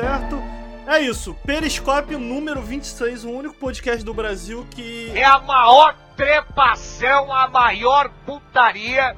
certo. 0.00 0.42
É 0.86 1.00
isso, 1.00 1.34
Periscópio 1.44 2.18
número 2.18 2.62
26, 2.62 3.24
o 3.24 3.30
único 3.30 3.54
podcast 3.56 4.02
do 4.02 4.14
Brasil 4.14 4.66
que. 4.70 5.12
É 5.14 5.24
a 5.24 5.38
maior 5.38 5.94
trepação, 6.16 7.32
a 7.32 7.46
maior 7.46 8.10
putaria. 8.24 9.14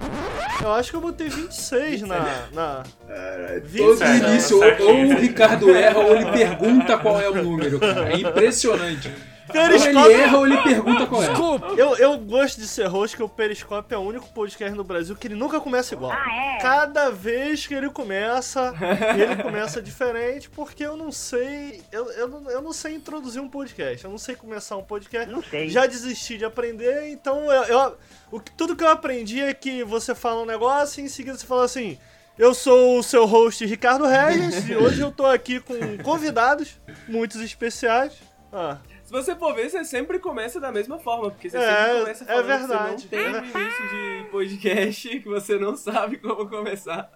Eu 0.61 0.73
acho 0.73 0.91
que 0.91 0.97
eu 0.97 1.01
botei 1.01 1.29
26 1.29 2.03
na. 2.03 2.49
na... 2.53 2.83
É, 3.09 3.63
todo 3.77 4.05
início, 4.05 4.59
ou, 4.59 4.89
ou 4.89 5.05
o 5.07 5.19
Ricardo 5.21 5.71
erra 5.71 6.01
ou 6.01 6.17
ele 6.17 6.33
pergunta 6.33 6.99
qual 6.99 7.21
é 7.21 7.31
o 7.31 7.41
número, 7.41 7.79
cara. 7.79 8.13
É 8.13 8.17
impressionante. 8.17 9.13
Periscópio... 9.51 9.99
Ou 9.99 10.11
ele 10.11 10.15
erra 10.15 10.39
ou 10.39 10.47
ele 10.47 10.57
pergunta 10.63 11.07
qual 11.07 11.23
é. 11.23 11.29
Desculpa, 11.29 11.67
eu, 11.77 11.97
eu 11.97 12.19
gosto 12.19 12.61
de 12.61 12.67
ser 12.67 12.87
host 12.87 13.17
que 13.17 13.23
o 13.23 13.29
Periscópio 13.29 13.95
é 13.95 13.99
o 13.99 14.03
único 14.03 14.29
podcast 14.29 14.77
no 14.77 14.85
Brasil 14.85 15.17
que 15.17 15.27
ele 15.27 15.35
nunca 15.35 15.61
começa 15.61 15.95
igual. 15.95 16.13
Ah, 16.13 16.57
é? 16.57 16.59
Cada 16.61 17.11
vez 17.11 17.67
que 17.67 17.75
ele 17.75 17.91
começa, 17.91 18.73
ele 19.15 19.43
começa 19.43 19.81
diferente, 19.83 20.49
porque 20.51 20.85
eu 20.85 20.97
não 20.97 21.13
sei. 21.13 21.83
Eu, 21.93 22.11
eu, 22.13 22.29
não, 22.29 22.51
eu 22.51 22.63
não 22.63 22.73
sei 22.73 22.95
introduzir 22.95 23.41
um 23.41 23.49
podcast. 23.49 24.05
Eu 24.05 24.11
não 24.11 24.19
sei 24.19 24.35
começar 24.35 24.77
um 24.77 24.85
podcast. 24.85 25.31
Não 25.31 25.43
sei. 25.43 25.69
Já 25.69 25.87
desisti 25.87 26.39
de 26.39 26.45
aprender, 26.45 27.11
então 27.11 27.51
eu, 27.53 27.65
eu 27.65 27.97
o, 28.31 28.41
tudo 28.41 28.77
que 28.77 28.85
eu 28.85 28.89
aprendi 28.89 29.41
é 29.41 29.53
que 29.53 29.83
você 29.83 30.15
fala 30.15 30.43
um 30.43 30.47
negócio 30.47 31.01
e 31.01 31.05
em 31.05 31.09
seguida 31.09 31.37
você 31.37 31.47
fala 31.47 31.65
assim. 31.65 31.99
Eu 32.39 32.55
sou 32.55 32.99
o 32.99 33.03
seu 33.03 33.27
host 33.27 33.67
Ricardo 33.67 34.07
Regis 34.07 34.67
e 34.67 34.75
hoje 34.75 35.03
eu 35.03 35.13
tô 35.13 35.27
aqui 35.27 35.61
com 35.61 35.99
convidados, 35.99 36.81
muitos 37.07 37.39
especiais. 37.43 38.15
Ah, 38.51 38.79
se 39.11 39.13
você 39.13 39.35
for 39.35 39.53
ver, 39.57 39.69
você 39.69 39.85
sempre 39.85 40.21
começa 40.21 40.61
da 40.61 40.71
mesma 40.71 40.97
forma, 41.01 41.33
porque 41.33 41.51
você 41.51 41.57
é, 41.57 41.85
sempre 41.85 42.01
começa 42.01 42.25
falando 42.25 42.45
é 42.45 42.59
verdade. 42.59 43.09
que 43.09 43.17
você 43.17 43.17
não 43.17 43.33
tem 43.33 43.43
um 43.43 43.61
início 43.61 43.89
de 43.89 44.31
podcast, 44.31 45.21
que 45.21 45.29
você 45.29 45.59
não 45.59 45.77
sabe 45.77 46.19
como 46.19 46.49
começar. 46.49 47.11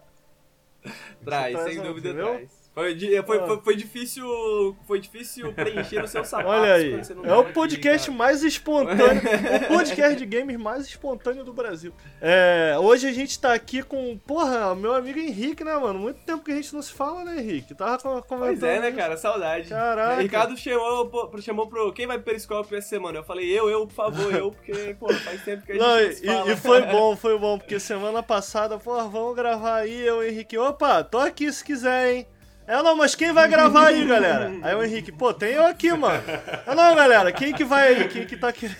Traz, 1.24 1.56
sem 1.60 1.80
dúvida 1.80 2.12
traz. 2.12 2.63
Foi, 2.74 2.98
foi, 3.22 3.38
foi, 3.46 3.60
foi, 3.60 3.76
difícil, 3.76 4.76
foi 4.84 4.98
difícil 4.98 5.52
preencher 5.52 6.02
o 6.02 6.08
seu 6.08 6.24
sapato. 6.24 6.48
Olha 6.48 6.74
aí, 6.74 7.00
é 7.22 7.34
o 7.36 7.52
podcast 7.52 8.10
aqui, 8.10 8.18
mais 8.18 8.42
espontâneo, 8.42 9.22
o 9.64 9.68
podcast 9.68 10.16
de 10.16 10.26
games 10.26 10.56
mais 10.56 10.84
espontâneo 10.84 11.44
do 11.44 11.52
Brasil. 11.52 11.94
É, 12.20 12.74
hoje 12.80 13.06
a 13.06 13.12
gente 13.12 13.38
tá 13.38 13.54
aqui 13.54 13.80
com, 13.80 14.18
porra, 14.18 14.74
meu 14.74 14.92
amigo 14.92 15.20
Henrique, 15.20 15.62
né, 15.62 15.72
mano? 15.76 16.00
Muito 16.00 16.18
tempo 16.24 16.42
que 16.42 16.50
a 16.50 16.56
gente 16.56 16.74
não 16.74 16.82
se 16.82 16.92
fala, 16.92 17.22
né, 17.22 17.38
Henrique? 17.38 17.76
Tava 17.76 17.96
comentando. 18.22 18.58
Pois 18.58 18.62
é, 18.64 18.80
né, 18.80 18.90
cara? 18.90 19.16
Saudade. 19.16 19.68
Caraca. 19.68 20.20
Ricardo 20.20 20.56
chamou, 20.56 21.32
chamou 21.40 21.68
pro. 21.68 21.92
Quem 21.92 22.08
vai 22.08 22.16
pro 22.16 22.24
Periscope 22.24 22.74
essa 22.74 22.88
semana? 22.88 23.18
Eu 23.18 23.24
falei, 23.24 23.48
eu, 23.48 23.70
eu, 23.70 23.86
por 23.86 23.94
favor, 23.94 24.34
eu, 24.34 24.50
porque, 24.50 24.96
pô, 24.98 25.12
faz 25.14 25.44
tempo 25.44 25.64
que 25.64 25.72
a 25.72 25.74
gente 25.76 25.84
não, 25.84 26.02
não 26.02 26.12
se 26.12 26.26
fala. 26.26 26.48
E, 26.48 26.52
e 26.52 26.56
foi 26.56 26.82
bom, 26.82 27.16
foi 27.16 27.38
bom, 27.38 27.56
porque 27.56 27.78
semana 27.78 28.20
passada, 28.20 28.78
pô, 28.78 28.96
vamos 29.08 29.36
gravar 29.36 29.76
aí, 29.76 30.04
eu 30.04 30.24
Henrique. 30.24 30.58
Opa, 30.58 31.04
tô 31.04 31.18
aqui 31.18 31.52
se 31.52 31.64
quiser, 31.64 32.12
hein? 32.12 32.26
É, 32.66 32.82
não, 32.82 32.96
mas 32.96 33.14
quem 33.14 33.32
vai 33.32 33.48
gravar 33.48 33.88
aí, 33.88 34.06
galera? 34.06 34.50
Aí 34.62 34.74
o 34.74 34.82
Henrique, 34.82 35.12
pô, 35.12 35.34
tem 35.34 35.52
eu 35.52 35.66
aqui, 35.66 35.92
mano. 35.92 36.22
É, 36.66 36.74
não, 36.74 36.94
galera, 36.94 37.30
quem 37.30 37.52
que 37.52 37.64
vai 37.64 37.88
aí? 37.88 38.08
Quem 38.08 38.26
que 38.26 38.36
tá 38.36 38.52
querendo? 38.52 38.78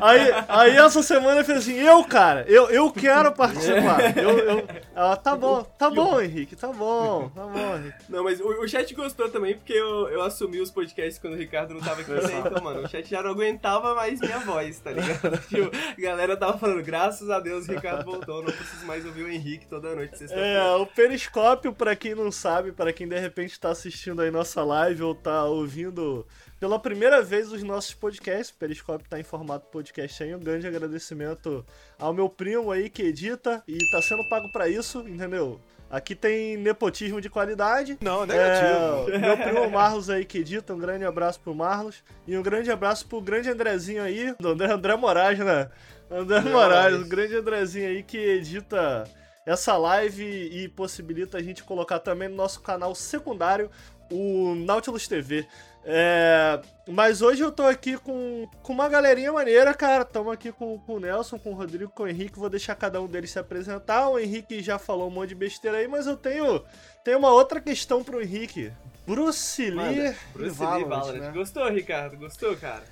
Aí, 0.00 0.20
aí 0.48 0.76
essa 0.76 1.02
semana 1.02 1.40
eu 1.40 1.44
falei 1.44 1.60
assim, 1.60 1.74
eu, 1.74 2.02
cara, 2.04 2.44
eu, 2.48 2.68
eu 2.70 2.90
quero 2.90 3.30
participar. 3.32 4.16
Eu, 4.16 4.38
eu... 4.38 4.68
Ela, 4.94 5.16
tá 5.16 5.36
bom, 5.36 5.62
tá 5.78 5.88
bom, 5.88 6.20
Henrique, 6.20 6.56
tá 6.56 6.68
bom, 6.68 7.28
tá 7.28 7.42
bom, 7.42 7.76
Henrique. 7.76 7.98
Não, 8.08 8.24
mas 8.24 8.40
o, 8.40 8.48
o 8.48 8.68
chat 8.68 8.92
gostou 8.94 9.28
também, 9.28 9.54
porque 9.54 9.72
eu, 9.72 10.08
eu 10.08 10.22
assumi 10.22 10.60
os 10.60 10.70
podcasts 10.70 11.18
quando 11.18 11.34
o 11.34 11.38
Ricardo 11.38 11.74
não 11.74 11.80
tava 11.80 12.00
aqui, 12.00 12.10
né? 12.10 12.42
Então, 12.44 12.62
mano, 12.62 12.82
o 12.82 12.88
chat 12.88 13.08
já 13.08 13.22
não 13.22 13.30
aguentava 13.30 13.94
mais 13.94 14.20
minha 14.20 14.38
voz, 14.40 14.80
tá 14.80 14.90
ligado? 14.90 15.38
Tipo, 15.48 15.70
a 15.74 16.00
galera 16.00 16.36
tava 16.36 16.58
falando, 16.58 16.82
graças 16.82 17.30
a 17.30 17.38
Deus 17.38 17.68
o 17.68 17.72
Ricardo 17.72 18.04
voltou, 18.04 18.42
não 18.42 18.52
preciso 18.52 18.84
mais 18.86 19.04
ouvir 19.04 19.22
o 19.22 19.30
Henrique 19.30 19.66
toda 19.66 19.94
noite. 19.94 20.24
É, 20.30 20.62
o 20.76 20.86
Periscópio, 20.86 21.72
pra 21.72 21.94
quem 21.94 22.14
não 22.14 22.32
sabe, 22.32 22.63
sabe, 22.64 22.72
para 22.72 22.92
quem 22.92 23.06
de 23.06 23.18
repente 23.18 23.52
está 23.52 23.70
assistindo 23.70 24.22
aí 24.22 24.30
nossa 24.30 24.62
live 24.64 25.02
ou 25.02 25.12
está 25.12 25.44
ouvindo 25.44 26.26
pela 26.58 26.78
primeira 26.78 27.20
vez 27.20 27.52
os 27.52 27.62
nossos 27.62 27.92
podcasts, 27.92 28.50
o 28.50 28.58
Periscope 28.58 29.04
está 29.04 29.20
em 29.20 29.22
formato 29.22 29.66
podcast 29.70 30.22
aí, 30.22 30.34
um 30.34 30.40
grande 30.40 30.66
agradecimento 30.66 31.64
ao 31.98 32.14
meu 32.14 32.28
primo 32.28 32.70
aí 32.70 32.88
que 32.88 33.02
edita 33.02 33.62
e 33.68 33.76
está 33.76 34.00
sendo 34.00 34.26
pago 34.28 34.50
para 34.52 34.68
isso, 34.68 35.00
entendeu? 35.06 35.60
Aqui 35.90 36.14
tem 36.14 36.56
nepotismo 36.56 37.20
de 37.20 37.28
qualidade. 37.28 37.98
Não, 38.00 38.24
negativo. 38.24 39.10
É, 39.10 39.18
meu 39.18 39.36
primo 39.36 39.70
Marlos 39.70 40.08
aí 40.08 40.24
que 40.24 40.38
edita, 40.38 40.74
um 40.74 40.78
grande 40.78 41.04
abraço 41.04 41.38
pro 41.38 41.54
Marlos. 41.54 42.02
E 42.26 42.36
um 42.36 42.42
grande 42.42 42.70
abraço 42.70 43.06
pro 43.06 43.20
grande 43.20 43.50
Andrezinho 43.50 44.02
aí, 44.02 44.34
do 44.40 44.48
André, 44.48 44.72
André 44.72 44.96
Moraes, 44.96 45.38
né? 45.38 45.70
André 46.10 46.40
Moraes, 46.40 46.96
o 46.96 47.04
grande 47.04 47.36
Andrezinho 47.36 47.88
aí 47.88 48.02
que 48.02 48.16
edita 48.16 49.04
essa 49.46 49.76
live 49.76 50.24
e 50.24 50.68
possibilita 50.68 51.38
a 51.38 51.42
gente 51.42 51.62
colocar 51.62 51.98
também 51.98 52.28
no 52.28 52.36
nosso 52.36 52.60
canal 52.60 52.94
secundário 52.94 53.70
o 54.10 54.54
Nautilus 54.54 55.08
TV. 55.08 55.46
É, 55.86 56.60
mas 56.88 57.20
hoje 57.20 57.42
eu 57.42 57.52
tô 57.52 57.62
aqui 57.64 57.98
com, 57.98 58.48
com 58.62 58.72
uma 58.72 58.88
galerinha 58.88 59.30
maneira, 59.32 59.74
cara. 59.74 60.02
Estamos 60.02 60.32
aqui 60.32 60.50
com, 60.50 60.78
com 60.78 60.94
o 60.94 61.00
Nelson, 61.00 61.38
com 61.38 61.50
o 61.50 61.54
Rodrigo, 61.54 61.90
com 61.90 62.04
o 62.04 62.08
Henrique. 62.08 62.38
Vou 62.38 62.48
deixar 62.48 62.74
cada 62.74 63.00
um 63.00 63.06
deles 63.06 63.30
se 63.30 63.38
apresentar. 63.38 64.08
O 64.08 64.18
Henrique 64.18 64.62
já 64.62 64.78
falou 64.78 65.08
um 65.08 65.10
monte 65.10 65.30
de 65.30 65.34
besteira 65.34 65.78
aí, 65.78 65.86
mas 65.86 66.06
eu 66.06 66.16
tenho, 66.16 66.64
tenho 67.04 67.18
uma 67.18 67.30
outra 67.30 67.60
questão 67.60 68.02
pro 68.02 68.22
Henrique. 68.22 68.72
Bruce 69.06 69.62
Lee 69.62 69.74
Manda, 69.74 70.16
Bruce 70.32 70.56
Valorant, 70.56 70.78
Lee 70.78 70.88
Valorant. 70.88 71.20
Né? 71.20 71.32
Gostou, 71.32 71.68
Ricardo? 71.68 72.16
Gostou, 72.16 72.56
cara? 72.56 72.84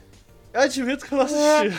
Eu 0.52 0.60
admito 0.60 1.06
que 1.06 1.14
eu 1.14 1.18
não 1.18 1.24
assisti. 1.24 1.78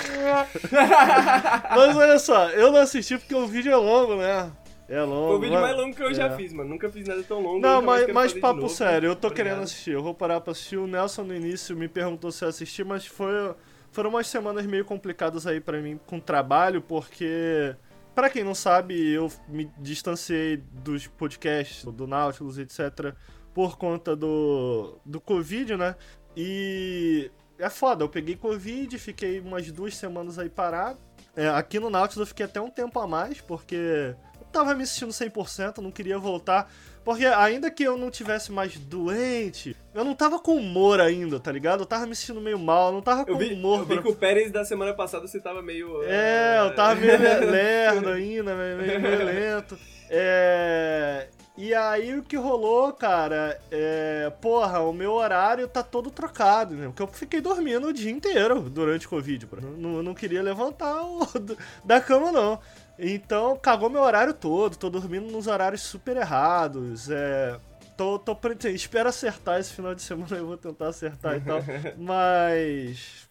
mas 1.69 1.95
olha 1.95 2.17
só, 2.17 2.49
eu 2.49 2.71
não 2.71 2.79
assisti 2.79 3.19
porque 3.19 3.35
o 3.35 3.45
vídeo 3.45 3.71
é 3.71 3.75
longo, 3.75 4.15
né? 4.15 4.51
É 4.93 5.01
longo. 5.01 5.27
Foi 5.27 5.35
o 5.37 5.39
vídeo 5.39 5.59
mais 5.59 5.75
longo 5.75 5.95
que 5.95 6.03
eu 6.03 6.09
é. 6.09 6.13
já 6.13 6.29
fiz, 6.35 6.53
mano. 6.53 6.69
Nunca 6.69 6.87
fiz 6.87 7.07
nada 7.07 7.23
tão 7.23 7.41
longo. 7.41 7.59
Não, 7.59 7.81
mas, 7.81 8.07
mas 8.13 8.31
papo 8.31 8.69
sério, 8.69 9.07
eu 9.07 9.15
tô 9.15 9.27
Obrigado. 9.27 9.47
querendo 9.47 9.63
assistir. 9.63 9.91
Eu 9.91 10.03
vou 10.03 10.13
parar 10.13 10.39
pra 10.39 10.51
assistir. 10.51 10.77
O 10.77 10.85
Nelson 10.85 11.23
no 11.23 11.35
início 11.35 11.75
me 11.75 11.87
perguntou 11.87 12.31
se 12.31 12.45
eu 12.45 12.49
assisti, 12.49 12.83
mas 12.83 13.07
foi, 13.07 13.55
foram 13.91 14.11
umas 14.11 14.27
semanas 14.27 14.67
meio 14.67 14.85
complicadas 14.85 15.47
aí 15.47 15.59
para 15.59 15.81
mim 15.81 15.99
com 16.05 16.19
trabalho, 16.19 16.79
porque. 16.79 17.75
Para 18.13 18.29
quem 18.29 18.43
não 18.43 18.53
sabe, 18.53 19.11
eu 19.11 19.27
me 19.47 19.71
distanciei 19.79 20.57
dos 20.57 21.07
podcasts, 21.07 21.83
do 21.83 22.05
Nautilus, 22.05 22.59
etc., 22.59 23.15
por 23.55 23.75
conta 23.75 24.15
do, 24.15 24.99
do 25.03 25.19
Covid, 25.19 25.75
né? 25.75 25.95
E 26.37 27.31
é 27.57 27.71
foda, 27.71 28.03
eu 28.03 28.09
peguei 28.09 28.35
Covid, 28.35 28.99
fiquei 28.99 29.39
umas 29.39 29.71
duas 29.71 29.97
semanas 29.97 30.37
aí 30.37 30.47
parado. 30.47 30.99
É, 31.35 31.47
aqui 31.49 31.79
no 31.79 31.89
Nautilus 31.89 32.19
eu 32.19 32.27
fiquei 32.27 32.45
até 32.45 32.61
um 32.61 32.69
tempo 32.69 32.99
a 32.99 33.07
mais, 33.07 33.41
porque 33.41 34.15
tava 34.53 34.73
me 34.73 34.85
sentindo 34.85 35.11
100%, 35.11 35.79
não 35.79 35.91
queria 35.91 36.17
voltar. 36.17 36.71
Porque 37.03 37.25
ainda 37.25 37.69
que 37.69 37.83
eu 37.83 37.97
não 37.97 38.09
tivesse 38.09 38.49
mais 38.49 38.77
doente, 38.77 39.75
eu 39.93 40.05
não 40.05 40.15
tava 40.15 40.39
com 40.39 40.55
humor 40.55 41.01
ainda, 41.01 41.37
tá 41.37 41.51
ligado? 41.51 41.81
Eu 41.81 41.85
tava 41.85 42.05
me 42.05 42.15
sentindo 42.15 42.39
meio 42.39 42.57
mal, 42.57 42.93
não 42.93 43.01
tava 43.01 43.25
com 43.25 43.31
eu 43.31 43.37
vi, 43.37 43.53
humor. 43.53 43.79
Eu 43.79 43.85
vi 43.85 43.93
pra... 43.95 44.03
que 44.03 44.09
o 44.09 44.15
Pérez 44.15 44.51
da 44.51 44.63
semana 44.63 44.93
passada 44.93 45.27
você 45.27 45.39
tava 45.39 45.61
meio. 45.61 46.01
É, 46.03 46.59
eu 46.61 46.73
tava 46.73 46.95
meio 46.95 47.19
lerdo 47.51 48.09
ainda, 48.09 48.55
meio, 48.55 49.01
meio 49.01 49.25
lento. 49.25 49.77
É. 50.09 51.27
E 51.55 51.71
aí 51.71 52.17
o 52.17 52.23
que 52.23 52.35
rolou, 52.35 52.93
cara, 52.93 53.59
é. 53.69 54.31
Porra, 54.41 54.79
o 54.79 54.93
meu 54.93 55.11
horário 55.11 55.67
tá 55.67 55.83
todo 55.83 56.09
trocado, 56.09 56.73
né? 56.73 56.87
Porque 56.87 57.03
eu 57.03 57.07
fiquei 57.07 57.41
dormindo 57.41 57.87
o 57.87 57.93
dia 57.93 58.09
inteiro 58.09 58.61
durante 58.61 59.05
o 59.05 59.09
Covid, 59.09 59.45
bro. 59.45 59.61
Não, 59.61 60.01
não 60.01 60.13
queria 60.13 60.41
levantar 60.41 61.03
o... 61.03 61.27
da 61.83 61.99
cama, 61.99 62.31
não. 62.31 62.59
Então, 62.97 63.57
cagou 63.57 63.89
meu 63.89 64.01
horário 64.01 64.33
todo, 64.33 64.77
tô 64.77 64.89
dormindo 64.89 65.31
nos 65.31 65.47
horários 65.47 65.81
super 65.81 66.17
errados, 66.17 67.09
é... 67.09 67.59
Tô, 67.95 68.17
tô 68.17 68.35
espero 68.73 69.07
acertar 69.07 69.59
esse 69.59 69.71
final 69.71 69.93
de 69.93 70.01
semana, 70.01 70.35
eu 70.37 70.47
vou 70.47 70.57
tentar 70.57 70.87
acertar 70.87 71.37
e 71.37 71.41
tal. 71.41 71.59
Mas... 71.97 73.27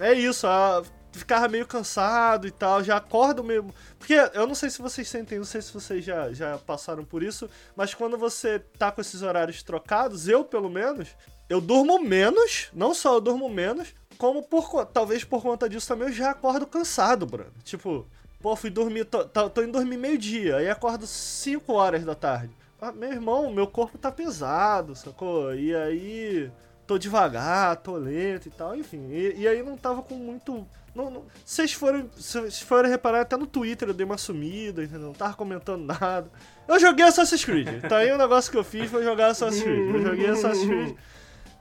É 0.00 0.12
isso, 0.12 0.46
a... 0.46 0.82
ficava 1.12 1.46
meio 1.48 1.66
cansado 1.66 2.46
e 2.46 2.50
tal, 2.50 2.82
já 2.82 2.96
acordo 2.96 3.44
meio... 3.44 3.72
Porque 3.98 4.14
eu 4.34 4.46
não 4.46 4.54
sei 4.54 4.70
se 4.70 4.82
vocês 4.82 5.08
sentem, 5.08 5.38
não 5.38 5.44
sei 5.44 5.62
se 5.62 5.72
vocês 5.72 6.04
já, 6.04 6.32
já 6.32 6.58
passaram 6.58 7.04
por 7.04 7.22
isso, 7.22 7.48
mas 7.76 7.94
quando 7.94 8.18
você 8.18 8.58
tá 8.58 8.90
com 8.90 9.00
esses 9.00 9.22
horários 9.22 9.62
trocados, 9.62 10.26
eu 10.26 10.44
pelo 10.44 10.68
menos, 10.68 11.08
eu 11.48 11.60
durmo 11.60 12.02
menos, 12.02 12.68
não 12.72 12.94
só 12.94 13.14
eu 13.14 13.20
durmo 13.20 13.48
menos, 13.48 13.94
como 14.18 14.42
por 14.42 14.86
talvez 14.86 15.22
por 15.22 15.42
conta 15.42 15.68
disso 15.68 15.86
também 15.86 16.08
eu 16.08 16.14
já 16.14 16.30
acordo 16.30 16.66
cansado, 16.66 17.26
Bruno. 17.26 17.52
Tipo, 17.62 18.08
Pô, 18.42 18.56
fui 18.56 18.70
dormir, 18.70 19.04
tô, 19.04 19.24
tô, 19.24 19.62
indo 19.62 19.72
dormir 19.72 19.96
meio-dia, 19.96 20.56
aí 20.56 20.68
acordo 20.68 21.06
5 21.06 21.72
horas 21.72 22.04
da 22.04 22.14
tarde. 22.14 22.50
Ah, 22.80 22.90
meu 22.90 23.12
irmão, 23.12 23.52
meu 23.52 23.68
corpo 23.68 23.96
tá 23.96 24.10
pesado, 24.10 24.96
sacou? 24.96 25.54
E 25.54 25.72
aí 25.72 26.50
tô 26.84 26.98
devagar, 26.98 27.76
tô 27.76 27.96
lento 27.96 28.48
e 28.48 28.50
tal, 28.50 28.74
enfim. 28.74 29.06
E, 29.10 29.34
e 29.38 29.48
aí 29.48 29.62
não 29.62 29.76
tava 29.76 30.02
com 30.02 30.16
muito. 30.16 30.66
Não, 30.92 31.08
não, 31.08 31.24
vocês 31.44 31.72
foram, 31.72 32.10
vocês 32.16 32.60
foram 32.60 32.88
reparar 32.88 33.20
até 33.20 33.36
no 33.36 33.46
Twitter 33.46 33.88
eu 33.88 33.94
dei 33.94 34.04
uma 34.04 34.18
sumida, 34.18 34.82
entendeu? 34.82 35.06
Não 35.06 35.14
tava 35.14 35.34
comentando 35.34 35.84
nada. 35.86 36.28
Eu 36.66 36.80
joguei 36.80 37.04
Assassin's 37.04 37.44
Creed. 37.44 37.82
Tá 37.88 37.98
aí 37.98 38.12
um 38.12 38.18
negócio 38.18 38.50
que 38.50 38.58
eu 38.58 38.64
fiz 38.64 38.90
foi 38.90 39.04
jogar 39.04 39.28
Assassin's 39.28 39.62
Creed. 39.62 39.94
Eu 39.94 40.02
joguei 40.02 40.28
Assassin's 40.28 40.66
Creed. 40.66 40.96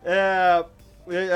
É, 0.03 0.65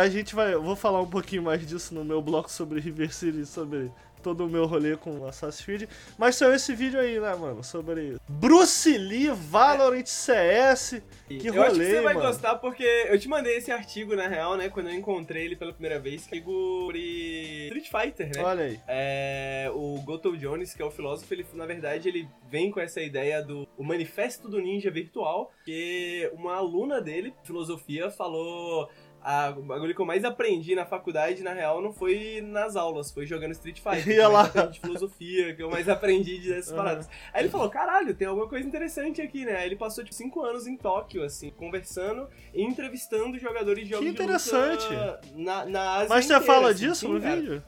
a 0.02 0.10
gente 0.10 0.34
vai. 0.34 0.54
Eu 0.54 0.64
vou 0.64 0.76
falar 0.76 1.02
um 1.02 1.10
pouquinho 1.10 1.44
mais 1.44 1.66
disso 1.66 1.94
no 1.94 2.04
meu 2.04 2.22
bloco 2.22 2.52
sobre 2.52 2.80
River 2.80 3.14
City, 3.14 3.46
sobre 3.46 3.92
todo 4.26 4.44
o 4.46 4.50
meu 4.50 4.66
rolê 4.66 4.98
com 4.98 5.24
Assassin's 5.28 5.64
Creed. 5.64 5.90
Mas 6.18 6.36
saiu 6.36 6.56
esse 6.56 6.74
vídeo 6.74 7.00
aí, 7.00 7.20
né, 7.20 7.36
mano? 7.36 7.64
Sobre 7.64 8.18
Bruce 8.28 8.98
Lee, 8.98 9.30
Valorant, 9.30 10.08
CS. 10.08 11.00
Que 11.28 11.50
rolê, 11.50 11.58
Eu 11.60 11.64
acho 11.64 11.76
que 11.76 11.86
você 11.86 12.02
vai 12.02 12.14
mano. 12.16 12.26
gostar 12.28 12.56
porque 12.56 12.84
eu 12.84 13.20
te 13.20 13.28
mandei 13.28 13.58
esse 13.58 13.72
artigo, 13.72 14.16
na 14.16 14.28
real, 14.28 14.58
né? 14.58 14.68
Quando 14.70 14.90
eu 14.90 14.96
encontrei 14.96 15.46
ele 15.46 15.56
pela 15.56 15.72
primeira 15.72 16.00
vez, 16.00 16.26
que 16.26 16.38
é 16.38 16.42
sobre 16.42 17.68
Street 17.68 17.90
Fighter, 17.90 18.32
né? 18.36 18.44
Olha 18.44 18.66
aí. 18.66 18.80
É, 18.88 19.70
o 19.74 20.02
Goto 20.02 20.36
Jones, 20.36 20.74
que 20.74 20.82
é 20.82 20.86
o 20.86 20.90
filósofo, 20.90 21.32
ele, 21.32 21.46
na 21.54 21.68
verdade, 21.68 22.10
ele 22.10 22.28
vem 22.50 22.72
com 22.72 22.80
essa 22.80 23.02
ideia 23.02 23.44
do 23.44 23.68
o 23.78 23.84
manifesto 23.84 24.50
do 24.50 24.60
ninja 24.60 24.90
virtual, 24.90 25.52
que 25.64 26.32
uma 26.34 26.56
aluna 26.56 27.00
dele, 27.00 27.32
de 27.32 27.48
filosofia, 27.48 28.10
falou 28.10 28.90
a, 29.28 29.50
o 29.50 29.64
bagulho 29.64 29.96
que 29.96 30.00
eu 30.00 30.06
mais 30.06 30.24
aprendi 30.24 30.76
na 30.76 30.86
faculdade, 30.86 31.42
na 31.42 31.52
real, 31.52 31.82
não 31.82 31.92
foi 31.92 32.42
nas 32.46 32.76
aulas, 32.76 33.12
foi 33.12 33.26
jogando 33.26 33.54
Street 33.54 33.80
Fighter. 33.80 34.08
Ia 34.16 34.28
lá. 34.28 34.44
de 34.48 34.80
filosofia, 34.80 35.56
que 35.56 35.64
eu 35.64 35.70
mais 35.72 35.90
aprendi 35.90 36.38
dessas 36.48 36.70
Uhum. 36.70 36.78
paradas. 36.78 37.10
Aí 37.34 37.42
ele 37.42 37.50
falou, 37.50 37.68
caralho, 37.70 38.14
tem 38.14 38.28
alguma 38.28 38.48
coisa 38.48 38.68
interessante 38.68 39.22
aqui, 39.22 39.44
né? 39.44 39.56
Aí 39.58 39.66
ele 39.66 39.76
passou, 39.76 40.04
tipo, 40.04 40.16
cinco 40.16 40.42
anos 40.44 40.68
em 40.68 40.78
Tóquio, 40.78 41.24
assim, 41.24 41.50
conversando 41.50 42.30
e 42.54 42.62
entrevistando 42.64 43.40
jogadores 43.40 43.84
de 43.84 43.90
jogos 43.90 44.06
Que 44.06 44.12
de 44.14 44.16
interessante. 44.22 44.88
na, 45.34 45.66
na 45.66 45.92
Ásia 45.96 46.10
Mas 46.10 46.26
você 46.26 46.34
inteira, 46.36 46.54
fala 46.54 46.70
assim, 46.70 46.88
disso 46.88 47.10
no 47.10 47.20
cara. 47.20 47.36
vídeo? 47.36 47.64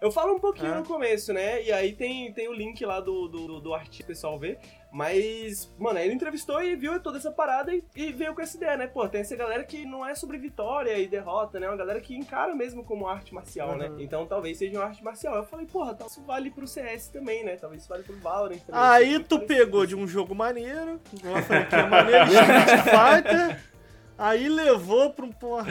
Eu 0.00 0.12
falo 0.12 0.34
um 0.34 0.38
pouquinho 0.38 0.74
Ah. 0.74 0.78
no 0.78 0.84
começo, 0.84 1.32
né? 1.32 1.60
E 1.64 1.72
aí 1.72 1.92
tem, 1.92 2.32
tem 2.32 2.46
o 2.48 2.52
link 2.52 2.84
lá 2.86 3.00
do, 3.00 3.26
do, 3.26 3.60
do 3.60 3.74
artigo 3.74 3.96
que 3.96 4.02
o 4.04 4.06
pessoal 4.06 4.38
vê. 4.38 4.56
Mas, 4.90 5.70
mano, 5.78 5.98
aí 5.98 6.06
ele 6.06 6.14
entrevistou 6.14 6.62
e 6.62 6.74
viu 6.74 6.98
toda 6.98 7.18
essa 7.18 7.30
parada 7.30 7.74
e, 7.74 7.84
e 7.94 8.10
veio 8.10 8.34
com 8.34 8.40
essa 8.40 8.56
ideia, 8.56 8.76
né? 8.76 8.86
Pô, 8.86 9.06
tem 9.06 9.20
essa 9.20 9.36
galera 9.36 9.62
que 9.62 9.84
não 9.84 10.04
é 10.06 10.14
sobre 10.14 10.38
vitória 10.38 10.98
e 10.98 11.06
derrota, 11.06 11.60
né? 11.60 11.66
É 11.66 11.70
uma 11.70 11.76
galera 11.76 12.00
que 12.00 12.16
encara 12.16 12.54
mesmo 12.54 12.82
como 12.82 13.06
arte 13.06 13.34
marcial, 13.34 13.76
né? 13.76 13.88
Uhum. 13.90 14.00
Então 14.00 14.26
talvez 14.26 14.56
seja 14.56 14.78
uma 14.78 14.86
arte 14.86 15.04
marcial. 15.04 15.36
Eu 15.36 15.44
falei, 15.44 15.66
porra, 15.66 15.94
tal- 15.94 16.06
isso 16.06 16.22
vale 16.22 16.50
pro 16.50 16.66
CS 16.66 17.08
também, 17.08 17.44
né? 17.44 17.56
Talvez 17.56 17.82
isso 17.82 17.88
vale 17.88 18.02
pro 18.02 18.16
Valorant 18.16 18.58
também. 18.60 18.80
Aí 18.80 19.18
tu 19.20 19.38
parecido. 19.38 19.46
pegou 19.46 19.84
de 19.86 19.94
um 19.94 20.08
jogo 20.08 20.34
maneiro, 20.34 20.98
uma 21.22 21.42
franquia 21.42 21.86
maneira, 21.86 22.24
Street 22.24 22.82
Fighter, 22.84 23.60
aí 24.16 24.48
levou 24.48 25.10
pra 25.10 25.26
um 25.26 25.32
porra. 25.32 25.66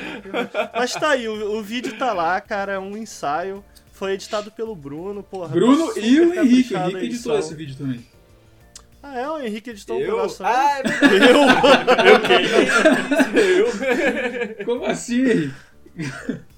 Mas 0.75 0.93
tá 0.93 1.09
aí, 1.09 1.27
o, 1.27 1.57
o 1.57 1.63
vídeo 1.63 1.97
tá 1.97 2.13
lá, 2.13 2.39
cara, 2.39 2.73
é 2.73 2.79
um 2.79 2.95
ensaio. 2.95 3.65
Foi 3.91 4.11
editado 4.11 4.51
pelo 4.51 4.75
Bruno, 4.75 5.23
porra. 5.23 5.47
Bruno 5.47 5.91
tá 5.91 5.99
e 6.01 6.19
o 6.21 6.25
super 6.27 6.45
Henrique. 6.45 6.73
O 6.75 6.77
Henrique 6.77 7.05
editou 7.07 7.39
esse 7.39 7.55
vídeo 7.55 7.75
também. 7.75 8.05
Ah, 9.09 9.17
é? 9.19 9.29
O 9.29 9.39
Henrique 9.39 9.69
editou 9.69 9.97
o 9.97 10.01
Eu? 10.01 10.15
pedaço. 10.17 10.43
Ah, 10.43 10.79
é 10.79 10.83
verdade. 11.07 11.29
Eu? 13.35 13.67
eu. 14.59 14.65
Como 14.65 14.85
assim, 14.85 15.21
Henrique? 15.23 15.53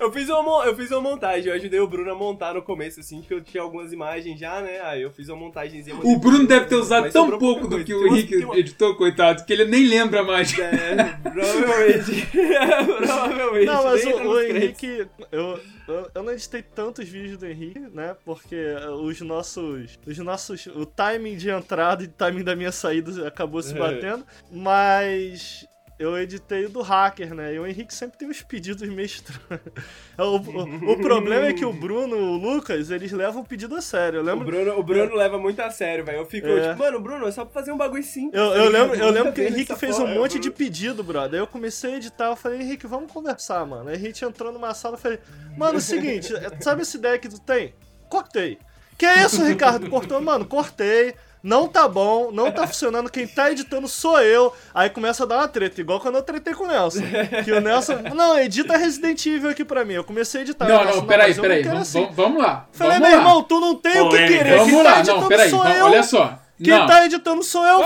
Eu 0.00 0.10
fiz, 0.12 0.28
uma, 0.28 0.64
eu 0.66 0.74
fiz 0.76 0.90
uma 0.90 1.00
montagem, 1.00 1.48
eu 1.48 1.54
ajudei 1.54 1.78
o 1.80 1.86
Bruno 1.86 2.10
a 2.10 2.14
montar 2.14 2.54
no 2.54 2.62
começo, 2.62 3.00
assim, 3.00 3.22
que 3.22 3.32
eu 3.32 3.40
tinha 3.40 3.62
algumas 3.62 3.92
imagens 3.92 4.38
já, 4.38 4.60
né? 4.60 4.80
Aí 4.82 5.02
eu 5.02 5.10
fiz 5.10 5.28
uma 5.28 5.36
montagenzinha. 5.36 5.96
O 6.02 6.18
Bruno 6.18 6.46
deve 6.46 6.66
ter 6.66 6.74
usado 6.74 7.10
tão 7.12 7.38
pouco 7.38 7.68
do 7.68 7.84
que 7.84 7.94
o 7.94 8.06
Henrique 8.08 8.44
uma- 8.44 8.58
editou, 8.58 8.96
coitado, 8.96 9.44
que 9.44 9.52
ele 9.52 9.64
nem 9.64 9.86
lembra 9.86 10.22
mais. 10.22 10.56
É, 10.58 10.96
provavelmente. 11.22 12.26
provavelmente. 12.98 13.66
Não, 13.66 13.84
mas 13.84 14.04
o, 14.04 14.08
entra 14.08 14.28
o. 14.28 14.40
Henrique. 14.40 15.06
Eu, 15.30 15.60
eu, 15.88 16.10
eu 16.14 16.22
não 16.22 16.32
editei 16.32 16.62
tantos 16.62 17.08
vídeos 17.08 17.38
do 17.38 17.46
Henrique, 17.46 17.78
né? 17.92 18.16
Porque 18.24 18.56
os 19.02 19.20
nossos. 19.20 19.98
Os 20.06 20.18
nossos. 20.18 20.66
O 20.66 20.84
timing 20.84 21.36
de 21.36 21.50
entrada 21.50 22.02
e 22.02 22.06
o 22.06 22.10
timing 22.10 22.42
da 22.42 22.56
minha 22.56 22.72
saída 22.72 23.26
acabou 23.26 23.62
se 23.62 23.74
É. 23.74 23.78
batendo. 23.78 24.24
Mas. 24.50 25.66
Eu 25.96 26.18
editei 26.18 26.64
o 26.64 26.68
do 26.68 26.82
hacker, 26.82 27.32
né? 27.34 27.54
E 27.54 27.58
o 27.60 27.64
Henrique 27.66 27.94
sempre 27.94 28.18
tem 28.18 28.28
uns 28.28 28.42
pedidos 28.42 28.88
meio 28.88 29.06
estranhos. 29.06 29.40
O, 30.18 30.36
o- 30.36 30.92
o 30.92 30.98
problema 31.02 31.46
é 31.46 31.52
que 31.52 31.64
o 31.64 31.72
Bruno, 31.72 32.16
o 32.16 32.36
Lucas, 32.36 32.90
eles 32.90 33.10
levam 33.12 33.42
o 33.42 33.44
pedido 33.44 33.74
a 33.76 33.80
sério. 33.80 34.18
Eu 34.18 34.22
O 34.22 34.26
lembro. 34.26 34.44
Bruno, 34.44 34.78
o 34.78 34.82
Bruno 34.82 35.14
leva 35.14 35.38
muito 35.38 35.60
a 35.60 35.70
sério, 35.70 36.04
velho. 36.04 36.18
Eu 36.18 36.26
fico, 36.26 36.46
É. 36.48 36.68
tipo, 36.70 36.78
mano, 36.82 37.00
Bruno, 37.00 37.26
é 37.26 37.30
só 37.32 37.44
pra 37.44 37.52
fazer 37.54 37.70
um 37.72 37.76
bagulho 37.76 38.02
simples. 38.02 38.40
Eu, 38.40 38.50
tá 38.50 38.56
eu 38.56 38.68
lembro, 38.70 38.96
eu 38.96 39.10
lembro 39.10 39.32
que 39.32 39.40
o 39.40 39.44
Henrique 39.44 39.74
fez 39.76 39.96
porra, 39.96 40.08
um 40.10 40.14
monte 40.14 40.38
de 40.38 40.50
pedido, 40.50 41.02
brother. 41.04 41.34
Aí 41.34 41.38
eu 41.40 41.46
comecei 41.46 41.94
a 41.94 41.96
editar, 41.96 42.26
eu 42.26 42.36
falei, 42.36 42.60
Henrique, 42.60 42.86
vamos 42.86 43.10
conversar, 43.12 43.64
mano. 43.66 43.88
Aí 43.88 43.96
a 43.96 43.98
gente 43.98 44.24
entrou 44.24 44.52
numa 44.52 44.74
sala 44.74 44.96
e 44.96 45.00
falei, 45.00 45.18
mano, 45.56 45.74
é 45.74 45.78
o 45.78 45.80
seguinte, 45.80 46.32
sabe 46.60 46.82
essa 46.82 46.96
ideia 46.96 47.18
que 47.18 47.28
tu 47.28 47.40
tem? 47.40 47.72
Cortei. 48.08 48.58
Que 48.98 49.06
é 49.06 49.24
isso, 49.24 49.44
Ricardo? 49.44 49.88
Cortou? 49.90 50.20
Mano, 50.20 50.44
cortei. 50.44 51.14
Não 51.44 51.68
tá 51.68 51.86
bom, 51.86 52.30
não 52.32 52.50
tá 52.50 52.66
funcionando. 52.66 53.10
Quem 53.10 53.26
tá 53.26 53.50
editando 53.52 53.86
sou 53.86 54.18
eu. 54.22 54.50
Aí 54.72 54.88
começa 54.88 55.24
a 55.24 55.26
dar 55.26 55.36
uma 55.36 55.46
treta, 55.48 55.78
igual 55.78 56.00
quando 56.00 56.14
eu 56.14 56.22
tretei 56.22 56.54
com 56.54 56.64
o 56.64 56.66
Nelson. 56.66 57.02
Que 57.44 57.52
o 57.52 57.60
Nelson. 57.60 57.98
Não, 58.14 58.38
edita 58.38 58.78
Resident 58.78 59.26
Evil 59.26 59.50
aqui 59.50 59.62
pra 59.62 59.84
mim. 59.84 59.92
Eu 59.92 60.04
comecei 60.04 60.40
a 60.40 60.42
editar. 60.44 60.66
Não, 60.66 60.82
Nelson, 60.82 61.00
não, 61.00 61.06
peraí, 61.06 61.34
não 61.34 61.42
peraí. 61.42 61.62
Vamos, 61.62 61.80
assim. 61.82 62.08
vamos- 62.12 62.42
lá. 62.42 62.66
Falei, 62.72 62.94
vamos 62.98 63.08
meu 63.10 63.18
lá. 63.18 63.22
irmão, 63.22 63.42
tu 63.42 63.60
não 63.60 63.74
tem 63.74 64.00
o 64.00 64.08
que 64.08 64.16
querer. 64.26 64.56
Vamos 64.56 64.72
Quem 64.72 64.82
lá, 64.82 64.84
tá 64.84 64.96
não, 64.96 65.00
editando 65.02 65.28
peraí. 65.28 65.50
sou 65.50 65.66
eu. 65.68 65.84
Olha 65.84 66.02
só. 66.02 66.38
Quem 66.62 66.72
não. 66.78 66.86
tá 66.86 67.04
editando 67.04 67.42
sou 67.42 67.66
eu. 67.66 67.80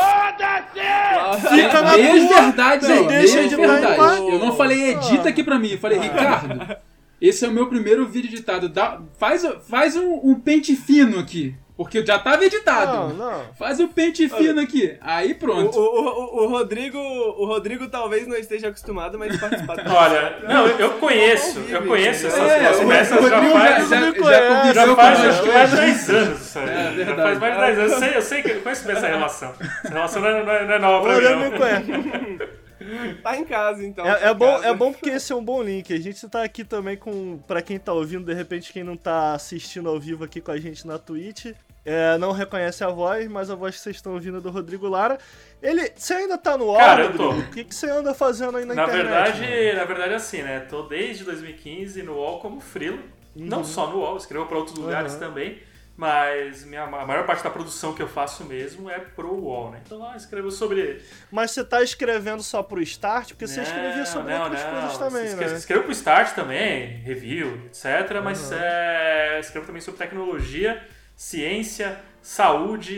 Fica 1.50 1.82
na 1.82 1.96
Meias 1.96 2.28
tua. 2.28 2.40
verdades 2.42 2.88
Não, 2.88 2.96
aí, 2.96 3.06
deixa 3.08 3.40
editar 3.40 3.96
paz. 3.96 4.18
Eu 4.18 4.38
não 4.38 4.54
falei 4.56 4.90
edita 4.90 5.24
Ah. 5.26 5.28
aqui 5.30 5.42
pra 5.42 5.58
mim, 5.58 5.70
eu 5.72 5.78
falei, 5.78 5.98
Ricardo, 5.98 6.76
esse 7.20 7.44
é 7.44 7.48
o 7.48 7.52
meu 7.52 7.66
primeiro 7.66 8.06
vídeo 8.06 8.28
editado. 8.28 8.68
Dá- 8.68 9.00
faz 9.18 9.42
faz 9.68 9.96
um, 9.96 10.20
um 10.22 10.34
pente 10.38 10.76
fino 10.76 11.18
aqui, 11.18 11.54
porque 11.78 12.04
já 12.04 12.18
tava 12.18 12.44
editado. 12.44 13.14
Não, 13.14 13.30
não. 13.30 13.54
Faz 13.54 13.78
um 13.78 13.86
pente 13.86 14.28
fino 14.28 14.60
aqui. 14.60 14.98
Aí 15.00 15.30
O, 15.30 15.34
pronto. 15.36 15.78
o, 15.78 15.80
o, 15.80 16.44
o 16.44 16.48
Rodrigo, 16.48 16.98
o 16.98 17.46
Rodrigo 17.46 17.86
talvez 17.86 18.26
não 18.26 18.34
esteja 18.34 18.66
acostumado, 18.66 19.16
mas 19.16 19.38
participar 19.38 19.76
do 19.76 19.88
Olha, 19.94 20.40
não, 20.42 20.66
eu, 20.66 20.98
conheço, 20.98 21.60
eu 21.68 21.86
conheço 21.86 22.26
essas, 22.26 22.40
É, 22.40 22.84
o 22.84 22.88
peças 22.88 23.30
já 23.30 23.52
faz, 23.52 23.88
já, 23.88 24.00
me 24.00 24.06
já 24.06 24.12
conhece, 24.12 24.74
já 24.74 24.96
faz 24.96 25.24
acho 25.24 25.42
que 25.42 25.52
mais 25.52 25.70
de 25.70 25.76
10 25.76 26.10
anos 26.10 26.56
aí. 26.56 26.68
É, 26.68 27.04
já 27.04 27.14
faz 27.14 27.38
mais 27.38 27.54
de 27.54 27.60
10 27.60 27.78
anos. 27.78 27.92
Eu 27.92 27.98
sei, 28.00 28.16
eu 28.16 28.22
sei 28.22 28.42
que 28.42 28.50
eu 28.50 28.60
conheço 28.60 28.84
bem 28.84 28.96
essa 28.96 29.06
relação. 29.06 29.54
Essa 29.60 29.94
relação 29.94 30.22
não 30.22 30.28
é, 30.28 30.44
não 30.44 30.52
é, 30.52 30.66
não 30.66 30.74
é 30.74 30.78
nova 30.80 31.04
pra 31.04 31.16
Olha, 31.16 31.36
mim, 31.36 31.44
me 31.44 31.50
não. 31.50 32.58
Tá 33.22 33.36
em 33.36 33.44
casa, 33.44 33.84
então. 33.84 34.06
É, 34.06 34.28
é 34.28 34.34
bom, 34.34 34.52
casa. 34.52 34.66
é 34.66 34.74
bom 34.74 34.92
porque 34.92 35.10
esse 35.10 35.32
é 35.32 35.36
um 35.36 35.44
bom 35.44 35.62
link. 35.62 35.92
A 35.92 36.00
gente 36.00 36.28
tá 36.28 36.42
aqui 36.42 36.64
também 36.64 36.96
com. 36.96 37.38
Pra 37.46 37.60
quem 37.60 37.78
tá 37.78 37.92
ouvindo, 37.92 38.24
de 38.24 38.34
repente, 38.34 38.72
quem 38.72 38.82
não 38.82 38.96
tá 38.96 39.34
assistindo 39.34 39.88
ao 39.88 39.98
vivo 40.00 40.24
aqui 40.24 40.40
com 40.40 40.50
a 40.50 40.58
gente 40.58 40.86
na 40.86 40.98
Twitch, 40.98 41.52
é, 41.90 42.18
não 42.18 42.32
reconhece 42.32 42.84
a 42.84 42.88
voz, 42.88 43.26
mas 43.28 43.50
a 43.50 43.54
voz 43.54 43.74
que 43.74 43.80
vocês 43.80 43.96
estão 43.96 44.12
ouvindo 44.12 44.36
é 44.36 44.40
do 44.42 44.50
Rodrigo 44.50 44.86
Lara. 44.86 45.16
Ele. 45.62 45.90
Você 45.96 46.12
ainda 46.12 46.36
tá 46.36 46.58
no 46.58 46.66
UOL, 46.66 46.76
Cara, 46.76 47.04
Rodrigo? 47.04 47.30
O 47.30 47.50
que, 47.50 47.64
que 47.64 47.74
você 47.74 47.88
anda 47.88 48.12
fazendo 48.12 48.58
aí 48.58 48.66
na, 48.66 48.74
Na 48.74 48.82
internet? 48.82 49.06
verdade, 49.06 49.40
mano? 49.40 49.76
na 49.78 49.84
verdade 49.86 50.12
é 50.12 50.16
assim, 50.16 50.42
né? 50.42 50.60
Tô 50.60 50.82
desde 50.82 51.24
2015 51.24 52.02
no 52.02 52.12
UOL 52.16 52.40
como 52.40 52.60
freelo. 52.60 52.98
Uhum. 53.34 53.46
Não 53.46 53.64
só 53.64 53.86
no 53.86 54.00
UOL, 54.00 54.18
escrevo 54.18 54.44
para 54.44 54.58
outros 54.58 54.76
lugares 54.76 55.14
também. 55.14 55.62
Mas 55.96 56.64
minha, 56.64 56.84
a 56.84 57.06
maior 57.06 57.26
parte 57.26 57.42
da 57.42 57.50
produção 57.50 57.92
que 57.94 58.00
eu 58.00 58.06
faço 58.06 58.44
mesmo 58.44 58.88
é 58.88 59.00
pro 59.00 59.34
UOL, 59.34 59.70
né? 59.72 59.80
Então 59.84 59.98
lá 59.98 60.12
eu 60.12 60.16
escrevo 60.16 60.50
sobre. 60.50 61.02
Mas 61.28 61.52
você 61.52 61.64
tá 61.64 61.82
escrevendo 61.82 62.42
só 62.42 62.62
pro 62.62 62.82
Start? 62.82 63.30
Porque 63.30 63.46
você 63.48 63.62
escrevia 63.62 64.04
sobre 64.04 64.32
não, 64.32 64.44
outras 64.44 64.62
não. 64.62 64.70
coisas 64.72 64.98
também, 64.98 65.24
Escrevo, 65.24 65.50
né? 65.52 65.58
escrevo 65.58 65.82
pro 65.84 65.92
Start 65.92 66.34
também, 66.34 66.86
review, 66.98 67.62
etc. 67.66 68.20
Mas 68.22 68.52
é, 68.52 69.40
escrevo 69.40 69.66
também 69.66 69.80
sobre 69.80 69.98
tecnologia, 69.98 70.86
ciência, 71.18 71.98
saúde 72.22 72.94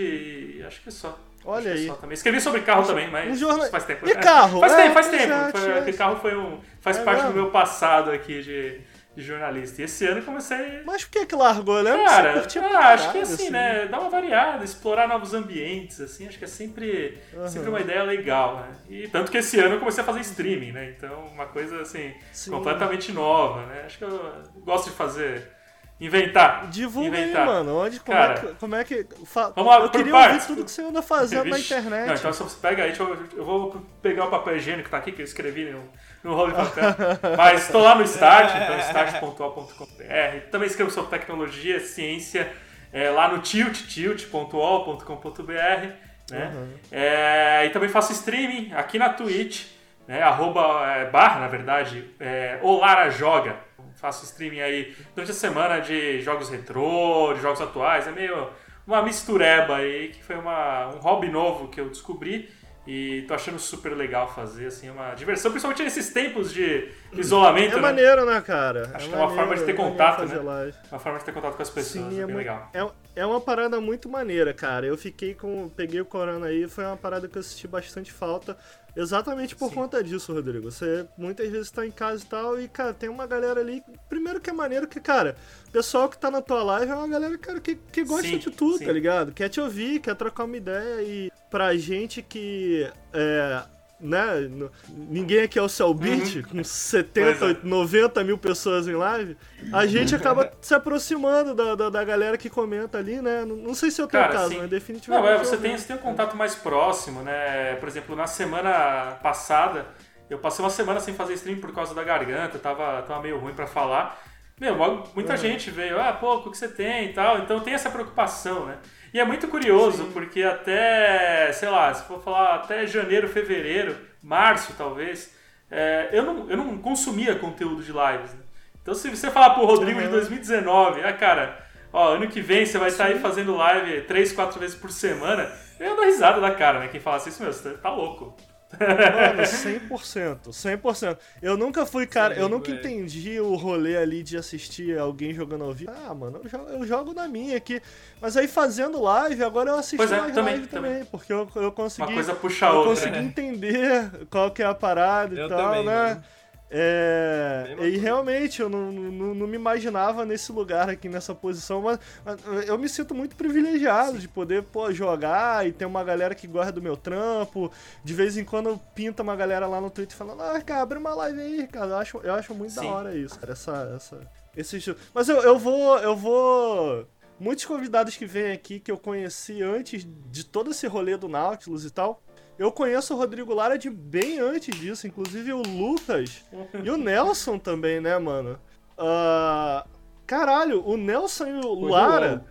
e 0.59 0.63
acho 0.67 0.83
que 0.83 0.91
é 0.91 0.93
só. 0.93 1.19
Olha 1.43 1.63
que 1.63 1.69
é 1.69 1.73
aí. 1.73 1.87
só 1.87 1.95
também. 1.95 2.13
Escrevi 2.15 2.39
sobre 2.39 2.61
carro 2.61 2.87
também, 2.87 3.11
mas 3.11 3.31
um 3.31 3.35
jornal- 3.35 3.71
faz 3.71 3.85
tempo. 3.85 4.07
E 4.07 4.15
carro? 4.15 4.61
Faz 4.61 4.73
É, 4.75 4.77
tempo, 4.83 4.93
faz 4.95 5.07
pois 5.09 5.23
tempo. 5.23 5.33
é, 5.33 5.83
Foi- 5.83 5.93
carro 5.95 6.17
foi 6.17 6.37
um, 6.37 6.61
faz 6.83 6.99
É 6.99 7.03
parte 7.03 7.21
do 7.23 7.29
mesmo? 7.29 7.43
meu 7.45 7.51
passado 7.51 8.11
aqui 8.11 8.43
de, 8.43 8.79
de 9.17 9.23
jornalista. 9.23 9.81
E 9.81 9.87
esse 9.87 10.05
ano 10.07 10.19
eu 10.19 10.23
comecei. 10.23 10.83
Mas 10.85 11.03
por 11.03 11.13
que 11.13 11.25
que 11.25 11.35
largou? 11.35 11.83
Que 11.83 12.05
Cara, 12.05 12.35
curtia 12.35 12.61
ah, 12.63 12.67
acho 12.93 13.07
que 13.07 13.19
caralho, 13.21 13.23
assim, 13.23 13.49
né? 13.49 13.87
Dar 13.87 14.01
uma 14.01 14.11
variada, 14.11 14.63
explorar 14.63 15.09
novos 15.09 15.33
ambientes, 15.33 15.99
assim, 15.99 16.29
acho 16.29 16.39
que 16.39 16.45
é 16.45 16.49
sempre, 16.49 17.17
sempre 17.49 17.71
uma 17.71 17.81
ideia 17.81 18.03
legal, 18.03 18.57
né? 18.57 18.69
E 18.91 19.09
tanto 19.09 19.31
que 19.33 19.39
esse 19.39 19.59
ano 19.59 19.77
eu 19.77 19.79
comecei 19.79 20.03
a 20.03 20.07
fazer 20.07 20.21
streaming, 20.21 20.73
né? 20.73 20.95
Então, 20.95 21.25
uma 21.33 21.47
coisa 21.47 21.81
assim, 21.81 22.13
Sim. 22.35 22.51
completamente 22.51 23.13
nova, 23.13 23.65
né? 23.65 23.85
Acho 23.87 23.97
que 23.97 24.05
eu 24.05 24.43
gosto 24.63 24.91
de 24.91 24.95
fazer. 24.97 25.59
Inventar. 26.01 26.67
Divulga 26.69 27.09
inventar. 27.19 27.43
aí, 27.43 27.47
mano. 27.47 27.77
Onde, 27.77 28.01
como, 28.01 28.17
Cara, 28.17 28.33
é 28.33 28.37
que, 28.39 28.47
como 28.55 28.75
é 28.75 28.85
que. 28.85 29.07
fa- 29.27 29.53
vamos 29.55 29.71
lá, 29.71 29.77
eu 29.81 29.83
por 29.83 29.91
queria 29.99 30.13
partes. 30.13 30.33
ouvir 30.43 30.47
tudo 30.47 30.65
que 30.65 30.71
você 30.71 30.83
anda 30.83 31.03
fazendo 31.03 31.45
na 31.45 31.57
Vixe. 31.57 31.75
internet. 31.75 32.07
Não, 32.09 32.15
então 32.15 32.33
se 32.33 32.43
você 32.43 32.57
pega 32.61 32.85
aí, 32.85 32.95
eu, 32.99 33.27
eu 33.37 33.45
vou 33.45 33.87
pegar 34.01 34.25
o 34.25 34.31
papel 34.31 34.57
higiênico 34.57 34.85
que 34.85 34.91
tá 34.91 34.97
aqui, 34.97 35.13
que 35.13 35.21
eu 35.21 35.25
escrevi 35.27 35.67
no, 35.71 35.83
no 36.25 36.35
rolo 36.35 36.53
de 36.53 36.57
papel. 36.57 36.85
Mas 37.37 37.65
estou 37.65 37.83
lá 37.83 37.95
no 37.95 38.03
Start, 38.05 38.51
então 38.57 38.79
start.ol.com.br. 38.79 40.51
Também 40.51 40.67
escrevo 40.69 40.91
sobre 40.91 41.11
tecnologia, 41.11 41.79
ciência, 41.81 42.51
é, 42.93 43.11
lá 43.11 43.29
no 43.29 43.39
tilt, 43.41 43.87
tilt.ol.com.br. 43.87 45.87
Né? 46.31 46.53
É, 46.93 47.67
e 47.67 47.71
também 47.71 47.89
faço 47.89 48.13
streaming 48.13 48.73
aqui 48.75 48.99
na 48.99 49.09
Twitch, 49.11 49.67
né? 50.07 50.23
arroba, 50.23 50.87
é, 50.87 51.11
barra, 51.11 51.41
na 51.41 51.49
verdade, 51.49 52.09
é, 52.21 52.59
Olara 52.63 53.11
Joga. 53.11 53.57
Faço 54.01 54.25
streaming 54.25 54.61
aí 54.61 54.97
durante 55.15 55.31
a 55.31 55.35
semana 55.35 55.79
de 55.79 56.21
jogos 56.23 56.49
retrô, 56.49 57.33
de 57.35 57.41
jogos 57.41 57.61
atuais. 57.61 58.07
É 58.07 58.11
meio 58.11 58.49
uma 58.87 59.03
mistureba 59.03 59.77
aí, 59.77 60.09
que 60.09 60.25
foi 60.25 60.37
uma, 60.37 60.89
um 60.89 60.99
hobby 60.99 61.29
novo 61.29 61.69
que 61.69 61.81
eu 61.81 61.89
descobri. 61.89 62.49
E 62.87 63.23
tô 63.29 63.35
achando 63.35 63.59
super 63.59 63.91
legal 63.91 64.33
fazer, 64.35 64.67
assim, 64.67 64.89
uma 64.89 65.15
diversão, 65.15 65.51
principalmente 65.51 65.83
nesses 65.83 66.11
tempos 66.11 66.53
de 66.53 66.91
isolamento. 67.13 67.75
É 67.75 67.77
né? 67.77 67.83
maneiro, 67.83 68.25
né, 68.25 68.41
cara? 68.41 68.91
Acho 68.95 69.07
é 69.07 69.09
que 69.11 69.15
é 69.15 69.19
uma 69.19 69.31
forma 69.31 69.55
de 69.55 69.65
ter 69.65 69.75
contato, 69.75 70.25
né? 70.25 70.37
Live. 70.37 70.77
Uma 70.91 70.99
forma 70.99 71.19
de 71.19 71.25
ter 71.25 71.33
contato 71.33 71.57
com 71.57 71.63
as 71.63 71.71
pessoas, 71.71 72.13
Sim, 72.13 72.21
é, 72.21 72.27
bem 72.27 72.37
legal. 72.37 72.71
É, 72.73 73.21
é 73.21 73.27
uma 73.27 73.41
parada 73.41 73.81
muito 73.81 74.09
maneira, 74.09 74.55
cara. 74.55 74.87
Eu 74.87 74.97
fiquei 74.97 75.35
com. 75.35 75.69
Peguei 75.69 76.01
o 76.01 76.07
Corona 76.07 76.47
aí, 76.47 76.67
foi 76.69 76.85
uma 76.85 76.97
parada 76.97 77.29
que 77.29 77.37
eu 77.37 77.43
senti 77.43 77.69
bastante 77.69 78.11
falta. 78.11 78.57
Exatamente 78.95 79.55
por 79.57 79.69
Sim. 79.69 79.75
conta 79.75 80.03
disso, 80.03 80.33
Rodrigo. 80.33 80.71
Você 80.71 81.07
muitas 81.17 81.49
vezes 81.51 81.71
tá 81.71 81.87
em 81.87 81.91
casa 81.91 82.23
e 82.25 82.27
tal, 82.27 82.61
e, 82.61 82.69
cara, 82.69 82.93
tem 82.93 83.09
uma 83.09 83.27
galera 83.27 83.61
ali. 83.61 83.83
Primeiro 84.09 84.41
que 84.41 84.51
é 84.51 84.53
maneiro 84.53 84.89
que, 84.89 85.01
cara, 85.01 85.37
o 85.69 85.71
pessoal 85.71 86.09
que 86.09 86.19
tá 86.19 86.31
na 86.31 86.43
tua 86.43 86.63
live 86.63 86.91
é 86.91 86.95
uma 86.95 87.09
galera, 87.09 87.37
cara, 87.39 87.61
que, 87.61 87.75
que 87.75 88.05
gosta 88.05 88.29
sim, 88.29 88.39
de 88.39 88.51
tudo, 88.51 88.79
sim. 88.79 88.87
tá 88.87 88.93
ligado? 88.93 89.33
Quer 89.33 89.49
te 89.49 89.61
ouvir, 89.61 90.01
quer 90.01 90.15
trocar 90.15 90.45
uma 90.45 90.57
ideia. 90.57 91.03
E 91.03 91.31
pra 91.51 91.77
gente 91.77 92.23
que 92.23 92.91
é, 93.13 93.63
né? 94.01 94.49
Ninguém 94.89 95.43
aqui 95.43 95.59
é 95.59 95.63
o 95.63 95.69
Cellbit, 95.69 96.39
uhum. 96.39 96.45
com 96.45 96.65
70, 96.65 97.45
é. 97.45 97.57
90 97.63 98.25
mil 98.25 98.39
pessoas 98.39 98.89
em 98.89 98.95
live. 98.95 99.37
A 99.73 99.87
gente 99.87 100.15
acaba 100.15 100.53
se 100.61 100.75
aproximando 100.75 101.55
da, 101.55 101.75
da, 101.75 101.91
da, 101.91 102.05
galera 102.05 102.39
que 102.39 102.49
comenta 102.49 102.99
ali, 102.99 103.21
né? 103.21 103.45
Não, 103.45 103.57
não 103.57 103.75
sei 103.75 103.91
se 103.91 104.01
é 104.01 104.05
o 104.05 104.07
teu 104.07 104.21
Cara, 104.21 104.33
caso, 104.33 104.57
mas 104.57 104.71
definitivamente. 104.71 105.27
Não, 105.27 105.35
é, 105.35 105.39
você, 105.39 105.57
tem, 105.57 105.77
você 105.77 105.87
tem 105.87 105.97
um 105.97 106.01
contato 106.01 106.37
mais 106.37 106.55
próximo, 106.55 107.23
né? 107.23 107.75
Por 107.77 107.89
exemplo, 107.89 108.17
na 108.17 108.27
semana 108.27 109.19
passada, 109.23 109.87
eu 110.29 110.39
passei 110.39 110.65
uma 110.65 110.71
semana 110.71 111.01
sem 111.01 111.15
fazer 111.15 111.35
stream 111.35 111.59
por 111.59 111.73
causa 111.73 111.95
da 111.95 112.03
garganta, 112.03 112.59
tava, 112.59 113.03
tava 113.03 113.21
meio 113.21 113.39
ruim 113.39 113.53
para 113.53 113.67
falar. 113.67 114.19
Meu, 114.61 114.77
muita 115.15 115.33
uhum. 115.33 115.39
gente 115.39 115.71
veio, 115.71 115.99
ah, 115.99 116.13
pô, 116.13 116.35
o 116.35 116.51
que 116.51 116.57
você 116.57 116.69
tem 116.69 117.07
e 117.07 117.13
tal. 117.15 117.39
Então 117.39 117.61
tem 117.61 117.73
essa 117.73 117.89
preocupação, 117.89 118.67
né? 118.67 118.79
E 119.13 119.19
é 119.19 119.25
muito 119.25 119.49
curioso, 119.49 120.05
Sim. 120.05 120.11
porque 120.13 120.43
até, 120.43 121.53
sei 121.53 121.69
lá, 121.69 121.93
se 121.93 122.05
for 122.05 122.23
falar 122.23 122.55
até 122.57 122.87
janeiro, 122.87 123.29
fevereiro, 123.29 123.97
março 124.23 124.75
talvez, 124.77 125.35
é, 125.71 126.11
eu, 126.13 126.23
não, 126.23 126.51
eu 126.51 126.57
não 126.57 126.79
consumia 126.79 127.35
conteúdo 127.35 127.83
de 127.83 127.93
lives. 127.93 128.33
Né? 128.35 128.41
Então 128.83 128.95
se 128.95 129.09
você 129.09 129.31
falar 129.31 129.51
pro 129.51 129.65
Rodrigo 129.65 129.99
uhum. 129.99 130.07
de 130.07 130.13
2019, 130.13 131.03
ah 131.03 131.13
cara, 131.13 131.67
ó, 131.93 132.15
ano 132.15 132.29
que 132.29 132.41
vem 132.41 132.65
você 132.65 132.79
vai 132.79 132.89
estar 132.89 133.07
aí 133.07 133.19
fazendo 133.19 133.57
live 133.57 134.03
três, 134.03 134.33
quatro 134.33 134.61
vezes 134.61 134.77
por 134.77 134.91
semana, 134.91 135.51
eu 135.79 135.97
dou 135.97 136.05
risada 136.05 136.41
da 136.41 136.53
cara, 136.53 136.81
né? 136.81 136.89
Quem 136.89 137.01
fala 137.01 137.17
assim, 137.17 137.43
meu, 137.43 137.53
você 137.53 137.71
tá 137.71 137.91
louco. 137.91 138.37
Mano, 138.79 139.43
100%, 139.43 140.51
100%. 140.51 141.19
Eu 141.43 141.57
nunca 141.57 141.85
fui, 141.85 142.07
cara, 142.07 142.35
Sim, 142.35 142.41
eu 142.41 142.49
nunca 142.49 142.71
entendi 142.71 143.41
o 143.41 143.55
rolê 143.57 143.97
ali 143.97 144.23
de 144.23 144.37
assistir 144.37 144.97
alguém 144.99 145.35
jogando 145.35 145.65
ao 145.65 145.73
vivo. 145.73 145.91
Ah, 146.07 146.15
mano, 146.15 146.41
eu 146.43 146.49
jogo, 146.49 146.71
eu 146.71 146.87
jogo 146.87 147.15
na 147.15 147.27
minha 147.27 147.57
aqui. 147.57 147.83
Mas 148.21 148.37
aí 148.37 148.47
fazendo 148.47 149.03
live, 149.03 149.43
agora 149.43 149.71
eu 149.71 149.77
assisto 149.77 150.03
é, 150.03 150.07
mais 150.07 150.35
também, 150.35 150.55
live 150.55 150.67
também, 150.69 150.93
também, 150.93 151.05
porque 151.07 151.33
eu, 151.33 151.49
eu 151.57 151.73
consegui. 151.73 152.09
Uma 152.09 152.15
coisa 152.15 152.35
puxa 152.35 152.67
a 152.67 152.73
outra. 152.73 152.91
Eu 152.91 152.95
consegui 152.95 153.19
né? 153.19 153.25
entender 153.25 154.27
qual 154.31 154.51
que 154.51 154.63
é 154.63 154.67
a 154.67 154.75
parada 154.75 155.35
eu 155.35 155.47
e 155.47 155.49
tal, 155.49 155.59
também, 155.59 155.85
né? 155.85 156.09
Mano. 156.09 156.25
É, 156.73 157.77
e 157.81 157.97
realmente 157.97 158.63
eu 158.63 158.69
não, 158.69 158.93
não, 158.93 159.35
não, 159.35 159.47
me 159.49 159.57
imaginava 159.57 160.25
nesse 160.25 160.53
lugar 160.53 160.89
aqui, 160.89 161.09
nessa 161.09 161.35
posição, 161.35 161.83
mas, 161.83 161.99
mas, 162.25 162.69
eu 162.69 162.79
me 162.79 162.89
sinto 162.89 163.13
muito 163.13 163.35
privilegiado 163.35 164.13
Sim. 164.13 164.19
de 164.19 164.29
poder 164.29 164.63
pô, 164.63 164.93
jogar 164.93 165.67
e 165.67 165.73
ter 165.73 165.85
uma 165.85 166.05
galera 166.05 166.33
que 166.33 166.47
gosta 166.47 166.71
do 166.71 166.81
meu 166.81 166.97
trampo. 166.97 167.73
De 168.05 168.15
vez 168.15 168.37
em 168.37 168.45
quando 168.45 168.81
pinta 168.95 169.21
uma 169.21 169.35
galera 169.35 169.67
lá 169.67 169.81
no 169.81 169.91
Twitter 169.91 170.17
falando, 170.17 170.43
ah, 170.43 170.61
cara, 170.61 170.83
abre 170.83 170.99
uma 170.99 171.13
live 171.13 171.41
aí, 171.41 171.67
cara. 171.67 171.89
Eu 171.89 171.97
acho, 171.97 172.19
eu 172.19 172.35
acho 172.35 172.55
muito 172.55 172.73
Sim. 172.73 172.83
da 172.83 172.87
hora 172.87 173.17
isso, 173.17 173.37
cara, 173.37 173.53
essa, 173.53 173.93
essa, 173.97 174.21
esse 174.57 174.97
Mas 175.13 175.29
eu, 175.29 175.39
eu 175.43 175.59
vou. 175.59 175.99
Eu 175.99 176.15
vou. 176.15 177.05
Muitos 177.39 177.65
convidados 177.65 178.17
que 178.17 178.27
vêm 178.27 178.53
aqui 178.53 178.79
que 178.79 178.93
eu 178.93 178.99
conheci 178.99 179.63
antes 179.63 180.07
de 180.31 180.45
todo 180.45 180.71
esse 180.71 180.87
rolê 180.87 181.17
do 181.17 181.27
Nautilus 181.27 181.85
e 181.85 181.91
tal 181.91 182.23
eu 182.61 182.71
conheço 182.71 183.15
o 183.15 183.17
Rodrigo 183.17 183.55
Lara 183.55 183.79
de 183.79 183.89
bem 183.89 184.39
antes 184.39 184.79
disso, 184.79 185.07
inclusive 185.07 185.51
o 185.51 185.63
Lucas 185.63 186.45
e 186.85 186.91
o 186.91 186.99
Nelson 186.99 187.59
também, 187.59 188.03
né, 188.03 188.19
mano? 188.19 188.61
Uh, 188.99 189.89
caralho, 190.27 190.87
o 190.87 190.95
Nelson 190.99 191.47
e 191.47 191.53
o 191.55 191.75
Lara. 191.87 192.45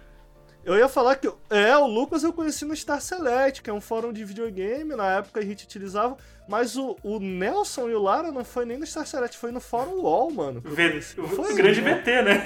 Eu 0.65 0.75
ia 0.75 0.89
falar 0.89 1.15
que. 1.15 1.31
É, 1.51 1.77
o 1.77 1.85
Lucas 1.85 2.23
eu 2.23 2.33
conheci 2.33 2.65
no 2.65 2.75
Star 2.75 2.99
Select, 2.99 3.61
que 3.61 3.69
é 3.69 3.73
um 3.73 3.79
fórum 3.79 4.11
de 4.11 4.25
videogame, 4.25 4.95
na 4.95 5.17
época 5.17 5.41
a 5.41 5.45
gente 5.45 5.63
utilizava. 5.63 6.17
Mas 6.47 6.75
o, 6.75 6.97
o 7.03 7.19
Nelson 7.19 7.87
e 7.87 7.93
o 7.93 8.01
Lara 8.01 8.31
não 8.31 8.43
foi 8.43 8.65
nem 8.65 8.79
no 8.79 8.87
Star 8.87 9.05
Select, 9.05 9.37
foi 9.37 9.51
no 9.51 9.61
fórum 9.61 10.01
UOL, 10.01 10.31
mano. 10.31 10.59
V, 10.65 11.01
o 11.17 11.55
grande 11.55 11.81
VT, 11.81 12.21
né? 12.23 12.41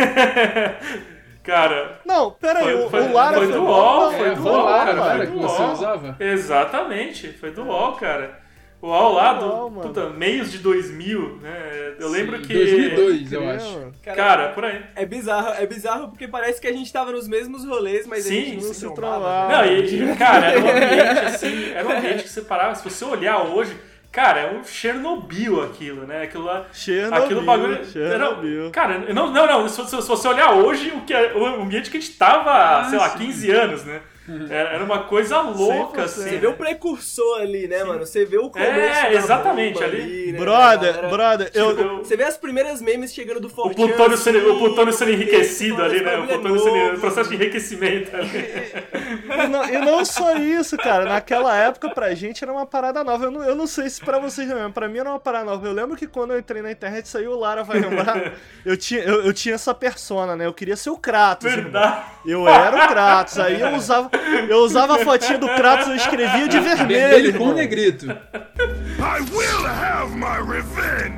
Cara. 1.43 1.99
Não, 2.05 2.31
pera 2.31 2.59
aí, 2.59 2.73
o, 2.73 2.87
o 2.87 3.13
Lara 3.13 3.37
foi, 3.37 3.47
do 3.51 3.63
UOL, 3.63 4.11
foi 4.13 4.35
do 4.35 4.43
UOL, 4.43 4.63
Lara, 4.63 4.95
cara, 4.95 5.27
que 5.27 5.33
você 5.33 5.61
usava? 5.61 6.15
Exatamente, 6.17 7.33
foi 7.33 7.51
do 7.51 7.63
UOL, 7.63 7.93
cara. 7.93 8.41
O 8.81 8.87
UOL 8.87 9.13
lá 9.13 9.33
do 9.33 9.71
puta, 9.81 10.09
meios 10.09 10.51
de 10.51 10.57
2000, 10.59 11.37
né? 11.41 11.95
Eu 11.99 12.09
lembro 12.09 12.41
que 12.41 12.53
2002, 12.53 13.31
eu 13.33 13.49
acho. 13.49 13.93
Cara, 14.01 14.17
cara, 14.17 14.49
por 14.49 14.63
aí. 14.63 14.83
É 14.95 15.05
bizarro, 15.05 15.53
é 15.53 15.65
bizarro 15.65 16.09
porque 16.09 16.27
parece 16.27 16.59
que 16.59 16.67
a 16.67 16.73
gente 16.73 16.91
tava 16.91 17.11
nos 17.11 17.27
mesmos 17.27 17.65
rolês, 17.65 18.07
mas 18.07 18.23
sim, 18.23 18.29
a 18.29 18.45
gente 18.45 18.55
não 18.55 18.73
sim, 18.73 18.73
se 18.73 18.93
trombava. 18.93 19.47
Não, 19.53 19.65
e, 19.65 20.15
cara, 20.15 20.47
era 20.47 20.59
um 20.59 20.69
ambiente 20.69 21.25
assim, 21.25 21.71
era 21.71 21.87
um 21.87 21.91
ambiente 21.91 22.23
que 22.23 22.29
você 22.29 22.41
parava, 22.41 22.75
se 22.75 22.83
você 22.83 23.05
olhar 23.05 23.41
hoje, 23.43 23.73
Cara, 24.13 24.41
é 24.41 24.51
um 24.51 24.63
Chernobyl 24.63 25.63
aquilo, 25.63 26.05
né? 26.05 26.21
Aquilo 26.21 26.43
lá. 26.43 26.67
Chernobyl. 26.71 27.23
Aquilo 27.23 27.41
bagulho. 27.41 27.83
Chernobyl. 27.83 28.61
Era, 28.61 28.69
cara, 28.69 28.99
não, 29.11 29.31
não, 29.31 29.47
não. 29.47 29.67
Se, 29.67 29.83
se, 29.87 29.95
você 29.95 30.27
olhar 30.27 30.51
hoje, 30.51 30.91
o, 30.91 31.01
que 31.01 31.11
é, 31.11 31.33
o 31.33 31.43
ambiente 31.63 31.89
que 31.89 31.97
a 31.97 31.99
gente 31.99 32.13
tava, 32.13 32.51
ah, 32.51 32.83
sei 32.83 32.99
lá, 32.99 33.09
15 33.09 33.49
anos, 33.49 33.83
né? 33.83 34.01
Era 34.49 34.83
uma 34.83 35.03
coisa 35.03 35.41
louca, 35.41 36.03
assim. 36.03 36.23
Você 36.23 36.37
vê 36.37 36.47
o 36.47 36.53
precursor 36.53 37.41
ali, 37.41 37.67
né, 37.67 37.79
Sim. 37.79 37.85
mano? 37.85 38.05
Você 38.05 38.25
vê 38.25 38.37
o 38.37 38.49
começo 38.49 38.71
É, 38.71 39.13
exatamente, 39.15 39.83
ali. 39.83 40.01
ali 40.01 40.31
né, 40.31 40.39
brother, 40.39 41.09
brother, 41.09 41.51
eu... 41.53 41.97
Você 41.97 42.15
vê 42.15 42.23
as 42.23 42.37
primeiras 42.37 42.81
memes 42.81 43.13
chegando 43.13 43.39
do 43.39 43.49
Fortran. 43.49 43.83
O 43.83 43.87
plutônio, 43.87 44.13
assim, 44.13 44.23
sendo, 44.23 44.53
o 44.53 44.59
plutônio 44.59 44.93
sendo 44.93 45.11
enriquecido 45.11 45.81
ali, 45.81 46.01
né? 46.01 46.17
O 46.17 46.27
plutônio 46.27 46.59
sendo... 46.59 46.95
O 46.95 46.99
processo 46.99 47.29
de 47.29 47.35
enriquecimento 47.35 48.15
ali. 48.15 48.29
e, 49.43 49.47
não, 49.47 49.65
e 49.65 49.77
não 49.79 50.05
só 50.05 50.35
isso, 50.37 50.77
cara. 50.77 51.05
Naquela 51.05 51.55
época, 51.57 51.89
pra 51.89 52.13
gente, 52.15 52.43
era 52.43 52.51
uma 52.51 52.65
parada 52.65 53.03
nova. 53.03 53.25
Eu 53.25 53.31
não, 53.31 53.43
eu 53.43 53.55
não 53.55 53.67
sei 53.67 53.89
se 53.89 54.01
pra 54.01 54.19
vocês 54.19 54.47
não 54.47 54.71
pra 54.71 54.87
mim 54.87 54.99
era 54.99 55.09
uma 55.09 55.19
parada 55.19 55.45
nova. 55.45 55.65
Eu 55.65 55.73
lembro 55.73 55.95
que 55.95 56.07
quando 56.07 56.31
eu 56.31 56.39
entrei 56.39 56.61
na 56.61 56.71
internet, 56.71 57.07
saiu 57.07 57.31
o 57.31 57.39
Lara, 57.39 57.63
vai 57.63 57.79
lembrar. 57.79 58.33
eu, 58.65 58.77
tinha, 58.77 59.01
eu, 59.01 59.25
eu, 59.25 59.33
tinha 59.33 59.55
essa 59.55 59.73
persona, 59.73 60.35
né? 60.35 60.45
Eu 60.45 60.53
queria 60.53 60.75
ser 60.75 60.89
o 60.89 60.97
Kratos. 60.97 61.51
Verdade. 61.51 62.05
Irmão. 62.25 62.47
Eu 62.47 62.47
era 62.47 62.85
o 62.85 62.87
Kratos. 62.87 63.39
Aí 63.39 63.59
eu 63.59 63.73
usava... 63.75 64.09
Eu 64.49 64.59
usava 64.59 64.95
a 64.95 64.99
fotinha 64.99 65.37
do 65.37 65.47
Kratos, 65.47 65.87
eu 65.87 65.95
escrevia 65.95 66.47
de 66.47 66.59
vermelho. 66.59 67.37
com 67.37 67.53
negrito. 67.53 68.05
I 68.05 69.21
will 69.31 69.65
have 69.65 70.13
my 70.15 70.41
revenge. 70.45 71.17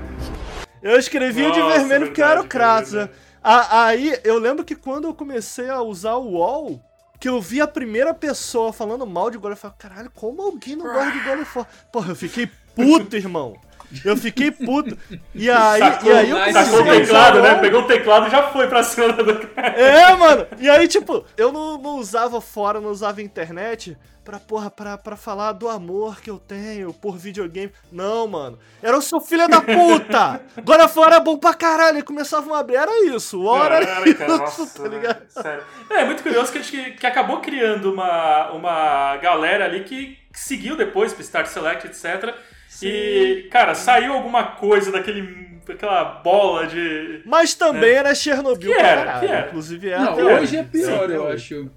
Eu 0.81 0.97
escrevia 0.99 1.49
Nossa, 1.49 1.61
de 1.61 1.67
vermelho 1.67 2.05
porque 2.07 2.21
eu 2.21 2.27
era 2.27 2.41
o 2.41 2.47
Kratos. 2.47 2.93
Né? 2.93 3.09
Aí 3.43 4.17
eu 4.23 4.37
lembro 4.39 4.63
que 4.63 4.75
quando 4.75 5.07
eu 5.07 5.13
comecei 5.13 5.69
a 5.69 5.81
usar 5.81 6.15
o 6.15 6.31
UOL, 6.33 6.81
que 7.19 7.27
eu 7.27 7.41
vi 7.41 7.61
a 7.61 7.67
primeira 7.67 8.13
pessoa 8.13 8.71
falando 8.71 9.05
mal 9.05 9.31
de 9.31 9.37
God 9.37 9.53
of 9.53 9.65
War, 9.65 9.75
caralho, 9.77 10.11
como 10.13 10.41
alguém 10.41 10.75
não 10.75 10.85
gosta 10.85 11.11
de 11.11 11.19
God 11.19 11.39
of 11.41 11.57
War? 11.57 11.67
Porra, 11.91 12.11
eu 12.11 12.15
fiquei 12.15 12.49
puto, 12.75 13.15
irmão. 13.15 13.55
Eu 14.03 14.17
fiquei 14.17 14.51
puto. 14.51 14.97
E 15.33 15.49
aí, 15.49 15.79
sacou, 15.79 16.11
e 16.11 16.15
aí 16.15 16.29
eu 16.29 16.53
Sacou 16.53 16.81
o 16.81 16.85
teclado, 16.85 17.41
né? 17.41 17.55
Pegou 17.55 17.81
o 17.81 17.87
teclado 17.87 18.27
e 18.27 18.31
já 18.31 18.43
foi 18.51 18.67
pra 18.67 18.83
cima 18.83 19.13
do 19.13 19.47
cara. 19.47 19.67
É, 19.79 20.15
mano. 20.15 20.47
E 20.59 20.69
aí, 20.69 20.87
tipo, 20.87 21.25
eu 21.37 21.51
não, 21.51 21.77
não 21.77 21.97
usava 21.97 22.39
fora, 22.41 22.79
não 22.79 22.89
usava 22.89 23.21
internet 23.21 23.97
pra, 24.25 24.39
porra, 24.39 24.71
pra, 24.71 24.97
pra 24.97 25.15
falar 25.15 25.51
do 25.53 25.69
amor 25.69 26.19
que 26.19 26.29
eu 26.29 26.39
tenho 26.39 26.91
por 26.91 27.15
videogame. 27.15 27.71
Não, 27.91 28.27
mano. 28.27 28.57
Era 28.81 28.97
o 28.97 29.01
seu 29.01 29.21
filho 29.21 29.47
da 29.47 29.61
puta! 29.61 30.41
Agora 30.57 30.87
fora 30.87 31.17
é 31.17 31.19
bom 31.19 31.37
pra 31.37 31.53
caralho. 31.53 31.99
E 31.99 32.03
começava 32.03 32.53
a 32.55 32.59
abrir. 32.59 32.75
Era 32.75 33.05
isso. 33.05 33.43
Hora 33.43 33.75
era 33.75 34.09
isso, 34.09 34.17
cara, 34.17 34.37
nossa, 34.37 34.81
tá 34.81 34.89
ligado? 34.89 35.21
Sério. 35.29 35.63
É, 35.89 36.01
é 36.01 36.05
muito 36.05 36.23
curioso 36.23 36.51
que 36.51 36.57
a 36.57 36.61
gente 36.61 36.91
que 36.93 37.05
acabou 37.05 37.39
criando 37.39 37.93
uma, 37.93 38.51
uma 38.51 39.17
galera 39.17 39.65
ali 39.65 39.83
que, 39.83 40.17
que 40.33 40.39
seguiu 40.39 40.75
depois 40.75 41.13
pro 41.13 41.21
Start 41.21 41.47
Select, 41.47 41.87
etc 41.87 42.35
Sim. 42.75 42.87
E, 42.87 43.47
cara, 43.49 43.73
saiu 43.73 44.13
alguma 44.13 44.43
coisa 44.43 44.91
daquele 44.91 45.45
aquela 45.71 46.03
bola 46.03 46.67
de. 46.67 47.21
Mas 47.25 47.55
também 47.55 47.93
né? 47.93 47.99
era 47.99 48.15
Chernobyl, 48.15 48.69
que 48.69 48.73
era, 48.73 49.05
caralho. 49.05 49.27
Que 49.27 49.33
era. 49.33 49.47
Inclusive 49.47 49.89
era. 49.89 50.03
Não, 50.03 50.15
hoje 50.17 50.57
é 50.57 50.63
pior, 50.63 51.07
Sim, 51.07 51.13
eu 51.13 51.27
acho. 51.27 51.71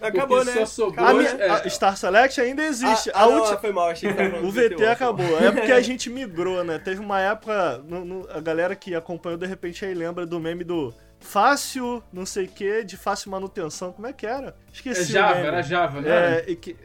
Acabou, 0.00 0.44
né? 0.44 0.66
Sobrou, 0.66 1.06
a, 1.06 1.14
minha, 1.14 1.30
é. 1.30 1.50
a 1.50 1.70
Star 1.70 1.96
Select 1.96 2.38
ainda 2.38 2.62
existe. 2.62 3.10
Ah, 3.14 3.20
a 3.20 3.22
ah, 3.22 3.26
última... 3.26 3.52
não, 3.52 3.60
foi 3.60 3.72
mal, 3.72 3.88
achei 3.88 4.12
que 4.12 4.22
O 4.44 4.50
VT 4.50 4.84
acabou. 4.84 5.38
É 5.38 5.50
porque 5.50 5.72
a 5.72 5.80
gente 5.82 6.10
migrou, 6.10 6.62
né? 6.62 6.78
Teve 6.78 7.00
uma 7.00 7.20
época, 7.20 7.78
no, 7.78 8.04
no, 8.04 8.28
a 8.30 8.40
galera 8.40 8.76
que 8.76 8.94
acompanhou 8.94 9.38
de 9.38 9.46
repente 9.46 9.82
aí 9.82 9.94
lembra 9.94 10.26
do 10.26 10.38
meme 10.38 10.62
do 10.62 10.92
fácil, 11.20 12.02
não 12.12 12.26
sei 12.26 12.44
o 12.44 12.48
que, 12.48 12.84
de 12.84 12.98
fácil 12.98 13.30
manutenção. 13.30 13.92
Como 13.92 14.06
é 14.06 14.12
que 14.12 14.26
era? 14.26 14.54
Esqueci. 14.70 15.00
É 15.00 15.04
Java, 15.06 15.38
era 15.38 15.62
Java, 15.62 16.00
né? 16.02 16.10
É, 16.10 16.44
e 16.48 16.56
que, 16.56 16.76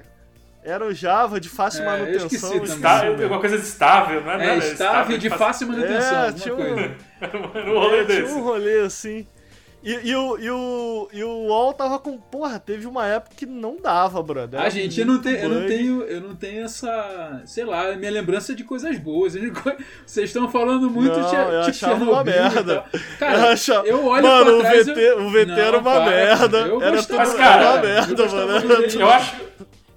era 0.63 0.85
o 0.85 0.93
Java 0.93 1.39
de 1.39 1.49
fácil 1.49 1.83
é, 1.83 1.85
manutenção. 1.85 2.63
Estável, 2.63 3.13
alguma 3.13 3.39
coisa 3.39 3.57
de 3.57 3.63
estável, 3.63 4.21
não 4.21 4.31
é? 4.31 4.55
É, 4.55 4.57
estável, 4.57 5.17
de 5.17 5.29
fácil 5.29 5.67
manutenção. 5.67 6.25
É, 6.25 6.31
tinha 6.33 6.55
um, 6.55 6.59
era 7.21 7.71
um 7.71 7.79
rolê 7.79 7.99
é, 7.99 8.03
desse. 8.03 8.23
Tinha 8.23 8.37
um 8.37 8.43
rolê 8.43 8.79
assim. 8.81 9.25
E, 9.81 10.09
e, 10.09 10.13
o, 10.13 10.37
e, 10.37 10.51
o, 10.51 11.09
e 11.13 11.23
o 11.23 11.29
UOL 11.47 11.73
tava 11.73 11.97
com. 11.99 12.17
Porra, 12.17 12.59
teve 12.59 12.85
uma 12.85 13.07
época 13.07 13.33
que 13.33 13.45
não 13.45 13.77
dava, 13.81 14.21
brother. 14.21 14.59
Ah, 14.59 14.67
gente, 14.67 14.99
eu 14.99 15.05
não, 15.05 15.19
tenho, 15.21 15.37
eu 15.37 15.49
não 15.49 15.67
tenho. 15.67 16.03
Eu 16.03 16.21
não 16.21 16.35
tenho 16.35 16.65
essa. 16.65 17.41
Sei 17.45 17.63
lá, 17.63 17.95
minha 17.95 18.11
lembrança 18.11 18.53
de 18.53 18.65
coisas 18.65 18.97
boas. 18.97 19.35
Vocês 20.05 20.29
estão 20.29 20.49
falando 20.51 20.91
muito 20.91 21.17
não, 21.17 21.29
de, 21.29 21.35
eu 21.35 21.61
achava 21.61 22.03
uma 22.03 22.23
merda. 22.25 22.83
Cara, 23.17 23.37
eu, 23.39 23.47
achava... 23.47 23.87
eu 23.87 24.05
olho 24.05 24.23
mano, 24.23 24.59
pra 24.59 24.69
trás. 24.69 24.87
O 24.87 24.91
VT, 24.91 24.99
eu... 24.99 25.25
o 25.25 25.29
VT 25.29 25.45
não, 25.45 25.57
era 25.57 25.77
uma 25.77 25.91
para, 25.91 26.05
merda. 26.05 26.57
Eu 26.57 26.81
era 26.81 27.01
tudo 27.01 27.15
Mas, 27.15 27.33
cara, 27.35 27.71
uma 27.71 27.81
merda, 27.81 28.23
eu 28.23 28.31
mano. 28.31 28.67
Eu 28.99 29.09
acho. 29.09 29.35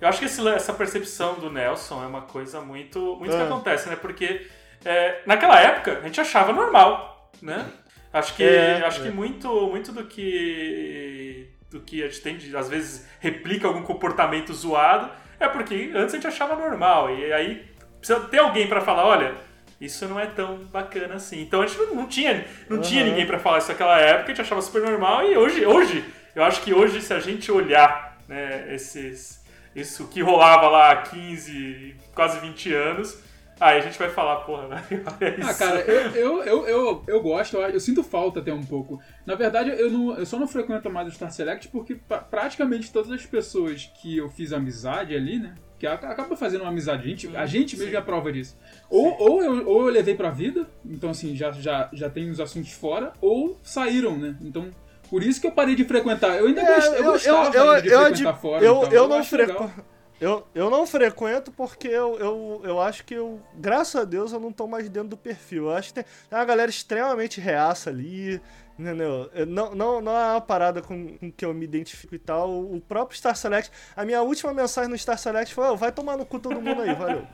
Eu 0.02 0.08
acho 0.08 0.18
que 0.18 0.24
esse, 0.24 0.46
essa 0.48 0.72
percepção 0.72 1.34
do 1.34 1.48
Nelson 1.48 2.02
é 2.02 2.06
uma 2.08 2.22
coisa 2.22 2.60
muito, 2.60 3.14
muito 3.20 3.32
ah. 3.32 3.36
que 3.36 3.42
acontece, 3.44 3.88
né? 3.88 3.94
Porque 3.94 4.48
é, 4.84 5.20
naquela 5.24 5.60
época 5.60 6.00
a 6.02 6.06
gente 6.06 6.20
achava 6.20 6.52
normal, 6.52 7.30
né? 7.40 7.64
Acho 8.12 8.34
que, 8.34 8.42
é, 8.42 8.84
acho 8.84 9.00
é. 9.00 9.04
que 9.04 9.10
muito, 9.10 9.48
muito 9.68 9.92
do 9.92 10.04
que 10.04 11.48
do 11.70 11.80
que 11.80 12.02
a 12.02 12.08
gente 12.08 12.20
tem, 12.20 12.36
de, 12.36 12.54
às 12.54 12.68
vezes 12.68 13.06
replica 13.20 13.68
algum 13.68 13.82
comportamento 13.82 14.52
zoado, 14.52 15.08
é 15.38 15.48
porque 15.48 15.92
antes 15.94 16.14
a 16.14 16.16
gente 16.18 16.26
achava 16.26 16.56
normal. 16.56 17.16
E 17.16 17.32
aí 17.32 17.64
precisa 17.98 18.18
ter 18.22 18.40
alguém 18.40 18.66
para 18.66 18.80
falar, 18.80 19.06
olha, 19.06 19.36
isso 19.80 20.06
não 20.08 20.18
é 20.18 20.26
tão 20.26 20.64
bacana 20.64 21.14
assim. 21.14 21.40
Então 21.40 21.62
a 21.62 21.66
gente 21.66 21.78
não, 21.78 21.94
não 21.94 22.06
tinha, 22.08 22.44
não 22.68 22.78
uhum. 22.78 22.82
tinha 22.82 23.04
ninguém 23.04 23.24
para 23.24 23.38
falar 23.38 23.58
isso 23.58 23.68
naquela 23.68 23.98
época, 24.00 24.24
a 24.24 24.28
gente 24.34 24.40
achava 24.40 24.60
super 24.60 24.82
normal. 24.82 25.24
E 25.24 25.36
hoje, 25.36 25.64
hoje 25.64 26.04
eu 26.34 26.42
acho 26.42 26.60
que 26.60 26.74
hoje, 26.74 27.00
se 27.00 27.14
a 27.14 27.20
gente 27.20 27.52
olhar 27.52 28.18
né, 28.28 28.74
esses, 28.74 29.41
isso 29.74 30.08
que 30.08 30.22
rolava 30.22 30.68
lá 30.68 30.92
há 30.92 31.02
15, 31.02 31.96
quase 32.14 32.40
20 32.40 32.74
anos 32.74 33.22
Aí 33.62 33.78
a 33.78 33.80
gente 33.80 33.96
vai 33.96 34.10
falar, 34.10 34.40
porra, 34.40 34.66
né? 34.66 34.84
É 35.20 35.40
ah, 35.40 35.54
cara, 35.54 35.80
eu, 35.82 36.10
eu, 36.16 36.44
eu, 36.44 36.66
eu, 36.66 37.04
eu 37.06 37.22
gosto, 37.22 37.56
eu, 37.56 37.62
eu, 37.62 37.78
sinto 37.78 38.02
falta 38.02 38.40
até 38.40 38.52
um 38.52 38.64
pouco. 38.64 39.00
Na 39.24 39.36
verdade, 39.36 39.70
eu, 39.70 39.88
não, 39.88 40.18
eu 40.18 40.26
só 40.26 40.36
não 40.36 40.48
frequento 40.48 40.90
mais 40.90 41.06
o 41.06 41.12
Star 41.12 41.30
Select 41.30 41.68
porque 41.68 41.94
praticamente 42.28 42.92
todas 42.92 43.12
as 43.12 43.24
pessoas 43.24 43.88
que 44.00 44.16
eu 44.16 44.28
fiz 44.28 44.52
amizade 44.52 45.14
ali, 45.14 45.38
né? 45.38 45.54
Que 45.78 45.86
acaba 45.86 46.36
fazendo 46.36 46.62
uma 46.62 46.70
amizade, 46.70 47.04
a 47.04 47.08
gente, 47.08 47.36
a 47.36 47.46
gente 47.46 47.76
mesmo 47.76 47.94
é 47.94 47.98
a 47.98 48.02
prova 48.02 48.32
disso. 48.32 48.58
Ou, 48.90 49.16
ou, 49.20 49.42
eu, 49.44 49.68
ou 49.68 49.86
eu 49.86 49.92
levei 49.92 50.16
pra 50.16 50.30
vida, 50.30 50.68
então 50.84 51.10
assim, 51.10 51.36
já, 51.36 51.52
já, 51.52 51.88
já 51.92 52.10
tem 52.10 52.30
os 52.30 52.40
assuntos 52.40 52.72
fora, 52.72 53.12
ou 53.20 53.60
saíram, 53.62 54.18
né? 54.18 54.36
Então, 54.40 54.70
por 55.12 55.22
isso 55.22 55.38
que 55.38 55.46
eu 55.46 55.52
parei 55.52 55.74
de 55.74 55.84
frequentar. 55.84 56.38
Eu 56.38 56.46
ainda 56.46 56.62
é, 56.62 56.74
gost, 56.74 56.86
eu, 56.96 57.04
gostava 57.04 57.76
eu, 57.76 57.82
de 57.82 57.90
frequentar 57.90 58.40
fora. 58.40 58.64
Eu, 58.64 58.82
eu, 58.84 59.06
não 59.06 59.22
frequento. 59.22 59.84
Eu, 60.18 60.46
eu 60.54 60.70
não 60.70 60.86
frequento 60.86 61.52
porque 61.52 61.86
eu, 61.86 62.18
eu, 62.18 62.62
eu 62.64 62.80
acho 62.80 63.04
que 63.04 63.12
eu, 63.12 63.38
graças 63.54 64.00
a 64.00 64.04
Deus, 64.06 64.32
eu 64.32 64.40
não 64.40 64.50
tô 64.50 64.66
mais 64.66 64.88
dentro 64.88 65.10
do 65.10 65.16
perfil. 65.18 65.64
Eu 65.64 65.76
acho 65.76 65.88
que 65.88 65.94
tem, 65.96 66.04
tem 66.30 66.38
uma 66.38 66.46
galera 66.46 66.70
extremamente 66.70 67.42
reaça 67.42 67.90
ali, 67.90 68.40
entendeu? 68.78 69.30
Não, 69.46 69.74
não, 69.74 70.00
não 70.00 70.12
é 70.16 70.32
uma 70.32 70.40
parada 70.40 70.80
com, 70.80 71.18
com 71.18 71.30
que 71.30 71.44
eu 71.44 71.52
me 71.52 71.66
identifico 71.66 72.14
e 72.14 72.18
tal. 72.18 72.50
O 72.50 72.80
próprio 72.80 73.18
Star 73.18 73.36
Select, 73.36 73.70
a 73.94 74.06
minha 74.06 74.22
última 74.22 74.54
mensagem 74.54 74.88
no 74.90 74.96
Star 74.96 75.18
Select 75.18 75.52
foi: 75.52 75.66
oh, 75.66 75.76
vai 75.76 75.92
tomar 75.92 76.16
no 76.16 76.24
cu 76.24 76.38
todo 76.38 76.58
mundo 76.58 76.80
aí, 76.80 76.94
valeu. 76.94 77.26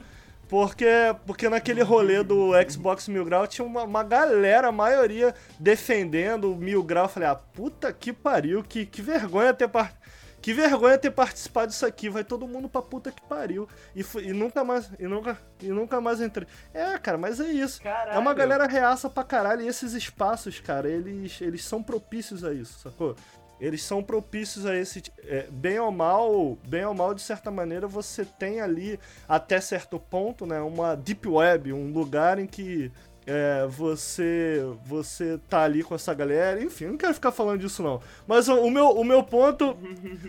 Porque, 0.49 0.87
porque 1.27 1.49
naquele 1.49 1.83
rolê 1.83 2.23
do 2.23 2.53
Xbox 2.69 3.07
Mil 3.07 3.25
Grau 3.25 3.47
tinha 3.47 3.67
uma, 3.67 3.85
uma 3.85 4.03
galera, 4.03 4.69
a 4.69 4.73
maioria, 4.73 5.35
defendendo 5.61 6.53
o 6.53 6.57
Mil 6.57 6.83
Grau. 6.83 7.05
Eu 7.05 7.09
falei, 7.09 7.29
ah, 7.29 7.35
puta 7.35 7.93
que 7.93 8.13
pariu, 8.13 8.63
que, 8.63 8.87
que 8.87 9.03
vergonha 9.03 9.53
ter 9.53 9.69
partido 9.69 9.99
que 10.41 10.55
vergonha 10.55 10.97
ter 10.97 11.11
participado 11.11 11.69
disso 11.69 11.85
aqui, 11.85 12.09
vai 12.09 12.23
todo 12.23 12.47
mundo 12.47 12.69
pra 12.69 12.81
puta 12.81 13.11
que 13.11 13.21
pariu. 13.23 13.69
E, 13.95 14.05
e 14.21 14.33
nunca 14.33 14.63
mais. 14.63 14.91
E 14.99 15.07
nunca, 15.07 15.39
e 15.61 15.69
nunca 15.69 16.01
mais 16.01 16.21
entrei. 16.21 16.47
É, 16.73 16.97
cara, 16.99 17.19
mas 17.19 17.41
é 17.41 17.49
isso. 17.49 17.83
Caralho. 17.83 18.17
É 18.17 18.19
uma 18.19 18.33
galera 18.35 18.67
reaça 18.67 19.11
pra 19.11 19.25
caralho. 19.25 19.63
E 19.63 19.69
esses 19.69 19.95
espaços, 19.95 20.61
cara, 20.61 20.89
eles, 20.89 21.41
eles 21.41 21.65
são 21.65 21.83
propícios 21.83 22.45
a 22.45 22.53
isso, 22.53 22.79
sacou? 22.79 23.17
Eles 23.61 23.83
são 23.83 24.03
propícios 24.03 24.67
a 24.67 24.77
esse. 24.77 25.03
É, 25.25 25.47
bem 25.51 25.79
ou 25.79 25.91
mal, 25.91 26.57
bem 26.67 26.85
ou 26.85 26.95
mal, 26.95 27.15
de 27.15 27.23
certa 27.23 27.51
maneira, 27.51 27.87
você 27.87 28.25
tem 28.25 28.61
ali, 28.61 28.99
até 29.29 29.61
certo 29.61 29.99
ponto, 29.99 30.47
né, 30.47 30.61
uma 30.61 30.95
deep 30.95 31.29
web, 31.29 31.73
um 31.73 31.93
lugar 31.93 32.39
em 32.39 32.47
que 32.47 32.91
é, 33.29 33.67
você 33.67 34.65
você 34.87 35.39
tá 35.51 35.63
ali 35.63 35.83
com 35.83 35.95
essa 35.95 36.15
galera, 36.15 36.63
enfim, 36.63 36.87
não 36.87 36.97
quero 36.97 37.13
ficar 37.13 37.31
falando 37.31 37.61
disso 37.61 37.83
não. 37.83 38.01
Mas 38.27 38.49
o, 38.49 38.55
o, 38.55 38.71
meu, 38.71 38.89
o 38.89 39.05
meu 39.05 39.23
ponto, 39.23 39.77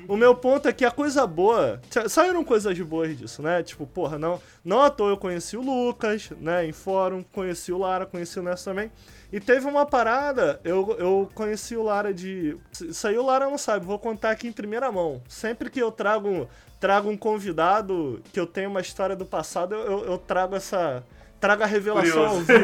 o 0.06 0.18
meu 0.18 0.36
ponto 0.36 0.68
é 0.68 0.74
que 0.74 0.84
a 0.84 0.92
coisa 0.92 1.26
boa, 1.26 1.80
saíram 2.10 2.44
coisas 2.44 2.78
boas 2.82 3.18
disso, 3.18 3.42
né? 3.42 3.64
Tipo, 3.64 3.88
porra, 3.88 4.20
não, 4.20 4.42
não 4.66 4.82
à 4.82 4.90
toa 4.90 5.12
eu 5.12 5.18
conheci 5.18 5.56
o 5.56 5.62
Lucas, 5.62 6.30
né, 6.42 6.66
em 6.66 6.74
fórum, 6.74 7.24
conheci 7.24 7.72
o 7.72 7.78
Lara, 7.78 8.06
conheci 8.06 8.38
o 8.38 8.44
Ness 8.44 8.66
também. 8.66 8.92
E 9.32 9.40
teve 9.40 9.68
uma 9.68 9.86
parada, 9.86 10.60
eu, 10.64 10.96
eu 10.98 11.30
conheci 11.36 11.76
o 11.76 11.84
Lara 11.84 12.14
de. 12.14 12.58
Isso 12.82 13.08
aí 13.08 13.18
o 13.18 13.24
Lara 13.24 13.46
não 13.46 13.58
sabe, 13.58 13.86
vou 13.86 14.00
contar 14.00 14.32
aqui 14.32 14.48
em 14.48 14.52
primeira 14.52 14.92
mão. 14.92 15.22
Sempre 15.28 15.70
que 15.70 15.80
eu 15.80 15.92
trago, 15.92 16.50
trago 16.80 17.10
um 17.10 17.18
convidado 17.18 18.22
que 18.34 18.40
eu 18.40 18.48
tenho 18.48 18.70
uma 18.70 18.82
história 18.82 19.16
do 19.16 19.26
passado, 19.26 19.76
eu, 19.76 20.06
eu 20.06 20.18
trago 20.18 20.56
essa 20.56 21.04
traga 21.40 21.64
a 21.64 21.68
revelação 21.68 22.26
ao 22.26 22.40
vivo. 22.40 22.60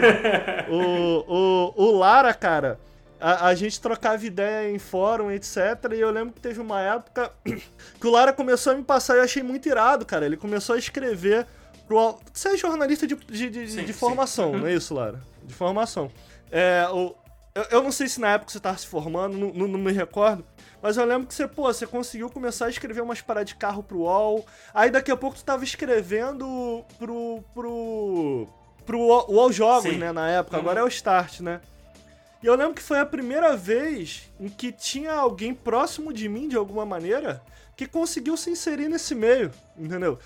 o, 0.69 1.73
o, 1.77 1.83
o 1.83 1.97
Lara, 1.97 2.33
cara, 2.33 2.79
a, 3.19 3.47
a, 3.47 3.55
gente 3.55 3.79
trocava 3.79 4.25
ideia 4.25 4.69
em 4.69 4.79
fórum, 4.79 5.31
etc. 5.31 5.57
E 5.93 5.99
eu 5.99 6.11
lembro 6.11 6.33
que 6.33 6.41
teve 6.41 6.59
uma 6.59 6.81
época 6.81 7.31
que 7.45 8.07
o 8.07 8.11
Lara 8.11 8.33
começou 8.33 8.73
a 8.73 8.75
me 8.75 8.83
passar 8.83 9.15
e 9.15 9.17
eu 9.19 9.23
achei 9.23 9.41
muito 9.41 9.67
irado, 9.67 10.05
cara. 10.05 10.25
Ele 10.25 10.37
começou 10.37 10.75
a 10.75 10.79
escrever 10.79 11.45
pro. 11.87 12.17
Você 12.33 12.49
é 12.49 12.57
jornalista 12.57 13.07
de, 13.07 13.15
de, 13.15 13.49
de, 13.49 13.71
sim, 13.71 13.83
de 13.83 13.93
formação, 13.93 14.51
sim. 14.53 14.59
não 14.59 14.67
é 14.67 14.73
isso, 14.73 14.93
Lara? 14.93 15.21
De 15.43 15.53
formação. 15.53 16.11
É, 16.57 16.87
o, 16.89 17.13
eu, 17.53 17.63
eu 17.63 17.83
não 17.83 17.91
sei 17.91 18.07
se 18.07 18.21
na 18.21 18.31
época 18.31 18.49
você 18.49 18.59
estava 18.59 18.77
se 18.77 18.87
formando, 18.87 19.37
não, 19.37 19.53
não, 19.53 19.67
não 19.67 19.79
me 19.79 19.91
recordo. 19.91 20.45
Mas 20.81 20.95
eu 20.95 21.03
lembro 21.03 21.27
que 21.27 21.33
você, 21.33 21.45
pô, 21.45 21.63
você 21.63 21.85
conseguiu 21.85 22.29
começar 22.29 22.67
a 22.67 22.69
escrever 22.69 23.01
umas 23.01 23.19
paradas 23.19 23.49
de 23.49 23.55
carro 23.55 23.83
pro 23.83 23.99
UOL. 23.99 24.45
Aí 24.73 24.89
daqui 24.89 25.11
a 25.11 25.17
pouco 25.17 25.35
tu 25.35 25.43
tava 25.43 25.65
escrevendo 25.65 26.85
pro. 26.97 27.43
pro 27.53 28.47
pro 28.85 28.99
UOL 28.99 29.51
Jogos, 29.51 29.89
Sim. 29.91 29.97
né, 29.97 30.11
na 30.11 30.29
época. 30.29 30.57
Uhum. 30.57 30.61
Agora 30.61 30.79
é 30.81 30.83
o 30.83 30.87
Start, 30.87 31.39
né? 31.39 31.59
E 32.41 32.45
eu 32.45 32.53
lembro 32.53 32.75
que 32.75 32.83
foi 32.83 32.99
a 32.99 33.05
primeira 33.05 33.57
vez 33.57 34.31
em 34.39 34.47
que 34.47 34.71
tinha 34.71 35.11
alguém 35.11 35.55
próximo 35.55 36.13
de 36.13 36.29
mim, 36.29 36.47
de 36.47 36.55
alguma 36.55 36.85
maneira, 36.85 37.41
que 37.75 37.85
conseguiu 37.85 38.37
se 38.37 38.49
inserir 38.49 38.87
nesse 38.87 39.13
meio, 39.13 39.51
entendeu? 39.77 40.17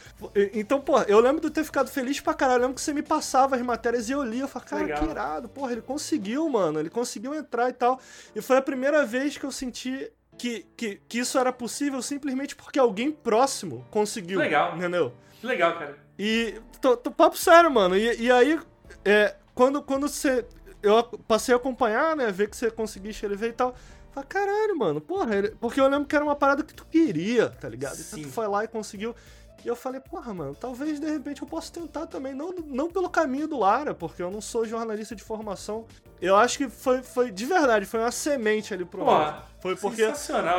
Então, 0.54 0.80
pô, 0.80 1.02
eu 1.02 1.20
lembro 1.20 1.42
de 1.42 1.50
ter 1.50 1.64
ficado 1.64 1.90
feliz 1.90 2.20
pra 2.20 2.34
caralho. 2.34 2.58
Eu 2.58 2.62
lembro 2.62 2.76
que 2.76 2.82
você 2.82 2.94
me 2.94 3.02
passava 3.02 3.56
as 3.56 3.62
matérias 3.62 4.08
e 4.08 4.12
eu 4.12 4.24
lia. 4.24 4.44
Eu 4.44 4.48
falava, 4.48 4.70
cara, 4.70 4.84
Legal. 4.84 5.00
que 5.00 5.10
irado, 5.10 5.50
porra, 5.50 5.72
ele 5.72 5.82
conseguiu, 5.82 6.48
mano. 6.48 6.80
Ele 6.80 6.90
conseguiu 6.90 7.34
entrar 7.34 7.70
e 7.70 7.74
tal. 7.74 8.00
E 8.36 8.42
foi 8.42 8.58
a 8.58 8.62
primeira 8.62 9.06
vez 9.06 9.38
que 9.38 9.46
eu 9.46 9.52
senti 9.52 10.12
que, 10.38 10.66
que, 10.78 11.02
que 11.08 11.20
isso 11.20 11.38
era 11.38 11.52
possível 11.52 12.02
simplesmente 12.02 12.56
porque 12.56 12.80
alguém 12.80 13.12
próximo 13.12 13.86
conseguiu. 13.90 14.40
Legal. 14.40 14.78
Entendeu? 14.78 15.14
Legal, 15.44 15.78
cara. 15.78 15.98
E. 16.18 16.62
Tô, 16.80 16.96
tô 16.96 17.12
papo 17.12 17.38
sério, 17.38 17.72
mano. 17.72 17.98
E, 17.98 18.22
e 18.22 18.32
aí, 18.32 18.60
é, 19.04 19.36
quando, 19.56 19.82
quando 19.82 20.08
você. 20.08 20.46
Eu 20.82 21.04
passei 21.04 21.54
a 21.54 21.58
acompanhar, 21.58 22.16
né? 22.16 22.32
Ver 22.32 22.50
que 22.50 22.56
você 22.56 22.72
conseguia 22.72 23.12
escrever 23.12 23.50
e 23.50 23.54
tal. 23.54 23.76
Falei, 24.20 24.26
caralho, 24.28 24.78
mano, 24.78 25.02
porra. 25.02 25.36
Ele... 25.36 25.50
Porque 25.60 25.80
eu 25.80 25.88
lembro 25.88 26.08
que 26.08 26.16
era 26.16 26.26
uma 26.26 26.36
parada 26.36 26.64
que 26.64 26.74
tu 26.74 26.86
queria, 26.86 27.50
tá 27.50 27.70
ligado? 27.70 27.96
Sim. 27.96 28.20
Então 28.20 28.30
tu 28.30 28.34
foi 28.34 28.48
lá 28.48 28.64
e 28.64 28.68
conseguiu. 28.68 29.16
E 29.64 29.68
eu 29.68 29.76
falei, 29.76 30.00
porra, 30.00 30.34
mano, 30.34 30.56
talvez 30.56 31.00
de 31.00 31.10
repente 31.10 31.42
eu 31.42 31.48
possa 31.48 31.72
tentar 31.72 32.08
também. 32.08 32.34
Não, 32.34 32.54
não 32.66 32.90
pelo 32.90 33.10
caminho 33.10 33.48
do 33.48 33.60
Lara, 33.60 33.94
porque 33.94 34.22
eu 34.24 34.32
não 34.32 34.40
sou 34.40 34.66
jornalista 34.66 35.16
de 35.16 35.24
formação. 35.24 35.86
Eu 36.22 36.36
acho 36.36 36.58
que 36.58 36.70
foi, 36.70 37.04
foi 37.04 37.30
de 37.32 37.46
verdade, 37.46 37.86
foi 37.86 38.00
uma 38.00 38.12
semente 38.12 38.74
ali 38.74 38.86
pro 38.86 39.04
Porra, 39.04 39.44
Foi 39.60 39.76
porque 39.76 40.06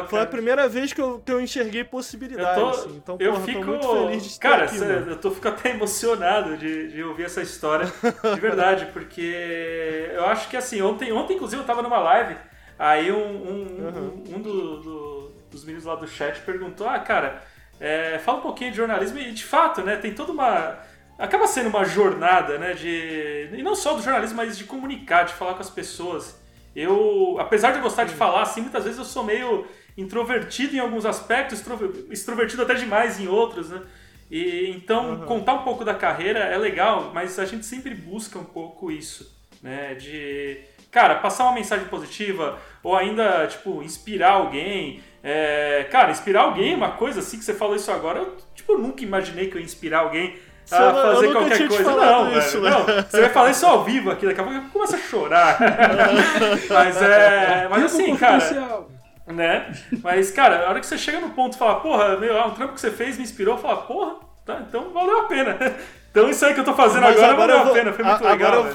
foi 0.08 0.20
a 0.20 0.26
primeira 0.26 0.68
vez 0.68 0.92
que 0.92 1.00
eu, 1.00 1.18
que 1.18 1.32
eu 1.32 1.40
enxerguei 1.40 1.82
possibilidades. 1.82 2.58
Eu 2.58 2.62
tô, 2.62 2.70
assim. 2.70 2.96
Então, 2.96 3.16
eu 3.18 3.32
porra, 3.32 3.44
fico, 3.44 3.64
muito 3.64 3.88
feliz 3.88 4.22
de 4.22 4.28
estar 4.28 4.48
Cara, 4.50 4.64
aqui, 4.64 4.78
cê, 4.78 4.84
eu 4.84 5.16
tô 5.18 5.30
fico 5.30 5.48
até 5.48 5.70
emocionado 5.70 6.56
de, 6.58 6.92
de 6.92 7.02
ouvir 7.02 7.24
essa 7.24 7.40
história. 7.40 7.86
De 8.34 8.40
verdade, 8.40 8.90
porque 8.92 10.10
eu 10.12 10.26
acho 10.26 10.48
que 10.48 10.56
assim, 10.56 10.82
ontem, 10.82 11.10
ontem 11.12 11.36
inclusive 11.36 11.62
eu 11.62 11.66
tava 11.66 11.80
numa 11.80 11.98
live, 11.98 12.36
aí 12.80 13.12
um, 13.12 13.16
um, 13.16 13.84
uhum. 13.84 14.24
um, 14.28 14.36
um 14.36 14.40
do, 14.40 14.80
do, 14.80 15.32
dos 15.50 15.64
meninos 15.64 15.84
lá 15.84 15.94
do 15.94 16.08
chat 16.08 16.40
perguntou: 16.40 16.88
Ah, 16.88 16.98
cara 16.98 17.42
é, 17.80 18.18
fala 18.18 18.38
um 18.38 18.42
pouquinho 18.42 18.70
de 18.70 18.76
jornalismo 18.76 19.18
e, 19.18 19.32
de 19.32 19.42
fato, 19.42 19.80
né, 19.80 19.96
tem 19.96 20.12
toda 20.12 20.30
uma. 20.30 20.78
Acaba 21.18 21.46
sendo 21.46 21.70
uma 21.70 21.84
jornada, 21.84 22.58
né, 22.58 22.74
de. 22.74 23.48
E 23.52 23.62
não 23.62 23.74
só 23.74 23.94
do 23.94 24.02
jornalismo, 24.02 24.36
mas 24.36 24.56
de 24.56 24.64
comunicar, 24.64 25.24
de 25.24 25.32
falar 25.32 25.54
com 25.54 25.60
as 25.60 25.70
pessoas. 25.70 26.38
Eu, 26.76 27.36
apesar 27.40 27.72
de 27.72 27.78
eu 27.78 27.82
gostar 27.82 28.04
de 28.04 28.14
falar, 28.14 28.42
assim, 28.42 28.60
muitas 28.60 28.84
vezes 28.84 28.98
eu 28.98 29.04
sou 29.04 29.24
meio 29.24 29.66
introvertido 29.96 30.76
em 30.76 30.78
alguns 30.78 31.04
aspectos, 31.04 31.64
extrovertido 32.10 32.62
até 32.62 32.74
demais 32.74 33.18
em 33.18 33.26
outros, 33.26 33.70
né? 33.70 33.82
E, 34.30 34.70
então, 34.70 35.20
uhum. 35.20 35.26
contar 35.26 35.54
um 35.54 35.64
pouco 35.64 35.84
da 35.84 35.94
carreira 35.94 36.38
é 36.38 36.56
legal, 36.56 37.10
mas 37.12 37.38
a 37.38 37.44
gente 37.44 37.66
sempre 37.66 37.94
busca 37.94 38.38
um 38.38 38.44
pouco 38.44 38.90
isso, 38.92 39.36
né? 39.62 39.94
De, 39.94 40.60
cara, 40.90 41.16
passar 41.16 41.44
uma 41.44 41.54
mensagem 41.54 41.86
positiva 41.86 42.58
ou 42.82 42.96
ainda, 42.96 43.46
tipo, 43.46 43.82
inspirar 43.82 44.32
alguém. 44.32 45.02
É, 45.22 45.86
cara, 45.90 46.10
inspirar 46.10 46.42
alguém, 46.42 46.74
uma 46.74 46.92
coisa 46.92 47.20
assim 47.20 47.38
que 47.38 47.44
você 47.44 47.52
falou 47.52 47.76
isso 47.76 47.90
agora, 47.92 48.20
eu 48.20 48.36
tipo, 48.54 48.78
nunca 48.78 49.02
imaginei 49.02 49.48
que 49.48 49.56
eu 49.56 49.60
ia 49.60 49.66
inspirar 49.66 50.00
alguém 50.00 50.38
a 50.70 50.92
fazer 50.92 51.32
qualquer 51.32 51.68
coisa. 51.68 51.96
Não, 51.96 52.38
isso, 52.38 52.60
velho. 52.60 52.86
Né? 52.86 52.94
Não, 52.94 53.02
você 53.02 53.20
vai 53.20 53.30
falar 53.30 53.50
isso 53.50 53.66
ao 53.66 53.84
vivo 53.84 54.10
aqui, 54.10 54.26
daqui 54.26 54.40
a 54.40 54.44
pouco 54.44 54.58
eu 54.58 54.70
começo 54.72 54.94
a 54.94 54.98
chorar. 54.98 55.58
mas 56.70 57.02
é. 57.02 57.68
Mas 57.68 57.84
assim, 57.84 58.16
cara. 58.16 58.88
Né? 59.26 59.72
Mas, 60.02 60.30
cara, 60.32 60.66
a 60.66 60.70
hora 60.70 60.80
que 60.80 60.86
você 60.86 60.98
chega 60.98 61.20
no 61.20 61.30
ponto 61.30 61.54
e 61.54 61.58
fala, 61.58 61.76
porra, 61.76 62.16
meu, 62.16 62.36
é 62.36 62.44
um 62.44 62.50
trampo 62.50 62.74
que 62.74 62.80
você 62.80 62.90
fez 62.90 63.16
me 63.16 63.22
inspirou, 63.22 63.56
fala, 63.58 63.76
porra, 63.82 64.16
tá, 64.44 64.60
então 64.66 64.90
valeu 64.92 65.20
a 65.20 65.24
pena. 65.24 65.56
Então 66.10 66.28
isso 66.28 66.44
aí 66.44 66.52
que 66.52 66.58
eu 66.58 66.64
tô 66.64 66.74
fazendo 66.74 67.06
agora, 67.06 67.30
agora 67.30 67.52
valeu 67.52 67.64
vou, 67.66 67.72
a 67.72 67.78
pena, 67.78 67.92
foi 67.92 68.04
muito 68.04 68.26
a, 68.26 68.30
legal, 68.32 68.66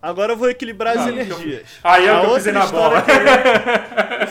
agora 0.00 0.32
eu, 0.32 0.34
eu 0.34 0.38
vou 0.38 0.50
equilibrar 0.50 0.98
as 0.98 1.06
energias. 1.06 1.68
Aí 1.82 2.06
é 2.06 2.12
o 2.12 2.24
eu 2.24 2.34
pisei 2.34 2.52
na 2.52 2.66
bola. 2.66 3.04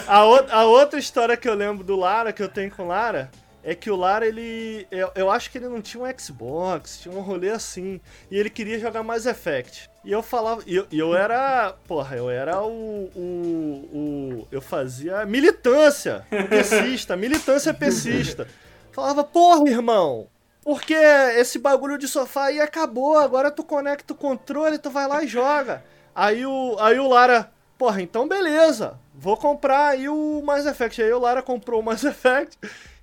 a, 0.07 0.25
o, 0.25 0.35
a 0.51 0.63
outra 0.65 0.99
história 0.99 1.37
que 1.37 1.47
eu 1.47 1.53
lembro 1.53 1.83
do 1.83 1.95
Lara, 1.95 2.33
que 2.33 2.41
eu 2.41 2.49
tenho 2.49 2.71
com 2.71 2.87
Lara, 2.87 3.29
é 3.63 3.75
que 3.75 3.91
o 3.91 3.95
Lara, 3.95 4.25
ele. 4.25 4.87
Eu, 4.89 5.11
eu, 5.15 5.29
acho 5.29 5.51
que 5.51 5.57
ele 5.57 5.67
não 5.67 5.81
tinha 5.81 6.03
um 6.03 6.19
Xbox, 6.19 6.99
tinha 7.01 7.13
um 7.13 7.21
rolê 7.21 7.49
assim. 7.49 7.99
E 8.31 8.37
ele 8.37 8.49
queria 8.49 8.79
jogar 8.79 9.03
mais 9.03 9.25
Effect. 9.25 9.89
E 10.03 10.11
eu 10.11 10.23
falava. 10.23 10.63
E 10.65 10.75
eu, 10.75 10.87
eu, 10.91 11.15
era. 11.15 11.75
Porra, 11.87 12.15
eu 12.15 12.29
era 12.29 12.61
o, 12.61 13.11
o, 13.15 13.89
o. 13.93 14.47
Eu 14.51 14.61
fazia 14.61 15.25
militância 15.25 16.25
pesista, 16.49 17.17
militância 17.17 17.73
pesista. 17.73 18.47
Falava, 18.91 19.23
porra, 19.23 19.69
irmão, 19.69 20.27
porque 20.69 20.93
esse 20.93 21.57
bagulho 21.57 21.97
de 21.97 22.07
sofá 22.07 22.43
aí 22.43 22.61
acabou, 22.61 23.17
agora 23.17 23.49
tu 23.49 23.63
conecta 23.63 24.13
o 24.13 24.15
controle, 24.15 24.77
tu 24.77 24.91
vai 24.91 25.07
lá 25.07 25.23
e 25.23 25.27
joga. 25.27 25.83
Aí 26.13 26.45
o, 26.45 26.77
aí 26.79 26.99
o 26.99 27.07
Lara, 27.07 27.49
porra, 27.75 28.03
então 28.03 28.27
beleza, 28.27 28.93
vou 29.15 29.35
comprar 29.35 29.87
aí 29.87 30.07
o 30.07 30.43
Mass 30.45 30.67
Effect. 30.67 31.01
Aí 31.01 31.11
o 31.11 31.17
Lara 31.17 31.41
comprou 31.41 31.79
o 31.79 31.83
Mass 31.83 32.03
Effect 32.03 32.55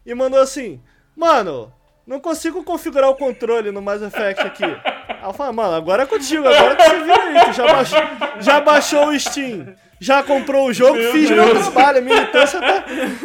e 0.06 0.14
mandou 0.14 0.38
assim: 0.38 0.80
Mano, 1.16 1.72
não 2.06 2.20
consigo 2.20 2.62
configurar 2.62 3.10
o 3.10 3.16
controle 3.16 3.72
no 3.72 3.82
Mass 3.82 4.00
Effect 4.00 4.42
aqui. 4.42 4.62
Aí 4.62 5.24
eu 5.24 5.32
falei, 5.32 5.52
mano, 5.52 5.74
agora 5.74 6.04
é 6.04 6.06
contigo, 6.06 6.46
agora 6.46 6.76
tu 6.76 6.84
se 6.84 7.00
vira 7.00 7.22
aí. 7.24 7.44
Tu 7.46 7.52
já 7.52 7.66
baixou, 7.66 8.02
já 8.38 8.60
baixou 8.60 9.08
o 9.08 9.18
Steam, 9.18 9.74
já 10.00 10.22
comprou 10.22 10.68
o 10.68 10.72
jogo, 10.72 10.94
meu 10.94 11.10
fiz 11.10 11.28
Deus. 11.28 11.44
meu 11.44 11.62
trabalho. 11.62 11.98
A 11.98 12.00
militância 12.00 12.60
tá, 12.60 12.84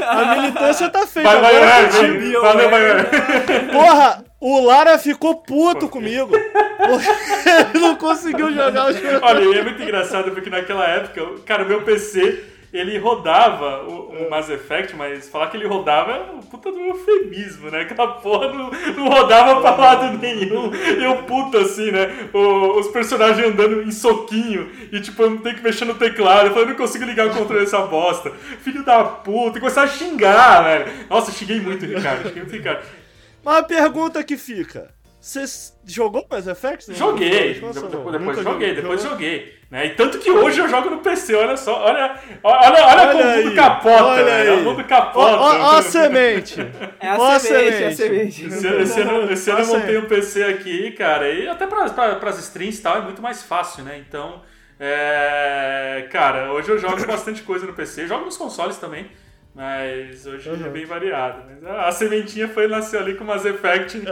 a 0.10 0.36
militância 0.36 0.90
tá 0.90 1.06
feita. 1.06 1.30
Vai, 1.30 1.38
agora 1.38 1.68
vai, 1.68 1.86
é 1.86 1.88
contigo. 1.90 2.42
Valeu, 2.42 2.70
vai, 2.72 2.94
vai. 2.94 3.68
Porra, 3.72 4.31
o 4.42 4.66
Lara 4.66 4.98
ficou 4.98 5.36
puto 5.36 5.88
comigo. 5.88 6.32
Porque 6.32 7.08
ele 7.78 7.80
não 7.80 7.96
conseguiu 7.96 8.52
jogar 8.52 8.90
os 8.90 9.00
jogos. 9.00 9.22
Olha, 9.22 9.60
é 9.60 9.64
muito 9.64 9.84
engraçado 9.84 10.32
porque 10.32 10.50
naquela 10.50 10.88
época, 10.88 11.24
cara, 11.46 11.64
o 11.64 11.68
meu 11.68 11.84
PC 11.84 12.46
ele 12.74 12.98
rodava 12.98 13.84
o, 13.84 14.26
o, 14.26 14.30
Mass 14.30 14.50
Effect, 14.50 14.96
mas 14.96 15.28
falar 15.28 15.48
que 15.48 15.58
ele 15.58 15.68
rodava 15.68 16.14
é 16.14 16.32
um 16.32 16.40
puta 16.40 16.72
do 16.72 16.80
eufemismo, 16.80 17.70
né? 17.70 17.82
Aquela 17.82 18.14
porra 18.14 18.48
não, 18.48 18.72
não 18.96 19.10
rodava 19.10 19.60
pra 19.60 19.76
lado 19.76 20.18
nenhum. 20.18 20.72
E 20.74 21.06
o 21.06 21.24
puta 21.24 21.60
assim, 21.60 21.92
né? 21.92 22.30
O, 22.34 22.80
os 22.80 22.88
personagens 22.88 23.46
andando 23.46 23.82
em 23.82 23.92
soquinho 23.92 24.72
e 24.90 25.02
tipo, 25.02 25.22
eu 25.22 25.32
não 25.32 25.38
tenho 25.40 25.58
que 25.58 25.64
mexer 25.64 25.84
no 25.84 25.96
teclado. 25.96 26.48
Eu 26.48 26.54
falei, 26.54 26.70
não 26.70 26.76
consigo 26.76 27.04
ligar 27.04 27.28
o 27.28 27.36
controle 27.36 27.60
dessa 27.60 27.82
bosta. 27.82 28.32
Filho 28.62 28.84
da 28.86 29.04
puta, 29.04 29.58
e 29.58 29.62
começar 29.62 29.84
a 29.84 29.88
xingar, 29.88 30.64
velho. 30.64 30.86
Nossa, 31.10 31.32
xinguei 31.32 31.60
muito, 31.60 31.86
Ricardo. 31.86 32.30
Xinguei 32.30 32.44
muito, 32.44 32.56
Ricardo. 32.56 33.01
Mas 33.44 33.58
a 33.58 33.64
pergunta 33.64 34.24
que 34.24 34.38
fica. 34.38 34.94
Você 35.22 35.44
jogou 35.86 36.26
Mass 36.30 36.48
Effect? 36.48 36.96
Joguei. 36.96 37.54
Depois, 37.54 37.76
depois 37.76 38.42
joguei, 38.42 38.76
depois 38.76 39.04
joguei. 39.04 39.62
Né? 39.70 39.86
E 39.86 39.90
tanto 39.92 40.18
que 40.18 40.32
hoje 40.32 40.60
eu 40.60 40.68
jogo 40.68 40.90
no 40.90 40.98
PC, 40.98 41.36
olha 41.36 41.56
só. 41.56 41.80
Olha, 41.80 42.20
olha, 42.44 42.72
olha, 42.72 42.86
olha 42.88 43.12
como 43.12 43.24
o 43.24 43.38
mundo 43.38 43.56
capota, 43.56 44.04
olha 44.04 44.24
velho. 44.26 44.58
O 44.58 44.64
mundo 44.64 44.84
capota. 44.84 45.38
Ó 45.38 45.78
a 45.78 45.82
semente. 45.84 46.60
É 47.00 47.08
a 47.08 47.18
ó 47.18 47.38
semente, 47.38 47.84
é 47.84 47.88
a 47.88 47.92
semente. 47.94 48.46
Esse, 48.48 48.68
esse 48.68 49.02
ano, 49.02 49.32
esse 49.32 49.52
ano 49.52 49.60
eu 49.60 49.68
montei 49.68 49.98
um 50.00 50.06
PC 50.08 50.44
aqui, 50.44 50.92
cara. 50.92 51.32
E 51.32 51.48
até 51.48 51.68
para 51.68 51.88
pra, 52.16 52.30
as 52.30 52.40
streams 52.40 52.80
e 52.80 52.82
tal 52.82 52.98
é 52.98 53.02
muito 53.02 53.22
mais 53.22 53.44
fácil, 53.44 53.84
né? 53.84 54.04
Então, 54.06 54.42
é, 54.80 56.08
cara, 56.12 56.52
hoje 56.52 56.70
eu 56.70 56.80
jogo 56.80 57.06
bastante 57.06 57.44
coisa 57.44 57.68
no 57.68 57.74
PC. 57.74 58.08
Jogo 58.08 58.26
nos 58.26 58.38
consoles 58.38 58.78
também. 58.78 59.06
Mas 59.54 60.26
hoje 60.26 60.50
uhum. 60.50 60.66
é 60.66 60.70
bem 60.70 60.86
variado. 60.86 61.44
Mas 61.62 61.64
a 61.64 61.92
sementinha 61.92 62.48
foi 62.48 62.68
nasceu 62.68 63.02
ali 63.02 63.16
com 63.16 63.24
umas 63.24 63.46
Effect. 63.46 64.02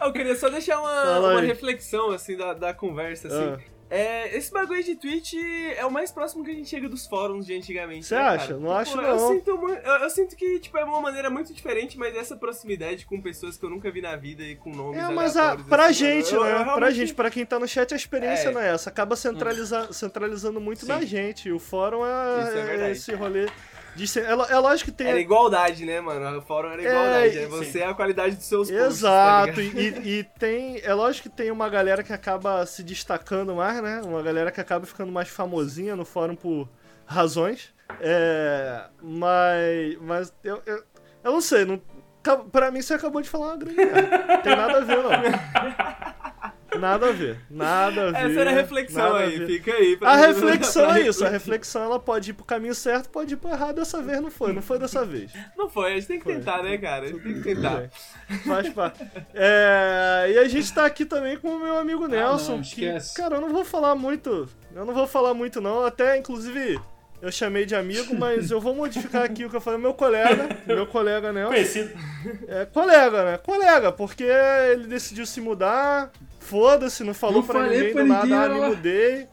eu 0.00 0.12
queria 0.12 0.36
só 0.36 0.48
deixar 0.48 0.80
uma, 0.80 1.18
uma 1.18 1.40
reflexão 1.40 2.10
assim 2.10 2.36
da, 2.36 2.54
da 2.54 2.72
conversa. 2.72 3.26
Assim. 3.28 3.48
Uhum. 3.50 3.77
É, 3.90 4.36
esse 4.36 4.52
bagulho 4.52 4.82
de 4.82 4.94
Twitch 4.94 5.34
é 5.76 5.84
o 5.84 5.90
mais 5.90 6.12
próximo 6.12 6.44
que 6.44 6.50
a 6.50 6.54
gente 6.54 6.68
chega 6.68 6.88
dos 6.88 7.06
fóruns 7.06 7.46
de 7.46 7.54
antigamente. 7.54 8.06
Você 8.06 8.14
né, 8.14 8.20
acha? 8.20 8.56
Não 8.56 8.70
acho 8.70 8.96
não. 8.96 9.04
Eu 9.04 9.18
sinto, 9.18 9.50
eu, 9.50 9.92
eu 9.94 10.10
sinto, 10.10 10.36
que 10.36 10.58
tipo, 10.58 10.76
é 10.76 10.84
uma 10.84 11.00
maneira 11.00 11.30
muito 11.30 11.52
diferente, 11.54 11.98
mas 11.98 12.14
essa 12.14 12.36
proximidade 12.36 13.06
com 13.06 13.20
pessoas 13.20 13.56
que 13.56 13.64
eu 13.64 13.70
nunca 13.70 13.90
vi 13.90 14.02
na 14.02 14.14
vida 14.16 14.42
e 14.42 14.56
com 14.56 14.70
nomes 14.70 15.00
É, 15.00 15.08
mas 15.08 15.36
a, 15.36 15.56
pra 15.56 15.86
assim, 15.86 15.94
gente, 15.94 16.34
eu, 16.34 16.44
né? 16.44 16.50
Realmente... 16.50 16.74
Pra 16.74 16.90
gente, 16.90 17.14
pra 17.14 17.30
quem 17.30 17.46
tá 17.46 17.58
no 17.58 17.66
chat, 17.66 17.92
a 17.94 17.96
experiência 17.96 18.48
é. 18.48 18.52
não 18.52 18.60
é 18.60 18.74
essa. 18.74 18.90
Acaba 18.90 19.16
centraliza, 19.16 19.92
centralizando 19.92 20.60
muito 20.60 20.80
Sim. 20.80 20.88
na 20.88 21.00
gente. 21.02 21.50
O 21.50 21.58
fórum 21.58 22.04
é, 22.04 22.88
é 22.88 22.90
esse 22.92 23.14
rolê 23.14 23.48
de 24.06 24.20
é, 24.20 24.30
é 24.30 24.58
lógico 24.58 24.90
que 24.90 24.96
tem. 24.96 25.08
Era 25.08 25.20
igualdade, 25.20 25.84
né, 25.84 26.00
mano? 26.00 26.38
O 26.38 26.42
fórum 26.42 26.70
era 26.70 26.82
igualdade. 26.82 27.38
É, 27.38 27.46
Você 27.46 27.80
é 27.80 27.86
a 27.86 27.94
qualidade 27.94 28.36
dos 28.36 28.44
seus 28.44 28.70
posts, 28.70 28.80
tá 28.80 28.86
Exato. 28.86 29.54
Tá 29.54 29.60
e, 29.60 30.18
e, 30.18 30.24
tem. 30.38 30.80
É 30.82 30.94
lógico 30.94 31.28
que 31.28 31.36
tem 31.36 31.50
uma 31.50 31.68
galera 31.68 32.02
que 32.02 32.12
acaba 32.12 32.64
se 32.66 32.82
destacando 32.82 33.54
mais, 33.54 33.82
né? 33.82 34.00
Uma 34.04 34.22
galera 34.22 34.50
que 34.50 34.60
acaba 34.60 34.86
ficando 34.86 35.10
mais 35.10 35.28
famosinha 35.28 35.96
no 35.96 36.04
fórum 36.04 36.36
por 36.36 36.68
razões. 37.04 37.74
É, 38.00 38.84
mas. 39.02 39.96
Mas 40.00 40.34
eu, 40.44 40.62
eu, 40.64 40.82
eu 41.24 41.32
não 41.32 41.40
sei, 41.40 41.64
não, 41.64 41.80
pra 42.50 42.70
mim 42.70 42.82
você 42.82 42.94
acabou 42.94 43.22
de 43.22 43.28
falar 43.28 43.48
uma 43.48 43.56
grande 43.56 43.76
Não 43.76 44.42
tem 44.42 44.56
nada 44.56 44.78
a 44.78 44.80
ver, 44.80 45.02
não. 45.02 45.10
Nada 46.76 47.08
a 47.08 47.12
ver, 47.12 47.38
nada 47.50 48.08
a 48.08 48.10
ver. 48.10 48.30
Essa 48.30 48.40
era 48.40 48.50
a 48.50 48.52
reflexão 48.52 49.14
aí, 49.14 49.46
fica 49.46 49.72
aí. 49.72 49.98
a 50.02 50.16
reflexão 50.16 50.94
é 50.94 51.00
isso, 51.02 51.24
a 51.24 51.28
reflexão 51.30 51.82
ela 51.84 51.98
pode 51.98 52.30
ir 52.30 52.34
pro 52.34 52.44
caminho 52.44 52.74
certo, 52.74 53.08
pode 53.08 53.34
ir 53.34 53.36
pro 53.36 53.50
errado, 53.50 53.76
dessa 53.76 54.02
vez 54.02 54.20
não 54.20 54.30
foi, 54.30 54.52
não 54.52 54.60
foi 54.60 54.78
dessa 54.78 55.04
vez. 55.04 55.32
Não 55.56 55.68
foi, 55.70 55.92
a 55.92 55.94
gente 55.94 56.06
tem 56.06 56.18
que 56.18 56.24
foi. 56.24 56.34
tentar, 56.34 56.62
né, 56.62 56.76
cara? 56.76 57.06
A 57.06 57.08
gente 57.08 57.22
tem 57.22 57.34
que 57.34 57.42
tentar. 57.42 57.88
Faz 58.46 58.68
parte. 58.70 59.06
É, 59.34 60.32
e 60.34 60.38
a 60.38 60.48
gente 60.48 60.72
tá 60.72 60.84
aqui 60.84 61.04
também 61.04 61.38
com 61.38 61.48
o 61.48 61.60
meu 61.60 61.78
amigo 61.78 62.06
Nelson, 62.06 62.54
ah, 62.54 62.56
não, 62.56 62.62
que, 62.62 63.14
cara, 63.14 63.36
eu 63.36 63.40
não 63.40 63.52
vou 63.52 63.64
falar 63.64 63.94
muito, 63.94 64.48
eu 64.74 64.84
não 64.84 64.92
vou 64.92 65.06
falar 65.06 65.32
muito 65.34 65.60
não, 65.60 65.84
até 65.84 66.18
inclusive 66.18 66.78
eu 67.20 67.32
chamei 67.32 67.66
de 67.66 67.74
amigo, 67.74 68.14
mas 68.14 68.50
eu 68.50 68.60
vou 68.60 68.74
modificar 68.74 69.24
aqui 69.24 69.44
o 69.44 69.50
que 69.50 69.56
eu 69.56 69.60
falei. 69.60 69.80
Meu 69.80 69.92
colega, 69.92 70.56
meu 70.66 70.86
colega 70.86 71.32
Nelson. 71.32 71.52
Conhecido. 71.52 71.90
É, 72.46 72.64
colega, 72.64 73.24
né? 73.24 73.38
Colega, 73.38 73.90
porque 73.90 74.24
ele 74.24 74.86
decidiu 74.86 75.26
se 75.26 75.40
mudar. 75.40 76.12
Foda-se, 76.48 77.04
não 77.04 77.12
falou 77.12 77.42
não 77.42 77.46
pra 77.46 77.62
ninguém 77.64 77.92
pra 77.92 78.02
do 78.02 78.08
nada, 78.08 78.24
ninguém, 78.24 78.38
ah, 78.38 78.48
me 78.48 78.74
mudei. 78.74 79.28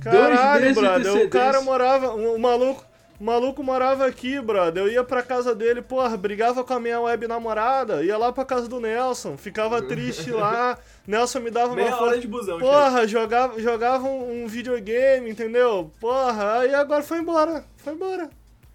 Caralho, 0.00 0.74
brother. 0.74 1.26
O 1.26 1.30
cara 1.30 1.60
morava. 1.60 2.10
O 2.14 2.38
maluco. 2.38 2.92
O 3.20 3.24
maluco 3.24 3.62
morava 3.62 4.04
aqui, 4.04 4.40
brother. 4.40 4.82
Eu 4.82 4.88
ia 4.90 5.04
pra 5.04 5.22
casa 5.22 5.54
dele, 5.54 5.80
porra, 5.80 6.16
brigava 6.16 6.64
com 6.64 6.74
a 6.74 6.80
minha 6.80 7.00
web 7.00 7.28
namorada, 7.28 8.02
ia 8.02 8.18
lá 8.18 8.32
pra 8.32 8.44
casa 8.44 8.66
do 8.66 8.80
Nelson, 8.80 9.36
ficava 9.36 9.80
triste 9.86 10.32
lá. 10.32 10.76
Nelson 11.06 11.38
me 11.38 11.48
dava 11.48 11.72
Meia 11.72 11.94
uma 11.94 12.02
hora 12.02 12.18
de 12.18 12.26
busão, 12.26 12.58
Porra, 12.58 13.06
jogava, 13.06 13.60
jogava 13.60 14.08
um, 14.08 14.42
um, 14.42 14.48
videogame, 14.48 15.30
entendeu? 15.30 15.92
Porra, 16.00 16.58
aí 16.60 16.74
agora 16.74 17.04
foi 17.04 17.18
embora. 17.18 17.64
Foi 17.76 17.92
embora. 17.92 18.28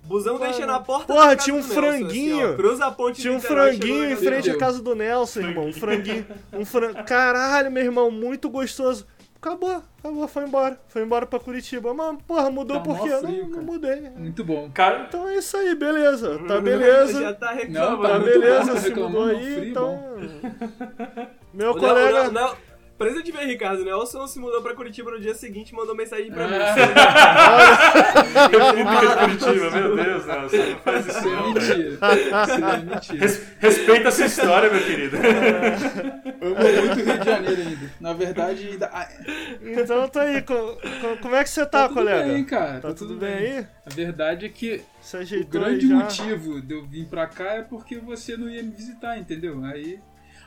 Busão 0.08 0.40
deixa 0.40 0.66
na 0.66 0.80
porta 0.80 1.14
Porra, 1.14 1.36
tinha 1.36 1.56
um 1.56 1.62
franguinho. 1.62 2.38
Nelson, 2.38 2.46
assim, 2.46 2.54
ó, 2.54 2.56
cruza 2.56 2.86
a 2.86 2.92
ponte 2.92 3.22
Tinha 3.22 3.34
um 3.34 3.42
franguinho 3.42 4.10
em 4.10 4.16
frente 4.16 4.50
à 4.50 4.58
casa 4.58 4.82
do 4.82 4.96
Nelson, 4.96 5.42
irmão. 5.42 5.66
Um 5.66 5.74
franguinho. 5.74 6.26
Um 6.54 6.64
fran... 6.66 6.94
Caralho, 7.04 7.70
meu 7.70 7.84
irmão, 7.84 8.10
muito 8.10 8.50
gostoso. 8.50 9.06
Acabou, 9.36 9.84
acabou, 10.00 10.28
foi 10.28 10.44
embora. 10.46 10.80
Foi 10.88 11.04
embora 11.04 11.26
pra 11.26 11.40
Curitiba. 11.40 11.94
Mas, 11.94 12.18
porra, 12.26 12.50
mudou 12.50 12.78
tá 12.78 12.84
por 12.84 13.00
quê? 13.02 13.10
Não, 13.10 13.50
não, 13.50 13.64
mudei. 13.64 14.10
Muito 14.16 14.44
bom. 14.44 14.70
Cara, 14.74 15.06
então 15.08 15.28
é 15.28 15.36
isso 15.36 15.56
aí, 15.58 15.76
beleza. 15.76 16.40
Tá 16.48 16.60
beleza. 16.60 17.20
Já 17.22 17.34
tá 17.34 17.52
reclamando. 17.52 18.08
Tá 18.08 18.20
beleza, 18.20 18.78
se 18.78 18.90
mudou 18.96 19.26
aí, 19.26 19.56
frio, 19.56 19.70
então. 19.70 20.00
Meu 21.54 21.76
colega. 21.76 22.32
Não, 22.32 22.48
não, 22.48 22.56
Presa 22.98 23.22
de 23.22 23.32
ver, 23.32 23.46
Ricardo, 23.46 23.86
Nelson 23.86 24.26
se 24.26 24.40
mudou 24.40 24.60
pra 24.62 24.74
Curitiba 24.74 25.12
no 25.12 25.20
dia 25.20 25.36
seguinte 25.36 25.70
e 25.70 25.76
mandou 25.76 25.96
mensagem 25.96 26.32
pra 26.32 26.48
mim. 26.48 26.56
Eu 28.52 28.60
fui 28.74 28.84
de 28.84 29.16
Curitiba, 29.16 29.72
meu 29.72 29.96
Deus, 29.96 30.26
Nelson, 30.26 30.58
não 30.58 30.80
faz 30.80 31.08
isso. 31.08 31.18
Isso 31.20 31.28
é 31.28 31.42
mentira. 31.42 31.90
Isso 31.90 32.66
é 32.66 32.78
mentira. 32.78 33.52
respeita 33.60 34.08
essa 34.08 34.26
história, 34.26 34.72
meu 34.72 34.84
querido. 34.84 35.16
Eu 36.42 36.56
vou 36.56 36.86
muito 36.86 36.96
Rio 36.96 37.20
de 37.20 37.26
Janeiro 37.26 37.62
ainda. 37.62 37.92
Na 38.02 38.14
verdade. 38.14 38.80
Então 39.62 40.08
tá 40.10 40.22
aí, 40.22 40.42
como 40.42 41.36
é 41.36 41.44
que 41.44 41.50
você 41.52 41.66
tá, 41.68 41.88
tá 41.88 41.94
colega? 41.94 42.24
Tudo 42.24 42.34
bem, 42.34 42.44
cara. 42.46 42.74
Tá, 42.74 42.88
tá 42.88 42.94
tudo, 42.96 43.10
tudo 43.10 43.20
bem 43.20 43.34
aí? 43.34 43.68
A 43.86 43.94
verdade 43.94 44.48
é 44.48 44.50
que 44.50 44.82
o 45.14 45.46
grande 45.46 45.86
motivo 45.86 46.60
de 46.62 46.74
eu 46.74 46.84
vir 46.84 47.06
pra 47.06 47.28
cá 47.28 47.54
é 47.54 47.62
porque 47.62 48.00
você 48.00 48.36
não 48.36 48.50
ia 48.50 48.64
me 48.64 48.72
visitar, 48.72 49.20
entendeu? 49.20 49.64
Aí 49.64 50.00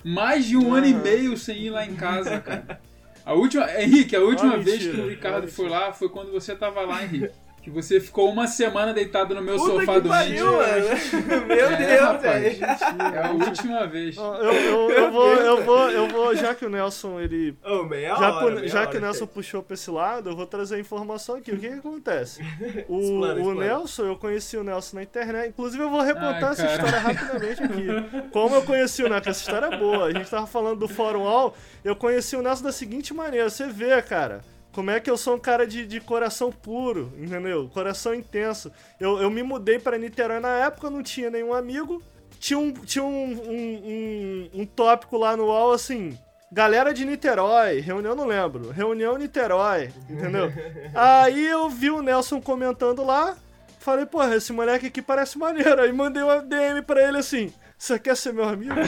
mais 0.05 0.45
de 0.47 0.57
um 0.57 0.75
ano 0.75 0.87
e 0.87 0.95
meio 0.95 1.37
sem 1.37 1.63
ir 1.63 1.71
lá 1.71 1.85
em 1.87 1.95
casa, 1.95 2.41
cara. 2.41 2.81
A 3.25 3.35
última, 3.35 3.71
Henrique, 3.81 4.17
a 4.17 4.21
última 4.21 4.57
vez 4.57 4.79
mentira, 4.79 4.95
que 4.95 5.01
o 5.01 5.09
Ricardo 5.09 5.49
foi 5.49 5.69
lá 5.69 5.93
foi 5.93 6.09
quando 6.09 6.33
você 6.33 6.55
tava 6.57 6.81
lá, 6.83 7.03
Henrique. 7.05 7.31
Que 7.63 7.69
você 7.71 8.01
ficou 8.01 8.31
uma 8.31 8.47
semana 8.47 8.93
deitado 8.95 9.35
no 9.35 9.43
meu 9.43 9.57
Puta 9.57 9.81
sofá 9.81 9.95
que 9.95 10.01
do 10.01 10.09
pariu, 10.09 10.47
mano. 10.53 10.67
Meu 11.47 11.67
É, 11.71 11.77
Deus, 11.77 12.01
rapaz, 12.01 12.43
velho. 12.43 12.55
gente, 12.55 13.15
É 13.15 13.23
a 13.23 13.31
última 13.33 13.87
vez. 13.87 14.17
Eu, 14.17 14.25
eu, 14.35 14.91
eu, 14.91 15.11
vou, 15.13 15.35
eu, 15.35 15.63
vou, 15.65 15.91
eu 15.91 16.09
vou, 16.09 16.35
já 16.35 16.55
que 16.55 16.65
o 16.65 16.71
Nelson, 16.71 17.21
ele. 17.21 17.55
Meia 17.89 18.15
Já, 18.17 18.35
hora, 18.35 18.69
já 18.69 18.81
hora, 18.81 18.91
que 18.91 18.97
o 18.97 19.01
Nelson 19.01 19.27
puxou 19.27 19.63
pra 19.63 19.75
esse 19.75 19.91
lado, 19.91 20.31
eu 20.31 20.37
vou 20.37 20.47
trazer 20.47 20.77
a 20.77 20.79
informação 20.81 21.37
aqui. 21.37 21.53
O 21.53 21.59
que 21.59 21.69
que 21.69 21.75
acontece? 21.79 22.41
O, 22.89 23.01
Explana, 23.01 23.35
o 23.35 23.39
explana. 23.39 23.61
Nelson, 23.65 24.03
eu 24.07 24.17
conheci 24.17 24.57
o 24.57 24.65
Nelson 24.65 24.97
na 24.97 25.03
internet. 25.03 25.49
Inclusive, 25.51 25.83
eu 25.83 25.91
vou 25.91 26.01
recontar 26.01 26.45
Ai, 26.45 26.53
essa 26.53 26.67
história 26.67 26.99
rapidamente 26.99 27.63
aqui. 27.63 27.87
Como 28.33 28.55
eu 28.55 28.63
conheci 28.63 29.03
o 29.03 29.09
Nelson, 29.09 29.31
essa 29.31 29.41
história 29.41 29.67
é 29.67 29.77
boa. 29.77 30.07
A 30.07 30.13
gente 30.13 30.31
tava 30.31 30.47
falando 30.47 30.79
do 30.79 30.89
Fórum 30.89 31.27
All. 31.27 31.55
Eu 31.85 31.95
conheci 31.95 32.37
o 32.37 32.43
Nelson 32.43 32.65
da 32.65 32.73
seguinte 32.73 33.13
maneira: 33.13 33.49
você 33.51 33.67
vê, 33.67 34.01
cara. 34.03 34.41
Como 34.73 34.91
é 34.91 35.01
que 35.01 35.11
eu 35.11 35.17
sou 35.17 35.35
um 35.35 35.39
cara 35.39 35.67
de, 35.67 35.85
de 35.85 36.01
coração 36.01 36.53
puro, 36.53 37.13
entendeu? 37.19 37.69
Coração 37.73 38.15
intenso. 38.15 38.71
Eu, 38.99 39.19
eu 39.21 39.31
me 39.31 39.43
mudei 39.43 39.79
pra 39.79 39.99
Niterói 39.99 40.39
na 40.39 40.57
época, 40.67 40.89
não 40.89 41.03
tinha 41.03 41.29
nenhum 41.29 41.53
amigo. 41.53 42.03
Tinha 42.39 42.59
um, 42.59 42.73
tinha 42.73 43.05
um, 43.05 43.33
um, 43.33 44.51
um, 44.55 44.61
um 44.63 44.67
tópico 44.67 45.19
lá 45.19 45.37
no 45.37 45.47
UOL 45.47 45.73
assim. 45.73 46.17
Galera 46.53 46.93
de 46.93 47.05
Niterói, 47.05 47.81
reunião 47.81 48.15
não 48.15 48.27
lembro. 48.27 48.71
Reunião 48.71 49.17
Niterói, 49.17 49.93
entendeu? 50.09 50.53
Aí 50.95 51.47
eu 51.47 51.69
vi 51.69 51.91
o 51.91 52.03
Nelson 52.03 52.41
comentando 52.41 53.05
lá. 53.05 53.37
Falei, 53.79 54.05
porra, 54.05 54.37
esse 54.37 54.53
moleque 54.53 54.87
aqui 54.87 55.01
parece 55.03 55.39
maneiro. 55.39 55.81
Aí 55.81 55.93
mandei 55.93 56.23
uma 56.23 56.43
DM 56.43 56.83
pra 56.83 57.07
ele 57.07 57.19
assim. 57.19 57.53
Você 57.81 57.99
quer 57.99 58.15
ser 58.15 58.35
meu 58.35 58.47
amigo? 58.47 58.75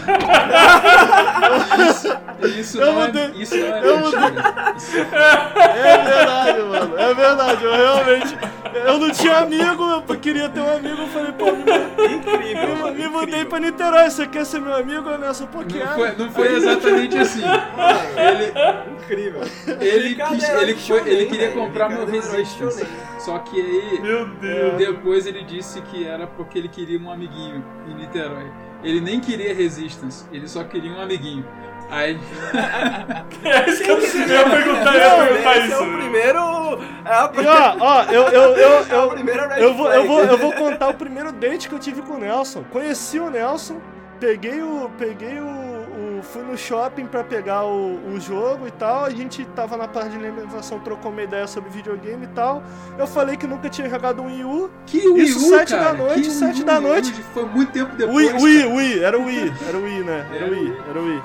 Isso 2.60 2.78
Eu 2.78 2.92
não, 2.92 3.00
mudei. 3.06 3.22
é, 3.22 3.28
isso 3.36 3.56
não 3.56 3.66
é 3.74 3.86
Eu 3.88 3.98
mentira. 4.00 4.74
Isso 4.76 4.96
É 4.98 6.02
verdade, 6.04 6.60
mano. 6.62 6.98
É 6.98 7.14
verdade. 7.14 7.64
Eu 7.64 7.72
realmente. 7.74 8.36
Eu 8.86 8.98
não 8.98 9.10
tinha 9.10 9.38
amigo, 9.38 9.82
eu 10.08 10.16
queria 10.18 10.48
ter 10.50 10.60
um 10.60 10.76
amigo. 10.76 11.02
Eu 11.02 11.08
falei, 11.08 11.32
pô, 11.32 11.48
Incrível, 11.48 12.68
me, 12.68 12.82
mano, 12.82 12.94
me 12.94 13.08
mudei 13.08 13.24
incrível. 13.28 13.46
pra 13.48 13.60
Niterói. 13.60 14.10
Você 14.10 14.26
quer 14.26 14.44
ser 14.44 14.60
meu 14.60 14.74
amigo, 14.76 15.08
Nelson? 15.16 15.46
Pô, 15.46 15.60
não 15.62 15.94
foi, 15.94 16.12
não 16.16 16.30
foi 16.30 16.54
exatamente 16.56 17.16
assim. 17.18 17.42
Ele, 18.16 18.52
Incrível. 19.02 19.40
ele, 19.80 20.14
quis- 20.16 20.48
ele, 20.50 20.74
foi- 20.74 21.08
ele 21.08 21.26
queria 21.26 21.50
comprar 21.52 21.88
meu 21.88 22.04
Resistance. 22.06 22.86
Só 23.18 23.38
que 23.38 23.58
aí, 23.58 24.00
Meu 24.02 24.26
Deus. 24.34 24.74
depois 24.76 25.26
ele 25.26 25.44
disse 25.44 25.80
que 25.82 26.04
era 26.06 26.26
porque 26.26 26.58
ele 26.58 26.68
queria 26.68 26.98
um 26.98 27.10
amiguinho 27.10 27.64
em 27.88 27.94
Niterói. 27.94 28.50
Ele 28.82 29.00
nem 29.00 29.20
queria 29.20 29.54
Resistance, 29.54 30.24
ele 30.32 30.48
só 30.48 30.64
queria 30.64 30.92
um 30.92 31.00
amiguinho. 31.00 31.44
Aí, 31.90 32.18
É 33.44 33.68
isso 33.68 33.82
que 33.82 33.90
eu, 33.90 33.98
eu 33.98 34.28
ia 34.28 34.50
perguntar, 34.50 34.94
eu 34.94 35.00
ia 35.00 35.26
perguntar 35.26 35.50
Esse 35.58 35.60
é 35.60 35.66
isso. 35.66 35.84
o 35.84 35.98
primeiro... 35.98 36.38
É 37.04 37.12
a 37.12 37.32
E 37.34 37.46
ó, 37.46 37.76
ó, 37.78 38.02
eu, 38.04 38.22
eu, 38.28 38.56
eu, 38.56 38.70
É 38.88 38.94
eu, 38.94 39.04
o 39.04 39.10
primeiro 39.10 39.42
eu, 39.54 39.74
vou, 39.74 39.92
eu, 39.92 40.06
vou, 40.06 40.24
eu 40.24 40.38
vou 40.38 40.52
contar 40.52 40.88
o 40.88 40.94
primeiro 40.94 41.32
date 41.32 41.68
que 41.68 41.74
eu 41.74 41.78
tive 41.78 42.00
com 42.02 42.14
o 42.14 42.18
Nelson. 42.18 42.64
Conheci 42.70 43.18
o 43.18 43.28
Nelson, 43.28 43.80
peguei 44.18 44.62
o. 44.62 44.90
Peguei 44.98 45.38
o. 45.38 45.71
fui 46.22 46.42
no 46.42 46.56
shopping 46.56 47.06
pra 47.06 47.22
pegar 47.24 47.64
o, 47.64 47.98
o 48.14 48.20
jogo 48.20 48.66
e 48.66 48.70
tal. 48.70 49.04
A 49.04 49.10
gente 49.10 49.44
tava 49.46 49.76
na 49.76 49.86
parte 49.88 50.10
de 50.10 50.16
alimentação, 50.16 50.78
trocou 50.80 51.10
uma 51.10 51.22
ideia 51.22 51.46
sobre 51.46 51.70
videogame 51.70 52.24
e 52.24 52.28
tal. 52.28 52.62
Eu 52.98 53.06
falei 53.06 53.36
que 53.36 53.46
nunca 53.46 53.68
tinha 53.68 53.88
jogado 53.88 54.22
um 54.22 54.26
Wii 54.26 54.44
U. 54.44 54.70
que 54.86 55.06
Wii 55.08 55.24
Isso, 55.24 55.38
U, 55.38 55.58
sete 55.58 55.74
da 55.74 55.92
noite, 55.92 56.22
Que 56.22 56.30
sete 56.30 56.56
Wii 56.56 56.64
da 56.64 56.80
noite. 56.80 57.12
Foi 57.34 57.44
muito 57.44 57.72
tempo 57.72 57.94
depois. 57.96 58.16
Wii, 58.16 58.28
cara. 58.32 58.42
Wii, 58.42 58.66
Wii, 58.66 59.04
era 59.04 59.18
o 59.18 59.24
Wii, 59.24 59.52
era 59.68 59.76
o 59.78 59.82
Wii, 59.82 60.04
né? 60.04 60.26
Era 60.32 60.46
o 60.46 60.50
Wii, 60.50 60.76
era 60.90 61.00
o 61.00 61.04
Wii. 61.04 61.22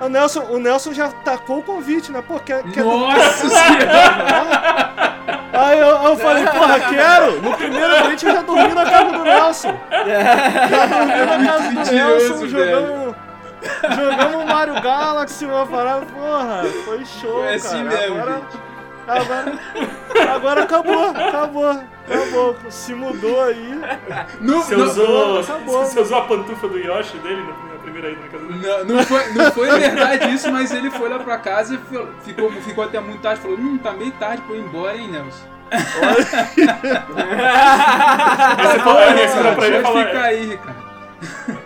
O 0.00 0.08
Nelson, 0.08 0.40
o 0.50 0.58
Nelson 0.58 0.92
já 0.92 1.08
tacou 1.08 1.58
o 1.58 1.62
convite, 1.62 2.10
né? 2.10 2.22
Pô, 2.26 2.38
quer, 2.40 2.62
quer 2.72 2.82
Nossa 2.84 3.48
senhora! 3.48 5.12
Aí 5.52 5.78
eu, 5.78 5.86
eu 5.86 6.16
falei, 6.16 6.44
porra, 6.46 6.80
quero! 6.80 7.40
No 7.42 7.52
primeiro 7.56 7.88
date 7.88 8.26
eu 8.26 8.32
já 8.32 8.42
dormi 8.42 8.74
na 8.74 8.84
casa 8.84 9.12
do 9.12 9.22
Nelson. 9.22 9.74
Já 10.70 10.86
dormi 10.86 11.26
na 11.26 11.46
casa 11.46 11.70
do 11.70 11.92
Nelson, 11.94 12.46
jogamos. 12.48 13.11
Jogamos 13.96 14.44
Mario 14.46 14.80
Galaxy, 14.80 15.44
uma 15.46 15.66
parada, 15.66 16.06
porra, 16.06 16.62
foi 16.84 17.04
show, 17.04 17.40
cara. 17.42 17.54
assim 17.54 17.84
mesmo, 17.84 18.16
agora, 18.20 18.42
agora, 19.06 19.58
agora 20.34 20.62
acabou, 20.64 21.10
acabou, 21.10 21.70
acabou. 21.70 22.56
Se 22.70 22.94
mudou 22.94 23.42
aí. 23.44 23.80
Não, 24.40 24.62
Você 24.62 24.76
não, 24.76 24.86
usou, 24.86 25.40
acabou. 25.40 25.84
você 25.84 26.00
usou 26.00 26.18
a 26.18 26.22
pantufa 26.22 26.68
do 26.68 26.78
Yoshi 26.78 27.16
dele 27.18 27.42
na 27.72 27.78
primeira 27.78 28.10
ida 28.10 28.20
na 28.20 28.28
casa 28.28 28.44
dele? 28.46 28.66
não, 28.66 28.84
não 28.96 29.04
foi, 29.04 29.32
não 29.32 29.52
foi 29.52 29.70
verdade 29.78 30.34
isso, 30.34 30.50
mas 30.50 30.72
ele 30.72 30.90
foi 30.90 31.08
lá 31.08 31.18
pra 31.18 31.38
casa 31.38 31.74
e 31.74 31.78
fi- 31.78 32.06
ficou, 32.24 32.50
ficou 32.52 32.84
até 32.84 33.00
muito 33.00 33.20
tarde. 33.22 33.40
Falou: 33.40 33.56
Hum, 33.58 33.78
tá 33.78 33.92
meio 33.92 34.12
tarde 34.12 34.42
pra 34.42 34.56
eu 34.56 34.60
ir 34.60 34.64
embora, 34.64 34.96
hein, 34.96 35.08
Nelson? 35.08 35.52
Aí 35.72 35.80
você 38.66 38.78
falou, 38.80 38.98
aí 38.98 39.28
você 39.28 39.36
falou 39.36 39.54
pra 39.54 39.66
ele 39.66 39.80
Pode 39.80 39.92
falou, 39.92 40.06
ficar 40.06 40.22
aí, 40.22 40.46
Ricardo. 40.50 40.91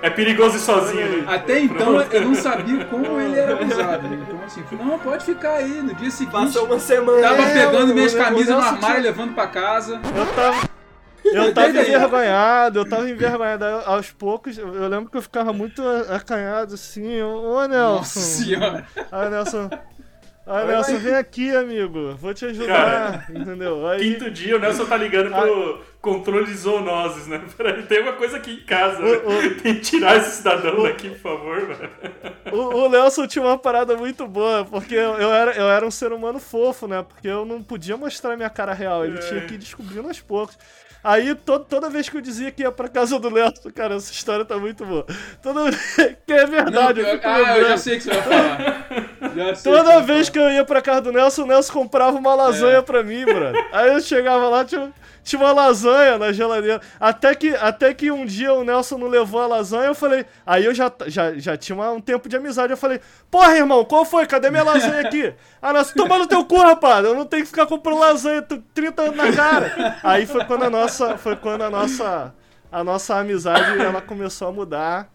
É 0.03 0.11
perigoso 0.11 0.57
ir 0.57 0.61
sozinho. 0.61 1.23
né? 1.23 1.25
Até 1.35 1.61
então 1.61 2.01
eu 2.01 2.21
não 2.23 2.35
sabia 2.35 2.85
como 2.87 3.21
ele 3.21 3.39
era 3.39 3.63
usado. 3.65 4.09
né? 4.09 4.19
Então 4.27 4.41
assim, 4.45 4.63
falei, 4.65 4.85
não, 4.85 4.99
pode 4.99 5.25
ficar 5.25 5.55
aí. 5.55 5.83
No 5.83 5.95
dia 5.95 6.11
seguinte, 6.11 6.33
Passou 6.33 6.67
uma 6.67 6.79
semana. 6.79 7.21
tava 7.23 7.43
É, 7.43 7.67
pegando 7.67 7.95
minhas 7.95 8.15
camisas 8.15 8.55
no 8.57 8.63
armário, 8.63 8.87
tinha- 8.87 8.99
levando 9.01 9.35
pra 9.35 9.47
casa. 9.47 10.01
Eu 10.17 10.27
tava. 10.35 10.77
Eu 11.25 11.53
tava 11.53 11.69
envergonhado, 11.71 12.79
eu 12.79 12.89
tava 12.89 13.11
envergonhado. 13.11 13.65
Aos 13.85 14.11
poucos, 14.13 14.57
eu 14.57 14.73
eu 14.75 14.89
lembro 14.89 15.11
que 15.11 15.17
eu 15.17 15.23
ficava 15.23 15.53
muito 15.53 15.83
acanhado 16.09 16.75
assim. 16.75 17.21
Ô, 17.21 17.67
Nelson. 17.67 17.97
Nossa 17.97 18.21
senhora. 18.21 18.87
Aí, 19.11 19.31
Nelson. 19.31 19.69
Aí, 20.47 20.65
Nelson, 20.69 20.99
vem 20.99 21.15
aqui, 21.15 21.51
amigo. 21.55 22.15
Vou 22.21 22.33
te 22.33 22.45
ajudar. 22.47 23.27
entendeu? 23.35 23.85
Aí. 23.89 23.99
Quinto 23.99 24.31
dia, 24.31 24.57
o 24.57 24.61
Nelson 24.61 24.85
tá 24.87 24.97
ligando 24.97 25.31
pro 25.35 25.81
controle 26.01 26.47
de 26.47 26.55
zoonoses, 26.57 27.27
né? 27.27 27.43
Peraí, 27.59 27.83
tem 27.83 28.01
uma 28.03 28.13
coisa 28.13 28.37
aqui 28.37 28.53
em 28.53 28.65
casa. 28.65 29.01
né? 29.03 29.11
O- 29.25 29.61
Tem 29.61 29.75
que 29.75 29.81
tirar 29.81 30.17
esse 30.19 30.37
cidadão 30.37 30.85
daqui, 30.85 31.11
por 31.11 31.19
favor, 31.19 31.63
mano. 31.69 31.91
O, 32.53 32.85
o 32.85 32.89
Nelson 32.89 33.27
tinha 33.27 33.45
uma 33.45 33.59
parada 33.59 33.97
muito 33.97 34.25
boa, 34.29 34.65
porque 34.65 34.95
eu, 34.95 35.15
eu 35.15 35.35
era, 35.35 35.51
eu 35.53 35.69
era 35.69 35.85
um 35.85 35.91
ser 35.91 36.13
humano 36.13 36.39
fofo, 36.39 36.87
né? 36.87 37.03
Porque 37.03 37.27
eu 37.27 37.45
não 37.45 37.61
podia 37.61 37.97
mostrar 37.97 38.37
minha 38.37 38.51
cara 38.51 38.73
real, 38.73 39.05
ele 39.05 39.19
É. 39.19 39.23
tinha 39.23 39.41
que 39.41 39.55
ir 39.55 39.59
descobrindo 39.59 40.07
aos 40.07 40.21
poucos. 40.21 40.57
Aí, 41.09 41.35
to, 41.37 41.61
toda 41.61 41.89
vez 41.89 42.09
que 42.09 42.17
eu 42.17 42.21
dizia 42.21 42.51
que 42.51 42.63
ia 42.63 42.73
pra 42.73 42.89
casa 42.89 43.17
do 43.21 43.31
Nelson, 43.31 43.71
cara, 43.73 43.95
essa 43.95 44.11
história 44.13 44.45
tá 44.45 44.57
muito 44.59 44.85
boa. 44.85 45.07
Toda 45.41 45.71
vez, 45.71 45.77
que 46.27 46.33
é 46.33 46.45
Não, 46.45 46.51
verdade, 46.51 47.01
eu 47.01 47.07
eu- 47.07 47.13
fico 47.15 47.29
ah, 47.29 47.39
eu 47.39 47.45
já 47.47 47.53
lembrando. 47.55 47.79
sei 47.79 47.95
o 47.95 47.97
que 47.99 48.03
você 48.05 48.11
vai 48.11 48.23
falar. 48.23 48.87
Toda 49.63 50.01
que 50.01 50.07
vez 50.07 50.29
vai 50.29 50.33
que 50.33 50.39
eu 50.39 50.51
ia 50.51 50.65
pra 50.65 50.83
casa 50.83 51.03
do 51.03 51.13
Nelson, 51.13 51.43
o 51.43 51.47
Nelson 51.47 51.73
comprava 51.73 52.17
uma 52.19 52.35
lasanha 52.35 52.79
É. 52.79 52.83
pra 52.83 53.03
mim, 53.05 53.25
brother. 53.25 53.69
Aí 53.73 53.93
eu 53.95 54.01
chegava 54.01 54.49
lá, 54.49 54.65
tinha, 54.65 54.93
tinha 55.27 55.41
uma 55.43 55.53
lasanha 55.53 56.17
na 56.17 56.33
geladeira. 56.33 56.81
Até 57.01 57.35
que, 57.35 57.51
até 57.57 57.93
que 57.93 58.11
um 58.13 58.25
dia 58.25 58.55
o 58.55 58.63
Nelson 58.65 58.97
não 58.97 59.09
levou 59.09 59.41
a 59.43 59.47
lasanha, 59.49 59.87
eu 59.89 59.95
falei. 59.95 60.25
Aí 60.47 60.65
eu 60.65 60.73
já, 60.73 60.91
já, 61.07 61.35
já 61.37 61.57
tinha 61.57 61.77
um 61.91 62.01
tempo 62.01 62.29
de 62.29 62.37
amizade. 62.37 62.73
Eu 62.73 62.77
falei, 62.77 63.01
porra, 63.29 63.57
irmão, 63.57 63.85
qual 63.85 64.05
foi? 64.05 64.25
Cadê 64.25 64.51
minha 64.51 64.63
lasanha 64.63 65.01
aqui? 65.01 65.35
Ah, 65.61 65.73
Nelson, 65.73 65.95
toma 65.97 66.17
no 66.19 66.29
teu 66.29 66.45
cu, 66.45 66.59
rapaz. 66.59 67.05
Eu 67.05 67.15
não 67.17 67.25
tenho 67.27 67.43
que 67.43 67.49
ficar 67.49 67.67
comprando 67.67 67.99
lasanha 67.99 68.41
t- 68.41 68.63
30 68.73 69.03
anos 69.03 69.17
na 69.17 69.33
cara. 69.33 69.99
Aí 70.05 70.25
foi 70.25 70.45
quando 70.45 70.63
a 70.63 70.71
nossa. 70.71 71.19
Foi 71.19 71.35
quando 71.35 71.63
a 71.63 71.71
nossa. 71.71 72.33
A 72.71 72.85
nossa 72.85 73.17
amizade 73.17 73.81
ela 73.81 74.01
começou 74.01 74.47
a 74.49 74.53
mudar. 74.53 75.09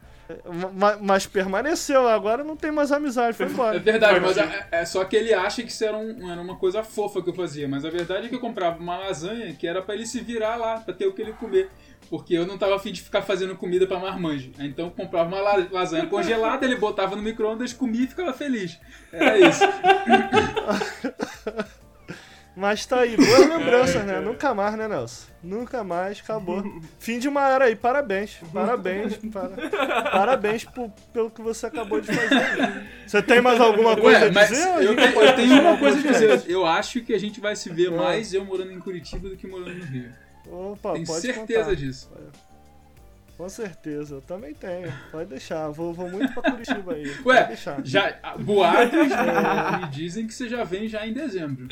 Ma- 0.74 0.98
Mas 1.02 1.26
permaneceu, 1.28 2.08
agora 2.08 2.44
não 2.44 2.56
tem 2.56 2.72
mais 2.72 2.92
amizade, 2.92 3.38
foi 3.38 3.48
embora. 3.48 3.78
É 3.78 3.80
verdade, 3.80 4.20
mas 4.20 4.38
é, 4.38 4.68
é 4.72 4.86
só 4.86 5.04
que 5.06 5.16
ele 5.16 5.34
acha 5.34 5.62
que 5.64 5.70
isso 5.72 5.84
era, 5.84 5.98
um- 5.98 6.32
era 6.32 6.42
uma 6.42 6.56
coisa 6.58 6.84
fofa 6.84 7.22
que 7.22 7.30
eu 7.30 7.34
fazia. 7.34 7.68
Mas 7.68 7.86
a 7.86 7.90
verdade 7.90 8.26
é 8.26 8.30
que 8.30 8.36
eu 8.36 8.40
comprava 8.40 8.80
uma 8.80 8.98
lasanha 8.98 9.54
que 9.54 9.68
era 9.68 9.82
pra 9.82 9.96
ele 9.96 10.06
se 10.06 10.20
virar 10.22 10.56
lá, 10.56 10.80
pra 10.80 10.94
ter 10.94 11.06
o 11.08 11.14
que 11.14 11.22
ele 11.22 11.34
comer. 11.34 11.70
Porque 12.10 12.34
eu 12.34 12.46
não 12.46 12.58
tava 12.58 12.76
afim 12.76 12.92
de 12.92 13.02
ficar 13.02 13.22
fazendo 13.22 13.56
comida 13.56 13.88
pra 13.88 13.98
marmanjo. 13.98 14.52
Então 14.60 14.86
eu 14.86 14.92
comprava 14.92 15.30
uma 15.30 15.40
la- 15.40 15.66
lasanha 15.72 16.06
congelada, 16.08 16.66
ele 16.66 16.76
botava 16.76 17.16
no 17.16 17.22
micro-ondas, 17.22 17.72
comia 17.72 18.04
e 18.04 18.08
ficava 18.08 18.34
feliz. 18.34 18.78
Era 19.14 19.38
isso. 19.40 19.64
Mas 22.62 22.86
tá 22.86 23.00
aí, 23.00 23.18
boas 23.18 23.40
lembranças, 23.50 24.06
né? 24.06 24.20
Nunca 24.20 24.54
mais, 24.54 24.76
né, 24.78 24.88
Nelson? 24.88 25.26
Nunca 25.42 25.84
mais, 25.84 26.20
acabou. 26.20 26.64
Fim 27.00 27.18
de 27.18 27.28
uma 27.28 27.50
era 27.50 27.66
aí, 27.66 27.76
parabéns. 27.76 28.38
Parabéns, 28.54 29.18
para- 29.18 30.04
parabéns 30.12 30.64
por- 30.66 30.92
pelo 31.12 31.32
que 31.32 31.42
você 31.42 31.66
acabou 31.66 32.00
de 32.00 32.08
fazer. 32.14 32.84
Você 33.08 33.20
tem 33.24 33.42
mais 33.42 33.60
alguma 33.60 33.98
coisa 33.98 34.20
Ué, 34.20 34.26
a 34.28 34.46
dizer? 34.46 34.68
eu, 34.84 34.96
pode 34.96 35.28
eu 35.28 35.36
tenho 35.36 35.60
uma 35.60 35.76
coisa 35.76 35.98
a 36.08 36.12
dizer. 36.12 36.44
Eu 36.48 36.64
acho 36.64 37.02
que 37.02 37.16
a 37.16 37.20
gente 37.20 37.42
vai 37.42 37.56
se 37.56 37.68
ver 37.72 37.88
Ah. 37.88 37.98
mais 37.98 38.32
eu 38.32 38.46
morando 38.46 38.72
em 38.72 38.78
Curitiba 38.80 39.28
do 39.28 39.36
que 39.36 39.48
morando 39.48 39.74
no 39.80 39.84
Rio. 39.86 40.12
Opa, 40.48 40.94
Tenho 40.94 41.08
pode 41.08 41.22
certeza 41.22 41.64
contar. 41.64 41.76
disso. 41.76 42.12
Com 43.38 43.50
certeza, 43.50 44.16
eu 44.16 44.22
também 44.22 44.54
tenho. 44.54 44.94
Pode 45.12 45.30
deixar, 45.30 45.68
vou, 45.70 45.92
vou 45.96 46.08
muito 46.08 46.32
pra 46.32 46.52
Curitiba 46.52 46.94
aí. 46.94 47.08
Ué, 47.26 47.38
pode 47.38 47.48
deixar. 47.48 47.82
Já, 47.84 48.16
boatos 48.38 49.10
né, 49.10 49.78
me 49.82 49.88
dizem 49.88 50.28
que 50.28 50.34
você 50.36 50.48
já 50.48 50.64
vem 50.64 50.88
já 50.88 51.08
em 51.08 51.12
dezembro. 51.14 51.68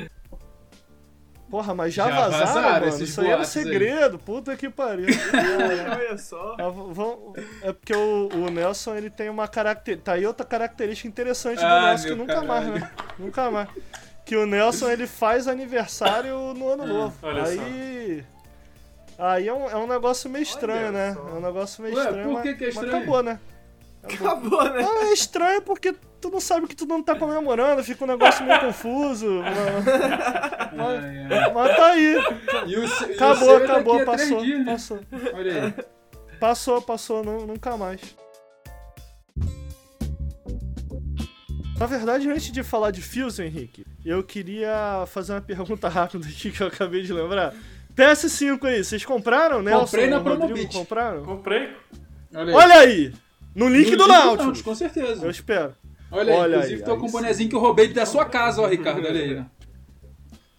Porra, 1.49 1.73
mas 1.73 1.93
já, 1.93 2.07
Já 2.07 2.15
vazaram, 2.15 2.45
vazaram 2.45 2.71
mano. 2.73 2.85
esses 2.87 3.09
Isso 3.09 3.21
aí 3.21 3.27
era 3.27 3.39
aí. 3.39 3.45
segredo, 3.45 4.19
puta 4.19 4.55
que 4.55 4.69
pariu. 4.69 5.07
Olha 5.97 6.17
só. 6.17 6.55
Ah, 6.59 7.67
É 7.67 7.73
porque 7.73 7.93
o, 7.95 8.29
o 8.33 8.51
Nelson 8.51 8.95
ele 8.95 9.09
tem 9.09 9.29
uma 9.29 9.47
característica. 9.47 10.11
Tá 10.11 10.17
aí 10.17 10.25
outra 10.27 10.45
característica 10.45 11.07
interessante 11.07 11.57
do 11.59 11.65
Ah, 11.65 11.87
Nelson 11.87 12.07
que 12.09 12.15
nunca 12.15 12.41
mais, 12.43 12.65
caralho. 12.65 12.81
né? 12.81 12.91
Nunca 13.17 13.49
mais. 13.51 13.69
que 14.25 14.35
o 14.35 14.45
Nelson 14.45 14.89
ele 14.91 15.07
faz 15.07 15.47
aniversário 15.47 16.53
no 16.53 16.69
ano 16.69 16.85
novo. 16.85 17.15
Olha 17.23 17.43
aí. 17.43 18.23
Só. 19.17 19.23
Aí 19.25 19.47
é 19.47 19.53
um, 19.53 19.69
é 19.69 19.75
um 19.75 19.87
negócio 19.87 20.29
meio 20.29 20.43
estranho, 20.43 20.89
Olha 20.89 20.91
né? 20.91 21.13
Só. 21.13 21.27
É 21.29 21.33
um 21.33 21.41
negócio 21.41 21.83
meio 21.83 21.95
Ué, 21.95 22.03
estranho. 22.03 22.29
Por 22.29 22.41
que, 22.43 22.49
mas, 22.49 22.57
que 22.59 22.65
é 22.65 22.69
estranho? 22.69 22.95
acabou, 22.97 23.23
né? 23.23 23.39
Acabou, 24.03 24.63
né? 24.63 24.85
Ah, 24.85 25.05
é 25.07 25.13
estranho 25.13 25.61
porque 25.61 25.93
tu 26.21 26.29
não 26.29 26.39
sabe 26.39 26.67
que 26.67 26.75
tu 26.75 26.85
não 26.85 27.01
tá 27.01 27.15
comemorando, 27.15 27.83
fica 27.83 28.03
um 28.03 28.07
negócio 28.07 28.45
meio 28.45 28.59
confuso. 28.59 29.41
mas, 30.75 31.53
mas, 31.53 31.75
tá 31.75 31.85
aí. 31.87 32.15
E 32.67 32.77
o, 32.77 32.85
acabou, 32.85 33.59
e 33.59 33.63
acabou, 33.63 34.05
passou, 34.05 34.41
dias, 34.41 34.59
né? 34.59 34.71
passou. 34.71 34.99
Olha 35.33 35.63
aí. 35.63 35.73
Passou, 36.39 36.81
passou, 36.81 37.23
não, 37.23 37.45
nunca 37.45 37.75
mais. 37.75 37.99
Na 41.77 41.85
verdade, 41.85 42.29
antes 42.29 42.51
de 42.51 42.61
falar 42.61 42.91
de 42.91 43.01
Fios, 43.01 43.39
Henrique, 43.39 43.85
eu 44.05 44.21
queria 44.21 45.05
fazer 45.07 45.33
uma 45.33 45.41
pergunta 45.41 45.87
rápida 45.89 46.27
aqui 46.27 46.51
que 46.51 46.61
eu 46.61 46.67
acabei 46.67 47.01
de 47.01 47.13
lembrar. 47.13 47.53
PS5 47.95 48.65
aí, 48.65 48.83
vocês 48.83 49.05
compraram, 49.05 49.61
né? 49.61 49.71
Comprei 49.71 50.07
na 50.07 50.19
Promobit. 50.19 50.73
Compraram? 50.73 51.23
Comprei. 51.23 51.69
Olha 52.33 52.51
aí. 52.51 52.53
Olha 52.53 52.75
aí. 52.79 53.13
No 53.55 53.67
link 53.67 53.91
no 53.91 53.97
do 53.97 54.07
Nautilus. 54.07 54.61
Com 54.61 54.75
certeza. 54.75 55.25
Eu 55.25 55.31
espero. 55.31 55.75
Olha, 56.11 56.33
aí, 56.33 56.49
inclusive 56.49 56.75
aí, 56.75 56.81
tô 56.83 56.93
aí 56.93 56.99
com 56.99 57.07
o 57.07 57.11
bonezinho 57.11 57.49
que 57.49 57.55
eu 57.55 57.59
roubei 57.59 57.87
da 57.89 58.05
sua 58.05 58.25
casa, 58.25 58.61
ó, 58.61 58.67
Ricardo, 58.67 59.05
olha 59.05 59.21
aí. 59.21 59.43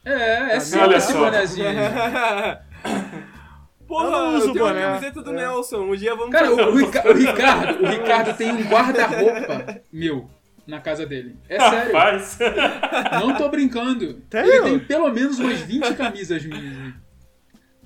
É, 0.04 0.56
é 0.56 0.60
sim 0.60 0.78
esse 0.94 1.12
bonezinho. 1.12 1.66
Porra, 3.86 4.06
eu, 4.06 4.32
eu 4.34 4.40
tenho 4.52 4.54
boné. 4.54 4.82
camiseta 4.82 5.20
do 5.22 5.30
é. 5.30 5.34
Nelson. 5.34 5.80
Um 5.80 5.96
dia 5.96 6.14
vamos 6.14 6.30
Cara, 6.30 6.48
o, 6.52 6.56
o, 6.56 6.74
o, 6.74 6.76
Ricardo, 6.76 7.82
o 7.82 7.86
Ricardo 7.88 8.36
tem 8.36 8.52
um 8.52 8.62
guarda-roupa 8.68 9.82
meu 9.92 10.30
na 10.64 10.80
casa 10.80 11.04
dele. 11.04 11.36
É 11.48 11.58
sério. 11.58 11.92
Rapaz. 11.92 12.38
Não 13.20 13.34
tô 13.34 13.48
brincando. 13.48 14.22
Ele 14.32 14.62
tem 14.62 14.78
pelo 14.78 15.10
menos 15.10 15.40
umas 15.40 15.58
20 15.60 15.94
camisas 15.94 16.44
minhas. 16.44 16.94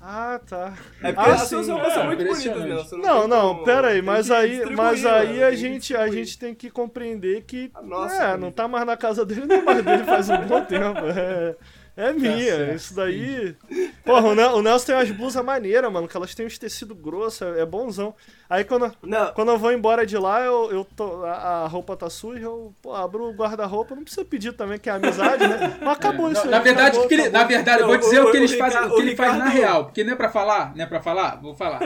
Ah, 0.07 0.39
tá. 0.47 0.71
É 1.01 1.11
porque 1.11 1.29
ah, 1.31 1.33
as 1.33 1.49
suas 1.49 1.67
roupas 1.67 1.93
são 1.93 2.05
muito 2.05 2.23
bonitas, 2.23 2.63
Nelson. 2.63 2.97
Não, 2.97 3.27
não, 3.27 3.55
não 3.55 3.63
pera 3.63 3.87
aí, 3.87 4.03
mas 4.03 4.29
aí, 4.29 4.63
mas 4.75 5.03
aí 5.03 5.43
a 5.43 5.51
gente, 5.55 5.95
a 5.95 6.07
gente 6.09 6.37
tem 6.37 6.53
que 6.53 6.69
compreender 6.69 7.41
que 7.41 7.71
Nossa, 7.81 8.23
é, 8.23 8.37
não 8.37 8.51
tá 8.51 8.67
mais 8.67 8.85
na 8.85 8.95
casa 8.95 9.25
dele, 9.25 9.47
não 9.47 9.55
é 9.55 9.61
mais 9.63 9.83
dele 9.83 10.03
faz 10.03 10.29
um 10.29 10.45
bom 10.45 10.63
tempo. 10.63 10.99
É. 11.07 11.55
É 11.97 12.11
minha, 12.11 12.67
tá 12.67 12.73
isso 12.73 12.93
daí. 12.93 13.55
Porra, 14.03 14.27
o 14.53 14.61
Nelson 14.61 14.85
tem 14.85 14.95
umas 14.95 15.11
blusas 15.11 15.43
maneiras, 15.43 15.91
mano, 15.91 16.09
que 16.09 16.17
elas 16.17 16.35
têm 16.35 16.45
uns 16.45 16.57
tecidos 16.57 16.97
grossos, 16.99 17.41
é, 17.41 17.61
é 17.61 17.65
bonzão. 17.65 18.13
Aí 18.47 18.63
quando, 18.63 18.95
quando 19.33 19.51
eu 19.51 19.57
vou 19.57 19.71
embora 19.71 20.05
de 20.05 20.15
lá, 20.17 20.41
eu, 20.41 20.71
eu 20.71 20.87
tô, 20.95 21.25
a, 21.25 21.63
a 21.63 21.67
roupa 21.67 21.97
tá 21.97 22.09
suja, 22.11 22.43
eu 22.43 22.73
pô, 22.79 22.93
abro 22.93 23.29
o 23.29 23.33
guarda-roupa, 23.33 23.95
não 23.95 24.03
precisa 24.03 24.23
pedir 24.23 24.53
também, 24.53 24.77
que 24.77 24.87
é 24.87 24.93
amizade, 24.93 25.47
né? 25.47 25.75
Mas 25.81 25.97
acabou 25.97 26.29
é. 26.29 26.33
isso 26.33 26.43
aí. 26.43 26.49
Na 26.49 26.59
verdade, 26.59 26.97
acabou, 26.97 27.11
ele, 27.11 27.29
na 27.29 27.43
verdade, 27.43 27.81
eu 27.81 27.87
vou 27.87 27.97
dizer 27.97 28.21
o, 28.21 28.27
o 28.27 28.31
que, 28.31 28.37
eles 28.37 28.53
fazem, 28.55 28.81
o 28.83 28.95
que 28.95 29.01
ele 29.01 29.15
faz 29.15 29.35
na 29.35 29.45
real, 29.45 29.85
porque 29.85 30.03
não 30.03 30.13
é 30.13 30.15
pra 30.15 30.29
falar, 30.29 30.75
não 30.75 30.83
é 30.83 30.87
pra 30.87 31.01
falar, 31.01 31.41
vou 31.41 31.55
falar. 31.55 31.79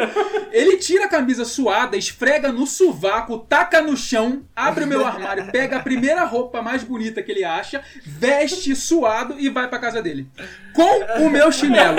Ele 0.51 0.75
tira 0.77 1.05
a 1.05 1.09
camisa 1.09 1.45
suada, 1.45 1.95
esfrega 1.95 2.51
no 2.51 2.67
sovaco, 2.67 3.37
taca 3.37 3.81
no 3.81 3.95
chão, 3.95 4.43
abre 4.53 4.83
o 4.83 4.87
meu 4.87 5.05
armário, 5.05 5.49
pega 5.51 5.77
a 5.77 5.79
primeira 5.79 6.25
roupa 6.25 6.61
mais 6.61 6.83
bonita 6.83 7.23
que 7.23 7.31
ele 7.31 7.45
acha, 7.45 7.81
veste 8.05 8.75
suado 8.75 9.35
e 9.39 9.47
vai 9.47 9.69
pra 9.69 9.79
casa 9.79 10.01
dele. 10.01 10.27
Com 10.73 11.25
o 11.25 11.29
meu 11.29 11.51
chinelo. 11.51 11.97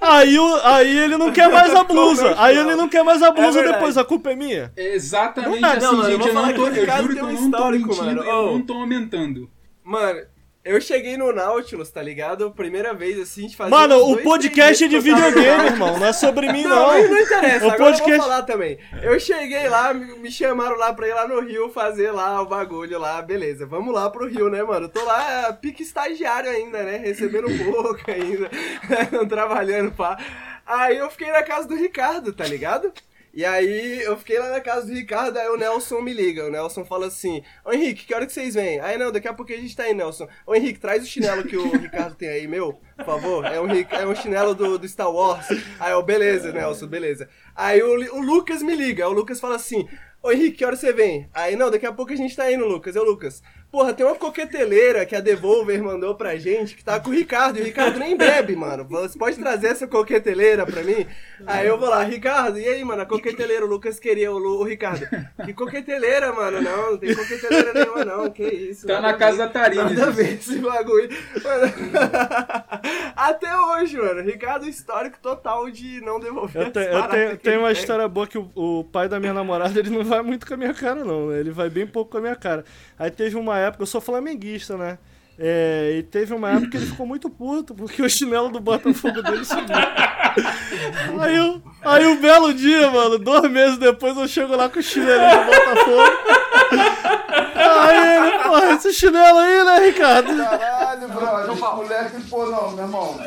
Aí, 0.00 0.36
aí 0.64 0.98
ele 0.98 1.16
não 1.16 1.32
quer 1.32 1.48
mais 1.48 1.74
a 1.74 1.82
blusa. 1.82 2.34
Aí 2.36 2.56
ele 2.56 2.74
não 2.74 2.83
não 2.84 2.88
quer 2.88 3.02
mais 3.02 3.22
a 3.22 3.30
blusa 3.30 3.60
é 3.60 3.72
depois, 3.72 3.96
a 3.96 4.04
culpa 4.04 4.30
é 4.32 4.36
minha. 4.36 4.72
exatamente 4.76 5.60
não, 5.60 5.70
assim, 5.70 5.80
não, 5.80 6.04
gente. 6.04 6.28
Eu, 6.28 6.34
não 6.34 6.54
tô, 6.54 6.68
eu 6.68 6.86
juro 6.86 7.14
que 7.14 7.20
eu 7.20 7.32
não 7.32 7.50
tô 7.50 7.70
mentindo, 7.70 7.96
mano. 7.96 8.22
eu 8.22 8.52
não 8.52 8.62
tô 8.62 8.72
aumentando. 8.74 9.50
Mano, 9.82 10.20
eu 10.64 10.80
cheguei 10.80 11.18
no 11.18 11.30
Nautilus, 11.30 11.90
tá 11.90 12.02
ligado? 12.02 12.50
Primeira 12.50 12.94
vez, 12.94 13.18
assim, 13.18 13.46
de 13.46 13.54
fazer. 13.54 13.70
Mano, 13.70 14.10
o 14.10 14.22
podcast 14.22 14.82
é 14.82 14.88
de 14.88 14.98
videogame, 14.98 15.66
irmão. 15.66 15.98
Não 15.98 16.06
é 16.06 16.12
sobre 16.12 16.50
mim, 16.50 16.62
não. 16.62 16.70
Não, 16.70 17.10
não 17.10 17.20
interessa. 17.20 17.66
O 17.66 17.70
Agora 17.70 17.92
podcast... 17.92 18.10
eu 18.10 18.16
vou 18.16 18.26
falar 18.26 18.42
também. 18.44 18.78
Eu 19.02 19.20
cheguei 19.20 19.68
lá, 19.68 19.92
me 19.92 20.30
chamaram 20.30 20.76
lá 20.78 20.94
pra 20.94 21.06
ir 21.06 21.12
lá 21.12 21.28
no 21.28 21.38
Rio 21.40 21.68
fazer 21.68 22.10
lá 22.12 22.40
o 22.40 22.46
bagulho 22.46 22.98
lá. 22.98 23.20
Beleza, 23.20 23.66
vamos 23.66 23.92
lá 23.92 24.08
pro 24.08 24.26
Rio, 24.26 24.48
né, 24.48 24.62
mano? 24.62 24.88
Tô 24.88 25.04
lá, 25.04 25.52
pique 25.52 25.82
estagiário 25.82 26.50
ainda, 26.50 26.82
né? 26.82 26.96
Recebendo 26.96 27.48
pouco 27.62 28.10
ainda. 28.10 28.48
trabalhando, 29.28 29.92
pá. 29.92 30.18
Aí 30.66 30.96
eu 30.96 31.10
fiquei 31.10 31.30
na 31.30 31.42
casa 31.42 31.68
do 31.68 31.76
Ricardo, 31.76 32.32
tá 32.32 32.46
ligado? 32.46 32.90
E 33.36 33.44
aí 33.44 34.00
eu 34.02 34.16
fiquei 34.16 34.38
lá 34.38 34.48
na 34.48 34.60
casa 34.60 34.86
do 34.86 34.92
Ricardo, 34.92 35.36
aí 35.36 35.48
o 35.48 35.56
Nelson 35.56 36.00
me 36.00 36.12
liga. 36.12 36.46
O 36.46 36.50
Nelson 36.50 36.84
fala 36.84 37.08
assim: 37.08 37.42
Ô 37.64 37.72
Henrique, 37.72 38.06
que 38.06 38.14
hora 38.14 38.26
que 38.26 38.32
vocês 38.32 38.54
vêm? 38.54 38.78
Aí 38.78 38.96
não, 38.96 39.10
daqui 39.10 39.26
a 39.26 39.34
pouco 39.34 39.52
a 39.52 39.56
gente 39.56 39.74
tá 39.74 39.82
aí, 39.82 39.92
Nelson. 39.92 40.28
Ô 40.46 40.54
Henrique, 40.54 40.78
traz 40.78 41.02
o 41.02 41.06
chinelo 41.06 41.42
que 41.42 41.56
o 41.56 41.76
Ricardo 41.76 42.14
tem 42.14 42.28
aí, 42.28 42.46
meu, 42.46 42.78
por 42.96 43.04
favor. 43.04 43.44
É 43.44 43.60
um, 43.60 43.66
é 43.72 44.06
um 44.06 44.14
chinelo 44.14 44.54
do, 44.54 44.78
do 44.78 44.88
Star 44.88 45.10
Wars. 45.10 45.48
Aí 45.80 45.90
eu, 45.90 46.02
beleza, 46.04 46.52
Nelson, 46.52 46.86
beleza. 46.86 47.28
Aí 47.56 47.82
o, 47.82 48.14
o 48.14 48.20
Lucas 48.20 48.62
me 48.62 48.76
liga, 48.76 49.08
o 49.08 49.12
Lucas 49.12 49.40
fala 49.40 49.56
assim: 49.56 49.88
Ô 50.22 50.30
Henrique, 50.30 50.58
que 50.58 50.64
hora 50.64 50.76
você 50.76 50.92
vem? 50.92 51.28
Aí 51.34 51.56
não, 51.56 51.72
daqui 51.72 51.86
a 51.86 51.92
pouco 51.92 52.12
a 52.12 52.16
gente 52.16 52.36
tá 52.36 52.50
indo, 52.52 52.64
Lucas. 52.64 52.94
Eu, 52.94 53.04
Lucas. 53.04 53.42
Porra, 53.74 53.92
tem 53.92 54.06
uma 54.06 54.14
coqueteleira 54.14 55.04
que 55.04 55.16
a 55.16 55.20
Devolver 55.20 55.82
mandou 55.82 56.14
pra 56.14 56.36
gente 56.36 56.76
que 56.76 56.84
tá 56.84 57.00
com 57.00 57.10
o 57.10 57.12
Ricardo. 57.12 57.58
E 57.58 57.62
o 57.62 57.64
Ricardo 57.64 57.98
nem 57.98 58.16
bebe, 58.16 58.54
mano. 58.54 58.84
Você 58.84 59.18
pode 59.18 59.36
trazer 59.36 59.66
essa 59.66 59.88
coqueteleira 59.88 60.64
pra 60.64 60.84
mim? 60.84 61.04
Aí 61.44 61.66
eu 61.66 61.76
vou 61.76 61.88
lá, 61.88 62.04
Ricardo, 62.04 62.56
e 62.56 62.68
aí, 62.68 62.84
mano? 62.84 63.02
A 63.02 63.04
coqueteleira, 63.04 63.66
o 63.66 63.68
Lucas 63.68 63.98
queria, 63.98 64.30
o, 64.30 64.36
o 64.36 64.62
Ricardo. 64.62 65.04
Que 65.44 65.52
coqueteleira, 65.52 66.32
mano? 66.32 66.62
Não, 66.62 66.92
não 66.92 66.98
tem 66.98 67.16
coqueteleira 67.16 67.74
nenhuma, 67.74 68.04
não. 68.04 68.30
Que 68.30 68.44
isso. 68.44 68.86
Tá 68.86 69.00
na 69.00 69.14
casa 69.14 69.38
da 69.38 69.48
Tarina. 69.48 69.90
Nada 69.90 70.06
a 70.06 70.10
ver 70.10 70.34
esse 70.34 70.56
bagulho. 70.60 71.08
Mano, 71.42 71.72
até 73.16 73.58
hoje, 73.58 73.96
mano. 73.96 74.22
Ricardo, 74.22 74.68
histórico 74.68 75.18
total 75.20 75.68
de 75.68 76.00
não 76.00 76.20
devolver 76.20 76.62
Eu, 76.62 76.70
te, 76.70 76.78
eu 76.78 77.02
tenho, 77.08 77.36
tenho 77.38 77.60
uma 77.60 77.72
história 77.72 78.06
boa 78.06 78.28
que 78.28 78.38
o, 78.38 78.48
o, 78.54 78.84
pai 78.84 79.08
da 79.08 79.18
minha 79.18 79.34
namorada, 79.34 79.76
ele 79.76 79.90
não 79.90 80.04
vai 80.04 80.22
muito 80.22 80.46
com 80.46 80.54
a 80.54 80.56
minha 80.56 80.72
cara, 80.72 81.04
não. 81.04 81.26
Né? 81.26 81.40
Ele 81.40 81.50
vai 81.50 81.68
bem 81.68 81.88
pouco 81.88 82.12
com 82.12 82.18
a 82.18 82.20
minha 82.20 82.36
cara. 82.36 82.64
Aí 82.96 83.10
teve 83.10 83.36
uma 83.36 83.63
época, 83.64 83.82
eu 83.82 83.86
sou 83.86 84.00
flamenguista, 84.00 84.76
né? 84.76 84.98
É, 85.36 85.96
e 85.98 86.02
teve 86.04 86.32
uma 86.32 86.50
época 86.50 86.70
que 86.70 86.76
ele 86.76 86.86
ficou 86.86 87.06
muito 87.06 87.28
puto, 87.28 87.74
porque 87.74 88.00
o 88.00 88.08
chinelo 88.08 88.50
do 88.50 88.60
Botafogo 88.60 89.20
dele 89.20 89.44
subiu. 89.44 89.74
aí, 91.20 91.36
eu, 91.36 91.60
aí 91.82 92.06
um 92.06 92.20
belo 92.20 92.54
dia, 92.54 92.88
mano, 92.90 93.18
dois 93.18 93.50
meses 93.50 93.76
depois 93.78 94.16
eu 94.16 94.28
chego 94.28 94.54
lá 94.54 94.68
com 94.68 94.78
o 94.78 94.82
chinelo 94.82 95.28
do 95.28 95.44
Botafogo. 95.46 96.34
Aí 97.56 98.16
ele, 98.16 98.38
porra, 98.44 98.72
esse 98.74 98.92
chinelo 98.92 99.38
aí, 99.38 99.64
né, 99.64 99.86
Ricardo? 99.86 100.36
Caralho, 100.36 101.08
brother, 101.08 101.56
moleque, 101.56 102.20
pô, 102.30 102.46
não, 102.46 102.70
meu 102.72 102.84
irmão. 102.84 103.18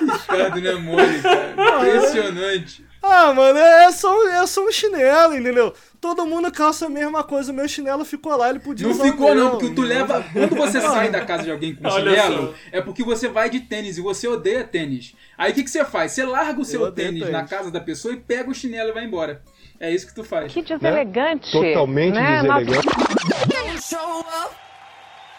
Ricardo 0.00 0.60
não 0.60 0.70
é 0.70 0.74
mole, 0.74 1.22
cara. 1.22 1.54
Impressionante. 1.88 2.84
Ah, 3.02 3.34
mano, 3.34 3.58
é 3.58 3.90
só, 3.90 4.28
é 4.28 4.46
só 4.46 4.64
um 4.64 4.70
chinelo, 4.70 5.36
entendeu? 5.36 5.74
Todo 6.00 6.24
mundo 6.24 6.52
calça 6.52 6.86
a 6.86 6.88
mesma 6.88 7.24
coisa, 7.24 7.50
o 7.50 7.54
meu 7.54 7.68
chinelo 7.68 8.04
ficou 8.04 8.36
lá, 8.36 8.50
ele 8.50 8.60
podia 8.60 8.86
Não 8.86 8.94
ficou 8.94 9.34
não, 9.34 9.50
porque 9.52 9.70
tu 9.70 9.82
leva... 9.82 10.24
Quando 10.32 10.54
você 10.56 10.80
sai 10.80 11.10
da 11.10 11.24
casa 11.24 11.42
de 11.42 11.50
alguém 11.50 11.74
com 11.74 11.90
chinelo, 11.90 12.54
é 12.70 12.80
porque 12.80 13.02
você 13.02 13.28
vai 13.28 13.50
de 13.50 13.60
tênis 13.60 13.98
e 13.98 14.00
você 14.00 14.28
odeia 14.28 14.62
tênis. 14.62 15.14
Aí 15.36 15.50
o 15.50 15.54
que, 15.54 15.64
que 15.64 15.70
você 15.70 15.84
faz? 15.84 16.12
Você 16.12 16.24
larga 16.24 16.60
o 16.60 16.64
seu 16.64 16.92
tênis, 16.92 17.20
tênis 17.20 17.32
na 17.32 17.44
casa 17.44 17.72
da 17.72 17.80
pessoa 17.80 18.14
e 18.14 18.18
pega 18.18 18.48
o 18.48 18.54
chinelo 18.54 18.90
e 18.90 18.92
vai 18.92 19.04
embora. 19.04 19.42
É 19.80 19.92
isso 19.92 20.06
que 20.06 20.14
tu 20.14 20.22
faz. 20.22 20.52
Que 20.52 20.62
deselegante. 20.62 21.58
Né? 21.58 21.72
Totalmente 21.72 22.14
né? 22.14 22.42
deselegante. 22.42 22.88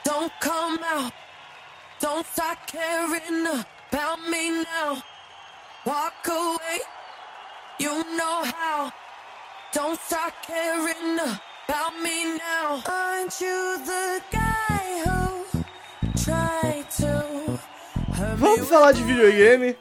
Don't 0.05 0.31
come 0.41 0.79
out. 0.83 1.22
Don't 1.99 2.25
start 2.27 2.57
caring 2.67 3.47
about 3.91 4.19
me 4.29 4.63
now. 4.63 5.03
Walk 5.85 6.27
away. 6.27 6.79
You 7.79 8.03
know 8.17 8.43
how. 8.43 8.91
Don't 9.73 9.99
start 10.01 10.33
caring 10.43 11.17
about 11.19 11.93
me 12.03 12.37
now. 12.37 12.83
Aren't 12.87 13.39
you 13.41 13.77
the 13.85 14.21
guy 14.31 15.03
who 15.05 15.63
tried 16.23 16.89
to? 16.97 17.59
Vamos 18.37 18.67
falar 18.67 18.91
de 18.91 19.03
videogame. 19.03 19.75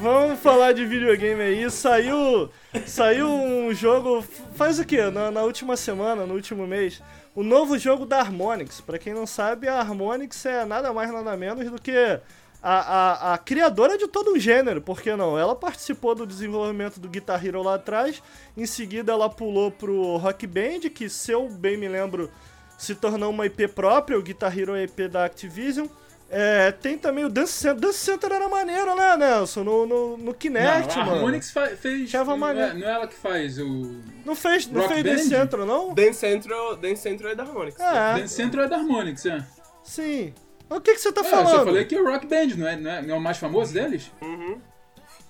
Vamos 0.00 0.38
falar 0.40 0.72
de 0.72 0.84
videogame 0.84 1.40
aí. 1.40 1.70
Saiu, 1.70 2.50
saiu 2.86 3.28
um 3.28 3.72
jogo. 3.72 4.22
Faz 4.54 4.78
o 4.78 4.84
que? 4.84 5.00
Na, 5.10 5.30
na, 5.30 5.42
última 5.42 5.76
semana, 5.76 6.26
no 6.26 6.34
último 6.34 6.66
mês. 6.66 7.02
O 7.34 7.42
novo 7.42 7.76
jogo 7.76 8.06
da 8.06 8.20
Harmonix. 8.20 8.80
Para 8.80 8.98
quem 8.98 9.12
não 9.12 9.26
sabe, 9.26 9.66
a 9.66 9.80
Harmonix 9.80 10.46
é 10.46 10.64
nada 10.64 10.92
mais 10.92 11.12
nada 11.12 11.36
menos 11.36 11.68
do 11.68 11.80
que 11.80 12.20
a, 12.62 12.78
a, 12.78 13.34
a, 13.34 13.38
criadora 13.38 13.98
de 13.98 14.06
todo 14.06 14.32
um 14.32 14.38
gênero, 14.38 14.80
por 14.80 15.02
que 15.02 15.14
não? 15.16 15.36
Ela 15.36 15.54
participou 15.54 16.14
do 16.14 16.26
desenvolvimento 16.26 17.00
do 17.00 17.08
Guitar 17.08 17.44
Hero 17.44 17.62
lá 17.62 17.74
atrás, 17.74 18.22
em 18.56 18.64
seguida 18.64 19.12
ela 19.12 19.28
pulou 19.28 19.70
pro 19.70 20.16
Rock 20.16 20.46
Band, 20.46 20.88
que 20.94 21.10
se 21.10 21.32
eu 21.32 21.48
bem 21.48 21.76
me 21.76 21.88
lembro, 21.88 22.30
se 22.78 22.94
tornou 22.94 23.30
uma 23.30 23.46
IP 23.46 23.68
própria, 23.68 24.18
o 24.18 24.22
Guitar 24.22 24.56
Hero 24.56 24.74
é 24.74 24.84
IP 24.84 25.08
da 25.08 25.24
Activision. 25.24 25.88
É, 26.36 26.72
tem 26.72 26.98
também 26.98 27.24
o 27.24 27.28
Dance 27.28 27.52
Center. 27.52 27.76
Dance 27.80 27.98
Center 27.98 28.32
era 28.32 28.48
maneiro, 28.48 28.94
né, 28.96 29.16
Nelson? 29.16 29.62
No, 29.62 29.86
no, 29.86 30.16
no 30.16 30.34
Kinect, 30.34 30.96
não, 30.96 31.02
a 31.02 31.06
mano. 31.06 31.16
Harmonix 31.18 31.52
fez. 31.80 32.12
Não, 32.12 32.48
é, 32.48 32.74
não 32.74 32.86
é 32.88 32.92
ela 32.92 33.06
que 33.06 33.14
faz 33.14 33.58
o. 33.58 34.00
Não 34.24 34.34
fez, 34.34 34.66
não 34.66 34.88
fez 34.88 35.04
Dance? 35.04 35.28
Central, 35.28 35.64
não? 35.64 35.94
Dance 35.94 36.18
Central, 36.18 36.76
Dance 36.76 37.00
Central 37.02 37.30
é 37.30 37.34
da 37.36 37.42
Harmonix. 37.44 37.78
É, 37.78 38.14
Dance 38.20 38.34
Central 38.34 38.64
é 38.64 38.68
da 38.68 38.76
Harmonix, 38.76 39.24
é. 39.26 39.44
sim. 39.84 40.34
O 40.68 40.80
que, 40.80 40.94
que 40.94 41.00
você 41.00 41.12
tá 41.12 41.20
É, 41.20 41.24
eu 41.26 41.30
falando? 41.30 41.50
só 41.58 41.64
falei 41.66 41.84
que 41.84 41.94
é 41.94 42.00
o 42.00 42.04
Rock 42.10 42.26
Band, 42.26 42.46
não 42.56 42.66
é, 42.66 42.74
não 42.76 42.90
é, 42.90 43.02
não 43.02 43.14
é 43.14 43.18
o 43.18 43.20
mais 43.20 43.36
famoso 43.36 43.72
deles? 43.72 44.10
Uhum. 44.20 44.58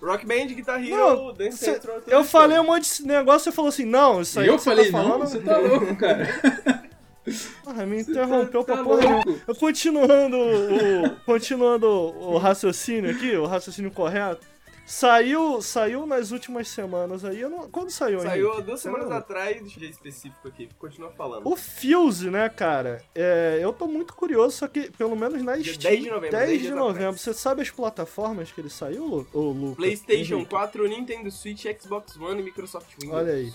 Rock 0.00 0.24
Band, 0.24 0.46
Guitar 0.46 0.82
Hero, 0.82 0.96
Não, 0.96 1.32
Dance 1.34 1.58
cê- 1.58 1.72
Central. 1.74 2.00
eu 2.06 2.22
falei 2.24 2.58
um 2.58 2.64
monte 2.64 3.02
de 3.02 3.06
negócio 3.08 3.42
e 3.48 3.50
você 3.50 3.52
falou 3.52 3.68
assim, 3.68 3.84
não, 3.84 4.20
isso 4.22 4.38
aí 4.38 4.46
E 4.46 4.48
eu 4.48 4.56
que 4.56 4.62
você 4.62 4.70
falei, 4.70 4.90
tá 4.92 4.98
não, 5.02 5.08
falando... 5.10 5.28
você 5.28 5.38
tá 5.40 5.56
louco, 5.58 5.96
cara. 5.96 6.84
Ah, 7.66 7.86
me 7.86 8.00
interrompeu 8.02 8.62
tá 8.64 8.74
pra 8.74 8.84
porra 8.84 9.00
nenhuma. 9.00 9.40
Eu 9.46 9.54
continuando 9.54 10.36
o, 10.36 11.16
continuando 11.24 11.86
o 11.88 12.36
raciocínio 12.38 13.10
aqui, 13.10 13.34
o 13.36 13.46
raciocínio 13.46 13.90
correto. 13.90 14.46
Saiu, 14.86 15.62
saiu 15.62 16.04
nas 16.04 16.30
últimas 16.30 16.68
semanas 16.68 17.24
aí. 17.24 17.40
eu 17.40 17.48
não- 17.48 17.70
quando 17.70 17.88
saiu, 17.88 18.20
Saiu 18.20 18.48
Henrique? 18.50 18.62
duas 18.66 18.80
semanas 18.82 19.10
atrás, 19.10 19.56
eu 19.56 19.80
ver 19.80 19.88
específico 19.88 20.46
aqui, 20.46 20.68
continua 20.78 21.10
falando. 21.12 21.48
O 21.48 21.56
Fuse, 21.56 22.28
né, 22.28 22.50
cara? 22.50 23.02
É, 23.14 23.58
eu 23.62 23.72
tô 23.72 23.86
muito 23.86 24.12
curioso, 24.12 24.58
só 24.58 24.68
que 24.68 24.90
pelo 24.90 25.16
menos 25.16 25.42
na 25.42 25.56
Steam. 25.58 25.78
10 25.78 26.02
de 26.02 26.10
novembro, 26.10 26.30
10 26.36 26.48
10 26.50 26.62
de 26.62 26.70
novembro. 26.74 27.16
Você 27.18 27.32
sabe 27.32 27.62
as 27.62 27.70
plataformas 27.70 28.52
que 28.52 28.60
ele 28.60 28.68
saiu, 28.68 29.06
Lu, 29.06 29.26
Lucas? 29.32 29.76
PlayStation 29.76 30.34
Henrique? 30.34 30.50
4, 30.50 30.86
Nintendo 30.86 31.30
Switch, 31.30 31.64
Xbox 31.80 32.18
One 32.18 32.42
e 32.42 32.44
Microsoft 32.44 32.88
Windows. 33.00 33.18
Olha 33.18 33.32
aí. 33.32 33.50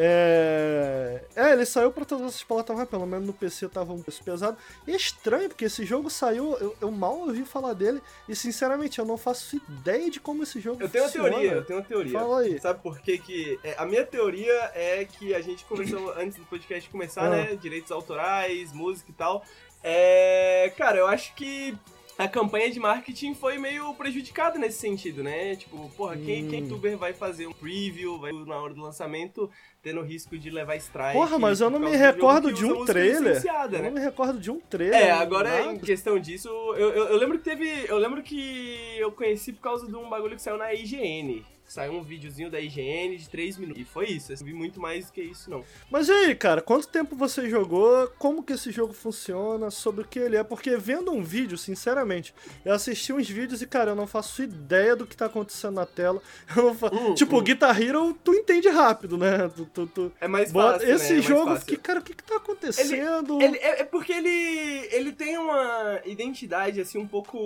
É... 0.00 1.22
é, 1.34 1.52
ele 1.52 1.66
saiu 1.66 1.90
pra 1.90 2.04
todas 2.04 2.26
essas 2.28 2.42
plataformas, 2.44 2.88
pelo 2.88 3.06
menos 3.06 3.26
no 3.26 3.32
PC 3.32 3.68
tava 3.68 3.92
um 3.92 4.00
preço 4.02 4.22
pesado. 4.22 4.56
E 4.86 4.92
é 4.92 4.96
estranho, 4.96 5.48
porque 5.48 5.64
esse 5.64 5.84
jogo 5.84 6.08
saiu, 6.08 6.56
eu, 6.58 6.76
eu 6.80 6.90
mal 6.90 7.18
ouvi 7.18 7.44
falar 7.44 7.72
dele, 7.72 8.00
e 8.28 8.34
sinceramente 8.36 8.98
eu 8.98 9.04
não 9.04 9.16
faço 9.18 9.56
ideia 9.68 10.10
de 10.10 10.20
como 10.20 10.42
esse 10.42 10.60
jogo 10.60 10.82
Eu 10.82 10.88
tenho 10.88 11.04
uma 11.04 11.10
funciona. 11.10 11.30
teoria, 11.30 11.52
eu 11.52 11.64
tenho 11.64 11.78
uma 11.80 11.84
teoria. 11.84 12.12
Fala 12.18 12.40
aí. 12.40 12.60
Sabe 12.60 12.82
por 12.82 13.00
que 13.00 13.18
que... 13.18 13.58
é, 13.64 13.74
a 13.76 13.84
minha 13.84 14.04
teoria 14.06 14.70
é 14.74 15.04
que 15.04 15.34
a 15.34 15.40
gente 15.40 15.64
começou, 15.64 16.12
antes 16.16 16.38
do 16.38 16.44
podcast 16.46 16.88
começar, 16.90 17.24
Ah. 17.26 17.30
né, 17.30 17.56
direitos 17.56 17.90
autorais, 17.90 18.72
música 18.72 19.10
e 19.10 19.14
tal, 19.14 19.44
é... 19.82 20.72
Cara, 20.76 20.98
eu 20.98 21.06
acho 21.06 21.34
que 21.34 21.76
a 22.16 22.26
campanha 22.26 22.68
de 22.68 22.80
marketing 22.80 23.32
foi 23.34 23.58
meio 23.58 23.94
prejudicada 23.94 24.58
nesse 24.58 24.78
sentido, 24.78 25.22
né? 25.22 25.54
Tipo, 25.54 25.88
porra, 25.96 26.16
quem, 26.16 26.44
Hum. 26.44 26.48
quem 26.48 26.60
youtuber 26.62 26.96
vai 26.98 27.12
fazer 27.12 27.46
um 27.46 27.52
preview, 27.52 28.18
vai 28.18 28.32
na 28.32 28.56
hora 28.60 28.74
do 28.74 28.82
lançamento, 28.82 29.48
tendo 29.82 30.02
risco 30.02 30.36
de 30.38 30.50
levar 30.50 30.76
strike... 30.76 31.12
Porra, 31.12 31.38
mas 31.38 31.60
eu 31.60 31.70
não 31.70 31.78
me 31.78 31.96
recordo 31.96 32.52
de 32.52 32.64
um 32.64 32.84
trailer. 32.84 33.34
licenciada, 33.34 33.76
Eu 33.76 33.82
né? 33.82 33.88
não 33.88 33.94
me 33.94 34.00
recordo 34.00 34.38
de 34.38 34.50
um 34.50 34.60
trailer. 34.60 35.00
É, 35.00 35.10
agora 35.10 35.50
nada. 35.50 35.72
em 35.72 35.78
questão 35.78 36.18
disso, 36.18 36.48
eu, 36.76 36.90
eu, 36.90 37.04
eu 37.08 37.16
lembro 37.16 37.38
que 37.38 37.44
teve. 37.44 37.86
Eu 37.88 37.98
lembro 37.98 38.22
que 38.22 38.96
eu 38.98 39.12
conheci 39.12 39.52
por 39.52 39.60
causa 39.60 39.86
de 39.86 39.94
um 39.94 40.08
bagulho 40.08 40.36
que 40.36 40.42
saiu 40.42 40.56
na 40.58 40.74
IGN. 40.74 41.44
Saiu 41.68 41.92
um 41.92 42.02
videozinho 42.02 42.50
da 42.50 42.58
IGN 42.60 43.16
de 43.16 43.28
3 43.28 43.58
minutos. 43.58 43.80
E 43.82 43.84
foi 43.84 44.06
isso. 44.06 44.32
Eu 44.32 44.36
não 44.38 44.46
vi 44.46 44.54
muito 44.54 44.80
mais 44.80 45.06
do 45.06 45.12
que 45.12 45.20
isso, 45.20 45.50
não. 45.50 45.62
Mas 45.90 46.08
e 46.08 46.12
aí, 46.12 46.34
cara, 46.34 46.60
quanto 46.62 46.88
tempo 46.88 47.14
você 47.14 47.48
jogou? 47.48 48.08
Como 48.18 48.42
que 48.42 48.54
esse 48.54 48.70
jogo 48.72 48.92
funciona? 48.94 49.70
Sobre 49.70 50.02
o 50.02 50.04
que 50.08 50.18
ele 50.18 50.36
é? 50.36 50.42
Porque 50.42 50.76
vendo 50.76 51.12
um 51.12 51.22
vídeo, 51.22 51.58
sinceramente, 51.58 52.34
eu 52.64 52.72
assisti 52.74 53.12
uns 53.12 53.28
vídeos 53.28 53.60
e, 53.62 53.66
cara, 53.66 53.90
eu 53.90 53.94
não 53.94 54.06
faço 54.06 54.42
ideia 54.42 54.96
do 54.96 55.06
que 55.06 55.16
tá 55.16 55.26
acontecendo 55.26 55.74
na 55.74 55.86
tela. 55.86 56.20
Eu 56.56 56.62
não 56.64 56.74
fa- 56.74 56.88
Hum, 56.92 57.14
tipo, 57.14 57.36
hum. 57.38 57.42
Guitar 57.42 57.80
Hero, 57.80 58.14
tu 58.24 58.32
entende 58.34 58.68
rápido, 58.68 59.18
né? 59.18 59.48
Tu, 59.54 59.64
tu, 59.66 59.86
tu- 59.86 60.12
É 60.20 60.26
mais 60.26 60.50
bota- 60.50 60.78
fácil. 60.80 60.94
Esse 60.94 61.12
né? 61.12 61.18
É 61.18 61.22
jogo, 61.22 61.44
fácil. 61.50 61.60
fiquei, 61.60 61.76
cara, 61.76 62.00
o 62.00 62.02
que 62.02 62.14
que 62.14 62.22
tá 62.24 62.36
acontecendo? 62.36 63.40
Ele, 63.42 63.56
é, 63.58 63.80
é 63.80 63.84
porque 63.84 64.12
ele, 64.12 64.88
ele 64.90 65.12
tem 65.12 65.36
uma 65.38 66.00
identidade, 66.04 66.80
assim, 66.80 66.98
um 66.98 67.06
pouco. 67.06 67.38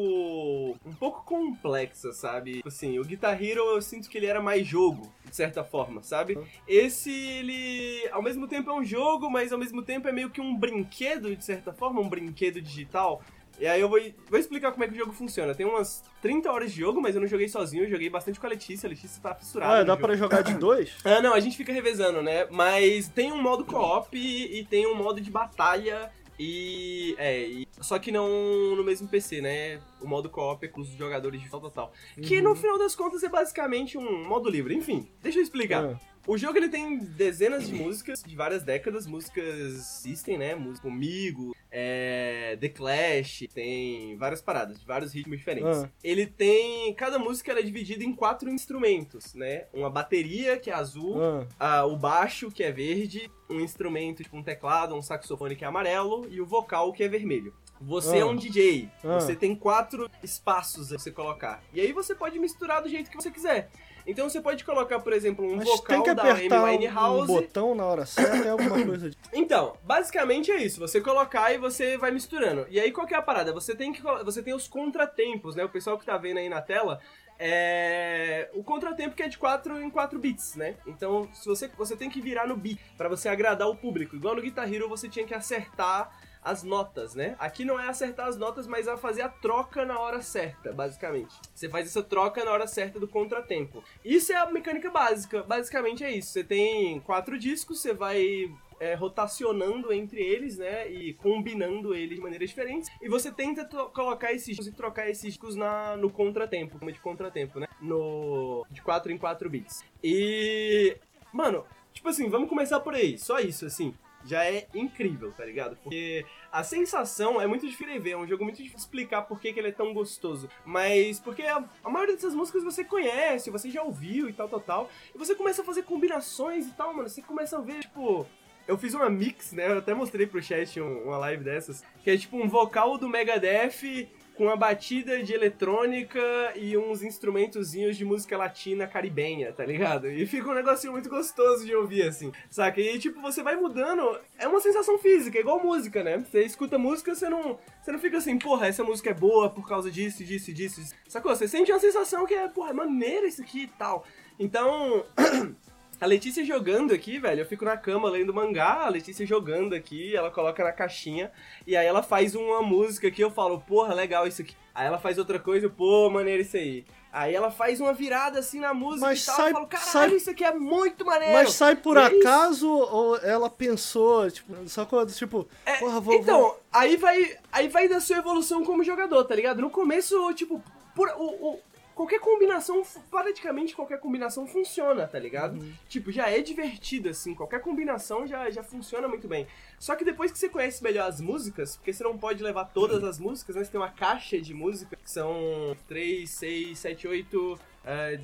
um 0.86 0.92
pouco 0.98 1.24
complexa, 1.24 2.12
sabe? 2.12 2.54
Tipo 2.56 2.68
Assim, 2.68 2.98
o 2.98 3.04
Guitar 3.04 3.42
Hero 3.42 3.60
eu 3.60 3.82
sinto 3.82 4.08
que 4.12 4.18
ele 4.18 4.26
era 4.26 4.42
mais 4.42 4.66
jogo, 4.66 5.10
de 5.24 5.34
certa 5.34 5.64
forma, 5.64 6.02
sabe? 6.02 6.38
Esse, 6.68 7.10
ele. 7.10 8.06
ao 8.12 8.22
mesmo 8.22 8.46
tempo 8.46 8.70
é 8.70 8.74
um 8.74 8.84
jogo, 8.84 9.30
mas 9.30 9.52
ao 9.52 9.58
mesmo 9.58 9.82
tempo 9.82 10.06
é 10.06 10.12
meio 10.12 10.28
que 10.28 10.40
um 10.40 10.54
brinquedo, 10.54 11.34
de 11.34 11.42
certa 11.42 11.72
forma, 11.72 11.98
um 11.98 12.08
brinquedo 12.08 12.60
digital. 12.60 13.22
E 13.58 13.66
aí 13.66 13.80
eu 13.80 13.88
vou, 13.88 13.98
vou 14.28 14.38
explicar 14.38 14.72
como 14.72 14.84
é 14.84 14.88
que 14.88 14.94
o 14.94 14.98
jogo 14.98 15.12
funciona. 15.12 15.54
Tem 15.54 15.64
umas 15.64 16.04
30 16.20 16.50
horas 16.50 16.72
de 16.72 16.80
jogo, 16.80 17.00
mas 17.00 17.14
eu 17.14 17.20
não 17.22 17.28
joguei 17.28 17.48
sozinho, 17.48 17.84
eu 17.84 17.90
joguei 17.90 18.10
bastante 18.10 18.38
com 18.38 18.46
a 18.46 18.50
Letícia. 18.50 18.86
A 18.86 18.90
Letícia 18.90 19.22
tá 19.22 19.34
fissurada. 19.34 19.80
Ah, 19.80 19.82
dá 19.82 19.96
pra 19.96 20.14
jogar 20.14 20.42
de 20.42 20.54
dois? 20.54 20.92
Ah, 21.04 21.20
não, 21.22 21.32
a 21.32 21.40
gente 21.40 21.56
fica 21.56 21.72
revezando, 21.72 22.22
né? 22.22 22.46
Mas 22.50 23.08
tem 23.08 23.32
um 23.32 23.40
modo 23.40 23.64
co-op 23.64 24.14
e, 24.16 24.60
e 24.60 24.64
tem 24.64 24.86
um 24.86 24.94
modo 24.94 25.20
de 25.20 25.30
batalha 25.30 26.10
e. 26.38 27.14
É, 27.18 27.40
e- 27.46 27.68
só 27.80 27.98
que 27.98 28.10
não 28.12 28.28
no 28.76 28.84
mesmo 28.84 29.08
PC, 29.08 29.40
né? 29.40 29.80
O 30.00 30.06
modo 30.06 30.28
co-op 30.30 30.64
é 30.64 30.68
com 30.68 30.80
os 30.80 30.88
jogadores 30.88 31.40
de 31.42 31.50
tal, 31.50 31.70
tal. 31.70 31.92
Que 32.22 32.38
Uhum. 32.38 32.44
no 32.50 32.56
final 32.56 32.78
das 32.78 32.94
contas 32.94 33.22
é 33.22 33.28
basicamente 33.28 33.98
um 33.98 34.26
modo 34.28 34.48
livre. 34.48 34.74
Enfim, 34.74 35.08
deixa 35.22 35.38
eu 35.38 35.42
explicar. 35.42 35.84
Ah. 35.84 36.11
O 36.26 36.38
jogo 36.38 36.56
ele 36.56 36.68
tem 36.68 36.98
dezenas 36.98 37.66
de 37.66 37.74
músicas 37.74 38.22
de 38.22 38.36
várias 38.36 38.62
décadas, 38.62 39.06
músicas 39.06 39.44
existem, 39.44 40.38
né? 40.38 40.54
Música 40.54 40.82
comigo, 40.88 41.54
é, 41.70 42.56
The 42.60 42.68
Clash, 42.68 43.44
tem 43.52 44.16
várias 44.16 44.40
paradas, 44.40 44.78
de 44.78 44.86
vários 44.86 45.12
ritmos 45.12 45.38
diferentes. 45.38 45.78
Ah. 45.84 45.90
Ele 46.02 46.26
tem. 46.26 46.94
Cada 46.94 47.18
música 47.18 47.52
é 47.52 47.62
dividida 47.62 48.04
em 48.04 48.14
quatro 48.14 48.48
instrumentos, 48.50 49.34
né? 49.34 49.64
Uma 49.72 49.90
bateria, 49.90 50.58
que 50.58 50.70
é 50.70 50.74
azul, 50.74 51.16
Ah, 51.20 51.46
ah, 51.58 51.86
o 51.86 51.96
baixo, 51.96 52.50
que 52.50 52.62
é 52.62 52.70
verde, 52.70 53.30
um 53.50 53.60
instrumento, 53.60 54.22
tipo 54.22 54.36
um 54.36 54.42
teclado, 54.42 54.94
um 54.94 55.02
saxofone 55.02 55.56
que 55.56 55.64
é 55.64 55.66
amarelo, 55.68 56.26
e 56.30 56.40
o 56.40 56.46
vocal, 56.46 56.92
que 56.92 57.02
é 57.02 57.08
vermelho. 57.08 57.52
Você 57.80 58.16
Ah. 58.16 58.20
é 58.20 58.24
um 58.24 58.36
DJ, 58.36 58.88
Ah. 59.02 59.18
você 59.20 59.34
tem 59.34 59.56
quatro 59.56 60.08
espaços 60.22 60.92
a 60.92 60.98
você 60.98 61.10
colocar. 61.10 61.62
E 61.72 61.80
aí 61.80 61.92
você 61.92 62.14
pode 62.14 62.38
misturar 62.38 62.80
do 62.80 62.88
jeito 62.88 63.10
que 63.10 63.16
você 63.16 63.30
quiser. 63.30 63.70
Então 64.06 64.28
você 64.28 64.40
pode 64.40 64.64
colocar, 64.64 65.00
por 65.00 65.12
exemplo, 65.12 65.44
um 65.44 65.56
mas 65.56 65.68
vocal 65.68 65.96
tem 65.96 66.02
que 66.02 66.14
da 66.14 66.32
apertar 66.32 66.68
Amy 66.68 66.88
um, 66.88 67.22
um 67.22 67.26
botão 67.26 67.74
na 67.74 67.84
hora 67.84 68.06
certa, 68.06 68.48
é 68.48 68.50
alguma 68.50 68.82
coisa 68.84 69.10
de... 69.10 69.16
Então, 69.32 69.76
basicamente 69.84 70.50
é 70.50 70.62
isso. 70.62 70.80
Você 70.80 71.00
colocar 71.00 71.52
e 71.52 71.58
você 71.58 71.96
vai 71.96 72.10
misturando. 72.10 72.66
E 72.70 72.80
aí 72.80 72.90
qual 72.90 73.06
que 73.06 73.14
é 73.14 73.16
a 73.18 73.22
parada? 73.22 73.52
Você 73.52 73.74
tem 73.74 73.92
que 73.92 74.02
você 74.02 74.42
tem 74.42 74.54
os 74.54 74.68
contratempos, 74.68 75.54
né? 75.54 75.64
O 75.64 75.68
pessoal 75.68 75.98
que 75.98 76.04
tá 76.04 76.16
vendo 76.16 76.38
aí 76.38 76.48
na 76.48 76.60
tela 76.60 77.00
é 77.38 78.48
o 78.54 78.62
contratempo 78.62 79.16
que 79.16 79.22
é 79.22 79.28
de 79.28 79.38
4 79.38 79.82
em 79.82 79.90
4 79.90 80.18
bits, 80.18 80.54
né? 80.56 80.76
Então, 80.86 81.28
se 81.32 81.46
você 81.46 81.68
você 81.76 81.96
tem 81.96 82.10
que 82.10 82.20
virar 82.20 82.46
no 82.46 82.56
beat 82.56 82.78
pra 82.96 83.08
você 83.08 83.28
agradar 83.28 83.68
o 83.68 83.76
público. 83.76 84.16
Igual 84.16 84.36
no 84.36 84.42
Guitar 84.42 84.72
Hero 84.72 84.88
você 84.88 85.08
tinha 85.08 85.26
que 85.26 85.34
acertar 85.34 86.10
as 86.42 86.62
notas, 86.62 87.14
né? 87.14 87.36
Aqui 87.38 87.64
não 87.64 87.78
é 87.78 87.88
acertar 87.88 88.26
as 88.26 88.36
notas, 88.36 88.66
mas 88.66 88.88
é 88.88 88.96
fazer 88.96 89.22
a 89.22 89.28
troca 89.28 89.84
na 89.84 89.98
hora 89.98 90.20
certa, 90.20 90.72
basicamente. 90.72 91.34
Você 91.54 91.68
faz 91.68 91.86
essa 91.86 92.02
troca 92.02 92.44
na 92.44 92.50
hora 92.50 92.66
certa 92.66 92.98
do 92.98 93.06
contratempo. 93.06 93.82
Isso 94.04 94.32
é 94.32 94.36
a 94.36 94.50
mecânica 94.50 94.90
básica. 94.90 95.42
Basicamente 95.42 96.02
é 96.02 96.10
isso. 96.10 96.32
Você 96.32 96.42
tem 96.42 97.00
quatro 97.00 97.38
discos, 97.38 97.80
você 97.80 97.94
vai 97.94 98.50
é, 98.80 98.94
rotacionando 98.94 99.92
entre 99.92 100.20
eles, 100.20 100.58
né? 100.58 100.90
E 100.90 101.14
combinando 101.14 101.94
eles 101.94 102.16
de 102.16 102.20
maneiras 102.20 102.48
diferentes. 102.50 102.90
E 103.00 103.08
você 103.08 103.30
tenta 103.30 103.64
colocar 103.64 104.32
esses 104.32 104.46
discos 104.46 104.66
e 104.66 104.72
trocar 104.72 105.08
esses 105.08 105.22
discos 105.22 105.54
na, 105.54 105.96
no 105.96 106.10
contratempo, 106.10 106.78
como 106.80 106.90
de 106.90 106.98
contratempo, 106.98 107.60
né? 107.60 107.68
No, 107.80 108.66
de 108.68 108.82
4 108.82 109.12
em 109.12 109.18
4 109.18 109.48
bits. 109.48 109.84
E. 110.02 110.96
Mano, 111.32 111.64
tipo 111.92 112.08
assim, 112.08 112.28
vamos 112.28 112.48
começar 112.48 112.80
por 112.80 112.94
aí. 112.94 113.16
Só 113.16 113.38
isso, 113.38 113.64
assim. 113.64 113.94
Já 114.24 114.44
é 114.44 114.66
incrível, 114.74 115.32
tá 115.32 115.44
ligado? 115.44 115.76
Porque 115.82 116.24
a 116.50 116.62
sensação 116.62 117.40
é 117.40 117.46
muito 117.46 117.66
difícil 117.66 117.92
de 117.92 117.98
ver, 117.98 118.10
é 118.12 118.16
um 118.16 118.26
jogo 118.26 118.44
muito 118.44 118.56
difícil 118.56 118.76
de 118.76 118.82
explicar 118.82 119.22
por 119.22 119.40
que, 119.40 119.52
que 119.52 119.58
ele 119.58 119.68
é 119.68 119.72
tão 119.72 119.92
gostoso. 119.92 120.48
Mas 120.64 121.18
porque 121.18 121.42
a, 121.42 121.64
a 121.82 121.90
maioria 121.90 122.14
dessas 122.14 122.34
músicas 122.34 122.62
você 122.62 122.84
conhece, 122.84 123.50
você 123.50 123.68
já 123.70 123.82
ouviu 123.82 124.28
e 124.28 124.32
tal, 124.32 124.48
tal, 124.48 124.60
tal. 124.60 124.90
E 125.14 125.18
você 125.18 125.34
começa 125.34 125.62
a 125.62 125.64
fazer 125.64 125.82
combinações 125.82 126.66
e 126.66 126.70
tal, 126.72 126.94
mano. 126.94 127.08
Você 127.08 127.22
começa 127.22 127.58
a 127.58 127.60
ver, 127.60 127.80
tipo. 127.80 128.26
Eu 128.68 128.78
fiz 128.78 128.94
uma 128.94 129.10
mix, 129.10 129.52
né? 129.52 129.66
Eu 129.72 129.78
até 129.78 129.92
mostrei 129.92 130.24
pro 130.24 130.40
chat 130.40 130.80
um- 130.80 131.02
uma 131.06 131.18
live 131.18 131.42
dessas. 131.42 131.82
Que 132.04 132.12
é 132.12 132.16
tipo 132.16 132.36
um 132.36 132.48
vocal 132.48 132.96
do 132.96 133.08
Megadeth 133.08 134.06
com 134.36 134.44
uma 134.44 134.56
batida 134.56 135.22
de 135.22 135.32
eletrônica 135.32 136.20
e 136.56 136.76
uns 136.76 137.02
instrumentozinhos 137.02 137.96
de 137.96 138.04
música 138.04 138.36
latina 138.36 138.86
caribenha, 138.86 139.52
tá 139.52 139.64
ligado? 139.64 140.10
E 140.10 140.26
fica 140.26 140.50
um 140.50 140.54
negocinho 140.54 140.92
muito 140.92 141.08
gostoso 141.08 141.64
de 141.64 141.74
ouvir, 141.74 142.02
assim, 142.02 142.32
saca? 142.50 142.80
E 142.80 142.98
tipo, 142.98 143.20
você 143.20 143.42
vai 143.42 143.56
mudando, 143.56 144.18
é 144.38 144.48
uma 144.48 144.60
sensação 144.60 144.98
física, 144.98 145.38
é 145.38 145.40
igual 145.40 145.62
música, 145.62 146.02
né? 146.02 146.18
Você 146.18 146.44
escuta 146.44 146.78
música, 146.78 147.14
você 147.14 147.28
não, 147.28 147.58
você 147.82 147.92
não 147.92 147.98
fica 147.98 148.18
assim, 148.18 148.38
porra, 148.38 148.66
essa 148.66 148.82
música 148.82 149.10
é 149.10 149.14
boa 149.14 149.50
por 149.50 149.68
causa 149.68 149.90
disso, 149.90 150.24
disso, 150.24 150.52
disso. 150.52 150.82
Sacou? 151.08 151.34
Você 151.34 151.46
sente 151.46 151.70
uma 151.70 151.80
sensação 151.80 152.26
que 152.26 152.34
é, 152.34 152.48
porra, 152.48 152.70
é 152.70 152.74
maneiro 152.74 153.26
isso 153.26 153.42
aqui 153.42 153.62
e 153.62 153.68
tal. 153.68 154.04
Então, 154.38 155.04
a 156.02 156.06
Letícia 156.06 156.44
jogando 156.44 156.92
aqui, 156.92 157.18
velho, 157.18 157.40
eu 157.42 157.46
fico 157.46 157.64
na 157.64 157.76
cama 157.76 158.08
lendo 158.10 158.34
mangá, 158.34 158.84
a 158.84 158.88
Letícia 158.88 159.24
jogando 159.24 159.74
aqui, 159.74 160.14
ela 160.16 160.30
coloca 160.30 160.64
na 160.64 160.72
caixinha, 160.72 161.30
e 161.66 161.76
aí 161.76 161.86
ela 161.86 162.02
faz 162.02 162.34
uma 162.34 162.60
música 162.62 163.10
que 163.10 163.22
eu 163.22 163.30
falo, 163.30 163.60
porra, 163.60 163.94
legal 163.94 164.26
isso 164.26 164.42
aqui. 164.42 164.56
Aí 164.74 164.86
ela 164.86 164.98
faz 164.98 165.18
outra 165.18 165.38
coisa, 165.38 165.68
pô, 165.68 166.10
maneiro 166.10 166.42
isso 166.42 166.56
aí. 166.56 166.84
Aí 167.12 167.34
ela 167.34 167.50
faz 167.50 167.78
uma 167.78 167.92
virada 167.92 168.38
assim 168.38 168.58
na 168.58 168.72
música 168.72 169.06
Mas 169.06 169.22
e 169.22 169.26
tal. 169.26 169.36
sai- 169.36 169.50
eu 169.50 169.54
falo, 169.54 169.66
caralho, 169.66 169.90
sai- 169.90 170.14
isso 170.16 170.30
aqui 170.30 170.42
é 170.44 170.52
muito 170.54 171.04
maneiro. 171.04 171.34
Mas 171.34 171.52
sai 171.52 171.76
por 171.76 171.96
é 171.98 172.06
isso. 172.08 172.20
acaso 172.26 172.68
ou 172.70 173.16
ela 173.18 173.50
pensou, 173.50 174.30
tipo, 174.30 174.54
só 174.66 174.86
quando, 174.86 175.12
tipo, 175.12 175.46
É, 175.66 175.74
porra, 175.74 176.00
vou. 176.00 176.14
então, 176.14 176.40
vou- 176.40 176.60
aí 176.72 176.96
vai 176.96 177.36
aí 177.52 177.68
vai 177.68 177.86
da 177.86 178.00
sua 178.00 178.16
evolução 178.16 178.64
como 178.64 178.82
jogador, 178.82 179.22
tá 179.24 179.34
ligado? 179.34 179.60
No 179.60 179.68
começo, 179.70 180.32
tipo, 180.32 180.62
por, 180.94 181.08
o, 181.18 181.50
o- 181.50 181.60
qualquer 182.02 182.18
combinação, 182.18 182.82
praticamente 183.10 183.76
qualquer 183.76 183.98
combinação 184.00 184.46
funciona, 184.46 185.06
tá 185.06 185.18
ligado? 185.18 185.60
Uhum. 185.60 185.72
Tipo, 185.88 186.10
já 186.10 186.28
é 186.28 186.40
divertido, 186.40 187.08
assim, 187.08 187.34
qualquer 187.34 187.60
combinação 187.60 188.26
já, 188.26 188.50
já 188.50 188.62
funciona 188.62 189.06
muito 189.06 189.28
bem. 189.28 189.46
Só 189.78 189.94
que 189.94 190.04
depois 190.04 190.32
que 190.32 190.38
você 190.38 190.48
conhece 190.48 190.82
melhor 190.82 191.08
as 191.08 191.20
músicas, 191.20 191.76
porque 191.76 191.92
você 191.92 192.02
não 192.02 192.18
pode 192.18 192.42
levar 192.42 192.64
todas 192.66 193.04
as 193.04 193.18
músicas, 193.20 193.54
né? 193.54 193.64
Você 193.64 193.70
tem 193.70 193.80
uma 193.80 193.90
caixa 193.90 194.40
de 194.40 194.52
música, 194.52 194.96
que 194.96 195.10
são 195.10 195.76
3, 195.86 196.28
6, 196.28 196.78
7, 196.78 197.08
8, 197.08 197.60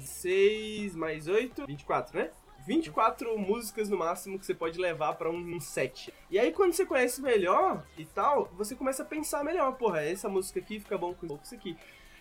6 0.00 0.96
mais 0.96 1.28
8, 1.28 1.66
24, 1.66 2.18
né? 2.18 2.30
24 2.66 3.38
músicas 3.38 3.88
no 3.88 3.96
máximo 3.96 4.38
que 4.38 4.44
você 4.44 4.54
pode 4.54 4.78
levar 4.78 5.14
pra 5.14 5.30
um, 5.30 5.56
um 5.56 5.60
set. 5.60 6.12
E 6.30 6.38
aí 6.38 6.52
quando 6.52 6.72
você 6.72 6.84
conhece 6.84 7.22
melhor 7.22 7.82
e 7.96 8.04
tal, 8.04 8.50
você 8.52 8.74
começa 8.74 9.02
a 9.02 9.06
pensar 9.06 9.42
melhor, 9.42 9.72
porra, 9.76 10.02
essa 10.02 10.28
música 10.28 10.60
aqui 10.60 10.78
fica 10.78 10.98
bom 10.98 11.14
com 11.14 11.26
isso 11.42 11.54
aqui. 11.54 11.78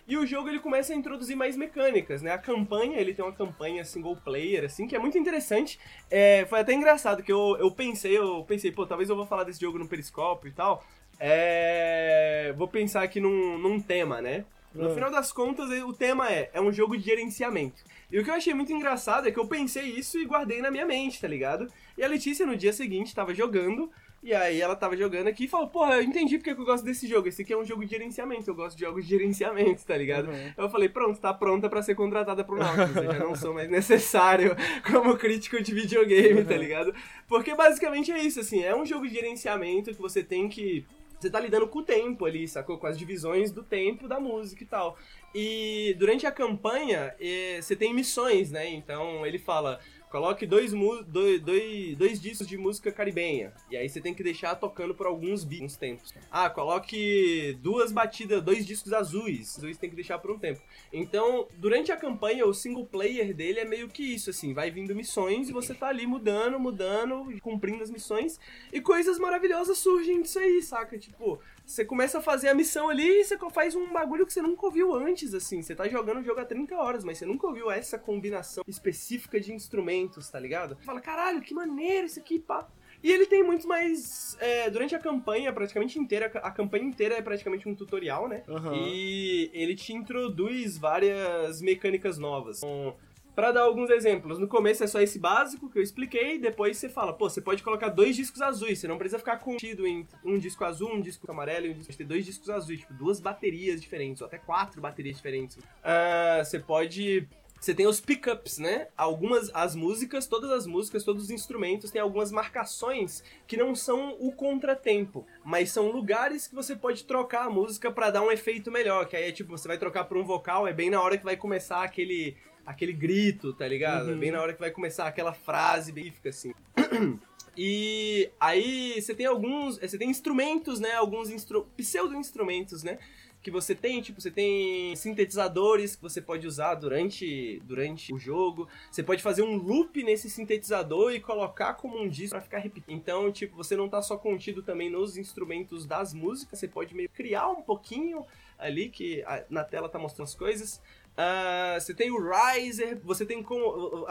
E 0.08 0.16
o 0.16 0.26
jogo 0.26 0.48
ele 0.48 0.58
começa 0.58 0.94
a 0.94 0.96
introduzir 0.96 1.36
mais 1.36 1.54
mecânicas, 1.54 2.22
né? 2.22 2.32
A 2.32 2.38
campanha, 2.38 2.98
ele 2.98 3.12
tem 3.12 3.22
uma 3.22 3.30
campanha 3.34 3.84
single 3.84 4.16
player, 4.16 4.64
assim, 4.64 4.86
que 4.88 4.96
é 4.96 4.98
muito 4.98 5.18
interessante. 5.18 5.78
É, 6.10 6.46
foi 6.48 6.60
até 6.60 6.72
engraçado 6.72 7.22
que 7.22 7.30
eu, 7.30 7.56
eu 7.60 7.70
pensei, 7.70 8.16
eu 8.16 8.42
pensei, 8.48 8.72
pô, 8.72 8.86
talvez 8.86 9.10
eu 9.10 9.16
vou 9.16 9.26
falar 9.26 9.44
desse 9.44 9.60
jogo 9.60 9.78
no 9.78 9.86
Periscópio 9.86 10.48
e 10.48 10.52
tal. 10.52 10.82
É, 11.20 12.54
vou 12.56 12.66
pensar 12.66 13.02
aqui 13.02 13.20
num, 13.20 13.58
num 13.58 13.78
tema, 13.80 14.20
né? 14.22 14.44
No 14.74 14.90
Ah. 14.90 14.94
final 14.94 15.10
das 15.10 15.30
contas, 15.32 15.68
o 15.82 15.92
tema 15.92 16.30
é, 16.30 16.50
é 16.54 16.60
um 16.60 16.72
jogo 16.72 16.96
de 16.96 17.04
gerenciamento. 17.04 17.82
E 18.10 18.18
o 18.18 18.24
que 18.24 18.30
eu 18.30 18.34
achei 18.34 18.54
muito 18.54 18.72
engraçado 18.72 19.28
é 19.28 19.30
que 19.30 19.38
eu 19.38 19.46
pensei 19.46 19.84
isso 19.84 20.18
e 20.18 20.24
guardei 20.24 20.62
na 20.62 20.70
minha 20.70 20.86
mente, 20.86 21.20
tá 21.20 21.28
ligado? 21.28 21.68
E 21.96 22.02
a 22.02 22.08
Letícia 22.08 22.46
no 22.46 22.56
dia 22.56 22.72
seguinte 22.72 23.14
tava 23.14 23.34
jogando, 23.34 23.90
e 24.22 24.34
aí 24.34 24.60
ela 24.60 24.74
tava 24.74 24.96
jogando 24.96 25.28
aqui 25.28 25.44
e 25.44 25.48
falou, 25.48 25.68
porra, 25.68 25.94
eu 25.96 26.02
entendi 26.02 26.38
porque 26.38 26.54
que 26.54 26.60
eu 26.60 26.64
gosto 26.64 26.84
desse 26.84 27.06
jogo. 27.06 27.28
Esse 27.28 27.42
aqui 27.42 27.52
é 27.52 27.56
um 27.56 27.64
jogo 27.64 27.84
de 27.84 27.90
gerenciamento, 27.90 28.50
eu 28.50 28.54
gosto 28.54 28.76
de 28.76 28.84
jogos 28.84 29.04
de 29.04 29.10
gerenciamento, 29.10 29.84
tá 29.86 29.96
ligado? 29.96 30.28
Uhum. 30.28 30.52
Eu 30.56 30.68
falei, 30.68 30.88
pronto, 30.88 31.20
tá 31.20 31.32
pronta 31.32 31.68
pra 31.68 31.82
ser 31.82 31.94
contratada 31.94 32.42
pro 32.42 32.56
Nautilus. 32.56 32.96
eu 32.96 33.12
já 33.12 33.18
não 33.20 33.36
sou 33.36 33.54
mais 33.54 33.70
necessário 33.70 34.56
como 34.90 35.16
crítico 35.16 35.62
de 35.62 35.72
videogame, 35.72 36.44
tá 36.44 36.56
ligado? 36.56 36.92
Porque 37.28 37.54
basicamente 37.54 38.10
é 38.10 38.20
isso, 38.20 38.40
assim, 38.40 38.62
é 38.64 38.74
um 38.74 38.84
jogo 38.84 39.06
de 39.06 39.14
gerenciamento 39.14 39.94
que 39.94 40.00
você 40.00 40.22
tem 40.22 40.48
que 40.48 40.84
você 41.20 41.28
tá 41.28 41.40
lidando 41.40 41.66
com 41.66 41.80
o 41.80 41.82
tempo 41.82 42.24
ali, 42.24 42.46
sacou? 42.46 42.78
Com 42.78 42.86
as 42.86 42.96
divisões 42.96 43.50
do 43.50 43.62
tempo 43.62 44.06
da 44.06 44.20
música 44.20 44.62
e 44.62 44.66
tal. 44.66 44.96
E 45.34 45.96
durante 45.98 46.26
a 46.26 46.30
campanha, 46.30 47.12
eh, 47.20 47.58
você 47.60 47.74
tem 47.74 47.92
missões, 47.92 48.52
né? 48.52 48.68
Então 48.70 49.26
ele 49.26 49.38
fala. 49.38 49.80
Coloque 50.10 50.46
dois, 50.46 50.72
dois, 51.06 51.40
dois, 51.40 51.96
dois 51.96 52.20
discos 52.20 52.46
de 52.46 52.56
música 52.56 52.90
caribenha. 52.90 53.52
E 53.70 53.76
aí 53.76 53.88
você 53.88 54.00
tem 54.00 54.14
que 54.14 54.22
deixar 54.22 54.54
tocando 54.54 54.94
por 54.94 55.06
alguns 55.06 55.44
bi- 55.44 55.62
uns 55.62 55.76
tempos. 55.76 56.14
Ah, 56.30 56.48
coloque 56.48 57.58
duas 57.62 57.92
batidas, 57.92 58.42
dois 58.42 58.66
discos 58.66 58.92
azuis. 58.92 59.56
Azuis 59.58 59.76
tem 59.76 59.90
que 59.90 59.96
deixar 59.96 60.18
por 60.18 60.30
um 60.30 60.38
tempo. 60.38 60.60
Então, 60.92 61.46
durante 61.58 61.92
a 61.92 61.96
campanha, 61.96 62.46
o 62.46 62.54
single 62.54 62.86
player 62.86 63.34
dele 63.34 63.60
é 63.60 63.64
meio 63.64 63.88
que 63.88 64.02
isso, 64.02 64.30
assim. 64.30 64.54
Vai 64.54 64.70
vindo 64.70 64.94
missões 64.94 65.48
e 65.48 65.52
você 65.52 65.74
tá 65.74 65.88
ali 65.88 66.06
mudando, 66.06 66.58
mudando, 66.58 67.26
cumprindo 67.40 67.82
as 67.82 67.90
missões. 67.90 68.40
E 68.72 68.80
coisas 68.80 69.18
maravilhosas 69.18 69.78
surgem 69.78 70.22
disso 70.22 70.38
aí, 70.38 70.62
saca? 70.62 70.98
Tipo, 70.98 71.38
você 71.68 71.84
começa 71.84 72.18
a 72.18 72.22
fazer 72.22 72.48
a 72.48 72.54
missão 72.54 72.88
ali 72.88 73.20
e 73.20 73.24
você 73.24 73.36
faz 73.50 73.74
um 73.74 73.92
bagulho 73.92 74.26
que 74.26 74.32
você 74.32 74.40
nunca 74.40 74.64
ouviu 74.64 74.94
antes, 74.94 75.34
assim. 75.34 75.60
Você 75.60 75.74
tá 75.74 75.86
jogando 75.86 76.20
o 76.20 76.24
jogo 76.24 76.40
há 76.40 76.44
30 76.44 76.74
horas, 76.74 77.04
mas 77.04 77.18
você 77.18 77.26
nunca 77.26 77.46
ouviu 77.46 77.70
essa 77.70 77.98
combinação 77.98 78.64
específica 78.66 79.38
de 79.38 79.52
instrumentos, 79.52 80.30
tá 80.30 80.40
ligado? 80.40 80.76
Você 80.76 80.86
fala, 80.86 81.00
caralho, 81.00 81.42
que 81.42 81.52
maneiro 81.52 82.06
isso 82.06 82.18
aqui, 82.18 82.38
pá. 82.38 82.66
E 83.02 83.12
ele 83.12 83.26
tem 83.26 83.44
muito 83.44 83.68
mais. 83.68 84.36
é, 84.40 84.70
durante 84.70 84.94
a 84.94 84.98
campanha, 84.98 85.52
praticamente 85.52 85.98
inteira, 85.98 86.26
a 86.42 86.50
campanha 86.50 86.84
inteira 86.84 87.16
é 87.16 87.22
praticamente 87.22 87.68
um 87.68 87.74
tutorial, 87.74 88.28
né? 88.28 88.42
Aham. 88.48 88.74
E 88.74 89.50
ele 89.52 89.76
te 89.76 89.92
introduz 89.92 90.78
várias 90.78 91.60
mecânicas 91.60 92.18
novas. 92.18 92.58
Então, 92.58 92.96
Pra 93.38 93.52
dar 93.52 93.60
alguns 93.60 93.88
exemplos, 93.88 94.36
no 94.40 94.48
começo 94.48 94.82
é 94.82 94.88
só 94.88 95.00
esse 95.00 95.16
básico 95.16 95.70
que 95.70 95.78
eu 95.78 95.82
expliquei, 95.84 96.40
depois 96.40 96.76
você 96.76 96.88
fala, 96.88 97.12
pô, 97.12 97.30
você 97.30 97.40
pode 97.40 97.62
colocar 97.62 97.88
dois 97.88 98.16
discos 98.16 98.42
azuis, 98.42 98.80
você 98.80 98.88
não 98.88 98.98
precisa 98.98 99.20
ficar 99.20 99.38
contido 99.38 99.86
em 99.86 100.04
um 100.24 100.36
disco 100.36 100.64
azul, 100.64 100.92
um 100.92 101.00
disco 101.00 101.30
amarelo 101.30 101.66
e 101.66 101.70
um 101.70 101.72
disco... 101.72 101.92
Você 101.92 101.98
tem 101.98 102.06
dois 102.08 102.26
discos 102.26 102.50
azuis, 102.50 102.80
tipo, 102.80 102.92
duas 102.94 103.20
baterias 103.20 103.80
diferentes, 103.80 104.22
ou 104.22 104.26
até 104.26 104.38
quatro 104.38 104.80
baterias 104.80 105.14
diferentes. 105.14 105.56
Ah, 105.84 106.42
você 106.42 106.58
pode... 106.58 107.28
Você 107.60 107.74
tem 107.74 107.86
os 107.86 108.00
pickups, 108.00 108.58
né? 108.58 108.88
Algumas, 108.96 109.50
as 109.54 109.74
músicas, 109.74 110.26
todas 110.26 110.50
as 110.50 110.66
músicas, 110.66 111.04
todos 111.04 111.24
os 111.24 111.30
instrumentos 111.30 111.92
têm 111.92 112.00
algumas 112.00 112.32
marcações 112.32 113.22
que 113.46 113.56
não 113.56 113.72
são 113.74 114.16
o 114.18 114.32
contratempo, 114.32 115.24
mas 115.44 115.70
são 115.70 115.90
lugares 115.90 116.46
que 116.48 116.54
você 116.56 116.74
pode 116.74 117.04
trocar 117.04 117.46
a 117.46 117.50
música 117.50 117.90
pra 117.90 118.10
dar 118.10 118.22
um 118.22 118.32
efeito 118.32 118.70
melhor, 118.70 119.06
que 119.06 119.16
aí 119.16 119.28
é 119.28 119.32
tipo, 119.32 119.56
você 119.56 119.66
vai 119.66 119.78
trocar 119.78 120.04
por 120.04 120.16
um 120.16 120.24
vocal, 120.24 120.68
é 120.68 120.72
bem 120.72 120.90
na 120.90 121.00
hora 121.02 121.18
que 121.18 121.24
vai 121.24 121.36
começar 121.36 121.82
aquele 121.82 122.36
aquele 122.68 122.92
grito, 122.92 123.52
tá 123.52 123.66
ligado? 123.66 124.10
É 124.10 124.14
bem 124.14 124.30
na 124.30 124.40
hora 124.42 124.52
que 124.52 124.60
vai 124.60 124.70
começar 124.70 125.06
aquela 125.06 125.32
frase 125.32 125.90
específica, 125.90 126.28
assim. 126.28 126.52
E 127.60 128.30
aí 128.38 129.02
você 129.02 129.12
tem 129.16 129.26
alguns, 129.26 129.78
você 129.78 129.98
tem 129.98 130.08
instrumentos, 130.08 130.78
né? 130.78 130.92
Alguns 130.92 131.28
instru 131.28 131.66
pseudo-instrumentos, 131.76 132.84
né? 132.84 133.00
Que 133.42 133.50
você 133.50 133.74
tem, 133.74 134.00
tipo, 134.00 134.20
você 134.20 134.30
tem 134.30 134.94
sintetizadores 134.94 135.96
que 135.96 136.02
você 136.02 136.20
pode 136.20 136.46
usar 136.46 136.76
durante, 136.76 137.60
durante 137.64 138.14
o 138.14 138.18
jogo. 138.18 138.68
Você 138.90 139.02
pode 139.02 139.24
fazer 139.24 139.42
um 139.42 139.56
loop 139.56 140.00
nesse 140.04 140.30
sintetizador 140.30 141.12
e 141.12 141.18
colocar 141.20 141.74
como 141.74 142.00
um 142.00 142.08
disco 142.08 142.30
pra 142.36 142.40
ficar 142.40 142.58
repetindo. 142.58 142.94
Então, 142.94 143.32
tipo, 143.32 143.56
você 143.56 143.74
não 143.74 143.88
tá 143.88 144.00
só 144.02 144.16
contido 144.16 144.62
também 144.62 144.88
nos 144.88 145.16
instrumentos 145.16 145.84
das 145.84 146.14
músicas, 146.14 146.60
você 146.60 146.68
pode 146.68 146.94
meio 146.94 147.08
criar 147.08 147.48
um 147.48 147.62
pouquinho 147.62 148.24
ali, 148.56 148.88
que 148.88 149.22
a- 149.24 149.44
na 149.50 149.64
tela 149.64 149.88
tá 149.88 149.98
mostrando 149.98 150.28
as 150.28 150.34
coisas. 150.36 150.80
Ah, 151.20 151.76
você 151.80 151.92
tem 151.92 152.12
o 152.12 152.30
riser, 152.30 152.96
você 153.02 153.26
tem 153.26 153.42
como. 153.42 154.06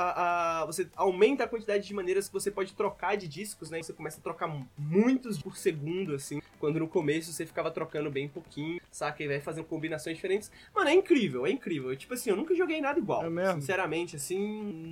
Você 0.65 0.89
aumenta 0.93 1.45
a 1.45 1.47
quantidade 1.47 1.87
de 1.87 1.93
maneiras 1.93 2.27
que 2.27 2.33
você 2.33 2.51
pode 2.51 2.73
trocar 2.73 3.15
de 3.15 3.29
discos, 3.29 3.69
né? 3.69 3.81
Você 3.81 3.93
começa 3.93 4.19
a 4.19 4.21
trocar 4.21 4.53
muitos 4.77 5.41
por 5.41 5.55
segundo, 5.55 6.13
assim. 6.13 6.41
Quando 6.59 6.79
no 6.79 6.87
começo 6.87 7.31
você 7.31 7.45
ficava 7.45 7.71
trocando 7.71 8.11
bem 8.11 8.27
pouquinho, 8.27 8.81
saca? 8.91 9.23
E 9.23 9.27
vai 9.27 9.39
fazendo 9.39 9.63
combinações 9.63 10.17
diferentes. 10.17 10.51
Mano, 10.75 10.89
é 10.89 10.93
incrível, 10.93 11.45
é 11.45 11.51
incrível. 11.51 11.95
Tipo 11.95 12.13
assim, 12.13 12.29
eu 12.29 12.35
nunca 12.35 12.53
joguei 12.53 12.81
nada 12.81 12.99
igual. 12.99 13.23
É 13.23 13.29
mesmo? 13.29 13.61
Sinceramente, 13.61 14.17
assim, 14.17 14.37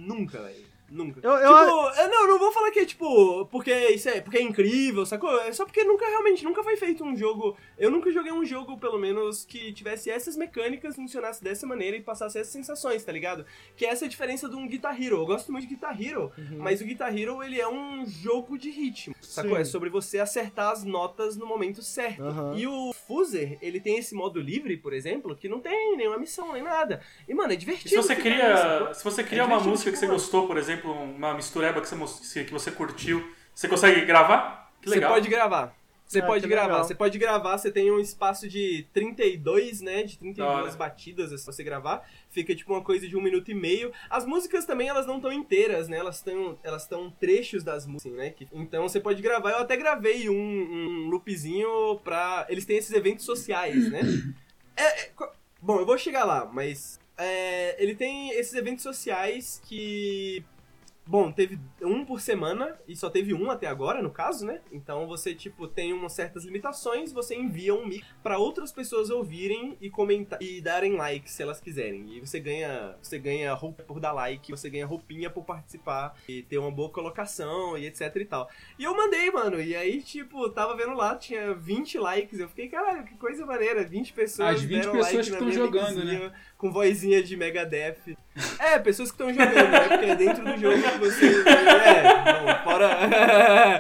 nunca, 0.08 0.42
velho. 0.42 0.75
Nunca. 0.90 1.20
Eu- 1.24 1.32
eu- 1.32 1.40
Tipo, 1.66 2.00
eu 2.02 2.10
não, 2.10 2.28
não 2.28 2.40
vou 2.40 2.52
falar 2.52 2.70
que 2.72 2.80
é 2.80 2.86
tipo, 2.86 3.46
porque 3.48 3.74
isso 3.90 4.08
é, 4.08 4.22
porque 4.22 4.38
é 4.38 4.42
incrível, 4.42 5.06
sacou? 5.06 5.40
É 5.42 5.52
só 5.52 5.66
porque 5.66 5.84
nunca 5.84 6.06
realmente, 6.08 6.44
nunca 6.44 6.64
foi 6.64 6.78
feito 6.78 7.04
um 7.04 7.16
jogo. 7.16 7.58
Eu 7.78 7.90
nunca 7.90 8.12
joguei 8.12 8.32
um 8.32 8.46
jogo, 8.46 8.78
pelo 8.78 8.98
menos, 9.00 9.44
que 9.46 9.74
tivesse 9.74 10.10
essas 10.12 10.38
mecânicas, 10.38 10.96
funcionasse 10.96 11.44
dessa 11.44 11.66
maneira 11.66 11.98
e 11.98 12.02
passasse 12.02 12.38
essas 12.38 12.54
sensações, 12.54 13.04
tá 13.04 13.12
ligado? 13.12 13.46
Que 13.76 13.86
essa 13.86 14.06
é 14.06 14.08
a 14.08 14.10
diferença 14.10 14.48
de 14.48 14.56
um 14.56 14.68
Guitar 14.68 15.00
Hero. 15.02 15.18
Eu 15.18 15.26
gosto 15.26 15.52
muito 15.52 15.68
de 15.68 15.74
Guitar 15.74 16.00
Hero, 16.00 16.32
mas 16.60 16.82
o 16.82 16.86
Guitar 16.86 17.18
Hero, 17.18 17.42
ele 17.44 17.60
é 17.60 17.68
um 17.68 18.06
jogo 18.06 18.58
de 18.58 18.70
ritmo, 18.70 19.16
sacou? 19.22 19.56
Sim. 19.56 19.62
É 19.62 19.66
sobre 19.66 19.90
você 19.90 20.20
acertar 20.20 20.72
as 20.72 20.84
notas 20.84 21.36
no 21.36 21.46
momento 21.48 21.82
certo. 21.82 22.24
Aham. 22.24 22.54
E 22.58 22.68
o 22.68 22.94
Fuser, 23.08 23.58
ele 23.62 23.80
tem 23.80 23.98
esse 23.98 24.14
modo 24.14 24.40
livre, 24.40 24.78
por 24.78 24.94
exemplo, 24.94 25.36
que 25.36 25.50
não 25.50 25.60
tem 25.60 25.98
nenhuma 25.98 26.18
missão, 26.20 26.54
nem 26.54 26.62
nada. 26.64 27.02
E, 27.28 27.34
mano, 27.34 27.52
é 27.52 27.56
E 27.56 27.58
divertido. 27.58 27.90
se 27.90 27.96
você 27.96 28.16
cria, 28.16 28.94
se 28.94 29.04
você 29.04 29.22
É 29.22 29.24
cria 29.24 29.42
uma 29.44 29.48
divertido 29.58 29.70
música 29.72 29.92
que 29.92 29.98
você 29.98 30.08
gostou, 30.08 30.46
por 30.48 30.58
exemplo, 30.58 30.75
uma 30.84 31.34
mistureba 31.34 31.82
que 31.82 31.88
você, 31.96 32.44
que 32.44 32.52
você 32.52 32.72
curtiu, 32.72 33.26
você 33.54 33.68
consegue 33.68 34.06
gravar? 34.06 34.72
Que 34.82 34.90
legal. 34.90 35.10
Você 35.12 35.16
pode 35.16 35.30
gravar. 35.30 35.76
Você 36.08 36.20
Ah, 36.20 36.26
pode 36.28 36.48
gravar. 36.48 36.68
legal. 36.68 36.84
Você 36.84 36.94
pode 36.94 37.18
gravar, 37.18 37.58
você 37.58 37.72
tem 37.72 37.92
um 37.92 38.00
espaço 38.00 38.48
de 38.48 38.86
32, 38.94 39.82
né? 39.82 40.04
De 40.04 40.14
Da 40.14 40.20
32 40.20 40.48
hora. 40.68 40.72
batidas 40.76 41.34
assim, 41.34 41.44
pra 41.46 41.54
você 41.54 41.64
gravar. 41.64 42.08
Fica 42.30 42.54
tipo 42.56 42.72
uma 42.74 42.84
coisa 42.84 43.08
de 43.08 43.18
um 43.18 43.22
minuto 43.22 43.50
e 43.50 43.56
meio. 43.56 43.92
As 44.08 44.24
músicas 44.24 44.66
também, 44.66 44.88
elas 44.88 45.08
não 45.08 45.16
estão 45.16 45.34
inteiras, 45.34 45.88
né? 45.90 45.98
Elas 45.98 46.18
estão 46.18 46.60
elas 46.64 46.84
estão 46.84 47.10
trechos 47.10 47.64
das 47.64 47.88
músicas, 47.88 48.16
né? 48.16 48.30
Que- 48.30 48.48
então 48.54 48.84
você 48.88 49.00
pode 49.00 49.20
gravar. 49.20 49.50
Eu 49.52 49.60
até 49.60 49.76
gravei 49.76 50.30
um, 50.30 50.36
um 50.36 51.08
loopzinho 51.10 52.00
pra. 52.04 52.46
Eles 52.50 52.66
têm 52.66 52.78
esses 52.78 52.92
eventos 52.94 53.26
sociais, 53.26 53.90
né? 53.92 54.02
É, 54.78 55.04
é, 55.06 55.12
bom, 55.62 55.80
eu 55.80 55.86
vou 55.86 55.98
chegar 55.98 56.26
lá, 56.26 56.46
mas. 56.54 57.00
é, 57.18 57.82
ele 57.82 57.96
tem 57.96 58.30
esses 58.32 58.54
eventos 58.54 58.84
sociais 58.84 59.62
que 59.66 60.44
Bom, 61.08 61.32
teve 61.32 61.60
um 61.84 62.04
por 62.04 62.20
semana 62.20 62.80
e 62.88 62.96
só 62.96 63.12
teve 63.12 63.32
um 63.32 63.52
até 63.52 63.68
agora, 63.68 64.02
no 64.02 64.10
caso, 64.10 64.44
né? 64.44 64.60
Então 64.72 65.06
você, 65.06 65.36
tipo, 65.36 65.68
tem 65.68 65.94
umas 65.94 66.14
certas 66.14 66.44
limitações, 66.44 67.14
você 67.14 67.36
envia 67.36 67.76
um 67.76 67.86
mix 67.86 68.08
para 68.24 68.40
outras 68.40 68.72
pessoas 68.72 69.12
ouvirem 69.12 69.78
e 69.80 69.88
comentar 69.90 70.42
e 70.42 70.60
darem 70.62 70.96
like 70.96 71.30
se 71.30 71.44
elas 71.44 71.60
quiserem. 71.60 72.16
E 72.16 72.20
você 72.20 72.40
ganha, 72.40 72.96
você 73.00 73.20
ganha 73.20 73.54
roupa 73.54 73.84
por 73.84 74.00
dar 74.00 74.14
like, 74.14 74.52
você 74.52 74.68
ganha 74.68 74.88
roupinha 74.88 75.30
por 75.30 75.44
participar 75.44 76.16
e 76.28 76.42
ter 76.42 76.58
uma 76.58 76.72
boa 76.72 76.90
colocação 76.90 77.78
e 77.78 77.86
etc 77.86 78.16
e 78.16 78.26
tal. 78.26 78.50
E 78.80 78.84
eu 78.84 78.98
mandei, 78.98 79.30
mano, 79.30 79.62
e 79.62 79.76
aí, 79.76 80.02
tipo, 80.02 80.50
tava 80.50 80.76
vendo 80.76 80.96
lá, 80.96 81.16
tinha 81.16 81.54
20 81.54 82.00
likes, 82.00 82.40
eu 82.40 82.50
fiquei, 82.50 82.68
caralho, 82.68 83.06
que 83.06 83.16
coisa 83.16 83.46
maneira, 83.46 83.84
20 83.84 84.12
pessoas 84.14 84.56
As 84.56 84.62
20 84.62 84.76
pessoas 84.78 85.02
like 85.02 85.18
que 85.18 85.34
estão 85.34 85.52
jogando, 85.52 86.04
né? 86.04 86.34
Com 86.66 86.72
vozinha 86.72 87.22
de 87.22 87.38
Megadeth. 87.38 88.18
É, 88.58 88.80
pessoas 88.80 89.12
que 89.12 89.22
estão 89.22 89.32
jogando, 89.32 89.70
né? 89.70 89.88
Porque 89.88 90.06
é 90.06 90.16
dentro 90.16 90.44
do 90.44 90.60
jogo 90.60 90.82
que 90.82 90.98
você. 90.98 91.28
É, 91.48 92.04
bom, 92.42 92.64
fora. 92.64 92.90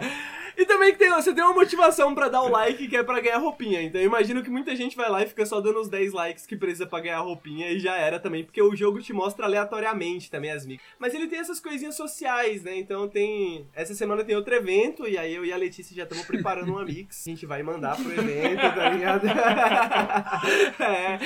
E 0.57 0.65
também 0.65 0.91
que 0.91 0.99
tem, 0.99 1.09
você 1.09 1.33
tem 1.33 1.43
uma 1.43 1.53
motivação 1.53 2.13
para 2.15 2.29
dar 2.29 2.41
o 2.41 2.49
like 2.49 2.87
que 2.87 2.97
é 2.97 3.03
pra 3.03 3.19
ganhar 3.19 3.37
roupinha. 3.37 3.81
Então 3.81 3.99
eu 3.99 4.07
imagino 4.07 4.43
que 4.43 4.49
muita 4.49 4.75
gente 4.75 4.95
vai 4.95 5.09
lá 5.09 5.23
e 5.23 5.27
fica 5.27 5.45
só 5.45 5.59
dando 5.59 5.79
os 5.79 5.89
10 5.89 6.13
likes 6.13 6.45
que 6.45 6.55
precisa 6.55 6.85
pra 6.85 6.99
ganhar 6.99 7.19
roupinha 7.19 7.71
e 7.71 7.79
já 7.79 7.95
era 7.95 8.19
também, 8.19 8.43
porque 8.43 8.61
o 8.61 8.75
jogo 8.75 9.01
te 9.01 9.13
mostra 9.13 9.45
aleatoriamente 9.45 10.29
também 10.31 10.51
as 10.51 10.65
micas. 10.65 10.85
Mas 10.99 11.13
ele 11.13 11.27
tem 11.27 11.39
essas 11.39 11.59
coisinhas 11.59 11.95
sociais, 11.95 12.63
né? 12.63 12.77
Então 12.77 13.07
tem. 13.07 13.67
Essa 13.73 13.93
semana 13.93 14.23
tem 14.23 14.35
outro 14.35 14.53
evento, 14.53 15.07
e 15.07 15.17
aí 15.17 15.33
eu 15.33 15.45
e 15.45 15.51
a 15.51 15.57
Letícia 15.57 15.95
já 15.95 16.03
estamos 16.03 16.25
preparando 16.25 16.69
uma 16.71 16.85
mix. 16.85 17.23
A 17.25 17.29
gente 17.29 17.45
vai 17.45 17.61
mandar 17.63 17.95
pro 17.97 18.11
evento, 18.11 18.61
tá 18.61 18.89
ligado? 18.89 19.27
é. 20.79 21.19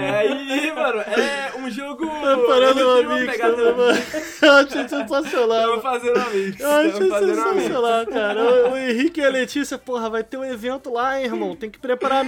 é. 0.00 0.66
E, 0.66 0.72
mano, 0.72 1.00
é 1.00 1.52
um 1.58 1.70
jogo. 1.70 2.06
Preparando 2.06 2.80
uma 2.80 3.18
mix. 3.18 3.36
Eu 4.42 4.52
achei 4.52 4.88
sensacional. 4.88 5.76
Estamos 5.76 5.82
fazendo 5.82 6.16
uma 6.16 6.30
mix. 6.30 6.60
Eu 6.60 6.70
achei 6.70 6.92
sensacional 6.92 7.95
cara. 8.04 8.42
O, 8.42 8.72
o, 8.72 8.76
Henrique 8.76 9.20
e 9.20 9.24
a 9.24 9.30
Letícia, 9.30 9.78
porra, 9.78 10.10
vai 10.10 10.24
ter 10.24 10.36
um 10.36 10.44
evento 10.44 10.92
lá, 10.92 11.18
hein, 11.18 11.26
irmão. 11.26 11.56
Tem 11.56 11.70
que 11.70 11.78
preparar 11.78 12.24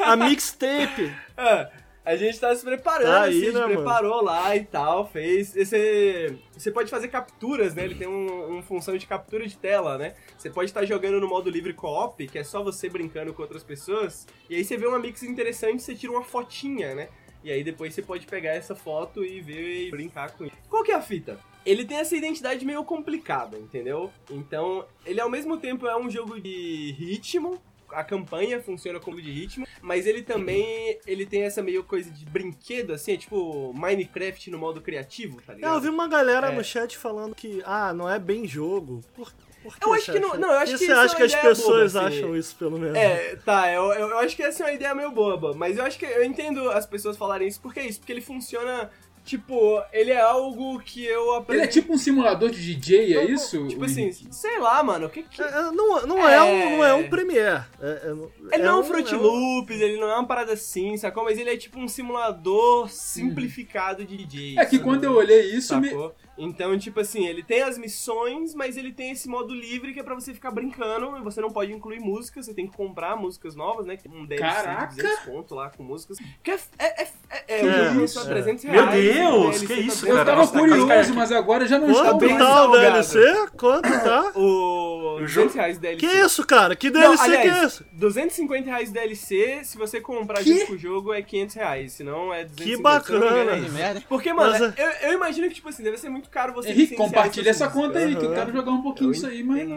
a, 0.00 0.12
a 0.12 0.16
mixtape. 0.16 1.14
É, 1.36 1.70
a 2.04 2.16
gente 2.16 2.40
tá 2.40 2.54
se 2.54 2.64
preparando, 2.64 3.06
tá 3.06 3.22
aí, 3.22 3.30
assim, 3.30 3.42
a 3.42 3.60
gente 3.60 3.68
né, 3.68 3.74
preparou 3.76 4.16
mano? 4.16 4.24
lá 4.24 4.56
e 4.56 4.64
tal, 4.64 5.06
fez. 5.06 5.54
Esse, 5.54 6.36
você 6.52 6.70
pode 6.70 6.90
fazer 6.90 7.08
capturas, 7.08 7.74
né? 7.74 7.84
Ele 7.84 7.94
tem 7.94 8.08
uma 8.08 8.46
um 8.46 8.62
função 8.62 8.96
de 8.96 9.06
captura 9.06 9.46
de 9.46 9.56
tela, 9.56 9.96
né? 9.96 10.14
Você 10.36 10.50
pode 10.50 10.70
estar 10.70 10.84
jogando 10.84 11.20
no 11.20 11.28
modo 11.28 11.48
livre 11.48 11.72
co-op, 11.72 12.26
que 12.26 12.38
é 12.38 12.44
só 12.44 12.62
você 12.62 12.88
brincando 12.88 13.32
com 13.32 13.42
outras 13.42 13.62
pessoas, 13.62 14.26
e 14.50 14.56
aí 14.56 14.64
você 14.64 14.76
vê 14.76 14.86
uma 14.86 14.98
mix 14.98 15.22
interessante, 15.22 15.82
você 15.82 15.94
tira 15.94 16.12
uma 16.12 16.24
fotinha, 16.24 16.94
né? 16.94 17.08
E 17.44 17.50
aí 17.50 17.64
depois 17.64 17.94
você 17.94 18.02
pode 18.02 18.26
pegar 18.26 18.50
essa 18.50 18.74
foto 18.74 19.24
e 19.24 19.40
ver 19.40 19.88
e 19.88 19.90
brincar 19.90 20.30
com 20.32 20.44
isso. 20.44 20.56
Qual 20.68 20.82
que 20.82 20.92
é 20.92 20.94
a 20.94 21.02
fita? 21.02 21.38
Ele 21.64 21.84
tem 21.84 21.98
essa 21.98 22.16
identidade 22.16 22.64
meio 22.64 22.84
complicada, 22.84 23.56
entendeu? 23.56 24.10
Então, 24.30 24.84
ele 25.04 25.20
ao 25.20 25.30
mesmo 25.30 25.56
tempo 25.56 25.86
é 25.86 25.96
um 25.96 26.10
jogo 26.10 26.40
de 26.40 26.92
ritmo, 26.98 27.60
a 27.92 28.02
campanha 28.02 28.60
funciona 28.60 28.98
como 28.98 29.20
de 29.20 29.30
ritmo, 29.30 29.66
mas 29.80 30.06
ele 30.06 30.22
também 30.22 30.98
ele 31.06 31.26
tem 31.26 31.42
essa 31.42 31.62
meio 31.62 31.84
coisa 31.84 32.10
de 32.10 32.24
brinquedo, 32.24 32.92
assim, 32.92 33.12
é 33.12 33.16
tipo 33.16 33.72
Minecraft 33.74 34.50
no 34.50 34.58
modo 34.58 34.80
criativo, 34.80 35.40
tá 35.42 35.54
ligado? 35.54 35.74
Eu 35.74 35.80
vi 35.80 35.88
uma 35.88 36.08
galera 36.08 36.48
é. 36.48 36.52
no 36.52 36.64
chat 36.64 36.96
falando 36.96 37.34
que, 37.34 37.62
ah, 37.64 37.92
não 37.92 38.08
é 38.08 38.18
bem 38.18 38.46
jogo. 38.46 39.02
Por, 39.14 39.32
por 39.62 39.78
que 39.78 39.86
eu 39.86 39.92
acho 39.92 40.12
que 40.12 40.18
não, 40.18 40.34
não, 40.34 40.50
eu 40.50 40.58
acho 40.58 40.74
isso 40.74 40.84
que 40.84 40.86
você 40.86 40.92
acha 40.92 41.14
é 41.14 41.16
que 41.16 41.22
as 41.22 41.34
pessoas 41.34 41.92
boba, 41.92 42.06
assim. 42.06 42.18
acham 42.18 42.36
isso, 42.36 42.56
pelo 42.56 42.78
menos? 42.78 42.96
É, 42.96 43.36
tá, 43.36 43.70
eu, 43.72 43.92
eu 43.92 44.18
acho 44.18 44.34
que 44.34 44.42
essa 44.42 44.64
é 44.64 44.66
uma 44.66 44.72
ideia 44.72 44.94
meio 44.94 45.10
boba, 45.12 45.54
mas 45.54 45.78
eu 45.78 45.84
acho 45.84 45.98
que 45.98 46.04
eu 46.04 46.24
entendo 46.24 46.68
as 46.70 46.86
pessoas 46.86 47.16
falarem 47.16 47.46
isso, 47.46 47.60
porque 47.60 47.80
é 47.80 47.86
isso, 47.86 48.00
porque 48.00 48.12
ele 48.12 48.20
funciona 48.20 48.90
Tipo, 49.24 49.80
ele 49.92 50.10
é 50.10 50.20
algo 50.20 50.80
que 50.80 51.04
eu 51.04 51.34
aprendi. 51.34 51.62
Ele 51.62 51.68
é 51.68 51.70
tipo 51.70 51.92
um 51.92 51.98
simulador 51.98 52.50
de 52.50 52.60
DJ, 52.60 53.16
é 53.16 53.24
isso? 53.24 53.68
Tipo 53.68 53.84
assim, 53.84 54.10
sei 54.30 54.58
lá, 54.58 54.82
mano. 54.82 55.06
O 55.06 55.10
que 55.10 55.22
que. 55.22 55.40
É, 55.40 55.50
não, 55.70 56.06
não, 56.06 56.28
é... 56.28 56.34
é 56.34 56.42
um, 56.42 56.76
não 56.76 56.84
é 56.84 56.94
um 56.94 57.08
Premiere. 57.08 57.64
É, 57.80 57.86
é, 57.86 58.54
ele 58.54 58.62
não 58.64 58.78
é 58.78 58.80
um 58.80 58.84
Fruit 58.84 59.14
Loops, 59.14 59.80
ele 59.80 60.00
não 60.00 60.08
é 60.10 60.14
uma 60.14 60.26
parada 60.26 60.52
assim, 60.52 60.96
sacou? 60.96 61.24
Mas 61.24 61.38
ele 61.38 61.50
é 61.50 61.56
tipo 61.56 61.78
um 61.78 61.86
simulador 61.86 62.88
simplificado 62.90 64.04
de 64.04 64.16
DJ. 64.16 64.58
É 64.58 64.66
que 64.66 64.78
quando 64.78 65.04
eu 65.04 65.12
olhei 65.14 65.54
isso, 65.54 65.68
sacou? 65.68 66.08
me 66.08 66.14
então, 66.44 66.76
tipo 66.76 66.98
assim, 66.98 67.26
ele 67.28 67.42
tem 67.42 67.62
as 67.62 67.78
missões, 67.78 68.52
mas 68.52 68.76
ele 68.76 68.92
tem 68.92 69.12
esse 69.12 69.28
modo 69.28 69.54
livre 69.54 69.94
que 69.94 70.00
é 70.00 70.02
pra 70.02 70.14
você 70.14 70.34
ficar 70.34 70.50
brincando 70.50 71.16
e 71.16 71.20
você 71.20 71.40
não 71.40 71.50
pode 71.50 71.72
incluir 71.72 72.00
músicas, 72.00 72.46
você 72.46 72.54
tem 72.54 72.66
que 72.66 72.76
comprar 72.76 73.14
músicas 73.16 73.54
novas, 73.54 73.86
né? 73.86 73.96
Um 74.10 74.26
DLC 74.26 74.52
Caraca! 74.52 74.94
de 74.94 75.02
desconto 75.02 75.54
lá 75.54 75.70
com 75.70 75.84
músicas. 75.84 76.18
Que 76.42 76.50
é, 76.50 76.58
é, 76.80 77.02
é, 77.02 77.08
é, 77.30 77.60
é, 77.60 77.64
o 77.64 77.94
jogo 77.94 78.08
só 78.08 78.24
300 78.24 78.64
reais. 78.64 78.94
Meu 78.94 79.40
Deus, 79.40 79.62
que 79.62 79.74
isso, 79.74 80.04
Eu 80.04 80.24
tava 80.24 80.48
curioso, 80.48 81.14
mas 81.14 81.30
agora 81.30 81.64
já 81.64 81.78
não 81.78 81.88
estou 81.90 82.20
mais. 82.20 82.32
Quanto 82.32 82.38
tá 82.38 82.66
o 82.66 82.72
DLC? 82.72 83.46
Quanto 83.56 83.88
tá? 83.88 84.32
O 84.34 85.18
200 85.20 85.54
reais 85.54 85.78
DLC. 85.78 86.06
Que 86.06 86.12
isso, 86.12 86.44
cara? 86.44 86.74
Que 86.74 86.90
DLC 86.90 87.16
não, 87.16 87.24
aliás, 87.24 87.42
que 87.42 87.60
é 87.60 87.64
esse? 87.66 87.84
250 87.92 88.66
reais 88.66 88.90
DLC, 88.90 89.60
se 89.62 89.78
você 89.78 90.00
comprar 90.00 90.42
junto 90.42 90.66
com 90.66 90.72
o 90.72 90.78
jogo 90.78 91.12
é 91.12 91.22
500 91.22 91.54
reais, 91.54 91.92
senão 91.92 92.34
é 92.34 92.44
250 92.44 92.64
Que 92.64 92.82
bacana. 92.82 94.02
Porque, 94.08 94.32
mano, 94.32 94.50
mas, 94.58 94.78
eu, 94.78 95.08
eu 95.08 95.12
imagino 95.12 95.48
que, 95.48 95.54
tipo 95.54 95.68
assim, 95.68 95.84
deve 95.84 95.98
ser 95.98 96.08
muito 96.08 96.31
caro 96.32 96.54
você 96.54 96.70
Henrique, 96.70 96.96
compartilha 96.96 97.50
essa 97.50 97.68
conta 97.68 97.98
aí, 97.98 98.14
uhum. 98.14 98.20
que 98.20 98.26
eu 98.26 98.34
quero 98.34 98.52
jogar 98.52 98.72
um 98.72 98.82
pouquinho 98.82 99.12
disso 99.12 99.26
aí, 99.26 99.44
mas. 99.44 99.68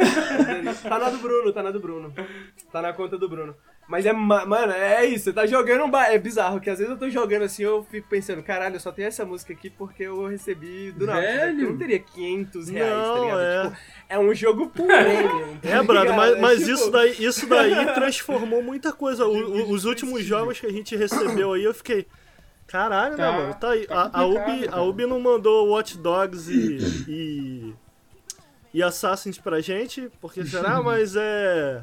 tá 0.82 0.98
na 0.98 1.10
do 1.10 1.18
Bruno, 1.18 1.52
tá 1.52 1.62
na 1.62 1.70
do 1.70 1.78
Bruno. 1.78 2.12
Tá 2.72 2.80
na 2.80 2.92
conta 2.92 3.18
do 3.18 3.28
Bruno. 3.28 3.54
Mas 3.86 4.06
é, 4.06 4.12
mano, 4.12 4.72
é 4.72 5.04
isso, 5.04 5.24
você 5.24 5.32
tá 5.32 5.46
jogando 5.46 5.84
um 5.84 5.98
É 5.98 6.16
bizarro, 6.16 6.60
que 6.60 6.70
às 6.70 6.78
vezes 6.78 6.92
eu 6.92 6.96
tô 6.96 7.10
jogando 7.10 7.42
assim, 7.42 7.64
eu 7.64 7.82
fico 7.90 8.08
pensando, 8.08 8.40
caralho, 8.40 8.76
eu 8.76 8.80
só 8.80 8.92
tenho 8.92 9.08
essa 9.08 9.24
música 9.24 9.52
aqui 9.52 9.68
porque 9.68 10.04
eu 10.04 10.28
recebi 10.28 10.92
do 10.92 11.06
nada. 11.06 11.20
Velho. 11.20 11.62
Eu 11.62 11.70
não 11.70 11.76
teria 11.76 11.98
500 11.98 12.68
reais, 12.68 12.92
não, 12.92 13.14
tá 13.14 13.20
ligado? 13.20 13.40
É. 13.40 13.62
Tipo, 13.64 13.76
é 14.08 14.18
um 14.20 14.32
jogo 14.32 14.70
premium. 14.70 15.56
Tá 15.60 15.68
é, 15.68 15.82
brother, 15.82 16.14
mas, 16.14 16.40
mas 16.40 16.58
tipo... 16.60 16.70
isso, 16.70 16.90
daí, 16.90 17.16
isso 17.18 17.46
daí 17.48 17.94
transformou 17.94 18.62
muita 18.62 18.92
coisa. 18.92 19.26
O, 19.26 19.32
o, 19.32 19.70
os 19.72 19.84
últimos 19.84 20.24
jogos 20.24 20.60
que 20.60 20.66
a 20.66 20.72
gente 20.72 20.96
recebeu 20.96 21.52
aí, 21.52 21.64
eu 21.64 21.74
fiquei. 21.74 22.06
Caralho, 22.70 23.16
tá, 23.16 23.32
né, 23.32 23.38
mano? 23.38 23.54
Tá 23.54 23.70
aí. 23.70 23.84
Tá 23.84 24.10
a, 24.12 24.20
a, 24.20 24.26
Ubi, 24.26 24.68
a 24.70 24.82
Ubi 24.82 25.04
não 25.04 25.18
mandou 25.18 25.70
Watch 25.70 25.98
Dogs 25.98 26.48
e, 26.48 26.78
e. 27.08 27.74
e 28.72 28.80
Assassins 28.80 29.38
pra 29.38 29.60
gente, 29.60 30.08
porque 30.20 30.44
será? 30.46 30.78
Mas 30.80 31.16
é. 31.16 31.82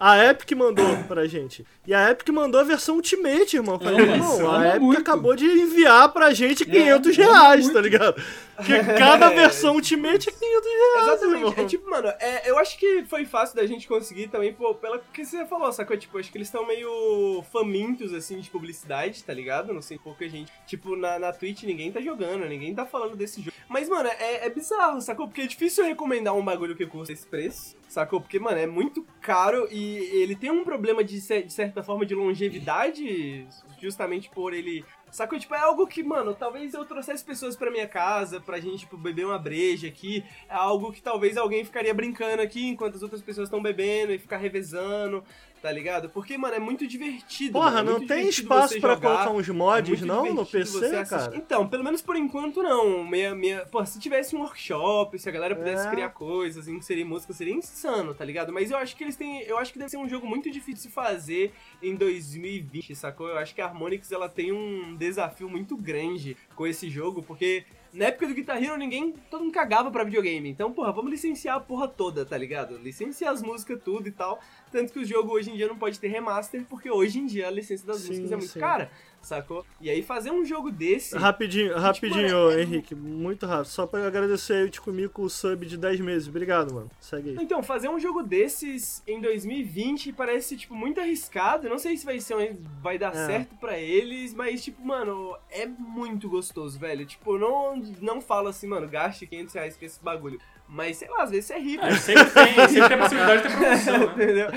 A 0.00 0.22
Epic 0.24 0.52
mandou 0.52 0.96
pra 1.04 1.26
gente. 1.26 1.66
E 1.86 1.92
a 1.94 2.10
Epic 2.10 2.28
mandou 2.30 2.60
a 2.60 2.64
versão 2.64 2.96
Ultimate, 2.96 3.56
irmão. 3.56 3.78
Falei, 3.78 4.00
irmão, 4.00 4.50
a 4.50 4.68
Epic 4.68 4.80
muito. 4.82 5.00
acabou 5.00 5.34
de 5.36 5.46
enviar 5.46 6.10
pra 6.10 6.32
gente 6.32 6.64
500 6.64 7.18
é, 7.18 7.22
reais, 7.22 7.68
tá 7.70 7.80
ligado? 7.80 8.22
Porque 8.56 8.78
cada 8.98 9.28
versão 9.30 9.74
Ultimate 9.74 10.28
é 10.28 10.32
500 10.32 10.40
reais, 10.40 11.08
Exatamente. 11.08 11.60
É 11.60 11.64
tipo, 11.66 11.90
mano, 11.90 12.08
é, 12.18 12.50
eu 12.50 12.58
acho 12.58 12.78
que 12.78 13.04
foi 13.04 13.24
fácil 13.24 13.56
da 13.56 13.66
gente 13.66 13.86
conseguir 13.86 14.28
também, 14.28 14.52
pô, 14.52 14.74
pela 14.74 14.98
que 14.98 15.24
você 15.24 15.44
falou, 15.46 15.72
sacou? 15.72 15.96
Tipo, 15.96 16.18
acho 16.18 16.30
que 16.30 16.38
eles 16.38 16.48
estão 16.48 16.66
meio 16.66 17.44
famintos, 17.52 18.12
assim, 18.12 18.40
de 18.40 18.50
publicidade, 18.50 19.22
tá 19.22 19.32
ligado? 19.32 19.72
Não 19.72 19.82
sei 19.82 19.98
pouca 19.98 20.28
gente. 20.28 20.50
Tipo, 20.66 20.96
na, 20.96 21.18
na 21.18 21.32
Twitch 21.32 21.64
ninguém 21.64 21.92
tá 21.92 22.00
jogando, 22.00 22.46
ninguém 22.46 22.74
tá 22.74 22.86
falando 22.86 23.16
desse 23.16 23.40
jogo. 23.40 23.56
Mas, 23.68 23.88
mano, 23.88 24.08
é, 24.08 24.46
é 24.46 24.50
bizarro, 24.50 25.00
sacou? 25.00 25.26
Porque 25.26 25.42
é 25.42 25.46
difícil 25.46 25.84
recomendar 25.84 26.34
um 26.34 26.44
bagulho 26.44 26.76
que 26.76 26.86
custa 26.86 27.12
esse 27.12 27.26
preço. 27.26 27.76
Sacou? 27.88 28.20
Porque, 28.20 28.38
mano, 28.38 28.58
é 28.58 28.66
muito 28.66 29.06
caro 29.20 29.68
e 29.70 29.96
ele 30.20 30.34
tem 30.34 30.50
um 30.50 30.64
problema 30.64 31.04
de, 31.04 31.20
de 31.20 31.52
certa 31.52 31.82
forma 31.82 32.04
de 32.04 32.14
longevidade, 32.14 33.46
justamente 33.80 34.28
por 34.30 34.52
ele 34.52 34.84
Sacou? 35.16 35.38
Tipo, 35.38 35.54
é 35.54 35.60
algo 35.60 35.86
que, 35.86 36.02
mano, 36.02 36.34
talvez 36.34 36.74
eu 36.74 36.84
trouxesse 36.84 37.24
pessoas 37.24 37.56
pra 37.56 37.70
minha 37.70 37.88
casa, 37.88 38.38
pra 38.38 38.60
gente, 38.60 38.80
tipo, 38.80 38.98
beber 38.98 39.24
uma 39.24 39.38
breja 39.38 39.88
aqui. 39.88 40.22
É 40.46 40.54
algo 40.54 40.92
que 40.92 41.00
talvez 41.00 41.38
alguém 41.38 41.64
ficaria 41.64 41.94
brincando 41.94 42.42
aqui 42.42 42.68
enquanto 42.68 42.96
as 42.96 43.02
outras 43.02 43.22
pessoas 43.22 43.48
estão 43.48 43.62
bebendo 43.62 44.12
e 44.12 44.18
ficar 44.18 44.36
revezando 44.36 45.24
tá 45.66 45.72
ligado? 45.72 46.08
Porque, 46.08 46.38
mano, 46.38 46.54
é 46.54 46.60
muito 46.60 46.86
divertido. 46.86 47.54
Porra, 47.54 47.82
mano, 47.82 47.90
é 47.90 47.98
não 47.98 48.06
tem 48.06 48.28
espaço 48.28 48.80
pra 48.80 48.96
colocar 48.96 49.32
uns 49.32 49.48
mods, 49.48 50.00
é 50.00 50.04
não, 50.06 50.32
no 50.32 50.46
PC, 50.46 51.04
cara? 51.06 51.32
Então, 51.34 51.66
pelo 51.66 51.82
menos 51.82 52.00
por 52.00 52.14
enquanto 52.14 52.62
não. 52.62 53.02
Meia, 53.02 53.34
meia... 53.34 53.66
Pô, 53.66 53.84
se 53.84 53.98
tivesse 53.98 54.36
um 54.36 54.42
workshop, 54.42 55.18
se 55.18 55.28
a 55.28 55.32
galera 55.32 55.56
pudesse 55.56 55.88
é. 55.88 55.90
criar 55.90 56.10
coisas, 56.10 56.68
inserir 56.68 57.02
música, 57.02 57.32
seria 57.32 57.52
insano, 57.52 58.14
tá 58.14 58.24
ligado? 58.24 58.52
Mas 58.52 58.70
eu 58.70 58.76
acho 58.76 58.94
que 58.94 59.02
eles 59.02 59.16
têm. 59.16 59.42
Eu 59.42 59.58
acho 59.58 59.72
que 59.72 59.78
deve 59.80 59.90
ser 59.90 59.96
um 59.96 60.08
jogo 60.08 60.24
muito 60.24 60.48
difícil 60.52 60.88
de 60.88 60.94
fazer 60.94 61.52
em 61.82 61.96
2020, 61.96 62.94
sacou? 62.94 63.28
Eu 63.28 63.38
acho 63.38 63.52
que 63.52 63.60
a 63.60 63.66
Harmonix 63.66 64.12
ela 64.12 64.28
tem 64.28 64.52
um 64.52 64.94
desafio 64.94 65.50
muito 65.50 65.76
grande 65.76 66.36
com 66.54 66.64
esse 66.64 66.88
jogo, 66.88 67.24
porque 67.24 67.64
na 67.96 68.06
época 68.06 68.28
do 68.28 68.34
Guitar 68.34 68.62
Hero, 68.62 68.76
ninguém. 68.76 69.14
Todo 69.30 69.42
mundo 69.42 69.52
cagava 69.52 69.90
pra 69.90 70.04
videogame. 70.04 70.48
Então, 70.48 70.72
porra, 70.72 70.92
vamos 70.92 71.10
licenciar 71.10 71.56
a 71.56 71.60
porra 71.60 71.88
toda, 71.88 72.24
tá 72.24 72.36
ligado? 72.36 72.76
Licenciar 72.78 73.32
as 73.32 73.42
músicas, 73.42 73.80
tudo 73.82 74.06
e 74.06 74.12
tal. 74.12 74.38
Tanto 74.70 74.92
que 74.92 74.98
o 74.98 75.04
jogo 75.04 75.32
hoje 75.32 75.50
em 75.50 75.56
dia 75.56 75.66
não 75.66 75.76
pode 75.76 75.98
ter 75.98 76.08
remaster, 76.08 76.64
porque 76.68 76.90
hoje 76.90 77.18
em 77.18 77.26
dia 77.26 77.48
a 77.48 77.50
licença 77.50 77.86
das 77.86 77.98
sim, 77.98 78.08
músicas 78.08 78.32
é 78.32 78.36
muito 78.36 78.52
sim. 78.52 78.60
cara 78.60 78.90
sacou? 79.22 79.64
E 79.80 79.90
aí 79.90 80.02
fazer 80.02 80.30
um 80.30 80.44
jogo 80.44 80.70
desse. 80.70 81.16
Rapidinho, 81.16 81.68
tipo, 81.68 81.80
rapidinho, 81.80 82.26
tipo, 82.26 82.50
é... 82.50 82.62
Henrique, 82.62 82.94
muito 82.94 83.46
rápido. 83.46 83.66
Só 83.66 83.86
pra 83.86 84.06
agradecer 84.06 84.54
aí 84.54 84.64
o 84.64 84.82
comigo 84.82 85.12
com 85.12 85.22
o 85.22 85.30
sub 85.30 85.66
de 85.66 85.76
10 85.76 86.00
meses. 86.00 86.28
Obrigado, 86.28 86.72
mano. 86.72 86.90
Segue 87.00 87.30
aí. 87.30 87.36
Então, 87.40 87.62
fazer 87.62 87.88
um 87.88 87.98
jogo 87.98 88.22
desses 88.22 89.02
em 89.06 89.20
2020 89.20 90.12
parece, 90.12 90.56
tipo, 90.56 90.74
muito 90.74 91.00
arriscado. 91.00 91.68
não 91.68 91.78
sei 91.78 91.96
se 91.96 92.04
vai 92.04 92.20
ser 92.20 92.36
vai 92.82 92.98
dar 92.98 93.14
é. 93.14 93.26
certo 93.26 93.54
para 93.56 93.78
eles, 93.78 94.34
mas, 94.34 94.62
tipo, 94.62 94.84
mano, 94.84 95.36
é 95.50 95.66
muito 95.66 96.28
gostoso, 96.28 96.78
velho. 96.78 97.04
Tipo, 97.06 97.38
não, 97.38 97.76
não 98.00 98.20
falo 98.20 98.48
assim, 98.48 98.66
mano, 98.66 98.88
gaste 98.88 99.26
500 99.26 99.54
reais 99.54 99.76
com 99.76 99.84
esse 99.84 100.02
bagulho. 100.02 100.38
Mas, 100.68 100.96
sei 100.98 101.08
lá, 101.08 101.22
às 101.22 101.30
vezes 101.30 101.50
é 101.50 101.58
rico. 101.58 101.84
É, 101.84 101.94
sempre 101.96 102.30
tem, 102.30 102.54
sempre 102.68 102.88
tem 102.88 102.98
a 102.98 102.98
possibilidade 102.98 103.42
de 103.42 103.48
ter 103.48 103.56
promoção, 103.56 103.98
né? 104.16 104.24
Entendeu? 104.24 104.50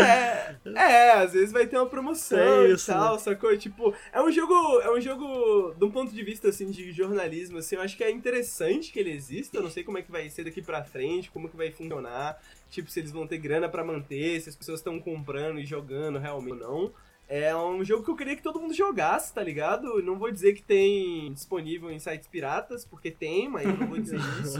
É, 0.00 0.56
é, 0.74 1.12
às 1.12 1.32
vezes 1.32 1.52
vai 1.52 1.66
ter 1.66 1.76
uma 1.76 1.86
promoção 1.86 2.38
É 2.38 2.68
e 2.68 2.72
isso, 2.72 2.86
tal, 2.86 3.14
né? 3.14 3.18
sacou? 3.18 3.56
Tipo, 3.56 3.94
é 4.12 4.20
um 4.20 4.30
jogo, 4.30 4.52
é 4.80 4.90
um 4.92 5.00
jogo, 5.00 5.74
de 5.74 5.84
um 5.84 5.90
ponto 5.90 6.12
de 6.12 6.22
vista, 6.22 6.48
assim, 6.48 6.70
de 6.70 6.92
jornalismo, 6.92 7.58
assim, 7.58 7.76
eu 7.76 7.82
acho 7.82 7.96
que 7.96 8.04
é 8.04 8.10
interessante 8.10 8.92
que 8.92 8.98
ele 8.98 9.10
exista, 9.10 9.56
eu 9.56 9.62
não 9.62 9.70
sei 9.70 9.84
como 9.84 9.98
é 9.98 10.02
que 10.02 10.10
vai 10.12 10.28
ser 10.28 10.44
daqui 10.44 10.60
pra 10.60 10.84
frente, 10.84 11.30
como 11.30 11.48
que 11.48 11.56
vai 11.56 11.70
funcionar, 11.70 12.38
tipo, 12.70 12.90
se 12.90 13.00
eles 13.00 13.10
vão 13.10 13.26
ter 13.26 13.38
grana 13.38 13.68
pra 13.68 13.84
manter, 13.84 14.40
se 14.40 14.48
as 14.48 14.56
pessoas 14.56 14.80
estão 14.80 14.98
comprando 15.00 15.58
e 15.58 15.64
jogando 15.64 16.18
realmente 16.18 16.52
ou 16.52 16.58
não. 16.58 16.92
É 17.28 17.54
um 17.56 17.84
jogo 17.84 18.04
que 18.04 18.10
eu 18.10 18.14
queria 18.16 18.36
que 18.36 18.42
todo 18.42 18.60
mundo 18.60 18.72
jogasse, 18.72 19.34
tá 19.34 19.42
ligado? 19.42 20.00
Não 20.00 20.16
vou 20.16 20.30
dizer 20.30 20.52
que 20.54 20.62
tem 20.62 21.32
disponível 21.32 21.90
em 21.90 21.98
sites 21.98 22.28
piratas, 22.28 22.84
porque 22.84 23.10
tem, 23.10 23.48
mas 23.48 23.64
eu 23.66 23.76
não 23.76 23.88
vou 23.88 23.98
dizer 23.98 24.20
isso. 24.42 24.58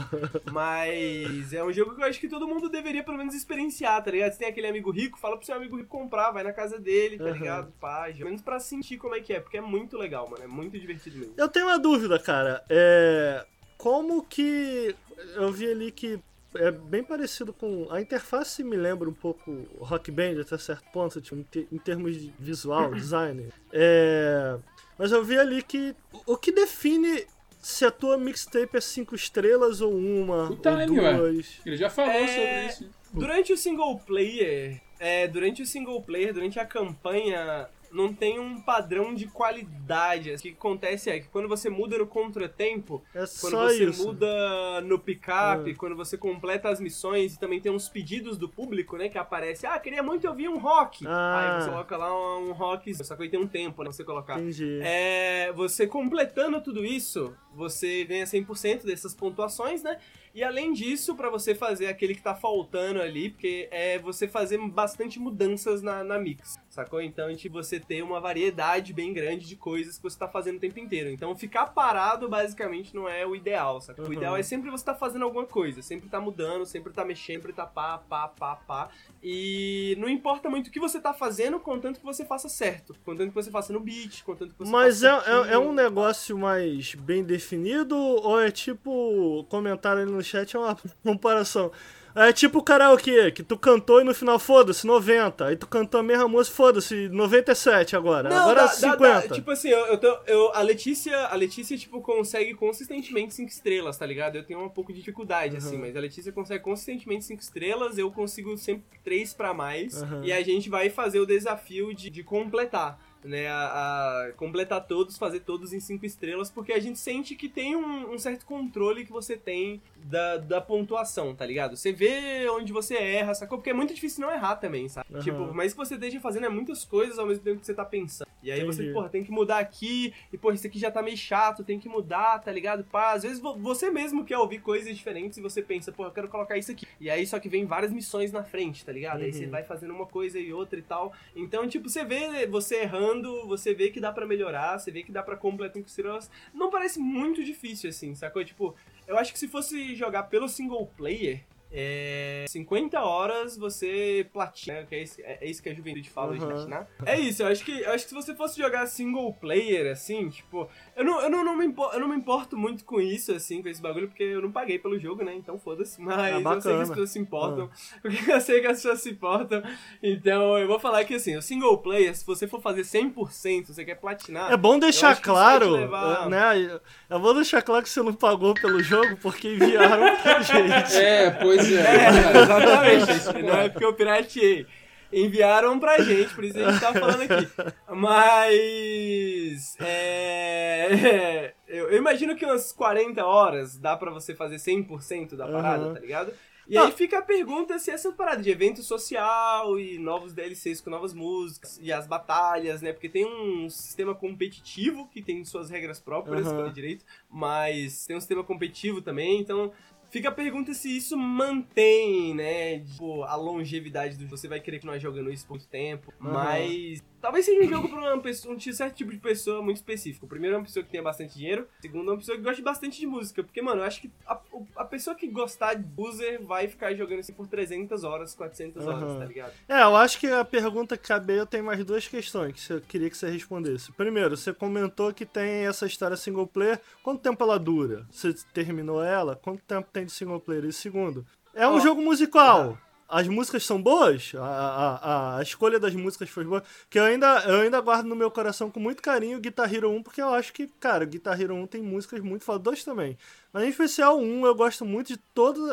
Mas 0.51 1.53
é 1.53 1.63
um 1.63 1.71
jogo 1.71 1.95
que 1.95 2.01
eu 2.01 2.05
acho 2.05 2.19
que 2.19 2.27
todo 2.27 2.47
mundo 2.47 2.67
deveria 2.69 3.03
pelo 3.03 3.17
menos 3.17 3.33
experienciar, 3.33 4.03
tá 4.03 4.11
ligado? 4.11 4.33
Se 4.33 4.39
tem 4.39 4.49
aquele 4.49 4.67
amigo 4.67 4.91
rico, 4.91 5.17
fala 5.17 5.37
pro 5.37 5.45
seu 5.45 5.55
amigo 5.55 5.77
rico 5.77 5.87
comprar, 5.87 6.31
vai 6.31 6.43
na 6.43 6.51
casa 6.51 6.77
dele, 6.77 7.17
tá 7.17 7.25
Aham. 7.25 7.33
ligado? 7.33 7.73
Pá, 7.79 8.09
pelo 8.11 8.25
menos 8.25 8.41
pra 8.41 8.59
sentir 8.59 8.97
como 8.97 9.15
é 9.15 9.21
que 9.21 9.31
é, 9.33 9.39
porque 9.39 9.57
é 9.57 9.61
muito 9.61 9.97
legal, 9.97 10.29
mano. 10.29 10.43
É 10.43 10.47
muito 10.47 10.77
divertido 10.77 11.17
mesmo. 11.17 11.33
Eu 11.37 11.47
tenho 11.47 11.67
uma 11.67 11.79
dúvida, 11.79 12.19
cara. 12.19 12.63
É. 12.69 13.45
Como 13.77 14.23
que. 14.23 14.93
Eu 15.35 15.51
vi 15.51 15.71
ali 15.71 15.91
que 15.91 16.19
é 16.55 16.71
bem 16.71 17.03
parecido 17.03 17.51
com. 17.53 17.87
A 17.91 17.99
interface 18.01 18.63
me 18.63 18.75
lembra 18.75 19.09
um 19.09 19.13
pouco 19.13 19.51
Rock 19.79 20.09
Band 20.11 20.41
até 20.41 20.57
certo 20.57 20.89
ponto, 20.91 21.19
tipo, 21.21 21.35
em, 21.35 21.43
te- 21.43 21.67
em 21.71 21.77
termos 21.77 22.15
de 22.19 22.33
visual, 22.39 22.93
design. 22.95 23.49
É. 23.71 24.57
Mas 24.97 25.11
eu 25.11 25.23
vi 25.23 25.37
ali 25.37 25.61
que. 25.61 25.95
O 26.25 26.35
que 26.37 26.51
define 26.51 27.25
se 27.61 27.85
a 27.85 27.91
tua 27.91 28.17
mixtape 28.17 28.77
é 28.77 28.81
cinco 28.81 29.13
estrelas 29.15 29.81
ou 29.81 29.93
uma, 29.93 30.49
O 30.51 30.55
time, 30.55 30.99
ou 30.99 31.03
ué. 31.05 31.13
duas? 31.17 31.59
Ele 31.65 31.77
já 31.77 31.89
falou 31.89 32.11
É, 32.11 32.27
sobre 32.27 32.65
isso. 32.67 32.89
Durante 33.13 33.53
o 33.53 33.57
single 33.57 33.97
player, 33.99 34.81
é, 34.99 35.27
durante 35.27 35.61
o 35.61 35.65
single 35.65 36.01
player, 36.01 36.33
durante 36.33 36.59
a 36.59 36.65
campanha, 36.65 37.67
não 37.97 38.13
tem 38.13 38.39
um 38.39 38.61
padrão 38.61 39.13
de 39.13 39.25
qualidade. 39.27 40.31
O 40.31 40.37
que 40.37 40.49
acontece 40.49 41.09
é 41.09 41.19
que 41.19 41.27
quando 41.27 41.47
você 41.49 41.69
muda 41.69 41.97
no 41.97 42.05
contratempo, 42.07 43.03
É 43.13 43.23
quando 43.41 43.57
você 43.57 43.83
isso. 43.85 44.05
muda 44.05 44.81
no 44.81 44.99
picape, 44.99 45.71
Ah. 45.71 45.75
quando 45.77 45.95
você 45.95 46.17
completa 46.17 46.69
as 46.69 46.79
missões 46.79 47.33
e 47.35 47.39
também 47.39 47.59
tem 47.59 47.71
uns 47.71 47.89
pedidos 47.89 48.37
do 48.37 48.47
público, 48.47 48.95
né, 48.97 49.09
que 49.09 49.17
aparece, 49.17 49.65
ah, 49.65 49.77
queria 49.79 50.03
muito 50.03 50.27
ouvir 50.27 50.47
um 50.47 50.57
rock. 50.59 51.05
Ah. 51.07 51.57
Aí 51.57 51.61
você 51.63 51.69
coloca 51.71 51.97
lá 51.97 52.15
um, 52.39 52.49
um 52.49 52.53
rock, 52.53 52.93
só 53.03 53.15
que 53.15 53.23
aí 53.23 53.29
tem 53.29 53.39
um 53.39 53.47
tempo, 53.47 53.81
né, 53.83 53.89
pra 53.89 53.91
você 53.93 54.03
colocar. 54.03 54.39
Entendi. 54.39 54.79
É, 54.83 55.51
você 55.53 55.87
completando 55.87 56.61
tudo 56.61 56.85
isso, 56.85 57.35
você 57.53 58.05
ganha 58.05 58.25
100% 58.25 58.85
dessas 58.85 59.15
pontuações, 59.15 59.81
né? 59.81 59.97
E 60.35 60.43
além 60.43 60.71
disso, 60.71 61.15
pra 61.15 61.31
você 61.31 61.55
fazer 61.55 61.87
aquele 61.87 62.13
que 62.13 62.21
tá 62.21 62.35
faltando 62.35 63.01
ali, 63.01 63.31
porque 63.31 63.67
é 63.71 63.97
você 63.97 64.27
fazer 64.27 64.59
bastante 64.69 65.17
mudanças 65.19 65.81
na, 65.81 66.03
na 66.03 66.19
mix, 66.19 66.55
sacou? 66.77 67.01
Então, 67.01 67.35
tipo, 67.35 67.55
você 67.61 67.79
ter 67.79 68.03
uma 68.03 68.19
variedade 68.19 68.93
bem 68.93 69.11
grande 69.13 69.45
de 69.47 69.55
coisas 69.55 69.97
que 69.97 70.03
você 70.03 70.17
tá 70.17 70.27
fazendo 70.27 70.57
o 70.57 70.59
tempo 70.59 70.79
inteiro. 70.79 71.09
Então, 71.09 71.35
ficar 71.35 71.67
parado, 71.67 72.29
basicamente, 72.29 72.95
não 72.95 73.07
é 73.09 73.25
o 73.25 73.35
ideal, 73.35 73.81
sacou? 73.81 74.05
O 74.05 74.07
Uhum. 74.07 74.13
ideal 74.13 74.37
é 74.37 74.43
sempre 74.43 74.69
você 74.69 74.85
tá 74.85 74.93
fazendo 74.93 75.23
alguma 75.25 75.45
coisa, 75.45 75.81
sempre 75.81 76.07
tá 76.07 76.19
mudando, 76.21 76.65
sempre 76.65 76.93
tá 76.93 77.03
mexendo, 77.03 77.37
sempre 77.37 77.51
tá 77.53 77.65
pá, 77.65 77.97
pá, 77.97 78.27
pá, 78.27 78.55
pá. 78.55 78.89
E 79.23 79.95
não 79.99 80.07
importa 80.07 80.49
muito 80.49 80.67
o 80.67 80.71
que 80.71 80.79
você 80.79 80.99
tá 81.01 81.13
fazendo, 81.13 81.59
contanto 81.59 81.99
que 81.99 82.05
você 82.05 82.23
faça 82.23 82.47
certo. 82.47 82.95
Contanto 83.03 83.29
que 83.29 83.35
você 83.35 83.49
faça 83.51 83.73
no 83.73 83.79
beat, 83.79 84.23
contanto 84.23 84.51
que 84.53 84.59
você 84.59 84.71
Mas 84.71 85.03
é, 85.03 85.09
faça 85.09 85.29
é, 85.29 85.33
é 85.33 85.43
certinho. 85.43 85.61
um 85.69 85.73
negócio 85.73 86.37
mais 86.37 86.93
bem 86.95 87.23
definido 87.23 87.97
ou 87.97 88.39
é 88.39 88.51
tipo. 88.51 89.43
Comentário 89.49 90.03
ali 90.03 90.11
no 90.11 90.23
chat 90.23 90.55
é 90.55 90.59
uma 90.59 90.77
comparação. 91.03 91.71
É 92.19 92.33
tipo 92.33 92.59
o 92.59 92.63
karaokê, 92.63 93.31
que 93.31 93.43
tu 93.43 93.57
cantou 93.57 94.01
e 94.01 94.03
no 94.03 94.13
final 94.13 94.39
foda-se, 94.39 94.87
90. 94.87 95.45
Aí 95.45 95.55
tu 95.55 95.67
cantou 95.67 95.99
a 95.99 96.03
mesma 96.03 96.27
música, 96.27 96.55
foda-se, 96.55 97.07
97 97.09 97.95
agora. 97.95 98.27
Não, 98.29 98.37
agora 98.37 98.61
dá- 98.61 98.65
dá- 98.65 98.73
50. 98.73 99.27
dá- 99.27 99.35
tipo 99.35 99.51
assim, 99.51 99.69
eu, 99.69 99.79
eu, 99.85 99.97
tô- 99.97 100.17
eu- 100.25 100.51
a 100.55 100.61
Letícia, 100.61 101.15
a 101.27 101.35
Letícia, 101.35 101.77
tipo, 101.77 102.01
consegue 102.01 102.53
consistentemente 102.55 103.33
5 103.35 103.49
estrelas, 103.49 103.97
tá 103.97 104.05
ligado? 104.05 104.35
Eu 104.35 104.43
tenho 104.43 104.63
um 104.63 104.69
pouco 104.69 104.91
de 104.91 104.99
dificuldade, 104.99 105.57
assim, 105.57 105.77
mas 105.77 105.95
a 105.95 105.99
Letícia 105.99 106.31
consegue 106.31 106.63
consistentemente 106.63 107.25
5 107.25 107.41
estrelas, 107.41 107.97
eu 107.97 108.09
consigo 108.11 108.57
sempre 108.57 108.99
3 109.03 109.33
pra 109.33 109.53
mais, 109.53 110.01
Uhum. 110.01 110.23
e 110.23 110.33
a 110.33 110.41
gente 110.43 110.69
vai 110.69 110.89
fazer 110.89 111.19
o 111.19 111.25
desafio 111.25 111.93
de, 111.93 112.09
de 112.09 112.23
completar. 112.23 112.99
Né, 113.27 113.47
a, 113.49 114.27
a 114.29 114.31
completar 114.37 114.87
todos, 114.87 115.17
fazer 115.17 115.41
todos 115.41 115.73
em 115.73 115.81
5 115.81 116.05
estrelas, 116.05 116.49
porque 116.49 116.71
a 116.71 116.79
gente 116.79 116.97
sente 116.97 117.35
que 117.35 117.49
tem 117.49 117.75
um, 117.75 118.13
um 118.13 118.17
certo 118.17 118.45
controle 118.45 119.03
que 119.05 119.11
você 119.11 119.35
tem 119.35 119.81
da, 119.97 120.37
da 120.37 120.61
pontuação, 120.61 121.35
tá 121.35 121.45
ligado? 121.45 121.75
Você 121.75 121.91
vê 121.91 122.47
onde 122.49 122.71
você 122.71 122.95
erra, 122.95 123.33
sacou? 123.33 123.57
Porque 123.57 123.69
é 123.71 123.73
muito 123.73 123.93
difícil 123.93 124.21
não 124.21 124.31
errar 124.31 124.55
também, 124.55 124.87
sabe? 124.87 125.07
Aham. 125.13 125.21
Tipo, 125.21 125.53
mas 125.53 125.73
que 125.73 125.77
você 125.77 125.95
esteja 125.95 126.21
fazendo 126.21 126.45
é 126.45 126.49
muitas 126.49 126.85
coisas 126.85 127.19
ao 127.19 127.25
mesmo 127.25 127.43
tempo 127.43 127.59
que 127.59 127.65
você 127.65 127.73
tá 127.73 127.83
pensando. 127.83 128.27
E 128.41 128.51
aí 128.51 128.61
Entendi. 128.61 128.75
você, 128.77 128.93
porra, 128.93 129.09
tem 129.09 129.23
que 129.25 129.31
mudar 129.31 129.57
aqui, 129.57 130.13
e 130.31 130.37
porra, 130.37 130.53
isso 130.55 130.67
aqui 130.67 130.77
já 130.79 130.91
tá 130.91 131.01
meio 131.01 131.17
chato, 131.17 131.63
tem 131.65 131.79
que 131.79 131.89
mudar, 131.89 132.39
tá 132.39 132.51
ligado? 132.51 132.83
Pá, 132.85 133.11
às 133.13 133.23
vezes 133.23 133.39
vo- 133.39 133.57
você 133.57 133.89
mesmo 133.89 134.23
quer 134.23 134.37
ouvir 134.37 134.59
coisas 134.61 134.95
diferentes 134.95 135.37
e 135.39 135.41
você 135.41 135.61
pensa, 135.61 135.91
porra, 135.91 136.09
eu 136.09 136.13
quero 136.13 136.27
colocar 136.29 136.55
isso 136.57 136.71
aqui. 136.71 136.85
E 137.01 137.09
aí 137.09 137.25
só 137.25 137.39
que 137.39 137.49
vem 137.49 137.65
várias 137.65 137.91
missões 137.91 138.31
na 138.31 138.43
frente, 138.43 138.85
tá 138.85 138.91
ligado? 138.91 139.21
Aí 139.23 139.33
você 139.33 139.45
Uhum. 139.45 139.51
vai 139.51 139.63
fazendo 139.63 139.91
uma 139.93 140.05
coisa 140.05 140.39
e 140.39 140.53
outra 140.53 140.77
e 140.79 140.83
tal. 140.83 141.11
Então, 141.35 141.67
tipo, 141.67 141.89
você 141.89 142.05
vê 142.05 142.45
você 142.45 142.81
errando, 142.83 143.16
você 143.47 143.73
vê 143.73 143.89
que 143.89 143.99
dá 143.99 144.11
pra 144.11 144.25
melhorar, 144.25 144.77
você 144.77 144.91
vê 144.91 145.03
que 145.03 145.11
dá 145.11 145.21
pra 145.23 145.35
completar 145.35 145.81
com 145.81 145.87
estrelas. 145.87 146.29
Não 146.53 146.69
parece 146.69 146.99
muito 146.99 147.43
difícil, 147.43 147.89
assim, 147.89 148.13
sacou? 148.15 148.43
Tipo, 148.43 148.75
eu 149.07 149.17
acho 149.17 149.31
que 149.31 149.39
se 149.39 149.47
fosse 149.47 149.95
jogar 149.95 150.23
pelo 150.23 150.47
single 150.47 150.87
player, 150.97 151.43
é, 151.79 152.45
50 152.49 152.99
horas 153.01 153.55
você 153.55 154.27
platina, 154.33 154.83
que 154.89 154.95
é 154.95 155.03
isso, 155.03 155.21
é, 155.21 155.37
é 155.41 155.47
isso 155.49 155.61
que 155.61 155.69
a 155.69 155.73
juventude 155.75 156.09
fala 156.09 156.33
de 156.35 156.41
Uhum. 156.41 156.47
platinar. 156.49 156.87
É 157.05 157.19
isso, 157.19 157.43
eu 157.43 157.47
acho 157.47 157.63
que 157.63 157.71
eu 157.81 157.91
acho 157.93 158.03
que 158.05 158.09
se 158.09 158.15
você 158.15 158.33
fosse 158.33 158.57
jogar 158.57 158.87
single 158.87 159.31
player, 159.33 159.91
assim, 159.91 160.27
tipo, 160.29 160.67
eu 160.95 161.05
não, 161.05 161.21
eu 161.21 161.29
não, 161.29 161.43
não 161.43 161.55
me, 161.55 161.65
impo- 161.67 161.91
eu 161.93 161.99
não 161.99 162.07
me 162.07 162.15
importo 162.15 162.57
muito 162.57 162.83
com 162.83 162.99
isso, 162.99 163.31
assim, 163.31 163.61
com 163.61 163.69
esse 163.69 163.79
bagulho, 163.81 164.07
porque 164.07 164.23
eu 164.23 164.41
não 164.41 164.51
paguei 164.51 164.79
pelo 164.79 164.97
jogo, 164.97 165.23
né? 165.23 165.35
Então 165.35 165.59
foda-se. 165.59 166.01
Mas 166.01 166.17
Ah, 166.17 166.31
eu 166.31 166.61
sei 166.61 166.75
que 166.75 166.81
as 166.81 166.89
pessoas 166.89 167.11
se 167.11 167.19
importam. 167.19 167.69
Porque 168.01 168.17
eu 168.31 168.41
sei 168.41 168.61
que 168.61 168.67
as 168.67 168.77
pessoas 168.77 169.01
se 169.01 169.09
importam. 169.11 169.61
Então 170.01 170.57
eu 170.57 170.67
vou 170.67 170.79
falar 170.79 171.03
que 171.05 171.13
assim, 171.13 171.35
o 171.35 171.41
single 171.43 171.77
player, 171.77 172.15
se 172.15 172.25
você 172.25 172.47
for 172.47 172.59
fazer 172.61 172.81
100%, 172.81 173.67
você 173.67 173.85
quer 173.85 173.95
platinar. 173.95 174.51
É 174.51 174.57
bom 174.57 174.79
deixar 174.79 175.19
claro, 175.21 175.69
levar- 175.71 176.27
né? 176.29 176.79
É 177.09 177.19
bom 177.19 177.33
deixar 177.35 177.61
claro 177.61 177.83
que 177.83 177.89
você 177.89 178.01
não 178.01 178.13
pagou 178.13 178.53
pelo 178.55 178.81
jogo 178.81 179.15
porque 179.21 179.47
enviaram 179.53 180.15
pra 180.23 180.39
gente. 180.41 180.95
É, 180.95 181.29
pois 181.31 181.66
é. 181.75 182.05
É, 182.05 182.41
exatamente. 182.41 183.11
Isso 183.17 183.33
Não 183.33 183.53
é 183.61 183.69
porque 183.69 183.85
eu 183.85 183.93
pirateei. 183.93 184.65
Enviaram 185.11 185.79
pra 185.79 186.01
gente, 186.01 186.33
por 186.35 186.43
isso 186.43 186.59
a 186.59 186.69
gente 186.69 186.81
tá 186.81 186.91
falando 186.91 187.21
aqui. 187.21 187.47
Mas. 187.95 189.75
É. 189.79 191.53
Eu, 191.67 191.95
imagino 191.97 192.33
que 192.35 192.45
umas 192.45 192.71
40 192.71 193.25
horas 193.25 193.77
dá 193.77 193.95
pra 193.97 194.09
você 194.09 194.33
fazer 194.33 194.55
100% 194.55 195.35
da 195.35 195.45
parada, 195.47 195.83
Aham. 195.85 195.93
tá 195.93 195.99
ligado? 195.99 196.31
E 196.65 196.77
Ah. 196.77 196.83
aí 196.85 196.91
fica 196.93 197.19
a 197.19 197.21
pergunta 197.21 197.77
se 197.79 197.91
essa 197.91 198.11
parada 198.11 198.41
de 198.41 198.49
evento 198.49 198.81
social 198.83 199.77
e 199.79 199.97
novos 199.99 200.33
DLCs 200.33 200.79
com 200.81 200.89
novas 200.89 201.13
músicas 201.13 201.77
e 201.81 201.91
as 201.91 202.07
batalhas, 202.07 202.81
né? 202.81 202.91
Porque 202.93 203.07
tem 203.09 203.25
um 203.25 203.69
sistema 203.69 204.13
competitivo 204.15 205.07
que 205.09 205.21
tem 205.21 205.43
suas 205.45 205.69
regras 205.69 205.99
próprias, 205.99 206.45
falei 206.47 206.71
direito, 206.71 207.05
mas 207.29 208.05
tem 208.05 208.15
um 208.15 208.19
sistema 208.21 208.43
competitivo 208.43 209.01
também, 209.01 209.39
então 209.39 209.71
Fica 210.17 210.29
a 210.29 210.31
pergunta 210.31 210.73
se 210.73 210.97
isso 210.97 211.15
mantém, 211.15 212.33
né, 212.33 212.79
tipo, 212.79 213.21
a 213.21 213.35
longevidade 213.35 214.15
do 214.15 214.23
jogo. 214.23 214.35
Você 214.35 214.47
vai 214.47 214.59
querer 214.59 214.77
continuar 214.77 214.97
jogando 214.97 215.31
isso 215.31 215.45
por 215.45 215.53
muito 215.53 215.67
tempo, 215.67 216.11
Aham. 216.19 216.33
mas 216.33 217.03
talvez 217.27 217.45
seja 217.45 217.61
um 217.61 217.67
jogo 217.67 218.21
pessoa, 218.21 218.55
um 218.55 218.59
certo 218.59 218.95
tipo 218.95 219.11
de 219.11 219.17
pessoa 219.17 219.61
muito 219.61 219.77
específico. 219.77 220.25
Primeiro 220.25 220.55
é 220.55 220.59
uma 220.59 220.65
pessoa 220.65 220.81
que 220.81 220.89
tenha 220.89 221.03
bastante 221.03 221.37
dinheiro, 221.37 221.67
segundo 221.81 222.09
é 222.09 222.13
uma 222.13 222.17
pessoa 222.17 222.37
que 222.37 222.43
gosta 222.43 222.61
bastante 222.63 222.99
de 222.99 223.05
música, 223.05 223.43
porque, 223.43 223.61
mano, 223.61 223.81
eu 223.81 223.85
acho 223.85 224.01
que 224.01 224.09
a, 224.25 224.39
a 224.77 224.85
pessoa 224.85 225.13
que 225.13 225.27
gostar 225.27 225.73
de 225.73 225.85
user 225.97 226.41
vai 226.41 226.69
ficar 226.69 226.93
jogando 226.93 227.19
isso 227.19 227.33
por 227.33 227.45
300 227.45 228.05
horas, 228.05 228.33
400 228.33 228.87
horas, 228.87 229.17
tá 229.17 229.25
ligado? 229.25 229.51
É, 229.67 229.83
eu 229.83 229.95
acho 229.97 230.19
que 230.19 230.27
a 230.27 230.45
pergunta 230.45 230.95
que 230.97 231.11
eu 231.11 231.45
tenho 231.45 231.65
mais 231.65 231.83
duas 231.83 232.07
questões 232.07 232.65
que 232.65 232.73
eu 232.73 232.81
queria 232.81 233.09
que 233.09 233.17
você 233.17 233.29
respondesse. 233.29 233.91
Primeiro, 233.91 234.37
você 234.37 234.53
comentou 234.53 235.13
que 235.13 235.25
tem 235.25 235.67
essa 235.67 235.85
história 235.85 236.15
single 236.15 236.47
player. 236.47 236.79
Quanto 237.03 237.21
tempo 237.21 237.43
ela 237.43 237.59
dura? 237.59 238.05
Você 238.09 238.33
terminou 238.53 239.03
ela? 239.03 239.35
Quanto 239.35 239.61
tempo 239.63 239.89
tem 239.91 240.05
de 240.05 240.11
single 240.13 240.39
player? 240.39 240.65
E 240.65 240.73
segundo, 240.73 241.25
é 241.53 241.67
um 241.67 241.75
Ó, 241.75 241.79
jogo 241.79 242.01
musical. 242.01 242.77
As 243.07 243.27
músicas 243.27 243.65
são 243.65 243.81
boas, 243.81 244.33
a, 244.35 244.43
a, 244.43 245.37
a, 245.37 245.41
escolha 245.41 245.79
das 245.79 245.95
músicas 245.95 246.29
foi 246.29 246.43
boa, 246.43 246.61
que 246.89 246.99
eu 246.99 247.03
ainda, 247.03 247.43
eu 247.47 247.61
ainda 247.61 247.79
guardo 247.79 248.05
no 248.05 248.15
meu 248.15 248.29
coração 248.29 248.69
com 248.69 248.79
muito 248.79 249.01
carinho 249.01 249.37
o 249.37 249.41
Guitar 249.41 249.73
Hero 249.73 249.89
1, 249.89 250.03
porque 250.03 250.21
eu 250.21 250.29
acho 250.33 250.51
que, 250.51 250.67
cara, 250.67 251.05
o 251.05 251.07
Guitar 251.07 251.39
Hero 251.39 251.55
1 251.55 251.67
tem 251.67 251.81
músicas 251.81 252.19
muito 252.19 252.43
fodas, 252.43 252.63
dois 252.63 252.83
também. 252.83 253.17
Mas 253.53 253.63
em 253.63 253.69
especial 253.69 254.19
um, 254.19 254.45
eu 254.45 254.53
gosto 254.53 254.83
muito 254.83 255.07
de 255.07 255.17
todas 255.17 255.63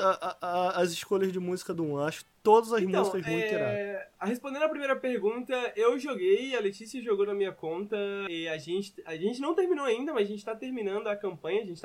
as 0.40 0.92
escolhas 0.92 1.32
de 1.32 1.40
música 1.40 1.74
do 1.74 1.82
1, 1.82 1.98
eu 1.98 2.04
acho 2.04 2.24
todas 2.40 2.72
as 2.72 2.82
então, 2.82 3.00
músicas 3.00 3.26
muito 3.26 3.54
é... 3.54 4.06
Respondendo 4.20 4.62
a 4.62 4.68
primeira 4.68 4.94
pergunta, 4.94 5.72
eu 5.74 5.98
joguei, 5.98 6.54
a 6.54 6.60
Letícia 6.60 7.02
jogou 7.02 7.26
na 7.26 7.34
minha 7.34 7.52
conta, 7.52 7.96
e 8.28 8.46
a 8.46 8.58
gente, 8.58 8.94
a 9.04 9.16
gente 9.16 9.40
não 9.40 9.54
terminou 9.54 9.84
ainda, 9.84 10.12
mas 10.12 10.28
a 10.28 10.30
gente 10.30 10.44
tá 10.44 10.54
terminando 10.54 11.08
a 11.08 11.16
campanha, 11.16 11.62
a 11.62 11.64
gente, 11.64 11.82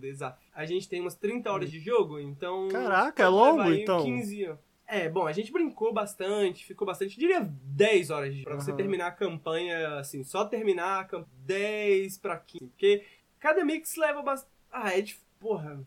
a 0.54 0.66
gente 0.66 0.88
tem 0.88 1.02
umas 1.02 1.16
30 1.16 1.52
horas 1.52 1.72
de 1.72 1.80
jogo, 1.80 2.20
então... 2.20 2.68
Caraca, 2.68 3.24
é 3.24 3.28
longo 3.28 3.74
então? 3.74 4.04
15 4.04 4.69
é, 4.90 5.08
bom, 5.08 5.28
a 5.28 5.32
gente 5.32 5.52
brincou 5.52 5.94
bastante, 5.94 6.66
ficou 6.66 6.86
bastante, 6.86 7.20
diria 7.20 7.42
10 7.42 8.10
horas 8.10 8.36
de 8.36 8.44
pra 8.44 8.56
uhum. 8.56 8.60
você 8.60 8.74
terminar 8.74 9.08
a 9.08 9.12
campanha, 9.12 10.00
assim, 10.00 10.24
só 10.24 10.46
terminar 10.46 11.02
a 11.02 11.06
campanha 11.06 11.30
10 11.46 12.18
pra 12.18 12.38
15, 12.38 12.66
porque 12.68 13.06
cada 13.40 13.64
mix 13.64 13.96
leva 13.96 14.22
bastante... 14.22 14.52
Ah, 14.72 14.96
é 14.98 15.02
de... 15.02 15.20
Porra, 15.40 15.80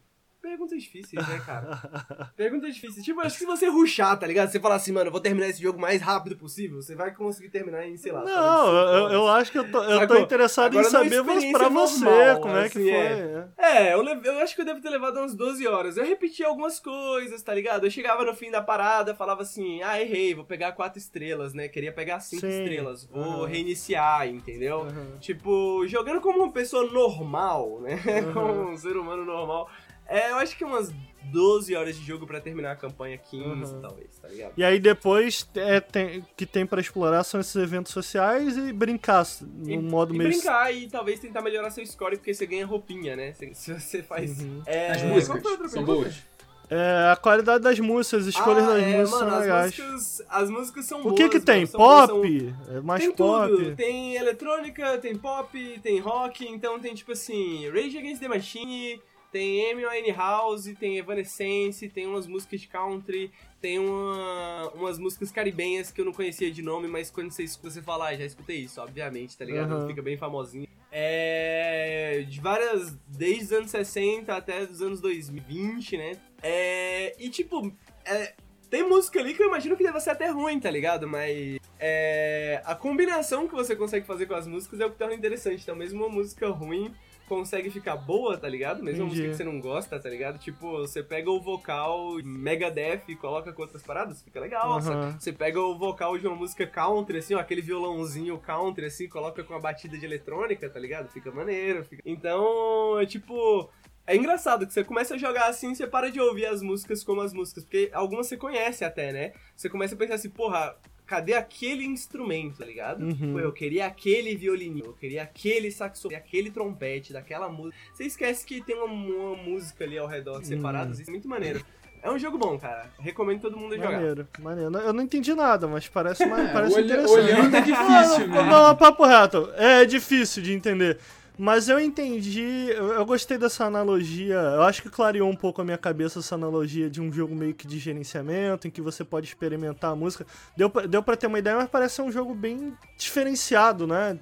Perguntas 0.43 0.83
difíceis, 0.83 1.29
né, 1.29 1.41
cara? 1.47 1.79
Perguntas 2.37 2.75
difíceis. 2.75 3.05
Tipo, 3.05 3.21
acho 3.21 3.35
que 3.35 3.45
se 3.45 3.47
você 3.47 3.69
ruxar, 3.69 4.19
tá 4.19 4.27
ligado? 4.27 4.51
Você 4.51 4.59
falar 4.59 4.75
assim, 4.75 4.91
mano, 4.91 5.07
eu 5.07 5.13
vou 5.13 5.21
terminar 5.21 5.49
esse 5.49 5.63
jogo 5.63 5.79
o 5.79 5.81
mais 5.81 6.03
rápido 6.03 6.37
possível, 6.37 6.83
você 6.83 6.97
vai 6.97 7.15
conseguir 7.15 7.49
terminar 7.49 7.87
em, 7.87 7.97
sei 7.97 8.11
lá. 8.11 8.25
Não, 8.25 8.69
eu, 8.75 9.09
eu, 9.11 9.29
acho 9.29 9.53
que 9.53 9.59
eu 9.59 9.71
tô, 9.71 9.81
eu 9.85 10.07
tô 10.09 10.17
interessado 10.17 10.77
em 10.79 10.83
saber 10.83 11.23
pra 11.53 11.69
você 11.69 12.05
normal, 12.05 12.41
como 12.41 12.57
é 12.57 12.69
que 12.69 12.79
assim, 12.79 12.91
foi. 12.91 12.93
É, 12.93 13.49
é 13.57 13.95
eu, 13.95 14.05
eu, 14.05 14.39
acho 14.41 14.57
que 14.57 14.63
eu 14.63 14.65
devo 14.65 14.81
ter 14.81 14.91
levado 14.91 15.19
umas 15.19 15.33
12 15.35 15.65
horas. 15.69 15.97
Eu 15.97 16.05
repeti 16.05 16.43
algumas 16.43 16.81
coisas, 16.81 17.41
tá 17.41 17.55
ligado? 17.55 17.87
Eu 17.87 17.91
chegava 17.91 18.25
no 18.25 18.35
fim 18.35 18.51
da 18.51 18.61
parada, 18.61 19.15
falava 19.15 19.43
assim, 19.43 19.81
ah, 19.83 20.01
errei, 20.01 20.35
vou 20.35 20.45
pegar 20.45 20.73
quatro 20.73 20.99
estrelas, 20.99 21.55
né? 21.55 21.69
Queria 21.69 21.93
pegar 21.93 22.19
cinco 22.19 22.47
Sim. 22.47 22.65
estrelas, 22.65 23.05
vou 23.05 23.23
uhum. 23.23 23.45
reiniciar, 23.45 24.27
entendeu? 24.27 24.81
Uhum. 24.81 25.19
Tipo, 25.21 25.87
jogando 25.87 26.21
como 26.21 26.41
uma 26.41 26.51
pessoa 26.51 26.85
normal, 26.91 27.81
né? 27.81 28.03
Uhum. 28.23 28.33
como 28.33 28.71
um 28.71 28.77
ser 28.77 28.97
humano 28.97 29.25
normal. 29.25 29.71
É, 30.07 30.31
eu 30.31 30.37
acho 30.37 30.57
que 30.57 30.65
umas 30.65 30.93
12 31.25 31.75
horas 31.75 31.97
de 31.97 32.05
jogo 32.05 32.27
para 32.27 32.41
terminar 32.41 32.73
a 32.73 32.77
campanha, 32.77 33.17
15 33.17 33.45
uhum. 33.45 33.81
talvez, 33.81 34.19
tá 34.21 34.29
ligado? 34.29 34.53
E 34.57 34.65
aí 34.65 34.79
depois 34.79 35.49
é, 35.55 35.81
tem, 35.81 36.25
que 36.37 36.45
tem 36.45 36.67
para 36.67 36.81
explorar 36.81 37.25
são 37.25 37.41
esses 37.41 37.57
eventos 37.57 37.93
sociais 37.93 38.57
e 38.57 38.73
brincar 38.73 39.25
no 39.41 39.71
e, 39.71 39.79
modo 39.79 40.15
e 40.15 40.19
meio... 40.19 40.31
brincar 40.31 40.75
e 40.75 40.89
talvez 40.89 41.21
tentar 41.21 41.41
melhorar 41.41 41.71
seu 41.71 41.85
score 41.87 42.17
porque 42.17 42.35
você 42.35 42.47
ganha 42.47 42.67
roupinha, 42.67 43.17
né? 43.17 43.33
Se, 43.33 43.55
se 43.55 43.73
você 43.73 44.03
faz... 44.03 44.41
Uhum. 44.41 44.63
É... 44.67 44.91
As 44.93 45.03
músicas 45.03 45.71
são 45.71 45.85
boas. 45.85 46.33
É, 46.75 47.11
a 47.13 47.17
qualidade 47.17 47.63
das 47.63 47.79
músicas, 47.79 48.23
as 48.23 48.29
escolhas 48.29 48.65
ah, 48.65 48.69
das 48.69 48.83
é, 48.83 48.97
músicas 48.97 49.11
mano, 49.11 49.31
são 49.31 49.41
legais. 49.41 49.79
Músicas, 49.79 50.23
as 50.27 50.51
músicas 50.51 50.85
são 50.87 51.01
o 51.01 51.03
boas. 51.03 51.13
O 51.13 51.17
que 51.17 51.29
que 51.29 51.41
tem? 51.41 51.67
Pop? 51.67 52.07
São... 52.07 52.77
É 52.77 52.81
mais 52.81 53.03
tem 53.03 53.13
pop? 53.13 53.49
Tudo. 53.49 53.77
Tem 53.77 54.17
eletrônica, 54.17 54.97
tem 54.97 55.15
pop, 55.15 55.81
tem 55.83 55.99
rock, 55.99 56.49
então 56.49 56.79
tem 56.79 56.95
tipo 56.95 57.13
assim, 57.13 57.69
Rage 57.69 57.99
Against 57.99 58.23
the 58.23 58.29
Machine, 58.29 58.99
tem 59.33 59.73
Amy 59.73 59.87
Winehouse, 59.87 60.75
tem 60.75 60.99
Evanescence, 60.99 61.89
tem 61.89 62.07
umas 62.07 62.27
músicas 62.27 62.61
de 62.61 62.69
country, 62.69 63.33
tem 63.61 63.79
uma, 63.79 64.71
umas 64.75 64.99
músicas 64.99 65.33
caribenhas 65.33 65.91
que 65.91 66.01
eu 66.01 66.05
não 66.05 66.13
conhecia 66.13 66.51
de 66.51 66.61
nome, 66.61 66.87
mas 66.87 67.11
quando 67.11 67.31
você 67.31 67.43
escuta, 67.43 67.71
você 67.71 67.83
fala, 67.83 68.09
ah, 68.09 68.17
já 68.17 68.27
escutei 68.27 68.59
isso, 68.59 68.81
obviamente, 68.81 69.37
tá 69.37 69.45
ligado? 69.45 69.73
Uhum. 69.73 69.89
Fica 69.89 70.03
bem 70.03 70.19
famosinho. 70.19 70.69
É. 70.93 72.25
De 72.29 72.39
várias. 72.39 72.95
Desde 73.09 73.45
os 73.45 73.53
anos 73.53 73.71
60 73.71 74.37
até 74.37 74.65
os 74.65 74.83
anos 74.83 75.01
2020, 75.01 75.97
né? 75.97 76.13
É. 76.43 77.15
E 77.19 77.31
tipo. 77.31 77.73
É, 78.05 78.35
tem 78.69 78.87
música 78.87 79.19
ali 79.19 79.33
que 79.33 79.43
eu 79.43 79.49
imagino 79.49 79.77
que 79.77 79.83
deve 79.83 79.99
ser 80.01 80.11
até 80.11 80.29
ruim, 80.29 80.61
tá 80.61 80.71
ligado? 80.71 81.09
Mas. 81.09 81.59
É. 81.81 82.61
A 82.67 82.75
combinação 82.75 83.49
que 83.49 83.55
você 83.55 83.75
consegue 83.75 84.07
fazer 84.07 84.27
com 84.27 84.35
as 84.35 84.47
músicas 84.47 84.81
é 84.81 84.87
o 84.87 84.91
que 84.91 84.99
torna 84.99 85.15
interessante. 85.15 85.63
Então, 85.63 85.75
mesmo 85.75 86.05
uma 86.05 86.15
música 86.15 86.47
ruim 86.51 86.95
consegue 87.33 87.71
ficar 87.71 87.97
boa, 87.97 88.37
tá 88.37 88.47
ligado? 88.47 88.83
Mesmo 88.83 89.07
Entendi. 89.07 89.21
a 89.23 89.25
música 89.25 89.29
que 89.31 89.37
você 89.37 89.45
não 89.45 89.59
gosta, 89.59 89.99
tá 89.99 90.11
ligado? 90.11 90.39
Tipo, 90.39 90.73
você 90.73 91.03
pega 91.03 91.31
o 91.31 91.41
vocal 91.41 92.17
Megadeth 92.23 93.05
e 93.09 93.17
coloca 93.17 93.51
com 93.55 93.63
outras 93.63 93.83
paradas, 93.83 94.23
fica 94.23 94.39
legal. 94.39 94.75
Uhum. 94.75 95.19
Você 95.19 95.33
pega 95.33 95.59
o 95.59 95.79
vocal 95.79 96.19
de 96.19 96.27
uma 96.27 96.37
música 96.37 96.67
country, 96.67 97.19
assim, 97.19 97.35
ó, 97.35 97.41
aquele 97.41 97.63
violãozinho 97.63 98.37
country, 98.39 98.85
assim, 98.85 99.09
coloca 99.09 99.43
com 99.43 99.55
a 99.55 99.59
batida 99.59 99.97
de 99.97 100.05
eletrônica, 100.05 100.69
tá 100.69 100.79
ligado? 100.79 101.09
Fica 101.09 101.31
maneiro. 101.31 101.83
Fica... 101.87 102.03
Então, 102.05 103.01
é 103.01 103.07
tipo. 103.07 103.71
É 104.07 104.15
engraçado 104.15 104.67
que 104.67 104.73
você 104.75 104.85
começa 104.85 105.15
a 105.15 105.19
jogar 105.19 105.47
assim, 105.47 105.75
você 105.75 105.87
para 105.87 106.11
de 106.11 106.21
ouvir 106.21 106.47
as 106.47 106.61
músicas 106.61 107.05
como 107.05 107.21
as 107.21 107.33
músicas, 107.33 107.65
porque 107.65 107.89
algumas 107.95 108.27
você 108.27 108.37
conhece 108.37 108.85
até, 108.85 109.13
né? 109.13 109.33
Você 109.57 109.71
começa 109.71 109.95
a 109.95 109.99
pensar 109.99 110.17
assim, 110.17 110.29
porra, 110.29 110.77
cadê 111.13 111.35
aquele 111.35 111.85
instrumento, 111.85 112.61
tá 112.61 112.65
ligado? 112.65 113.05
Uhum. 113.05 113.35
Pô, 113.35 113.41
eu 113.41 113.53
queria 113.53 113.85
aquele 113.85 114.35
violininho, 114.35 114.87
eu 114.87 114.93
queria 114.95 115.23
aquele 115.23 115.71
saxofone, 115.71 116.15
aquele 116.15 116.51
trompete, 116.51 117.13
daquela 117.13 117.51
música. 117.51 117.77
Você 117.93 118.05
esquece 118.05 118.47
que 118.47 118.63
tem 118.63 118.75
uma, 118.75 118.87
uma 118.87 119.37
música 119.37 119.85
ali 119.85 119.99
ao 119.99 120.07
redor 120.07 120.43
separados, 120.43 120.97
uhum. 120.97 121.03
isso 121.03 121.11
é 121.11 121.13
muito 121.13 121.29
maneiro. 121.29 121.63
É 122.03 122.11
um 122.11 122.19
jogo 122.19 122.39
bom, 122.39 122.59
cara. 122.59 122.87
Recomendo 122.99 123.43
todo 123.43 123.59
mundo 123.59 123.77
jogar. 123.77 123.93
Maneiro, 123.93 124.27
maneiro. 124.39 124.75
Eu 124.79 124.93
não 124.95 125.03
entendi 125.03 125.35
nada, 125.35 125.69
mas 125.69 125.87
parece, 125.87 126.25
mais, 126.25 126.51
parece 126.51 126.77
Olha, 126.77 126.85
interessante. 126.87 127.13
Olhando 127.13 127.57
é 127.57 127.61
difícil, 127.61 128.29
né? 128.29 128.43
Não, 128.43 128.69
não, 128.69 128.77
papo 128.77 129.05
reto. 129.05 129.51
É 129.55 129.85
difícil 129.85 130.43
de 130.43 130.55
entender. 130.55 130.99
Mas 131.43 131.69
eu 131.69 131.81
entendi, 131.81 132.69
eu, 132.71 133.05
gostei 133.05 133.37
dessa 133.37 133.65
analogia. 133.65 134.37
Eu 134.37 134.63
acho 134.63 134.81
que 134.81 134.89
clareou 134.89 135.29
um 135.29 135.35
pouco 135.35 135.61
a 135.61 135.65
minha 135.65 135.77
cabeça 135.77 136.21
essa 136.21 136.37
analogia 136.37 136.89
de 136.89 137.01
um 137.01 137.13
jogo 137.13 137.35
meio 137.35 137.53
que 137.53 137.67
de 137.67 137.81
gerenciamento, 137.81 138.69
em 138.69 138.71
que 138.71 138.81
você 138.81 139.03
pode 139.03 139.27
experimentar 139.27 139.91
a 139.91 139.97
música. 139.97 140.25
Deu 140.57 140.71
pra, 140.71 140.87
deu 140.87 141.03
pra 141.03 141.17
ter 141.17 141.27
uma 141.27 141.41
ideia, 141.41 141.57
mas 141.57 141.69
parece 141.69 141.97
ser 141.97 142.03
um 142.03 142.13
jogo 142.13 142.33
bem 142.33 142.73
diferenciado, 142.97 143.89
né? 143.89 144.21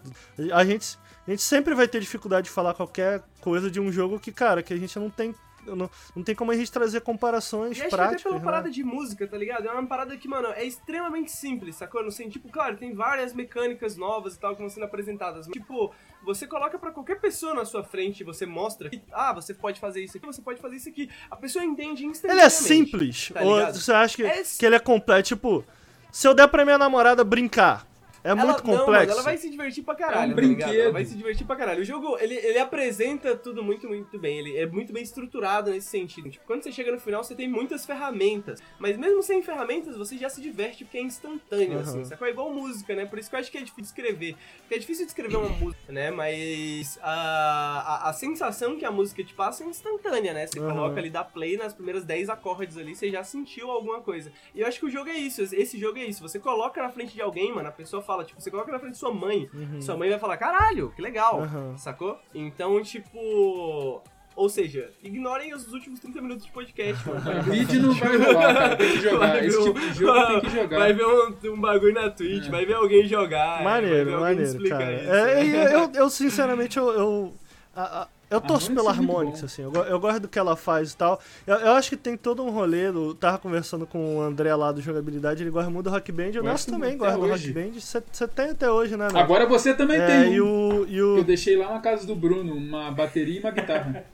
A 0.50 0.64
gente, 0.64 0.98
a 1.26 1.30
gente 1.30 1.42
sempre 1.42 1.74
vai 1.74 1.86
ter 1.86 2.00
dificuldade 2.00 2.46
de 2.46 2.50
falar 2.50 2.72
qualquer 2.72 3.22
coisa 3.42 3.70
de 3.70 3.78
um 3.78 3.92
jogo 3.92 4.18
que, 4.18 4.32
cara, 4.32 4.62
que 4.62 4.72
a 4.72 4.78
gente 4.78 4.98
não 4.98 5.10
tem 5.10 5.34
não, 5.66 5.90
não 6.14 6.22
tem 6.22 6.34
como 6.34 6.50
a 6.50 6.56
gente 6.56 6.70
trazer 6.70 7.00
comparações 7.00 7.78
e 7.78 7.88
práticas. 7.88 8.14
até 8.14 8.22
pela 8.22 8.38
né? 8.38 8.44
parada 8.44 8.70
de 8.70 8.82
música, 8.82 9.26
tá 9.26 9.36
ligado? 9.36 9.66
É 9.66 9.72
uma 9.72 9.86
parada 9.86 10.16
que, 10.16 10.28
mano, 10.28 10.48
é 10.48 10.64
extremamente 10.64 11.30
simples, 11.30 11.76
sacou? 11.76 12.02
No 12.02 12.10
sentido, 12.10 12.32
tipo, 12.32 12.48
claro, 12.48 12.76
tem 12.76 12.94
várias 12.94 13.32
mecânicas 13.32 13.96
novas 13.96 14.34
e 14.34 14.38
tal 14.38 14.54
que 14.54 14.60
vão 14.60 14.68
sendo 14.68 14.84
apresentadas. 14.84 15.46
Mas, 15.46 15.52
tipo, 15.54 15.92
você 16.24 16.46
coloca 16.46 16.78
para 16.78 16.90
qualquer 16.90 17.20
pessoa 17.20 17.54
na 17.54 17.64
sua 17.64 17.82
frente 17.82 18.24
você 18.24 18.46
mostra 18.46 18.88
que, 18.88 19.02
ah, 19.12 19.32
você 19.32 19.54
pode 19.54 19.80
fazer 19.80 20.02
isso 20.02 20.16
aqui, 20.16 20.26
você 20.26 20.42
pode 20.42 20.60
fazer 20.60 20.76
isso 20.76 20.88
aqui. 20.88 21.10
A 21.30 21.36
pessoa 21.36 21.64
entende 21.64 22.04
instantaneamente. 22.04 22.44
Ele 22.44 22.46
é 22.46 22.50
simples. 22.50 23.30
Tá 23.32 23.42
ou 23.42 23.72
você 23.72 23.92
acha 23.92 24.16
que, 24.16 24.22
é... 24.24 24.42
que 24.42 24.66
ele 24.66 24.76
é 24.76 24.80
completo? 24.80 25.28
Tipo, 25.28 25.64
se 26.10 26.26
eu 26.26 26.34
der 26.34 26.48
pra 26.48 26.64
minha 26.64 26.78
namorada 26.78 27.24
brincar, 27.24 27.86
é 28.22 28.30
ela, 28.30 28.44
muito 28.44 28.62
complexo. 28.62 28.86
Não, 28.86 28.92
mas 28.92 29.10
ela 29.10 29.22
vai 29.22 29.36
se 29.36 29.50
divertir 29.50 29.82
pra 29.82 29.94
caralho, 29.94 30.22
é 30.22 30.26
um 30.26 30.28
tá 30.30 30.34
brinquedo. 30.34 30.74
Ela 30.74 30.92
vai 30.92 31.04
se 31.04 31.16
divertir 31.16 31.46
pra 31.46 31.56
caralho. 31.56 31.80
O 31.80 31.84
jogo, 31.84 32.18
ele, 32.18 32.34
ele 32.34 32.58
apresenta 32.58 33.34
tudo 33.36 33.62
muito, 33.62 33.88
muito 33.88 34.18
bem. 34.18 34.38
Ele 34.38 34.56
é 34.56 34.66
muito 34.66 34.92
bem 34.92 35.02
estruturado 35.02 35.70
nesse 35.70 35.88
sentido. 35.88 36.30
Tipo, 36.30 36.44
quando 36.46 36.62
você 36.62 36.72
chega 36.72 36.92
no 36.92 37.00
final, 37.00 37.24
você 37.24 37.34
tem 37.34 37.48
muitas 37.48 37.86
ferramentas. 37.86 38.60
Mas 38.78 38.96
mesmo 38.96 39.22
sem 39.22 39.42
ferramentas, 39.42 39.96
você 39.96 40.18
já 40.18 40.28
se 40.28 40.40
diverte 40.40 40.84
porque 40.84 40.98
é 40.98 41.02
instantâneo, 41.02 41.74
uhum. 41.74 41.80
assim. 41.80 42.04
Sacou? 42.04 42.26
É 42.26 42.30
igual 42.30 42.52
música, 42.52 42.94
né? 42.94 43.06
Por 43.06 43.18
isso 43.18 43.30
que 43.30 43.36
eu 43.36 43.40
acho 43.40 43.50
que 43.50 43.58
é 43.58 43.62
difícil 43.62 43.84
escrever. 43.84 44.36
Porque 44.60 44.74
é 44.74 44.78
difícil 44.78 45.06
descrever 45.06 45.36
uma 45.36 45.48
música, 45.48 45.92
né? 45.92 46.10
Mas 46.10 46.98
a, 47.02 47.10
a, 47.10 48.10
a, 48.10 48.12
sensação 48.12 48.76
que 48.76 48.84
a 48.84 48.90
música 48.90 49.24
te 49.24 49.32
passa 49.32 49.64
é 49.64 49.66
instantânea, 49.66 50.34
né? 50.34 50.46
Você 50.46 50.60
uhum. 50.60 50.68
coloca 50.68 51.00
ali, 51.00 51.08
dá 51.08 51.24
play 51.24 51.56
nas 51.56 51.72
primeiras 51.72 52.04
10 52.04 52.28
acordes 52.28 52.76
ali, 52.76 52.94
você 52.94 53.10
já 53.10 53.24
sentiu 53.24 53.70
alguma 53.70 54.00
coisa. 54.00 54.30
E 54.54 54.60
eu 54.60 54.66
acho 54.66 54.78
que 54.78 54.86
o 54.86 54.90
jogo 54.90 55.08
é 55.08 55.16
isso. 55.16 55.42
Esse 55.42 55.78
jogo 55.78 55.98
é 55.98 56.04
isso. 56.04 56.22
Você 56.22 56.38
coloca 56.38 56.82
na 56.82 56.90
frente 56.90 57.14
de 57.14 57.22
alguém, 57.22 57.52
mano, 57.52 57.68
a 57.68 57.72
pessoa 57.72 58.02
fala, 58.02 58.09
tipo, 58.24 58.40
você 58.40 58.50
coloca 58.50 58.70
na 58.70 58.78
frente 58.78 58.92
de 58.92 58.98
sua 58.98 59.12
mãe. 59.12 59.48
Uhum. 59.52 59.80
Sua 59.80 59.96
mãe 59.96 60.10
vai 60.10 60.18
falar, 60.18 60.36
caralho, 60.36 60.92
que 60.94 61.02
legal, 61.02 61.40
uhum. 61.40 61.76
sacou? 61.76 62.18
Então, 62.34 62.82
tipo. 62.82 64.02
Ou 64.36 64.48
seja, 64.48 64.90
ignorem 65.02 65.52
os 65.52 65.70
últimos 65.72 66.00
30 66.00 66.22
minutos 66.22 66.46
de 66.46 66.52
podcast, 66.52 67.06
mano. 67.06 67.42
Vídeo 67.44 67.82
não 67.82 67.92
vai 67.92 68.16
rolar, 68.16 68.54
cara. 68.54 68.76
Tem 68.76 68.92
que 68.92 69.00
jogar. 69.00 69.44
Esse 69.44 69.62
tipo 69.64 69.80
de 69.80 69.92
jogo 69.92 70.26
tem 70.26 70.40
que 70.40 70.50
jogar. 70.50 70.78
Vai 70.78 70.92
ver 70.92 71.04
um, 71.04 71.52
um 71.52 71.60
bagulho 71.60 71.94
na 71.94 72.10
Twitch, 72.10 72.46
é. 72.46 72.50
vai 72.50 72.64
ver 72.64 72.74
alguém 72.74 73.06
jogar. 73.06 73.62
Maneiro, 73.62 74.20
maneiro, 74.20 74.68
cara. 74.68 74.94
Isso, 74.94 75.10
é, 75.10 75.74
eu, 75.74 75.92
eu, 75.92 76.08
sinceramente, 76.08 76.78
eu, 76.78 76.90
eu 76.90 77.34
a, 77.74 78.02
a, 78.02 78.08
eu 78.30 78.40
torço 78.40 78.72
pela 78.72 78.90
Harmonix, 78.90 79.42
assim, 79.42 79.62
eu, 79.62 79.72
eu, 79.72 79.98
gosto 79.98 80.20
do 80.20 80.28
que 80.28 80.38
ela 80.38 80.54
faz 80.54 80.92
e 80.92 80.96
tal. 80.96 81.20
Eu, 81.46 81.56
eu, 81.56 81.72
acho 81.72 81.90
que 81.90 81.96
tem 81.96 82.16
todo 82.16 82.44
um 82.44 82.50
rolê, 82.50 82.88
eu 82.88 83.14
tava 83.14 83.38
conversando 83.38 83.86
com 83.86 84.18
o 84.18 84.20
André 84.20 84.54
lá 84.54 84.70
do 84.70 84.80
Jogabilidade, 84.80 85.42
ele 85.42 85.50
gosta 85.50 85.68
muito 85.68 85.84
do 85.84 85.90
Rock 85.90 86.12
Band, 86.12 86.30
o 86.38 86.42
Nelson 86.42 86.70
também 86.70 86.96
gosta 86.96 87.18
do 87.18 87.26
Rock 87.26 87.52
Band. 87.52 87.72
Você 87.80 88.28
tem 88.28 88.50
até 88.50 88.70
hoje, 88.70 88.96
né? 88.96 89.08
Agora 89.14 89.46
você 89.46 89.74
também 89.74 90.00
é, 90.00 90.06
tem. 90.06 90.34
E 90.34 90.40
o, 90.40 90.86
e 90.88 91.02
o... 91.02 91.18
Eu 91.18 91.24
deixei 91.24 91.56
lá 91.56 91.74
na 91.74 91.80
casa 91.80 92.06
do 92.06 92.14
Bruno, 92.14 92.54
uma 92.54 92.90
bateria 92.92 93.38
e 93.38 93.40
uma 93.40 93.50
guitarra. 93.50 94.04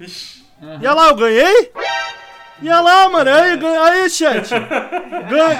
Uhum. 0.00 0.06
E 0.80 0.86
olha 0.86 0.94
lá, 0.94 1.08
eu 1.08 1.16
ganhei? 1.16 1.72
E 2.62 2.68
olha 2.68 2.80
lá, 2.80 3.08
mano. 3.08 3.30
Aí, 3.30 3.58
aí 3.58 4.10
chat. 4.10 4.50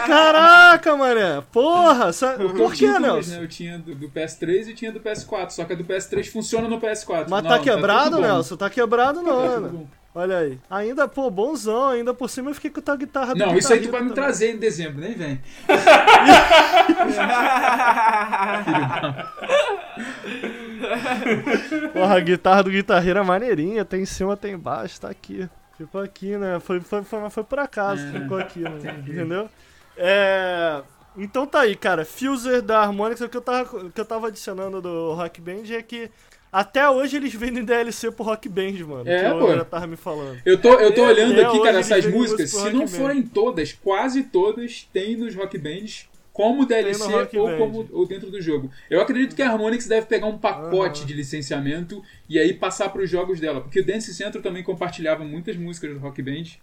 Caraca, 0.06 0.96
mano. 0.96 1.42
Porra. 1.50 2.10
Por 2.56 2.72
que, 2.72 2.86
Nelson? 2.86 3.32
Né? 3.32 3.42
Eu 3.42 3.48
tinha 3.48 3.78
do, 3.78 3.94
do, 3.94 4.08
PS3 4.08 4.68
e 4.68 4.74
tinha 4.74 4.92
do 4.92 5.00
PS4. 5.00 5.50
Só 5.50 5.64
que 5.64 5.72
a 5.72 5.76
do 5.76 5.84
PS3 5.84 6.30
funciona 6.30 6.68
no 6.68 6.80
PS4. 6.80 7.26
Mas 7.28 7.42
não, 7.42 7.50
tá, 7.50 7.58
tá 7.58 7.58
quebrado, 7.58 8.16
tá 8.16 8.22
Nelson? 8.22 8.56
Tá 8.56 8.70
quebrado 8.70 9.22
não, 9.22 9.50
tá 9.50 9.60
né? 9.60 9.86
Olha 10.14 10.38
aí. 10.38 10.58
Ainda, 10.70 11.08
pô, 11.08 11.28
bonzão, 11.28 11.88
ainda 11.88 12.14
por 12.14 12.30
cima 12.30 12.50
eu 12.50 12.54
fiquei 12.54 12.70
com 12.70 12.80
a 12.88 12.96
guitarra 12.96 13.34
Não, 13.34 13.58
isso 13.58 13.72
aí 13.72 13.80
tu 13.80 13.90
vai 13.90 14.00
me 14.00 14.12
trazer 14.12 14.54
em 14.54 14.58
dezembro, 14.58 15.00
nem 15.00 15.12
vem. 15.12 15.40
Porra, 21.92 22.16
a 22.16 22.20
guitarra 22.20 22.62
do 22.62 22.70
guitarreiro 22.70 23.18
é 23.18 23.24
maneirinha, 23.24 23.84
tem 23.84 24.02
em 24.02 24.06
cima, 24.06 24.36
tem 24.36 24.54
embaixo, 24.54 25.00
tá 25.00 25.08
aqui. 25.08 25.48
Ficou 25.76 26.00
aqui, 26.00 26.36
né? 26.36 26.60
Foi, 26.60 26.80
foi, 26.80 27.02
foi, 27.02 27.30
foi 27.30 27.44
por 27.44 27.58
acaso, 27.58 28.04
é, 28.06 28.20
ficou 28.20 28.38
aqui, 28.38 28.60
né? 28.60 29.04
entendeu? 29.06 29.48
É. 29.96 30.82
Então 31.16 31.46
tá 31.46 31.60
aí, 31.60 31.76
cara. 31.76 32.04
Fuser 32.04 32.62
da 32.62 32.80
Harmonix, 32.80 33.20
o 33.20 33.28
que 33.28 33.36
eu 33.36 33.40
tava, 33.40 33.90
que 33.90 34.00
eu 34.00 34.04
tava 34.04 34.28
adicionando 34.28 34.80
do 34.80 35.12
Rock 35.14 35.40
Band 35.40 35.62
é 35.70 35.82
que 35.82 36.10
até 36.52 36.88
hoje 36.88 37.16
eles 37.16 37.34
vendem 37.34 37.64
DLC 37.64 38.10
pro 38.10 38.24
Rock 38.24 38.48
Band, 38.48 38.86
mano. 38.86 39.08
É, 39.08 39.32
que 39.32 39.38
pô. 39.38 39.54
já 39.54 39.64
tava 39.64 39.86
me 39.86 39.96
falando. 39.96 40.40
Eu 40.44 40.60
tô, 40.60 40.74
eu 40.74 40.94
tô 40.94 41.04
é, 41.04 41.08
olhando 41.08 41.40
aqui, 41.40 41.62
cara, 41.62 41.80
essas 41.80 42.06
músicas. 42.06 42.50
Se 42.50 42.70
não 42.70 42.86
forem 42.86 43.22
todas, 43.22 43.72
quase 43.72 44.24
todas, 44.24 44.88
tem 44.92 45.16
nos 45.16 45.34
Rock 45.34 45.58
Bands 45.58 46.08
como 46.34 46.66
DLC 46.66 47.38
ou, 47.38 47.56
como, 47.56 47.88
ou 47.92 48.06
dentro 48.08 48.28
do 48.28 48.42
jogo. 48.42 48.68
Eu 48.90 49.00
acredito 49.00 49.36
que 49.36 49.40
a 49.40 49.48
Harmonix 49.48 49.86
deve 49.86 50.06
pegar 50.06 50.26
um 50.26 50.36
pacote 50.36 51.02
uhum. 51.02 51.06
de 51.06 51.14
licenciamento 51.14 52.02
e 52.28 52.40
aí 52.40 52.52
passar 52.52 52.88
para 52.88 53.02
os 53.02 53.08
jogos 53.08 53.38
dela. 53.38 53.60
Porque 53.60 53.78
o 53.78 53.86
Dance 53.86 54.12
Central 54.12 54.42
também 54.42 54.64
compartilhava 54.64 55.24
muitas 55.24 55.56
músicas 55.56 55.92
do 55.92 56.00
Rock 56.00 56.20
Band. 56.20 56.58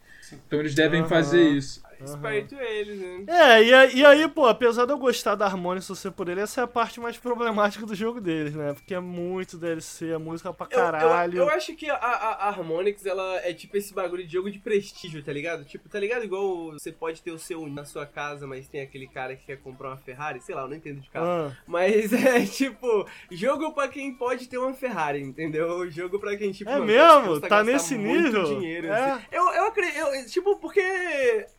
Então 0.46 0.60
eles 0.60 0.76
devem 0.76 1.04
uhum. 1.04 1.08
fazer 1.08 1.52
isso. 1.52 1.82
Esperto 2.06 2.56
eles, 2.56 3.00
né? 3.00 3.26
É, 3.28 3.64
e, 3.64 3.98
e, 3.98 4.06
aí, 4.06 4.28
pô, 4.28 4.46
apesar 4.46 4.86
de 4.86 4.92
eu 4.92 4.98
gostar 4.98 5.36
da 5.36 5.46
Harmonix 5.46 5.86
ser 5.86 6.12
por 6.12 6.30
ele, 6.30 6.42
essa 6.42 6.62
é 6.62 6.64
a 6.64 6.68
parte 6.68 7.00
mais 7.00 7.18
problemática 7.20 7.86
do 7.86 7.96
jogo 7.96 8.20
deles, 8.20 8.56
né? 8.56 8.74
Porque 8.74 8.94
é 8.94 9.00
muito 9.00 9.58
DLC, 9.58 10.10
é 10.10 10.18
música 10.18 10.54
pra 10.54 10.68
caralho. 10.68 11.38
Eu, 11.38 11.44
eu, 11.44 11.50
eu 11.50 11.56
acho 11.56 11.76
que 11.76 11.90
a, 11.90 11.96
a, 11.96 12.48
a, 12.48 12.50
Harmonix, 12.50 13.06
ela 13.06 13.38
é 13.38 13.54
tipo 13.54 13.78
esse 13.78 13.94
bagulho 13.94 14.26
de 14.26 14.32
jogo 14.32 14.50
de 14.50 14.60
prestígio, 14.60 15.24
tá 15.24 15.32
ligado? 15.32 15.64
Tipo, 15.66 15.90
tá 15.90 16.00
ligado? 16.00 16.24
Igual 16.24 16.74
você 16.74 16.92
pode 16.92 17.22
ter 17.22 17.32
o 17.32 17.40
seu 17.40 17.68
na 17.68 17.86
sua 17.86 18.06
casa, 18.06 18.48
mas 18.48 18.68
tem 18.68 18.82
aquele 18.82 19.08
cara 19.08 19.36
que 19.36 19.46
quer 19.46 19.58
comprar 19.58 19.90
uma 19.90 19.98
Ferrari, 19.98 20.42
sei 20.42 20.56
lá, 20.56 20.62
eu 20.62 20.68
não 20.68 20.76
entendo 20.76 21.00
de 21.00 21.10
carro. 21.10 21.26
Ah. 21.26 21.58
Mas 21.68 22.12
é 22.14 22.46
tipo, 22.46 23.08
jogo 23.30 23.74
pra 23.74 23.88
quem 23.88 24.14
pode 24.14 24.48
ter 24.48 24.58
uma 24.58 24.74
Ferrari, 24.74 25.22
entendeu? 25.22 25.90
Jogo 25.90 26.20
pra 26.20 26.36
quem, 26.36 26.52
tipo, 26.52 26.70
é 26.70 26.80
mesmo? 26.80 27.40
Tá 27.42 27.64
nesse 27.64 27.98
nível? 27.98 28.44
Dinheiro, 28.44 28.88
é. 28.88 29.12
Assim. 29.12 29.26
Eu, 29.32 29.44
eu 29.54 29.66
acredito, 29.68 30.32
tipo, 30.32 30.58
porque 30.58 30.82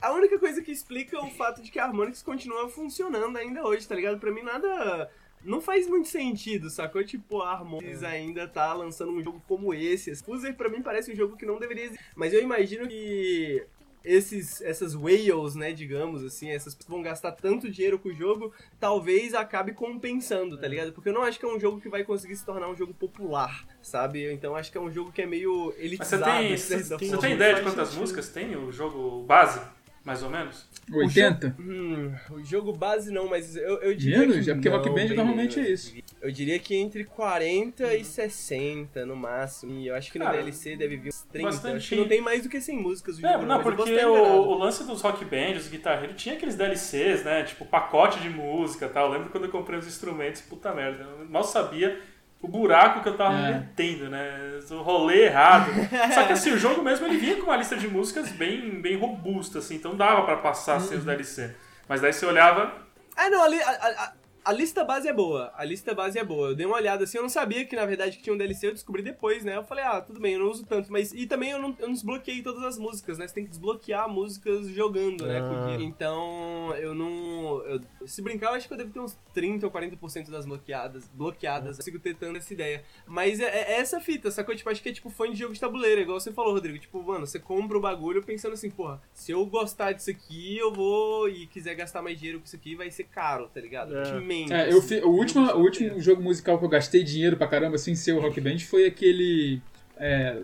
a 0.00 0.12
única 0.12 0.31
única 0.32 0.38
coisa 0.38 0.62
que 0.62 0.72
explica 0.72 1.20
o 1.20 1.30
fato 1.30 1.62
de 1.62 1.70
que 1.70 1.78
a 1.78 1.84
Harmonix 1.84 2.22
continua 2.22 2.68
funcionando 2.68 3.36
ainda 3.36 3.66
hoje, 3.66 3.86
tá 3.86 3.94
ligado? 3.94 4.18
Pra 4.18 4.32
mim 4.32 4.42
nada. 4.42 5.10
Não 5.44 5.60
faz 5.60 5.88
muito 5.88 6.08
sentido, 6.08 6.70
sacou? 6.70 7.02
Tipo, 7.04 7.42
a 7.42 7.52
Harmonix 7.52 8.02
ainda 8.02 8.46
tá 8.46 8.72
lançando 8.72 9.12
um 9.12 9.22
jogo 9.22 9.42
como 9.48 9.74
esse. 9.74 10.14
Fuser 10.16 10.54
pra 10.56 10.68
mim 10.68 10.82
parece 10.82 11.12
um 11.12 11.16
jogo 11.16 11.36
que 11.36 11.44
não 11.44 11.58
deveria 11.58 11.84
existir. 11.84 12.04
Mas 12.14 12.32
eu 12.32 12.40
imagino 12.40 12.86
que 12.86 13.66
esses, 14.04 14.60
essas 14.62 14.94
whales, 14.94 15.56
né, 15.56 15.72
digamos 15.72 16.24
assim, 16.24 16.50
essas 16.50 16.74
pessoas 16.74 16.92
vão 16.92 17.02
gastar 17.02 17.32
tanto 17.32 17.68
dinheiro 17.68 17.98
com 17.98 18.08
o 18.08 18.14
jogo, 18.14 18.52
talvez 18.78 19.34
acabe 19.34 19.72
compensando, 19.72 20.56
tá 20.56 20.66
ligado? 20.66 20.92
Porque 20.92 21.08
eu 21.08 21.12
não 21.12 21.22
acho 21.22 21.38
que 21.38 21.44
é 21.44 21.48
um 21.48 21.58
jogo 21.58 21.80
que 21.80 21.88
vai 21.88 22.04
conseguir 22.04 22.36
se 22.36 22.44
tornar 22.44 22.68
um 22.68 22.76
jogo 22.76 22.94
popular, 22.94 23.66
sabe? 23.80 24.32
Então 24.32 24.54
acho 24.54 24.70
que 24.70 24.78
é 24.78 24.80
um 24.80 24.92
jogo 24.92 25.10
que 25.10 25.22
é 25.22 25.26
meio 25.26 25.74
elitizado. 25.76 26.24
Mas 26.24 26.60
você 26.62 26.96
tem, 26.96 27.08
você 27.08 27.18
tem 27.18 27.32
ideia 27.34 27.54
de 27.56 27.62
quantas 27.62 27.94
músicas 27.94 28.28
tem 28.28 28.56
o 28.56 28.70
jogo 28.70 29.24
base? 29.24 29.60
Mais 30.04 30.22
ou 30.22 30.30
menos? 30.30 30.68
80? 30.92 31.46
O 31.46 31.62
jogo, 31.62 31.72
hum, 31.72 32.14
o 32.30 32.44
jogo 32.44 32.72
base 32.72 33.12
não, 33.12 33.28
mas 33.28 33.54
eu, 33.56 33.80
eu 33.82 33.94
diria. 33.94 34.18
Menos? 34.18 34.44
Que 34.44 34.50
é 34.50 34.54
porque 34.54 34.68
Rock 34.68 34.90
Band 34.90 35.14
normalmente 35.14 35.60
é 35.60 35.70
isso. 35.70 35.94
Eu 36.20 36.30
diria 36.30 36.58
que 36.58 36.74
entre 36.74 37.04
40 37.04 37.84
uhum. 37.84 37.92
e 37.92 38.04
60 38.04 39.06
no 39.06 39.14
máximo. 39.14 39.72
E 39.78 39.86
eu 39.86 39.94
acho 39.94 40.10
que 40.10 40.18
no 40.18 40.24
Cara, 40.24 40.38
DLC 40.38 40.76
deve 40.76 40.96
vir 40.96 41.08
uns 41.08 41.22
30. 41.22 41.48
Bastante... 41.48 41.76
Acho 41.76 41.88
que 41.88 41.96
não 41.96 42.08
tem 42.08 42.20
mais 42.20 42.42
do 42.42 42.48
que 42.48 42.60
100 42.60 42.76
músicas. 42.78 43.18
O 43.18 43.26
é, 43.26 43.32
jogo, 43.32 43.46
não, 43.46 43.56
não 43.56 43.62
porque 43.62 44.04
o, 44.04 44.12
o, 44.12 44.54
lance 44.58 44.84
dos 44.84 45.00
Rock 45.00 45.24
Bands, 45.24 45.64
os 45.64 45.68
guitarreiros, 45.68 46.20
tinha 46.20 46.34
aqueles 46.34 46.56
DLCs, 46.56 47.24
né? 47.24 47.44
Tipo, 47.44 47.64
pacote 47.64 48.18
de 48.20 48.28
música 48.28 48.86
e 48.86 48.88
tal. 48.88 49.06
Eu 49.06 49.12
lembro 49.12 49.30
quando 49.30 49.44
eu 49.44 49.50
comprei 49.50 49.78
os 49.78 49.86
instrumentos, 49.86 50.40
puta 50.42 50.74
merda. 50.74 51.04
Eu 51.04 51.28
mal 51.28 51.44
sabia 51.44 52.00
o 52.42 52.48
buraco 52.48 53.02
que 53.02 53.08
eu 53.08 53.16
tava 53.16 53.38
é. 53.38 53.52
metendo, 53.52 54.10
né? 54.10 54.58
O 54.70 54.82
rolê 54.82 55.26
errado. 55.26 55.70
Só 56.12 56.24
que 56.24 56.32
assim, 56.32 56.50
o 56.50 56.58
jogo 56.58 56.82
mesmo 56.82 57.06
ele 57.06 57.16
vinha 57.16 57.36
com 57.36 57.44
uma 57.44 57.56
lista 57.56 57.76
de 57.76 57.86
músicas 57.86 58.30
bem, 58.32 58.80
bem 58.82 58.96
robusta, 58.98 59.60
assim, 59.60 59.76
então 59.76 59.96
dava 59.96 60.22
para 60.22 60.36
passar 60.38 60.80
sem 60.80 60.98
os 60.98 61.04
DLC. 61.04 61.54
Mas 61.88 62.00
daí 62.00 62.12
você 62.12 62.26
olhava. 62.26 62.72
Ah, 63.16 63.30
não, 63.30 63.44
ali. 63.44 63.62
A, 63.62 63.70
a, 63.70 64.12
a 64.44 64.52
lista 64.52 64.84
base 64.84 65.08
é 65.08 65.12
boa. 65.12 65.52
A 65.56 65.64
lista 65.64 65.94
base 65.94 66.18
é 66.18 66.24
boa. 66.24 66.48
Eu 66.48 66.54
dei 66.54 66.66
uma 66.66 66.76
olhada 66.76 67.04
assim, 67.04 67.16
eu 67.16 67.22
não 67.22 67.30
sabia 67.30 67.64
que 67.64 67.76
na 67.76 67.86
verdade 67.86 68.16
que 68.16 68.22
tinha 68.22 68.34
um 68.34 68.36
DLC, 68.36 68.66
eu 68.66 68.72
descobri 68.72 69.02
depois, 69.02 69.44
né? 69.44 69.56
Eu 69.56 69.64
falei, 69.64 69.84
ah, 69.84 70.00
tudo 70.00 70.20
bem, 70.20 70.34
eu 70.34 70.40
não 70.40 70.50
uso 70.50 70.66
tanto, 70.66 70.90
mas. 70.90 71.12
E 71.12 71.26
também 71.26 71.50
eu 71.50 71.58
não, 71.58 71.74
eu 71.78 71.86
não 71.86 71.94
desbloqueei 71.94 72.42
todas 72.42 72.62
as 72.64 72.78
músicas, 72.78 73.18
né? 73.18 73.26
Você 73.26 73.34
tem 73.34 73.44
que 73.44 73.50
desbloquear 73.50 74.08
músicas 74.08 74.68
jogando, 74.68 75.26
né? 75.26 75.40
Ah. 75.40 75.76
Então, 75.80 76.74
eu 76.76 76.94
não. 76.94 77.62
Eu, 77.64 77.80
se 78.06 78.20
brincar, 78.20 78.48
eu 78.48 78.54
acho 78.54 78.66
que 78.66 78.74
eu 78.74 78.78
devo 78.78 78.90
ter 78.90 79.00
uns 79.00 79.16
30 79.32 79.66
ou 79.66 79.72
40% 79.72 80.30
das 80.30 80.44
bloqueadas. 80.44 81.08
Bloqueadas. 81.14 81.70
Eu 81.70 81.76
consigo 81.76 81.98
ter 81.98 82.16
tanta 82.16 82.38
essa 82.38 82.52
ideia. 82.52 82.84
Mas 83.06 83.40
é, 83.40 83.44
é, 83.44 83.80
essa 83.80 84.00
fita, 84.00 84.30
sacou? 84.30 84.54
Tipo, 84.54 84.70
acho 84.70 84.82
que 84.82 84.88
é 84.88 84.92
tipo 84.92 85.10
fã 85.10 85.30
de 85.30 85.38
jogo 85.38 85.54
de 85.54 85.60
tabuleiro, 85.60 86.00
igual 86.00 86.18
você 86.18 86.32
falou, 86.32 86.52
Rodrigo. 86.52 86.78
Tipo, 86.78 87.02
mano, 87.02 87.26
você 87.26 87.38
compra 87.38 87.78
o 87.78 87.80
bagulho 87.80 88.22
pensando 88.22 88.54
assim, 88.54 88.70
porra, 88.70 89.00
se 89.12 89.32
eu 89.32 89.44
gostar 89.46 89.92
disso 89.92 90.10
aqui, 90.10 90.56
eu 90.58 90.72
vou 90.72 91.28
e 91.28 91.46
quiser 91.46 91.74
gastar 91.74 92.02
mais 92.02 92.18
dinheiro 92.18 92.40
com 92.40 92.46
isso 92.46 92.56
aqui, 92.56 92.74
vai 92.74 92.90
ser 92.90 93.04
caro, 93.04 93.48
tá 93.48 93.60
ligado? 93.60 93.96
É, 93.96 94.02
é 94.50 94.72
eu, 94.72 94.82
fi, 94.82 94.96
o 94.96 95.10
último, 95.10 95.44
o 95.52 95.60
último 95.60 96.00
jogo 96.00 96.22
musical 96.22 96.58
que 96.58 96.64
eu 96.64 96.68
gastei 96.68 97.02
dinheiro 97.02 97.36
pra 97.36 97.46
caramba, 97.46 97.78
sem 97.78 97.94
ser 97.94 98.12
o 98.12 98.20
Rock 98.20 98.40
Band, 98.40 98.58
foi 98.58 98.86
aquele. 98.86 99.60
É, 99.96 100.38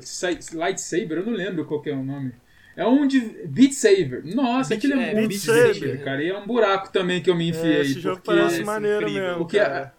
Lightsaber, 0.53 1.19
eu 1.19 1.27
não 1.27 1.33
lembro 1.33 1.65
qual 1.65 1.81
que 1.81 1.91
é 1.91 1.95
o 1.95 2.05
nome. 2.05 2.33
É 2.77 2.87
um 2.87 3.09
de 3.09 3.21
Beat 3.47 3.73
Saber. 3.73 4.23
Nossa, 4.25 4.71
Beat, 4.71 4.79
aquele 4.79 5.03
é, 5.03 5.11
é 5.11 5.15
muito 5.15 5.35
Saber, 5.37 6.05
cara. 6.05 6.23
E 6.23 6.29
é 6.29 6.39
um 6.39 6.47
buraco 6.47 6.93
também 6.93 7.21
que 7.21 7.29
eu 7.29 7.35
me 7.35 7.49
enfiei. 7.49 7.79
É, 7.79 7.81
esse 7.81 7.99
jogo 7.99 8.23
parece 8.25 8.63
maneiro 8.63 9.11
mesmo. 9.11 9.39
Porque 9.39 9.59
é, 9.59 9.91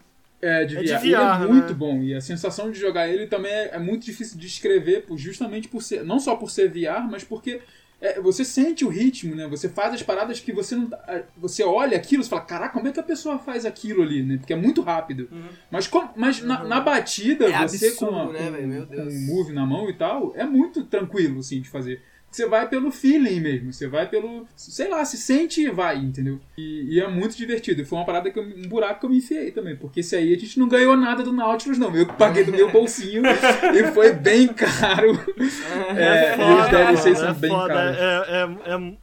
é, 0.42 0.64
de, 0.64 0.78
é 0.78 0.98
VR. 0.98 1.04
Ele 1.04 1.16
é 1.16 1.48
muito 1.48 1.70
né? 1.70 1.74
bom. 1.74 2.02
E 2.02 2.16
a 2.16 2.22
sensação 2.22 2.72
de 2.72 2.80
jogar 2.80 3.10
ele 3.10 3.28
também 3.28 3.52
é, 3.52 3.72
é 3.74 3.80
muito 3.80 4.06
difícil 4.06 4.40
de 4.40 4.48
escrever, 4.48 5.04
justamente 5.16 5.68
por 5.68 5.84
ser. 5.84 6.06
Não 6.06 6.20
só 6.20 6.38
por 6.38 6.50
ser 6.50 6.70
VR, 6.70 7.10
mas 7.12 7.24
porque 7.24 7.60
é, 8.02 8.20
você 8.22 8.46
sente 8.46 8.86
o 8.86 8.90
ritmo, 8.90 9.36
né? 9.36 9.48
Você 9.48 9.68
faz 9.68 9.94
as 9.94 10.02
paradas 10.02 10.40
que 10.40 10.54
você 10.54 10.76
não. 10.76 10.88
Tá, 10.88 11.24
você 11.36 11.64
olha 11.64 11.98
aquilo 11.98 12.24
e 12.24 12.26
fala, 12.26 12.42
caraca, 12.42 12.74
como 12.74 12.88
é 12.88 12.92
que 12.92 13.00
a 13.00 13.04
pessoa 13.04 13.38
faz 13.38 13.66
aquilo 13.66 14.02
ali, 14.02 14.24
né? 14.24 14.38
Porque 14.38 14.54
é 14.54 14.56
muito 14.56 14.82
rápido. 14.82 15.28
Uhum. 15.32 15.50
Mas, 15.70 15.88
com, 15.88 16.08
mas 16.16 16.40
uhum. 16.40 16.48
na, 16.48 16.64
na, 16.64 16.80
batida, 16.80 17.46
é 17.46 17.68
você 17.68 17.88
absurdo, 17.88 18.12
com, 18.12 18.16
a, 18.16 18.32
né, 18.32 18.86
com, 18.88 18.96
com 18.96 19.02
um 19.02 19.26
move 19.26 19.52
na 19.52 19.66
mão 19.66 19.90
e 19.90 19.94
tal, 19.94 20.34
é 20.36 20.46
muito 20.46 20.86
tranquilo, 20.86 21.40
assim, 21.40 21.62
de 21.62 21.70
fazer. 21.70 22.02
Você 22.32 22.46
vai 22.48 22.68
pelo 22.70 22.92
feeling 22.92 23.40
mesmo, 23.40 23.74
você 23.74 23.88
vai 23.88 24.08
pelo. 24.08 24.48
Sei 24.56 24.88
lá, 24.88 25.04
se 25.04 25.18
sente 25.18 25.62
e 25.62 25.70
vai, 25.70 25.98
entendeu? 25.98 26.40
E, 26.58 26.96
e, 26.96 27.00
é 27.00 27.08
muito 27.08 27.36
divertido. 27.36 27.84
Foi 27.86 27.98
uma 27.98 28.06
parada 28.06 28.30
que 28.30 28.38
eu, 28.38 28.44
um 28.44 28.68
buraco 28.68 29.00
que 29.00 29.06
eu 29.06 29.10
me 29.10 29.18
enfiei 29.18 29.52
também, 29.52 29.76
porque 29.76 30.02
esse 30.02 30.16
aí 30.16 30.34
a 30.34 30.38
gente 30.38 30.60
não 30.60 30.68
ganhou 30.68 30.96
nada 30.96 31.24
do 31.24 31.34
Nautilus, 31.34 31.80
não. 31.80 31.96
Eu 31.96 32.06
paguei 32.06 32.44
do 32.44 32.52
meu 32.52 32.70
bolsinho 32.72 33.24
e 33.26 33.92
foi 33.94 34.14
bem 34.14 34.48
caro. 34.48 35.12
É, 35.98 36.36
foda, 36.38 36.52
e 36.52 36.62
os 36.62 36.70
DLCs 36.70 37.18
são 37.18 37.30
é 37.30 37.34
bem 37.34 37.50
foda. 37.50 37.74
caros. 37.74 37.98
É, 37.98 38.32
é, 38.32 38.76
é, 38.76 39.00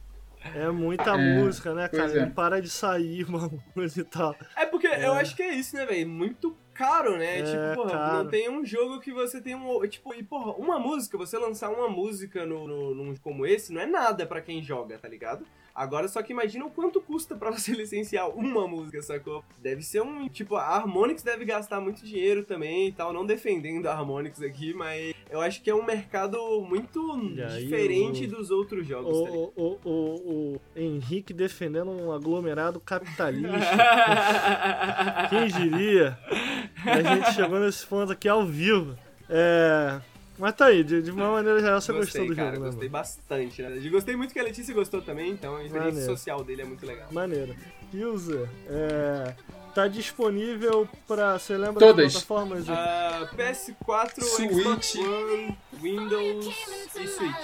é 0.55 0.71
muita 0.71 1.11
é, 1.11 1.35
música, 1.35 1.73
né, 1.73 1.87
cara? 1.87 2.21
Não 2.21 2.31
para 2.31 2.61
de 2.61 2.69
sair, 2.69 3.25
mano, 3.29 3.61
e 3.75 4.03
tal. 4.03 4.35
É 4.55 4.65
porque 4.65 4.87
eu 4.87 5.13
acho 5.13 5.35
que 5.35 5.43
é 5.43 5.53
isso, 5.53 5.75
né, 5.75 5.85
velho? 5.85 6.07
Muito 6.07 6.55
caro, 6.77 7.17
né? 7.17 7.39
É, 7.39 7.43
tipo, 7.43 7.81
porra, 7.81 7.91
caro. 7.91 8.17
não 8.17 8.27
tem 8.29 8.49
um 8.49 8.63
jogo 8.63 8.99
que 8.99 9.11
você 9.11 9.41
tem 9.41 9.55
um. 9.55 9.87
Tipo, 9.87 10.13
e 10.13 10.23
porra, 10.23 10.53
uma 10.53 10.77
música, 10.77 11.17
você 11.17 11.37
lançar 11.37 11.69
uma 11.69 11.89
música 11.89 12.45
no, 12.45 12.67
no, 12.67 12.93
num 12.93 13.15
como 13.15 13.45
esse, 13.45 13.73
não 13.73 13.81
é 13.81 13.85
nada 13.85 14.25
para 14.25 14.41
quem 14.41 14.61
joga, 14.61 14.97
tá 14.99 15.07
ligado? 15.07 15.45
Agora, 15.77 16.07
só 16.07 16.23
que 16.23 16.33
imagina 16.33 16.65
o 16.65 16.71
quanto 16.71 16.99
custa 16.99 17.35
para 17.35 17.51
você 17.53 17.71
licenciar 17.71 18.27
uma 18.29 18.67
música, 18.67 18.99
sacou? 19.03 19.43
Deve 19.61 19.83
ser 19.83 20.01
um. 20.01 20.27
Tipo, 20.27 20.55
a 20.55 20.63
Harmonix 20.63 21.21
deve 21.21 21.45
gastar 21.45 21.79
muito 21.79 22.03
dinheiro 22.03 22.43
também 22.43 22.87
e 22.87 22.91
tal. 22.91 23.13
Não 23.13 23.23
defendendo 23.23 23.85
a 23.85 23.93
Harmonix 23.93 24.41
aqui, 24.41 24.73
mas 24.73 25.13
eu 25.29 25.39
acho 25.39 25.61
que 25.61 25.69
é 25.69 25.75
um 25.75 25.85
mercado 25.85 26.37
muito 26.61 27.15
diferente 27.59 28.25
o, 28.25 28.27
dos 28.27 28.49
outros 28.49 28.87
jogos. 28.87 29.15
O, 29.15 29.23
tá 29.23 29.31
o, 29.31 29.53
o, 29.55 29.79
o, 29.85 30.55
o, 30.55 30.61
Henrique 30.75 31.31
defendendo 31.31 31.91
um 31.91 32.11
aglomerado 32.11 32.79
capitalista. 32.79 33.47
Quem 35.29 35.47
diria? 35.47 36.17
A 36.83 37.01
gente 37.03 37.33
chegou 37.33 37.59
nesse 37.59 37.85
ponto 37.85 38.11
aqui 38.11 38.27
ao 38.27 38.43
vivo. 38.43 38.97
É. 39.29 40.01
Mas 40.37 40.55
tá 40.55 40.67
aí, 40.67 40.83
de, 40.83 41.01
de 41.01 41.11
uma 41.11 41.31
maneira 41.31 41.59
geral 41.59 41.81
você 41.81 41.91
gostei, 41.91 42.21
gostou 42.21 42.27
do 42.27 42.35
cara, 42.35 42.51
jogo, 42.51 42.65
né? 42.65 42.71
Gostei 42.71 42.89
bastante, 42.89 43.61
né? 43.61 43.89
Gostei 43.89 44.15
muito 44.15 44.33
que 44.33 44.39
a 44.39 44.43
Letícia 44.43 44.73
gostou 44.73 45.01
também, 45.01 45.31
então 45.31 45.55
a 45.55 45.63
experiência 45.63 45.91
Maneiro. 45.93 46.11
social 46.11 46.43
dele 46.43 46.61
é 46.61 46.65
muito 46.65 46.85
legal. 46.85 47.07
Maneiro. 47.11 47.55
User, 47.93 48.47
é, 48.67 49.33
tá 49.73 49.87
disponível 49.87 50.87
pra. 51.07 51.39
Você 51.39 51.57
lembra 51.57 51.79
Todas. 51.79 52.13
das 52.13 52.23
plataformas? 52.23 52.65
De... 52.65 52.71
Uh, 52.71 53.35
PS4, 53.35 54.21
Switch. 54.21 54.51
Xbox 54.51 54.95
One, 54.95 55.57
Windows 55.81 56.45
e 56.95 57.07
Switch. 57.07 57.35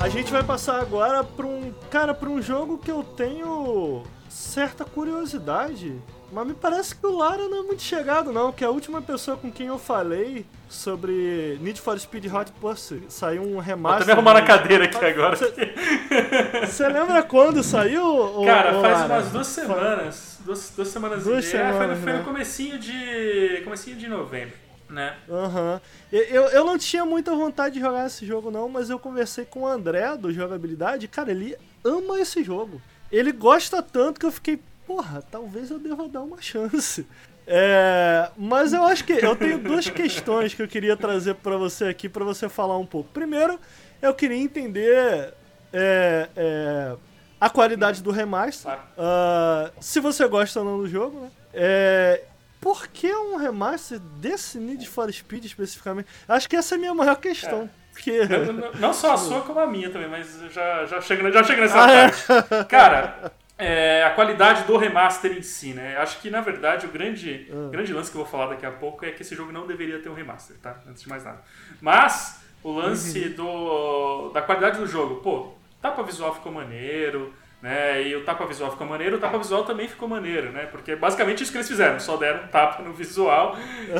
A 0.00 0.08
gente 0.08 0.32
vai 0.32 0.42
passar 0.42 0.80
agora 0.80 1.22
pra 1.22 1.46
um. 1.46 1.72
Cara, 1.90 2.12
pra 2.12 2.28
um 2.28 2.42
jogo 2.42 2.78
que 2.78 2.90
eu 2.90 3.04
tenho 3.04 4.02
certa 4.32 4.84
curiosidade 4.84 5.94
Mas 6.32 6.46
me 6.46 6.54
parece 6.54 6.94
que 6.94 7.06
o 7.06 7.14
Lara 7.14 7.46
não 7.48 7.58
é 7.58 7.62
muito 7.62 7.82
chegado, 7.82 8.32
não, 8.32 8.50
que 8.50 8.64
a 8.64 8.70
última 8.70 9.02
pessoa 9.02 9.36
com 9.36 9.52
quem 9.52 9.66
eu 9.66 9.78
falei 9.78 10.46
sobre 10.68 11.58
Need 11.60 11.78
for 11.80 11.98
Speed 12.00 12.32
Hot 12.32 12.50
Pursuit 12.52 13.12
saiu 13.12 13.42
um 13.42 13.58
remaster. 13.58 14.06
Vou 14.06 14.14
arrumar 14.14 14.34
na 14.34 14.42
cadeira 14.42 14.84
aqui 14.84 15.04
agora. 15.04 15.36
Você 15.36 16.88
lembra 16.88 17.22
quando 17.22 17.62
saiu? 17.62 18.42
Cara, 18.46 18.72
faz 18.80 19.00
Lara? 19.00 19.14
umas 19.14 19.28
duas 19.30 19.46
semanas. 19.46 20.38
Duas, 20.40 20.72
duas 20.74 20.88
semanas 20.88 21.24
duas 21.24 21.44
e 21.44 21.50
semanas, 21.50 21.74
é, 21.74 21.78
foi, 21.78 21.86
no, 21.86 21.94
né? 21.94 22.00
foi 22.00 22.12
no 22.14 22.24
comecinho 22.24 22.78
de. 22.78 23.60
comecinho 23.64 23.96
de 23.96 24.08
novembro. 24.08 24.56
Né? 24.88 25.14
Uhum. 25.28 25.80
Eu, 26.10 26.44
eu 26.48 26.64
não 26.64 26.76
tinha 26.76 27.04
muita 27.04 27.34
vontade 27.34 27.74
de 27.74 27.80
jogar 27.80 28.06
esse 28.06 28.26
jogo, 28.26 28.50
não, 28.50 28.68
mas 28.68 28.90
eu 28.90 28.98
conversei 28.98 29.44
com 29.44 29.60
o 29.60 29.66
André 29.66 30.16
do 30.16 30.32
Jogabilidade. 30.32 31.08
Cara, 31.08 31.30
ele 31.30 31.56
ama 31.84 32.20
esse 32.20 32.42
jogo. 32.42 32.80
Ele 33.12 33.30
gosta 33.30 33.82
tanto 33.82 34.18
que 34.18 34.24
eu 34.24 34.32
fiquei, 34.32 34.58
porra, 34.86 35.22
talvez 35.30 35.70
eu 35.70 35.78
deva 35.78 36.08
dar 36.08 36.22
uma 36.22 36.40
chance. 36.40 37.06
É, 37.46 38.30
mas 38.36 38.72
eu 38.72 38.82
acho 38.84 39.04
que 39.04 39.12
eu 39.12 39.36
tenho 39.36 39.58
duas 39.58 39.90
questões 39.90 40.54
que 40.54 40.62
eu 40.62 40.68
queria 40.68 40.96
trazer 40.96 41.34
para 41.34 41.56
você 41.56 41.84
aqui 41.86 42.08
para 42.08 42.24
você 42.24 42.48
falar 42.48 42.78
um 42.78 42.86
pouco. 42.86 43.10
Primeiro, 43.12 43.60
eu 44.00 44.14
queria 44.14 44.38
entender 44.38 45.34
é, 45.72 46.28
é, 46.34 46.96
a 47.40 47.50
qualidade 47.50 48.02
do 48.02 48.10
remaster. 48.10 48.72
Uh, 48.72 49.70
se 49.80 50.00
você 50.00 50.26
gosta 50.26 50.60
ou 50.60 50.64
não 50.64 50.78
do 50.78 50.88
jogo, 50.88 51.20
né? 51.20 51.30
É, 51.52 52.24
por 52.60 52.86
que 52.86 53.12
um 53.12 53.36
remaster 53.36 53.98
desse 53.98 54.56
Need 54.56 54.88
for 54.88 55.12
Speed 55.12 55.44
especificamente? 55.44 56.08
Acho 56.28 56.48
que 56.48 56.56
essa 56.56 56.74
é 56.74 56.76
a 56.76 56.78
minha 56.78 56.94
maior 56.94 57.16
questão. 57.16 57.68
É. 57.92 58.26
Porque... 58.26 58.26
Não, 58.26 58.52
não, 58.52 58.72
não, 58.72 58.92
só 58.92 59.14
a 59.14 59.16
sua, 59.16 59.42
como 59.42 59.60
a 59.60 59.66
minha 59.66 59.90
também, 59.90 60.08
mas 60.08 60.40
já, 60.50 60.86
já, 60.86 61.00
chega, 61.00 61.30
já 61.30 61.44
chega 61.44 61.60
nessa 61.60 61.84
ah, 61.84 61.86
parte. 61.86 62.54
É? 62.54 62.64
Cara, 62.64 63.32
é, 63.58 64.02
a 64.04 64.10
qualidade 64.10 64.64
do 64.64 64.76
remaster 64.76 65.32
em 65.32 65.42
si, 65.42 65.72
né? 65.72 65.96
Acho 65.98 66.20
que, 66.20 66.30
na 66.30 66.40
verdade, 66.40 66.86
o 66.86 66.88
grande, 66.88 67.48
ah. 67.52 67.70
grande 67.70 67.92
lance 67.92 68.10
que 68.10 68.16
eu 68.16 68.22
vou 68.22 68.30
falar 68.30 68.46
daqui 68.46 68.66
a 68.66 68.70
pouco 68.70 69.04
é 69.04 69.10
que 69.10 69.22
esse 69.22 69.34
jogo 69.34 69.52
não 69.52 69.66
deveria 69.66 69.98
ter 69.98 70.08
um 70.08 70.14
remaster, 70.14 70.56
tá? 70.58 70.80
Antes 70.88 71.02
de 71.02 71.08
mais 71.08 71.24
nada. 71.24 71.42
Mas, 71.80 72.42
o 72.62 72.72
lance 72.72 73.18
uhum. 73.20 73.32
do, 73.34 74.28
da 74.30 74.42
qualidade 74.42 74.78
do 74.78 74.86
jogo, 74.86 75.16
pô, 75.16 75.52
tapa 75.80 76.02
visual 76.02 76.34
ficou 76.34 76.50
maneiro, 76.50 77.32
né? 77.60 78.02
E 78.02 78.16
o 78.16 78.24
tapa 78.24 78.46
visual 78.46 78.70
ficou 78.70 78.86
maneiro, 78.86 79.16
o 79.16 79.20
tapa 79.20 79.38
visual 79.38 79.64
também 79.64 79.86
ficou 79.86 80.08
maneiro, 80.08 80.50
né? 80.50 80.66
Porque 80.66 80.92
é 80.92 80.96
basicamente 80.96 81.42
isso 81.42 81.52
que 81.52 81.58
eles 81.58 81.68
fizeram, 81.68 82.00
só 82.00 82.16
deram 82.16 82.44
um 82.44 82.48
tapa 82.48 82.82
no 82.82 82.92
visual. 82.92 83.56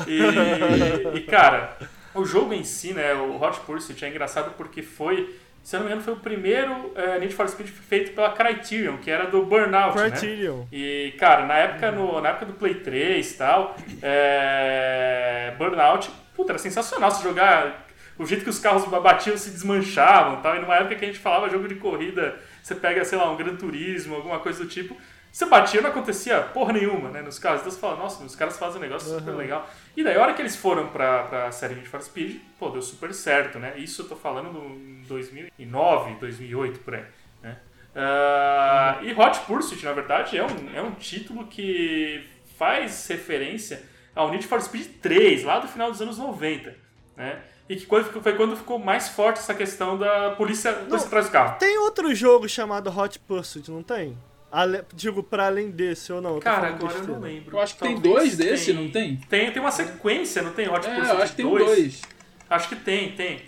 E, 0.08 1.16
e 1.16 1.20
cara, 1.22 1.76
o 2.14 2.24
jogo 2.24 2.52
em 2.52 2.64
si, 2.64 2.92
né, 2.92 3.14
o 3.14 3.40
Hot 3.42 3.60
Pursuit, 3.60 4.04
é 4.04 4.08
engraçado 4.08 4.54
porque 4.56 4.82
foi, 4.82 5.38
se 5.62 5.76
eu 5.76 5.80
não 5.80 5.86
me 5.86 5.92
engano, 5.92 6.04
foi 6.04 6.14
o 6.14 6.20
primeiro 6.20 6.92
é, 6.94 7.18
Need 7.18 7.34
for 7.34 7.48
Speed 7.48 7.68
feito 7.68 8.12
pela 8.12 8.32
Criterion, 8.32 8.98
que 8.98 9.10
era 9.10 9.26
do 9.26 9.44
Burnout, 9.44 9.96
Criterion. 9.96 10.58
né? 10.58 10.66
E, 10.72 11.14
cara, 11.18 11.46
na 11.46 11.54
época, 11.54 11.90
no, 11.90 12.20
na 12.20 12.30
época 12.30 12.46
do 12.46 12.52
Play 12.54 12.74
3 12.74 13.30
e 13.30 13.34
tal, 13.36 13.76
é, 14.02 15.54
Burnout, 15.58 16.10
puta, 16.34 16.52
era 16.52 16.58
sensacional 16.58 17.10
se 17.10 17.22
jogar... 17.22 17.86
O 18.18 18.26
jeito 18.26 18.44
que 18.44 18.50
os 18.50 18.58
carros 18.58 18.84
batiam 18.84 19.36
se 19.38 19.50
desmanchavam 19.50 20.42
tal. 20.42 20.54
E 20.54 20.60
numa 20.60 20.76
época 20.76 20.94
que 20.94 21.04
a 21.04 21.08
gente 21.08 21.18
falava 21.18 21.48
jogo 21.48 21.66
de 21.66 21.76
corrida, 21.76 22.38
você 22.62 22.74
pega, 22.74 23.04
sei 23.06 23.16
lá, 23.16 23.28
um 23.32 23.36
Gran 23.36 23.56
Turismo, 23.56 24.14
alguma 24.14 24.38
coisa 24.38 24.62
do 24.62 24.68
tipo, 24.68 24.94
você 25.32 25.46
batia 25.46 25.80
não 25.80 25.88
acontecia 25.88 26.42
porra 26.42 26.74
nenhuma, 26.74 27.10
né, 27.10 27.22
nos 27.22 27.38
carros. 27.38 27.60
Então 27.60 27.72
você 27.72 27.80
fala, 27.80 27.96
nossa, 27.96 28.22
os 28.22 28.36
caras 28.36 28.58
fazem 28.58 28.78
um 28.78 28.82
negócio 28.82 29.10
uhum. 29.12 29.18
super 29.18 29.34
legal. 29.34 29.68
E 29.96 30.02
daí, 30.02 30.16
a 30.16 30.22
hora 30.22 30.32
que 30.32 30.40
eles 30.40 30.56
foram 30.56 30.88
pra, 30.88 31.24
pra 31.24 31.52
série 31.52 31.74
Need 31.74 31.88
for 31.88 32.00
Speed, 32.00 32.40
pô, 32.58 32.70
deu 32.70 32.80
super 32.80 33.12
certo, 33.12 33.58
né? 33.58 33.74
Isso 33.76 34.02
eu 34.02 34.08
tô 34.08 34.16
falando 34.16 34.58
em 34.58 35.02
2009, 35.06 36.14
2008, 36.14 36.80
por 36.80 36.94
aí, 36.94 37.04
né? 37.42 37.58
Uh, 37.94 39.02
uhum. 39.02 39.08
E 39.10 39.12
Hot 39.12 39.40
Pursuit, 39.40 39.84
na 39.84 39.92
verdade, 39.92 40.38
é 40.38 40.44
um, 40.44 40.74
é 40.74 40.80
um 40.80 40.92
título 40.92 41.46
que 41.46 42.26
faz 42.56 43.06
referência 43.06 43.82
ao 44.14 44.30
Need 44.30 44.46
for 44.46 44.62
Speed 44.62 45.00
3, 45.02 45.44
lá 45.44 45.58
do 45.58 45.68
final 45.68 45.90
dos 45.90 46.00
anos 46.00 46.16
90, 46.16 46.74
né? 47.16 47.42
E 47.68 47.76
que 47.76 47.86
foi 47.86 48.36
quando 48.36 48.56
ficou 48.56 48.78
mais 48.78 49.08
forte 49.08 49.38
essa 49.38 49.54
questão 49.54 49.96
da 49.96 50.30
polícia, 50.30 50.72
polícia 50.72 51.06
atrás 51.06 51.26
do 51.26 51.32
carro. 51.32 51.58
Tem 51.58 51.78
outro 51.78 52.14
jogo 52.14 52.48
chamado 52.48 52.90
Hot 52.90 53.18
Pursuit, 53.20 53.70
não 53.70 53.82
tem? 53.82 54.18
Ale, 54.52 54.84
digo, 54.92 55.22
para 55.22 55.46
além 55.46 55.70
desse 55.70 56.12
ou 56.12 56.20
não? 56.20 56.38
Cara, 56.38 56.68
agora 56.68 56.98
eu 56.98 57.06
não 57.06 57.20
lembro. 57.20 57.56
Eu 57.56 57.60
acho 57.62 57.72
que 57.72 57.80
Talvez 57.80 58.02
tem 58.02 58.12
dois 58.12 58.36
desse, 58.36 58.74
não 58.74 58.90
tem? 58.90 59.16
Tem, 59.16 59.50
tem 59.50 59.62
uma 59.62 59.72
sequência, 59.72 60.42
não 60.42 60.52
tem? 60.52 60.68
Hot 60.68 60.86
é, 60.86 60.94
Pursuit 60.94 61.16
eu 61.16 61.22
acho 61.22 61.30
que 61.30 61.36
tem 61.36 61.48
dois. 61.48 61.64
dois. 61.64 62.02
Acho 62.50 62.68
que 62.68 62.76
tem, 62.76 63.12
tem. 63.12 63.40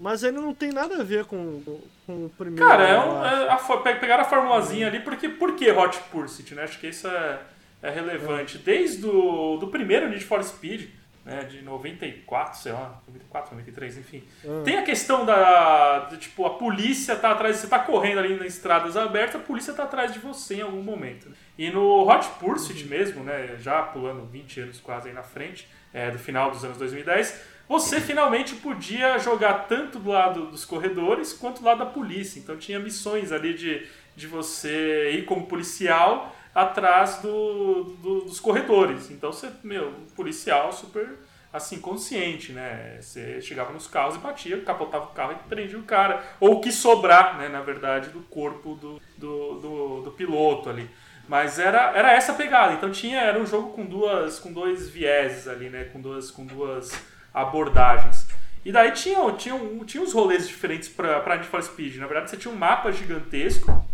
Mas 0.00 0.22
ele 0.22 0.38
não 0.38 0.54
tem 0.54 0.72
nada 0.72 1.02
a 1.02 1.04
ver 1.04 1.26
com, 1.26 1.62
com 2.06 2.24
o 2.24 2.30
primeiro. 2.30 2.66
Cara, 2.66 2.82
é 2.82 2.98
um, 2.98 3.24
é, 3.24 3.50
a, 3.50 3.58
pegaram 4.00 4.22
a 4.22 4.26
formulazinha 4.26 4.86
ali, 4.86 5.00
porque 5.00 5.28
por 5.28 5.54
que 5.54 5.70
Hot 5.70 5.98
Pursuit, 6.10 6.54
né? 6.54 6.62
Acho 6.62 6.80
que 6.80 6.86
isso 6.86 7.06
é, 7.06 7.40
é 7.82 7.90
relevante. 7.90 8.56
Desde 8.56 9.04
o 9.04 9.58
do 9.58 9.66
primeiro 9.66 10.08
Need 10.08 10.24
for 10.24 10.42
Speed, 10.42 10.88
né, 11.24 11.44
de 11.44 11.62
94, 11.62 12.58
sei 12.58 12.72
lá, 12.72 13.00
94, 13.06 13.54
93, 13.54 13.98
enfim. 13.98 14.24
Ah. 14.44 14.62
Tem 14.64 14.76
a 14.78 14.82
questão 14.82 15.24
da, 15.24 16.00
de, 16.10 16.16
tipo, 16.16 16.44
a 16.44 16.50
polícia 16.50 17.14
tá 17.14 17.30
atrás, 17.30 17.56
você 17.56 17.68
tá 17.68 17.78
correndo 17.78 18.18
ali 18.18 18.36
nas 18.36 18.54
estradas 18.54 18.96
abertas, 18.96 19.36
a 19.36 19.44
polícia 19.44 19.72
tá 19.72 19.84
atrás 19.84 20.12
de 20.12 20.18
você 20.18 20.56
em 20.56 20.62
algum 20.62 20.82
momento. 20.82 21.28
Né? 21.28 21.36
E 21.56 21.70
no 21.70 22.08
Hot 22.08 22.28
Pursuit 22.40 22.82
uhum. 22.82 22.90
mesmo, 22.90 23.24
né, 23.24 23.56
já 23.58 23.82
pulando 23.82 24.26
20 24.26 24.60
anos 24.60 24.80
quase 24.80 25.08
aí 25.08 25.14
na 25.14 25.22
frente, 25.22 25.68
é, 25.94 26.10
do 26.10 26.18
final 26.18 26.50
dos 26.50 26.64
anos 26.64 26.78
2010, 26.78 27.52
você 27.68 28.00
finalmente 28.00 28.56
podia 28.56 29.18
jogar 29.18 29.66
tanto 29.68 29.98
do 29.98 30.10
lado 30.10 30.46
dos 30.46 30.64
corredores 30.64 31.32
quanto 31.32 31.60
do 31.60 31.66
lado 31.66 31.78
da 31.78 31.86
polícia. 31.86 32.38
Então 32.38 32.56
tinha 32.56 32.78
missões 32.78 33.30
ali 33.30 33.54
de, 33.54 33.86
de 34.16 34.26
você 34.26 35.12
ir 35.12 35.24
como 35.24 35.46
policial 35.46 36.34
atrás 36.54 37.18
do, 37.18 37.84
do, 38.02 38.20
dos 38.22 38.40
corredores. 38.40 39.10
Então 39.10 39.32
você, 39.32 39.50
meu, 39.62 39.92
policial 40.14 40.72
super 40.72 41.18
assim, 41.52 41.78
consciente, 41.78 42.52
né? 42.52 42.98
Você 43.00 43.40
chegava 43.42 43.72
nos 43.72 43.86
carros 43.86 44.16
e 44.16 44.18
batia, 44.18 44.62
capotava 44.62 45.04
o 45.04 45.08
carro 45.08 45.32
e 45.32 45.48
prendia 45.48 45.78
o 45.78 45.82
cara. 45.82 46.24
Ou 46.40 46.54
o 46.54 46.60
que 46.60 46.72
sobrar, 46.72 47.36
né, 47.36 47.48
na 47.48 47.60
verdade, 47.60 48.08
do 48.08 48.20
corpo 48.22 48.74
do, 48.74 49.00
do, 49.18 49.60
do, 49.60 50.00
do 50.02 50.10
piloto 50.12 50.70
ali. 50.70 50.88
Mas 51.28 51.58
era, 51.58 51.92
era 51.94 52.12
essa 52.12 52.32
pegada. 52.32 52.72
Então 52.72 52.90
tinha, 52.90 53.20
era 53.20 53.38
um 53.38 53.46
jogo 53.46 53.70
com 53.72 53.84
duas 53.84 54.38
com 54.38 54.52
dois 54.52 54.88
vieses 54.88 55.46
ali, 55.46 55.68
né? 55.68 55.84
Com 55.84 56.00
duas, 56.00 56.30
com 56.30 56.46
duas 56.46 56.90
abordagens. 57.34 58.26
E 58.64 58.72
daí 58.72 58.92
tinha, 58.92 59.18
tinha, 59.32 59.58
tinha 59.84 60.02
uns 60.02 60.12
rolês 60.12 60.48
diferentes 60.48 60.88
para 60.88 61.36
Need 61.36 61.48
for 61.48 61.62
Speed. 61.62 61.96
Na 61.96 62.06
verdade, 62.06 62.30
você 62.30 62.36
tinha 62.36 62.52
um 62.52 62.56
mapa 62.56 62.90
gigantesco. 62.92 63.84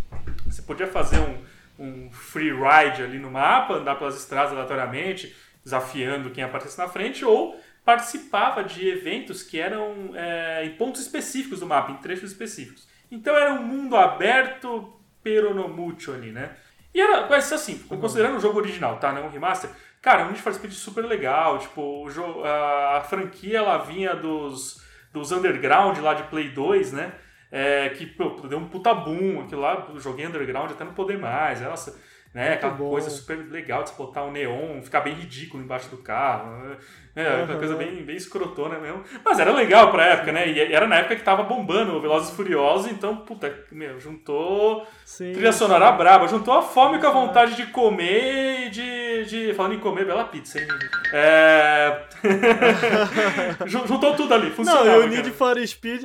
Você 0.46 0.62
podia 0.62 0.86
fazer 0.86 1.18
um, 1.18 1.38
um 1.78 2.10
free 2.10 2.50
ride 2.50 3.02
ali 3.02 3.18
no 3.18 3.30
mapa, 3.30 3.74
andar 3.74 3.96
pelas 3.96 4.16
estradas 4.16 4.52
aleatoriamente, 4.52 5.34
desafiando 5.62 6.30
quem 6.30 6.42
aparecesse 6.42 6.78
na 6.78 6.88
frente, 6.88 7.24
ou 7.24 7.58
participava 7.84 8.64
de 8.64 8.88
eventos 8.88 9.42
que 9.42 9.58
eram 9.58 10.10
é, 10.14 10.64
em 10.66 10.70
pontos 10.76 11.00
específicos 11.00 11.60
do 11.60 11.66
mapa, 11.66 11.92
em 11.92 11.96
trechos 11.96 12.30
específicos. 12.30 12.86
Então 13.10 13.36
era 13.36 13.54
um 13.54 13.62
mundo 13.62 13.96
aberto 13.96 14.92
peronomútil 15.22 16.14
ali, 16.14 16.30
né? 16.30 16.56
E 16.92 17.00
era, 17.00 17.26
mas 17.28 17.52
assim, 17.52 17.78
considerando 17.78 18.36
o 18.36 18.40
jogo 18.40 18.58
original, 18.58 18.98
tá? 18.98 19.12
Não 19.12 19.26
um 19.26 19.30
remaster, 19.30 19.70
cara, 20.02 20.24
um 20.24 20.28
Need 20.28 20.42
for 20.42 20.52
Speed 20.52 20.72
super 20.72 21.04
legal, 21.04 21.58
tipo, 21.58 22.04
o 22.04 22.10
jogo, 22.10 22.44
a, 22.44 22.98
a 22.98 23.00
franquia 23.02 23.58
ela 23.58 23.78
vinha 23.78 24.14
dos, 24.14 24.82
dos 25.12 25.32
underground 25.32 25.98
lá 25.98 26.14
de 26.14 26.24
Play 26.24 26.50
2, 26.50 26.92
né? 26.92 27.12
É, 27.50 27.88
que 27.90 28.06
pô, 28.06 28.28
deu 28.46 28.58
um 28.58 28.68
puta 28.68 28.92
boom, 28.94 29.42
aquilo 29.42 29.62
lá, 29.62 29.88
joguei 29.96 30.26
underground 30.26 30.70
até 30.70 30.84
não 30.84 30.92
poder 30.92 31.18
mais. 31.18 31.60
Nossa, 31.60 31.98
né? 32.34 32.54
Aquela 32.54 32.74
bom. 32.74 32.90
coisa 32.90 33.08
super 33.08 33.36
legal 33.50 33.82
de 33.82 33.92
botar 33.92 34.22
o 34.24 34.28
um 34.28 34.32
neon, 34.32 34.82
ficar 34.82 35.00
bem 35.00 35.14
ridículo 35.14 35.62
embaixo 35.62 35.88
do 35.88 35.98
carro. 35.98 36.76
É, 37.16 37.36
uhum. 37.36 37.44
Uma 37.44 37.56
coisa 37.56 37.74
bem, 37.74 38.02
bem 38.04 38.16
escrotona 38.16 38.78
mesmo. 38.78 39.02
Mas 39.24 39.38
era 39.38 39.52
legal 39.52 39.90
pra 39.90 40.06
época, 40.06 40.32
né? 40.32 40.48
E 40.48 40.72
era 40.72 40.86
na 40.86 40.96
época 40.96 41.16
que 41.16 41.22
tava 41.22 41.42
bombando 41.42 41.96
o 41.96 42.00
Velozes 42.00 42.30
e 42.30 42.36
Furiosos, 42.36 42.90
então, 42.90 43.16
puta, 43.16 43.64
meu, 43.72 43.98
juntou 43.98 44.86
sim, 45.08 45.32
trilha 45.32 45.52
sonora 45.52 45.90
sim. 45.90 45.96
braba, 45.96 46.28
juntou 46.28 46.52
a 46.52 46.60
fome 46.60 46.98
com 46.98 47.06
a 47.06 47.10
vontade 47.10 47.56
de 47.56 47.66
comer 47.66 48.66
e 48.66 48.70
de, 48.70 49.24
de. 49.24 49.54
Falando 49.54 49.74
em 49.74 49.80
comer, 49.80 50.04
bela 50.04 50.24
pizza, 50.24 50.60
hein? 50.60 50.68
É. 51.12 52.02
juntou 53.66 54.14
tudo 54.14 54.34
ali, 54.34 54.50
funcionava. 54.50 54.84
Não, 54.84 55.02
e 55.02 55.06
o 55.06 55.08
Need 55.08 55.30
for 55.30 55.66
Speed, 55.66 56.04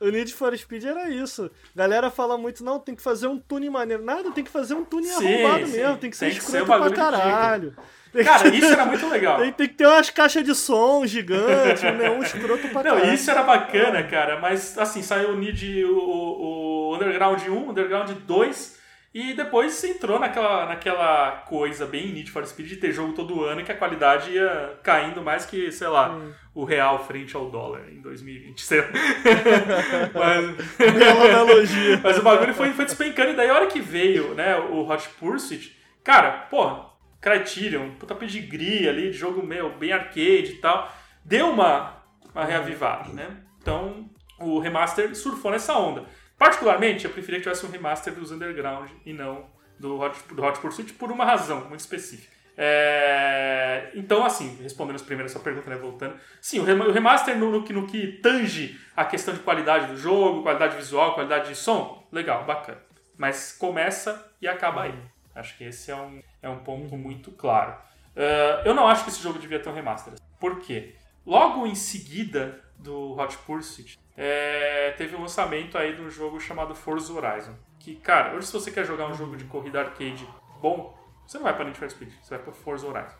o 0.00 0.10
Need 0.10 0.32
for 0.32 0.56
Speed 0.56 0.84
era 0.84 1.10
isso. 1.10 1.50
Galera 1.74 2.10
fala 2.10 2.38
muito, 2.38 2.62
não, 2.62 2.78
tem 2.78 2.94
que 2.94 3.02
fazer 3.02 3.26
um 3.26 3.38
tune 3.38 3.68
maneiro. 3.68 4.04
Nada, 4.04 4.30
tem 4.30 4.44
que 4.44 4.50
fazer 4.50 4.74
um 4.74 4.84
tune 4.84 5.08
sim, 5.08 5.42
arrombado 5.42 5.68
mesmo, 5.68 5.96
tem 5.96 6.10
que 6.10 6.16
ser 6.16 6.26
tem 6.26 6.38
escroto 6.38 6.64
que 6.64 6.68
ser 6.68 6.78
pra 6.78 6.90
caralho. 6.90 7.64
Ridículo. 7.70 8.03
Cara, 8.22 8.48
isso 8.48 8.72
era 8.72 8.84
muito 8.84 9.08
legal. 9.08 9.38
Tem, 9.38 9.52
tem, 9.52 9.68
que 9.68 9.74
ter 9.74 9.86
umas 9.86 10.10
caixas 10.10 10.44
de 10.44 10.54
som 10.54 11.06
gigantes, 11.06 11.82
um 11.82 11.96
neon 11.96 12.22
escroto 12.22 12.68
pra 12.68 12.82
Não, 12.82 13.12
isso 13.12 13.30
era 13.30 13.42
bacana, 13.42 14.02
cara. 14.04 14.38
Mas, 14.38 14.78
assim, 14.78 15.02
saiu 15.02 15.30
o 15.30 15.36
Need, 15.36 15.84
o, 15.84 15.98
o 15.98 16.94
Underground 16.94 17.40
1, 17.40 17.70
Underground 17.70 18.10
2, 18.10 18.80
e 19.14 19.32
depois 19.32 19.82
entrou 19.84 20.18
naquela, 20.18 20.66
naquela 20.66 21.44
coisa 21.48 21.86
bem 21.86 22.12
Need 22.12 22.30
for 22.30 22.44
Speed 22.46 22.68
de 22.68 22.76
ter 22.76 22.92
jogo 22.92 23.12
todo 23.12 23.44
ano 23.44 23.60
e 23.60 23.64
que 23.64 23.72
a 23.72 23.76
qualidade 23.76 24.30
ia 24.30 24.78
caindo 24.82 25.22
mais 25.22 25.46
que, 25.46 25.70
sei 25.72 25.88
lá, 25.88 26.10
hum. 26.10 26.32
o 26.54 26.64
real 26.64 27.04
frente 27.06 27.34
ao 27.34 27.48
dólar 27.50 27.82
em 27.90 28.00
2020. 28.00 28.60
Sei 28.60 28.80
lá. 28.80 28.86
mas... 30.14 30.92
Bela 30.92 31.24
analogia. 31.24 31.98
mas 32.02 32.18
o 32.18 32.22
bagulho 32.22 32.54
foi, 32.54 32.72
foi 32.72 32.84
despencando. 32.84 33.30
E 33.30 33.36
daí, 33.36 33.50
a 33.50 33.54
hora 33.54 33.66
que 33.66 33.80
veio 33.80 34.34
né, 34.34 34.56
o 34.58 34.88
Hot 34.88 35.08
Pursuit 35.20 35.84
cara, 36.04 36.46
pô, 36.50 36.84
Criterion, 37.24 37.92
puta 37.92 38.14
pedigree 38.14 38.86
ali, 38.86 39.10
de 39.10 39.16
jogo 39.16 39.42
meu, 39.42 39.70
bem 39.78 39.92
arcade 39.92 40.52
e 40.52 40.58
tal, 40.60 40.92
deu 41.24 41.48
uma, 41.48 42.04
uma 42.34 42.44
reavivada, 42.44 43.10
né? 43.14 43.38
Então, 43.62 44.10
o 44.38 44.58
remaster 44.58 45.16
surfou 45.16 45.50
nessa 45.50 45.74
onda. 45.74 46.04
Particularmente, 46.36 47.06
eu 47.06 47.10
preferia 47.10 47.40
que 47.40 47.44
tivesse 47.44 47.64
um 47.64 47.70
remaster 47.70 48.12
dos 48.12 48.30
Underground 48.30 48.90
e 49.06 49.14
não 49.14 49.46
do 49.80 49.98
Hot, 49.98 50.18
do 50.34 50.44
Hot 50.44 50.60
Pursuit 50.60 50.92
por 50.92 51.10
uma 51.10 51.24
razão 51.24 51.60
muito 51.66 51.80
específica. 51.80 52.34
É... 52.58 53.90
Então, 53.94 54.22
assim, 54.22 54.58
respondendo 54.62 55.02
primeiro 55.02 55.24
a 55.24 55.32
sua 55.32 55.40
pergunta, 55.40 55.70
né, 55.70 55.76
voltando. 55.76 56.16
Sim, 56.42 56.60
o 56.60 56.92
remaster 56.92 57.38
no, 57.38 57.50
no, 57.50 57.64
que, 57.64 57.72
no 57.72 57.86
que 57.86 58.18
tange 58.20 58.78
a 58.94 59.02
questão 59.02 59.32
de 59.32 59.40
qualidade 59.40 59.86
do 59.86 59.96
jogo, 59.96 60.42
qualidade 60.42 60.76
visual, 60.76 61.14
qualidade 61.14 61.48
de 61.48 61.56
som, 61.56 62.06
legal, 62.12 62.44
bacana. 62.44 62.82
Mas 63.16 63.56
começa 63.58 64.30
e 64.42 64.46
acaba 64.46 64.82
aí. 64.82 65.13
Acho 65.34 65.56
que 65.56 65.64
esse 65.64 65.90
é 65.90 65.96
um, 65.96 66.22
é 66.42 66.48
um 66.48 66.58
ponto 66.58 66.96
muito 66.96 67.30
claro. 67.32 67.72
Uh, 68.14 68.62
eu 68.64 68.74
não 68.74 68.86
acho 68.86 69.04
que 69.04 69.10
esse 69.10 69.22
jogo 69.22 69.38
devia 69.38 69.58
ter 69.58 69.68
um 69.68 69.74
remaster. 69.74 70.14
Por 70.38 70.60
quê? 70.60 70.94
Logo 71.26 71.66
em 71.66 71.74
seguida 71.74 72.62
do 72.78 73.18
Hot 73.18 73.36
Pursuit, 73.38 73.98
é, 74.16 74.94
teve 74.96 75.16
um 75.16 75.22
lançamento 75.22 75.76
aí 75.76 75.96
de 75.96 76.02
um 76.02 76.10
jogo 76.10 76.38
chamado 76.38 76.74
Forza 76.74 77.12
Horizon. 77.12 77.54
Que, 77.78 77.96
cara, 77.96 78.34
hoje 78.34 78.46
se 78.46 78.52
você 78.52 78.70
quer 78.70 78.84
jogar 78.84 79.08
um 79.08 79.14
jogo 79.14 79.36
de 79.36 79.44
corrida 79.44 79.80
arcade 79.80 80.26
bom, 80.60 80.96
você 81.26 81.38
não 81.38 81.44
vai 81.44 81.54
pra 81.54 81.64
Need 81.64 81.78
for 81.78 81.90
Speed, 81.90 82.12
você 82.22 82.36
vai 82.36 82.44
pra 82.44 82.52
Forza 82.52 82.86
Horizon. 82.86 83.16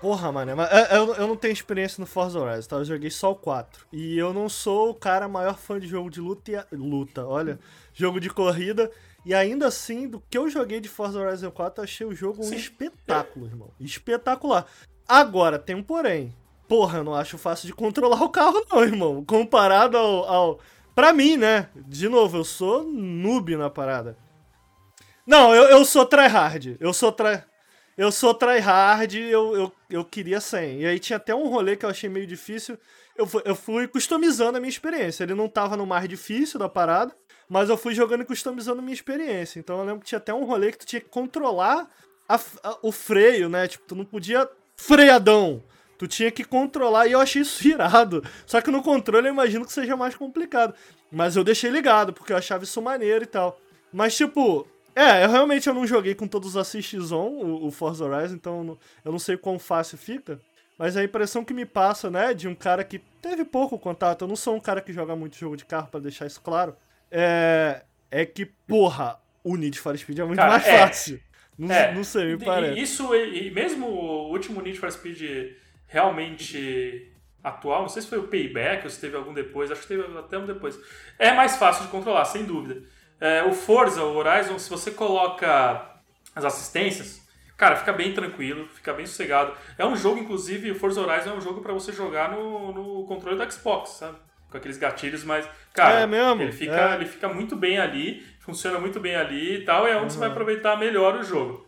Porra, 0.00 0.30
mano, 0.30 0.62
é, 0.62 0.96
eu, 0.96 1.14
eu 1.14 1.26
não 1.26 1.36
tenho 1.36 1.52
experiência 1.52 2.00
no 2.00 2.06
Forza 2.06 2.38
Horizon, 2.38 2.68
tá? 2.68 2.76
Eu 2.76 2.84
joguei 2.84 3.10
só 3.10 3.32
o 3.32 3.34
4. 3.34 3.86
E 3.92 4.16
eu 4.16 4.32
não 4.32 4.48
sou 4.48 4.90
o 4.90 4.94
cara 4.94 5.26
maior 5.26 5.56
fã 5.56 5.80
de 5.80 5.88
jogo 5.88 6.08
de 6.08 6.20
luta, 6.20 6.68
e, 6.70 6.76
luta, 6.76 7.26
olha, 7.26 7.58
jogo 7.92 8.20
de 8.20 8.30
corrida. 8.30 8.90
E 9.28 9.34
ainda 9.34 9.66
assim, 9.66 10.08
do 10.08 10.22
que 10.30 10.38
eu 10.38 10.48
joguei 10.48 10.80
de 10.80 10.88
Forza 10.88 11.20
Horizon 11.20 11.50
4, 11.50 11.82
eu 11.82 11.84
achei 11.84 12.06
o 12.06 12.14
jogo 12.14 12.42
Sim. 12.42 12.54
um 12.54 12.56
espetáculo, 12.56 13.44
irmão. 13.44 13.70
Espetacular. 13.78 14.64
Agora, 15.06 15.58
tem 15.58 15.76
um 15.76 15.82
porém. 15.82 16.34
Porra, 16.66 17.00
eu 17.00 17.04
não 17.04 17.14
acho 17.14 17.36
fácil 17.36 17.66
de 17.66 17.74
controlar 17.74 18.22
o 18.24 18.30
carro, 18.30 18.64
não, 18.70 18.82
irmão. 18.82 19.22
Comparado 19.22 19.98
ao, 19.98 20.24
ao. 20.24 20.60
Pra 20.94 21.12
mim, 21.12 21.36
né? 21.36 21.68
De 21.74 22.08
novo, 22.08 22.38
eu 22.38 22.44
sou 22.44 22.82
noob 22.84 23.54
na 23.54 23.68
parada. 23.68 24.16
Não, 25.26 25.54
eu, 25.54 25.64
eu 25.64 25.84
sou 25.84 26.06
tryhard. 26.06 26.78
Eu 26.80 26.94
sou 26.94 27.12
try. 27.12 27.42
Eu 27.98 28.10
sou 28.10 28.32
tryhard, 28.32 29.14
eu, 29.14 29.54
eu, 29.54 29.72
eu 29.90 30.04
queria 30.06 30.40
100. 30.40 30.80
E 30.80 30.86
aí 30.86 30.98
tinha 30.98 31.18
até 31.18 31.34
um 31.34 31.48
rolê 31.48 31.76
que 31.76 31.84
eu 31.84 31.90
achei 31.90 32.08
meio 32.08 32.26
difícil. 32.26 32.78
Eu, 33.14 33.28
eu 33.44 33.54
fui 33.54 33.86
customizando 33.86 34.56
a 34.56 34.60
minha 34.60 34.70
experiência. 34.70 35.22
Ele 35.22 35.34
não 35.34 35.50
tava 35.50 35.76
no 35.76 35.84
mais 35.84 36.08
difícil 36.08 36.58
da 36.58 36.66
parada, 36.66 37.14
mas 37.48 37.70
eu 37.70 37.76
fui 37.76 37.94
jogando 37.94 38.22
e 38.22 38.26
customizando 38.26 38.82
minha 38.82 38.94
experiência. 38.94 39.58
Então 39.58 39.78
eu 39.78 39.84
lembro 39.84 40.00
que 40.00 40.06
tinha 40.06 40.18
até 40.18 40.34
um 40.34 40.44
rolê 40.44 40.70
que 40.70 40.78
tu 40.78 40.86
tinha 40.86 41.00
que 41.00 41.08
controlar 41.08 41.88
a, 42.28 42.36
a, 42.62 42.78
o 42.82 42.92
freio, 42.92 43.48
né? 43.48 43.66
Tipo, 43.66 43.84
tu 43.86 43.94
não 43.94 44.04
podia 44.04 44.48
freadão. 44.76 45.62
Tu 45.96 46.06
tinha 46.06 46.30
que 46.30 46.44
controlar 46.44 47.06
e 47.06 47.12
eu 47.12 47.20
achei 47.20 47.42
isso 47.42 47.66
irado. 47.66 48.22
Só 48.46 48.60
que 48.60 48.70
no 48.70 48.82
controle 48.82 49.28
eu 49.28 49.32
imagino 49.32 49.64
que 49.64 49.72
seja 49.72 49.96
mais 49.96 50.14
complicado. 50.14 50.74
Mas 51.10 51.36
eu 51.36 51.42
deixei 51.42 51.70
ligado, 51.70 52.12
porque 52.12 52.32
eu 52.32 52.36
achava 52.36 52.64
isso 52.64 52.80
maneiro 52.82 53.24
e 53.24 53.26
tal. 53.26 53.58
Mas, 53.92 54.14
tipo, 54.14 54.68
é, 54.94 55.24
eu 55.24 55.30
realmente 55.30 55.66
eu 55.68 55.74
não 55.74 55.86
joguei 55.86 56.14
com 56.14 56.28
todos 56.28 56.50
os 56.50 56.56
assists 56.56 57.10
on, 57.10 57.28
o, 57.28 57.66
o 57.66 57.70
Forza 57.70 58.04
Horizon, 58.04 58.34
então 58.34 58.58
eu 58.58 58.64
não, 58.64 58.78
eu 59.06 59.12
não 59.12 59.18
sei 59.18 59.36
quão 59.36 59.58
fácil 59.58 59.96
fica. 59.96 60.40
Mas 60.76 60.96
a 60.96 61.02
impressão 61.02 61.44
que 61.44 61.54
me 61.54 61.64
passa, 61.64 62.08
né, 62.10 62.32
de 62.32 62.46
um 62.46 62.54
cara 62.54 62.84
que 62.84 62.98
teve 63.20 63.44
pouco 63.44 63.78
contato, 63.78 64.22
eu 64.22 64.28
não 64.28 64.36
sou 64.36 64.54
um 64.54 64.60
cara 64.60 64.80
que 64.80 64.92
joga 64.92 65.16
muito 65.16 65.36
jogo 65.36 65.56
de 65.56 65.64
carro, 65.64 65.88
para 65.88 66.00
deixar 66.00 66.26
isso 66.26 66.40
claro, 66.40 66.76
é, 67.10 67.82
é 68.10 68.26
que, 68.26 68.46
porra, 68.46 69.18
o 69.42 69.56
Need 69.56 69.78
for 69.78 69.96
Speed 69.96 70.18
é 70.18 70.24
muito 70.24 70.38
cara, 70.38 70.50
mais 70.50 70.66
é, 70.66 70.78
fácil. 70.78 71.20
Não, 71.56 71.74
é, 71.74 71.94
não 71.94 72.04
sei, 72.04 72.36
me 72.36 72.44
parece. 72.44 72.80
Isso, 72.80 73.14
e 73.14 73.50
mesmo 73.50 73.86
o 73.86 74.30
último 74.30 74.60
Need 74.60 74.78
for 74.78 74.90
Speed 74.90 75.56
realmente 75.86 77.12
atual, 77.42 77.82
não 77.82 77.88
sei 77.88 78.02
se 78.02 78.08
foi 78.08 78.18
o 78.18 78.28
Payback 78.28 78.84
ou 78.84 78.90
se 78.90 79.00
teve 79.00 79.16
algum 79.16 79.32
depois, 79.32 79.70
acho 79.70 79.82
que 79.82 79.88
teve 79.88 80.18
até 80.18 80.38
um 80.38 80.46
depois. 80.46 80.78
É 81.18 81.32
mais 81.32 81.56
fácil 81.56 81.84
de 81.84 81.90
controlar, 81.90 82.24
sem 82.24 82.44
dúvida. 82.44 82.82
É, 83.20 83.42
o 83.42 83.52
Forza, 83.52 84.02
o 84.04 84.16
Horizon, 84.16 84.58
se 84.58 84.70
você 84.70 84.90
coloca 84.90 85.98
as 86.34 86.44
assistências, 86.44 87.26
cara, 87.56 87.76
fica 87.76 87.92
bem 87.92 88.12
tranquilo, 88.12 88.68
fica 88.68 88.92
bem 88.92 89.06
sossegado. 89.06 89.54
É 89.76 89.84
um 89.84 89.96
jogo, 89.96 90.18
inclusive, 90.20 90.70
o 90.70 90.74
Forza 90.74 91.00
Horizon 91.00 91.30
é 91.30 91.34
um 91.34 91.40
jogo 91.40 91.60
para 91.60 91.72
você 91.72 91.92
jogar 91.92 92.30
no, 92.30 92.72
no 92.72 93.06
controle 93.06 93.36
do 93.36 93.52
Xbox, 93.52 93.90
sabe? 93.90 94.18
Com 94.50 94.56
aqueles 94.56 94.78
gatilhos, 94.78 95.24
mas, 95.24 95.48
cara, 95.74 96.00
é 96.00 96.06
mesmo? 96.06 96.42
Ele, 96.42 96.52
fica, 96.52 96.92
é. 96.92 96.94
ele 96.94 97.04
fica 97.04 97.28
muito 97.28 97.54
bem 97.54 97.78
ali, 97.78 98.24
funciona 98.40 98.78
muito 98.78 98.98
bem 98.98 99.14
ali 99.14 99.56
e 99.56 99.64
tal, 99.64 99.86
é 99.86 99.90
onde 99.90 100.04
uhum. 100.04 100.10
você 100.10 100.18
vai 100.18 100.28
aproveitar 100.28 100.76
melhor 100.78 101.16
o 101.16 101.22
jogo. 101.22 101.66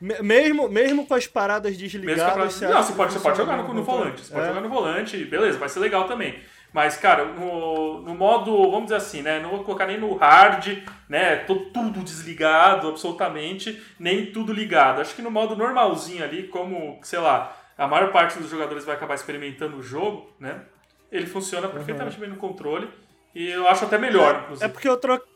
Mesmo, 0.00 0.68
mesmo 0.68 1.06
com 1.06 1.14
as 1.14 1.26
paradas 1.26 1.76
desligadas. 1.76 2.54
Você 2.54 2.68
não, 2.68 2.82
você 2.82 2.92
pode, 2.92 3.12
você 3.12 3.20
pode 3.20 3.36
jogar 3.38 3.56
no, 3.56 3.72
no 3.72 3.82
volante. 3.82 4.20
Você 4.20 4.32
é. 4.32 4.36
pode 4.36 4.48
jogar 4.48 4.60
no 4.60 4.68
volante, 4.68 5.24
beleza, 5.24 5.58
vai 5.58 5.68
ser 5.68 5.80
legal 5.80 6.06
também. 6.06 6.38
Mas, 6.74 6.96
cara, 6.96 7.24
no, 7.24 8.02
no 8.02 8.14
modo, 8.16 8.50
vamos 8.68 8.84
dizer 8.84 8.96
assim, 8.96 9.22
né? 9.22 9.38
Não 9.38 9.50
vou 9.50 9.62
colocar 9.62 9.86
nem 9.86 9.98
no 9.98 10.14
hard, 10.16 10.78
né? 11.08 11.36
Tô 11.36 11.54
tudo 11.54 12.00
desligado, 12.00 12.88
absolutamente, 12.88 13.80
nem 13.96 14.26
tudo 14.32 14.52
ligado. 14.52 15.00
Acho 15.00 15.14
que 15.14 15.22
no 15.22 15.30
modo 15.30 15.54
normalzinho 15.54 16.24
ali, 16.24 16.48
como, 16.48 16.98
sei 17.04 17.20
lá, 17.20 17.56
a 17.78 17.86
maior 17.86 18.10
parte 18.10 18.40
dos 18.40 18.50
jogadores 18.50 18.84
vai 18.84 18.96
acabar 18.96 19.14
experimentando 19.14 19.76
o 19.76 19.82
jogo, 19.82 20.34
né? 20.40 20.62
Ele 21.16 21.26
funciona 21.26 21.68
perfeitamente 21.68 22.16
uhum. 22.16 22.20
bem 22.20 22.30
no 22.30 22.36
controle. 22.36 22.88
E 23.34 23.48
eu 23.48 23.66
acho 23.68 23.84
até 23.84 23.98
melhor, 23.98 24.34
é, 24.34 24.38
inclusive. 24.42 24.64
É 24.64 24.68
porque 24.68 24.88
eu 24.88 24.96
troquei 24.96 25.34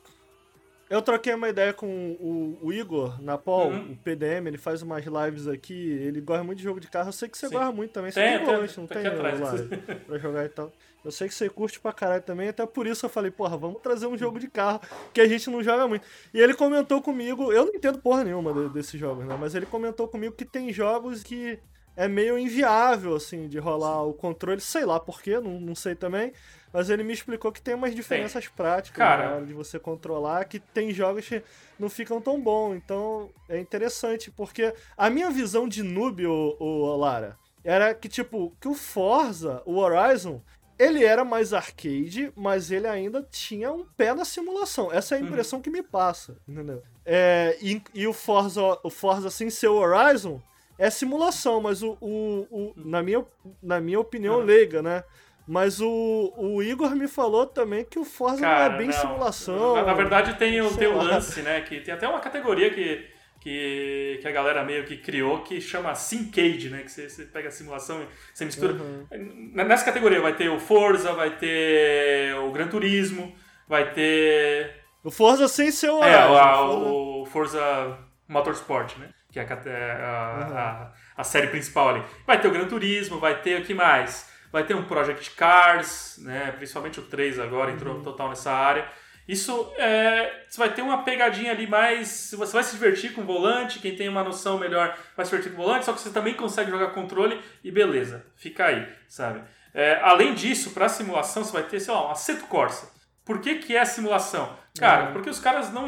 eu 0.91 1.03
troquei 1.03 1.35
uma 1.35 1.49
ideia 1.49 1.73
com 1.75 2.17
o, 2.19 2.59
o 2.63 2.73
Igor 2.73 3.23
na 3.23 3.37
Paul, 3.37 3.73
uhum. 3.73 3.93
o 3.93 3.97
PDM, 3.97 4.47
ele 4.47 4.57
faz 4.57 4.81
umas 4.81 5.05
lives 5.05 5.47
aqui, 5.47 5.75
ele 5.75 6.21
gosta 6.21 6.43
muito 6.43 6.59
de 6.59 6.65
jogo 6.65 6.81
de 6.81 6.89
carro, 6.89 7.11
eu 7.11 7.13
sei 7.13 7.29
que 7.29 7.37
você 7.37 7.49
Sim. 7.49 7.55
gosta 7.55 7.73
muito 7.73 7.93
também, 7.93 8.11
você 8.11 8.23
tem, 8.23 8.39
tem 8.39 8.47
volante, 8.47 8.81
não 8.81 8.87
tem 8.87 9.03
lá 9.05 9.53
pra 10.07 10.19
jogar 10.19 10.45
e 10.47 10.49
tal. 10.49 10.73
Eu 11.05 11.11
sei 11.11 11.29
que 11.29 11.35
você 11.35 11.49
curte 11.49 11.79
pra 11.79 11.93
caralho 11.93 12.23
também, 12.23 12.49
até 12.49 12.65
por 12.67 12.87
isso 12.87 13.05
eu 13.05 13.11
falei, 13.11 13.31
porra, 13.31 13.57
vamos 13.57 13.83
trazer 13.83 14.07
um 14.07 14.17
jogo 14.17 14.39
de 14.39 14.49
carro 14.49 14.81
que 15.13 15.21
a 15.21 15.29
gente 15.29 15.51
não 15.51 15.63
joga 15.63 15.87
muito. 15.87 16.07
E 16.33 16.41
ele 16.41 16.55
comentou 16.55 17.03
comigo, 17.03 17.53
eu 17.53 17.67
não 17.67 17.75
entendo 17.75 17.99
porra 17.99 18.25
nenhuma 18.25 18.71
desses 18.71 18.99
jogos, 18.99 19.27
né, 19.27 19.37
mas 19.39 19.55
ele 19.55 19.67
comentou 19.67 20.09
comigo 20.09 20.35
que 20.35 20.45
tem 20.45 20.73
jogos 20.73 21.23
que 21.23 21.59
é 21.99 22.07
meio 22.07 22.39
inviável, 22.39 23.16
assim, 23.16 23.49
de 23.49 23.59
rolar 23.59 24.05
o 24.05 24.15
controle, 24.15 24.61
sei 24.61 24.85
lá 24.85 25.01
porquê, 25.01 25.41
não, 25.41 25.59
não 25.59 25.75
sei 25.75 25.97
também, 25.97 26.33
mas 26.73 26.91
ele 26.91 27.03
me 27.03 27.12
explicou 27.12 27.51
que 27.51 27.61
tem 27.61 27.75
umas 27.75 27.93
diferenças 27.93 28.45
tem. 28.45 28.55
práticas 28.55 28.99
Cara. 28.99 29.25
na 29.25 29.35
hora 29.35 29.45
de 29.47 29.53
você 29.53 29.81
controlar, 29.81 30.45
que 30.45 30.61
tem 30.61 30.95
jogos 30.95 31.29
que 31.29 31.43
não 31.77 31.91
ficam 31.91 32.20
tão 32.20 32.41
bons. 32.41 32.77
Então 32.77 33.31
é 33.49 33.59
interessante, 33.59 34.31
porque 34.31 34.73
a 34.97 35.11
minha 35.11 35.29
visão 35.29 35.66
de 35.66 35.83
noob, 35.83 36.25
o, 36.25 36.57
o 36.61 36.97
Lara, 36.97 37.37
era 37.65 37.93
que, 37.93 38.09
tipo, 38.09 38.57
que 38.61 38.69
o 38.69 38.75
Forza, 38.75 39.61
o 39.66 39.79
Horizon, 39.79 40.41
ele 40.79 41.05
era 41.05 41.25
mais 41.25 41.53
arcade, 41.53 42.33
mas 42.37 42.70
ele 42.70 42.87
ainda 42.87 43.27
tinha 43.29 43.73
um 43.73 43.85
pé 43.85 44.15
na 44.15 44.25
simulação. 44.25 44.93
Essa 44.93 45.16
é 45.16 45.19
a 45.19 45.20
uhum. 45.20 45.27
impressão 45.27 45.59
uhum. 45.59 45.62
que 45.65 45.70
me 45.70 45.83
passa, 45.83 46.37
entendeu? 46.47 46.81
É, 47.05 47.59
e, 47.61 47.83
e, 47.93 48.07
o 48.07 48.12
Forza, 48.12 48.79
o 48.85 48.91
Forza 48.91 49.31
sem 49.31 49.51
ser 49.51 49.66
o 49.66 49.75
Horizon, 49.75 50.41
é 50.79 50.89
simulação, 50.91 51.61
mas 51.61 51.83
o, 51.83 51.99
o, 52.01 52.47
o 52.51 52.73
na, 52.77 53.03
minha, 53.03 53.25
na 53.61 53.81
minha 53.81 53.99
opinião 53.99 54.37
uhum. 54.37 54.45
leiga, 54.45 54.81
né? 54.81 55.03
Mas 55.47 55.81
o, 55.81 56.33
o 56.37 56.63
Igor 56.63 56.95
me 56.95 57.09
falou 57.09 57.47
também 57.47 57.85
que 57.85 57.99
o 57.99 58.05
Forza 58.05 58.43
Cara, 58.43 58.69
não 58.69 58.75
é 58.75 58.79
bem 58.79 58.87
não. 58.89 58.93
simulação. 58.93 59.77
Na, 59.77 59.83
na, 59.83 59.95
verdade 59.95 60.35
tem 60.35 60.61
o, 60.61 60.77
tem 60.77 60.87
o 60.87 60.99
lance, 60.99 61.41
né? 61.41 61.63
Que 61.63 61.81
tem 61.81 61.93
até 61.93 62.07
uma 62.07 62.21
categoria 62.21 62.71
que, 62.71 63.07
que, 63.41 64.19
que 64.21 64.29
a 64.29 64.31
galera 64.31 64.63
meio 64.63 64.85
que 64.85 64.99
criou 64.99 65.41
que 65.41 65.59
chama 65.59 65.95
Syncade, 65.95 66.69
né? 66.69 66.83
Que 66.83 66.93
você, 66.93 67.09
você 67.09 67.25
pega 67.25 67.49
a 67.49 67.51
simulação 67.51 68.03
e 68.03 68.07
você 68.33 68.45
mistura. 68.45 68.75
Uhum. 68.75 69.07
Nessa 69.55 69.87
categoria 69.87 70.21
vai 70.21 70.37
ter 70.37 70.51
o 70.51 70.61
Forza, 70.61 71.15
vai 71.15 71.39
ter 71.39 72.37
o 72.37 72.53
Gran 72.53 72.69
Turismo, 72.69 73.35
vai 73.67 73.91
ter. 73.95 74.85
O 75.03 75.11
Forza 75.11 75.49
sem 75.49 75.71
ser 75.71 75.89
o. 75.89 76.05
É, 76.05 76.15
a, 76.15 76.63
o 76.63 77.25
Forza 77.25 77.99
Motorsport, 78.29 78.99
né? 78.99 79.09
Que 79.31 79.41
é 79.41 79.43
a, 79.43 79.47
a, 79.47 80.47
uhum. 80.47 80.57
a, 80.57 80.93
a 81.17 81.25
série 81.25 81.49
principal 81.49 81.91
ali. 81.91 82.05
Vai 82.27 82.41
ter 82.41 82.49
o 82.49 82.51
Gran 82.51 82.67
Turismo, 82.67 83.19
vai 83.19 83.41
ter 83.41 83.61
o 83.61 83.65
que 83.65 83.75
mais? 83.75 84.31
Vai 84.51 84.65
ter 84.65 84.75
um 84.75 84.85
Project 84.85 85.33
Cars, 85.33 86.19
né? 86.23 86.53
principalmente 86.57 86.99
o 87.01 87.03
3 87.03 87.39
agora 87.39 87.71
entrou 87.71 87.97
uhum. 87.97 88.03
total 88.03 88.31
nessa 88.31 88.51
área. 88.51 88.89
Isso 89.29 89.71
é, 89.77 90.47
você 90.49 90.59
vai 90.59 90.73
ter 90.73 90.81
uma 90.81 91.03
pegadinha 91.03 91.53
ali 91.53 91.67
mais. 91.67 92.35
Você 92.35 92.53
vai 92.55 92.65
se 92.65 92.73
divertir 92.73 93.13
com 93.13 93.21
o 93.21 93.27
volante, 93.27 93.79
quem 93.79 93.95
tem 93.95 94.09
uma 94.09 94.25
noção 94.25 94.59
melhor 94.59 94.97
vai 95.15 95.27
se 95.27 95.31
divertir 95.31 95.55
com 95.55 95.63
o 95.63 95.67
volante, 95.67 95.85
só 95.85 95.93
que 95.93 96.01
você 96.01 96.11
também 96.11 96.33
consegue 96.33 96.71
jogar 96.71 96.89
controle 96.89 97.39
e 97.63 97.71
beleza, 97.71 98.25
fica 98.37 98.65
aí, 98.65 98.89
sabe? 99.07 99.43
É, 99.75 100.01
além 100.03 100.33
disso, 100.33 100.71
para 100.71 100.89
simulação, 100.89 101.45
você 101.45 101.53
vai 101.53 101.63
ter, 101.63 101.79
sei 101.79 101.93
lá, 101.93 102.09
um 102.09 102.11
Assetto 102.11 102.47
Corsa. 102.47 102.91
Por 103.29 103.43
que, 103.43 103.57
que 103.57 103.77
é 103.77 103.85
simulação? 103.85 104.57
Cara, 104.79 105.09
uhum. 105.09 105.13
porque 105.13 105.29
os 105.29 105.39
caras 105.39 105.71
não. 105.71 105.87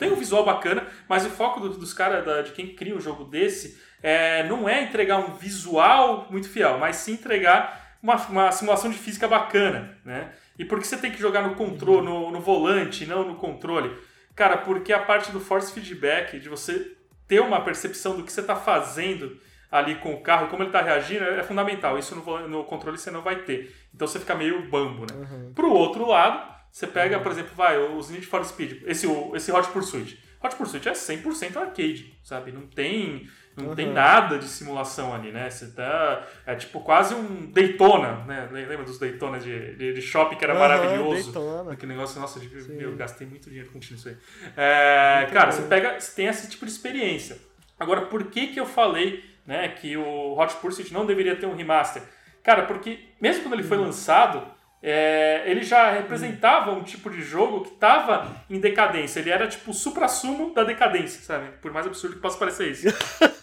Tem 0.00 0.10
um 0.10 0.16
visual 0.16 0.44
bacana, 0.44 0.84
mas 1.08 1.24
o 1.24 1.30
foco 1.30 1.60
do, 1.60 1.68
dos 1.68 1.94
caras, 1.94 2.46
de 2.46 2.50
quem 2.50 2.74
cria 2.74 2.96
um 2.96 3.00
jogo 3.00 3.22
desse, 3.22 3.80
é, 4.02 4.42
não 4.48 4.68
é 4.68 4.82
entregar 4.82 5.18
um 5.18 5.34
visual 5.34 6.26
muito 6.28 6.48
fiel, 6.48 6.78
mas 6.78 6.96
sim 6.96 7.12
entregar 7.12 7.96
uma, 8.02 8.16
uma 8.26 8.50
simulação 8.50 8.90
de 8.90 8.98
física 8.98 9.28
bacana, 9.28 9.96
né? 10.04 10.32
E 10.58 10.64
por 10.64 10.80
que 10.80 10.86
você 10.88 10.96
tem 10.96 11.12
que 11.12 11.20
jogar 11.20 11.42
no 11.42 11.54
controle, 11.54 12.04
no, 12.04 12.32
no 12.32 12.40
volante, 12.40 13.06
não 13.06 13.28
no 13.28 13.36
controle? 13.36 13.96
Cara, 14.34 14.56
porque 14.56 14.92
a 14.92 14.98
parte 14.98 15.30
do 15.30 15.38
force 15.38 15.72
feedback, 15.72 16.40
de 16.40 16.48
você 16.48 16.96
ter 17.28 17.38
uma 17.38 17.60
percepção 17.60 18.16
do 18.16 18.24
que 18.24 18.32
você 18.32 18.40
está 18.40 18.56
fazendo 18.56 19.38
ali 19.70 19.94
com 19.94 20.12
o 20.14 20.20
carro 20.20 20.48
como 20.48 20.64
ele 20.64 20.70
está 20.70 20.82
reagindo 20.82 21.22
é, 21.22 21.38
é 21.38 21.42
fundamental. 21.44 21.96
Isso 21.96 22.16
no, 22.16 22.48
no, 22.48 22.64
controle 22.64 22.98
você 22.98 23.12
não 23.12 23.22
vai 23.22 23.36
ter. 23.36 23.72
Então 23.94 24.08
você 24.08 24.18
fica 24.18 24.34
meio 24.34 24.68
bambo, 24.68 25.06
né? 25.08 25.16
Uhum. 25.16 25.52
Pro 25.54 25.72
outro 25.72 26.08
lado, 26.08 26.51
você 26.72 26.86
pega, 26.86 27.20
por 27.20 27.30
exemplo, 27.30 27.54
vai, 27.54 27.78
os 27.78 28.08
Need 28.08 28.24
for 28.24 28.42
Speed, 28.44 28.82
esse, 28.86 29.06
esse 29.34 29.52
Hot 29.52 29.68
Pursuit. 29.68 30.18
Hot 30.42 30.56
Pursuit 30.56 30.88
é 30.88 30.92
100% 30.92 31.56
arcade, 31.56 32.18
sabe? 32.24 32.50
Não 32.50 32.66
tem 32.66 33.28
não 33.54 33.68
uhum. 33.68 33.74
tem 33.74 33.92
nada 33.92 34.38
de 34.38 34.46
simulação 34.46 35.14
ali, 35.14 35.30
né? 35.30 35.50
Você 35.50 35.66
tá. 35.72 36.26
É 36.46 36.54
tipo 36.54 36.80
quase 36.80 37.14
um 37.14 37.50
Daytona, 37.52 38.24
né? 38.24 38.48
Lembra 38.50 38.82
dos 38.84 38.98
Daytona 38.98 39.38
de, 39.38 39.76
de, 39.76 39.92
de 39.92 40.00
shopping 40.00 40.36
que 40.36 40.44
era 40.44 40.54
uhum, 40.54 40.60
maravilhoso? 40.60 41.24
Daytona. 41.24 41.72
Aquele 41.72 41.92
negócio, 41.92 42.18
nossa, 42.18 42.40
de, 42.40 42.48
meu, 42.72 42.96
gastei 42.96 43.26
muito 43.26 43.50
dinheiro 43.50 43.70
com 43.70 43.78
isso 43.78 44.08
aí. 44.08 44.16
É, 44.56 45.28
cara, 45.30 45.50
bom. 45.50 45.52
você 45.52 45.62
pega. 45.68 46.00
Você 46.00 46.16
tem 46.16 46.26
esse 46.26 46.48
tipo 46.48 46.64
de 46.64 46.72
experiência. 46.72 47.36
Agora, 47.78 48.06
por 48.06 48.24
que, 48.24 48.46
que 48.48 48.58
eu 48.58 48.64
falei 48.64 49.22
né, 49.46 49.68
que 49.68 49.98
o 49.98 50.38
Hot 50.38 50.56
Pursuit 50.56 50.90
não 50.94 51.04
deveria 51.04 51.36
ter 51.36 51.44
um 51.44 51.54
remaster? 51.54 52.02
Cara, 52.42 52.62
porque 52.62 53.00
mesmo 53.20 53.42
quando 53.42 53.54
ele 53.54 53.62
foi 53.62 53.76
uhum. 53.76 53.84
lançado, 53.84 54.46
é, 54.82 55.44
ele 55.46 55.62
já 55.62 55.92
representava 55.92 56.72
um 56.72 56.82
tipo 56.82 57.08
de 57.08 57.22
jogo 57.22 57.60
que 57.60 57.70
estava 57.70 58.26
em 58.50 58.58
decadência. 58.58 59.20
Ele 59.20 59.30
era 59.30 59.46
tipo 59.46 59.70
o 59.70 59.74
supra-sumo 59.74 60.52
da 60.52 60.64
decadência, 60.64 61.22
sabe? 61.22 61.50
Por 61.62 61.72
mais 61.72 61.86
absurdo 61.86 62.16
que 62.16 62.22
possa 62.22 62.38
parecer 62.38 62.70
isso. 62.70 62.86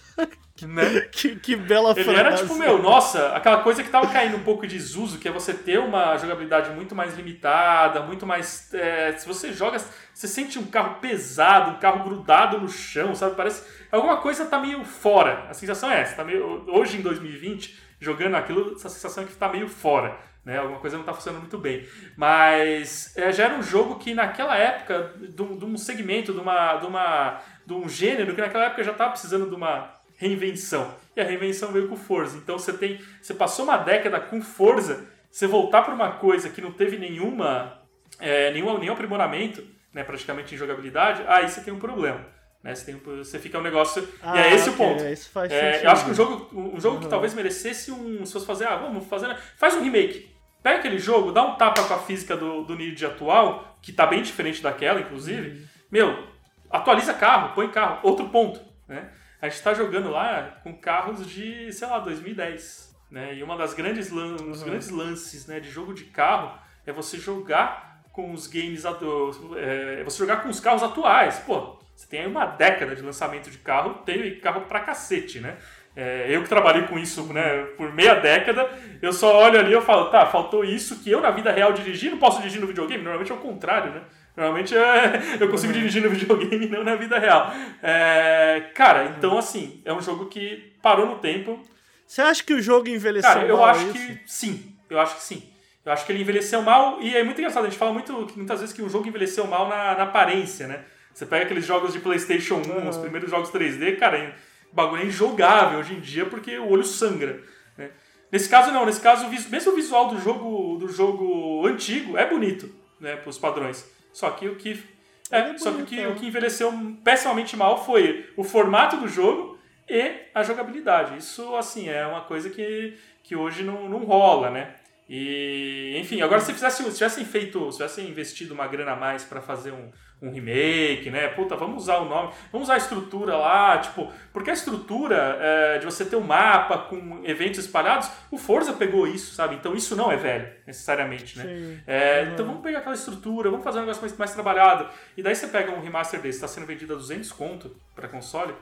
Né? 0.61 1.07
que, 1.09 1.37
que 1.37 1.55
bela 1.55 1.91
Ele 1.91 2.03
frase. 2.03 2.19
era 2.19 2.35
tipo, 2.35 2.53
meu, 2.55 2.81
nossa, 2.81 3.29
aquela 3.29 3.61
coisa 3.61 3.81
que 3.81 3.89
tava 3.89 4.07
caindo 4.07 4.35
um 4.35 4.43
pouco 4.43 4.67
de 4.67 4.75
desuso, 4.75 5.17
que 5.17 5.25
é 5.25 5.31
você 5.31 5.53
ter 5.53 5.79
uma 5.79 6.17
jogabilidade 6.17 6.71
muito 6.71 6.93
mais 6.93 7.15
limitada, 7.15 8.01
muito 8.01 8.25
mais. 8.25 8.73
É, 8.73 9.13
se 9.13 9.25
você 9.25 9.53
joga, 9.53 9.77
você 10.13 10.27
sente 10.27 10.59
um 10.59 10.65
carro 10.65 10.95
pesado, 10.99 11.71
um 11.71 11.79
carro 11.79 12.03
grudado 12.03 12.59
no 12.59 12.67
chão, 12.67 13.15
sabe? 13.15 13.35
Parece. 13.35 13.63
Alguma 13.89 14.17
coisa 14.17 14.45
tá 14.47 14.59
meio 14.59 14.83
fora. 14.83 15.45
A 15.49 15.53
sensação 15.53 15.89
é 15.89 16.01
essa. 16.01 16.15
Tá 16.15 16.25
meio, 16.25 16.65
hoje 16.67 16.97
em 16.97 17.01
2020, 17.01 17.79
jogando 17.99 18.35
aquilo, 18.35 18.73
essa 18.75 18.89
sensação 18.89 19.23
é 19.23 19.27
que 19.27 19.33
tá 19.35 19.47
meio 19.47 19.69
fora. 19.69 20.17
Né? 20.49 20.57
Alguma 20.57 20.79
coisa 20.79 20.97
não 20.97 21.03
tá 21.03 21.13
funcionando 21.13 21.41
muito 21.41 21.59
bem. 21.59 21.87
Mas 22.17 23.15
é, 23.15 23.31
já 23.31 23.43
era 23.43 23.53
um 23.53 23.61
jogo 23.61 23.99
que 23.99 24.15
naquela 24.15 24.57
época, 24.57 25.13
de 25.19 25.39
um, 25.43 25.55
de 25.55 25.63
um 25.63 25.77
segmento, 25.77 26.33
de, 26.33 26.39
uma, 26.39 26.77
de, 26.77 26.87
uma, 26.87 27.39
de 27.67 27.73
um 27.73 27.87
gênero, 27.87 28.33
que 28.33 28.41
naquela 28.41 28.65
época 28.65 28.83
já 28.83 28.91
estava 28.91 29.11
precisando 29.11 29.47
de 29.47 29.53
uma 29.53 29.93
reinvenção. 30.17 30.95
E 31.15 31.21
a 31.21 31.23
reinvenção 31.23 31.71
veio 31.71 31.87
com 31.87 31.95
Forza. 31.95 32.35
Então 32.35 32.57
você 32.57 32.73
tem, 32.73 32.99
você 33.21 33.35
passou 33.35 33.63
uma 33.63 33.77
década 33.77 34.19
com 34.19 34.41
Forza, 34.41 35.05
você 35.29 35.45
voltar 35.45 35.83
para 35.83 35.93
uma 35.93 36.13
coisa 36.13 36.49
que 36.49 36.61
não 36.61 36.71
teve 36.71 36.97
nenhuma, 36.97 37.83
é, 38.19 38.51
nenhum, 38.51 38.75
nenhum 38.79 38.93
aprimoramento, 38.93 39.63
né, 39.93 40.03
praticamente 40.03 40.55
em 40.55 40.57
jogabilidade, 40.57 41.23
aí 41.27 41.47
você 41.47 41.61
tem 41.61 41.71
um 41.71 41.79
problema. 41.79 42.25
Né? 42.63 42.73
Você, 42.73 42.85
tem, 42.85 42.95
você 42.95 43.37
fica 43.37 43.59
um 43.59 43.61
negócio. 43.61 44.07
Ah, 44.19 44.35
e 44.35 44.39
é 44.39 44.55
esse 44.55 44.71
okay, 44.71 44.85
o 44.85 44.89
ponto. 44.89 45.05
Isso 45.05 45.29
faz 45.29 45.51
é, 45.51 45.85
eu 45.85 45.91
acho 45.91 46.05
que 46.05 46.11
um 46.11 46.15
jogo, 46.15 46.49
um 46.51 46.81
jogo 46.81 46.95
uhum. 46.95 47.03
que 47.03 47.07
talvez 47.07 47.35
merecesse 47.35 47.91
um. 47.91 48.25
Se 48.25 48.33
fosse 48.33 48.47
fazer, 48.47 48.67
ah, 48.67 48.77
vamos 48.77 49.05
fazer. 49.05 49.37
Faz 49.55 49.75
um 49.75 49.83
remake. 49.83 50.38
Pega 50.61 50.79
aquele 50.79 50.99
jogo, 50.99 51.31
dá 51.31 51.43
um 51.43 51.55
tapa 51.55 51.83
com 51.83 51.93
a 51.93 51.99
física 51.99 52.35
do, 52.35 52.63
do 52.63 52.75
Need 52.75 53.05
atual, 53.05 53.77
que 53.81 53.93
tá 53.93 54.05
bem 54.05 54.21
diferente 54.21 54.61
daquela, 54.61 54.99
inclusive. 54.99 55.49
Uhum. 55.49 55.65
Meu, 55.91 56.27
atualiza 56.69 57.13
carro, 57.13 57.53
põe 57.55 57.69
carro. 57.69 57.99
Outro 58.03 58.29
ponto. 58.29 58.59
Né? 58.87 59.09
a 59.41 59.47
gente 59.47 59.57
está 59.57 59.73
jogando 59.73 60.09
lá 60.09 60.59
com 60.63 60.73
carros 60.73 61.25
de, 61.25 61.71
sei 61.71 61.87
lá, 61.87 61.99
2010. 61.99 62.97
Né? 63.09 63.35
E 63.35 63.43
uma 63.43 63.57
das 63.57 63.73
grandes, 63.73 64.09
lan 64.09 64.33
um 64.33 64.51
dos 64.51 64.61
uhum. 64.61 64.67
grandes 64.67 64.89
lances 64.89 65.47
né, 65.47 65.59
de 65.59 65.69
jogo 65.69 65.93
de 65.93 66.05
carro 66.05 66.59
é 66.85 66.91
você 66.91 67.17
jogar 67.17 68.03
com 68.11 68.33
os 68.33 68.47
games. 68.47 68.83
É, 68.85 70.03
você 70.03 70.17
jogar 70.17 70.43
com 70.43 70.49
os 70.49 70.59
carros 70.59 70.83
atuais. 70.83 71.39
Pô, 71.39 71.79
você 71.95 72.05
tem 72.07 72.21
aí 72.21 72.27
uma 72.27 72.45
década 72.45 72.95
de 72.95 73.01
lançamento 73.01 73.49
de 73.49 73.57
carro, 73.59 73.95
tem 74.05 74.39
carro 74.39 74.61
pra 74.61 74.81
cacete, 74.81 75.39
né? 75.39 75.57
É, 75.95 76.27
eu 76.29 76.41
que 76.43 76.49
trabalhei 76.49 76.83
com 76.83 76.97
isso 76.97 77.23
né, 77.33 77.65
por 77.75 77.91
meia 77.93 78.15
década, 78.15 78.69
eu 79.01 79.11
só 79.11 79.37
olho 79.43 79.59
ali 79.59 79.75
e 79.75 79.81
falo, 79.81 80.05
tá, 80.05 80.25
faltou 80.25 80.63
isso 80.63 80.99
que 80.99 81.11
eu 81.11 81.19
na 81.19 81.31
vida 81.31 81.51
real 81.51 81.73
dirigi, 81.73 82.09
não 82.09 82.17
posso 82.17 82.39
dirigir 82.39 82.61
no 82.61 82.67
videogame? 82.67 83.03
Normalmente 83.03 83.31
é 83.31 83.35
o 83.35 83.39
contrário, 83.39 83.91
né? 83.91 84.01
Normalmente 84.37 84.75
é, 84.75 85.19
eu 85.41 85.49
consigo 85.49 85.73
uhum. 85.73 85.79
dirigir 85.79 86.01
no 86.01 86.09
videogame 86.09 86.65
e 86.65 86.69
não 86.69 86.83
na 86.83 86.95
vida 86.95 87.19
real. 87.19 87.51
É, 87.83 88.69
cara, 88.73 89.13
então 89.17 89.37
assim, 89.37 89.81
é 89.83 89.93
um 89.93 90.01
jogo 90.01 90.27
que 90.27 90.73
parou 90.81 91.05
no 91.05 91.15
tempo. 91.17 91.59
Você 92.07 92.21
acha 92.21 92.43
que 92.43 92.53
o 92.53 92.61
jogo 92.61 92.87
envelheceu 92.87 93.29
cara, 93.29 93.41
mal? 93.41 93.49
Eu 93.49 93.65
acho 93.65 93.85
isso? 93.85 93.93
que 93.93 94.21
sim. 94.25 94.75
Eu 94.89 94.99
acho 94.99 95.15
que 95.15 95.23
sim. 95.23 95.43
Eu 95.85 95.91
acho 95.91 96.05
que 96.05 96.11
ele 96.11 96.21
envelheceu 96.21 96.61
mal 96.61 97.01
e 97.01 97.15
é 97.15 97.23
muito 97.23 97.39
engraçado. 97.39 97.65
A 97.65 97.69
gente 97.69 97.77
fala 97.77 97.91
muito, 97.91 98.13
muitas 98.35 98.59
vezes 98.59 98.73
que 98.73 98.81
o 98.81 98.89
jogo 98.89 99.07
envelheceu 99.07 99.45
mal 99.47 99.67
na, 99.67 99.95
na 99.95 100.03
aparência, 100.03 100.67
né? 100.67 100.85
Você 101.13 101.25
pega 101.25 101.45
aqueles 101.45 101.65
jogos 101.65 101.91
de 101.91 101.99
PlayStation 101.99 102.55
1, 102.55 102.71
uhum. 102.71 102.89
os 102.89 102.97
primeiros 102.97 103.29
jogos 103.29 103.51
3D, 103.51 103.97
cara, 103.97 104.33
o 104.71 104.75
bagulho 104.75 105.01
é 105.01 105.05
injogável 105.05 105.79
hoje 105.79 105.93
em 105.93 105.99
dia 105.99 106.25
porque 106.25 106.57
o 106.57 106.69
olho 106.69 106.83
sangra. 106.83 107.41
Né? 107.77 107.91
Nesse 108.31 108.47
caso, 108.47 108.71
não. 108.71 108.85
Nesse 108.85 109.01
caso, 109.01 109.27
mesmo 109.27 109.71
o 109.71 109.75
visual 109.75 110.07
do 110.07 110.19
jogo, 110.19 110.77
do 110.77 110.87
jogo 110.87 111.65
antigo 111.67 112.17
é 112.17 112.29
bonito, 112.29 112.73
né? 112.99 113.15
Para 113.15 113.29
os 113.29 113.37
padrões. 113.37 113.89
Só 114.13 114.29
que 114.31 114.47
o 114.47 114.55
que. 114.55 114.83
É, 115.31 115.57
só 115.57 115.71
que 115.71 115.81
o 115.81 115.85
que, 115.85 116.07
o 116.07 116.15
que 116.15 116.27
envelheceu 116.27 116.73
pessimamente 117.03 117.55
mal 117.55 117.85
foi 117.85 118.27
o 118.35 118.43
formato 118.43 118.97
do 118.97 119.07
jogo 119.07 119.59
e 119.87 120.11
a 120.33 120.43
jogabilidade. 120.43 121.17
Isso, 121.17 121.55
assim, 121.55 121.87
é 121.87 122.05
uma 122.05 122.21
coisa 122.21 122.49
que, 122.49 122.97
que 123.23 123.35
hoje 123.35 123.63
não, 123.63 123.87
não 123.87 123.99
rola, 123.99 124.49
né? 124.49 124.75
E, 125.09 125.97
enfim, 125.99 126.21
agora 126.21 126.39
se, 126.39 126.53
fizesse, 126.53 126.83
se 126.83 126.93
tivessem 126.93 127.25
feito, 127.25 127.71
se 127.71 127.77
tivessem 127.77 128.07
investido 128.07 128.53
uma 128.53 128.67
grana 128.67 128.91
a 128.91 128.95
mais 128.95 129.23
para 129.23 129.41
fazer 129.41 129.71
um, 129.71 129.89
um 130.21 130.31
remake, 130.31 131.09
né? 131.09 131.29
Puta, 131.29 131.55
vamos 131.55 131.83
usar 131.83 131.97
o 131.97 132.05
nome, 132.05 132.31
vamos 132.51 132.67
usar 132.67 132.75
a 132.75 132.77
estrutura 132.77 133.35
lá, 133.35 133.79
tipo, 133.79 134.13
porque 134.31 134.51
a 134.51 134.53
estrutura 134.53 135.35
é, 135.41 135.79
de 135.79 135.85
você 135.85 136.05
ter 136.05 136.15
um 136.15 136.21
mapa 136.21 136.77
com 136.77 137.21
eventos 137.23 137.59
espalhados, 137.59 138.07
o 138.29 138.37
Forza 138.37 138.73
pegou 138.73 139.07
isso, 139.07 139.33
sabe? 139.33 139.55
Então 139.55 139.73
isso 139.73 139.95
não 139.95 140.11
é 140.11 140.15
velho, 140.15 140.47
necessariamente, 140.67 141.39
né? 141.39 141.81
É, 141.87 142.21
uhum. 142.21 142.33
Então 142.33 142.45
vamos 142.45 142.61
pegar 142.61 142.77
aquela 142.77 142.93
estrutura, 142.93 143.49
vamos 143.49 143.63
fazer 143.63 143.79
um 143.79 143.81
negócio 143.81 144.03
mais, 144.03 144.15
mais 144.15 144.31
trabalhado. 144.31 144.87
E 145.17 145.23
daí 145.23 145.33
você 145.33 145.47
pega 145.47 145.71
um 145.71 145.81
remaster 145.81 146.21
desse, 146.21 146.37
está 146.37 146.47
sendo 146.47 146.67
vendido 146.67 146.93
a 146.93 146.97
200 146.97 147.31
conto 147.31 147.75
para 147.95 148.07
console, 148.07 148.53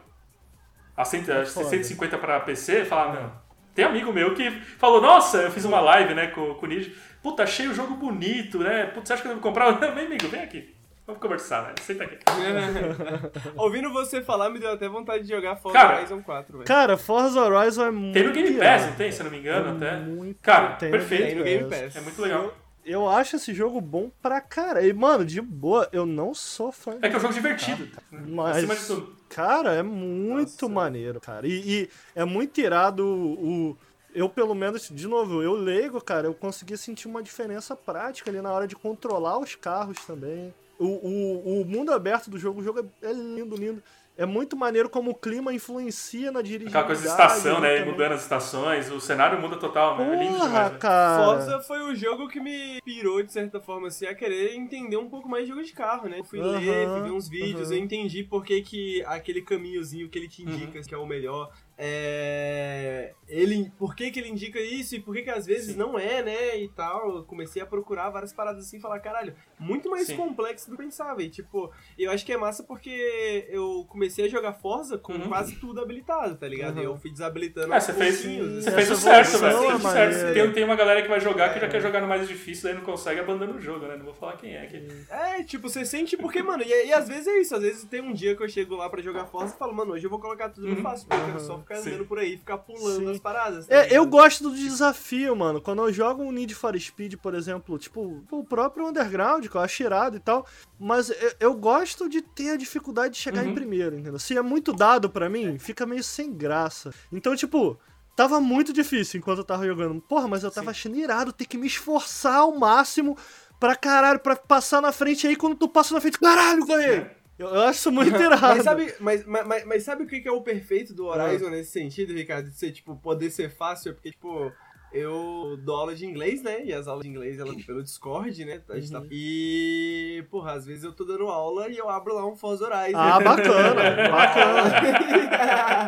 a 0.95 1.03
100, 1.03 1.25
é 1.29 1.45
150 1.45 2.17
para 2.17 2.39
PC, 2.39 2.85
fala, 2.85 3.19
não. 3.19 3.46
Tem 3.77 3.85
amigo 3.85 4.11
meu 4.11 4.33
que 4.33 4.49
falou, 4.79 4.99
nossa, 4.99 5.37
eu 5.37 5.51
fiz 5.51 5.63
uma 5.63 5.79
live, 5.79 6.15
né, 6.15 6.25
com, 6.25 6.55
com 6.55 6.65
o 6.65 6.67
Ninja. 6.67 6.91
Puta, 7.21 7.43
achei 7.43 7.67
o 7.67 7.75
jogo 7.75 7.93
bonito, 7.93 8.57
né? 8.57 8.85
Puta, 8.85 9.05
você 9.05 9.13
acha 9.13 9.21
que 9.21 9.27
eu 9.27 9.33
devo 9.33 9.41
comprar? 9.43 9.69
Vem, 9.93 10.07
amigo, 10.07 10.27
vem 10.29 10.41
aqui. 10.41 10.75
Vamos 11.05 11.21
conversar, 11.21 11.61
velho. 11.61 11.75
Senta 11.79 12.05
aqui. 12.05 12.17
Ouvindo 13.55 13.93
você 13.93 14.19
falar, 14.19 14.49
me 14.49 14.57
deu 14.57 14.71
até 14.71 14.89
vontade 14.89 15.25
de 15.25 15.29
jogar 15.29 15.57
Forza 15.57 15.77
cara, 15.77 15.97
Horizon 15.97 16.23
4, 16.23 16.53
velho. 16.53 16.67
Cara, 16.67 16.97
Forza 16.97 17.39
Horizon 17.39 17.85
é 17.85 17.91
muito. 17.91 18.13
Tem 18.15 18.23
no 18.23 18.33
Game 18.33 18.57
Pass, 18.57 18.85
não 18.87 18.95
tem, 18.95 19.11
se 19.11 19.19
eu 19.19 19.23
não 19.25 19.31
me 19.31 19.37
engano, 19.37 19.69
é 19.69 19.71
até. 19.73 19.99
Muito, 19.99 20.39
cara, 20.41 20.69
tem 20.69 20.89
perfeito. 20.89 21.23
Tem 21.23 21.35
no 21.35 21.43
Game 21.43 21.69
Pass. 21.69 21.95
É 21.95 22.01
muito 22.01 22.19
legal. 22.19 22.45
Eu, 22.83 23.01
eu, 23.01 23.09
acho 23.09 23.35
esse 23.35 23.53
jogo 23.53 23.79
bom 23.79 24.09
pra 24.23 24.41
cara. 24.41 24.81
E, 24.81 24.91
mano, 24.91 25.23
de 25.23 25.39
boa, 25.39 25.87
eu 25.91 26.07
não 26.07 26.33
sou 26.33 26.71
fã. 26.71 26.97
É 26.99 27.09
que 27.09 27.15
é 27.15 27.17
um 27.19 27.21
jogo 27.21 27.33
divertido. 27.35 27.85
Tá? 27.85 28.01
Mas, 28.11 28.57
Acima 28.57 28.75
de 28.75 28.87
tudo. 28.87 29.16
Cara, 29.29 29.73
é 29.73 29.83
muito 29.83 30.63
Nossa. 30.63 30.69
maneiro, 30.69 31.19
cara. 31.19 31.47
E, 31.47 31.83
e, 31.83 31.89
é 32.15 32.25
muito 32.25 32.59
irado 32.59 33.05
o, 33.05 33.69
o 33.69 33.77
eu 34.13 34.27
pelo 34.27 34.55
menos, 34.55 34.89
de 34.89 35.07
novo, 35.07 35.43
eu 35.43 35.53
leigo, 35.53 36.01
cara, 36.01 36.27
eu 36.27 36.33
consegui 36.33 36.75
sentir 36.77 37.07
uma 37.07 37.21
diferença 37.21 37.75
prática 37.75 38.31
ali 38.31 38.41
na 38.41 38.51
hora 38.51 38.67
de 38.67 38.75
controlar 38.75 39.37
os 39.37 39.55
carros 39.55 39.97
também. 40.05 40.53
O, 40.79 40.85
o, 40.85 41.61
o 41.61 41.65
mundo 41.65 41.91
aberto 41.91 42.29
do 42.29 42.37
jogo, 42.37 42.61
o 42.61 42.63
jogo 42.63 42.79
é, 43.01 43.09
é 43.09 43.13
lindo, 43.13 43.55
lindo. 43.55 43.83
É 44.17 44.25
muito 44.25 44.57
maneiro 44.57 44.89
como 44.89 45.11
o 45.11 45.15
clima 45.15 45.53
influencia 45.53 46.31
na 46.31 46.41
direção. 46.41 46.69
Aquela 46.69 46.85
coisa 46.85 47.01
de 47.03 47.07
estação, 47.07 47.61
né? 47.61 47.77
Também. 47.77 47.91
Mudando 47.91 48.13
as 48.13 48.23
estações, 48.23 48.91
o 48.91 48.99
cenário 48.99 49.39
muda 49.39 49.57
total, 49.57 49.95
né? 49.95 50.05
Porra, 50.05 50.15
é 50.15 50.23
lindo 50.23 50.39
demais. 50.39 50.71
Né? 50.71 50.77
Cara. 50.79 51.23
Forza 51.23 51.59
foi 51.59 51.81
o 51.83 51.95
jogo 51.95 52.27
que 52.27 52.39
me 52.39 52.81
pirou, 52.81 53.21
de 53.21 53.31
certa 53.31 53.61
forma, 53.61 53.89
assim, 53.89 54.07
a 54.07 54.15
querer 54.15 54.55
entender 54.55 54.97
um 54.97 55.07
pouco 55.07 55.29
mais 55.29 55.43
de 55.43 55.51
jogo 55.51 55.63
de 55.63 55.71
carro, 55.71 56.09
né? 56.09 56.19
Eu 56.19 56.23
fui 56.23 56.41
ler, 56.41 56.87
fui 56.89 57.01
ver 57.01 57.11
uns 57.11 57.29
vídeos, 57.29 57.69
eu 57.69 57.77
entendi 57.77 58.23
por 58.23 58.43
que, 58.43 58.59
que 58.63 59.03
aquele 59.05 59.43
caminhozinho 59.43 60.09
que 60.09 60.17
ele 60.17 60.27
te 60.27 60.41
indica 60.41 60.81
que 60.81 60.95
é 60.95 60.97
o 60.97 61.05
melhor 61.05 61.51
é, 61.79 63.13
ele, 63.27 63.71
por 63.77 63.95
que, 63.95 64.09
que 64.09 64.19
ele 64.19 64.29
indica 64.29 64.59
isso 64.59 64.95
e 64.95 64.99
por 64.99 65.13
que, 65.13 65.21
que 65.21 65.29
às 65.29 65.45
vezes 65.45 65.73
Sim. 65.73 65.77
não 65.77 65.99
é, 65.99 66.23
né? 66.23 66.57
E 66.57 66.69
tal. 66.69 67.17
Eu 67.17 67.23
comecei 67.23 67.61
a 67.61 67.65
procurar 67.65 68.09
várias 68.09 68.33
paradas 68.33 68.65
assim 68.65 68.77
e 68.77 68.81
falar, 68.81 68.99
caralho, 68.99 69.35
muito 69.59 69.89
mais 69.89 70.07
Sim. 70.07 70.15
complexo 70.15 70.69
do 70.69 70.75
que 70.75 70.81
eu 70.81 70.85
pensava. 70.85 71.21
E 71.21 71.29
tipo, 71.29 71.71
eu 71.97 72.09
acho 72.09 72.25
que 72.25 72.33
é 72.33 72.37
massa 72.37 72.63
porque 72.63 73.47
eu 73.49 73.85
comecei 73.89 74.25
a 74.25 74.29
jogar 74.29 74.53
Forza 74.53 74.97
com 74.97 75.13
uhum. 75.13 75.27
quase 75.27 75.55
tudo 75.57 75.81
habilitado, 75.81 76.35
tá 76.35 76.47
ligado? 76.47 76.77
Uhum. 76.77 76.81
E 76.81 76.85
eu 76.85 76.97
fui 76.97 77.11
desabilitando. 77.11 77.71
É, 77.71 77.79
você 77.79 77.93
fez, 77.93 78.23
você 78.23 78.71
fez 78.71 78.89
o 78.89 78.95
certo, 78.95 79.37
velho. 79.37 79.57
Você 79.57 79.67
fez 79.67 79.85
o 79.85 79.89
certo. 79.89 80.33
Tem, 80.33 80.53
tem 80.53 80.63
uma 80.63 80.75
galera 80.75 81.01
que 81.03 81.07
vai 81.07 81.19
jogar 81.19 81.53
que 81.53 81.59
já 81.59 81.67
quer 81.67 81.81
jogar 81.81 82.01
no 82.01 82.07
mais 82.07 82.27
difícil, 82.27 82.69
aí 82.69 82.75
não 82.75 82.81
consegue, 82.81 83.19
abandona 83.19 83.53
o 83.53 83.61
jogo, 83.61 83.85
né? 83.85 83.97
Não 83.97 84.05
vou 84.05 84.13
falar 84.13 84.37
quem 84.37 84.55
é. 84.55 84.65
Que... 84.65 84.87
É, 85.09 85.43
tipo, 85.43 85.69
você 85.69 85.85
sente 85.85 86.17
porque, 86.17 86.41
mano, 86.41 86.63
e, 86.63 86.87
e, 86.87 86.93
às 86.93 87.07
vezes 87.07 87.27
é 87.27 87.39
isso. 87.39 87.55
Às 87.55 87.61
vezes 87.61 87.83
tem 87.83 88.01
um 88.01 88.13
dia 88.13 88.35
que 88.35 88.43
eu 88.43 88.49
chego 88.49 88.75
lá 88.75 88.89
pra 88.89 89.01
jogar 89.01 89.25
Forza 89.27 89.53
e 89.53 89.57
falo, 89.57 89.73
mano, 89.73 89.93
hoje 89.93 90.05
eu 90.05 90.09
vou 90.09 90.19
colocar 90.19 90.49
tudo 90.49 90.67
no 90.67 90.75
uhum. 90.77 90.81
fácil, 90.81 91.07
porque 91.07 91.21
eu 91.21 91.27
quero 91.27 91.39
só 91.39 91.57
ficar 91.67 91.79
andando 91.79 91.99
Sim. 91.99 92.05
por 92.05 92.19
aí, 92.19 92.37
ficar 92.37 92.57
pulando 92.59 93.05
Sim. 93.05 93.11
as 93.11 93.19
paradas. 93.19 93.67
Tá 93.67 93.75
é, 93.75 93.87
eu 93.91 94.05
gosto 94.05 94.49
do 94.49 94.55
desafio, 94.55 95.35
mano. 95.35 95.61
Quando 95.61 95.83
eu 95.83 95.91
jogo 95.91 96.23
um 96.23 96.31
Need 96.31 96.55
for 96.55 96.79
Speed, 96.79 97.15
por 97.15 97.35
exemplo, 97.35 97.77
tipo, 97.77 98.23
o 98.31 98.43
próprio 98.43 98.87
Underground, 98.87 99.45
que 99.45 99.55
eu 99.55 99.61
acho 99.61 99.83
irado 99.83 100.15
e 100.15 100.19
tal, 100.19 100.47
mas 100.79 101.09
eu, 101.09 101.33
eu 101.39 101.53
gosto 101.53 102.07
de 102.07 102.21
ter 102.21 102.51
a 102.51 102.57
dificuldade 102.57 103.15
de 103.15 103.19
chegar 103.19 103.43
uhum. 103.43 103.51
em 103.51 103.55
primeiro, 103.55 103.97
entendeu? 103.97 104.19
Se 104.19 104.37
é 104.37 104.41
muito 104.41 104.71
dado 104.71 105.09
para 105.09 105.29
mim, 105.29 105.59
fica 105.59 105.85
meio 105.85 106.03
sem 106.03 106.33
graça. 106.33 106.93
Então, 107.11 107.35
tipo, 107.35 107.77
tava 108.15 108.39
muito 108.39 108.71
difícil 108.71 109.19
enquanto 109.19 109.39
eu 109.39 109.45
tava 109.45 109.65
jogando. 109.65 109.99
Porra, 110.01 110.27
mas 110.27 110.43
eu 110.43 110.51
tava 110.51 110.67
Sim. 110.67 110.71
achando 110.71 110.97
irado 110.97 111.33
ter 111.33 111.45
que 111.45 111.57
me 111.57 111.67
esforçar 111.67 112.37
ao 112.37 112.57
máximo 112.57 113.17
pra 113.59 113.75
caralho, 113.75 114.19
pra 114.19 114.35
passar 114.35 114.81
na 114.81 114.91
frente 114.91 115.27
aí 115.27 115.35
quando 115.35 115.55
tu 115.55 115.67
passa 115.67 115.93
na 115.93 115.99
frente, 115.99 116.19
caralho, 116.19 116.65
ganhei! 116.65 117.16
Eu, 117.37 117.61
acho 117.61 117.91
muito 117.91 118.15
irado. 118.21 118.41
mas, 118.41 118.63
sabe, 118.63 118.93
mas, 118.99 119.25
mas, 119.25 119.65
mas, 119.65 119.83
sabe 119.83 120.03
o 120.03 120.07
que 120.07 120.27
é 120.27 120.31
o 120.31 120.41
perfeito 120.41 120.93
do 120.93 121.05
Horizon 121.05 121.47
é. 121.47 121.51
nesse 121.51 121.71
sentido, 121.71 122.13
Ricardo? 122.13 122.49
De 122.49 122.57
ser, 122.57 122.71
tipo, 122.71 122.95
poder 122.95 123.29
ser 123.29 123.49
fácil? 123.49 123.93
Porque, 123.93 124.11
tipo, 124.11 124.51
eu 124.91 125.57
dou 125.63 125.75
aula 125.75 125.95
de 125.95 126.05
inglês, 126.05 126.41
né? 126.41 126.63
E 126.63 126.73
as 126.73 126.87
aulas 126.87 127.03
de 127.03 127.09
inglês 127.09 127.39
elas 127.39 127.63
pelo 127.65 127.83
Discord, 127.83 128.45
né? 128.45 128.61
A 128.69 128.75
gente 128.79 128.91
tá... 128.91 128.99
Uhum. 128.99 129.07
E, 129.11 130.23
porra, 130.31 130.53
às 130.53 130.65
vezes 130.65 130.83
eu 130.83 130.93
tô 130.93 131.03
dando 131.03 131.27
aula 131.27 131.69
e 131.69 131.77
eu 131.77 131.89
abro 131.89 132.15
lá 132.15 132.25
um 132.25 132.35
Foz 132.35 132.61
Horizon. 132.61 132.97
Ah, 132.97 133.19
bacana, 133.19 134.09
bacana. 134.09 135.87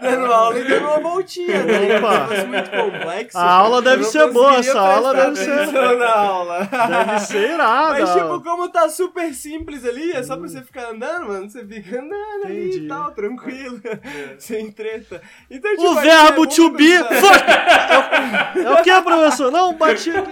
dando 0.00 0.32
aula 0.32 0.58
e 0.58 0.64
dando 0.64 0.86
uma 0.86 1.00
voltinha, 1.00 1.62
né? 1.64 1.98
Opa. 1.98 2.28
Se 2.36 2.46
muito 2.46 2.70
complexo. 2.70 3.38
A 3.38 3.50
aula 3.50 3.82
deve 3.82 4.04
ser 4.04 4.32
boa, 4.32 4.56
essa 4.56 4.80
aula 4.80 5.14
deve 5.14 5.36
ser. 5.36 5.66
Na 5.70 6.14
aula. 6.14 6.68
Deve 6.88 7.20
ser 7.20 7.50
irada. 7.50 8.00
Mas, 8.00 8.14
tipo, 8.14 8.40
como 8.40 8.68
tá 8.70 8.88
super 8.88 9.34
simples 9.34 9.84
ali, 9.84 10.12
é 10.12 10.22
só 10.22 10.36
pra 10.36 10.48
você 10.48 10.62
ficar 10.62 10.90
andando, 10.90 11.28
mano. 11.28 11.50
Você 11.50 11.64
fica 11.64 12.00
andando 12.00 12.44
Entendi. 12.44 12.76
ali 12.78 12.84
e 12.86 12.88
tal, 12.88 13.10
tranquilo. 13.12 13.80
É. 13.84 14.36
Sem 14.40 14.70
treta. 14.70 15.20
Então, 15.50 15.70
tipo, 15.72 15.90
o 15.90 15.94
verbo 15.96 16.44
é 16.44 16.46
to 16.48 16.70
be. 16.70 16.90
É 18.56 18.70
o 18.72 18.82
que, 18.82 19.02
professor? 19.02 19.50
Não, 19.50 19.74
bati 19.74 20.10
aqui. 20.10 20.30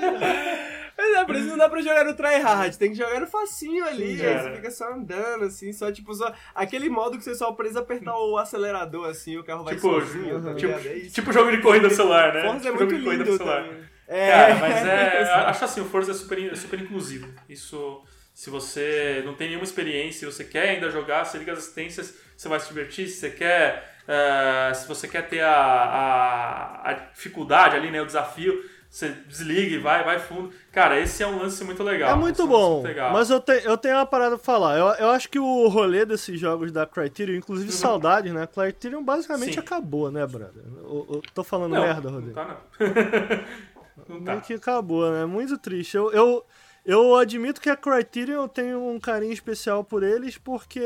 Mas 0.98 1.16
é, 1.16 1.24
por 1.24 1.36
isso 1.36 1.46
não 1.46 1.56
dá 1.56 1.68
pra 1.68 1.80
jogar 1.80 2.04
no 2.04 2.12
tryhard, 2.12 2.76
tem 2.76 2.90
que 2.90 2.96
jogar 2.96 3.20
no 3.20 3.26
facinho 3.28 3.84
ali, 3.84 4.18
Sim, 4.18 4.26
aí 4.26 4.42
você 4.42 4.50
fica 4.56 4.70
só 4.72 4.92
andando, 4.92 5.44
assim, 5.44 5.72
só 5.72 5.92
tipo, 5.92 6.12
só. 6.12 6.34
Aquele 6.52 6.88
modo 6.88 7.16
que 7.16 7.22
você 7.22 7.36
só 7.36 7.52
precisa 7.52 7.78
apertar 7.78 8.18
o 8.18 8.36
acelerador, 8.36 9.08
assim, 9.08 9.36
o 9.38 9.44
carro 9.44 9.62
vai 9.62 9.76
tipo, 9.76 9.88
sozinho, 9.88 10.42
tá 10.42 10.54
tipo, 10.56 10.72
é 10.72 11.00
tipo 11.08 11.32
jogo 11.32 11.52
de 11.52 11.62
corrida 11.62 11.88
celular, 11.88 12.34
né? 12.34 12.42
Forza 12.42 12.70
tipo 12.70 12.82
é 12.82 12.86
muito 12.86 13.10
lindo 13.10 13.36
celular. 13.36 13.64
É, 14.08 14.30
Cara, 14.30 14.54
mas 14.56 14.86
é. 14.86 15.22
acho 15.46 15.64
assim, 15.64 15.80
o 15.82 15.84
Forza 15.84 16.10
é 16.10 16.14
super, 16.14 16.56
super 16.56 16.80
inclusivo. 16.80 17.28
Isso. 17.48 18.02
Se 18.34 18.50
você 18.50 19.22
não 19.24 19.34
tem 19.34 19.48
nenhuma 19.48 19.64
experiência 19.64 20.24
e 20.24 20.32
você 20.32 20.44
quer 20.44 20.70
ainda 20.70 20.90
jogar, 20.90 21.24
você 21.24 21.38
liga 21.38 21.52
as 21.52 21.58
assistências, 21.58 22.14
você 22.36 22.48
vai 22.48 22.60
se 22.60 22.68
divertir. 22.68 23.08
Se 23.08 23.18
você 23.18 23.30
quer 23.30 23.97
Uh, 24.08 24.74
se 24.74 24.88
você 24.88 25.06
quer 25.06 25.28
ter 25.28 25.42
a, 25.42 25.52
a, 25.52 26.90
a, 26.90 26.92
dificuldade 26.94 27.76
ali, 27.76 27.90
né, 27.90 28.00
o 28.00 28.06
desafio, 28.06 28.58
você 28.88 29.10
desliga 29.28 29.76
e 29.76 29.78
vai, 29.78 30.02
vai 30.02 30.18
fundo. 30.18 30.50
Cara, 30.72 30.98
esse 30.98 31.22
é 31.22 31.26
um 31.26 31.38
lance 31.38 31.62
muito 31.62 31.82
legal. 31.82 32.12
É 32.12 32.14
muito 32.14 32.46
bom, 32.46 32.80
muito 32.82 32.96
mas 33.12 33.28
eu, 33.28 33.38
te, 33.38 33.52
eu 33.66 33.76
tenho 33.76 33.96
uma 33.96 34.06
parada 34.06 34.38
pra 34.38 34.44
falar. 34.44 34.78
Eu, 34.78 34.86
eu 34.94 35.10
acho 35.10 35.28
que 35.28 35.38
o 35.38 35.68
rolê 35.68 36.06
desses 36.06 36.40
jogos 36.40 36.72
da 36.72 36.86
Criterion, 36.86 37.36
inclusive 37.36 37.70
uhum. 37.70 37.76
saudades, 37.76 38.32
né? 38.32 38.46
Criterion 38.46 39.04
basicamente 39.04 39.52
Sim. 39.52 39.60
acabou, 39.60 40.10
né, 40.10 40.26
brother? 40.26 40.62
Eu, 40.78 41.06
eu 41.10 41.22
tô 41.34 41.44
falando 41.44 41.74
não, 41.74 41.82
merda, 41.82 42.08
Rodrigo. 42.08 42.34
Não 42.34 42.46
tá, 42.46 42.60
não. 42.80 44.08
não 44.20 44.24
tá. 44.24 44.40
que 44.40 44.54
acabou, 44.54 45.10
né? 45.12 45.26
Muito 45.26 45.58
triste. 45.58 45.98
Eu, 45.98 46.10
eu, 46.12 46.46
eu 46.82 47.14
admito 47.14 47.60
que 47.60 47.68
a 47.68 47.76
Criterion 47.76 48.48
tem 48.48 48.74
um 48.74 48.98
carinho 48.98 49.34
especial 49.34 49.84
por 49.84 50.02
eles 50.02 50.38
porque 50.38 50.80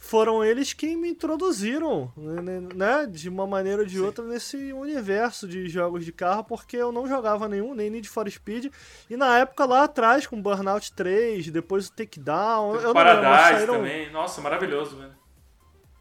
foram 0.00 0.42
eles 0.42 0.72
quem 0.72 0.96
me 0.96 1.10
introduziram, 1.10 2.10
né, 2.16 2.60
né, 2.74 3.06
de 3.06 3.28
uma 3.28 3.46
maneira 3.46 3.82
ou 3.82 3.86
de 3.86 3.98
Sim. 3.98 4.00
outra, 4.00 4.24
nesse 4.24 4.72
universo 4.72 5.46
de 5.46 5.68
jogos 5.68 6.06
de 6.06 6.10
carro, 6.10 6.42
porque 6.42 6.78
eu 6.78 6.90
não 6.90 7.06
jogava 7.06 7.46
nenhum, 7.46 7.74
nem 7.74 7.90
Need 7.90 8.08
for 8.08 8.28
Speed. 8.28 8.72
E 9.10 9.16
na 9.16 9.38
época 9.38 9.66
lá 9.66 9.84
atrás, 9.84 10.26
com 10.26 10.40
Burnout 10.40 10.92
3, 10.94 11.50
depois 11.50 11.88
o 11.88 11.92
Takedown. 11.92 12.76
Eu 12.76 12.94
Paradise 12.94 13.22
não 13.22 13.30
lembro, 13.30 13.56
saíram... 13.56 13.74
também. 13.74 14.10
Nossa, 14.10 14.40
maravilhoso, 14.40 14.96
velho. 14.96 15.14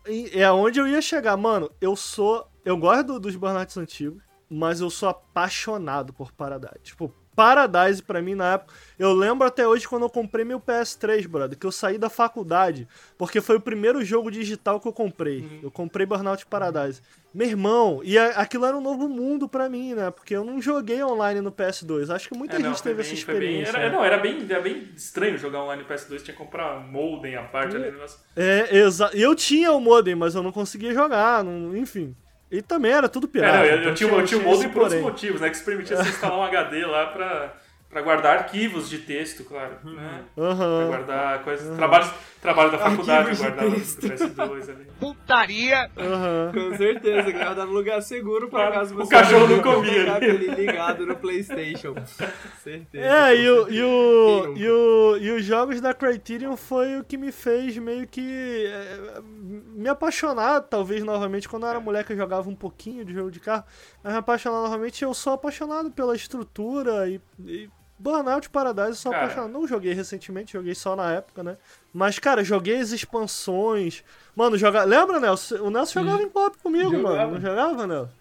E 0.07 0.31
é 0.39 0.49
onde 0.49 0.80
eu 0.80 0.88
ia 0.88 1.01
chegar, 1.01 1.35
mano. 1.35 1.69
Eu 1.81 1.95
sou. 1.95 2.49
Eu 2.63 2.77
gosto 2.77 3.19
dos 3.19 3.35
Burnouts 3.35 3.76
antigos, 3.76 4.23
mas 4.49 4.80
eu 4.80 4.89
sou 4.89 5.09
apaixonado 5.09 6.13
por 6.13 6.31
Paradise. 6.31 6.80
Tipo, 6.84 7.13
Paradise 7.39 8.03
para 8.03 8.21
mim 8.21 8.35
na 8.35 8.55
época. 8.55 8.73
Eu 8.99 9.13
lembro 9.13 9.47
até 9.47 9.65
hoje 9.65 9.87
quando 9.87 10.03
eu 10.03 10.09
comprei 10.09 10.43
meu 10.43 10.59
PS3, 10.59 11.25
brother, 11.25 11.57
que 11.57 11.65
eu 11.65 11.71
saí 11.71 11.97
da 11.97 12.09
faculdade, 12.09 12.85
porque 13.17 13.39
foi 13.39 13.55
o 13.55 13.61
primeiro 13.61 14.03
jogo 14.03 14.29
digital 14.29 14.77
que 14.77 14.85
eu 14.89 14.91
comprei. 14.91 15.39
Uhum. 15.39 15.59
Eu 15.63 15.71
comprei 15.71 16.05
Burnout 16.05 16.45
Paradise. 16.47 17.01
Meu 17.33 17.47
irmão, 17.47 18.01
e 18.03 18.17
aquilo 18.17 18.65
era 18.65 18.75
um 18.75 18.81
novo 18.81 19.07
mundo 19.07 19.47
para 19.47 19.69
mim, 19.69 19.93
né? 19.93 20.11
Porque 20.11 20.35
eu 20.35 20.43
não 20.43 20.61
joguei 20.61 21.01
online 21.01 21.39
no 21.39 21.49
PS2. 21.49 22.13
Acho 22.13 22.27
que 22.27 22.37
muita 22.37 22.57
é, 22.57 22.59
não, 22.59 22.71
gente 22.71 22.83
teve 22.83 22.95
bem, 22.95 23.05
essa 23.05 23.13
experiência. 23.13 23.71
Bem, 23.71 23.83
era, 23.83 23.91
não, 23.93 24.03
era 24.03 24.17
bem, 24.17 24.45
era 24.49 24.59
bem 24.59 24.89
estranho 24.93 25.37
jogar 25.37 25.63
online 25.63 25.83
no 25.83 25.87
PS2, 25.87 26.21
tinha 26.21 26.35
que 26.35 26.43
comprar 26.43 26.77
modem 26.81 27.37
à 27.37 27.43
parte 27.43 27.77
é, 27.77 27.79
ali. 27.79 27.91
Negócio. 27.91 28.19
É, 28.35 28.77
exato. 28.79 29.15
Eu 29.15 29.33
tinha 29.33 29.71
o 29.71 29.79
modem, 29.79 30.13
mas 30.13 30.35
eu 30.35 30.43
não 30.43 30.51
conseguia 30.51 30.93
jogar, 30.93 31.41
não, 31.41 31.77
enfim. 31.77 32.13
E 32.51 32.61
também 32.61 32.91
era 32.91 33.07
tudo 33.07 33.27
pirata. 33.27 33.57
É, 33.57 33.59
não, 33.59 33.65
eu, 33.65 33.71
eu, 33.71 33.81
então 33.81 33.93
tinha, 33.93 34.09
eu 34.09 34.26
tinha 34.26 34.41
o 34.41 34.43
modem 34.43 34.69
por 34.69 34.84
outros 34.84 35.01
motivos, 35.01 35.41
né? 35.41 35.49
Que 35.49 35.57
se 35.57 35.63
permitia 35.63 35.97
você 35.97 36.09
instalar 36.09 36.38
um 36.38 36.43
HD 36.43 36.85
lá 36.85 37.07
pra 37.07 37.53
para 37.89 38.01
guardar 38.01 38.38
arquivos 38.38 38.88
de 38.88 38.99
texto, 38.99 39.43
claro. 39.43 39.77
Uhum. 39.84 39.95
Né? 39.95 40.21
Uhum. 40.38 40.55
Pra 40.55 40.85
guardar 40.85 41.43
coisas. 41.43 41.67
Uhum. 41.67 41.76
Trabalhos, 41.76 42.11
trabalho 42.41 42.71
da 42.71 42.77
faculdade, 42.77 43.37
guardar 43.37 43.65
no 43.65 43.75
PS2 43.75 44.69
ali. 44.69 44.87
Putaria! 44.99 45.89
Uhum. 45.97 46.69
Com 46.71 46.77
certeza, 46.77 47.31
guardar 47.31 47.65
no 47.65 47.73
lugar 47.73 48.01
seguro 48.01 48.49
para 48.49 48.71
caso 48.71 48.95
você. 48.95 49.07
O 49.07 49.09
cachorro 49.09 49.47
não 49.47 49.61
comia 49.61 50.13
ali. 50.13 50.47
ligado 50.47 51.05
no 51.05 51.15
PlayStation. 51.15 51.95
certeza. 52.63 53.05
É, 53.05 53.35
e, 53.35 53.49
o, 53.49 53.69
e, 53.69 53.83
o, 53.83 54.57
e, 54.57 54.69
o, 54.69 55.17
e 55.17 55.31
os 55.31 55.43
jogos 55.43 55.81
da 55.81 55.93
Criterion 55.93 56.55
foi 56.55 56.97
o 56.97 57.03
que 57.03 57.17
me 57.17 57.31
fez 57.31 57.77
meio 57.77 58.07
que 58.07 58.65
é, 58.67 59.21
me 59.23 59.89
apaixonar, 59.89 60.61
talvez 60.61 61.03
novamente, 61.03 61.47
quando 61.47 61.63
eu 61.63 61.69
era 61.69 61.79
moleque 61.79 62.13
eu 62.13 62.17
jogava 62.17 62.49
um 62.49 62.55
pouquinho 62.55 63.03
de 63.03 63.13
jogo 63.13 63.31
de 63.31 63.39
carro, 63.39 63.63
mas 64.03 64.13
me 64.13 64.19
apaixonar 64.19 64.61
novamente. 64.61 65.03
Eu 65.03 65.13
sou 65.13 65.33
apaixonado 65.33 65.91
pela 65.91 66.15
estrutura 66.15 67.09
e, 67.09 67.21
e 67.45 67.69
Burnout 67.99 68.49
Paradise 68.49 68.89
eu 68.89 68.95
sou 68.95 69.11
cara. 69.11 69.26
apaixonado. 69.26 69.51
Não 69.51 69.67
joguei 69.67 69.93
recentemente, 69.93 70.53
joguei 70.53 70.73
só 70.73 70.95
na 70.95 71.11
época, 71.11 71.43
né? 71.43 71.57
Mas, 71.93 72.17
cara, 72.17 72.43
joguei 72.43 72.80
as 72.80 72.91
expansões. 72.91 74.03
Mano, 74.34 74.57
joga... 74.57 74.84
lembra, 74.85 75.19
Nelson? 75.19 75.57
O 75.57 75.69
Nelson 75.69 75.99
jogava 75.99 76.23
em 76.23 76.30
pop 76.30 76.57
comigo, 76.63 76.91
jogava. 76.91 77.17
mano. 77.17 77.34
Não 77.34 77.41
jogava, 77.41 77.85
Nelson? 77.85 78.11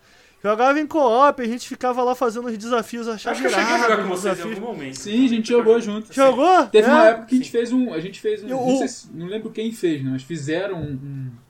Jogava 0.42 0.78
em 0.78 0.86
co-op, 0.86 1.42
a 1.42 1.46
gente 1.46 1.68
ficava 1.68 2.02
lá 2.04 2.14
fazendo 2.14 2.46
os 2.46 2.56
desafios, 2.56 3.08
achava 3.08 3.32
Acho 3.32 3.42
que 3.42 3.48
eu 3.48 3.50
cheguei 3.50 3.74
a 3.74 3.78
jogar 3.78 3.96
com 3.96 4.08
vocês 4.08 4.36
desafios. 4.36 4.56
em 4.56 4.60
algum 4.60 4.72
momento. 4.72 4.94
Sim, 4.94 5.24
a 5.24 5.28
gente 5.28 5.48
jogou 5.48 5.80
junto. 5.80 6.14
Jogou? 6.14 6.66
Teve 6.66 6.86
é? 6.88 6.90
uma 6.92 7.06
época 7.06 7.26
que 7.26 7.34
a 7.34 7.38
gente 7.38 7.50
fez 7.50 7.72
um. 7.72 7.92
A 7.92 7.98
gente 7.98 8.20
fez 8.20 8.44
um. 8.44 8.48
Eu, 8.48 8.56
não, 8.56 8.88
se, 8.88 9.08
não, 9.12 9.26
lembro 9.26 9.50
quem 9.50 9.72
fez, 9.72 10.02
né? 10.02 10.10
Mas 10.12 10.22
fizeram 10.22 10.80
um, 10.80 10.92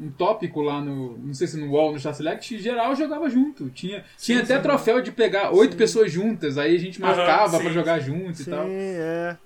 um, 0.00 0.06
um, 0.06 0.10
tópico 0.10 0.62
lá 0.62 0.80
no. 0.80 1.18
Não 1.18 1.34
sei 1.34 1.46
se 1.46 1.58
no 1.58 1.70
Wall, 1.70 1.92
no 1.92 2.00
Star 2.00 2.14
Select, 2.14 2.54
e 2.54 2.58
geral 2.58 2.96
jogava 2.96 3.28
junto. 3.28 3.68
Tinha, 3.68 3.98
sim, 4.16 4.32
tinha 4.32 4.38
sim, 4.38 4.44
até 4.44 4.56
sim. 4.56 4.62
troféu 4.62 5.02
de 5.02 5.12
pegar 5.12 5.52
oito 5.52 5.76
pessoas 5.76 6.10
juntas, 6.10 6.56
aí 6.56 6.74
a 6.74 6.78
gente 6.78 6.98
marcava 6.98 7.56
uhum, 7.56 7.62
pra 7.62 7.72
jogar 7.72 7.98
junto 7.98 8.38
sim, 8.38 8.42
e 8.44 8.46
tal. 8.46 8.64
Sim, 8.64 8.72
é. 8.72 9.36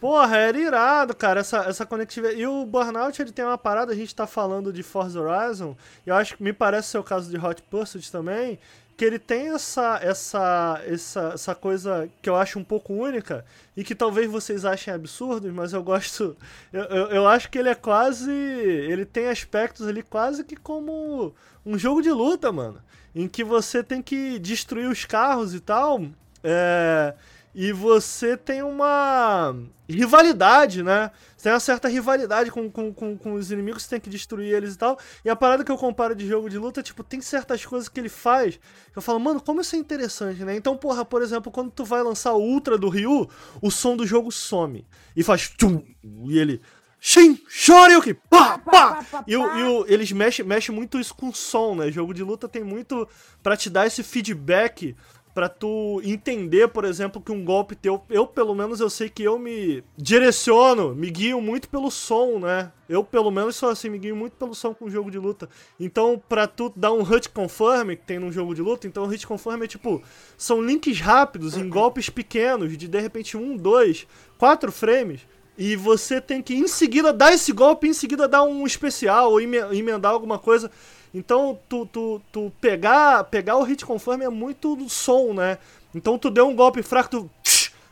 Porra, 0.00 0.36
era 0.36 0.58
irado, 0.58 1.14
cara, 1.14 1.40
essa, 1.40 1.58
essa 1.64 1.84
conectividade. 1.84 2.40
E 2.40 2.46
o 2.46 2.64
Burnout, 2.64 3.20
ele 3.20 3.32
tem 3.32 3.44
uma 3.44 3.58
parada, 3.58 3.92
a 3.92 3.96
gente 3.96 4.14
tá 4.14 4.26
falando 4.26 4.72
de 4.72 4.82
Forza 4.82 5.20
Horizon, 5.20 5.76
e 6.06 6.10
eu 6.10 6.14
acho 6.14 6.36
que 6.36 6.42
me 6.42 6.52
parece 6.52 6.88
ser 6.88 6.98
o 6.98 7.02
caso 7.02 7.28
de 7.28 7.36
Hot 7.36 7.60
Pursuit 7.62 8.10
também, 8.12 8.58
que 8.98 9.04
ele 9.04 9.18
tem 9.18 9.50
essa, 9.50 10.00
essa, 10.02 10.82
essa, 10.84 11.30
essa 11.32 11.54
coisa 11.54 12.08
que 12.20 12.28
eu 12.28 12.34
acho 12.34 12.58
um 12.58 12.64
pouco 12.64 12.92
única 12.92 13.44
e 13.76 13.84
que 13.84 13.94
talvez 13.94 14.28
vocês 14.28 14.64
achem 14.64 14.92
absurdos, 14.92 15.52
mas 15.52 15.72
eu 15.72 15.80
gosto. 15.84 16.36
Eu, 16.72 16.82
eu, 16.82 17.06
eu, 17.06 17.28
acho 17.28 17.48
que 17.48 17.58
ele 17.58 17.68
é 17.68 17.76
quase. 17.76 18.32
Ele 18.32 19.04
tem 19.04 19.28
aspectos 19.28 19.86
ali 19.86 20.02
quase 20.02 20.42
que 20.42 20.56
como 20.56 21.32
um 21.64 21.78
jogo 21.78 22.02
de 22.02 22.10
luta, 22.10 22.50
mano. 22.50 22.82
Em 23.14 23.28
que 23.28 23.44
você 23.44 23.84
tem 23.84 24.02
que 24.02 24.36
destruir 24.40 24.88
os 24.88 25.04
carros 25.04 25.54
e 25.54 25.60
tal. 25.60 26.02
É, 26.42 27.14
e 27.60 27.72
você 27.72 28.36
tem 28.36 28.62
uma 28.62 29.52
rivalidade, 29.88 30.80
né? 30.80 31.10
Você 31.36 31.42
tem 31.42 31.52
uma 31.52 31.58
certa 31.58 31.88
rivalidade 31.88 32.52
com, 32.52 32.70
com, 32.70 32.94
com, 32.94 33.18
com, 33.18 33.32
os 33.32 33.50
inimigos, 33.50 33.82
você 33.82 33.90
tem 33.90 34.00
que 34.00 34.08
destruir 34.08 34.54
eles 34.54 34.76
e 34.76 34.78
tal. 34.78 34.96
E 35.24 35.28
a 35.28 35.34
parada 35.34 35.64
que 35.64 35.72
eu 35.72 35.76
comparo 35.76 36.14
de 36.14 36.24
jogo 36.24 36.48
de 36.48 36.56
luta, 36.56 36.84
tipo, 36.84 37.02
tem 37.02 37.20
certas 37.20 37.66
coisas 37.66 37.88
que 37.88 37.98
ele 37.98 38.08
faz 38.08 38.60
que 38.92 38.96
eu 38.96 39.02
falo, 39.02 39.18
mano, 39.18 39.40
como 39.40 39.60
isso 39.60 39.74
é 39.74 39.78
interessante, 39.80 40.44
né? 40.44 40.54
Então, 40.54 40.76
porra, 40.76 41.04
por 41.04 41.20
exemplo, 41.20 41.50
quando 41.50 41.72
tu 41.72 41.84
vai 41.84 42.00
lançar 42.00 42.32
o 42.32 42.40
Ultra 42.40 42.78
do 42.78 42.88
Ryu, 42.88 43.28
o 43.60 43.72
som 43.72 43.96
do 43.96 44.06
jogo 44.06 44.30
some. 44.30 44.86
E 45.16 45.24
faz 45.24 45.48
tchum, 45.48 45.82
e 46.28 46.38
ele. 46.38 46.62
Shin, 47.00 47.40
Shoryuken, 47.48 48.14
pá, 48.30 48.58
pá! 48.58 49.24
E, 49.26 49.36
o, 49.36 49.58
e 49.58 49.62
o, 49.64 49.84
eles 49.88 50.10
mexem 50.12 50.44
mexe 50.44 50.70
muito 50.70 50.98
isso 50.98 51.14
com 51.14 51.32
som, 51.32 51.74
né? 51.74 51.90
Jogo 51.90 52.14
de 52.14 52.22
luta 52.22 52.48
tem 52.48 52.62
muito 52.62 53.08
pra 53.42 53.56
te 53.56 53.70
dar 53.70 53.86
esse 53.86 54.02
feedback 54.04 54.96
para 55.38 55.48
tu 55.48 56.02
entender, 56.02 56.66
por 56.66 56.84
exemplo, 56.84 57.22
que 57.22 57.30
um 57.30 57.44
golpe 57.44 57.76
teu, 57.76 58.02
eu 58.10 58.26
pelo 58.26 58.56
menos 58.56 58.80
eu 58.80 58.90
sei 58.90 59.08
que 59.08 59.22
eu 59.22 59.38
me 59.38 59.84
direciono, 59.96 60.96
me 60.96 61.08
guio 61.12 61.40
muito 61.40 61.68
pelo 61.68 61.92
som, 61.92 62.40
né? 62.40 62.72
Eu 62.88 63.04
pelo 63.04 63.30
menos 63.30 63.54
sou 63.54 63.68
assim, 63.68 63.88
me 63.88 64.00
guio 64.00 64.16
muito 64.16 64.32
pelo 64.32 64.52
som 64.52 64.74
com 64.74 64.86
o 64.86 64.90
jogo 64.90 65.12
de 65.12 65.16
luta. 65.16 65.48
Então, 65.78 66.20
pra 66.28 66.48
tu 66.48 66.72
dar 66.74 66.90
um 66.90 67.04
hit 67.04 67.28
confirm 67.28 67.90
que 67.90 68.04
tem 68.04 68.18
num 68.18 68.32
jogo 68.32 68.52
de 68.52 68.60
luta, 68.60 68.88
então 68.88 69.04
o 69.04 69.06
hit 69.06 69.24
confirm 69.28 69.62
é 69.62 69.68
tipo, 69.68 70.02
são 70.36 70.60
links 70.60 70.98
rápidos 70.98 71.56
em 71.56 71.68
golpes 71.68 72.10
pequenos, 72.10 72.76
de 72.76 72.88
de 72.88 72.98
repente 72.98 73.36
um, 73.36 73.56
dois, 73.56 74.08
quatro 74.36 74.72
frames. 74.72 75.20
E 75.56 75.76
você 75.76 76.20
tem 76.20 76.42
que 76.42 76.54
em 76.54 76.66
seguida 76.66 77.12
dar 77.12 77.32
esse 77.32 77.52
golpe, 77.52 77.86
em 77.86 77.92
seguida 77.92 78.26
dar 78.26 78.42
um 78.42 78.66
especial 78.66 79.30
ou 79.30 79.40
emendar 79.40 80.10
alguma 80.10 80.36
coisa. 80.40 80.68
Então, 81.12 81.58
tu, 81.68 81.86
tu, 81.86 82.20
tu 82.30 82.52
pegar, 82.60 83.24
pegar 83.24 83.56
o 83.56 83.62
hit 83.62 83.84
confirm 83.84 84.22
é 84.22 84.28
muito 84.28 84.76
do 84.76 84.88
som, 84.88 85.32
né? 85.32 85.58
Então, 85.94 86.18
tu 86.18 86.30
deu 86.30 86.48
um 86.48 86.54
golpe 86.54 86.82
fraco, 86.82 87.10
tu, 87.10 87.30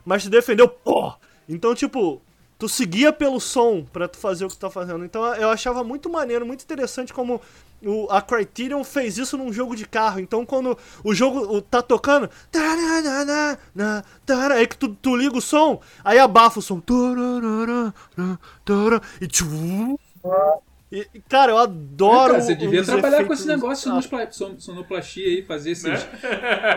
mas 0.04 0.22
te 0.22 0.28
defendeu, 0.28 0.68
pô! 0.68 1.12
Então, 1.48 1.74
tipo, 1.74 2.20
tu 2.58 2.68
seguia 2.68 3.12
pelo 3.12 3.40
som 3.40 3.84
para 3.84 4.08
tu 4.08 4.18
fazer 4.18 4.44
o 4.44 4.48
que 4.48 4.56
tu 4.56 4.60
tá 4.60 4.70
fazendo. 4.70 5.04
Então, 5.04 5.24
eu 5.34 5.50
achava 5.50 5.84
muito 5.84 6.08
maneiro, 6.08 6.46
muito 6.46 6.62
interessante 6.62 7.12
como 7.12 7.40
o, 7.84 8.06
a 8.10 8.22
Criterion 8.22 8.82
fez 8.82 9.18
isso 9.18 9.36
num 9.36 9.52
jogo 9.52 9.76
de 9.76 9.86
carro. 9.86 10.20
Então, 10.20 10.44
quando 10.46 10.76
o 11.04 11.14
jogo 11.14 11.40
o, 11.40 11.60
tá 11.60 11.82
tocando, 11.82 12.30
aí 14.54 14.66
que 14.66 14.76
tu, 14.76 14.88
tu 14.88 15.16
liga 15.16 15.36
o 15.36 15.42
som, 15.42 15.80
aí 16.04 16.18
abafa 16.18 16.58
o 16.58 16.62
som. 16.62 16.82
E 19.20 19.26
e, 20.90 21.04
cara, 21.28 21.50
eu 21.50 21.58
adoro. 21.58 22.34
É, 22.34 22.36
cara, 22.36 22.42
você 22.42 22.54
devia 22.54 22.84
trabalhar 22.84 23.24
com 23.24 23.32
esse 23.32 23.46
negócio 23.46 23.92
ah. 23.92 24.00
sonoplastia 24.56 25.26
aí, 25.26 25.42
fazer 25.42 25.72
esses. 25.72 25.84
Né? 25.84 25.98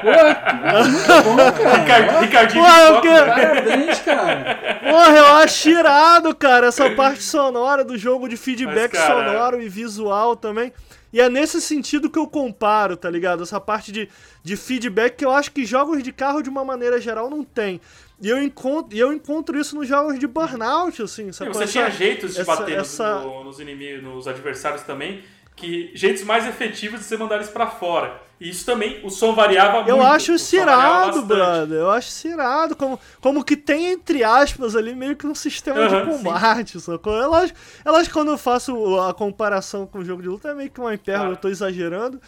Pô, 0.02 0.10
muito 1.30 1.64
bom, 1.64 1.86
cara. 1.86 2.20
Ricardinho, 2.22 2.64
Porra, 2.64 3.26
Parabéns, 3.28 4.00
cara. 4.00 4.80
Porra, 4.80 5.18
eu 5.18 5.26
acho 5.36 5.70
irado, 5.70 6.36
cara, 6.36 6.68
essa 6.68 6.90
parte 6.92 7.22
sonora 7.22 7.84
do 7.84 7.98
jogo 8.00 8.28
de 8.28 8.36
feedback 8.36 8.94
Mas, 8.94 9.04
cara, 9.04 9.30
sonoro 9.30 9.62
e 9.62 9.70
visual 9.70 10.36
também. 10.36 10.74
E 11.14 11.22
é 11.22 11.30
nesse 11.30 11.62
sentido 11.62 12.10
que 12.10 12.18
eu 12.18 12.28
comparo, 12.28 12.98
tá 12.98 13.10
ligado? 13.10 13.44
Essa 13.44 13.60
parte 13.60 13.92
de, 13.92 14.10
de 14.44 14.56
feedback 14.56 15.18
que 15.18 15.26
eu 15.26 15.32
acho 15.32 15.52
que 15.52 15.66
jogos 15.66 16.02
de 16.02 16.12
carro, 16.12 16.42
de 16.42 16.50
uma 16.50 16.64
maneira 16.66 17.00
geral, 17.00 17.30
não 17.30 17.44
tem. 17.44 17.80
E 18.22 18.30
eu 18.30 18.42
encontro, 18.42 18.96
e 18.96 19.00
eu 19.00 19.14
encontro 19.14 19.58
isso 19.58 19.76
nos 19.76 19.88
jogos 19.88 20.20
de 20.20 20.28
burnout, 20.28 21.02
assim, 21.02 21.32
sabe? 21.32 21.54
você 21.54 21.68
tinha 21.68 21.90
jeitos 21.90 22.34
de 22.34 22.42
essa, 22.42 22.56
bater 22.56 22.80
essa... 22.80 23.20
No, 23.20 23.44
nos 23.46 23.60
inimigos, 23.60 24.04
nos 24.04 24.28
adversários 24.28 24.82
também, 24.82 25.24
que 25.56 25.92
jeitos 25.94 26.24
mais 26.24 26.46
efetivos 26.46 27.00
de 27.00 27.06
você 27.06 27.16
mandar 27.18 27.36
eles 27.36 27.50
para 27.50 27.68
fora. 27.68 28.22
E 28.40 28.50
isso 28.50 28.66
também, 28.66 29.02
o 29.04 29.10
som 29.10 29.34
variava 29.34 29.78
muito. 29.78 29.90
Eu 29.90 30.02
acho 30.02 30.34
isso 30.34 30.56
irado, 30.56 31.22
brother. 31.24 31.80
Eu 31.80 31.92
acho 31.92 32.08
isso 32.08 32.28
irado. 32.28 32.76
Como, 32.76 32.98
como 33.20 33.44
que 33.44 33.58
tem, 33.58 33.88
entre 33.92 34.24
aspas, 34.24 34.78
ali 34.78 34.96
meio 34.96 35.16
que 35.16 35.28
um 35.28 35.36
sistema 35.36 35.88
de 35.90 36.06
combate, 36.10 36.74
sim. 36.74 36.80
sacou? 36.80 37.22
Elas, 37.22 37.54
elas, 37.84 38.08
quando 38.08 38.32
eu 38.32 38.38
faço 38.38 38.98
a 39.02 39.14
comparação 39.14 39.86
com 39.86 40.00
o 40.00 40.06
jogo 40.06 40.22
de 40.22 40.30
luta, 40.30 40.50
é 40.50 40.54
meio 40.54 40.70
que 40.70 40.80
uma 40.80 40.94
hipérbole, 40.94 41.32
eu 41.32 41.38
tô 41.38 41.50
exagerando 41.50 42.20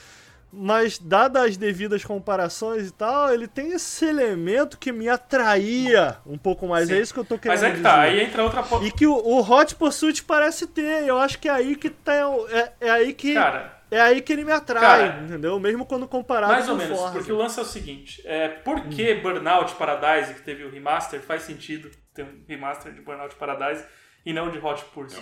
mas 0.52 0.98
dadas 0.98 1.44
as 1.44 1.58
devidas 1.58 2.04
comparações 2.04 2.90
e 2.90 2.92
tal, 2.92 3.34
ele 3.34 3.48
tem 3.48 3.72
esse 3.72 4.06
elemento 4.06 4.78
que 4.78 4.92
me 4.92 5.08
atraía 5.08 6.18
um 6.26 6.38
pouco 6.38 6.68
mais. 6.68 6.90
É 6.90 6.94
Sim. 6.94 7.00
É 7.00 7.02
isso 7.02 7.14
que 7.14 7.20
eu 7.20 7.26
tô 7.26 7.38
querendo 7.38 7.58
dizer. 7.58 7.68
Mas 7.68 7.76
é 7.76 7.78
que 7.78 7.84
tá, 7.84 8.02
aí 8.02 8.22
entra 8.22 8.44
outra... 8.44 8.64
E 8.84 8.92
que 8.92 9.08
o, 9.08 9.14
o 9.14 9.40
Hot 9.40 9.76
Pursuit 9.76 10.24
parece 10.24 10.68
ter, 10.68 11.08
eu 11.08 11.18
acho 11.18 11.40
que 11.40 11.48
é 11.48 11.52
aí 11.52 11.76
que 11.76 11.90
tá, 11.90 12.14
é, 12.50 12.72
é 12.88 12.90
aí 12.90 13.14
que... 13.14 13.34
Cara... 13.34 13.82
É 13.92 14.00
aí 14.00 14.22
que 14.22 14.32
ele 14.32 14.46
me 14.46 14.54
atrai, 14.54 14.82
cara, 14.82 15.24
entendeu? 15.26 15.60
Mesmo 15.60 15.86
quando 15.86 16.08
comparado 16.08 16.54
mais 16.54 16.66
com 16.66 16.76
Mais 16.76 16.90
ou 16.90 16.96
menos, 16.96 17.12
porque 17.12 17.30
o 17.30 17.36
lance 17.36 17.60
é 17.60 17.62
o 17.62 17.66
seguinte, 17.66 18.22
é, 18.24 18.48
por 18.48 18.84
que 18.84 19.16
hum. 19.16 19.22
Burnout 19.22 19.76
Paradise, 19.76 20.34
que 20.34 20.42
teve 20.44 20.64
o 20.64 20.72
remaster, 20.72 21.20
faz 21.20 21.42
sentido 21.44 21.92
ter 22.14 22.24
um 22.24 22.42
remaster 22.48 22.94
de 22.94 23.02
Burnout 23.02 23.36
Paradise 23.36 23.84
e 24.26 24.32
não 24.32 24.50
de 24.50 24.60
Hot 24.60 24.86
Pursuit? 24.94 25.22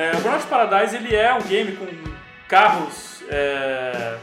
É, 0.00 0.16
o 0.16 0.20
Burnout 0.22 0.46
Paradise 0.46 0.96
ele 0.96 1.14
é 1.14 1.34
um 1.34 1.42
game 1.42 1.76
com 1.76 1.86
carros, 2.48 3.22
é, 3.28 4.16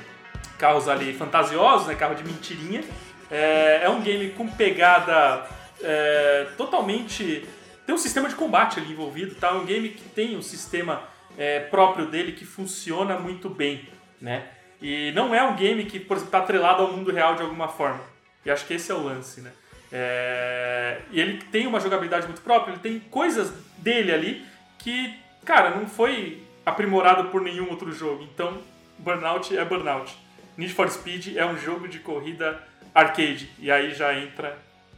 carros 0.57 0.89
ali 0.89 1.13
fantasiosos, 1.13 1.85
né, 1.85 1.93
carro 1.93 2.15
de 2.15 2.23
mentirinha. 2.23 2.83
É, 3.29 3.81
é 3.83 3.89
um 3.89 4.01
game 4.01 4.31
com 4.31 4.47
pegada 4.47 5.45
é, 5.79 6.47
totalmente 6.57 7.47
tem 7.85 7.93
um 7.93 7.97
sistema 7.99 8.27
de 8.27 8.33
combate 8.33 8.79
ali 8.79 8.91
envolvido, 8.91 9.35
tá? 9.35 9.49
É 9.49 9.51
um 9.51 9.65
game 9.65 9.89
que 9.89 10.09
tem 10.09 10.35
um 10.35 10.41
sistema 10.41 11.03
é, 11.37 11.59
próprio 11.59 12.07
dele 12.07 12.31
que 12.31 12.43
funciona 12.43 13.19
muito 13.19 13.47
bem, 13.47 13.87
né? 14.19 14.47
E 14.81 15.11
não 15.11 15.35
é 15.35 15.43
um 15.43 15.55
game 15.55 15.85
que, 15.85 15.99
por 15.99 16.17
exemplo, 16.17 16.29
está 16.29 16.39
atrelado 16.39 16.81
ao 16.81 16.91
mundo 16.91 17.11
real 17.11 17.35
de 17.35 17.43
alguma 17.43 17.67
forma. 17.67 18.01
E 18.43 18.49
acho 18.49 18.65
que 18.65 18.73
esse 18.73 18.91
é 18.91 18.95
o 18.95 19.03
lance, 19.03 19.41
né? 19.41 19.51
É... 19.91 21.01
E 21.11 21.21
ele 21.21 21.37
tem 21.51 21.67
uma 21.67 21.79
jogabilidade 21.79 22.25
muito 22.25 22.41
própria, 22.41 22.71
ele 22.71 22.81
tem 22.81 22.99
coisas 22.99 23.53
dele 23.77 24.11
ali 24.11 24.43
que 24.79 25.26
cara, 25.47 25.69
não 25.69 25.87
foi 25.87 26.43
aprimorado 26.65 27.29
por 27.29 27.41
nenhum 27.41 27.69
outro 27.69 27.89
jogo. 27.93 28.21
Então, 28.23 28.57
Burnout 28.99 29.57
é 29.57 29.63
Burnout. 29.63 30.13
Need 30.57 30.73
for 30.73 30.89
Speed 30.89 31.37
é 31.37 31.45
um 31.45 31.57
jogo 31.57 31.87
de 31.87 31.99
corrida 31.99 32.61
arcade. 32.93 33.49
E 33.57 33.71
aí 33.71 33.93
já 33.93 34.13
entra 34.13 34.57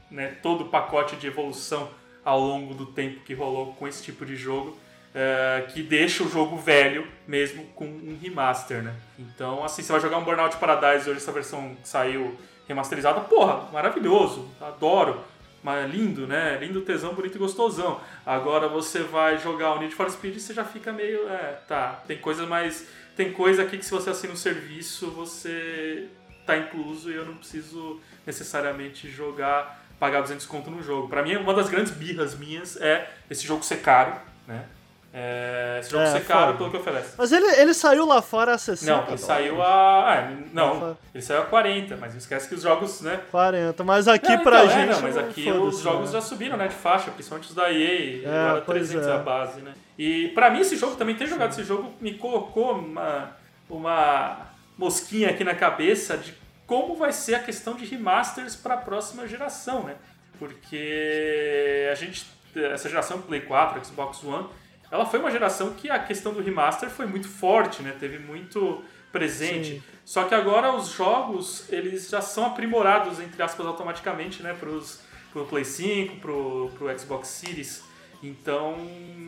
né, 0.10 0.36
todo 0.42 0.62
o 0.62 0.70
pacote 0.70 1.16
de 1.18 1.28
evolução 1.28 1.92
ao 2.26 2.40
longo 2.40 2.74
do 2.74 2.88
tempo 2.88 3.20
que 3.20 3.36
rolou 3.36 3.74
com 3.74 3.88
esse 3.88 4.04
tipo 4.04 4.26
de 4.26 4.36
jogo. 4.36 4.76
É, 5.14 5.66
que 5.70 5.82
deixa 5.82 6.24
o 6.24 6.30
jogo 6.30 6.56
velho 6.56 7.08
mesmo 7.28 7.64
com 7.76 7.86
um 7.86 8.18
remaster, 8.22 8.84
né? 8.84 8.94
Então, 9.18 9.64
assim, 9.64 9.82
você 9.82 9.92
vai 9.92 10.00
jogar 10.02 10.18
um 10.18 10.24
Burnout 10.24 10.56
Paradise 10.58 11.10
hoje, 11.10 11.18
essa 11.18 11.32
versão 11.32 11.76
que 11.82 11.88
saiu 11.88 12.38
remasterizada, 12.68 13.20
porra, 13.22 13.68
maravilhoso, 13.72 14.48
adoro 14.62 15.20
mas 15.64 15.90
lindo, 15.90 16.28
né? 16.28 16.58
Lindo, 16.60 16.82
tesão, 16.82 17.14
bonito 17.14 17.36
e 17.36 17.40
gostosão. 17.40 18.02
Agora 18.26 18.68
você 18.68 19.00
vai 19.00 19.38
jogar 19.38 19.74
o 19.74 19.80
Need 19.80 19.94
for 19.94 20.10
Speed 20.10 20.36
e 20.36 20.40
você 20.40 20.54
já 20.54 20.64
fica 20.64 20.92
meio. 20.92 21.28
É, 21.28 21.60
tá. 21.68 22.02
Tem 22.08 22.18
coisa 22.18 22.46
mais. 22.46 22.88
Tem 23.16 23.32
coisa 23.32 23.64
aqui 23.64 23.78
que 23.78 23.86
se 23.86 23.92
você 23.92 24.10
assina 24.10 24.34
um 24.34 24.38
serviço, 24.38 25.12
você 25.12 26.08
tá 26.46 26.58
incluso 26.58 27.12
e 27.12 27.16
eu 27.16 27.26
não 27.26 27.36
preciso 27.36 28.00
necessariamente 28.26 29.10
jogar, 29.10 29.86
pagar 30.00 30.22
200 30.22 30.46
conto 30.46 30.72
no 30.72 30.82
jogo. 30.82 31.08
Para 31.08 31.22
mim, 31.22 31.36
uma 31.36 31.54
das 31.54 31.70
grandes 31.70 31.92
birras 31.92 32.38
minhas 32.38 32.76
é 32.78 33.12
esse 33.30 33.46
jogo 33.46 33.64
ser 33.64 33.82
caro, 33.82 34.16
né? 34.48 34.66
É, 35.12 35.80
esse 35.80 35.90
jogo 35.90 36.04
é, 36.04 36.12
ser 36.12 36.26
caro 36.26 36.56
pelo 36.56 36.70
que 36.70 36.78
oferece. 36.78 37.16
Mas 37.18 37.32
ele, 37.32 37.46
ele 37.60 37.74
saiu 37.74 38.06
lá 38.06 38.22
fora 38.22 38.54
a 38.54 38.58
60 38.60 38.92
Não, 38.92 39.08
ele 39.08 39.18
saiu 39.18 39.62
a... 39.62 40.14
Ah, 40.14 40.32
não, 40.54 40.98
ele 41.14 41.24
saiu 41.24 41.42
a 41.42 41.46
40, 41.46 41.98
mas 41.98 42.14
esquece 42.14 42.48
que 42.48 42.54
os 42.54 42.62
jogos, 42.62 43.02
né? 43.02 43.20
40, 43.32 43.84
mas 43.84 44.08
aqui 44.08 44.30
não, 44.30 44.44
pra 44.44 44.66
então, 44.66 44.76
gente... 44.76 44.90
É, 44.90 44.94
não, 44.94 45.02
mas 45.02 45.18
aqui 45.18 45.52
os 45.52 45.80
jogos 45.80 46.12
né? 46.12 46.20
já 46.20 46.22
subiram, 46.22 46.58
né, 46.58 46.68
de 46.68 46.76
faixa, 46.76 47.10
principalmente 47.10 47.50
os 47.50 47.56
da 47.56 47.72
EA, 47.72 48.28
é, 48.28 48.50
agora 48.50 48.62
300 48.62 49.08
é. 49.08 49.12
a 49.12 49.18
base, 49.18 49.62
né? 49.62 49.74
E 49.98 50.28
pra 50.30 50.52
mim 50.52 50.60
esse 50.60 50.76
jogo, 50.76 50.96
também 50.96 51.16
ter 51.16 51.26
jogado 51.26 51.52
esse 51.52 51.64
jogo, 51.64 51.92
me 52.00 52.14
colocou 52.14 52.78
uma, 52.78 53.36
uma 53.68 54.48
mosquinha 54.78 55.32
aqui 55.32 55.44
na 55.44 55.56
cabeça 55.56 56.18
de 56.18 56.34
como 56.68 56.96
vai 56.96 57.12
ser 57.12 57.34
a 57.34 57.40
questão 57.40 57.74
de 57.74 57.84
remasters 57.84 58.56
para 58.56 58.76
a 58.76 58.78
próxima 58.78 59.28
geração, 59.28 59.84
né? 59.84 59.96
Porque 60.38 61.90
a 61.92 61.96
gente, 61.96 62.28
essa 62.56 62.88
geração 62.88 63.20
Play 63.22 63.42
4, 63.42 63.84
Xbox 63.84 64.24
One 64.24 64.48
ela 64.92 65.06
foi 65.06 65.20
uma 65.20 65.32
geração 65.32 65.74
que 65.74 65.90
a 65.90 66.00
questão 66.00 66.34
do 66.34 66.42
remaster 66.42 66.90
foi 66.90 67.06
muito 67.06 67.28
forte, 67.28 67.82
né? 67.82 67.96
Teve 68.00 68.20
muito 68.20 68.84
presente. 69.12 69.76
Sim. 69.76 69.84
Só 70.04 70.24
que 70.24 70.34
agora 70.34 70.74
os 70.74 70.90
jogos, 70.90 71.72
eles 71.72 72.10
já 72.10 72.22
são 72.22 72.46
aprimorados, 72.46 73.20
entre 73.20 73.42
aspas, 73.42 73.66
automaticamente, 73.66 74.42
né? 74.42 74.56
Pros, 74.60 75.02
pro 75.32 75.46
Play 75.46 75.66
5, 75.66 76.18
pro, 76.18 76.72
pro 76.78 77.00
Xbox 77.00 77.28
Series. 77.28 77.84
Então, 78.22 78.76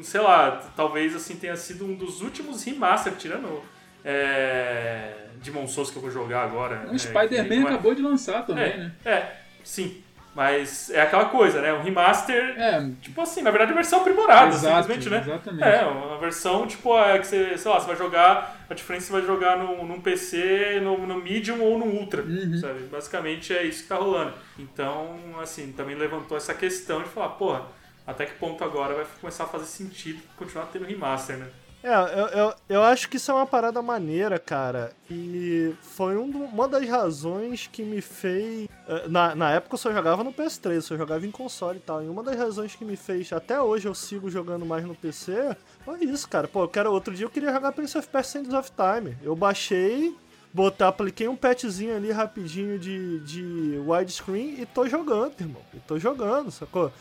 sei 0.04 0.20
lá, 0.20 0.72
talvez 0.76 1.16
assim 1.16 1.36
tenha 1.36 1.56
sido 1.56 1.86
um 1.86 1.96
dos 1.96 2.22
últimos 2.22 2.64
remaster, 2.64 3.14
tirando 3.16 3.64
é, 4.04 5.28
Demon 5.36 5.68
Souls 5.68 5.90
que 5.90 5.98
eu 5.98 6.02
vou 6.02 6.12
jogar 6.12 6.44
agora. 6.44 6.88
O 6.92 6.96
é, 6.96 6.98
Spider-Man 6.98 7.68
é... 7.68 7.74
acabou 7.74 7.96
de 7.96 8.02
lançar 8.02 8.46
também, 8.46 8.72
é, 8.72 8.78
né? 8.78 8.92
É, 9.06 9.36
sim. 9.64 10.04
Mas 10.34 10.90
é 10.90 11.02
aquela 11.02 11.26
coisa, 11.26 11.62
né? 11.62 11.74
Um 11.74 11.82
remaster, 11.82 12.56
é. 12.58 12.90
tipo 13.02 13.20
assim, 13.20 13.42
na 13.42 13.52
verdade, 13.52 13.74
a 13.74 13.76
versão 13.76 14.00
aprimorada, 14.00 14.56
Exato, 14.56 14.88
simplesmente, 14.88 15.10
né? 15.10 15.22
Exatamente. 15.28 15.64
É, 15.64 15.86
uma 15.86 16.18
versão, 16.20 16.66
tipo, 16.66 16.98
é 16.98 17.20
que 17.20 17.28
você, 17.28 17.58
sei 17.58 17.70
lá, 17.72 17.80
você 17.80 17.88
vai 17.88 17.98
jogar, 17.98 18.66
a 18.70 18.74
diferença 18.74 19.08
você 19.08 19.12
vai 19.12 19.22
jogar 19.24 19.58
no, 19.58 19.86
num 19.86 20.00
PC, 20.00 20.80
no, 20.82 21.06
no 21.06 21.22
Medium 21.22 21.62
ou 21.62 21.78
no 21.78 21.86
Ultra, 21.86 22.22
uhum. 22.22 22.58
sabe? 22.58 22.80
Basicamente 22.84 23.54
é 23.54 23.64
isso 23.64 23.84
que 23.84 23.90
tá 23.90 23.98
rolando. 23.98 24.34
Então, 24.58 25.20
assim, 25.42 25.74
também 25.74 25.96
levantou 25.96 26.38
essa 26.38 26.54
questão 26.54 27.04
de 27.04 27.10
falar, 27.10 27.30
porra, 27.30 27.66
até 28.08 28.26
que 28.26 28.36
ponto 28.36 28.64
agora 28.64 28.96
vai 28.96 29.06
começar 29.20 29.44
a 29.44 29.48
fazer 29.48 29.66
sentido 29.66 30.22
continuar 30.38 30.68
tendo 30.68 30.86
remaster, 30.86 31.38
né? 31.38 31.48
É, 31.84 31.96
eu, 31.96 32.28
eu, 32.28 32.54
eu, 32.70 32.84
acho 32.84 33.10
que 33.10 33.18
isso 33.18 33.32
é 33.32 33.34
uma 33.34 33.46
parada 33.46 33.82
maneira, 33.82 34.38
cara. 34.38 34.92
E 35.10 35.74
foi 35.82 36.16
um, 36.16 36.30
uma 36.46 36.68
das 36.68 36.88
razões 36.88 37.68
que 37.72 37.84
me 37.84 38.02
fez. 38.02 38.70
Eh, 38.88 39.08
na, 39.08 39.34
na 39.34 39.52
época 39.52 39.74
eu 39.74 39.80
só 39.80 39.92
jogava 39.92 40.24
no 40.24 40.32
PS3, 40.32 40.76
eu 40.76 40.82
só 40.84 40.96
jogava 40.96 41.26
em 41.26 41.32
console 41.32 41.80
e 41.80 41.82
tal. 41.82 42.04
E 42.04 42.08
uma 42.08 42.22
das 42.22 42.38
razões 42.38 42.76
que 42.76 42.86
me 42.86 42.96
fez. 42.96 43.34
Até 43.34 43.60
hoje 43.60 43.88
eu 43.88 43.96
sigo 43.96 44.30
jogando 44.30 44.64
mais 44.64 44.86
no 44.86 44.94
PC. 44.94 45.56
Foi 45.84 46.04
isso, 46.04 46.30
cara. 46.30 46.48
Pô, 46.48 46.64
eu 46.64 46.68
quero, 46.68 46.92
outro 46.92 47.16
dia 47.16 47.26
eu 47.26 47.32
queria 47.32 47.52
jogar 47.52 47.72
Prince 47.72 47.98
of 47.98 48.08
Persia 48.08 48.42
Sands 48.42 48.54
of 48.54 48.72
Time. 48.72 49.18
Eu 49.24 49.36
baixei, 49.36 50.16
botar, 50.54 50.90
apliquei 50.90 51.28
um 51.28 51.36
patchzinho 51.36 51.96
ali 51.96 52.12
rapidinho 52.12 52.78
de, 52.78 53.20
de 53.22 53.82
widescreen 53.88 54.62
e 54.62 54.68
tô 54.68 54.88
jogando, 54.88 55.34
irmão. 55.40 55.62
E 55.74 55.80
tô 55.80 55.98
jogando, 55.98 56.52
sacou? 56.52 56.92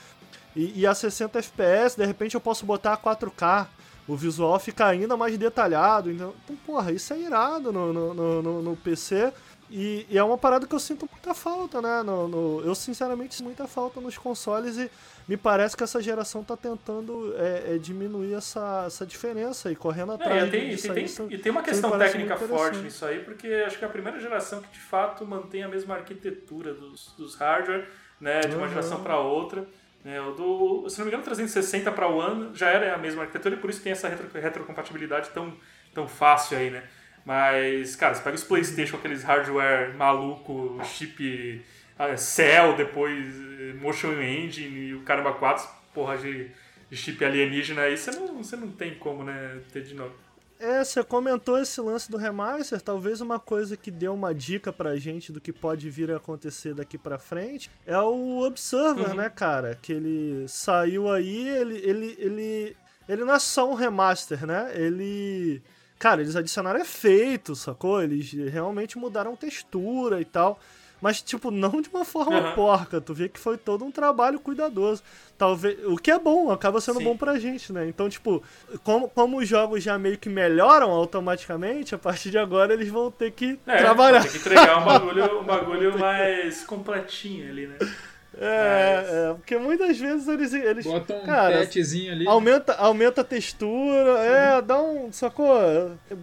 E, 0.57 0.81
e 0.81 0.87
a 0.87 0.95
60 0.95 1.39
FPS, 1.39 1.97
de 1.99 2.07
repente 2.07 2.35
eu 2.35 2.41
posso 2.41 2.65
botar 2.65 2.95
a 2.95 2.97
4K 2.97 3.67
o 4.11 4.17
visual 4.17 4.59
fica 4.59 4.87
ainda 4.87 5.17
mais 5.17 5.39
detalhado. 5.39 6.11
Então, 6.11 6.35
então 6.43 6.57
porra, 6.67 6.91
isso 6.91 7.13
é 7.13 7.19
irado 7.21 7.73
no, 7.73 7.93
no, 7.93 8.43
no, 8.43 8.63
no 8.63 8.77
PC. 8.77 9.33
E, 9.71 10.05
e, 10.11 10.19
é 10.19 10.25
uma 10.25 10.37
parada 10.37 10.67
que 10.67 10.75
eu 10.75 10.81
sinto 10.81 11.09
muita 11.09 11.33
falta, 11.33 11.81
né? 11.81 12.03
No, 12.03 12.27
no, 12.27 12.61
eu, 12.63 12.75
sinceramente, 12.75 13.37
sinto 13.37 13.47
muita 13.47 13.69
falta 13.69 14.01
nos 14.01 14.19
consoles 14.19 14.77
e 14.77 14.91
me 15.29 15.37
parece 15.37 15.77
que 15.77 15.85
essa 15.85 16.03
geração 16.03 16.43
tá 16.43 16.57
tentando 16.57 17.33
é, 17.37 17.77
é 17.77 17.79
diminuir 17.79 18.35
essa, 18.35 18.83
essa 18.89 19.07
diferença 19.07 19.71
e 19.71 19.77
correndo 19.77 20.11
atrás. 20.11 20.43
É, 20.43 20.47
e, 20.49 20.51
tem, 20.51 20.71
disso, 20.71 20.93
tem, 20.93 21.05
isso, 21.05 21.27
e 21.31 21.39
tem 21.39 21.53
uma 21.53 21.63
questão 21.63 21.97
técnica 21.97 22.37
forte 22.37 22.79
nisso 22.79 23.05
aí, 23.07 23.21
porque 23.21 23.47
acho 23.65 23.79
que 23.79 23.85
é 23.85 23.87
a 23.87 23.91
primeira 23.91 24.19
geração 24.19 24.61
que 24.61 24.73
de 24.73 24.81
fato 24.81 25.25
mantém 25.25 25.63
a 25.63 25.69
mesma 25.69 25.95
arquitetura 25.95 26.75
dos, 26.75 27.15
dos 27.17 27.37
hardware, 27.37 27.89
né? 28.21 28.41
De 28.41 28.57
uma 28.57 28.65
uhum. 28.65 28.71
geração 28.71 29.01
para 29.05 29.21
outra. 29.21 29.65
É, 30.05 30.21
o 30.21 30.33
do, 30.33 30.89
se 30.89 30.99
não 30.99 31.05
me 31.05 31.11
engano, 31.11 31.25
360 31.25 31.93
para 31.93 32.09
o 32.09 32.17
One 32.17 32.51
já 32.55 32.71
era 32.71 32.95
a 32.95 32.99
mesma 32.99 33.23
arquitetura 33.23 33.55
e 33.55 33.59
por 33.59 33.69
isso 33.69 33.83
tem 33.83 33.93
essa 33.93 34.09
retro, 34.09 34.29
retrocompatibilidade 34.33 35.31
tão, 35.31 35.53
tão 35.93 36.09
fácil 36.09 36.57
aí, 36.57 36.71
né? 36.71 36.83
Mas, 37.25 37.97
cara, 37.97 38.15
você 38.15 38.23
pega 38.23 38.37
os 38.37 38.45
PlayStation, 38.45 38.97
aqueles 38.97 39.23
hardware 39.23 39.95
maluco, 39.95 40.81
chip 40.85 41.63
uh, 41.99 42.17
Cell, 42.17 42.75
depois 42.77 43.27
eh, 43.39 43.75
Motion 43.75 44.21
Engine 44.23 44.89
e 44.89 44.95
o 44.95 45.03
caramba 45.03 45.35
4, 45.35 45.69
porra 45.93 46.17
de, 46.17 46.51
de 46.89 46.97
chip 46.97 47.23
alienígena 47.23 47.83
aí, 47.83 47.97
você 47.97 48.11
não, 48.13 48.43
você 48.43 48.57
não 48.57 48.71
tem 48.73 48.95
como, 48.95 49.23
né, 49.23 49.61
ter 49.71 49.83
de 49.83 49.95
novo. 49.95 50.15
É, 50.61 50.85
você 50.85 51.03
comentou 51.03 51.59
esse 51.59 51.81
lance 51.81 52.11
do 52.11 52.19
remaster, 52.19 52.79
talvez 52.83 53.23
uma 53.23 53.41
coisa 53.41 53.79
que 53.79 53.91
deu 53.91 54.13
uma 54.13 54.35
dica 54.35 54.71
pra 54.71 54.95
gente 54.97 55.33
do 55.33 55.41
que 55.41 55.55
pode 55.55 55.89
vir 55.89 56.11
a 56.11 56.19
acontecer 56.19 56.75
daqui 56.75 56.99
pra 56.99 57.19
frente 57.19 57.71
é 57.87 57.99
o 57.99 58.41
Observer, 58.41 59.09
uhum. 59.09 59.15
né, 59.15 59.31
cara? 59.31 59.79
Que 59.81 59.95
ele 59.95 60.47
saiu 60.47 61.11
aí, 61.11 61.49
ele, 61.49 61.79
ele, 61.79 62.17
ele, 62.19 62.77
ele 63.09 63.25
não 63.25 63.35
é 63.35 63.39
só 63.39 63.71
um 63.71 63.75
remaster, 63.75 64.47
né? 64.47 64.71
Ele. 64.75 65.63
Cara, 65.99 66.21
eles 66.21 66.37
adicionaram 66.37 66.81
efeito, 66.81 67.57
sacou? 67.57 68.03
Eles 68.03 68.31
realmente 68.31 68.99
mudaram 68.99 69.35
textura 69.37 70.21
e 70.21 70.27
tal 70.27 70.61
mas, 71.01 71.23
tipo, 71.23 71.51
não 71.51 71.81
de 71.81 71.89
uma 71.89 72.05
forma 72.05 72.41
uhum. 72.41 72.55
porca. 72.55 73.01
Tu 73.01 73.15
vê 73.15 73.29
que 73.29 73.41
foi 73.41 73.57
todo 73.57 73.85
um 73.85 73.91
trabalho 73.91 74.39
cuidadoso. 74.39 75.03
Talvez. 75.39 75.79
O 75.87 75.97
que 75.97 76.11
é 76.11 76.19
bom, 76.19 76.51
acaba 76.51 76.81
sendo 76.81 76.99
Sim. 76.99 77.05
bom 77.05 77.17
pra 77.17 77.39
gente, 77.39 77.73
né? 77.73 77.89
Então, 77.89 78.09
tipo, 78.09 78.43
como, 78.85 79.09
como 79.09 79.39
os 79.39 79.49
jogos 79.49 79.83
já 79.83 79.99
meio 79.99 80.19
que 80.19 80.29
melhoram 80.29 80.91
automaticamente, 80.91 81.95
a 81.95 81.99
partir 81.99 82.31
de 82.31 82.39
agora 82.39 82.75
eles 82.75 82.89
vão 82.89 83.11
ter 83.11 83.31
que 83.31 83.59
é, 83.67 83.79
trabalhar. 83.79 84.23
Tem 84.23 84.33
que 84.33 84.39
entregar 84.39 84.83
um 84.83 84.85
bagulho, 84.85 85.41
um 85.41 85.45
bagulho 85.45 85.99
mais 85.99 86.65
completinho 86.65 87.51
ali, 87.51 87.67
né? 87.67 87.77
É, 88.39 89.31
é, 89.31 89.35
porque 89.35 89.59
muitas 89.59 89.99
vezes 89.99 90.29
eles. 90.29 90.55
eles 90.55 90.87
Bota 90.87 91.15
um 91.15 91.25
cara, 91.25 91.59
petzinho 91.59 92.13
ali. 92.13 92.29
Aumenta, 92.29 92.75
aumenta 92.75 93.23
a 93.23 93.25
textura, 93.25 94.19
é, 94.21 94.63
dá 94.63 94.81
um. 94.81 95.11
Sacou? 95.11 95.49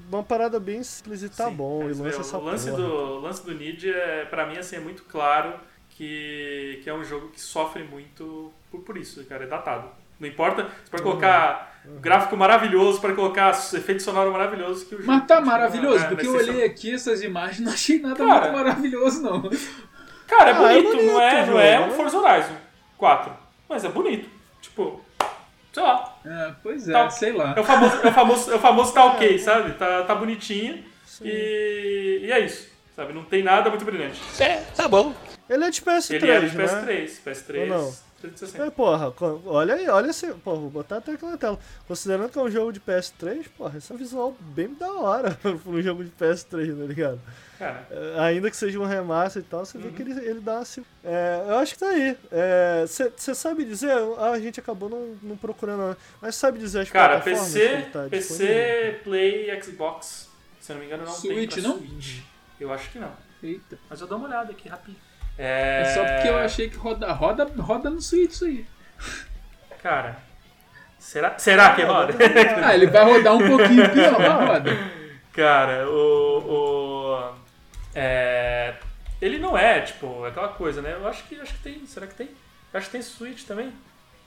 Uma 0.09 0.23
parada 0.23 0.59
bem 0.59 0.81
simples 0.83 1.21
e 1.21 1.29
tá 1.29 1.49
Sim, 1.49 1.55
bom. 1.55 1.89
E 1.89 1.93
lança 1.93 2.21
essa 2.21 2.37
o 2.37 2.43
lance 2.43 2.71
porra. 2.71 2.81
do, 2.81 3.19
lance 3.19 3.45
do 3.45 3.53
Nid, 3.53 3.89
é, 3.89 4.25
pra 4.25 4.45
mim, 4.45 4.57
assim, 4.57 4.77
é 4.77 4.79
muito 4.79 5.03
claro 5.03 5.53
que, 5.89 6.79
que 6.81 6.89
é 6.89 6.93
um 6.93 7.03
jogo 7.03 7.27
que 7.29 7.41
sofre 7.41 7.83
muito 7.83 8.53
por, 8.71 8.81
por 8.81 8.97
isso, 8.97 9.23
cara. 9.25 9.43
É 9.43 9.47
datado. 9.47 9.89
Não 10.19 10.27
importa, 10.27 10.63
você 10.63 10.89
pode 10.89 11.03
colocar 11.03 11.79
uhum. 11.85 11.99
gráfico 11.99 12.35
maravilhoso, 12.35 12.99
para 12.99 13.13
colocar 13.13 13.51
efeito 13.51 14.01
sonoro 14.01 14.31
maravilhoso 14.31 14.85
que 14.85 14.95
o 14.95 14.97
jogo. 14.97 15.07
Mas 15.11 15.27
tá 15.27 15.39
maravilhoso, 15.39 16.05
é, 16.05 16.07
porque 16.07 16.25
eu 16.25 16.35
olhei 16.35 16.63
aqui 16.63 16.93
essas 16.93 17.21
imagens 17.21 17.59
não 17.59 17.71
achei 17.71 17.99
nada 17.99 18.15
cara, 18.15 18.51
muito 18.51 18.53
maravilhoso, 18.53 19.21
não. 19.21 19.49
Cara, 20.27 20.49
é, 20.49 20.53
ah, 20.53 20.57
bonito, 20.57 20.87
é 20.89 20.91
bonito, 20.91 21.05
não 21.05 21.21
é, 21.21 21.45
não 21.45 21.59
é 21.59 21.79
um 21.79 21.91
Forza 21.91 22.17
Horizon 22.17 22.55
4. 22.97 23.31
Mas 23.69 23.85
é 23.85 23.89
bonito. 23.89 24.29
Tipo, 24.61 25.01
sei 25.73 25.83
lá. 25.83 26.17
É, 26.25 26.51
pois 26.61 26.87
é, 26.87 26.93
tá, 26.93 27.09
sei 27.09 27.31
lá. 27.31 27.53
É 27.55 27.59
o 27.59 27.63
famoso, 27.63 27.95
é 28.03 28.07
o 28.07 28.11
famoso, 28.11 28.51
é 28.51 28.55
o 28.55 28.59
famoso 28.59 28.93
tá 28.93 29.05
ok, 29.13 29.35
é. 29.35 29.37
sabe? 29.37 29.73
Tá, 29.73 30.03
tá 30.03 30.15
bonitinho. 30.15 30.83
E, 31.21 32.21
e 32.23 32.31
é 32.31 32.39
isso. 32.39 32.69
Sabe? 32.95 33.13
Não 33.13 33.23
tem 33.23 33.43
nada 33.43 33.69
muito 33.69 33.85
brilhante. 33.85 34.19
É, 34.39 34.63
tá 34.75 34.87
bom. 34.87 35.13
Ele 35.49 35.63
é 35.63 35.69
de 35.69 35.81
PS3, 35.81 36.15
Ele 36.15 36.31
é 36.31 36.39
de 36.41 36.57
PS3. 36.57 36.85
Né? 36.85 37.07
PS3. 37.25 37.59
Ou 37.61 37.67
não? 37.67 37.93
360. 38.21 38.65
É, 38.65 38.69
porra, 38.71 39.13
olha 39.45 39.75
aí, 39.75 39.87
olha 39.87 40.09
assim, 40.09 40.33
porra, 40.39 40.57
vou 40.57 40.69
botar 40.69 40.97
até 40.97 41.13
aqui 41.13 41.25
na 41.25 41.37
tela. 41.37 41.59
Considerando 41.87 42.29
que 42.29 42.39
é 42.39 42.41
um 42.41 42.49
jogo 42.49 42.71
de 42.71 42.79
PS3, 42.79 43.45
porra, 43.57 43.77
esse 43.77 43.91
é 43.91 43.95
um 43.95 43.97
visual 43.97 44.35
bem 44.39 44.73
da 44.73 44.91
hora 44.91 45.31
pra 45.41 45.51
um 45.51 45.81
jogo 45.81 46.03
de 46.03 46.11
PS3, 46.11 46.77
tá 46.79 46.85
ligado? 46.85 47.21
Cara. 47.59 47.87
É, 47.89 48.19
ainda 48.19 48.49
que 48.49 48.57
seja 48.57 48.79
um 48.79 48.85
remaster 48.85 49.41
e 49.41 49.45
tal, 49.45 49.65
você 49.65 49.77
uhum. 49.77 49.83
vê 49.83 49.91
que 49.91 50.01
ele, 50.01 50.11
ele 50.27 50.39
dá 50.39 50.59
assim. 50.59 50.83
É, 51.03 51.43
eu 51.47 51.57
acho 51.57 51.73
que 51.73 51.79
tá 51.79 51.89
aí. 51.89 52.17
Você 52.85 53.31
é, 53.31 53.33
sabe 53.33 53.65
dizer? 53.65 53.91
A 54.17 54.39
gente 54.39 54.59
acabou 54.59 54.89
não, 54.89 55.17
não 55.21 55.37
procurando, 55.37 55.95
mas 56.21 56.35
sabe 56.35 56.59
dizer 56.59 56.81
as 56.81 56.89
Cara, 56.89 57.19
PC, 57.19 57.89
tá 57.91 58.07
PC, 58.09 59.01
Play, 59.03 59.61
Xbox. 59.61 60.29
Se 60.59 60.71
eu 60.71 60.75
não 60.75 60.81
me 60.81 60.87
engano, 60.87 61.05
não 61.05 61.13
Switch, 61.13 61.53
tem 61.53 61.63
pra 61.63 61.71
não? 61.71 61.77
Switch. 61.77 62.21
Eu 62.59 62.73
acho 62.73 62.91
que 62.91 62.99
não. 62.99 63.11
Eita. 63.41 63.77
Mas 63.89 64.01
eu 64.01 64.07
dou 64.07 64.17
uma 64.17 64.27
olhada 64.27 64.51
aqui 64.51 64.67
rapidinho. 64.67 65.06
É... 65.37 65.81
é 65.81 65.85
só 65.85 66.03
porque 66.03 66.27
eu 66.27 66.37
achei 66.37 66.69
que 66.69 66.77
roda, 66.77 67.11
roda, 67.11 67.47
roda 67.59 67.89
no 67.89 68.01
Switch 68.01 68.31
isso 68.31 68.45
aí. 68.45 68.65
Cara, 69.81 70.17
será, 70.97 71.37
será 71.37 71.75
que 71.75 71.83
roda? 71.83 72.13
ah, 72.65 72.73
ele 72.73 72.87
vai 72.87 73.03
rodar 73.03 73.35
um 73.35 73.47
pouquinho 73.47 73.89
pior, 73.91 74.19
mas 74.19 74.49
roda. 74.49 74.77
Cara, 75.33 75.87
o. 75.87 76.39
o 76.47 77.33
é, 77.93 78.73
ele 79.21 79.39
não 79.39 79.57
é, 79.57 79.81
tipo, 79.81 80.23
aquela 80.25 80.49
coisa, 80.49 80.81
né? 80.81 80.93
Eu 80.99 81.07
acho 81.07 81.23
que, 81.25 81.39
acho 81.39 81.53
que 81.53 81.59
tem. 81.59 81.85
Será 81.85 82.07
que 82.07 82.15
tem? 82.15 82.27
Eu 82.73 82.77
acho 82.77 82.87
que 82.87 82.91
tem 82.91 83.01
Switch 83.01 83.43
também. 83.43 83.71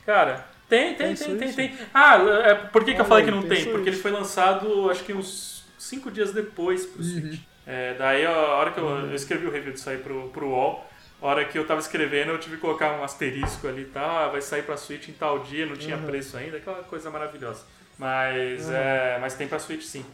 Cara, 0.07 0.47
tem, 0.69 0.95
tem, 0.95 1.15
tem, 1.15 1.37
tem, 1.37 1.53
tem, 1.53 1.53
tem. 1.53 1.87
Ah, 1.93 2.17
é, 2.45 2.55
por 2.55 2.85
que, 2.85 2.95
que 2.95 3.01
eu 3.01 3.05
falei 3.05 3.25
que 3.25 3.31
não 3.31 3.43
tem? 3.43 3.65
tem? 3.65 3.73
Porque 3.73 3.89
ele 3.89 3.97
foi 3.97 4.13
lançado, 4.13 4.89
acho 4.91 5.05
que 5.05 5.13
uns 5.13 5.65
5 5.79 6.11
dias 6.11 6.33
depois 6.33 6.87
pro 6.87 7.03
uhum. 7.03 7.09
Switch. 7.09 7.41
É, 7.67 7.95
daí, 7.95 8.25
a 8.25 8.33
hora 8.33 8.71
que 8.71 8.79
eu, 8.79 8.89
eu 8.89 9.15
escrevi 9.15 9.47
o 9.47 9.51
review 9.51 9.73
disso 9.73 9.91
aí 9.91 9.99
pro, 9.99 10.29
pro 10.31 10.49
UOL, 10.49 10.89
hora 11.21 11.45
que 11.45 11.59
eu 11.59 11.67
tava 11.67 11.81
escrevendo, 11.81 12.31
eu 12.31 12.39
tive 12.39 12.57
que 12.57 12.61
colocar 12.61 12.93
um 12.99 13.05
asterisco 13.05 13.69
ali, 13.69 13.85
tá? 13.85 14.29
Vai 14.29 14.41
sair 14.41 14.63
pra 14.63 14.77
Switch 14.77 15.09
em 15.09 15.13
tal 15.13 15.41
dia, 15.41 15.67
não 15.67 15.77
tinha 15.77 15.97
uhum. 15.97 16.07
preço 16.07 16.37
ainda, 16.37 16.57
aquela 16.57 16.83
coisa 16.83 17.11
maravilhosa. 17.11 17.65
Mas, 17.99 18.67
uhum. 18.67 18.75
é, 18.75 19.19
mas 19.21 19.35
tem 19.35 19.47
pra 19.47 19.59
Switch 19.59 19.83
sim. 19.83 20.05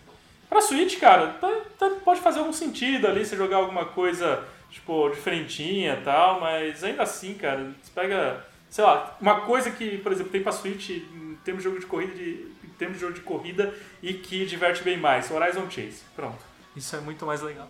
Pra 0.49 0.61
Switch, 0.61 0.99
cara, 0.99 1.29
tá, 1.41 1.61
tá, 1.79 1.91
pode 2.05 2.21
fazer 2.21 2.41
algum 2.41 2.53
sentido 2.53 3.07
ali, 3.07 3.25
você 3.25 3.37
jogar 3.37 3.59
alguma 3.59 3.85
coisa, 3.85 4.45
tipo, 4.71 5.09
diferentinha 5.11 5.95
e 5.95 6.05
tal, 6.05 6.41
mas 6.41 6.83
ainda 6.85 7.03
assim, 7.03 7.35
cara, 7.35 7.73
você 7.83 7.91
pega, 7.95 8.45
sei 8.71 8.85
lá, 8.85 9.17
uma 9.21 9.41
coisa 9.41 9.71
que, 9.71 9.99
por 9.99 10.13
exemplo, 10.13 10.31
tem 10.31 10.43
pra 10.43 10.53
Switch 10.53 10.91
em 10.91 11.39
termos 11.45 11.63
de 11.63 11.69
jogo 11.69 11.81
de 11.81 11.87
corrida, 11.87 12.15
de, 12.15 12.47
em 12.65 12.69
termos 12.79 12.97
de 12.97 13.01
jogo 13.01 13.15
de 13.15 13.21
corrida 13.21 13.75
e 14.03 14.15
que 14.15 14.47
diverte 14.47 14.83
bem 14.83 14.97
mais, 14.97 15.31
Horizon 15.31 15.69
Chase. 15.71 16.03
Pronto. 16.15 16.39
Isso 16.77 16.95
é 16.95 17.01
muito 17.01 17.25
mais 17.25 17.43
legal. 17.43 17.69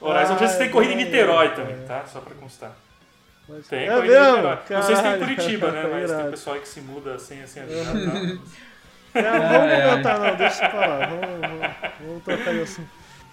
Horizon 0.00 0.34
ah, 0.34 0.38
Chase 0.38 0.58
tem 0.58 0.70
corrida 0.70 0.92
em 0.92 0.96
Niterói 0.96 1.54
também, 1.54 1.76
tá? 1.86 2.04
Só 2.06 2.20
pra 2.20 2.34
constar. 2.34 2.72
Tem 3.68 3.88
é 3.88 3.94
corrida 3.94 4.20
mesmo? 4.20 4.36
em 4.36 4.50
Niterói. 4.50 4.58
Não 4.70 4.82
sei 4.82 4.96
se 4.96 5.02
tem 5.02 5.14
em 5.14 5.18
Curitiba, 5.18 5.70
né? 5.72 5.86
Mas 5.90 6.10
tem 6.10 6.30
pessoal 6.30 6.56
que 6.58 6.68
se 6.68 6.80
muda 6.80 7.18
sem, 7.18 7.46
sem 7.46 7.62
avisar. 7.62 7.94
Tá? 7.94 8.38
É, 9.14 9.22
vamos 9.22 9.84
comentar, 9.84 10.20
não, 10.20 10.36
deixa 10.36 10.64
eu 10.64 10.70
falar. 10.70 11.08
Vamos, 11.08 11.40
vamos, 11.40 11.76
vamos 12.00 12.24
trocar 12.24 12.54
isso. 12.54 12.82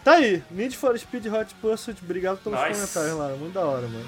Tá 0.04 0.14
aí, 0.14 0.44
Need 0.52 0.78
for 0.78 0.98
Speed 0.98 1.26
Hot 1.28 1.54
Pursuit, 1.56 2.00
obrigado 2.04 2.38
pelos 2.38 2.60
nice. 2.60 2.74
comentários 2.74 3.18
lá, 3.18 3.28
muito 3.30 3.54
da 3.54 3.62
hora, 3.62 3.88
mano. 3.88 4.06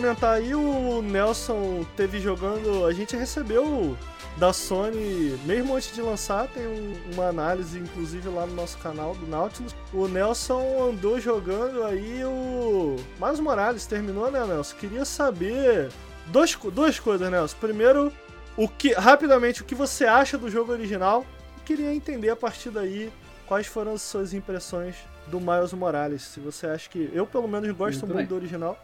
Comentar 0.00 0.36
aí, 0.36 0.54
o 0.54 1.02
Nelson 1.02 1.84
teve 1.94 2.20
jogando. 2.20 2.86
A 2.86 2.92
gente 2.92 3.14
recebeu 3.14 3.96
da 4.38 4.50
Sony, 4.50 5.38
mesmo 5.44 5.76
antes 5.76 5.94
de 5.94 6.00
lançar, 6.00 6.48
tem 6.48 6.66
um, 6.66 6.94
uma 7.12 7.26
análise, 7.26 7.78
inclusive, 7.78 8.26
lá 8.30 8.46
no 8.46 8.54
nosso 8.54 8.78
canal 8.78 9.14
do 9.14 9.26
Nautilus. 9.26 9.76
O 9.92 10.08
Nelson 10.08 10.88
andou 10.88 11.20
jogando 11.20 11.84
aí 11.84 12.24
o. 12.24 12.96
Miles 13.20 13.40
Morales 13.40 13.86
terminou, 13.86 14.30
né, 14.30 14.42
Nelson? 14.46 14.74
Queria 14.76 15.04
saber. 15.04 15.90
Dois, 16.28 16.56
duas 16.72 16.98
coisas, 16.98 17.30
Nelson. 17.30 17.56
Primeiro, 17.60 18.10
o 18.56 18.68
que, 18.68 18.94
rapidamente, 18.94 19.60
o 19.60 19.64
que 19.66 19.74
você 19.74 20.06
acha 20.06 20.38
do 20.38 20.50
jogo 20.50 20.72
original? 20.72 21.26
Queria 21.66 21.92
entender 21.92 22.30
a 22.30 22.36
partir 22.36 22.70
daí 22.70 23.12
quais 23.46 23.66
foram 23.66 23.92
as 23.92 24.02
suas 24.02 24.32
impressões 24.32 24.94
do 25.26 25.38
Miles 25.38 25.74
Morales. 25.74 26.22
Se 26.22 26.40
você 26.40 26.68
acha 26.68 26.88
que. 26.88 27.10
Eu, 27.12 27.26
pelo 27.26 27.46
menos, 27.46 27.70
gosto 27.72 28.00
muito, 28.00 28.14
muito 28.14 28.28
do 28.28 28.36
original. 28.36 28.78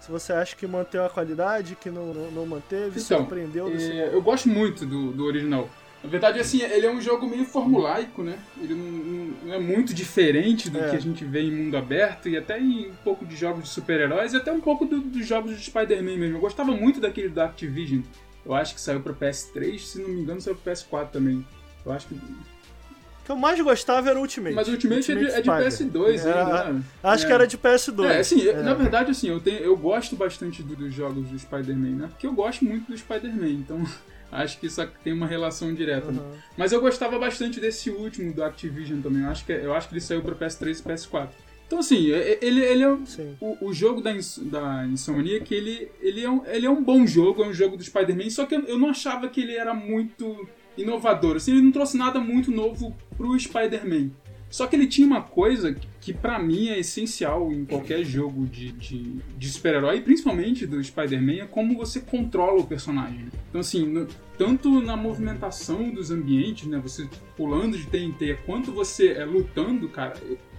Se 0.00 0.10
você 0.10 0.32
acha 0.32 0.56
que 0.56 0.66
manteve 0.66 1.04
a 1.04 1.10
qualidade, 1.10 1.76
que 1.76 1.90
não, 1.90 2.14
não, 2.14 2.30
não 2.30 2.46
manteve, 2.46 3.00
então, 3.00 3.18
surpreendeu. 3.18 3.68
É, 3.68 4.14
eu 4.14 4.22
gosto 4.22 4.48
muito 4.48 4.86
do, 4.86 5.12
do 5.12 5.24
original. 5.24 5.68
Na 6.02 6.08
verdade, 6.08 6.40
assim, 6.40 6.62
ele 6.62 6.86
é 6.86 6.90
um 6.90 7.00
jogo 7.00 7.28
meio 7.28 7.44
formulaico, 7.44 8.22
né? 8.22 8.38
Ele 8.58 8.74
não, 8.74 9.46
não 9.46 9.54
é 9.54 9.58
muito 9.58 9.92
diferente 9.92 10.70
do 10.70 10.78
é. 10.78 10.88
que 10.88 10.96
a 10.96 11.00
gente 11.00 11.22
vê 11.26 11.42
em 11.42 11.50
mundo 11.50 11.76
aberto 11.76 12.26
e 12.30 12.38
até 12.38 12.58
em 12.58 12.88
um 12.88 12.94
pouco 13.04 13.26
de 13.26 13.36
jogos 13.36 13.64
de 13.64 13.68
super-heróis 13.68 14.32
e 14.32 14.38
até 14.38 14.50
um 14.50 14.62
pouco 14.62 14.86
do, 14.86 14.98
dos 15.00 15.26
jogos 15.26 15.58
de 15.58 15.62
Spider-Man 15.62 16.16
mesmo. 16.16 16.36
Eu 16.38 16.40
gostava 16.40 16.72
muito 16.72 17.00
daquele 17.00 17.28
da 17.28 17.44
Activision. 17.44 18.00
Eu 18.46 18.54
acho 18.54 18.74
que 18.74 18.80
saiu 18.80 19.00
para 19.00 19.12
PS3, 19.12 19.78
se 19.78 20.00
não 20.00 20.08
me 20.08 20.22
engano, 20.22 20.40
saiu 20.40 20.56
para 20.56 20.72
PS4 20.72 21.10
também. 21.10 21.46
Eu 21.84 21.92
acho 21.92 22.08
que 22.08 22.18
que 23.30 23.32
eu 23.32 23.36
mais 23.36 23.60
gostava 23.60 24.10
era 24.10 24.18
o 24.18 24.22
Ultimate. 24.22 24.54
Mas 24.54 24.66
o 24.66 24.72
Ultimate, 24.72 25.12
Ultimate 25.12 25.26
é, 25.26 25.40
de, 25.40 25.50
é, 25.50 25.60
de, 25.60 25.64
PS2 25.64 26.26
era, 26.26 26.44
ainda, 26.44 26.72
né? 26.72 26.82
Acho 27.02 27.24
é. 27.24 27.26
que 27.28 27.32
era 27.32 27.46
de 27.46 27.56
PS2. 27.56 28.10
É, 28.10 28.18
assim, 28.18 28.48
é. 28.48 28.62
na 28.62 28.74
verdade, 28.74 29.12
assim, 29.12 29.28
eu, 29.28 29.40
tenho, 29.40 29.58
eu 29.58 29.76
gosto 29.76 30.16
bastante 30.16 30.62
do, 30.62 30.74
dos 30.74 30.92
jogos 30.92 31.28
do 31.28 31.38
Spider-Man, 31.38 31.96
né? 31.96 32.08
Porque 32.08 32.26
eu 32.26 32.32
gosto 32.32 32.64
muito 32.64 32.90
do 32.90 32.98
Spider-Man, 32.98 33.50
então 33.50 33.84
acho 34.32 34.58
que 34.58 34.66
isso 34.66 34.84
tem 35.04 35.12
uma 35.12 35.26
relação 35.26 35.72
direta. 35.72 36.08
Uhum. 36.08 36.14
Né? 36.14 36.38
Mas 36.56 36.72
eu 36.72 36.80
gostava 36.80 37.18
bastante 37.18 37.60
desse 37.60 37.90
último 37.90 38.32
do 38.32 38.42
Activision 38.42 39.00
também. 39.00 39.22
Eu 39.22 39.30
acho 39.30 39.44
que, 39.44 39.52
eu 39.52 39.74
acho 39.74 39.88
que 39.88 39.94
ele 39.94 40.00
saiu 40.00 40.22
para 40.22 40.34
PS3 40.34 40.80
e 40.80 40.82
PS4. 40.82 41.28
Então, 41.66 41.78
assim, 41.78 42.06
ele, 42.08 42.60
ele 42.64 42.82
é 42.82 42.88
o, 42.88 43.56
o, 43.60 43.72
jogo 43.72 44.00
da, 44.00 44.10
da 44.10 44.86
Insomniac, 44.86 45.54
ele, 45.54 45.88
ele, 46.00 46.24
é 46.24 46.28
um, 46.28 46.44
ele 46.44 46.66
é 46.66 46.70
um 46.70 46.82
bom 46.82 47.06
jogo, 47.06 47.44
é 47.44 47.46
um 47.46 47.52
jogo 47.52 47.76
do 47.76 47.84
Spider-Man, 47.84 48.28
só 48.28 48.44
que 48.44 48.56
eu 48.56 48.76
não 48.76 48.88
achava 48.90 49.28
que 49.28 49.40
ele 49.40 49.54
era 49.54 49.72
muito 49.72 50.48
inovador. 50.76 51.36
Assim, 51.36 51.52
ele 51.52 51.62
não 51.62 51.72
trouxe 51.72 51.96
nada 51.96 52.20
muito 52.20 52.50
novo 52.50 52.96
pro 53.16 53.38
Spider-Man. 53.38 54.10
Só 54.50 54.66
que 54.66 54.74
ele 54.74 54.88
tinha 54.88 55.06
uma 55.06 55.22
coisa 55.22 55.76
que 56.00 56.12
para 56.12 56.38
mim 56.38 56.68
é 56.68 56.80
essencial 56.80 57.52
em 57.52 57.64
qualquer 57.64 58.04
jogo 58.04 58.46
de, 58.46 58.72
de, 58.72 59.20
de 59.38 59.48
super-herói, 59.48 60.00
principalmente 60.00 60.66
do 60.66 60.82
Spider-Man, 60.82 61.42
é 61.42 61.46
como 61.46 61.76
você 61.76 62.00
controla 62.00 62.60
o 62.60 62.66
personagem. 62.66 63.28
Então 63.48 63.60
assim, 63.60 63.86
no, 63.86 64.08
tanto 64.36 64.80
na 64.80 64.96
movimentação 64.96 65.90
dos 65.90 66.10
ambientes, 66.10 66.66
né, 66.66 66.80
você 66.82 67.08
pulando 67.36 67.78
de 67.78 67.86
TNT, 67.86 68.38
quanto 68.44 68.72
você 68.72 69.12
é 69.12 69.24
lutando, 69.24 69.88
cara, 69.88 70.14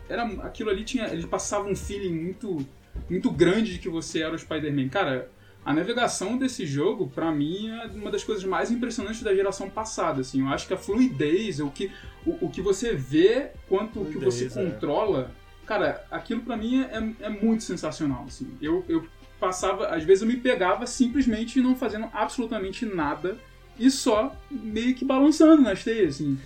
era 0.08 0.24
aquilo 0.44 0.70
ali 0.70 0.86
tinha, 0.86 1.08
ele 1.08 1.28
passava 1.28 1.68
um 1.68 1.76
feeling 1.76 2.14
muito 2.14 2.66
muito 3.10 3.30
grande 3.30 3.74
de 3.74 3.80
que 3.80 3.90
você 3.90 4.22
era 4.22 4.36
o 4.36 4.40
Spider-Man. 4.40 4.90
Cara, 4.90 5.30
a 5.64 5.74
navegação 5.74 6.38
desse 6.38 6.66
jogo, 6.66 7.08
para 7.08 7.32
mim, 7.32 7.70
é 7.70 7.86
uma 7.88 8.10
das 8.10 8.24
coisas 8.24 8.44
mais 8.44 8.72
impressionantes 8.72 9.22
da 9.22 9.34
geração 9.34 9.70
passada. 9.70 10.22
Assim. 10.22 10.42
Eu 10.42 10.48
acho 10.48 10.68
que 10.68 10.74
a 10.74 10.78
fluidez, 10.78 11.60
o 11.60 11.70
que, 11.70 11.92
o, 12.26 12.46
o 12.46 12.50
que 12.50 12.62
você 12.62 12.94
vê, 12.96 13.52
quanto 13.70 14.02
o 14.02 14.06
que 14.06 14.18
você 14.18 14.48
é. 14.48 14.50
controla, 14.50 15.32
cara, 15.66 16.04
aquilo 16.10 16.42
para 16.42 16.58
mim 16.58 16.82
é, 16.82 17.26
é 17.26 17.30
muito 17.30 17.64
sensacional. 17.64 18.26
Assim. 18.28 18.58
Eu, 18.60 18.84
eu 18.90 19.08
passava, 19.40 19.88
às 19.88 20.04
vezes 20.04 20.24
eu 20.24 20.28
me 20.28 20.38
pegava 20.38 20.88
simplesmente 20.88 21.62
não 21.62 21.76
fazendo 21.76 22.10
absolutamente 22.12 22.86
nada 22.86 23.38
e 23.78 23.90
só 23.90 24.36
meio 24.50 24.96
que 24.96 25.06
balançando 25.06 25.62
nas 25.62 25.84
teias, 25.84 26.16
assim. 26.16 26.40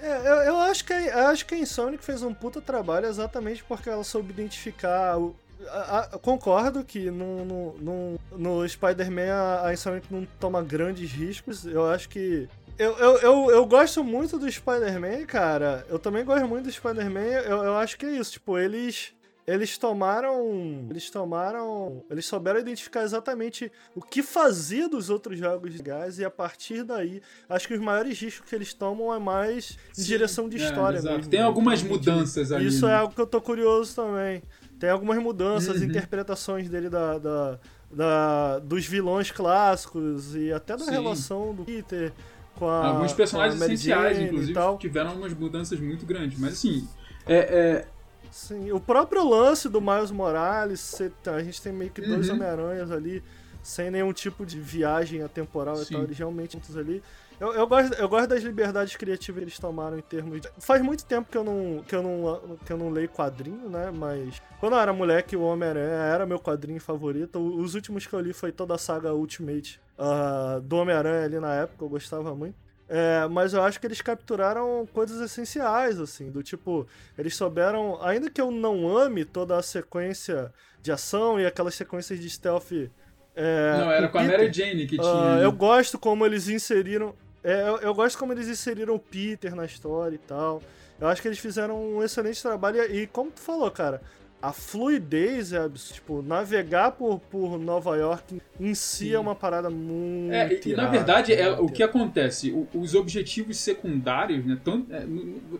É, 0.00 0.18
eu, 0.18 0.34
eu, 0.36 0.56
acho 0.58 0.84
que, 0.84 0.92
eu 0.92 1.26
acho 1.28 1.46
que 1.46 1.54
a 1.54 1.58
Insomniac 1.58 2.04
fez 2.04 2.22
um 2.22 2.34
puta 2.34 2.60
trabalho 2.60 3.06
exatamente 3.06 3.64
porque 3.64 3.88
ela 3.88 4.04
soube 4.04 4.32
identificar 4.32 5.18
o, 5.18 5.34
a, 5.68 5.98
a, 6.00 6.18
concordo 6.18 6.84
que 6.84 7.10
no, 7.10 7.44
no, 7.44 7.74
no, 7.78 8.20
no 8.36 8.68
Spider-Man 8.68 9.32
a, 9.32 9.66
a 9.68 9.72
Insomniac 9.72 10.06
não 10.10 10.26
toma 10.38 10.62
grandes 10.62 11.10
riscos. 11.10 11.64
Eu 11.64 11.86
acho 11.86 12.08
que. 12.08 12.48
Eu, 12.78 12.96
eu, 12.98 13.18
eu, 13.18 13.50
eu 13.50 13.66
gosto 13.66 14.02
muito 14.02 14.38
do 14.38 14.50
Spider-Man, 14.50 15.24
cara. 15.26 15.86
Eu 15.88 15.98
também 15.98 16.24
gosto 16.24 16.46
muito 16.48 16.64
do 16.64 16.72
Spider-Man. 16.72 17.20
Eu, 17.20 17.62
eu 17.62 17.76
acho 17.76 17.96
que 17.96 18.06
é 18.06 18.10
isso. 18.10 18.32
Tipo, 18.32 18.58
eles. 18.58 19.12
Eles 19.46 19.76
tomaram. 19.76 20.86
Eles 20.88 21.10
tomaram. 21.10 22.02
Eles 22.10 22.24
souberam 22.24 22.58
identificar 22.58 23.02
exatamente 23.02 23.70
o 23.94 24.00
que 24.00 24.22
fazia 24.22 24.88
dos 24.88 25.10
outros 25.10 25.38
jogos 25.38 25.74
de 25.74 25.82
gás, 25.82 26.18
e 26.18 26.24
a 26.24 26.30
partir 26.30 26.82
daí, 26.82 27.20
acho 27.46 27.68
que 27.68 27.74
os 27.74 27.80
maiores 27.80 28.18
riscos 28.18 28.48
que 28.48 28.54
eles 28.56 28.72
tomam 28.72 29.14
é 29.14 29.18
mais 29.18 29.78
em 29.98 30.02
direção 30.02 30.48
de 30.48 30.56
é, 30.56 30.64
história. 30.64 30.98
É, 30.98 31.02
mesmo, 31.02 31.28
Tem 31.28 31.42
algumas 31.42 31.82
mudanças 31.82 32.50
ali. 32.52 32.68
Isso 32.68 32.86
né? 32.86 32.92
é 32.92 32.96
algo 32.96 33.14
que 33.14 33.20
eu 33.20 33.26
tô 33.26 33.38
curioso 33.38 33.94
também. 33.94 34.42
Tem 34.78 34.90
algumas 34.90 35.18
mudanças, 35.18 35.80
uhum. 35.80 35.84
interpretações 35.84 36.68
dele 36.68 36.88
da, 36.88 37.18
da, 37.18 37.58
da, 37.90 38.58
dos 38.58 38.86
vilões 38.86 39.30
clássicos 39.30 40.34
e 40.34 40.52
até 40.52 40.76
da 40.76 40.84
Sim. 40.84 40.90
relação 40.90 41.54
do 41.54 41.64
Peter 41.64 42.12
com 42.56 42.68
a. 42.68 42.86
Alguns 42.88 43.12
personagens 43.12 43.60
essenciais, 43.60 44.18
inclusive, 44.18 44.58
tiveram 44.78 45.14
umas 45.14 45.32
mudanças 45.34 45.78
muito 45.80 46.04
grandes. 46.04 46.38
Mas 46.38 46.54
assim, 46.54 46.88
é, 47.26 47.36
é... 47.36 47.86
Sim, 48.30 48.72
o 48.72 48.80
próprio 48.80 49.26
lance 49.28 49.68
do 49.68 49.80
Miles 49.80 50.10
Morales, 50.10 51.00
a 51.26 51.42
gente 51.42 51.62
tem 51.62 51.72
meio 51.72 51.90
que 51.90 52.00
dois 52.00 52.28
uhum. 52.28 52.34
Homem-Aranhas 52.34 52.90
ali, 52.90 53.22
sem 53.62 53.90
nenhum 53.90 54.12
tipo 54.12 54.44
de 54.44 54.58
viagem 54.58 55.22
atemporal 55.22 55.76
Sim. 55.76 55.82
e 55.82 55.86
tal, 55.92 56.02
eles 56.02 56.18
realmente 56.18 56.54
juntos 56.54 56.76
ali. 56.76 57.02
Eu, 57.40 57.52
eu, 57.52 57.66
gosto, 57.66 57.94
eu 57.94 58.08
gosto 58.08 58.28
das 58.28 58.42
liberdades 58.42 58.96
criativas 58.96 59.38
que 59.38 59.44
eles 59.44 59.58
tomaram 59.58 59.98
em 59.98 60.02
termos 60.02 60.40
de... 60.40 60.48
Faz 60.58 60.80
muito 60.82 61.04
tempo 61.04 61.30
que 61.30 61.36
eu 61.36 61.44
não, 61.44 61.82
que 61.82 61.94
eu 61.94 62.02
não, 62.02 62.56
que 62.64 62.72
eu 62.72 62.76
não 62.76 62.90
leio 62.90 63.08
quadrinho, 63.08 63.68
né? 63.68 63.90
Mas 63.92 64.40
quando 64.60 64.74
eu 64.74 64.78
era 64.78 64.92
moleque, 64.92 65.36
o 65.36 65.42
Homem-Aranha 65.42 65.94
era 65.94 66.26
meu 66.26 66.38
quadrinho 66.38 66.80
favorito. 66.80 67.38
Os 67.38 67.74
últimos 67.74 68.06
que 68.06 68.12
eu 68.12 68.20
li 68.20 68.32
foi 68.32 68.52
toda 68.52 68.74
a 68.74 68.78
saga 68.78 69.12
Ultimate 69.12 69.80
uh, 69.98 70.60
do 70.60 70.76
Homem-Aranha 70.76 71.24
ali 71.24 71.40
na 71.40 71.54
época, 71.54 71.84
eu 71.84 71.88
gostava 71.88 72.34
muito. 72.34 72.64
É, 72.88 73.26
mas 73.28 73.54
eu 73.54 73.62
acho 73.62 73.80
que 73.80 73.86
eles 73.86 74.00
capturaram 74.00 74.86
coisas 74.92 75.20
essenciais, 75.20 75.98
assim, 75.98 76.30
do 76.30 76.42
tipo, 76.42 76.86
eles 77.16 77.34
souberam, 77.34 77.98
ainda 78.02 78.28
que 78.30 78.40
eu 78.40 78.50
não 78.50 78.86
ame 78.96 79.24
toda 79.24 79.56
a 79.56 79.62
sequência 79.62 80.52
de 80.82 80.92
ação 80.92 81.40
e 81.40 81.46
aquelas 81.46 81.74
sequências 81.74 82.20
de 82.20 82.28
stealth. 82.28 82.90
É, 83.34 83.78
não, 83.78 83.90
era 83.90 84.06
com, 84.06 84.12
com 84.12 84.18
a 84.18 84.24
Mary 84.24 84.52
Jane 84.52 84.86
que 84.86 84.98
tinha. 84.98 85.12
Uh, 85.12 85.38
eu 85.42 85.50
gosto 85.50 85.98
como 85.98 86.24
eles 86.26 86.48
inseriram. 86.48 87.14
É, 87.44 87.68
eu, 87.68 87.76
eu, 87.76 87.94
gosto 87.94 88.18
como 88.18 88.32
eles 88.32 88.48
inseriram 88.48 88.94
o 88.94 88.98
Peter 88.98 89.54
na 89.54 89.66
história 89.66 90.14
e 90.14 90.18
tal. 90.18 90.62
Eu 90.98 91.08
acho 91.08 91.20
que 91.20 91.28
eles 91.28 91.38
fizeram 91.38 91.78
um 91.78 92.02
excelente 92.02 92.40
trabalho. 92.40 92.78
E, 92.90 93.02
e 93.02 93.06
como 93.06 93.30
tu 93.30 93.40
falou, 93.40 93.70
cara, 93.70 94.00
a 94.44 94.52
fluidez 94.52 95.54
é. 95.54 95.66
Tipo, 95.70 96.20
navegar 96.20 96.92
por, 96.92 97.18
por 97.18 97.58
Nova 97.58 97.96
York 97.96 98.40
em 98.60 98.74
si 98.74 99.06
Sim. 99.06 99.14
é 99.14 99.18
uma 99.18 99.34
parada 99.34 99.70
muito. 99.70 100.34
É, 100.34 100.60
e, 100.66 100.74
na 100.74 100.86
verdade, 100.86 101.32
é, 101.32 101.50
o 101.50 101.66
que 101.66 101.82
acontece? 101.82 102.50
O, 102.50 102.68
os 102.74 102.94
objetivos 102.94 103.56
secundários, 103.56 104.44
né? 104.44 104.58
É, 104.90 105.06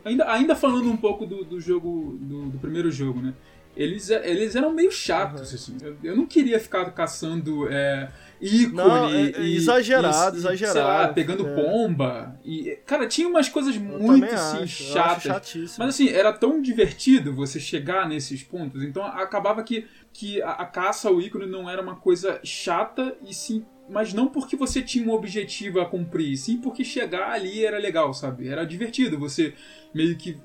ainda, 0.04 0.30
ainda 0.30 0.54
falando 0.54 0.90
um 0.90 0.96
pouco 0.98 1.24
do, 1.24 1.44
do 1.44 1.60
jogo, 1.60 2.18
do, 2.20 2.46
do 2.50 2.58
primeiro 2.58 2.90
jogo, 2.90 3.22
né? 3.22 3.32
Eles, 3.74 4.08
eles 4.08 4.54
eram 4.54 4.72
meio 4.72 4.92
chatos, 4.92 5.50
uhum. 5.50 5.54
assim. 5.54 5.76
Eu, 5.82 5.96
eu, 6.04 6.16
não 6.16 6.26
queria 6.26 6.60
ficar 6.60 6.84
caçando 6.92 7.66
é, 7.68 8.10
ícone. 8.40 8.76
Não, 8.76 9.08
é, 9.08 9.30
é 9.30 9.40
e, 9.40 9.56
exagerado, 9.56 10.36
e, 10.36 10.38
exagerado. 10.38 10.78
Sei 10.78 10.82
lá, 10.82 11.08
pegando 11.08 11.46
é. 11.46 11.54
pomba. 11.54 12.38
E, 12.44 12.78
cara, 12.86 13.06
tinha 13.06 13.28
umas 13.28 13.48
coisas 13.48 13.76
muito 13.76 14.24
assim, 14.26 14.62
acho, 14.62 14.92
chatas. 14.92 15.76
Mas 15.78 15.88
assim, 15.88 16.08
era 16.08 16.32
tão 16.32 16.60
divertido 16.60 17.34
você 17.34 17.60
chegar 17.60 18.08
nesses 18.08 18.42
pontos. 18.42 18.82
Então 18.82 19.04
acabava 19.04 19.62
que, 19.62 19.86
que 20.12 20.42
a, 20.42 20.50
a 20.50 20.66
caça 20.66 21.08
ao 21.08 21.20
ícone 21.20 21.46
não 21.46 21.68
era 21.68 21.82
uma 21.82 21.96
coisa 21.96 22.40
chata 22.42 23.16
e 23.26 23.34
sim 23.34 23.64
mas 23.88 24.14
não 24.14 24.28
porque 24.28 24.56
você 24.56 24.82
tinha 24.82 25.06
um 25.06 25.12
objetivo 25.12 25.80
a 25.80 25.86
cumprir, 25.86 26.36
sim 26.36 26.58
porque 26.58 26.84
chegar 26.84 27.30
ali 27.30 27.64
era 27.64 27.78
legal, 27.78 28.14
sabe? 28.14 28.48
Era 28.48 28.64
divertido. 28.64 29.18
Você 29.18 29.52
meio 29.94 30.16
que. 30.16 30.36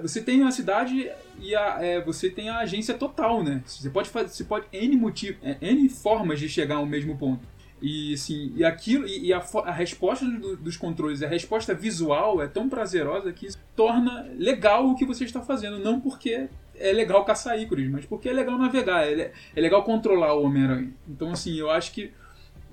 Você 0.00 0.22
tem 0.22 0.42
a 0.44 0.50
cidade 0.50 1.10
e 1.40 1.54
a, 1.54 1.78
é, 1.80 2.00
você 2.00 2.30
tem 2.30 2.48
a 2.48 2.58
agência 2.58 2.94
total, 2.94 3.42
né? 3.42 3.62
Você 3.66 3.90
pode 3.90 4.08
fazer. 4.08 4.28
Você 4.28 4.44
pode 4.44 4.66
N 4.72 4.96
motivo, 4.96 5.38
é, 5.42 5.56
N 5.60 5.88
formas 5.88 6.38
de 6.38 6.48
chegar 6.48 6.76
ao 6.76 6.86
mesmo 6.86 7.16
ponto. 7.18 7.46
E 7.82 8.14
assim, 8.14 8.52
e 8.56 8.64
aquilo, 8.64 9.06
e 9.06 9.32
a, 9.32 9.44
a, 9.64 9.72
resposta 9.72 10.24
do, 10.24 10.56
dos 10.56 10.76
controles, 10.76 11.22
a 11.22 11.28
resposta 11.28 11.74
visual 11.74 12.40
é 12.40 12.46
tão 12.46 12.68
prazerosa 12.68 13.32
que 13.32 13.48
torna 13.76 14.26
legal 14.38 14.88
o 14.88 14.94
que 14.94 15.04
você 15.04 15.24
está 15.24 15.42
fazendo. 15.42 15.78
Não 15.78 16.00
porque 16.00 16.48
é 16.76 16.92
legal 16.92 17.24
caçar 17.24 17.60
ícones, 17.60 17.90
mas 17.90 18.06
porque 18.06 18.28
é 18.28 18.32
legal 18.32 18.56
navegar, 18.56 19.06
é, 19.06 19.32
é 19.54 19.60
legal 19.60 19.82
controlar 19.82 20.34
o 20.34 20.44
Homem-Aranha. 20.44 20.92
Então, 21.06 21.30
assim, 21.30 21.58
eu 21.58 21.68
acho 21.68 21.92
que 21.92 22.10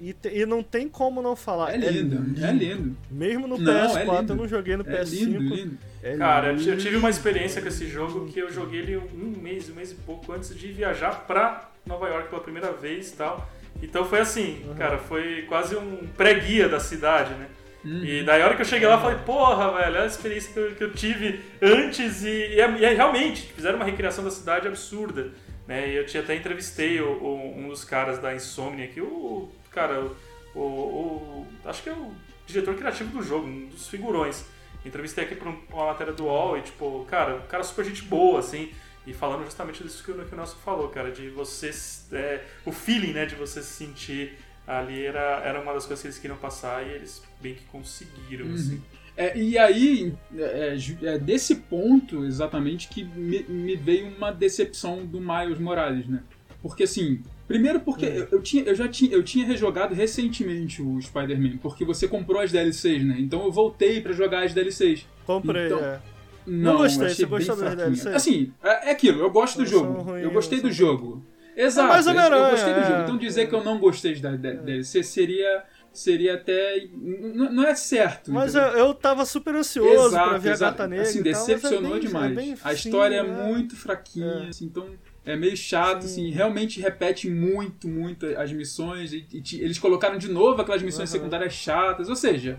E, 0.02 0.14
te, 0.14 0.30
e 0.30 0.48
não 0.48 0.64
tem 0.64 0.90
como 0.90 1.22
não 1.22 1.36
falar. 1.36 1.76
É 1.76 1.78
lindo, 1.78 1.88
é 1.88 1.92
lindo. 1.92 2.46
É 2.46 2.52
lindo. 2.52 2.98
Mesmo 3.12 3.48
no 3.48 3.60
não, 3.60 3.72
PS4, 3.72 4.30
é 4.30 4.32
eu 4.32 4.36
não 4.36 4.48
joguei 4.48 4.76
no 4.76 4.84
PS5. 4.84 5.12
Lindo, 5.12 5.56
lindo. 5.56 5.78
É 6.02 6.18
Cara, 6.18 6.52
lindo. 6.52 6.72
eu 6.72 6.78
tive 6.78 6.96
uma 6.96 7.10
experiência 7.12 7.62
com 7.62 7.68
esse 7.68 7.88
jogo 7.88 8.28
que 8.28 8.40
eu 8.40 8.52
joguei 8.52 8.80
ele 8.80 8.98
um 8.98 9.40
mês, 9.40 9.70
um 9.70 9.76
mês 9.76 9.92
e 9.92 9.96
pouco 9.96 10.34
antes 10.34 10.58
de 10.58 10.72
viajar 10.72 11.28
pra 11.28 11.70
Nova 11.86 12.08
York 12.08 12.30
pela 12.30 12.42
primeira 12.42 12.72
vez 12.72 13.12
e 13.12 13.16
tal. 13.16 13.48
Então 13.80 14.04
foi 14.04 14.20
assim, 14.20 14.64
uhum. 14.68 14.74
cara, 14.74 14.98
foi 14.98 15.44
quase 15.44 15.76
um 15.76 16.08
pré-guia 16.18 16.68
da 16.68 16.80
cidade, 16.80 17.36
né? 17.36 17.48
Uhum. 17.86 18.04
E 18.04 18.24
daí 18.24 18.42
a 18.42 18.46
hora 18.46 18.56
que 18.56 18.62
eu 18.64 18.66
cheguei 18.66 18.88
lá, 18.88 18.96
eu 18.96 19.02
falei, 19.02 19.20
porra, 19.24 19.72
velho, 19.72 19.86
olha 19.86 20.02
a 20.02 20.08
experiência 20.08 20.52
que 20.52 20.60
eu, 20.60 20.76
que 20.76 20.84
eu 20.84 20.94
tive 20.94 21.42
antes 21.62 22.24
e, 22.24 22.28
e, 22.28 22.60
é, 22.60 22.72
e, 22.72 22.86
é, 22.86 22.94
realmente, 22.96 23.54
fizeram 23.54 23.76
uma 23.76 23.86
recriação 23.86 24.24
da 24.24 24.32
cidade 24.32 24.68
absurda. 24.68 25.30
Né? 25.68 25.90
E 25.90 25.96
eu 25.96 26.08
tinha 26.08 26.24
até 26.24 26.36
entrevistei 26.36 27.00
o, 27.00 27.12
o, 27.22 27.56
um 27.56 27.70
dos 27.70 27.84
caras 27.84 28.18
da 28.18 28.34
Insomnia 28.34 28.86
aqui, 28.86 29.00
o 29.00 29.48
cara, 29.72 30.12
o, 30.54 30.60
o, 30.60 31.48
acho 31.66 31.84
que 31.84 31.90
é 31.90 31.94
o 31.94 32.14
diretor 32.46 32.76
criativo 32.76 33.18
do 33.18 33.24
jogo, 33.24 33.48
um 33.48 33.68
dos 33.68 33.88
figurões. 33.88 34.46
Entrevistei 34.86 35.26
aqui 35.26 35.36
pra 35.36 35.50
uma 35.50 35.86
matéria 35.86 36.14
do 36.14 36.26
UOL 36.26 36.58
e, 36.58 36.62
tipo, 36.62 37.06
cara, 37.10 37.38
o 37.38 37.44
cara 37.44 37.64
super 37.64 37.86
gente 37.86 38.04
boa, 38.04 38.40
assim, 38.40 38.72
e 39.06 39.14
falando 39.14 39.44
justamente 39.44 39.84
disso 39.84 40.04
que 40.04 40.12
o, 40.12 40.26
que 40.26 40.34
o 40.34 40.38
Nelson 40.38 40.58
falou, 40.64 40.90
cara, 40.90 41.12
de 41.12 41.30
você, 41.30 41.72
é, 42.12 42.44
o 42.66 42.72
feeling, 42.72 43.14
né, 43.14 43.26
de 43.26 43.36
você 43.36 43.62
se 43.62 43.74
sentir 43.74 44.38
ali 44.66 45.06
era, 45.06 45.42
era 45.44 45.60
uma 45.60 45.74
das 45.74 45.86
coisas 45.86 46.02
que 46.02 46.08
eles 46.08 46.20
queriam 46.20 46.38
passar 46.38 46.86
e 46.86 46.92
eles 46.92 47.22
bem 47.42 47.56
que 47.56 47.64
conseguiram, 47.66 48.48
uhum. 48.48 48.56
assim. 48.56 48.82
É, 49.18 49.38
e 49.38 49.58
aí, 49.58 50.14
é, 50.36 50.78
é, 51.04 51.18
desse 51.20 51.56
ponto 51.56 52.26
exatamente 52.26 52.88
que 52.88 53.04
me, 53.04 53.44
me, 53.44 53.76
veio 53.76 54.08
uma 54.08 54.32
decepção 54.32 55.06
do 55.06 55.20
Miles 55.20 55.60
Morales, 55.60 56.08
né? 56.08 56.24
Porque 56.62 56.84
assim, 56.84 57.22
primeiro 57.48 57.80
porque 57.80 58.06
é. 58.06 58.20
eu, 58.20 58.28
eu, 58.32 58.42
tinha, 58.42 58.64
eu 58.64 58.76
já 58.76 58.88
tinha, 58.88 59.12
eu 59.12 59.24
tinha 59.24 59.46
rejogado 59.46 59.94
recentemente 59.94 60.82
o 60.82 61.02
Spider-Man, 61.02 61.58
porque 61.58 61.84
você 61.84 62.08
comprou 62.08 62.42
as 62.42 62.52
DLCs, 62.52 63.04
né? 63.04 63.18
Então 63.20 63.44
eu 63.44 63.52
voltei 63.52 64.02
para 64.02 64.14
jogar 64.14 64.44
as 64.44 64.54
DLCs. 64.54 65.06
Comprei, 65.26 65.68
então, 65.68 65.80
é. 65.80 66.00
Não, 66.46 66.74
não 66.74 66.78
gostei, 66.80 67.10
você 67.10 67.26
gostou 67.26 67.56
das 67.56 67.76
DLCs? 67.76 68.08
Assim, 68.08 68.52
é, 68.64 68.90
é, 68.90 68.92
aquilo, 68.92 69.22
eu 69.22 69.30
gosto 69.30 69.58
do 69.58 69.66
jogo. 69.66 70.02
Ruim, 70.02 70.22
eu 70.22 70.32
gostei 70.32 70.62
do 70.62 70.72
jogo. 70.72 71.24
Exato, 71.56 71.88
é 71.88 71.90
mais 71.90 72.08
eu, 72.08 72.14
eu 72.14 72.52
gostei 72.52 72.74
do 72.74 72.82
jogo. 72.82 73.02
Então 73.04 73.18
dizer 73.18 73.48
que 73.48 73.54
eu 73.54 73.64
não 73.64 73.78
gostei 73.78 74.16
da 74.16 74.36
DLC 74.36 75.04
seria 75.04 75.64
seria 75.94 76.36
até. 76.36 76.88
Não 76.94 77.64
é 77.64 77.76
certo. 77.76 78.32
Mas 78.32 78.56
eu, 78.56 78.62
eu 78.62 78.94
tava 78.94 79.26
super 79.26 79.56
ansioso 79.56 80.08
exato, 80.08 80.30
pra 80.30 80.38
ver 80.38 80.52
exato. 80.52 80.64
a 80.64 80.72
gata 80.72 80.88
negra. 80.88 81.06
Assim, 81.06 81.22
decepcionou 81.22 81.92
é 81.98 82.00
bem, 82.00 82.08
demais. 82.08 82.38
É 82.38 82.56
a 82.64 82.74
história 82.74 83.16
é 83.16 83.24
muito 83.24 83.76
fraquinha, 83.76 84.46
é. 84.46 84.50
Assim, 84.50 84.66
então 84.66 84.88
é 85.26 85.36
meio 85.36 85.56
chato, 85.56 86.04
Sim. 86.04 86.08
assim, 86.08 86.32
realmente 86.32 86.82
repete 86.82 87.30
muito, 87.30 87.88
muito 87.88 88.26
as 88.38 88.52
missões. 88.52 89.14
E, 89.14 89.26
e, 89.32 89.62
eles 89.62 89.78
colocaram 89.78 90.18
de 90.18 90.28
novo 90.28 90.62
aquelas 90.62 90.82
missões 90.82 91.10
uhum. 91.10 91.20
secundárias 91.20 91.54
chatas, 91.54 92.10
ou 92.10 92.16
seja. 92.16 92.58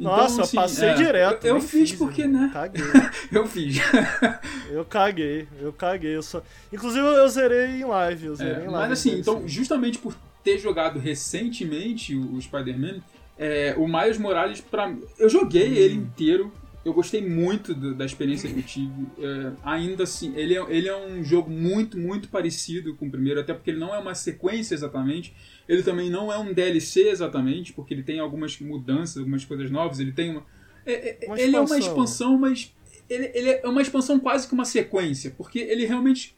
Então, 0.00 0.16
Nossa, 0.16 0.42
assim, 0.42 0.56
passei 0.56 0.88
é, 0.88 0.94
direto. 0.94 1.46
Eu, 1.46 1.56
eu 1.56 1.60
fiz, 1.60 1.90
fiz 1.90 1.98
porque, 1.98 2.26
né? 2.26 2.50
Caguei. 2.52 2.82
eu 3.30 3.46
fiz. 3.46 3.76
eu 4.70 4.84
caguei, 4.84 5.46
eu 5.60 5.72
caguei. 5.72 6.16
Eu 6.16 6.22
só... 6.22 6.42
Inclusive 6.72 7.04
eu 7.04 7.28
zerei 7.28 7.80
em 7.80 7.84
live. 7.84 8.26
Eu 8.26 8.34
zerei 8.36 8.54
é, 8.54 8.66
em 8.66 8.68
live 8.68 8.72
mas 8.72 8.92
assim, 8.92 9.18
então, 9.18 9.46
justamente 9.46 9.98
por 9.98 10.14
ter 10.42 10.58
jogado 10.58 10.98
recentemente 10.98 12.16
o, 12.16 12.34
o 12.34 12.40
Spider-Man, 12.40 13.00
é, 13.38 13.74
o 13.76 13.86
Miles 13.86 14.18
Morales, 14.18 14.60
pra, 14.60 14.92
eu 15.18 15.28
joguei 15.28 15.70
hum. 15.70 15.74
ele 15.74 15.94
inteiro. 15.94 16.52
Eu 16.84 16.92
gostei 16.92 17.26
muito 17.26 17.74
do, 17.74 17.94
da 17.94 18.04
experiência 18.04 18.52
que 18.52 18.58
eu 18.58 18.62
tive. 18.62 19.06
É, 19.18 19.52
ainda 19.62 20.02
assim, 20.02 20.34
ele 20.36 20.56
é, 20.56 20.64
ele 20.68 20.88
é 20.88 20.96
um 20.96 21.22
jogo 21.22 21.48
muito, 21.48 21.96
muito 21.96 22.28
parecido 22.28 22.96
com 22.96 23.06
o 23.06 23.10
primeiro, 23.10 23.40
até 23.40 23.54
porque 23.54 23.70
ele 23.70 23.78
não 23.78 23.94
é 23.94 23.98
uma 23.98 24.14
sequência 24.14 24.74
exatamente. 24.74 25.34
Ele 25.68 25.82
também 25.82 26.10
não 26.10 26.32
é 26.32 26.38
um 26.38 26.52
DLC 26.52 27.08
exatamente, 27.08 27.72
porque 27.72 27.94
ele 27.94 28.02
tem 28.02 28.18
algumas 28.18 28.58
mudanças, 28.58 29.18
algumas 29.18 29.44
coisas 29.44 29.70
novas. 29.70 30.00
Ele 30.00 30.12
tem 30.12 30.32
uma. 30.32 30.44
É, 30.84 31.24
é 31.24 31.26
uma 31.26 31.40
ele 31.40 31.56
é 31.56 31.60
uma 31.60 31.78
expansão, 31.78 32.36
mas 32.36 32.74
ele, 33.08 33.30
ele, 33.32 33.50
é 33.50 33.68
uma 33.68 33.82
expansão 33.82 34.18
quase 34.18 34.48
que 34.48 34.54
uma 34.54 34.64
sequência, 34.64 35.30
porque 35.36 35.60
ele 35.60 35.86
realmente 35.86 36.34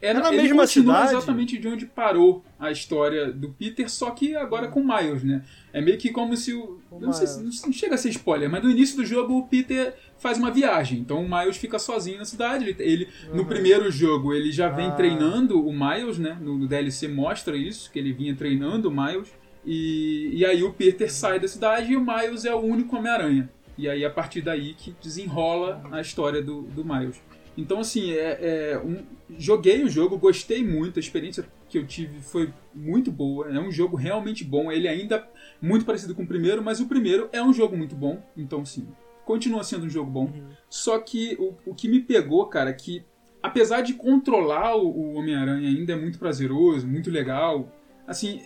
é, 0.00 0.14
na 0.14 0.30
mesma 0.30 0.66
cidade? 0.66 1.12
exatamente 1.12 1.58
de 1.58 1.66
onde 1.66 1.86
parou 1.86 2.44
a 2.58 2.70
história 2.70 3.32
do 3.32 3.50
Peter, 3.50 3.90
só 3.90 4.10
que 4.10 4.36
agora 4.36 4.68
com 4.68 4.80
Miles, 4.80 5.24
né? 5.24 5.42
É 5.72 5.80
meio 5.80 5.98
que 5.98 6.10
como 6.10 6.36
se 6.36 6.54
o. 6.54 6.78
não, 7.00 7.12
sei 7.12 7.26
se, 7.26 7.42
não 7.42 7.72
chega 7.72 7.96
a 7.96 7.98
ser 7.98 8.10
spoiler, 8.10 8.48
mas 8.48 8.62
no 8.62 8.70
início 8.70 8.96
do 8.96 9.04
jogo 9.04 9.36
o 9.36 9.46
Peter 9.46 9.94
faz 10.18 10.38
uma 10.38 10.50
viagem. 10.50 11.00
Então 11.00 11.24
o 11.24 11.28
Miles 11.28 11.56
fica 11.56 11.78
sozinho 11.78 12.18
na 12.18 12.24
cidade. 12.24 12.64
Ele, 12.64 12.76
ele 12.78 13.08
uhum. 13.28 13.36
No 13.36 13.46
primeiro 13.46 13.90
jogo 13.90 14.32
ele 14.32 14.52
já 14.52 14.68
vem 14.68 14.86
ah. 14.86 14.92
treinando 14.92 15.60
o 15.66 15.72
Miles, 15.72 16.18
né? 16.18 16.38
No, 16.40 16.56
no, 16.56 16.68
DLC 16.68 17.08
mostra 17.08 17.56
isso, 17.56 17.90
que 17.90 17.98
ele 17.98 18.12
vinha 18.12 18.34
treinando 18.36 18.88
o 18.88 18.92
Miles. 18.92 19.28
E, 19.66 20.30
e 20.32 20.44
aí 20.44 20.62
o 20.62 20.72
Peter 20.72 21.12
sai 21.12 21.40
da 21.40 21.48
cidade 21.48 21.92
e 21.92 21.96
o 21.96 22.00
Miles 22.00 22.44
é 22.44 22.54
o 22.54 22.60
único 22.60 22.96
Homem-Aranha. 22.96 23.50
E 23.76 23.88
aí 23.88 24.04
a 24.04 24.10
partir 24.10 24.42
daí 24.42 24.74
que 24.74 24.94
desenrola 25.02 25.82
a 25.90 26.00
história 26.00 26.40
do, 26.40 26.62
do 26.62 26.84
Miles. 26.84 27.20
Então, 27.58 27.80
assim, 27.80 28.12
é, 28.12 28.70
é 28.70 28.78
um, 28.78 29.04
joguei 29.36 29.82
o 29.82 29.88
jogo, 29.88 30.16
gostei 30.16 30.64
muito, 30.64 30.96
a 30.96 31.00
experiência 31.00 31.44
que 31.68 31.76
eu 31.76 31.84
tive 31.84 32.20
foi 32.20 32.54
muito 32.72 33.10
boa. 33.10 33.48
É 33.48 33.58
um 33.58 33.72
jogo 33.72 33.96
realmente 33.96 34.44
bom. 34.44 34.70
Ele 34.70 34.86
ainda 34.86 35.28
muito 35.60 35.84
parecido 35.84 36.14
com 36.14 36.22
o 36.22 36.26
primeiro, 36.26 36.62
mas 36.62 36.78
o 36.78 36.86
primeiro 36.86 37.28
é 37.32 37.42
um 37.42 37.52
jogo 37.52 37.76
muito 37.76 37.96
bom. 37.96 38.22
Então, 38.36 38.64
sim, 38.64 38.86
continua 39.24 39.64
sendo 39.64 39.86
um 39.86 39.90
jogo 39.90 40.08
bom. 40.08 40.26
Uhum. 40.26 40.50
Só 40.70 41.00
que 41.00 41.36
o, 41.40 41.52
o 41.66 41.74
que 41.74 41.88
me 41.88 41.98
pegou, 41.98 42.46
cara, 42.46 42.72
que 42.72 43.04
apesar 43.42 43.80
de 43.80 43.94
controlar 43.94 44.76
o, 44.76 44.86
o 44.88 45.14
Homem-Aranha 45.14 45.68
ainda 45.68 45.94
é 45.94 45.96
muito 45.96 46.16
prazeroso, 46.16 46.86
muito 46.86 47.10
legal. 47.10 47.68
Assim, 48.06 48.40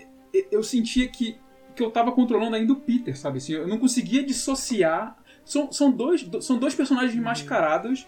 eu 0.51 0.62
sentia 0.62 1.06
que, 1.06 1.36
que 1.76 1.82
eu 1.82 1.90
tava 1.90 2.12
controlando 2.12 2.56
ainda 2.56 2.72
o 2.72 2.76
Peter, 2.76 3.14
sabe? 3.14 3.36
Assim, 3.36 3.52
eu 3.52 3.68
não 3.68 3.78
conseguia 3.78 4.24
dissociar. 4.24 5.18
São, 5.44 5.70
são, 5.70 5.90
dois, 5.90 6.26
são 6.40 6.59
dois 6.59 6.74
personagens 6.74 7.14
uhum. 7.14 7.24
mascarados 7.24 8.06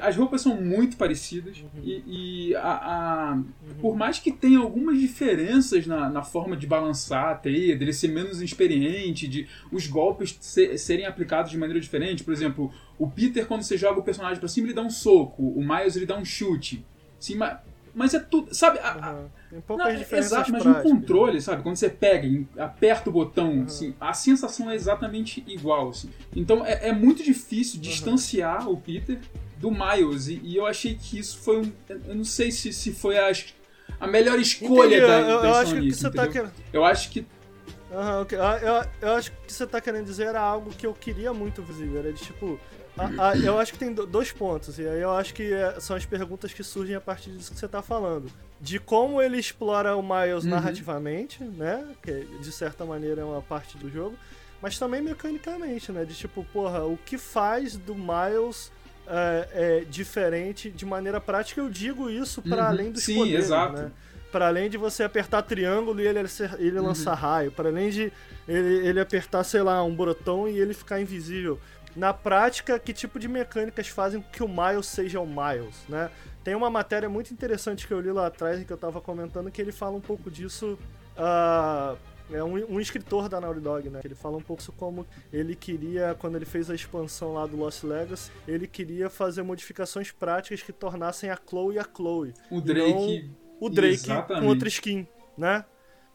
as 0.00 0.16
roupas 0.16 0.42
são 0.42 0.60
muito 0.60 0.96
parecidas 0.96 1.58
uhum. 1.58 1.82
e, 1.82 2.48
e 2.50 2.54
a, 2.56 2.60
a 2.60 3.32
uhum. 3.34 3.44
por 3.80 3.96
mais 3.96 4.18
que 4.18 4.30
tenha 4.30 4.58
algumas 4.58 4.98
diferenças 4.98 5.86
na, 5.86 6.10
na, 6.10 6.22
forma 6.22 6.56
de 6.56 6.66
balançar 6.66 7.30
a 7.30 7.34
teia, 7.34 7.76
dele 7.76 7.92
ser 7.92 8.08
menos 8.08 8.42
experiente, 8.42 9.26
de 9.26 9.48
os 9.72 9.86
golpes 9.86 10.36
ser, 10.40 10.76
serem 10.78 11.06
aplicados 11.06 11.50
de 11.50 11.56
maneira 11.56 11.80
diferente. 11.80 12.22
Por 12.22 12.32
exemplo, 12.32 12.72
o 12.98 13.08
Peter, 13.08 13.46
quando 13.46 13.62
você 13.62 13.78
joga 13.78 14.00
o 14.00 14.02
personagem 14.02 14.38
para 14.38 14.48
cima, 14.48 14.66
ele 14.66 14.74
dá 14.74 14.82
um 14.82 14.90
soco, 14.90 15.42
o 15.42 15.66
Miles 15.66 15.96
ele 15.96 16.06
dá 16.06 16.16
um 16.16 16.24
chute. 16.24 16.84
Sim, 17.18 17.36
mas, 17.36 17.58
mas 17.94 18.12
é 18.12 18.20
tudo. 18.20 18.54
Sabe? 18.54 18.78
A, 18.80 19.12
uhum. 19.12 19.28
Tem 19.50 19.60
poucas 19.62 19.86
não, 19.86 19.96
diferenças. 19.96 20.32
Exato, 20.32 20.52
mas 20.52 20.64
no 20.64 20.82
controle, 20.82 21.40
sabe? 21.40 21.62
Quando 21.62 21.76
você 21.76 21.88
pega 21.88 22.26
e 22.26 22.46
aperta 22.58 23.10
o 23.10 23.12
botão, 23.12 23.50
uhum. 23.50 23.64
assim, 23.64 23.94
a 24.00 24.12
sensação 24.12 24.70
é 24.70 24.74
exatamente 24.74 25.42
igual. 25.46 25.88
Assim. 25.88 26.10
Então 26.36 26.64
é, 26.64 26.88
é 26.88 26.92
muito 26.92 27.22
difícil 27.22 27.76
uhum. 27.76 27.82
distanciar 27.82 28.68
o 28.68 28.76
Peter 28.76 29.18
do 29.60 29.70
Miles. 29.70 30.26
E, 30.26 30.40
e, 30.42 30.56
eu 30.56 30.66
achei 30.66 30.94
que 30.94 31.18
isso 31.18 31.38
foi 31.38 31.58
um. 31.58 31.72
Eu 31.88 32.14
não 32.14 32.24
sei 32.24 32.50
se, 32.50 32.72
se 32.72 32.92
foi 32.92 33.18
a, 33.18 33.30
a 34.00 34.06
melhor 34.06 34.38
escolha 34.38 34.96
Entendi, 34.96 35.06
da, 35.06 35.20
eu, 35.20 35.42
da 35.42 35.48
eu 35.48 35.54
acho 35.54 35.74
que 35.76 35.92
você 35.92 36.10
tá 36.10 36.26
querendo... 36.26 36.52
Eu 36.72 36.84
acho 36.84 37.10
que. 37.10 37.26
Uhum, 37.90 38.20
okay. 38.22 38.38
eu, 38.38 39.08
eu 39.08 39.14
acho 39.14 39.32
que 39.32 39.52
você 39.52 39.66
tá 39.66 39.80
querendo 39.80 40.06
dizer 40.06 40.28
era 40.28 40.40
algo 40.40 40.70
que 40.70 40.86
eu 40.86 40.94
queria 40.94 41.34
muito 41.34 41.62
visível. 41.62 41.98
Era 42.00 42.12
de 42.12 42.22
tipo. 42.22 42.58
A, 42.96 43.30
a, 43.30 43.36
eu 43.36 43.58
acho 43.58 43.72
que 43.72 43.78
tem 43.78 43.92
dois 43.92 44.32
pontos, 44.32 44.78
e 44.78 44.86
aí 44.86 45.00
eu 45.00 45.12
acho 45.12 45.32
que 45.32 45.52
é, 45.52 45.78
são 45.80 45.96
as 45.96 46.04
perguntas 46.04 46.52
que 46.52 46.62
surgem 46.62 46.94
a 46.96 47.00
partir 47.00 47.30
disso 47.30 47.52
que 47.52 47.58
você 47.58 47.68
tá 47.68 47.82
falando. 47.82 48.30
De 48.60 48.78
como 48.78 49.22
ele 49.22 49.38
explora 49.38 49.96
o 49.96 50.02
Miles 50.02 50.44
uhum. 50.44 50.50
narrativamente, 50.50 51.42
né? 51.42 51.86
Que 52.02 52.24
de 52.40 52.52
certa 52.52 52.84
maneira 52.84 53.22
é 53.22 53.24
uma 53.24 53.40
parte 53.40 53.78
do 53.78 53.90
jogo, 53.90 54.16
mas 54.60 54.78
também 54.78 55.00
mecanicamente, 55.00 55.90
né? 55.92 56.04
De 56.04 56.14
tipo, 56.14 56.44
porra, 56.52 56.84
o 56.84 56.98
que 56.98 57.16
faz 57.16 57.76
do 57.76 57.94
Miles 57.94 58.70
é, 59.10 59.48
é, 59.52 59.84
diferente 59.84 60.70
de 60.70 60.86
maneira 60.86 61.20
prática. 61.20 61.60
Eu 61.60 61.68
digo 61.68 62.08
isso 62.08 62.40
para 62.40 62.62
uhum, 62.62 62.68
além 62.68 62.92
dos 62.92 63.02
sim, 63.02 63.16
poderes, 63.16 63.46
exato. 63.46 63.72
né? 63.74 63.92
Para 64.30 64.46
além 64.46 64.70
de 64.70 64.78
você 64.78 65.02
apertar 65.02 65.42
triângulo 65.42 66.00
e 66.00 66.06
ele, 66.06 66.20
ele 66.58 66.78
uhum. 66.78 66.86
lançar 66.86 67.14
raio, 67.14 67.50
para 67.50 67.68
além 67.68 67.90
de 67.90 68.12
ele, 68.46 68.86
ele 68.86 69.00
apertar, 69.00 69.42
sei 69.42 69.62
lá, 69.62 69.82
um 69.82 69.92
botão 69.92 70.48
e 70.48 70.58
ele 70.58 70.72
ficar 70.72 71.00
invisível. 71.00 71.58
Na 71.96 72.14
prática, 72.14 72.78
que 72.78 72.92
tipo 72.92 73.18
de 73.18 73.26
mecânicas 73.26 73.88
fazem 73.88 74.24
que 74.32 74.44
o 74.44 74.48
Miles 74.48 74.86
seja 74.86 75.18
o 75.18 75.26
Miles, 75.26 75.74
né? 75.88 76.08
Tem 76.44 76.54
uma 76.54 76.70
matéria 76.70 77.08
muito 77.08 77.32
interessante 77.34 77.86
que 77.86 77.92
eu 77.92 78.00
li 78.00 78.12
lá 78.12 78.28
atrás 78.28 78.60
e 78.60 78.64
que 78.64 78.72
eu 78.72 78.76
tava 78.76 79.00
comentando 79.00 79.50
que 79.50 79.60
ele 79.60 79.72
fala 79.72 79.96
um 79.96 80.00
pouco 80.00 80.30
disso 80.30 80.78
uh, 81.18 81.98
é 82.32 82.42
um, 82.42 82.74
um, 82.74 82.80
escritor 82.80 83.28
da 83.28 83.40
Naughty 83.40 83.60
Dog, 83.60 83.90
né? 83.90 84.00
Ele 84.04 84.14
fala 84.14 84.36
um 84.36 84.42
pouco 84.42 84.62
sobre 84.62 84.78
como 84.78 85.06
ele 85.32 85.54
queria, 85.54 86.14
quando 86.18 86.36
ele 86.36 86.44
fez 86.44 86.70
a 86.70 86.74
expansão 86.74 87.34
lá 87.34 87.46
do 87.46 87.56
Lost 87.56 87.82
Legacy, 87.84 88.30
ele 88.46 88.66
queria 88.66 89.10
fazer 89.10 89.42
modificações 89.42 90.10
práticas 90.10 90.62
que 90.62 90.72
tornassem 90.72 91.30
a 91.30 91.36
Chloe 91.36 91.78
a 91.78 91.84
Chloe. 91.84 92.32
O 92.50 92.60
Drake. 92.60 93.30
o 93.60 93.68
Drake 93.68 93.94
Exatamente. 93.94 94.42
com 94.42 94.48
outra 94.48 94.68
skin, 94.68 95.06
né? 95.36 95.64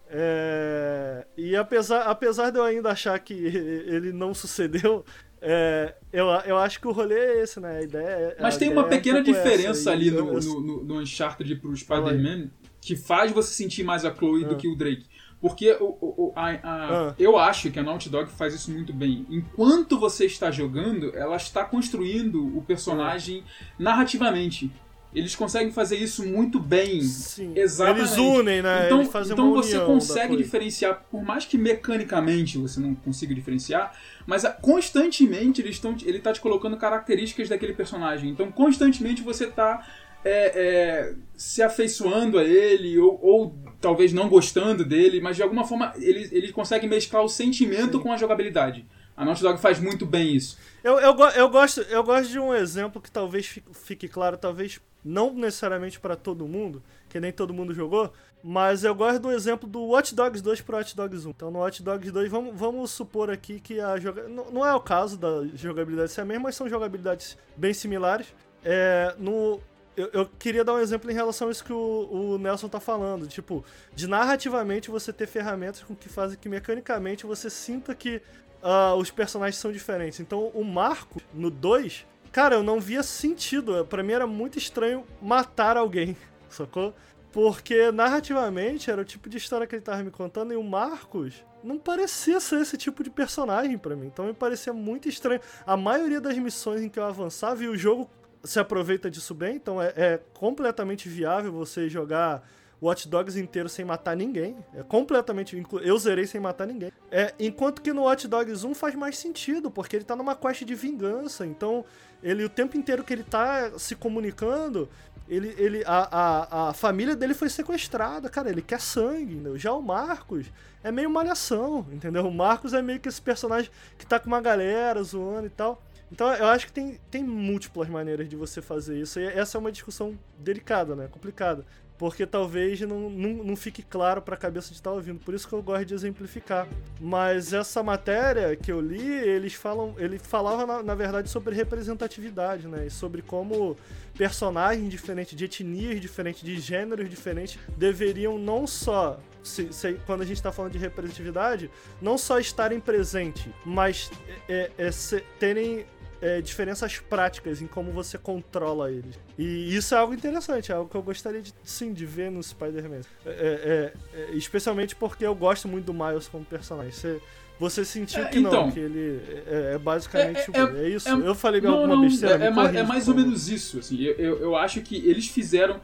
É... 0.08 1.26
E 1.38 1.56
apesar, 1.56 2.04
apesar 2.04 2.50
de 2.52 2.60
eu 2.60 2.64
ainda 2.64 2.92
achar 2.92 3.18
que 3.20 3.34
ele 3.34 4.12
não 4.12 4.34
sucedeu, 4.34 5.04
é, 5.42 5.94
eu, 6.12 6.26
eu 6.46 6.58
acho 6.58 6.80
que 6.80 6.88
o 6.88 6.92
rolê 6.92 7.20
é 7.20 7.44
esse, 7.44 7.60
né? 7.60 7.78
A 7.78 7.82
ideia 7.84 8.36
é, 8.38 8.38
Mas 8.42 8.58
tem 8.58 8.72
uma 8.72 8.86
pequena 8.86 9.20
é 9.20 9.22
um 9.22 9.24
diferença 9.24 9.92
ali 9.92 10.10
no, 10.10 10.34
no, 10.34 10.62
no, 10.62 10.84
no 10.84 11.00
Uncharted 11.00 11.56
pro 11.58 11.76
Spider-Man 11.76 12.50
que 12.82 12.96
faz 12.96 13.32
você 13.32 13.52
sentir 13.52 13.84
mais 13.84 14.06
a 14.06 14.14
Chloe 14.14 14.46
do 14.46 14.54
ah. 14.54 14.58
que 14.58 14.68
o 14.68 14.76
Drake. 14.76 15.06
Porque 15.42 15.72
o, 15.80 15.86
o, 16.02 16.34
a, 16.36 16.50
a, 16.50 16.60
ah. 16.64 17.16
eu 17.20 17.38
acho 17.38 17.70
que 17.70 17.80
a 17.80 17.84
Naughty 17.84 18.10
Dog 18.10 18.32
faz 18.32 18.54
isso 18.54 18.72
muito 18.72 18.94
bem. 18.94 19.26
Enquanto 19.30 20.00
você 20.00 20.26
está 20.26 20.50
jogando, 20.50 21.16
ela 21.16 21.36
está 21.36 21.64
construindo 21.64 22.58
o 22.58 22.62
personagem 22.62 23.44
narrativamente. 23.78 24.72
Eles 25.14 25.34
conseguem 25.34 25.72
fazer 25.72 25.96
isso 25.96 26.26
muito 26.26 26.60
bem. 26.60 27.02
Sim. 27.02 27.54
Exatamente. 27.56 28.00
Eles 28.02 28.18
unem, 28.18 28.62
né? 28.62 28.86
Então, 28.86 29.02
então 29.02 29.54
você 29.54 29.80
consegue 29.80 30.36
diferenciar, 30.36 31.06
por 31.10 31.24
mais 31.24 31.46
que 31.46 31.58
mecanicamente 31.58 32.58
você 32.58 32.82
não 32.82 32.94
consiga 32.94 33.34
diferenciar, 33.34 33.94
mas 34.28 34.44
constantemente 34.62 35.62
eles 35.62 35.76
estão, 35.76 35.96
ele 36.04 36.18
está 36.18 36.34
te 36.34 36.42
colocando 36.42 36.76
características 36.76 37.48
daquele 37.48 37.74
personagem. 37.74 38.30
Então, 38.30 38.52
constantemente 38.52 39.22
você 39.22 39.46
está 39.46 39.88
é, 40.26 40.30
é, 40.32 41.14
se 41.38 41.62
afeiçoando 41.62 42.40
a 42.40 42.44
ele, 42.44 42.98
ou, 42.98 43.20
ou, 43.22 43.56
talvez 43.86 44.12
não 44.12 44.28
gostando 44.28 44.84
dele, 44.84 45.22
mas 45.22 45.36
de 45.36 45.44
alguma 45.44 45.64
forma 45.64 45.94
ele, 45.98 46.28
ele 46.32 46.52
consegue 46.52 46.88
mesclar 46.88 47.24
o 47.24 47.30
sentimento 47.30 47.98
Sim. 47.98 48.04
com 48.04 48.12
a 48.12 48.18
jogabilidade. 48.18 48.84
A 49.16 49.24
Naughty 49.24 49.44
Dog 49.44 49.62
faz 49.62 49.80
muito 49.80 50.08
bem 50.08 50.36
isso. 50.36 50.58
Eu, 50.84 51.00
eu, 51.00 51.16
eu, 51.36 51.50
gosto, 51.50 51.82
eu 51.82 52.04
gosto 52.04 52.32
de 52.32 52.40
um 52.40 52.52
exemplo 52.52 53.00
que 53.00 53.12
talvez 53.12 53.60
fique, 53.74 54.08
claro, 54.08 54.38
talvez 54.38 54.82
não 55.04 55.32
necessariamente 55.36 56.00
para 56.00 56.16
todo 56.16 56.48
mundo, 56.48 56.82
que 57.08 57.20
nem 57.20 57.32
todo 57.32 57.54
mundo 57.54 57.76
jogou, 57.76 58.12
mas 58.44 58.84
eu 58.84 58.96
gosto 58.96 59.20
do 59.20 59.32
exemplo 59.32 59.70
do 59.70 59.84
Watch 59.84 60.16
Dogs 60.16 60.42
2 60.42 60.62
pro 60.62 60.78
Watch 60.78 60.96
Dogs 60.96 61.28
1. 61.28 61.30
Então 61.30 61.52
no 61.52 61.60
Watch 61.60 61.84
Dogs 61.84 62.12
2, 62.12 62.32
vamos, 62.32 62.58
vamos 62.58 62.90
supor 62.90 63.30
aqui 63.30 63.60
que 63.60 63.80
a 63.80 63.98
jogabilidade. 64.00 64.52
Não, 64.52 64.66
é 64.66 64.74
o 64.74 64.80
caso 64.80 65.16
da 65.16 65.46
jogabilidade 65.54 66.12
ser 66.12 66.22
a 66.22 66.26
mesma, 66.26 66.46
mas 66.46 66.56
são 66.56 66.68
jogabilidades 66.68 67.38
bem 67.56 67.72
similares. 67.72 68.34
É, 68.64 69.14
no, 69.20 69.60
eu, 69.96 70.10
eu, 70.12 70.30
queria 70.40 70.64
dar 70.64 70.74
um 70.74 70.80
exemplo 70.80 71.10
em 71.10 71.14
relação 71.14 71.48
a 71.48 71.52
isso 71.52 71.64
que 71.64 71.74
o, 71.74 72.10
o, 72.12 72.38
Nelson 72.38 72.68
tá 72.68 72.80
falando. 72.80 73.28
Tipo, 73.28 73.64
de 73.94 74.08
narrativamente 74.08 74.92
você 74.92 75.14
ter 75.14 75.28
ferramentas 75.28 75.82
com 75.84 75.96
que 75.96 76.10
fazem 76.10 76.38
que 76.38 76.50
mecanicamente 76.50 77.26
você 77.26 77.50
sinta 77.50 77.96
que 77.96 78.22
uh, 78.62 78.96
os 78.96 79.10
personagens 79.12 79.58
são 79.58 79.72
diferentes. 79.72 80.20
Então, 80.20 80.48
o 80.54 80.64
Marco, 80.64 81.22
no 81.34 81.50
2, 81.50 82.06
cara, 82.32 82.56
eu 82.56 82.64
não 82.64 82.80
via 82.80 83.04
sentido. 83.04 83.86
Para 83.86 84.04
mim 84.04 84.14
era 84.14 84.28
muito 84.28 84.58
estranho 84.58 85.06
matar 85.22 85.78
alguém, 85.78 86.18
sacou? 86.50 86.94
Porque 87.32 87.92
narrativamente 87.92 88.90
era 88.90 89.02
o 89.02 89.06
tipo 89.06 89.30
de 89.30 89.38
história 89.38 89.68
que 89.68 89.76
ele 89.76 89.82
tava 89.82 90.04
me 90.04 90.12
contando 90.12 90.54
e 90.54 90.56
o 90.56 90.64
Marcos 90.64 91.44
não 91.62 91.78
parecia 91.78 92.40
ser 92.40 92.62
esse 92.62 92.78
tipo 92.78 93.04
de 93.04 93.10
personagem 93.10 93.78
para 93.78 93.96
mim. 93.96 94.08
Então 94.08 94.26
me 94.26 94.34
parecia 94.34 94.72
muito 94.72 95.10
estranho. 95.10 95.42
A 95.66 95.76
maioria 95.76 96.22
das 96.22 96.38
missões 96.38 96.82
em 96.82 96.88
que 96.88 97.00
eu 97.00 97.04
avançava 97.04 97.64
e 97.64 97.68
o 97.68 97.76
jogo 97.76 98.10
se 98.46 98.60
aproveita 98.60 99.10
disso 99.10 99.34
bem, 99.34 99.56
então 99.56 99.82
é, 99.82 99.94
é 99.96 100.22
completamente 100.34 101.10
viável 101.10 101.52
você 101.52 101.90
jogar 101.90 102.48
Watch 102.82 103.08
Dogs 103.08 103.40
inteiro 103.40 103.70
sem 103.70 103.86
matar 103.86 104.16
ninguém. 104.16 104.56
É 104.74 104.84
completamente. 104.84 105.62
Eu 105.82 105.98
zerei 105.98 106.28
sem 106.28 106.40
matar 106.40 106.68
ninguém. 106.68 106.92
É, 107.10 107.34
enquanto 107.40 107.82
que 107.82 107.94
no 107.94 108.04
Watch 108.04 108.28
Dogs 108.28 108.66
1 108.66 108.76
faz 108.76 108.96
mais 108.96 109.18
sentido, 109.18 109.72
porque 109.72 109.96
ele 109.96 110.06
tá 110.06 110.16
numa 110.16 110.36
quest 110.36 110.64
de 110.64 110.76
vingança. 110.76 111.46
Então, 111.46 111.86
ele 112.22 112.44
o 112.44 112.50
tempo 112.50 112.78
inteiro 112.78 113.04
que 113.04 113.14
ele 113.14 113.24
tá 113.24 113.72
se 113.78 113.96
comunicando, 113.96 114.90
ele, 115.28 115.56
ele 115.58 115.84
a, 115.86 116.08
a, 116.12 116.70
a 116.70 116.74
família 116.74 117.16
dele 117.16 117.34
foi 117.34 117.50
sequestrada. 117.50 118.30
Cara, 118.30 118.50
ele 118.50 118.62
quer 118.62 118.82
sangue. 118.82 119.34
Entendeu? 119.34 119.58
Já 119.58 119.74
o 119.74 119.82
Marcos 119.82 120.52
é 120.84 120.92
meio 120.92 121.10
malhação, 121.10 121.88
entendeu? 121.92 122.28
O 122.28 122.34
Marcos 122.34 122.74
é 122.74 122.82
meio 122.82 123.00
que 123.00 123.10
esse 123.10 123.22
personagem 123.22 123.72
que 123.98 124.06
tá 124.06 124.20
com 124.20 124.28
uma 124.28 124.42
galera 124.42 125.02
zoando 125.02 125.48
e 125.48 125.50
tal. 125.50 125.82
Então 126.12 126.32
eu 126.34 126.48
acho 126.48 126.68
que 126.68 126.72
tem, 126.72 127.00
tem 127.10 127.24
múltiplas 127.24 127.90
maneiras 127.90 128.30
de 128.30 128.36
você 128.36 128.62
fazer 128.62 129.00
isso. 129.00 129.20
E 129.20 129.26
essa 129.26 129.58
é 129.58 129.60
uma 129.60 129.72
discussão 129.72 130.18
delicada, 130.40 130.96
né? 130.96 131.08
Complicada 131.10 131.66
porque 131.98 132.26
talvez 132.26 132.82
não, 132.82 133.10
não, 133.10 133.44
não 133.44 133.56
fique 133.56 133.82
claro 133.82 134.22
para 134.22 134.36
a 134.36 134.38
cabeça 134.38 134.70
de 134.70 134.76
estar 134.76 134.90
tá 134.90 134.96
ouvindo. 134.96 135.20
Por 135.20 135.34
isso 135.34 135.48
que 135.48 135.54
eu 135.54 135.62
gosto 135.62 135.86
de 135.86 135.94
exemplificar. 135.94 136.68
Mas 137.00 137.54
essa 137.54 137.82
matéria 137.82 138.56
que 138.56 138.72
eu 138.72 138.82
li, 138.82 139.08
eles 139.08 139.54
falam, 139.54 139.96
ele 139.98 140.20
falava 140.20 140.66
na, 140.66 140.84
na 140.84 140.96
verdade 140.96 141.30
sobre 141.30 141.56
representatividade, 141.56 142.68
né? 142.68 142.88
E 142.88 142.90
sobre 142.90 143.22
como 143.22 143.78
personagens 144.18 144.90
diferentes, 144.90 145.36
de 145.36 145.46
etnias 145.46 146.02
diferentes, 146.02 146.42
de 146.42 146.60
gêneros 146.60 147.10
diferentes, 147.10 147.58
deveriam 147.78 148.38
não 148.38 148.68
só 148.68 149.18
se, 149.44 149.72
se, 149.72 149.94
quando 150.06 150.22
a 150.22 150.26
gente 150.26 150.38
está 150.38 150.52
falando 150.52 150.72
de 150.72 150.78
representatividade, 150.78 151.70
não 152.02 152.18
só 152.18 152.40
estarem 152.40 152.80
presentes, 152.80 153.48
mas 153.64 154.10
é, 154.50 154.72
é, 154.78 154.92
se, 154.92 155.22
terem 155.40 155.86
é, 156.26 156.42
diferenças 156.42 156.98
práticas 156.98 157.62
em 157.62 157.68
como 157.68 157.92
você 157.92 158.18
controla 158.18 158.92
eles. 158.92 159.20
E 159.38 159.76
isso 159.76 159.94
é 159.94 159.98
algo 160.00 160.12
interessante, 160.12 160.72
é 160.72 160.76
algo 160.76 160.90
que 160.90 160.98
eu 160.98 161.04
gostaria 161.04 161.40
de, 161.40 161.54
sim, 161.64 161.94
de 161.94 162.04
ver 162.04 162.32
no 162.32 162.42
Spider-Man. 162.42 163.02
É, 163.24 163.30
é, 163.30 163.94
é, 164.14 164.32
especialmente 164.32 164.96
porque 164.96 165.24
eu 165.24 165.36
gosto 165.36 165.68
muito 165.68 165.86
do 165.86 165.94
Miles 165.94 166.28
como 166.28 166.44
personagem. 166.44 166.92
Você, 166.92 167.22
você 167.60 167.86
sentiu 167.86 168.24
é, 168.24 168.26
que 168.26 168.40
então, 168.40 168.52
não, 168.52 168.72
que 168.72 168.80
ele 168.80 169.22
é, 169.46 169.74
é 169.76 169.78
basicamente. 169.78 170.50
É, 170.52 170.86
é 170.86 170.90
isso? 170.90 171.10
eu 171.10 171.36
falei 171.36 171.62
não, 171.62 171.76
alguma 171.76 171.96
não, 171.96 172.02
besteira? 172.02 172.44
É, 172.44 172.50
mais, 172.50 172.76
é 172.76 172.82
mais 172.84 173.08
ou 173.08 173.14
menos 173.14 173.48
isso. 173.48 173.78
Assim, 173.78 174.02
eu, 174.02 174.16
eu, 174.16 174.40
eu 174.40 174.56
acho 174.56 174.82
que 174.82 174.96
eles 175.08 175.28
fizeram. 175.28 175.80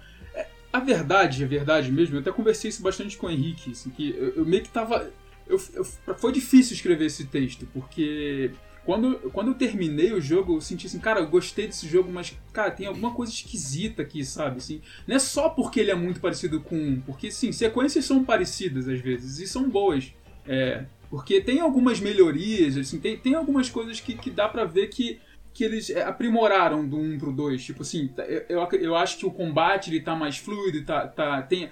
A 0.74 0.80
verdade, 0.80 1.44
a 1.44 1.48
verdade 1.48 1.92
mesmo, 1.92 2.16
eu 2.16 2.22
até 2.22 2.32
conversei 2.32 2.70
isso 2.70 2.82
bastante 2.82 3.18
com 3.18 3.28
o 3.28 3.30
Henrique, 3.30 3.72
assim, 3.72 3.90
que 3.90 4.16
eu, 4.18 4.38
eu 4.38 4.46
meio 4.46 4.64
que 4.64 4.70
tava. 4.70 5.12
Eu, 5.46 5.62
eu, 5.74 5.86
foi 6.16 6.32
difícil 6.32 6.74
escrever 6.74 7.06
esse 7.06 7.26
texto, 7.26 7.68
porque 7.74 8.52
quando, 8.86 9.16
quando 9.32 9.50
eu 9.50 9.54
terminei 9.54 10.12
o 10.12 10.20
jogo, 10.20 10.56
eu 10.56 10.62
senti 10.62 10.88
assim, 10.88 11.00
cara, 11.00 11.20
eu 11.20 11.28
gostei 11.28 11.68
desse 11.68 11.88
jogo, 11.88 12.12
mas, 12.12 12.36
cara, 12.52 12.72
tem 12.72 12.88
alguma 12.88 13.14
coisa 13.14 13.32
esquisita 13.32 14.02
aqui, 14.02 14.26
sabe? 14.26 14.58
Assim, 14.58 14.82
não 15.08 15.16
é 15.16 15.20
só 15.20 15.50
porque 15.50 15.80
ele 15.80 15.92
é 15.92 15.96
muito 15.96 16.20
parecido 16.20 16.60
com 16.62 16.76
um, 16.76 17.02
porque, 17.02 17.30
sim, 17.30 17.52
sequências 17.52 18.06
são 18.06 18.24
parecidas 18.24 18.88
às 18.88 19.00
vezes, 19.00 19.40
e 19.40 19.48
são 19.48 19.70
boas. 19.70 20.14
É, 20.48 20.86
porque 21.10 21.40
tem 21.42 21.60
algumas 21.60 22.00
melhorias, 22.00 22.76
assim, 22.76 23.00
tem, 23.00 23.18
tem 23.18 23.36
algumas 23.36 23.70
coisas 23.70 24.00
que, 24.00 24.16
que 24.16 24.32
dá 24.32 24.50
para 24.50 24.66
ver 24.66 24.88
que, 24.88 25.20
que 25.54 25.64
eles 25.64 25.90
é, 25.92 26.04
aprimoraram 26.04 26.88
do 26.88 26.98
1 26.98 27.20
pro 27.20 27.32
2. 27.32 27.64
Tipo 27.64 27.84
assim, 27.84 28.10
eu, 28.18 28.46
eu, 28.50 28.80
eu 28.80 28.96
acho 28.96 29.18
que 29.18 29.26
o 29.26 29.32
combate 29.32 29.92
ele 29.92 30.02
tá 30.02 30.16
mais 30.16 30.38
fluido, 30.38 30.84
tá, 30.84 31.08
tá, 31.08 31.42
tem, 31.44 31.70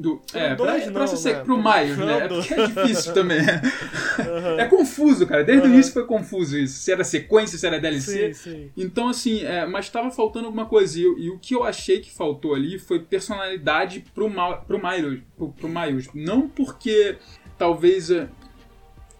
do, 0.00 0.22
é, 0.32 0.54
dois, 0.54 0.84
pra, 0.84 0.86
não, 0.86 0.92
pra 0.92 1.06
ser, 1.08 1.36
né? 1.36 1.44
pro 1.44 1.56
Miles, 1.58 1.98
né? 1.98 2.18
É 2.18 2.28
porque 2.28 2.54
é 2.54 2.66
difícil 2.66 3.12
também. 3.12 3.40
Uhum. 3.40 4.58
É 4.58 4.64
confuso, 4.66 5.26
cara. 5.26 5.44
Desde 5.44 5.66
uhum. 5.66 5.70
o 5.70 5.74
início 5.74 5.92
foi 5.92 6.06
confuso 6.06 6.56
isso. 6.56 6.80
Se 6.80 6.90
era 6.90 7.04
sequência, 7.04 7.58
se 7.58 7.66
era 7.66 7.78
DLC. 7.78 8.32
Sim, 8.32 8.50
sim. 8.50 8.70
Então, 8.74 9.08
assim, 9.08 9.44
é, 9.44 9.66
mas 9.66 9.90
tava 9.90 10.10
faltando 10.10 10.46
alguma 10.46 10.64
coisa. 10.64 10.98
E, 10.98 11.02
e, 11.02 11.30
o 11.30 11.38
que 11.38 11.54
eu 11.54 11.64
achei 11.64 12.00
que 12.00 12.10
faltou 12.10 12.54
ali 12.54 12.78
foi 12.78 13.00
personalidade 13.00 14.02
pro, 14.14 14.30
pro 14.66 14.80
Miles. 14.82 15.20
Pro, 15.36 15.48
pro 15.50 15.68
Miles. 15.68 16.08
Não 16.14 16.48
porque 16.48 17.18
talvez. 17.58 18.10
É, 18.10 18.26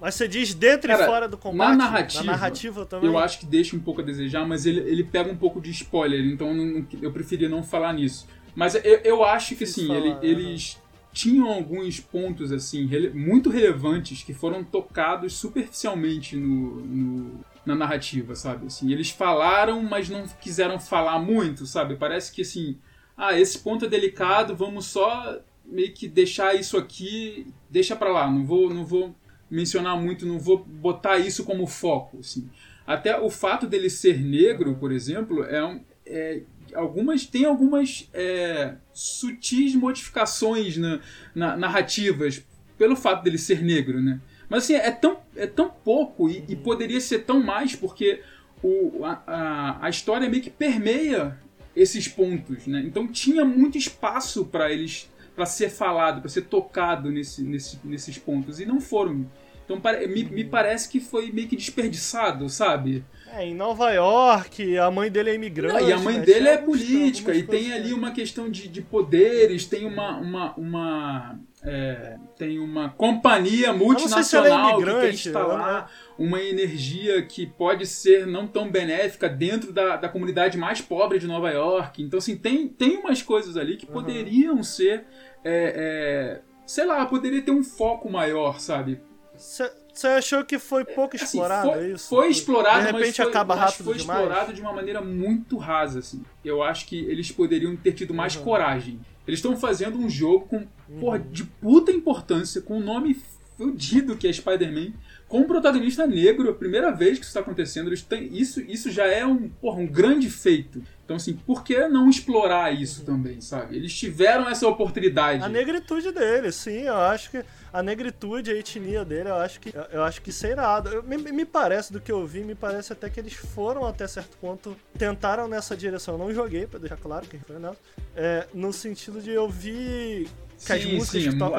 mas 0.00 0.14
você 0.14 0.26
diz 0.26 0.54
dentro 0.54 0.88
cara, 0.88 1.02
e 1.02 1.06
fora 1.06 1.28
do 1.28 1.36
combate? 1.36 1.76
Na 1.76 1.76
narrativa, 1.76 2.24
na 2.24 2.32
narrativa 2.32 2.86
também. 2.86 3.10
Eu 3.10 3.18
acho 3.18 3.38
que 3.38 3.44
deixa 3.44 3.76
um 3.76 3.80
pouco 3.80 4.00
a 4.00 4.04
desejar, 4.04 4.48
mas 4.48 4.64
ele, 4.64 4.80
ele 4.80 5.04
pega 5.04 5.30
um 5.30 5.36
pouco 5.36 5.60
de 5.60 5.70
spoiler, 5.70 6.24
então 6.24 6.54
não, 6.54 6.86
eu 7.02 7.12
preferia 7.12 7.50
não 7.50 7.62
falar 7.62 7.92
nisso. 7.92 8.26
Mas 8.54 8.74
eu, 8.74 8.82
eu 8.82 9.24
acho 9.24 9.54
que 9.56 9.64
assim, 9.64 9.92
ele, 9.92 10.16
eles 10.22 10.78
tinham 11.12 11.48
alguns 11.48 11.98
pontos 12.00 12.52
assim 12.52 12.86
rele 12.86 13.10
muito 13.10 13.50
relevantes 13.50 14.22
que 14.22 14.32
foram 14.32 14.62
tocados 14.62 15.32
superficialmente 15.34 16.36
no, 16.36 16.80
no, 16.80 17.40
na 17.66 17.74
narrativa, 17.74 18.34
sabe? 18.34 18.66
Assim, 18.66 18.92
eles 18.92 19.10
falaram, 19.10 19.82
mas 19.82 20.08
não 20.08 20.24
quiseram 20.40 20.78
falar 20.78 21.18
muito, 21.18 21.66
sabe? 21.66 21.96
Parece 21.96 22.32
que 22.32 22.42
assim, 22.42 22.78
ah, 23.16 23.38
esse 23.38 23.58
ponto 23.58 23.84
é 23.84 23.88
delicado, 23.88 24.56
vamos 24.56 24.86
só 24.86 25.40
meio 25.64 25.92
que 25.92 26.08
deixar 26.08 26.54
isso 26.54 26.76
aqui, 26.76 27.46
deixa 27.68 27.94
para 27.94 28.10
lá, 28.10 28.30
não 28.30 28.44
vou, 28.44 28.72
não 28.72 28.84
vou 28.84 29.14
mencionar 29.50 30.00
muito, 30.00 30.26
não 30.26 30.38
vou 30.38 30.58
botar 30.64 31.18
isso 31.18 31.44
como 31.44 31.66
foco, 31.66 32.18
assim. 32.20 32.48
Até 32.86 33.18
o 33.18 33.30
fato 33.30 33.66
dele 33.66 33.90
ser 33.90 34.20
negro, 34.20 34.74
por 34.76 34.90
exemplo, 34.90 35.44
é, 35.44 35.64
um, 35.64 35.80
é 36.06 36.42
algumas 36.74 37.26
tem 37.26 37.44
algumas 37.44 38.08
é, 38.12 38.74
sutis 38.92 39.74
modificações 39.74 40.76
na, 40.76 41.00
na, 41.34 41.56
narrativas 41.56 42.44
pelo 42.78 42.96
fato 42.96 43.22
dele 43.22 43.38
ser 43.38 43.62
negro, 43.62 44.00
né? 44.00 44.20
Mas 44.48 44.64
assim, 44.64 44.74
é 44.74 44.90
tão, 44.90 45.18
é 45.36 45.46
tão 45.46 45.70
pouco 45.70 46.28
e, 46.28 46.44
e 46.48 46.56
poderia 46.56 47.00
ser 47.00 47.20
tão 47.20 47.40
mais 47.42 47.76
porque 47.76 48.22
o, 48.62 49.04
a, 49.04 49.22
a, 49.26 49.86
a, 49.86 49.90
história 49.90 50.28
meio 50.28 50.42
que 50.42 50.50
permeia 50.50 51.38
esses 51.74 52.08
pontos, 52.08 52.66
né? 52.66 52.82
Então 52.84 53.06
tinha 53.06 53.44
muito 53.44 53.78
espaço 53.78 54.44
para 54.44 54.72
eles 54.72 55.08
para 55.34 55.46
ser 55.46 55.70
falado, 55.70 56.20
para 56.20 56.28
ser 56.28 56.42
tocado 56.42 57.10
nesse, 57.10 57.42
nesse, 57.42 57.78
nesses 57.84 58.18
pontos 58.18 58.60
e 58.60 58.66
não 58.66 58.80
foram. 58.80 59.26
Então 59.64 59.80
me, 60.08 60.24
me 60.24 60.44
parece 60.44 60.88
que 60.88 61.00
foi 61.00 61.30
meio 61.30 61.48
que 61.48 61.56
desperdiçado, 61.56 62.48
sabe? 62.48 63.04
É, 63.32 63.46
em 63.46 63.54
Nova 63.54 63.90
York, 63.92 64.76
a 64.76 64.90
mãe 64.90 65.10
dele 65.10 65.30
é 65.30 65.34
imigrante. 65.34 65.80
Não, 65.80 65.88
e 65.88 65.92
a 65.92 65.98
mãe 65.98 66.18
né? 66.18 66.24
dele 66.24 66.48
é 66.48 66.56
política, 66.56 67.34
e 67.34 67.42
tem 67.42 67.72
ali 67.72 67.92
uma 67.92 68.10
questão 68.10 68.50
de, 68.50 68.68
de 68.68 68.82
poderes, 68.82 69.66
tem 69.66 69.86
uma. 69.86 70.18
uma, 70.18 70.54
uma 70.56 71.38
é, 71.62 72.16
tem 72.36 72.58
uma 72.58 72.88
companhia 72.88 73.72
multinacional 73.72 74.80
se 74.80 74.82
é 74.82 74.84
que 74.84 75.00
quer 75.00 75.10
instalar 75.12 75.92
uma 76.18 76.40
energia 76.42 77.22
que 77.22 77.46
pode 77.46 77.86
ser 77.86 78.26
não 78.26 78.46
tão 78.46 78.70
benéfica 78.70 79.28
dentro 79.28 79.72
da, 79.72 79.96
da 79.96 80.08
comunidade 80.08 80.56
mais 80.56 80.80
pobre 80.80 81.18
de 81.18 81.26
Nova 81.26 81.50
York. 81.50 82.02
Então, 82.02 82.18
assim, 82.18 82.36
tem, 82.36 82.66
tem 82.66 82.96
umas 82.96 83.22
coisas 83.22 83.56
ali 83.56 83.76
que 83.76 83.86
poderiam 83.86 84.62
ser. 84.62 85.04
É, 85.44 86.40
é 86.44 86.50
sei 86.66 86.84
lá, 86.84 87.04
poderia 87.04 87.42
ter 87.42 87.50
um 87.50 87.64
foco 87.64 88.08
maior, 88.08 88.60
sabe? 88.60 89.00
Você 89.36 89.70
achou 90.06 90.44
que 90.44 90.58
foi 90.58 90.84
pouco 90.84 91.16
assim, 91.16 91.24
explorado, 91.24 91.70
foi, 91.72 91.78
é 91.84 91.88
isso? 91.90 92.08
Foi 92.08 92.28
explorado, 92.28 92.78
de 92.80 92.86
repente 92.92 93.06
mas 93.06 93.16
foi, 93.16 93.26
acaba 93.26 93.54
rápido 93.54 93.84
foi 93.84 93.96
demais. 93.98 94.20
explorado 94.20 94.52
de 94.52 94.60
uma 94.60 94.72
maneira 94.72 95.00
muito 95.00 95.56
rasa, 95.56 95.98
assim. 96.00 96.22
Eu 96.44 96.62
acho 96.62 96.86
que 96.86 96.96
eles 96.96 97.30
poderiam 97.32 97.76
ter 97.76 97.92
tido 97.92 98.14
mais 98.14 98.36
Uhum. 98.36 98.42
coragem. 98.44 99.00
Eles 99.26 99.38
estão 99.38 99.56
fazendo 99.56 99.98
um 99.98 100.08
jogo 100.08 100.46
com, 100.46 100.56
Uhum. 100.88 100.98
porra, 101.00 101.18
de 101.18 101.44
puta 101.44 101.92
importância, 101.92 102.60
com 102.60 102.78
um 102.78 102.82
nome 102.84 103.14
fudido 103.56 104.16
que 104.16 104.26
é 104.26 104.32
Spider-Man, 104.32 104.92
com 105.28 105.40
um 105.40 105.44
protagonista 105.44 106.06
negro, 106.06 106.48
a 106.50 106.54
primeira 106.54 106.90
vez 106.90 107.18
que 107.18 107.24
isso 107.24 107.30
está 107.30 107.40
acontecendo, 107.40 107.88
eles 107.88 108.02
têm, 108.02 108.34
isso, 108.34 108.60
isso 108.62 108.90
já 108.90 109.04
é 109.06 109.24
um, 109.24 109.48
porra, 109.50 109.78
um 109.78 109.86
grande 109.86 110.30
feito. 110.30 110.82
Então, 111.04 111.16
assim, 111.16 111.34
por 111.34 111.62
que 111.62 111.86
não 111.86 112.08
explorar 112.08 112.72
isso 112.72 113.04
também, 113.04 113.40
sabe? 113.40 113.76
Eles 113.76 113.94
tiveram 113.94 114.48
essa 114.48 114.66
oportunidade. 114.66 115.44
A 115.44 115.48
negritude 115.48 116.10
dele, 116.10 116.50
sim, 116.50 116.82
eu 116.84 116.96
acho 116.96 117.30
que 117.30 117.44
a 117.72 117.82
negritude, 117.82 118.50
a 118.50 118.54
etnia 118.54 119.04
dele, 119.04 119.28
eu 119.28 119.34
acho 119.36 119.60
que 119.60 119.72
eu 119.92 120.02
acho 120.02 120.20
que 120.22 120.30
isso 120.30 120.46
é 120.46 120.50
irado. 120.50 120.88
Eu- 120.90 121.02
me, 121.02 121.16
me 121.18 121.44
parece 121.44 121.92
do 121.92 122.00
que 122.00 122.10
eu 122.10 122.26
vi, 122.26 122.40
me 122.42 122.54
parece 122.54 122.92
até 122.92 123.08
que 123.08 123.20
eles 123.20 123.34
foram 123.34 123.84
até 123.86 124.06
certo 124.08 124.36
ponto, 124.38 124.76
tentaram 124.98 125.46
nessa 125.48 125.76
direção. 125.76 126.14
Eu 126.14 126.18
não 126.18 126.34
joguei, 126.34 126.66
pra 126.66 126.78
deixar 126.78 126.96
claro 126.96 127.26
quem 127.26 127.40
foi 127.40 127.58
nessa. 127.58 127.76
É, 128.16 128.46
no 128.52 128.72
sentido 128.72 129.20
de 129.20 129.30
eu 129.30 129.48
vi 129.48 130.28
que 130.64 130.72
as 130.72 130.82
Sim, 130.82 130.96
músicas 130.96 131.22
sim, 131.22 131.30
que 131.30 131.38
tocam 131.38 131.58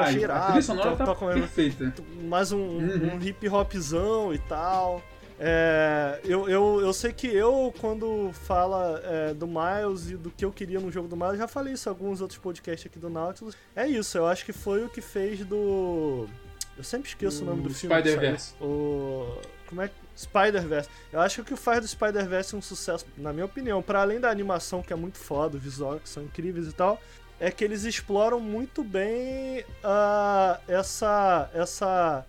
sonora 0.62 0.90
to- 0.92 0.96
tá 0.96 1.04
tocam 1.06 1.28
perfeita. 1.32 1.92
mais 2.24 2.52
um, 2.52 2.58
Uhum. 2.58 3.14
um 3.16 3.22
hip 3.22 3.48
hopzão 3.48 4.32
e 4.32 4.38
tal. 4.38 5.02
É, 5.38 6.20
eu, 6.24 6.48
eu, 6.48 6.80
eu 6.80 6.92
sei 6.92 7.12
que 7.12 7.26
eu, 7.26 7.72
quando 7.80 8.30
fala 8.32 9.00
é, 9.04 9.34
do 9.34 9.46
Miles 9.46 10.10
e 10.10 10.16
do 10.16 10.30
que 10.30 10.44
eu 10.44 10.52
queria 10.52 10.80
no 10.80 10.90
jogo 10.90 11.08
do 11.08 11.16
Miles, 11.16 11.38
já 11.38 11.48
falei 11.48 11.74
isso 11.74 11.88
em 11.88 11.90
alguns 11.90 12.20
outros 12.20 12.38
podcasts 12.38 12.86
aqui 12.86 12.98
do 12.98 13.10
Nautilus. 13.10 13.56
É 13.74 13.86
isso, 13.86 14.16
eu 14.18 14.26
acho 14.26 14.44
que 14.44 14.52
foi 14.52 14.84
o 14.84 14.88
que 14.88 15.00
fez 15.00 15.44
do. 15.44 16.28
Eu 16.76 16.84
sempre 16.84 17.08
esqueço 17.08 17.42
o, 17.42 17.46
nome 17.46 17.62
do 17.62 17.74
filme. 17.74 17.94
Spider-Verse. 17.94 18.54
O. 18.60 19.38
Como 19.66 19.82
é 19.82 19.88
que. 19.88 19.94
Spider-Verse. 20.14 20.88
Eu 21.12 21.20
acho 21.20 21.36
que 21.36 21.40
o 21.40 21.44
que 21.44 21.56
faz 21.56 21.80
do 21.80 21.88
Spider-Verse 21.88 22.54
um 22.54 22.62
sucesso, 22.62 23.06
na 23.16 23.32
minha 23.32 23.46
opinião, 23.46 23.82
para 23.82 24.02
além 24.02 24.20
da 24.20 24.30
animação 24.30 24.82
que 24.82 24.92
é 24.92 24.96
muito 24.96 25.18
foda, 25.18 25.56
o 25.56 25.60
visual 25.60 25.98
que 25.98 26.08
são 26.08 26.22
incríveis 26.22 26.68
e 26.68 26.72
tal, 26.72 27.00
é 27.40 27.50
que 27.50 27.64
eles 27.64 27.84
exploram 27.84 28.38
muito 28.38 28.84
bem 28.84 29.64
ah, 29.82 30.60
essa 30.68 31.50
essa 31.52 32.24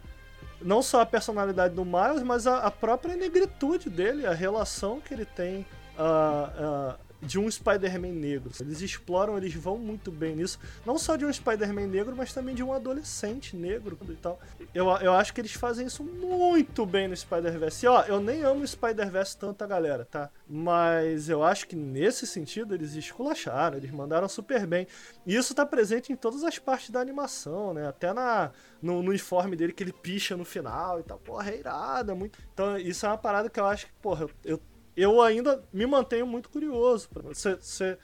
não 0.63 0.81
só 0.81 1.01
a 1.01 1.05
personalidade 1.05 1.75
do 1.75 1.85
Miles, 1.85 2.23
mas 2.23 2.47
a, 2.47 2.59
a 2.59 2.71
própria 2.71 3.15
negritude 3.15 3.89
dele, 3.89 4.25
a 4.25 4.33
relação 4.33 4.99
que 4.99 5.13
ele 5.13 5.25
tem 5.25 5.65
ah, 5.97 6.49
ah, 6.57 6.95
de 7.23 7.39
um 7.39 7.49
Spider-Man 7.49 8.11
negro. 8.11 8.51
Eles 8.59 8.81
exploram, 8.81 9.37
eles 9.37 9.53
vão 9.53 9.77
muito 9.77 10.11
bem 10.11 10.35
nisso. 10.35 10.59
Não 10.85 10.97
só 10.97 11.15
de 11.15 11.25
um 11.25 11.31
Spider-Man 11.31 11.87
negro, 11.87 12.15
mas 12.15 12.33
também 12.33 12.53
de 12.53 12.63
um 12.63 12.73
adolescente 12.73 13.55
negro 13.55 13.97
e 14.07 14.15
tal. 14.15 14.39
Eu, 14.73 14.87
eu 14.97 15.13
acho 15.13 15.33
que 15.33 15.41
eles 15.41 15.53
fazem 15.53 15.87
isso 15.87 16.03
muito 16.03 16.85
bem 16.85 17.07
no 17.07 17.15
Spider-Verse. 17.15 17.85
E 17.85 17.89
ó, 17.89 18.03
eu 18.03 18.19
nem 18.19 18.43
amo 18.43 18.61
o 18.61 18.67
Spider-Verse 18.67 19.37
tanta 19.37 19.65
galera, 19.65 20.05
tá? 20.05 20.29
Mas 20.47 21.29
eu 21.29 21.43
acho 21.43 21.67
que 21.67 21.75
nesse 21.75 22.27
sentido 22.27 22.73
eles 22.73 22.93
esculacharam, 22.93 23.77
eles 23.77 23.91
mandaram 23.91 24.27
super 24.27 24.65
bem. 24.67 24.87
E 25.25 25.35
isso 25.35 25.55
tá 25.55 25.65
presente 25.65 26.11
em 26.11 26.15
todas 26.15 26.43
as 26.43 26.59
partes 26.59 26.89
da 26.89 26.99
animação, 26.99 27.73
né? 27.73 27.87
Até 27.87 28.13
na, 28.13 28.51
no, 28.81 29.01
no 29.01 29.09
uniforme 29.09 29.55
dele 29.55 29.73
que 29.73 29.83
ele 29.83 29.93
picha 29.93 30.35
no 30.35 30.45
final 30.45 30.99
e 30.99 31.03
tal. 31.03 31.17
Porra, 31.19 31.51
é 31.51 31.59
irado, 31.59 32.11
é 32.11 32.15
muito. 32.15 32.39
Então, 32.53 32.77
isso 32.77 33.05
é 33.05 33.09
uma 33.09 33.17
parada 33.17 33.49
que 33.49 33.59
eu 33.59 33.65
acho 33.65 33.85
que, 33.85 33.93
porra, 34.01 34.23
eu, 34.23 34.29
eu 34.43 34.61
eu 34.95 35.21
ainda 35.21 35.63
me 35.73 35.85
mantenho 35.85 36.25
muito 36.27 36.49
curioso. 36.49 37.09
Você 37.33 37.97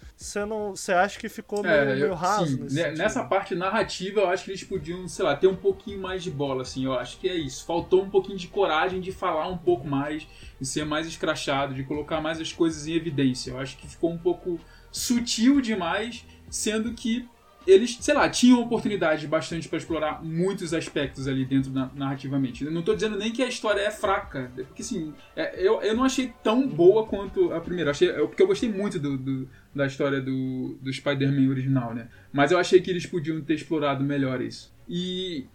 não. 0.45 0.76
Você 0.76 0.91
acha 0.91 1.20
que 1.20 1.30
ficou 1.30 1.61
meio, 1.61 1.74
É, 1.74 1.86
meio 1.86 2.06
eu- 2.07 2.14
raso 2.16 2.48
sim, 2.48 2.70
sentido? 2.70 2.98
nessa 2.98 3.24
parte 3.24 3.53
narrativa, 3.56 4.22
eu 4.22 4.30
acho 4.30 4.45
que 4.45 4.52
eles 4.52 4.64
podiam, 4.64 5.07
sei 5.07 5.26
lá, 5.26 5.36
ter 5.36 5.48
um 5.48 5.56
pouquinho 5.56 5.99
mais 6.02 6.24
de 6.24 6.32
bola, 6.32 6.61
assim. 6.64 6.86
Eu 6.86 6.94
acho 6.94 7.20
que 7.20 7.28
é 7.30 7.36
isso. 7.36 7.66
Faltou 7.66 8.03
um 8.03 8.10
pouquinho 8.10 8.38
de 8.38 8.48
coragem 8.48 8.99
de 8.99 9.11
falar 9.11 9.48
um 9.48 9.57
pouco 9.57 9.88
mais, 9.88 10.28
de 10.60 10.68
ser 10.68 10.86
mais 10.86 11.07
escrachado, 11.07 11.74
de 11.74 11.84
colocar 11.84 12.22
mais 12.22 12.40
as 12.41 12.52
coisas 12.52 12.88
em 12.88 12.94
evidência. 12.94 13.52
Eu 13.52 13.60
acho 13.60 13.78
que 13.78 13.88
ficou 13.88 14.11
um 14.11 14.18
pouco 14.18 14.60
sutil 14.91 15.61
demais, 15.61 16.26
sendo 16.49 16.94
que 16.94 17.28
eles, 17.68 17.98
sei 18.02 18.14
lá, 18.14 18.27
tinham 18.30 18.61
oportunidade 18.61 19.27
bastante 19.27 19.68
para 19.69 19.77
explorar 19.77 20.23
muitos 20.23 20.73
aspectos 20.73 21.27
ali 21.27 21.45
dentro 21.45 21.72
narrativamente. 21.95 22.64
Eu 22.65 22.72
não 22.72 22.81
tô 22.81 22.94
dizendo 22.95 23.18
nem 23.18 23.31
que 23.31 23.44
a 23.44 23.48
história 23.48 23.81
é 23.81 23.91
fraca, 23.91 24.52
porque 24.56 24.81
assim, 24.81 25.14
é, 25.36 25.61
eu, 25.61 25.81
eu 25.81 25.95
não 25.95 26.03
achei 26.03 26.34
tão 26.44 26.68
boa 26.68 27.06
quanto 27.06 27.52
a 27.53 27.60
primeira. 27.61 27.90
Eu 27.90 27.91
achei, 27.91 28.10
eu- 28.10 28.27
porque 28.27 28.41
eu 28.41 28.48
gostei 28.48 28.72
muito 28.72 28.98
do, 28.99 29.18
do- 29.18 29.49
da 29.76 29.86
história 29.86 30.19
do, 30.22 30.77
do 30.81 30.91
Spider-Man 30.91 31.49
original, 31.49 31.94
né? 31.94 32.07
Mas 32.34 32.52
eu 32.52 32.57
achei 32.57 32.81
que 32.81 32.90
eles 32.90 33.06
podiam 33.06 33.40
ter 33.41 33.53
explorado 33.56 34.03
melhor 34.03 34.41
isso. 34.41 34.73
E. 34.88 35.45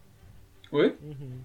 Oi? 0.71 0.95
Uhum. 1.03 1.39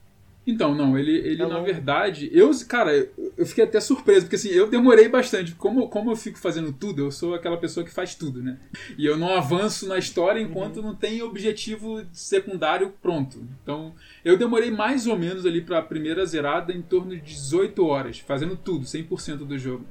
Então, 0.48 0.74
não, 0.74 0.98
ele, 0.98 1.11
ele 1.11 1.44
É 1.44 1.45
na 1.45 1.60
verdade, 1.60 2.30
eu, 2.34 2.49
cara, 2.68 3.07
eu, 3.38 3.45
fiquei 3.45 3.64
até 3.64 3.80
surpreso, 3.80 4.22
porque 4.22 4.36
assim, 4.36 4.49
eu 4.49 4.68
demorei 4.68 5.07
bastante. 5.07 5.53
Como, 5.53 5.88
como 5.90 6.11
eu 6.11 6.16
fico 6.16 6.40
fazendo 6.40 6.74
tudo, 6.74 7.03
eu 7.03 7.11
sou 7.11 7.36
aquela 7.36 7.57
pessoa 7.57 7.86
que 7.86 7.91
faz 7.91 8.16
tudo, 8.16 8.41
né? 8.41 8.57
E 8.98 9.06
eu 9.06 9.16
não 9.16 9.30
avanço 9.36 9.88
na 9.88 9.98
história 9.98 10.40
enquanto 10.40 10.78
Uhum. 10.78 10.84
não 10.84 10.95
tem 10.95 11.22
objetivo 11.22 12.02
secundário 12.11 12.94
pronto. 13.02 13.45
Então, 13.61 13.94
eu 14.26 14.38
demorei 14.38 14.72
mais 14.72 15.06
ou 15.06 15.18
menos 15.18 15.45
ali 15.45 15.61
pra 15.61 15.82
primeira 15.82 16.26
zerada 16.26 16.74
em 16.74 16.82
torno 16.82 17.16
de 17.16 17.22
18 17.22 17.86
horas, 17.86 18.20
fazendo 18.20 18.56
tudo, 18.56 18.86
100% 18.86 19.45
do 19.45 19.57
jogo. 19.57 19.86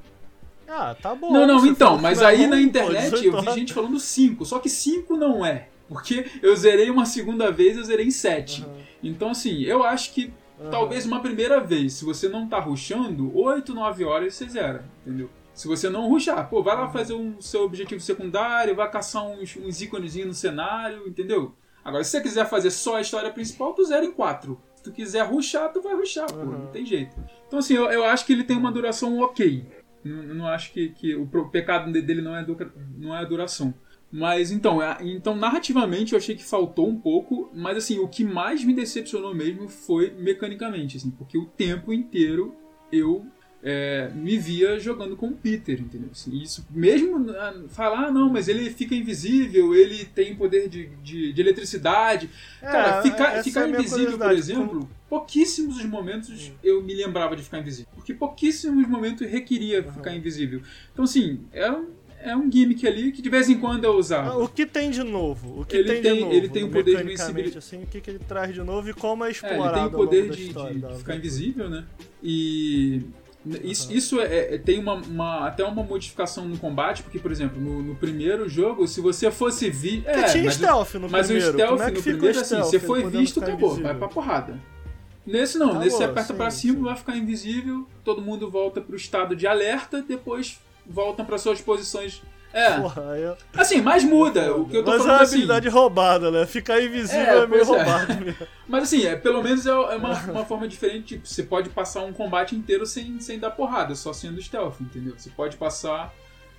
Ah, 0.66 0.95
tá 1.01 1.15
bom. 1.15 1.33
Não, 1.33 1.47
não, 1.47 1.65
então, 1.66 1.99
mas 1.99 2.20
é 2.20 2.27
aí 2.27 2.47
na 2.47 2.61
internet 2.61 3.11
18 3.11 3.25
eu 3.27 3.43
vi 3.43 3.61
gente 3.61 3.73
falando 3.73 3.99
5, 3.99 4.45
só 4.45 4.59
que 4.59 4.69
5 4.69 5.16
não 5.16 5.47
é. 5.47 5.69
Porque 5.89 6.27
eu 6.43 6.55
zerei 6.55 6.91
uma 6.91 7.07
segunda 7.07 7.51
vez, 7.51 7.77
eu 7.77 7.85
zerei 7.85 8.07
em 8.07 8.11
7. 8.11 8.62
Uhum. 8.62 8.88
Então, 9.03 9.31
assim, 9.31 9.62
eu 9.62 9.83
acho 9.85 10.12
que 10.12 10.33
Aham. 10.61 10.70
talvez 10.70 11.07
uma 11.07 11.20
primeira 11.20 11.61
vez, 11.61 11.95
se 11.95 12.05
você 12.05 12.29
não 12.29 12.49
tá 12.49 12.59
rushando, 12.59 13.37
8, 13.37 13.75
9 13.75 14.05
horas 14.05 14.35
você 14.35 14.49
zera, 14.49 14.85
entendeu? 15.07 15.31
Se 15.55 15.66
você 15.66 15.89
não 15.91 16.09
rushar, 16.09 16.49
pô, 16.49 16.62
vai 16.62 16.77
lá 16.77 16.89
fazer 16.89 17.15
um 17.15 17.41
seu 17.41 17.65
objetivo 17.65 18.01
secundário, 18.01 18.75
vai 18.77 18.89
caçar 18.91 19.27
uns, 19.27 19.57
uns 19.57 19.81
íconezinhos 19.83 20.29
no 20.29 20.35
cenário, 20.35 21.07
entendeu? 21.09 21.55
Agora, 21.85 22.05
se 22.05 22.11
você 22.11 22.20
quiser 22.20 22.49
fazer 22.49 22.70
só 22.70 22.97
a 22.97 23.01
história 23.01 23.31
principal, 23.33 23.73
tu 23.75 23.85
zera 23.85 24.05
em 24.05 24.12
4. 24.12 24.61
Se 24.77 24.83
tu 24.85 24.93
quiser 24.93 25.23
rushar, 25.27 25.73
tu 25.73 25.81
vai 25.83 25.95
rushar, 25.97 26.33
pô, 26.33 26.39
Uhum. 26.41 26.59
não 26.59 26.66
tem 26.69 26.87
jeito. 26.87 27.16
Então, 27.47 27.59
assim, 27.59 27.75
eu, 27.75 27.87
eu 27.91 28.05
acho 28.05 28.25
que 28.27 28.33
ele 28.33 28.45
tem 28.45 28.57
uma 28.57 28.70
duração 28.70 29.19
ok. 29.20 29.65
Não, 30.05 30.23
não 30.35 30.47
acho 30.47 30.73
que, 30.73 30.91
que 30.91 31.16
o 31.16 31.27
pecado 31.51 31.91
dele 31.91 32.23
não 32.23 32.37
é, 32.37 32.45
dura- 32.45 32.73
não 32.97 33.12
é 33.15 33.19
a 33.19 33.25
duração. 33.25 33.75
Mas 34.11 34.51
então, 34.51 34.83
é- 34.83 34.97
então, 35.03 35.37
narrativamente 35.37 36.13
eu 36.13 36.19
achei 36.19 36.35
que 36.35 36.45
faltou 36.45 36.89
um 36.89 36.99
pouco, 36.99 37.51
mas 37.55 37.77
assim, 37.77 37.99
o 37.99 38.09
que 38.09 38.25
mais 38.25 38.65
me 38.65 38.73
decepcionou 38.73 39.35
mesmo 39.35 39.69
foi 39.69 40.11
mecanicamente, 40.19 40.97
assim, 40.97 41.11
porque 41.11 41.37
o 41.37 41.45
tempo 41.45 41.93
inteiro 41.93 42.55
eu 42.91 43.27
é, 43.63 44.11
me 44.15 44.39
via 44.39 44.79
jogando 44.79 45.17
com 45.17 45.29
o 45.29 45.33
Peter, 45.33 45.81
entendeu? 45.81 46.09
Assim, 46.13 46.37
isso, 46.41 46.65
mesmo 46.71 47.31
ah, 47.33 47.55
falar, 47.69 48.07
ah, 48.07 48.11
não, 48.11 48.31
mas 48.31 48.49
ele 48.49 48.71
fica 48.71 48.95
invisível, 48.95 49.75
ele 49.75 50.05
tem 50.05 50.35
poder 50.37 50.69
de, 50.69 50.87
de, 51.03 51.33
de 51.33 51.41
eletricidade. 51.41 52.31
Cara, 52.61 53.01
É, 53.01 53.03
ficar, 53.03 53.33
essa 53.33 53.43
ficar 53.43 53.67
é 53.67 53.71
invisível, 53.71 54.17
por 54.17 54.31
exemplo, 54.31 54.89
pouquíssimos 55.09 55.77
os 55.77 55.85
momentos 55.87 56.53
eu 56.63 56.83
me 56.83 56.95
lembrava 56.95 57.35
de 57.35 57.43
ficar 57.43 57.59
invisível. 57.59 57.91
Porque 57.95 58.15
pouquíssimos 58.15 58.87
momentos 58.87 59.29
requeria 59.29 59.83
ficar 59.83 60.15
invisível. 60.15 60.63
Então, 60.93 61.05
assim, 61.05 61.41
é 61.53 61.71
um, 61.71 61.98
é 62.23 62.36
um 62.36 62.51
gimmick 62.51 62.86
ali 62.86 63.12
que 63.12 63.20
de 63.23 63.28
vez 63.31 63.49
em 63.49 63.59
quando 63.59 63.85
eu 63.85 63.93
usava. 63.97 64.31
Ah, 64.32 64.39
O 64.39 64.49
que 64.49 64.66
tem 64.66 64.90
de 64.90 65.03
novo? 65.03 65.61
O 65.61 65.65
que 65.65 65.77
Ele 65.77 65.93
tem, 65.95 66.03
tem- 66.03 66.15
de 66.15 66.20
novo? 66.20 66.32
ele 66.35 66.49
tem 66.49 66.65
o 66.65 66.70
poder 66.70 66.97
de 66.97 67.03
invincibilidade. 67.05 67.59
assim, 67.59 67.82
o 67.82 67.86
que, 67.86 68.01
que 68.01 68.11
ele 68.11 68.19
traz 68.20 68.53
de 68.55 68.62
novo 68.62 68.89
e 68.90 68.95
como 68.95 69.24
é 69.24 69.28
É, 69.28 69.31
explorado 69.31 69.66
ele 69.66 69.74
tem 69.74 69.85
o 69.86 69.90
poder 69.90 70.31
de, 70.31 70.47
história, 70.47 70.74
de 70.78 70.99
ficar 70.99 71.16
invisível, 71.16 71.69
né? 71.70 71.85
E 72.23 73.03
isso, 73.62 73.93
isso 73.93 74.20
é, 74.20 74.55
é- 74.55 74.59
tem 74.59 74.78
uma, 74.78 74.95
uma- 74.95 75.47
até 75.47 75.65
uma 75.65 75.82
modificação 75.82 76.47
no 76.47 76.59
combate, 76.59 77.03
porque, 77.03 77.19
por 77.19 77.31
exemplo, 77.31 77.61
no, 77.61 77.82
no 77.82 77.95
primeiro 77.95 78.49
jogo, 78.49 78.86
se 78.86 79.01
você 79.01 79.31
fosse 79.31 79.70
vi. 79.70 79.99
Porque 80.03 80.11
É, 80.19 80.24
tinha 80.24 80.45
mas, 80.45 80.55
stealth 80.55 80.95
no 80.95 81.09
mas 81.09 81.27
primeiro. 81.27 81.51
o 81.51 81.53
stealth 81.55 81.70
como 81.70 81.82
é 81.82 81.86
que 81.90 81.97
no 81.97 82.03
fica 82.03 82.16
primeiro, 82.16 82.39
o 82.39 82.40
assim, 82.40 82.49
stealth, 82.57 82.70
você 82.70 82.78
foi 82.81 83.05
visto, 83.09 83.39
acabou, 83.40 83.57
invisível? 83.69 83.85
vai 83.85 83.95
pra 83.99 84.09
porrada. 84.09 84.59
Nesse 85.27 85.59
não, 85.59 85.66
Acabou, 85.66 85.85
nesse 85.85 85.97
você 85.99 86.05
aperta 86.05 86.32
sim, 86.32 86.36
pra 86.39 86.51
cima, 86.51 86.74
sim. 86.78 86.82
vai 86.85 86.97
ficar 86.97 87.16
invisível, 87.16 87.86
todo 88.03 88.20
mundo 88.23 88.51
volta 88.51 88.81
pro 88.81 88.97
estado 88.97 89.36
de 89.36 89.47
alerta, 89.47 90.03
depois 90.03 90.59
voltam 90.89 91.24
para 91.24 91.39
suas 91.39 91.60
posições. 91.60 92.23
É, 92.51 92.81
Porra, 92.81 93.02
eu... 93.19 93.36
assim, 93.55 93.82
mas 93.82 94.02
muda. 94.02 94.55
O 94.56 94.65
que 94.66 94.78
eu 94.78 94.82
tô 94.82 94.90
Mas 94.90 95.01
é 95.01 95.05
falando 95.05 95.16
uma 95.19 95.23
assim. 95.23 95.35
habilidade 95.35 95.69
roubada, 95.69 96.31
né? 96.31 96.47
Ficar 96.47 96.82
invisível 96.82 97.20
É, 97.40 97.43
é, 97.43 97.47
meio 97.47 97.60
é. 97.62 97.65
roubado 97.65 98.15
mesmo. 98.24 98.47
Mas 98.66 98.85
assim, 98.85 99.05
é, 99.05 99.16
pelo 99.16 99.43
menos 99.43 99.66
é, 99.66 99.70
é 99.70 99.74
uma, 99.74 100.19
uma 100.31 100.44
forma 100.47 100.66
diferente. 100.66 101.16
Tipo, 101.16 101.27
você 101.28 101.43
pode 101.43 101.69
passar 101.69 102.05
um 102.05 102.12
combate 102.12 102.56
inteiro 102.56 102.86
sem, 102.86 103.20
sem 103.20 103.39
dar 103.39 103.51
porrada, 103.51 103.94
só 103.94 104.15
sendo 104.15 104.40
stealth, 104.40 104.81
entendeu? 104.81 105.12
Você 105.16 105.28
pode 105.31 105.56
passar, 105.59 106.12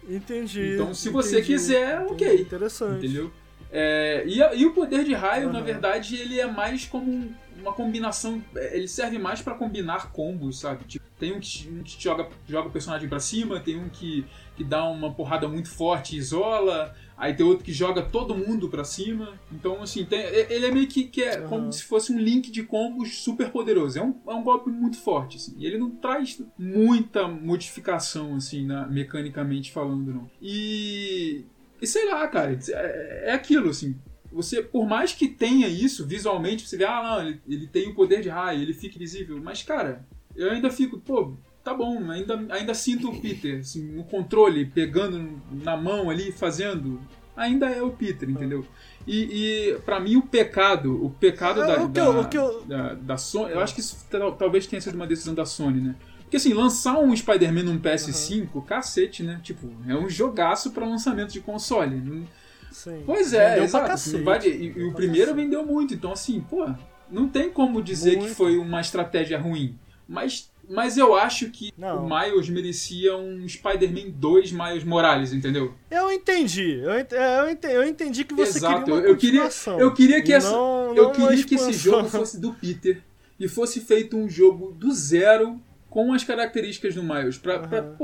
Entendi. 0.07 0.73
Então, 0.75 0.93
se 0.93 1.09
você 1.09 1.37
entendi, 1.39 1.47
quiser, 1.47 2.01
entendi. 2.01 2.13
ok. 2.13 2.41
Interessante. 2.41 3.05
entendeu? 3.05 3.31
É, 3.71 4.23
e, 4.25 4.39
e 4.59 4.65
o 4.65 4.73
poder 4.73 5.03
de 5.03 5.13
raio, 5.13 5.45
Aham. 5.49 5.53
na 5.53 5.61
verdade, 5.61 6.15
ele 6.15 6.39
é 6.39 6.47
mais 6.47 6.85
como 6.85 7.11
um- 7.11 7.33
uma 7.61 7.73
combinação. 7.73 8.43
é, 8.55 8.77
Ele 8.77 8.87
serve 8.87 9.17
mais 9.17 9.41
pra 9.41 9.55
combinar 9.55 10.11
combos, 10.11 10.59
sabe? 10.59 10.83
Tipo, 10.85 11.05
tem 11.19 11.33
um 11.33 11.39
que, 11.39 11.69
um 11.69 11.83
que 11.83 12.01
joga, 12.01 12.27
joga 12.47 12.69
o 12.69 12.71
personagem 12.71 13.09
pra 13.09 13.19
cima, 13.19 13.59
tem 13.59 13.77
um 13.77 13.89
que, 13.89 14.25
que 14.55 14.63
dá 14.63 14.85
uma 14.85 15.13
porrada 15.13 15.47
muito 15.47 15.69
forte 15.69 16.15
e 16.15 16.19
isola. 16.19 16.95
Aí 17.17 17.33
tem 17.33 17.45
outro 17.45 17.65
que 17.65 17.73
joga 17.73 18.01
todo 18.01 18.33
mundo 18.33 18.69
pra 18.69 18.85
cima. 18.85 19.37
Então, 19.51 19.81
assim, 19.81 20.05
tem, 20.05 20.21
ele 20.21 20.65
é 20.65 20.71
meio 20.71 20.87
que, 20.87 21.03
que 21.03 21.21
é 21.21 21.41
uhum. 21.41 21.47
como 21.49 21.73
se 21.73 21.83
fosse 21.83 22.13
um 22.13 22.17
link 22.17 22.49
de 22.49 22.63
combos 22.63 23.17
super 23.17 23.51
poderoso. 23.51 23.99
É 23.99 24.01
um, 24.01 24.15
é 24.25 24.33
um 24.33 24.43
golpe 24.43 24.69
muito 24.69 24.97
forte, 24.97 25.35
assim. 25.35 25.53
E 25.57 25.65
ele 25.65 25.77
não 25.77 25.91
traz 25.91 26.41
muita 26.57 27.27
modificação, 27.27 28.35
assim, 28.35 28.65
na, 28.65 28.87
mecanicamente 28.87 29.71
falando, 29.71 30.13
não. 30.13 30.31
E. 30.41 31.43
E 31.81 31.87
sei 31.87 32.09
lá, 32.09 32.27
cara, 32.27 32.57
é, 32.69 33.29
é 33.29 33.33
aquilo, 33.33 33.69
assim. 33.69 33.95
Você, 34.31 34.61
por 34.61 34.87
mais 34.87 35.13
que 35.13 35.27
tenha 35.27 35.67
isso 35.67 36.05
visualmente, 36.05 36.67
você 36.67 36.77
vê, 36.77 36.85
ah, 36.85 37.01
não, 37.01 37.27
ele, 37.27 37.41
ele 37.47 37.67
tem 37.67 37.89
o 37.89 37.95
poder 37.95 38.21
de 38.21 38.29
raio, 38.29 38.61
ele 38.61 38.73
fica 38.73 38.95
invisível. 38.95 39.39
Mas, 39.41 39.63
cara, 39.63 40.05
eu 40.35 40.51
ainda 40.51 40.69
fico, 40.69 40.99
pô, 40.99 41.33
tá 41.63 41.73
bom, 41.73 42.09
ainda, 42.09 42.39
ainda 42.49 42.73
sinto 42.73 43.09
o 43.09 43.19
Peter, 43.19 43.59
assim, 43.59 43.83
no 43.91 44.03
controle, 44.03 44.65
pegando 44.65 45.41
na 45.51 45.75
mão 45.75 46.09
ali, 46.09 46.31
fazendo. 46.31 47.01
Ainda 47.35 47.69
é 47.69 47.81
o 47.81 47.91
Peter, 47.91 48.29
entendeu? 48.29 48.65
E, 49.07 49.71
e 49.71 49.79
para 49.79 49.99
mim 49.99 50.17
o 50.17 50.21
pecado, 50.21 51.03
o 51.03 51.09
pecado 51.09 51.63
é, 51.63 51.67
da, 51.67 51.85
da, 51.85 52.21
da, 52.67 52.93
da, 52.95 53.17
Sony, 53.17 53.53
eu 53.53 53.61
acho 53.61 53.73
que 53.73 53.79
isso 53.79 54.05
talvez 54.37 54.67
tenha 54.67 54.81
sido 54.81 54.95
uma 54.95 55.07
decisão 55.07 55.33
da 55.33 55.45
Sony, 55.45 55.79
né? 55.79 55.95
Porque 56.21 56.37
assim, 56.37 56.53
lançar 56.53 56.99
um 56.99 57.15
Spider-Man 57.15 57.63
num 57.63 57.79
PS5, 57.79 58.49
uhum. 58.53 58.61
cacete, 58.61 59.23
né? 59.23 59.39
Tipo, 59.41 59.67
é 59.87 59.95
um 59.95 60.07
jogaço 60.07 60.71
para 60.71 60.85
lançamento 60.85 61.31
de 61.31 61.39
console. 61.39 62.25
Sim. 62.71 63.03
Pois 63.05 63.33
é, 63.33 63.49
vendeu 63.49 63.63
exato. 63.63 63.87
Cacete, 63.87 64.23
vai, 64.23 64.39
e, 64.45 64.65
e 64.65 64.83
o 64.83 64.93
primeiro 64.93 65.31
cacete. 65.31 65.45
vendeu 65.45 65.65
muito, 65.65 65.93
então 65.93 66.11
assim, 66.11 66.41
pô, 66.41 66.67
não 67.09 67.27
tem 67.27 67.49
como 67.49 67.81
dizer 67.81 68.17
muito. 68.17 68.29
que 68.29 68.35
foi 68.35 68.57
uma 68.57 68.81
estratégia 68.81 69.39
ruim. 69.39 69.77
Mas 70.07 70.49
mas 70.69 70.99
eu 70.99 71.15
acho 71.15 71.49
que 71.49 71.73
não. 71.75 72.05
o 72.05 72.09
Miles 72.09 72.47
merecia 72.47 73.17
um 73.17 73.47
Spider-Man 73.47 74.11
2 74.11 74.51
Miles 74.51 74.83
Morales, 74.83 75.33
entendeu? 75.33 75.73
Eu 75.89 76.11
entendi. 76.11 76.79
Eu, 76.83 76.91
eu, 76.91 77.49
entendi, 77.49 77.73
eu 77.73 77.83
entendi 77.83 78.23
que 78.23 78.35
você 78.35 78.59
Exato. 78.59 78.83
queria 78.83 78.93
uma 78.93 79.07
eu 79.07 79.17
queria, 79.17 79.49
eu 79.79 79.93
queria 79.93 80.21
que 80.21 80.31
essa, 80.31 80.51
não, 80.51 80.93
eu 80.95 81.11
queria 81.11 81.43
que 81.43 81.55
esse 81.55 81.73
jogo 81.73 82.07
fosse 82.07 82.39
do 82.39 82.53
Peter 82.53 83.01
e 83.39 83.47
fosse 83.47 83.81
feito 83.81 84.15
um 84.15 84.29
jogo 84.29 84.71
do 84.71 84.93
zero 84.93 85.59
com 85.89 86.13
as 86.13 86.23
características 86.23 86.93
do 86.93 87.01
Miles, 87.01 87.39
pra, 87.39 87.61
uhum. 87.61 87.95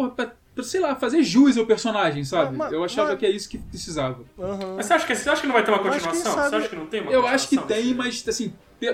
Sei 0.64 0.80
lá, 0.80 0.96
fazer 0.96 1.22
jus 1.24 1.58
ao 1.58 1.66
personagem, 1.66 2.24
sabe? 2.24 2.56
Mas, 2.56 2.72
eu 2.72 2.84
achava 2.84 3.10
mas... 3.10 3.20
que 3.20 3.26
é 3.26 3.30
isso 3.30 3.50
que 3.50 3.58
precisava. 3.58 4.24
Uhum. 4.38 4.76
Mas 4.78 4.86
você 4.86 4.94
acha, 4.94 5.06
que, 5.06 5.16
você 5.16 5.30
acha 5.30 5.42
que 5.42 5.48
não 5.48 5.54
vai 5.54 5.64
ter 5.64 5.72
uma 5.72 5.80
continuação? 5.80 6.34
Você 6.34 6.56
acha 6.56 6.70
que 6.70 6.76
não 6.76 6.86
tem 6.86 7.02
uma 7.02 7.12
Eu 7.12 7.28
acho 7.28 7.50
que 7.50 7.58
tem, 7.58 7.94
mas 7.94 8.26
assim, 8.28 8.54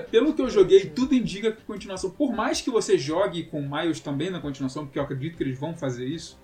pelo 0.09 0.33
que 0.33 0.41
eu 0.41 0.49
joguei, 0.49 0.85
tudo 0.85 1.13
indica 1.13 1.51
que 1.51 1.63
continuação. 1.63 2.09
Por 2.09 2.33
mais 2.33 2.61
que 2.61 2.69
você 2.69 2.97
jogue 2.97 3.43
com 3.43 3.61
Miles 3.61 3.99
também 3.99 4.29
na 4.29 4.39
continuação, 4.39 4.85
porque 4.85 4.99
eu 4.99 5.03
acredito 5.03 5.37
que 5.37 5.43
eles 5.43 5.59
vão 5.59 5.75
fazer 5.75 6.05
isso, 6.05 6.39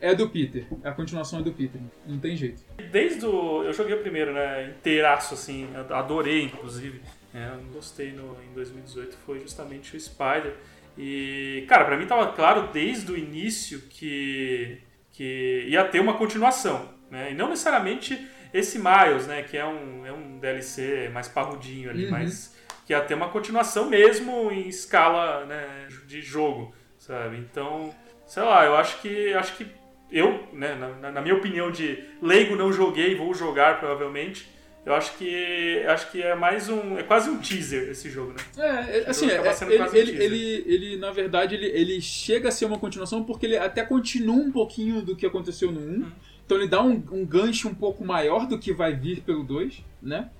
é 0.00 0.14
do 0.14 0.28
Peter. 0.28 0.66
A 0.84 0.92
continuação 0.92 1.40
é 1.40 1.42
do 1.42 1.52
Peter. 1.52 1.80
Não 2.06 2.18
tem 2.18 2.36
jeito. 2.36 2.62
Desde 2.90 3.26
o. 3.26 3.64
Eu 3.64 3.72
joguei 3.72 3.94
o 3.94 4.00
primeiro, 4.00 4.32
né? 4.32 4.70
Inteiraço, 4.70 5.34
assim. 5.34 5.68
Adorei, 5.90 6.44
inclusive. 6.44 7.00
É, 7.34 7.48
eu 7.54 7.72
gostei 7.72 8.12
no, 8.12 8.36
em 8.48 8.54
2018. 8.54 9.16
Foi 9.26 9.40
justamente 9.40 9.96
o 9.96 10.00
Spider. 10.00 10.54
E, 10.98 11.64
cara, 11.68 11.84
para 11.84 11.96
mim 11.96 12.06
tava 12.06 12.32
claro 12.32 12.70
desde 12.72 13.12
o 13.12 13.16
início 13.16 13.82
que, 13.88 14.78
que 15.12 15.66
ia 15.68 15.84
ter 15.84 16.00
uma 16.00 16.14
continuação. 16.14 16.92
Né? 17.08 17.30
E 17.30 17.34
não 17.34 17.48
necessariamente 17.48 18.26
esse 18.52 18.78
Miles, 18.78 19.26
né? 19.28 19.42
Que 19.42 19.56
é 19.56 19.64
um, 19.64 20.04
é 20.04 20.12
um 20.12 20.38
DLC 20.38 21.08
mais 21.12 21.28
parrudinho 21.28 21.88
ali, 21.88 22.06
uhum. 22.06 22.10
mas 22.10 22.56
que 22.84 22.92
ia 22.92 23.00
ter 23.00 23.14
uma 23.14 23.28
continuação 23.28 23.88
mesmo 23.88 24.50
em 24.50 24.66
escala 24.66 25.44
né, 25.44 25.86
de 26.06 26.20
jogo, 26.22 26.74
sabe? 26.98 27.36
Então, 27.36 27.94
sei 28.26 28.42
lá, 28.42 28.64
eu 28.64 28.76
acho 28.76 29.00
que 29.00 29.32
acho 29.34 29.56
que 29.56 29.66
eu, 30.10 30.48
né, 30.52 30.74
na, 30.74 31.12
na 31.12 31.20
minha 31.20 31.34
opinião 31.34 31.70
de 31.70 32.02
leigo 32.20 32.56
não 32.56 32.72
joguei, 32.72 33.14
vou 33.14 33.34
jogar 33.34 33.78
provavelmente. 33.78 34.48
Eu 34.86 34.94
acho 34.94 35.18
que 35.18 35.84
acho 35.86 36.10
que 36.10 36.22
é 36.22 36.34
mais 36.34 36.68
um 36.68 36.96
é 36.98 37.02
quase 37.02 37.28
um 37.28 37.38
teaser 37.38 37.90
esse 37.90 38.08
jogo, 38.08 38.32
né? 38.32 38.38
É, 38.56 39.00
é 39.00 39.10
assim, 39.10 39.28
é, 39.28 39.34
ele, 39.34 39.82
um 39.82 39.94
ele, 39.94 40.24
ele, 40.24 40.64
ele, 40.66 40.96
na 40.96 41.10
verdade 41.10 41.54
ele, 41.54 41.66
ele 41.66 42.00
chega 42.00 42.48
a 42.48 42.50
ser 42.50 42.64
uma 42.64 42.78
continuação 42.78 43.22
porque 43.22 43.44
ele 43.44 43.58
até 43.58 43.84
continua 43.84 44.36
um 44.36 44.50
pouquinho 44.50 45.02
do 45.02 45.14
que 45.14 45.26
aconteceu 45.26 45.70
no 45.70 45.80
1. 45.80 45.82
Hum. 45.82 46.12
Então 46.46 46.56
ele 46.56 46.68
dá 46.68 46.82
um, 46.82 47.02
um 47.12 47.26
gancho 47.26 47.68
um 47.68 47.74
pouco 47.74 48.02
maior 48.02 48.46
do 48.46 48.58
que 48.58 48.72
vai 48.72 48.94
vir 48.94 49.20
pelo 49.20 49.44
2, 49.44 49.84
né? 50.02 50.30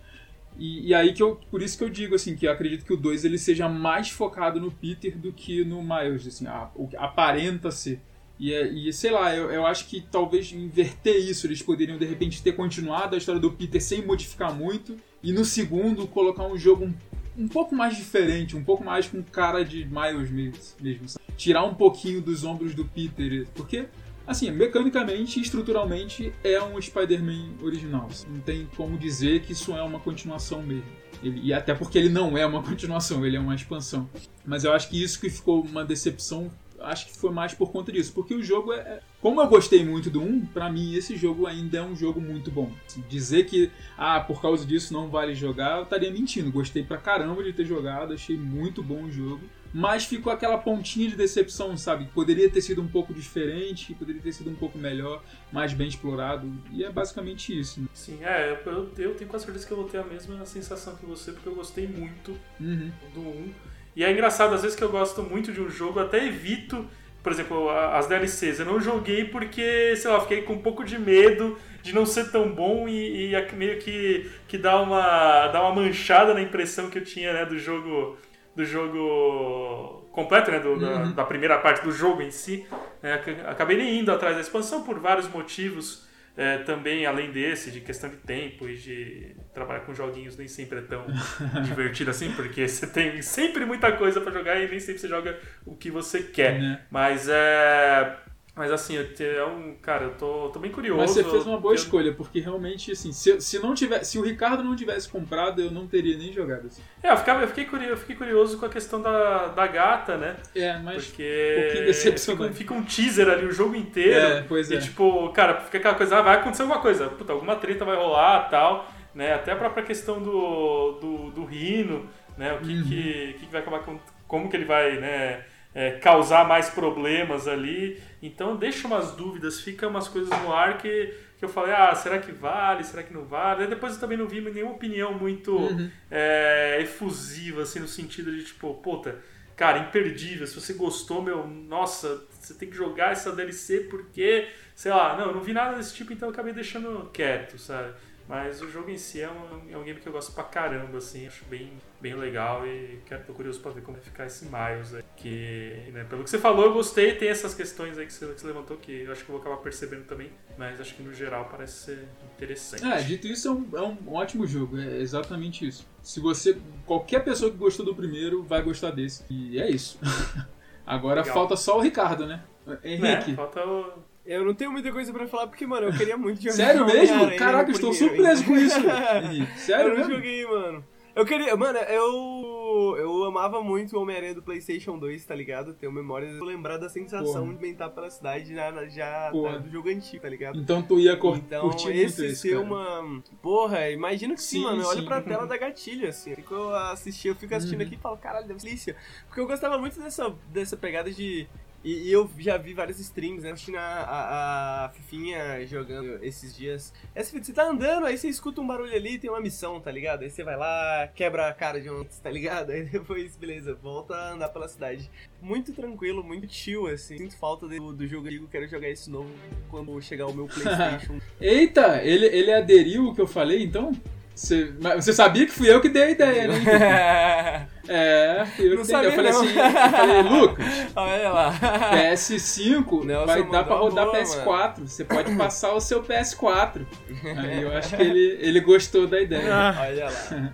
E, 0.59 0.89
e, 0.89 0.94
aí 0.94 1.12
que 1.12 1.23
eu, 1.23 1.39
por 1.51 1.62
isso 1.62 1.78
que 1.78 1.85
eu 1.85 1.89
digo 1.89 2.15
assim, 2.15 2.35
que 2.35 2.47
eu 2.47 2.51
acredito 2.51 2.85
que 2.85 2.93
o 2.93 2.97
2 2.97 3.24
ele 3.24 3.39
seja 3.39 3.69
mais 3.69 4.10
focado 4.10 4.60
no 4.60 4.73
Peter 4.73 5.16
do 5.16 5.32
que 5.32 5.65
no 5.65 5.82
Miles, 5.82 6.27
assim, 6.27 6.47
a, 6.47 6.69
o, 6.74 6.89
aparenta 6.97 7.70
ser. 7.70 8.01
E, 8.39 8.52
e 8.52 8.93
sei 8.93 9.10
lá, 9.10 9.35
eu, 9.35 9.51
eu 9.51 9.66
acho 9.66 9.86
que 9.86 10.01
talvez 10.01 10.52
inverter 10.52 11.16
isso, 11.16 11.47
eles 11.47 11.62
poderiam 11.62 11.98
de 11.98 12.06
repente 12.06 12.43
ter 12.43 12.52
continuado 12.52 13.15
a 13.15 13.19
história 13.19 13.40
do 13.40 13.51
Peter 13.51 13.82
sem 13.82 14.05
modificar 14.05 14.55
muito, 14.55 14.97
e 15.23 15.32
no 15.32 15.44
segundo 15.44 16.06
colocar 16.06 16.44
um 16.44 16.56
jogo 16.56 16.85
um, 16.85 16.94
um 17.36 17.48
pouco 17.48 17.74
mais 17.74 17.97
diferente, 17.97 18.56
um 18.56 18.62
pouco 18.62 18.85
mais 18.85 19.06
com 19.09 19.23
cara 19.23 19.65
de 19.65 19.85
Miles 19.85 20.31
mesmo, 20.31 20.59
mesmo 20.81 21.06
tirar 21.36 21.65
um 21.65 21.74
pouquinho 21.74 22.20
dos 22.20 22.44
ombros 22.44 22.74
do 22.74 22.85
Peter, 22.85 23.47
porque 23.55 23.86
Assim, 24.28 24.51
mecanicamente 24.51 25.39
e 25.39 25.43
estruturalmente 25.43 26.35
é 26.44 26.62
um 26.62 26.78
Spider-Man 26.78 27.55
original. 27.62 28.09
Assim. 28.10 28.27
Não 28.28 28.40
tem 28.40 28.69
como 28.77 28.98
dizer 28.98 29.40
que 29.40 29.52
isso 29.52 29.73
é 29.73 29.82
uma 29.82 29.98
continuação 29.98 30.62
mesmo. 30.62 30.85
Ele, 31.23 31.40
e 31.43 31.55
até 31.55 31.74
porque 31.74 31.97
ele 31.97 32.10
não 32.10 32.36
é 32.36 32.44
uma 32.44 32.60
continuação, 32.62 33.24
ele 33.24 33.39
é 33.39 33.40
uma 33.40 33.55
expansão. 33.55 34.06
Mas 34.44 34.65
eu 34.65 34.73
acho 34.74 34.90
que 34.90 35.02
isso 35.02 35.19
que 35.19 35.31
ficou 35.31 35.62
uma 35.62 35.82
decepção, 35.82 36.51
acho 36.81 37.07
que 37.07 37.17
foi 37.17 37.31
mais 37.31 37.55
por 37.55 37.71
conta 37.71 37.93
disso. 37.93 38.13
Porque 38.13 38.35
o 38.35 38.43
jogo 38.43 38.73
é. 38.73 38.79
é 38.79 39.01
como 39.21 39.41
eu 39.41 39.49
gostei 39.49 39.85
muito 39.85 40.11
do 40.11 40.23
1, 40.23 40.47
pra 40.47 40.71
mim 40.71 40.95
esse 40.95 41.17
jogo 41.17 41.47
ainda 41.47 41.79
é 41.79 41.83
um 41.83 41.97
jogo 41.97 42.21
muito 42.21 42.51
bom. 42.51 42.71
Dizer 43.09 43.47
que, 43.47 43.71
ah, 43.97 44.21
por 44.21 44.41
causa 44.41 44.65
disso 44.65 44.93
não 44.93 45.09
vale 45.09 45.35
jogar, 45.35 45.79
eu 45.79 45.83
estaria 45.83 46.11
mentindo. 46.11 46.53
Gostei 46.53 46.83
pra 46.83 46.99
caramba 46.99 47.43
de 47.43 47.53
ter 47.53 47.65
jogado, 47.65 48.13
achei 48.13 48.37
muito 48.37 48.83
bom 48.83 49.05
o 49.05 49.11
jogo 49.11 49.41
mas 49.73 50.05
ficou 50.05 50.33
aquela 50.33 50.59
pontinha 50.59 51.09
de 51.09 51.17
decepção, 51.17 51.77
sabe? 51.77 52.07
Poderia 52.15 52.49
ter 52.51 52.61
sido 52.61 52.81
um 52.81 52.89
pouco 52.89 53.13
diferente, 53.13 53.95
poderia 53.95 54.21
ter 54.21 54.33
sido 54.33 54.51
um 54.51 54.55
pouco 54.55 54.79
melhor, 54.79 55.23
mais 55.53 55.73
bem 55.73 55.89
explorado, 55.89 56.51
e 56.71 56.85
é 56.85 56.91
basicamente 56.91 57.59
isso. 57.59 57.81
Né? 57.81 57.89
Sim, 57.93 58.19
é, 58.23 58.59
eu, 58.67 58.93
eu 58.99 59.15
tenho 59.15 59.29
quase 59.29 59.45
certeza 59.45 59.67
que 59.67 59.73
eu 59.73 59.77
vou 59.77 59.89
ter 59.89 59.99
a 59.99 60.05
mesma 60.05 60.45
sensação 60.47 60.97
que 60.97 61.05
você, 61.05 61.33
porque 61.33 61.49
eu 61.49 61.55
gostei 61.55 61.87
muito 61.87 62.37
uhum. 62.61 62.91
do 63.15 63.21
1. 63.21 63.53
E 63.99 64.05
é 64.05 64.12
engraçado, 64.12 64.55
às 64.55 64.62
vezes 64.62 64.77
que 64.77 64.85
eu 64.85 64.91
gosto 64.91 65.25
muito 65.25 65.51
de 65.51 65.61
um 65.61 65.69
jogo, 65.69 65.99
até 65.99 66.25
evito, 66.25 66.87
por 67.20 67.33
exemplo, 67.33 67.69
as 67.69 68.07
DLCs. 68.07 68.61
Eu 68.61 68.66
não 68.66 68.81
joguei 68.81 69.25
porque, 69.25 69.97
sei 69.97 70.09
lá, 70.09 70.20
fiquei 70.20 70.43
com 70.43 70.53
um 70.53 70.62
pouco 70.62 70.85
de 70.85 70.97
medo 70.97 71.59
de 71.83 71.93
não 71.93 72.07
ser 72.07 72.31
tão 72.31 72.49
bom 72.49 72.89
e, 72.89 73.35
e 73.35 73.53
meio 73.57 73.77
que, 73.81 74.31
que 74.47 74.57
dá, 74.57 74.81
uma, 74.81 75.49
dá 75.49 75.61
uma 75.62 75.83
manchada 75.83 76.33
na 76.33 76.41
impressão 76.41 76.89
que 76.89 76.99
eu 76.99 77.05
tinha 77.05 77.33
né, 77.33 77.45
do 77.45 77.59
jogo 77.59 78.16
do 78.55 78.65
jogo 78.65 80.07
completo, 80.12 80.53
né, 80.53 80.61
do, 80.61 80.70
uhum. 80.70 80.79
da, 80.79 81.05
da, 81.07 81.25
primeira 81.25 81.59
parte 81.59 81.83
do 81.83 81.91
jogo 81.91 82.23
em 82.23 82.31
si. 82.31 82.65
É, 83.03 83.15
acabei 83.49 83.77
nem 83.77 83.99
indo 83.99 84.12
atrás 84.12 84.37
da 84.37 84.41
expansão 84.41 84.85
por 84.85 85.01
vários 85.01 85.29
motivos, 85.29 86.08
é, 86.39 86.59
também 86.59 87.05
além 87.05 87.32
desse, 87.32 87.69
de 87.73 87.81
questão 87.81 88.09
de 88.09 88.16
tempo 88.19 88.69
e 88.69 88.77
de 88.77 89.35
trabalhar 89.52 89.81
com 89.81 89.93
joguinhos 89.93 90.36
nem 90.36 90.47
sempre 90.47 90.78
é 90.78 90.82
tão 90.82 91.05
divertido 91.66 92.12
assim, 92.12 92.31
porque 92.31 92.69
você 92.69 92.86
tem 92.86 93.20
sempre 93.23 93.65
muita 93.65 93.90
coisa 93.90 94.20
para 94.20 94.31
jogar 94.31 94.56
e 94.62 94.69
nem 94.69 94.78
sempre 94.78 95.01
você 95.01 95.09
joga 95.09 95.36
o 95.66 95.74
que 95.74 95.90
você 95.90 96.23
quer. 96.23 96.60
Uhum. 96.60 96.78
Mas 96.93 97.28
é 97.28 98.19
mas 98.59 98.73
assim, 98.73 98.97
é 98.99 99.45
um. 99.45 99.77
Cara, 99.81 100.07
eu 100.07 100.15
tô, 100.15 100.49
tô 100.49 100.59
bem 100.59 100.73
curioso. 100.73 101.01
Mas 101.01 101.13
você 101.13 101.23
fez 101.23 101.47
uma 101.47 101.61
boa 101.61 101.73
eu... 101.73 101.77
escolha, 101.77 102.13
porque 102.13 102.41
realmente, 102.41 102.91
assim, 102.91 103.13
se, 103.13 103.41
se, 103.41 103.61
não 103.61 103.73
tivesse, 103.73 104.11
se 104.11 104.19
o 104.19 104.23
Ricardo 104.23 104.65
não 104.65 104.75
tivesse 104.75 105.09
comprado, 105.09 105.63
eu 105.63 105.71
não 105.71 105.87
teria 105.87 106.19
nem 106.19 106.33
jogado. 106.33 106.67
Assim. 106.67 106.83
É, 107.01 107.13
eu, 107.13 107.17
ficava, 107.17 107.43
eu, 107.43 107.47
fiquei 107.47 107.67
curioso, 107.67 107.93
eu 107.93 107.97
fiquei 107.97 108.17
curioso 108.17 108.59
com 108.59 108.67
a 108.67 108.69
questão 108.69 109.01
da, 109.01 109.47
da 109.47 109.65
gata, 109.69 110.17
né? 110.17 110.37
É, 110.57 110.77
mas. 110.77 111.07
Porque 111.07 111.77
um 111.83 111.85
decepcionante. 111.85 112.55
Fica, 112.55 112.59
fica, 112.59 112.75
um 112.75 112.83
teaser 112.83 113.29
ali 113.29 113.47
o 113.47 113.53
jogo 113.53 113.77
inteiro. 113.77 114.19
É, 114.19 114.43
pois 114.43 114.73
é. 114.73 114.75
E 114.75 114.81
tipo, 114.81 115.29
cara, 115.31 115.61
fica 115.61 115.79
aquela 115.79 115.95
coisa, 115.95 116.19
ah, 116.19 116.23
vai 116.23 116.39
acontecer 116.39 116.63
alguma 116.63 116.81
coisa. 116.81 117.07
Puta, 117.11 117.33
alguma 117.33 117.55
treta 117.55 117.85
vai 117.85 117.95
rolar 117.95 118.49
tal. 118.51 118.91
Né? 119.15 119.35
Até 119.35 119.53
a 119.53 119.57
própria 119.57 119.85
questão 119.85 120.21
do, 120.21 120.99
do, 121.01 121.31
do 121.31 121.45
Rino, 121.45 122.11
né? 122.37 122.55
O 122.55 122.59
que, 122.59 122.75
uhum. 122.75 122.83
que, 122.83 123.37
que 123.39 123.47
vai 123.53 123.61
acabar 123.61 123.85
com. 123.85 124.01
Como 124.27 124.51
que 124.51 124.57
ele 124.57 124.65
vai, 124.65 124.99
né? 124.99 125.45
É, 125.79 125.93
causar 125.93 126.45
mais 126.45 126.69
problemas 126.69 127.47
ali. 127.47 128.03
Então 128.21 128.57
deixa 128.57 128.89
umas 128.89 129.13
dúvidas, 129.13 129.61
fica 129.61 129.87
umas 129.87 130.09
coisas 130.09 130.29
no 130.43 130.53
ar 130.53 130.77
que, 130.77 131.15
que 131.39 131.45
eu 131.45 131.49
falei, 131.49 131.73
ah, 131.73 131.95
será 131.95 132.19
que 132.19 132.33
vale, 132.33 132.83
será 132.83 133.05
que 133.05 133.15
não 133.15 133.25
vale? 133.25 133.63
Aí 133.63 133.69
depois 133.71 133.95
eu 133.95 134.01
também 134.01 134.19
não 134.19 134.27
vi 134.27 134.41
nenhuma 134.41 134.73
opinião 134.73 135.15
muito 135.15 135.57
uhum. 135.57 135.89
é, 136.11 136.79
efusiva, 136.81 137.63
assim, 137.63 137.79
no 137.79 137.87
sentido 137.87 138.33
de 138.33 138.43
tipo, 138.43 138.75
puta, 138.75 139.21
cara, 139.55 139.79
imperdível, 139.79 140.49
se 140.49 140.61
você 140.61 140.73
gostou, 140.73 141.23
meu, 141.23 141.47
nossa, 141.47 142.25
você 142.41 142.55
tem 142.55 142.69
que 142.69 142.77
jogar 142.77 143.13
essa 143.13 143.31
DLC 143.31 143.87
porque, 143.89 144.49
sei 144.75 144.91
lá, 144.91 145.17
não, 145.17 145.27
eu 145.27 145.35
não 145.35 145.43
vi 145.43 145.53
nada 145.53 145.77
desse 145.77 145.95
tipo, 145.95 146.13
então 146.13 146.27
eu 146.29 146.33
acabei 146.33 146.53
deixando 146.53 147.09
quieto, 147.13 147.57
sabe? 147.57 147.95
Mas 148.29 148.61
o 148.61 148.71
jogo 148.71 148.91
em 148.91 148.99
si 148.99 149.23
é 149.23 149.31
um, 149.31 149.73
é 149.73 149.79
um 149.79 149.83
game 149.83 149.99
que 149.99 150.07
eu 150.07 150.13
gosto 150.13 150.33
pra 150.33 150.45
caramba, 150.45 150.99
assim, 150.99 151.27
acho 151.27 151.47
bem, 151.47 151.73
bem 151.99 152.15
legal 152.15 152.67
e 152.67 153.01
quero, 153.07 153.25
tô 153.25 153.33
curioso 153.33 153.59
pra 153.61 153.71
ver 153.71 153.81
como 153.81 153.97
vai 153.97 154.05
ficar 154.05 154.27
esse 154.27 154.45
Miles 154.45 154.95
aí. 154.95 155.03
Que, 155.17 155.91
né, 155.93 156.05
pelo 156.05 156.23
que 156.23 156.29
você 156.29 156.39
falou, 156.39 156.67
eu 156.67 156.75
gostei, 156.75 157.15
tem 157.15 157.31
essas 157.31 157.55
questões 157.55 157.97
aí 157.97 158.05
que 158.05 158.13
você, 158.13 158.27
que 158.27 158.41
você, 158.41 158.47
levantou 158.47 158.77
que 158.77 158.93
eu 158.93 159.13
acho 159.13 159.25
que 159.25 159.31
eu 159.31 159.33
vou 159.33 159.41
acabar 159.41 159.57
percebendo 159.63 160.05
também, 160.05 160.31
mas 160.59 160.79
acho 160.79 160.95
que 160.95 161.03
no 161.03 161.15
geral 161.15 161.49
parece 161.51 161.87
ser 161.87 162.09
interessante. 162.37 162.85
É, 162.85 163.01
dito 163.01 163.27
isso, 163.27 163.49
é 163.49 163.51
um, 163.51 163.69
é 163.75 163.81
um 163.81 164.15
ótimo 164.15 164.47
jogo, 164.47 164.79
é 164.79 164.99
exatamente 164.99 165.67
isso. 165.67 165.87
Se 166.03 166.21
você. 166.21 166.59
Qualquer 166.85 167.25
pessoa 167.25 167.51
que 167.51 167.57
gostou 167.57 167.85
do 167.85 167.95
primeiro 167.95 168.43
vai 168.43 168.63
gostar 168.63 168.91
desse. 168.91 169.25
E 169.31 169.61
é 169.61 169.71
isso. 169.71 169.99
Agora 170.87 171.21
legal. 171.21 171.35
falta 171.35 171.57
só 171.57 171.77
o 171.77 171.81
Ricardo, 171.81 172.27
né? 172.27 172.43
Henrique. 172.83 173.33
É, 173.33 173.35
falta 173.35 173.65
o 173.65 173.93
eu 174.29 174.45
não 174.45 174.53
tenho 174.53 174.71
muita 174.71 174.93
coisa 174.93 175.11
pra 175.11 175.27
falar 175.27 175.47
porque, 175.47 175.67
mano, 175.67 175.87
eu 175.87 175.93
queria 175.93 176.17
muito 176.17 176.43
jogar. 176.43 176.57
Sério 176.57 176.85
mesmo? 176.85 177.35
Caraca, 177.37 177.71
eu 177.71 177.75
estou 177.75 177.95
surpreso 177.95 178.45
com 178.45 178.57
isso. 178.57 178.79
Sério 179.57 179.87
Eu 179.87 179.89
não 179.89 179.97
mesmo? 179.97 180.15
joguei, 180.15 180.45
mano. 180.45 180.85
Eu 181.17 181.25
queria. 181.25 181.57
Mano, 181.57 181.79
eu. 181.79 182.97
Eu 182.99 183.25
amava 183.25 183.63
muito 183.63 183.97
o 183.97 184.03
Homem-Aranha 184.03 184.35
do 184.35 184.43
PlayStation 184.43 184.99
2, 184.99 185.25
tá 185.25 185.35
ligado? 185.35 185.73
Tenho 185.73 185.91
memórias. 185.91 186.37
Eu 186.37 186.45
lembrar 186.45 186.77
da 186.77 186.91
sensação 186.91 187.47
Porra. 187.47 187.55
de 187.55 187.61
mentar 187.61 187.91
pela 187.91 188.11
cidade 188.11 188.55
já, 188.55 188.87
já 188.87 189.33
tá, 189.33 189.59
do 189.59 189.71
jogo 189.71 189.89
antigo, 189.89 190.23
tá 190.23 190.29
ligado? 190.29 190.61
Então 190.61 190.83
tu 190.83 191.01
ia 191.01 191.17
cur 191.17 191.37
então, 191.37 191.63
curtir 191.63 191.97
esse 191.97 192.23
muito 192.23 192.37
ser 192.37 192.59
uma. 192.59 193.23
Porra, 193.41 193.91
imagino 193.91 194.35
que 194.35 194.43
sim, 194.43 194.59
sim 194.59 194.65
mano. 194.65 194.83
Eu 194.83 194.89
olho 194.89 195.05
pra 195.07 195.23
tela 195.23 195.47
da 195.47 195.57
gatilha, 195.57 196.11
assim. 196.11 196.31
Eu 196.31 196.37
fico 196.37 196.71
assistindo, 196.71 197.33
eu 197.33 197.37
fico 197.37 197.55
assistindo 197.55 197.81
uhum. 197.81 197.87
aqui 197.87 197.97
e 197.97 197.99
falo, 197.99 198.17
caralho, 198.19 198.47
delícia. 198.47 198.95
Porque 199.27 199.41
eu 199.41 199.47
gostava 199.47 199.79
muito 199.79 199.99
dessa, 199.99 200.33
dessa 200.53 200.77
pegada 200.77 201.11
de 201.11 201.49
e, 201.89 202.09
e, 202.09 202.12
eu 202.12 202.31
já 202.39 202.59
vi 202.59 202.74
vários 202.74 203.01
streams, 203.01 203.43
né? 203.43 203.52
Assistindo 203.52 203.78
a, 203.78 203.81
a, 203.81 204.85
a, 204.85 204.89
Fifinha 204.90 205.66
jogando 205.66 206.23
esses 206.23 206.55
dias. 206.55 206.93
Essa 207.15 207.43
você 207.43 207.51
tá 207.51 207.65
andando, 207.65 208.05
aí 208.05 208.19
você 208.19 208.28
escuta 208.28 208.60
um 208.60 208.66
barulho 208.66 208.94
ali 208.94 209.19
tem 209.19 209.31
uma 209.31 209.40
missão, 209.40 209.81
tá 209.81 209.90
ligado? 209.90 210.23
Aí 210.23 210.28
você 210.28 210.44
vai 210.44 210.55
lá, 210.55 211.09
quebra 211.15 211.48
a 211.48 211.55
cara 211.55 211.81
de 211.81 211.89
um, 211.89 212.05
tá 212.05 212.31
ligado? 212.31 212.73
Aí 212.73 212.85
depois, 212.85 213.36
beleza, 213.36 213.74
volta 213.74 214.15
a 214.15 214.32
andar 214.32 214.51
pela 214.51 214.69
cidade. 214.69 215.10
Muito 215.40 215.73
tranquilo, 215.73 216.23
muito 216.23 216.52
chill, 216.52 216.89
assim. 216.89 217.16
Sinto 217.16 217.39
falta 217.39 217.66
do, 217.66 217.93
do 217.94 218.06
jogo 218.06 218.27
antigo, 218.27 218.48
quero 218.48 218.69
jogar 218.69 218.90
esse 218.90 219.09
novo 219.09 219.31
quando 219.70 219.98
chegar 220.02 220.27
o 220.27 220.35
meu 220.35 220.44
Playstation. 220.52 221.19
Eita, 221.40 222.02
ele, 222.02 222.27
ele 222.27 222.52
aderiu 222.52 223.06
o 223.06 223.15
que 223.15 223.20
eu 223.23 223.27
falei, 223.27 223.62
então? 223.62 223.93
Você, 224.39 224.73
você 224.94 225.12
sabia 225.12 225.44
que 225.47 225.52
fui 225.52 225.69
eu 225.69 225.81
que 225.81 225.89
dei 225.89 226.02
a 226.05 226.10
ideia, 226.10 226.47
né? 226.47 227.66
é, 227.89 228.47
eu 228.56 228.77
não 228.77 228.85
dei. 228.85 228.94
Eu 228.94 229.12
falei 229.12 229.32
não. 229.32 229.40
assim, 229.40 229.59
eu 229.59 229.90
falei, 229.90 230.23
Lucas, 230.23 230.66
Olha 230.94 231.31
lá. 231.31 231.60
PS5 231.93 233.05
Nelson 233.05 233.27
vai 233.27 233.51
dar 233.51 233.65
pra 233.65 233.74
rodar 233.74 234.05
boa, 234.05 234.16
PS4. 234.16 234.47
Mano. 234.47 234.86
Você 234.89 235.05
pode 235.05 235.35
passar 235.35 235.73
o 235.73 235.81
seu 235.81 236.05
PS4. 236.05 236.86
Aí 237.36 237.62
eu 237.62 237.77
acho 237.77 237.97
que 237.97 238.01
ele, 238.01 238.39
ele 238.40 238.60
gostou 238.60 239.09
da 239.09 239.20
ideia. 239.20 239.74
Olha 239.81 240.05
lá. 240.05 240.52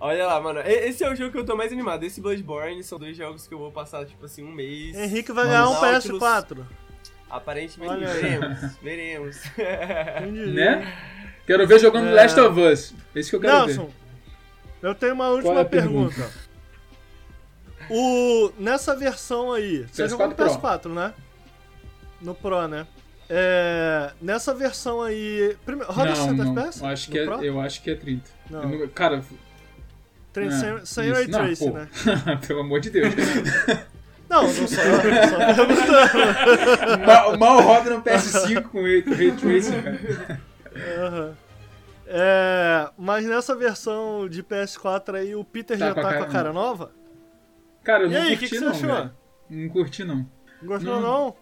Olha 0.00 0.26
lá, 0.26 0.40
mano. 0.40 0.60
Esse 0.60 1.04
é 1.04 1.12
o 1.12 1.14
jogo 1.14 1.30
que 1.30 1.38
eu 1.38 1.44
tô 1.44 1.54
mais 1.54 1.70
animado. 1.70 2.02
Esse 2.04 2.22
Bloodborne 2.22 2.82
são 2.82 2.98
dois 2.98 3.14
jogos 3.14 3.46
que 3.46 3.52
eu 3.52 3.58
vou 3.58 3.70
passar, 3.70 4.06
tipo 4.06 4.24
assim, 4.24 4.42
um 4.42 4.50
mês. 4.50 4.96
Henrique 4.96 5.30
vai 5.30 5.44
ganhar 5.44 5.68
um 5.68 5.74
PS4. 5.74 6.64
Aparentemente 7.28 7.92
Olha 7.92 8.08
veremos. 8.08 8.58
veremos. 8.82 9.42
né? 10.54 10.90
Quero 11.50 11.66
ver 11.66 11.80
jogando 11.80 12.06
é... 12.06 12.12
Last 12.12 12.38
of 12.38 12.60
Us. 12.60 12.94
É 13.12 13.18
isso 13.18 13.30
que 13.30 13.34
eu 13.34 13.40
quero 13.40 13.66
Nelson, 13.66 13.86
ver. 13.86 14.88
eu 14.88 14.94
tenho 14.94 15.14
uma 15.14 15.30
última 15.30 15.62
é 15.62 15.64
pergunta. 15.64 16.14
pergunta. 16.14 16.32
O, 17.90 18.52
nessa 18.56 18.94
versão 18.94 19.52
aí, 19.52 19.84
você 19.90 20.08
jogou 20.08 20.28
no 20.28 20.34
PS4, 20.36 20.78
Pro. 20.82 20.94
né? 20.94 21.12
No 22.20 22.36
Pro, 22.36 22.68
né? 22.68 22.86
É, 23.28 24.12
nessa 24.22 24.54
versão 24.54 25.02
aí. 25.02 25.56
Prime... 25.66 25.82
Roda 25.88 26.10
não, 26.10 26.14
60 26.14 26.44
não. 26.44 26.52
FPS? 26.52 26.84
Acho 26.84 27.10
que 27.10 27.18
é, 27.18 27.24
eu 27.24 27.60
acho 27.60 27.82
que 27.82 27.90
é 27.90 27.94
30. 27.96 28.30
Não. 28.48 28.72
Eu, 28.72 28.88
cara. 28.88 29.24
30, 30.32 30.54
é, 30.54 30.84
sem 30.84 31.10
Ray 31.10 31.26
Tracing, 31.26 31.72
né? 31.72 31.88
Pelo 32.46 32.60
amor 32.60 32.78
de 32.78 32.90
Deus. 32.90 33.12
Não, 34.30 34.44
não 34.44 34.48
sou 34.52 34.62
eu, 34.62 34.68
só 34.68 35.02
perguntando. 35.66 37.02
mal, 37.04 37.36
mal 37.36 37.60
roda 37.62 37.90
no 37.90 38.00
PS5 38.00 38.62
com 38.62 38.82
Ray 38.82 39.02
Tracing, 39.02 39.82
cara. 39.82 40.40
Uhum. 40.72 41.34
É, 42.12 42.90
mas 42.98 43.24
nessa 43.24 43.54
versão 43.54 44.28
de 44.28 44.42
PS4 44.42 45.14
aí, 45.14 45.36
o 45.36 45.44
Peter 45.44 45.78
tá 45.78 45.86
já 45.86 45.94
tá 45.94 46.18
com 46.18 46.24
a 46.24 46.26
cara 46.26 46.52
nova? 46.52 46.92
Cara, 47.84 48.02
eu 48.02 48.10
e 48.10 48.12
não 48.12 48.20
aí, 48.20 48.28
curti 48.30 48.48
que 48.48 48.48
que 48.48 48.60
não, 48.60 48.74
você 48.74 48.84
achou? 48.84 48.96
Véio. 48.96 49.10
Não 49.48 49.68
curti 49.68 50.04
não. 50.04 50.16
Não 50.16 50.68
gostou 50.68 51.00
não? 51.00 51.00
não? 51.00 51.36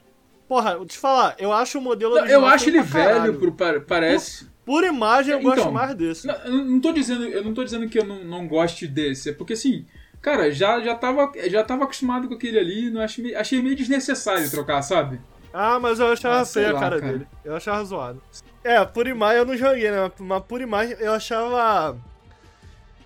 Porra, 0.47 0.77
vou 0.77 0.85
te 0.85 0.99
falar, 0.99 1.37
eu 1.39 1.55
acho 1.55 1.79
o 1.79 1.81
modelo 1.81 2.17
não, 2.17 2.27
Eu 2.27 2.45
acho 2.45 2.69
ele 2.69 2.83
velho, 2.83 3.39
pro, 3.39 3.81
parece... 3.81 4.45
Por, 4.45 4.83
por 4.83 4.85
imagem 4.85 5.33
eu 5.33 5.41
então, 5.41 5.55
gosto 5.55 5.73
mais 5.73 5.95
desse. 5.95 6.27
Não, 6.27 6.35
eu 6.35 6.65
não 6.65 6.81
tô 6.81 6.93
dizendo, 6.93 7.25
eu 7.25 7.43
não 7.43 7.55
tô 7.55 7.65
dizendo 7.65 7.89
que 7.89 7.99
eu 7.99 8.05
não, 8.05 8.23
não 8.23 8.47
goste 8.47 8.87
desse, 8.87 9.31
é 9.31 9.33
porque 9.33 9.55
assim... 9.55 9.87
Cara, 10.21 10.51
já, 10.51 10.81
já, 10.81 10.97
tava, 10.97 11.33
já 11.49 11.63
tava 11.63 11.85
acostumado 11.85 12.29
com 12.29 12.35
aquele 12.35 12.59
ali, 12.59 12.91
não 12.91 13.01
achei, 13.01 13.35
achei 13.35 13.63
meio 13.63 13.77
desnecessário 13.77 14.51
trocar, 14.51 14.83
sabe? 14.83 15.21
Ah, 15.53 15.79
mas 15.81 16.01
eu 16.01 16.09
achava 16.09 16.41
ah, 16.41 16.45
feia 16.45 16.71
a 16.71 16.75
cara, 16.75 17.01
cara, 17.01 17.13
dele. 17.13 17.29
Eu 17.45 17.57
achava 17.57 17.85
zoado. 17.85 18.21
É, 18.69 18.85
por 18.85 19.07
imagem 19.07 19.39
eu 19.39 19.47
não 19.47 19.57
joguei, 19.57 19.91
né? 19.91 20.13
Mas 20.19 20.43
por 20.45 20.61
imagem 20.61 20.95
eu 21.01 21.15
achava. 21.15 21.97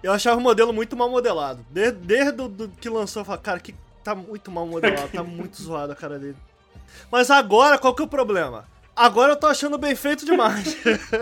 Eu 0.02 0.12
achava 0.12 0.36
o 0.36 0.42
modelo 0.42 0.72
muito 0.72 0.96
mal 0.96 1.08
modelado. 1.08 1.64
Desde, 1.70 2.00
desde 2.00 2.32
do, 2.32 2.48
do 2.48 2.68
que 2.68 2.88
lançou, 2.88 3.20
eu 3.20 3.24
falei, 3.24 3.40
cara, 3.40 3.60
que 3.60 3.72
tá 4.02 4.12
muito 4.12 4.50
mal 4.50 4.66
modelado, 4.66 5.06
tá 5.10 5.22
muito 5.22 5.54
zoado 5.62 5.92
a 5.92 5.94
cara 5.94 6.18
dele. 6.18 6.36
Mas 7.12 7.30
agora, 7.30 7.78
qual 7.78 7.94
que 7.94 8.02
é 8.02 8.04
o 8.04 8.08
problema? 8.08 8.64
Agora 8.96 9.34
eu 9.34 9.36
tô 9.36 9.46
achando 9.46 9.78
bem 9.78 9.94
feito 9.94 10.26
demais. 10.26 10.76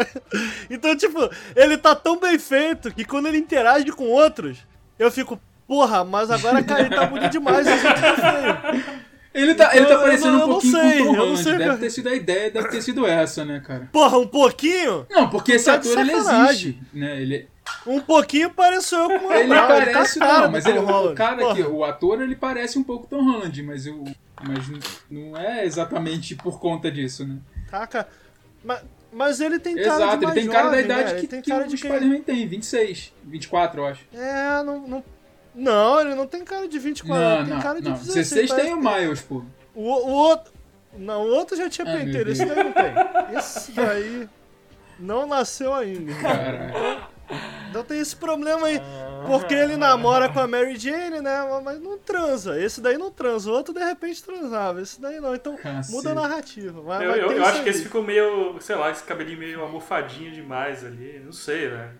então, 0.70 0.96
tipo, 0.96 1.18
ele 1.54 1.76
tá 1.76 1.94
tão 1.94 2.18
bem 2.18 2.38
feito 2.38 2.94
que 2.94 3.04
quando 3.04 3.26
ele 3.26 3.36
interage 3.36 3.92
com 3.92 4.08
outros, 4.08 4.56
eu 4.98 5.10
fico, 5.10 5.38
porra, 5.68 6.02
mas 6.02 6.30
agora 6.30 6.64
cara, 6.64 6.80
ele 6.80 6.96
tá 6.96 7.04
bonito 7.04 7.32
demais, 7.32 7.66
tá 7.66 7.76
feio. 8.16 9.00
Ele 9.32 9.54
tá, 9.54 9.76
ele 9.76 9.86
tá 9.86 9.98
parecendo 9.98 10.38
um 10.38 10.48
pouquinho 10.48 10.80
sei, 10.80 10.98
com 10.98 11.04
o 11.04 11.06
Tom 11.06 11.20
Holland. 11.20 11.58
Deve 11.58 11.76
ter 11.78 11.90
sido 11.90 12.08
a 12.08 12.14
ideia, 12.14 12.50
deve 12.50 12.68
ter 12.68 12.82
sido 12.82 13.06
essa, 13.06 13.44
né, 13.44 13.60
cara? 13.64 13.88
Porra, 13.92 14.18
um 14.18 14.26
pouquinho? 14.26 15.06
Não, 15.08 15.30
porque 15.30 15.52
esse 15.52 15.66
tá 15.66 15.74
ator 15.74 15.98
ele 15.98 16.12
existe, 16.12 16.80
né? 16.92 17.22
Ele 17.22 17.48
um 17.86 18.00
pouquinho 18.00 18.50
pareceu 18.50 19.06
com 19.06 19.32
ele 19.32 19.48
não, 19.48 19.68
parece 19.68 20.18
ele 20.18 20.26
tá 20.26 20.40
não, 20.40 20.50
mas 20.50 20.66
ele, 20.66 20.78
o 20.80 21.14
cara 21.14 21.52
aqui, 21.52 21.62
o 21.62 21.84
ator 21.84 22.20
ele 22.20 22.34
parece 22.34 22.78
um 22.78 22.82
pouco 22.82 23.06
Tom 23.06 23.22
Holland, 23.22 23.62
mas 23.62 23.86
eu 23.86 24.04
mas 24.42 24.66
não 25.08 25.36
é 25.36 25.64
exatamente 25.64 26.34
por 26.34 26.58
conta 26.58 26.90
disso, 26.90 27.26
né? 27.26 27.36
Caca, 27.70 28.08
mas, 28.64 28.82
mas 29.12 29.40
ele 29.40 29.58
tem 29.58 29.76
cara 29.76 29.86
Exato, 29.86 30.24
ele 30.24 30.32
tem 30.32 30.44
jovem, 30.44 30.60
cara 30.60 30.70
da 30.70 30.80
idade 30.80 31.14
né? 31.14 31.20
que, 31.20 31.26
tem 31.26 31.42
que 31.42 31.50
cara 31.50 31.64
o 31.64 31.68
de 31.68 31.76
Spider-Man 31.76 32.22
tem, 32.22 32.48
26, 32.48 33.12
24, 33.24 33.80
eu 33.80 33.86
acho. 33.86 34.04
É, 34.12 34.62
não, 34.62 34.86
não 34.86 35.04
não, 35.60 36.00
ele 36.00 36.14
não 36.14 36.26
tem 36.26 36.42
cara 36.42 36.66
de 36.66 36.78
24, 36.78 37.22
não, 37.22 37.34
ele 37.36 37.44
tem 37.44 37.54
não, 37.54 37.62
cara 37.62 37.80
de 37.80 37.88
não. 37.90 37.96
16. 37.96 38.30
16 38.30 38.52
tem 38.52 38.72
o 38.72 38.78
Miles, 38.78 39.20
pô. 39.20 39.42
O, 39.74 39.82
o 39.82 40.10
outro. 40.10 40.52
Não, 40.96 41.22
o 41.22 41.28
outro 41.34 41.56
já 41.56 41.68
tinha 41.68 41.86
ah, 41.86 41.98
penteiro, 41.98 42.30
esse 42.30 42.44
daí 42.44 42.64
não 42.64 42.72
tem. 42.72 43.38
Esse 43.38 43.72
daí 43.72 44.28
não 44.98 45.26
nasceu 45.26 45.74
ainda. 45.74 46.14
Caralho. 46.14 47.10
Então 47.68 47.84
tem 47.84 48.00
esse 48.00 48.16
problema 48.16 48.66
aí. 48.66 48.80
Porque 49.26 49.54
ele 49.54 49.76
namora 49.76 50.28
com 50.28 50.40
a 50.40 50.48
Mary 50.48 50.76
Jane, 50.76 51.20
né? 51.20 51.60
Mas 51.62 51.80
não 51.80 51.96
transa. 51.98 52.60
Esse 52.60 52.80
daí 52.80 52.98
não 52.98 53.10
transa. 53.10 53.50
O 53.50 53.54
outro 53.54 53.72
de 53.72 53.84
repente 53.84 54.24
transava. 54.24 54.80
Esse 54.80 55.00
daí 55.00 55.20
não. 55.20 55.34
Então 55.34 55.56
Cacete. 55.56 55.94
muda 55.94 56.10
a 56.10 56.14
narrativa. 56.14 56.80
Vai, 56.80 57.06
eu, 57.06 57.10
vai 57.10 57.20
eu, 57.20 57.32
eu 57.32 57.44
acho 57.44 57.62
que 57.62 57.68
esse 57.68 57.84
ficou 57.84 58.02
meio, 58.02 58.60
sei 58.60 58.74
lá, 58.74 58.90
esse 58.90 59.04
cabelinho 59.04 59.38
meio 59.38 59.60
almofadinho 59.60 60.32
demais 60.32 60.84
ali. 60.84 61.20
Não 61.24 61.32
sei, 61.32 61.70
né? 61.70 61.92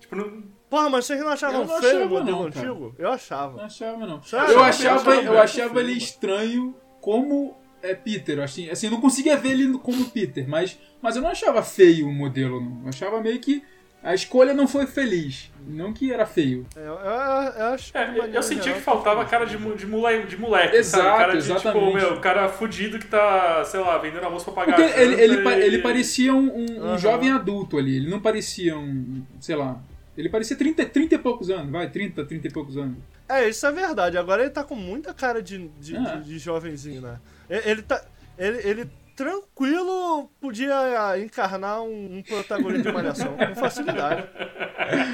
Tipo, 0.00 0.16
não. 0.16 0.42
Porra, 0.72 0.88
mas 0.88 1.04
vocês 1.04 1.20
não 1.20 1.28
achavam 1.28 1.66
não 1.66 1.80
feio 1.82 1.96
achava, 1.98 2.04
o 2.06 2.08
modelo 2.08 2.38
não, 2.38 2.46
antigo? 2.46 2.94
Eu 2.98 3.12
achava. 3.12 3.56
Não 3.58 3.64
achava, 3.66 4.06
não. 4.06 4.22
Você 4.22 4.36
Eu 4.36 4.40
achava? 4.40 4.64
achava, 4.64 5.14
eu 5.16 5.22
Eu 5.34 5.38
achava 5.38 5.80
ele 5.80 5.92
estranho 5.92 6.74
como 6.98 7.54
é 7.82 7.94
Peter. 7.94 8.40
Assim, 8.40 8.70
assim, 8.70 8.86
eu 8.86 8.92
não 8.92 9.00
conseguia 9.02 9.36
ver 9.36 9.50
ele 9.50 9.76
como 9.80 10.06
Peter, 10.06 10.48
mas, 10.48 10.78
mas 11.02 11.14
eu 11.14 11.20
não 11.20 11.28
achava 11.28 11.62
feio 11.62 12.08
o 12.08 12.12
modelo, 12.12 12.58
não. 12.58 12.84
Eu 12.84 12.88
achava 12.88 13.20
meio 13.20 13.38
que 13.38 13.62
a 14.02 14.14
escolha 14.14 14.54
não 14.54 14.66
foi 14.66 14.86
feliz. 14.86 15.52
Não 15.66 15.92
que 15.92 16.10
era 16.10 16.24
feio. 16.24 16.64
É, 16.74 16.80
eu, 16.80 16.94
eu, 16.94 16.94
eu 16.94 17.66
acho 17.74 17.92
que 17.92 17.98
É, 17.98 18.06
de 18.10 18.18
eu, 18.18 18.24
eu 18.28 18.42
senti 18.42 18.62
geral, 18.62 18.78
que 18.78 18.82
faltava 18.82 19.24
cara 19.26 19.44
de, 19.44 19.58
de, 19.76 19.86
mole, 19.86 20.22
de 20.24 20.38
moleque, 20.38 20.74
Exato, 20.76 21.04
sabe? 21.04 21.18
Cara 21.18 21.32
de, 21.32 21.38
exatamente. 21.38 21.84
tipo, 21.84 21.94
meu, 21.94 22.18
cara 22.18 22.48
fudido 22.48 22.98
que 22.98 23.08
tá, 23.08 23.62
sei 23.66 23.78
lá, 23.80 23.98
vendendo 23.98 24.24
almoço 24.24 24.46
pra 24.46 24.54
pagar 24.64 24.74
Porque 24.76 24.98
ele, 24.98 25.20
ele, 25.20 25.34
e- 25.46 25.62
ele 25.66 25.78
parecia 25.82 26.32
um, 26.34 26.46
um- 26.48 26.80
um 26.80 26.84
Aham. 26.92 26.98
jovem 26.98 27.30
adulto 27.30 27.76
ali. 27.76 27.94
Ele 27.96 28.08
não 28.08 28.20
parecia 28.20 28.74
um, 28.78 29.22
sei 29.38 29.54
lá. 29.54 29.78
Ele 30.16 30.28
parecia 30.28 30.56
30, 30.56 30.84
30 30.86 31.14
e 31.14 31.18
poucos 31.18 31.48
anos, 31.50 31.70
vai, 31.70 31.88
30, 31.88 32.24
30 32.26 32.46
e 32.48 32.50
poucos 32.52 32.76
anos. 32.76 32.98
É, 33.28 33.48
isso 33.48 33.66
é 33.66 33.72
verdade. 33.72 34.18
Agora 34.18 34.42
ele 34.42 34.50
tá 34.50 34.62
com 34.62 34.74
muita 34.74 35.14
cara 35.14 35.42
de, 35.42 35.68
de, 35.80 35.96
É. 35.96 36.16
de- 36.16 36.24
de 36.24 36.38
jovenzinho, 36.38 37.00
né? 37.00 37.18
Ele, 37.48 37.62
ele 37.70 37.82
tá. 37.82 38.04
Ele, 38.38 38.58
ele 38.68 38.90
tranquilo 39.16 40.30
podia 40.40 41.16
encarnar 41.18 41.82
um, 41.82 42.18
um 42.18 42.22
protagonista 42.22 42.88
de 42.90 42.92
malhação. 42.94 43.36
Com 43.36 43.54
facilidade. 43.54 44.28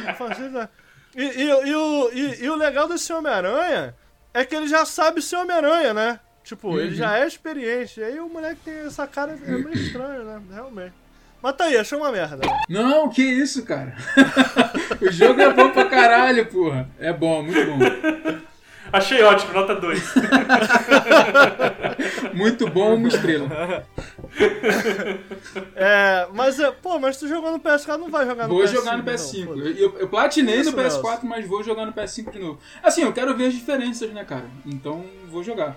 Com 0.06 0.14
facilidade. 0.14 0.70
E, 1.16 1.22
e, 1.22 1.42
e 1.68 1.74
o, 1.74 2.10
e, 2.12 2.44
e 2.44 2.50
o 2.50 2.54
legal 2.56 2.88
desse 2.88 3.12
Homem-Aranha 3.12 3.94
é 4.34 4.44
que 4.44 4.54
ele 4.54 4.66
já 4.68 4.84
sabe 4.84 5.22
ser 5.22 5.36
Homem-Aranha, 5.36 5.94
né? 5.94 6.20
Tipo, 6.44 6.78
ele 6.78 6.90
Uhum. 6.90 6.94
já 6.94 7.18
é 7.18 7.26
experiente. 7.26 8.00
E 8.00 8.04
aí 8.04 8.20
o 8.20 8.28
moleque 8.28 8.60
tem 8.64 8.74
essa 8.78 9.06
cara 9.06 9.32
é 9.32 9.36
meio 9.50 9.72
estranho, 9.74 10.24
né? 10.24 10.40
Realmente. 10.52 10.94
Mas 11.42 11.56
tá 11.56 11.64
aí, 11.64 11.76
achou 11.76 11.98
uma 11.98 12.10
merda. 12.10 12.42
Não, 12.68 13.08
que 13.08 13.22
isso, 13.22 13.64
cara. 13.64 13.94
o 15.00 15.10
jogo 15.10 15.40
é 15.40 15.52
bom 15.52 15.70
pra 15.70 15.84
caralho, 15.84 16.46
porra. 16.46 16.88
É 16.98 17.12
bom, 17.12 17.42
muito 17.42 17.64
bom. 17.66 17.78
Achei 18.90 19.22
ótimo, 19.22 19.52
nota 19.52 19.74
2. 19.74 20.14
muito 22.32 22.68
bom, 22.70 22.94
uma 22.94 23.08
estrela. 23.08 23.84
É, 25.76 26.26
mas, 26.32 26.58
é, 26.58 26.70
pô, 26.70 26.98
mas 26.98 27.18
tu 27.18 27.28
jogou 27.28 27.52
no 27.52 27.60
PS4, 27.60 27.98
não 27.98 28.08
vai 28.08 28.26
jogar 28.26 28.48
no 28.48 28.54
vou 28.54 28.64
PS5. 28.64 28.72
Vou 28.72 28.80
jogar 28.80 28.96
no 28.96 29.04
PS5. 29.04 29.44
Não, 29.44 29.66
eu, 29.66 29.98
eu, 29.98 30.08
platinei 30.08 30.60
isso, 30.60 30.74
no 30.74 30.78
PS4, 30.78 31.02
Nelson. 31.02 31.26
mas 31.26 31.46
vou 31.46 31.62
jogar 31.62 31.84
no 31.84 31.92
PS5 31.92 32.30
de 32.30 32.38
novo. 32.38 32.58
Assim, 32.82 33.02
eu 33.02 33.12
quero 33.12 33.36
ver 33.36 33.48
as 33.48 33.54
diferenças, 33.54 34.10
né, 34.10 34.24
cara? 34.24 34.46
Então, 34.64 35.04
vou 35.30 35.42
jogar. 35.42 35.76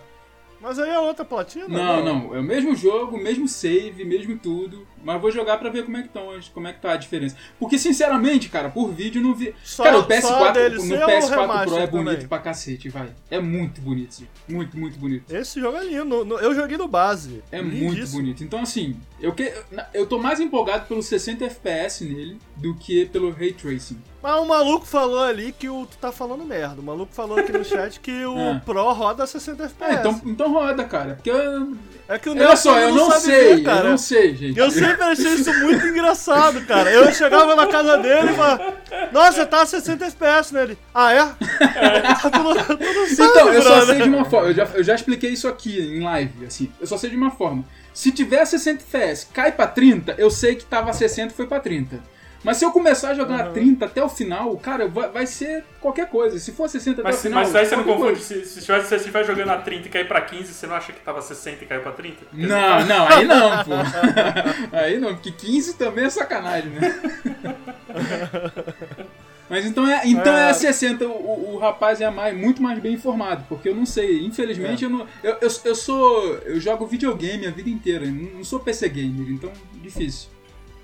Mas 0.62 0.78
aí 0.78 0.92
é 0.92 1.00
outra 1.00 1.26
platina? 1.26 1.68
Não, 1.68 2.06
não, 2.06 2.20
não, 2.20 2.36
É 2.36 2.40
o 2.40 2.44
mesmo 2.44 2.76
jogo, 2.76 3.18
mesmo 3.18 3.48
save, 3.48 4.06
mesmo 4.06 4.38
tudo. 4.38 4.88
Mas 5.04 5.22
vou 5.22 5.32
jogar 5.32 5.58
pra 5.58 5.70
ver 5.70 5.84
como 5.84 5.98
é 5.98 6.04
que, 6.04 6.10
tão, 6.10 6.28
como 6.54 6.68
é 6.68 6.74
que 6.74 6.80
tá 6.80 6.94
a 6.94 6.98
diferença. 6.98 7.36
Porque, 7.60 7.78
sinceramente, 7.78 8.50
cara, 8.50 8.70
por 8.70 8.92
vídeo 8.92 9.22
não 9.22 9.34
vi. 9.34 9.54
Só, 9.64 9.84
cara, 9.84 10.00
o 10.00 10.08
PS4, 10.08 10.78
no 10.78 10.96
PS4 10.96 11.66
Pro 11.66 11.78
é 11.78 11.88
bonito 11.88 12.14
também. 12.14 12.28
pra 12.28 12.40
cacete, 12.40 12.90
vai. 12.90 13.10
É 13.30 13.40
muito 13.40 13.82
bonito, 13.82 14.28
muito, 14.48 14.78
muito 14.78 14.98
bonito. 15.00 15.34
Esse 15.34 15.60
jogo 15.60 15.78
é 15.78 15.84
lindo. 15.84 16.16
Eu 16.40 16.54
joguei 16.56 16.78
no 16.78 16.88
base. 16.88 17.44
É 17.52 17.62
muito 17.62 18.08
bonito. 18.08 18.44
Então, 18.44 18.62
assim, 18.62 18.98
eu, 19.20 19.34
que, 19.34 19.54
eu 19.94 20.06
tô 20.06 20.18
mais 20.18 20.40
empolgado 20.40 20.88
pelo 20.88 21.02
60 21.02 21.46
FPS 21.46 22.04
nele 22.04 22.38
do 22.56 22.76
que 22.76 23.06
pelo 23.06 23.32
Ray 23.32 23.54
Tracing. 23.54 23.98
Mas 24.22 24.40
o 24.40 24.46
maluco 24.46 24.86
falou 24.86 25.24
ali 25.24 25.52
que 25.52 25.68
o, 25.68 25.86
tu 25.86 25.98
tá 25.98 26.12
falando 26.12 26.46
merda. 26.46 26.80
O 26.80 26.84
maluco 26.84 27.12
falou 27.12 27.40
aqui 27.40 27.52
no 27.52 27.66
chat 27.66 28.00
que 28.00 28.24
o 28.24 28.38
é. 28.58 28.62
Pro 28.64 28.94
roda 28.94 29.26
60 29.26 29.64
FPS. 29.64 29.92
É, 29.92 30.00
então, 30.00 30.22
então 30.26 30.54
roda, 30.54 30.84
cara. 30.84 31.16
Porque 31.16 31.32
eu... 31.32 31.76
É 32.08 32.20
que 32.20 32.30
o 32.30 32.34
Olha 32.34 32.56
só, 32.56 32.78
eu 32.78 32.94
não, 32.94 33.10
sei, 33.12 33.56
ver, 33.56 33.64
cara. 33.64 33.86
eu 33.86 33.90
não 33.92 33.98
sei, 33.98 34.36
gente. 34.36 34.60
Eu 34.60 34.70
sempre 34.92 35.04
achei 35.06 35.34
isso 35.34 35.54
muito 35.54 35.88
engraçado, 35.88 36.62
cara. 36.66 36.92
Eu 36.92 37.12
chegava 37.14 37.56
na 37.56 37.68
casa 37.68 37.98
dele 37.98 38.32
e 38.32 38.36
falava, 38.36 38.74
nossa, 39.12 39.46
tá 39.46 39.66
60 39.66 40.06
FPS 40.06 40.54
nele. 40.54 40.78
Ah, 40.94 41.14
é? 41.14 41.20
é. 41.20 42.14
tu, 42.22 42.30
tu 42.30 42.44
não 42.44 43.08
sabe, 43.08 43.30
então, 43.30 43.54
eu 43.54 43.62
só 43.62 43.86
sei 43.86 44.02
de 44.02 44.10
uma 44.10 44.26
forma. 44.26 44.50
Eu 44.50 44.54
já, 44.54 44.64
eu 44.74 44.84
já 44.84 44.96
expliquei 44.96 45.32
isso 45.32 45.48
aqui 45.48 45.80
em 45.80 46.02
live, 46.02 46.46
assim. 46.46 46.72
Eu 46.80 46.88
só 46.88 46.98
sei 46.98 47.10
de 47.10 47.16
uma 47.16 47.32
forma. 47.32 47.64
Se 47.94 48.12
tiver 48.12 48.46
60 48.46 48.84
FPS, 48.84 49.28
cai 49.34 49.52
pra 49.52 49.68
30, 49.68 50.16
eu 50.18 50.30
sei 50.30 50.56
que 50.56 50.66
tava 50.66 50.94
60 50.94 51.34
e 51.34 51.36
foi 51.36 51.48
pra 51.48 51.60
30. 51.60 52.00
Mas 52.44 52.58
se 52.58 52.66
eu 52.66 52.72
começar 52.72 53.10
a 53.10 53.14
jogar 53.14 53.48
uhum. 53.48 53.54
30 53.54 53.86
até 53.86 54.04
o 54.04 54.10
final, 54.10 54.56
cara, 54.58 54.88
vai, 54.88 55.10
vai 55.10 55.28
ser 55.28 55.64
qualquer 55.80 56.10
coisa. 56.10 56.40
Se 56.40 56.52
for 56.52 56.68
60 56.68 57.04
mas, 57.04 57.16
até 57.16 57.20
o 57.20 57.22
final. 57.22 57.44
Mas 57.44 57.56
aí 57.56 57.66
você 57.66 57.76
não 57.76 57.84
confunde. 57.84 58.20
Se, 58.20 58.46
se, 58.46 58.62
se 58.62 58.68
você 58.68 58.96
estiver 58.96 59.24
jogando 59.24 59.50
a 59.50 59.58
30 59.58 59.88
e 59.88 59.92
cair 59.92 60.08
pra 60.08 60.22
15, 60.22 60.52
você 60.52 60.66
não 60.66 60.76
acha 60.76 60.92
que 60.92 61.00
tava 61.02 61.22
60 61.22 61.64
e 61.64 61.68
caiu 61.68 61.82
pra 61.82 61.92
30? 61.92 62.18
Não, 62.34 62.86
não, 62.86 63.08
aí 63.08 63.26
não, 63.26 63.50
pô. 63.64 63.72
aí 64.76 65.00
não, 65.00 65.14
porque 65.14 65.32
15 65.32 65.76
também 65.76 66.06
é 66.06 66.10
sacanagem, 66.10 66.72
né? 66.72 67.00
Mas 69.52 69.66
então 69.66 69.86
é, 69.86 70.02
então 70.06 70.34
é, 70.34 70.50
é 70.50 70.54
60, 70.54 71.06
o, 71.06 71.56
o, 71.56 71.58
rapaz 71.58 72.00
é 72.00 72.10
mais, 72.10 72.36
muito 72.36 72.64
mais 72.64 72.80
bem 72.80 72.94
informado, 72.94 73.44
porque 73.50 73.68
eu 73.68 73.76
não 73.76 73.86
sei, 73.86 74.26
infelizmente 74.26 74.86
é. 74.86 74.88
eu 74.88 74.90
não. 74.90 75.06
Eu, 75.22 75.36
eu, 75.42 75.50
eu, 75.66 75.76
sou. 75.76 76.38
Eu 76.46 76.58
jogo 76.58 76.88
videogame 76.88 77.46
a 77.46 77.52
vida 77.52 77.70
inteira, 77.70 78.06
não 78.06 78.46
sou 78.46 78.62
PC 78.62 78.88
gamer, 78.88 79.30
então 79.30 79.52
difícil. 79.76 80.30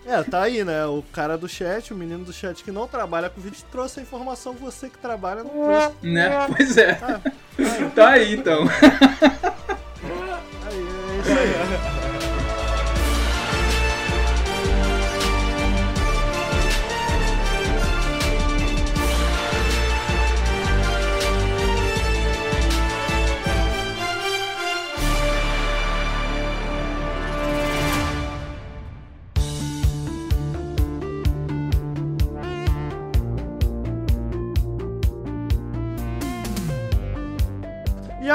É, 0.07 0.23
tá 0.23 0.43
aí, 0.43 0.63
né? 0.63 0.85
O 0.85 1.03
cara 1.11 1.37
do 1.37 1.49
chat, 1.49 1.93
o 1.93 1.97
menino 1.97 2.23
do 2.23 2.31
chat 2.31 2.63
que 2.63 2.71
não 2.71 2.87
trabalha 2.87 3.29
com 3.29 3.41
vídeo, 3.41 3.59
trouxe 3.69 3.99
a 3.99 4.03
informação 4.03 4.53
você 4.53 4.89
que 4.89 4.97
trabalha 4.97 5.43
no 5.43 5.49
trouxe. 5.49 5.93
Né? 6.01 6.29
Pois 6.47 6.77
é. 6.77 6.97
Ah, 7.01 7.21
aí. 7.57 7.89
tá 7.93 8.09
aí, 8.11 8.33
então. 8.33 8.63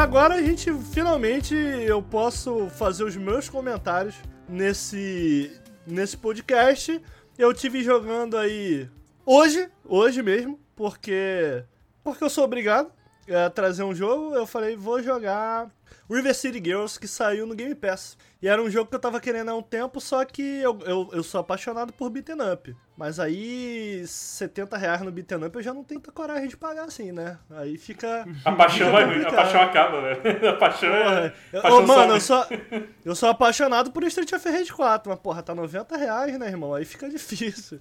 agora 0.02 0.34
a 0.34 0.42
gente 0.42 0.72
finalmente 0.92 1.54
eu 1.54 2.02
posso 2.02 2.68
fazer 2.70 3.04
os 3.04 3.14
meus 3.14 3.48
comentários 3.48 4.16
nesse 4.48 5.60
nesse 5.86 6.16
podcast. 6.16 7.00
Eu 7.38 7.54
tive 7.54 7.84
jogando 7.84 8.36
aí 8.36 8.90
hoje, 9.24 9.70
hoje 9.84 10.20
mesmo, 10.20 10.58
porque 10.74 11.64
porque 12.02 12.24
eu 12.24 12.28
sou 12.28 12.42
obrigado 12.42 12.90
a 13.30 13.48
trazer 13.48 13.84
um 13.84 13.94
jogo. 13.94 14.34
Eu 14.34 14.44
falei, 14.44 14.74
vou 14.74 15.00
jogar 15.00 15.70
River 16.12 16.34
City 16.34 16.62
Girls, 16.62 16.98
que 16.98 17.08
saiu 17.08 17.46
no 17.46 17.54
Game 17.54 17.74
Pass. 17.74 18.16
E 18.40 18.48
era 18.48 18.60
um 18.60 18.68
jogo 18.68 18.90
que 18.90 18.96
eu 18.96 19.00
tava 19.00 19.20
querendo 19.20 19.50
há 19.50 19.54
um 19.54 19.62
tempo, 19.62 20.00
só 20.00 20.24
que 20.24 20.42
eu, 20.42 20.78
eu, 20.84 21.10
eu 21.12 21.22
sou 21.22 21.40
apaixonado 21.40 21.92
por 21.92 22.10
beat'em 22.10 22.36
up. 22.52 22.74
Mas 22.96 23.18
aí, 23.18 24.04
70 24.06 24.76
reais 24.76 25.00
no 25.00 25.10
beat'em 25.10 25.44
up 25.44 25.56
eu 25.56 25.62
já 25.62 25.72
não 25.72 25.82
tenho 25.82 26.00
tanta 26.00 26.12
coragem 26.12 26.48
de 26.48 26.56
pagar 26.56 26.84
assim, 26.84 27.12
né? 27.12 27.38
Aí 27.50 27.78
fica. 27.78 28.26
A 28.44 28.52
paixão, 28.52 28.88
fica 29.14 29.28
a 29.28 29.32
paixão 29.32 29.62
acaba, 29.62 30.00
né? 30.02 30.12
A 30.48 30.52
paixão 30.54 30.94
é. 30.94 31.32
Porra, 31.52 31.74
Ô, 31.74 31.86
mano, 31.86 32.14
eu 32.14 32.20
sou, 32.20 32.44
eu 33.04 33.14
sou 33.14 33.28
apaixonado 33.28 33.90
por 33.90 34.02
Street 34.04 34.32
of 34.32 34.48
Rage 34.48 34.72
4, 34.72 35.10
mas 35.10 35.18
porra, 35.20 35.42
tá 35.42 35.54
90 35.54 35.96
reais, 35.96 36.38
né, 36.38 36.48
irmão? 36.48 36.74
Aí 36.74 36.84
fica 36.84 37.08
difícil. 37.08 37.80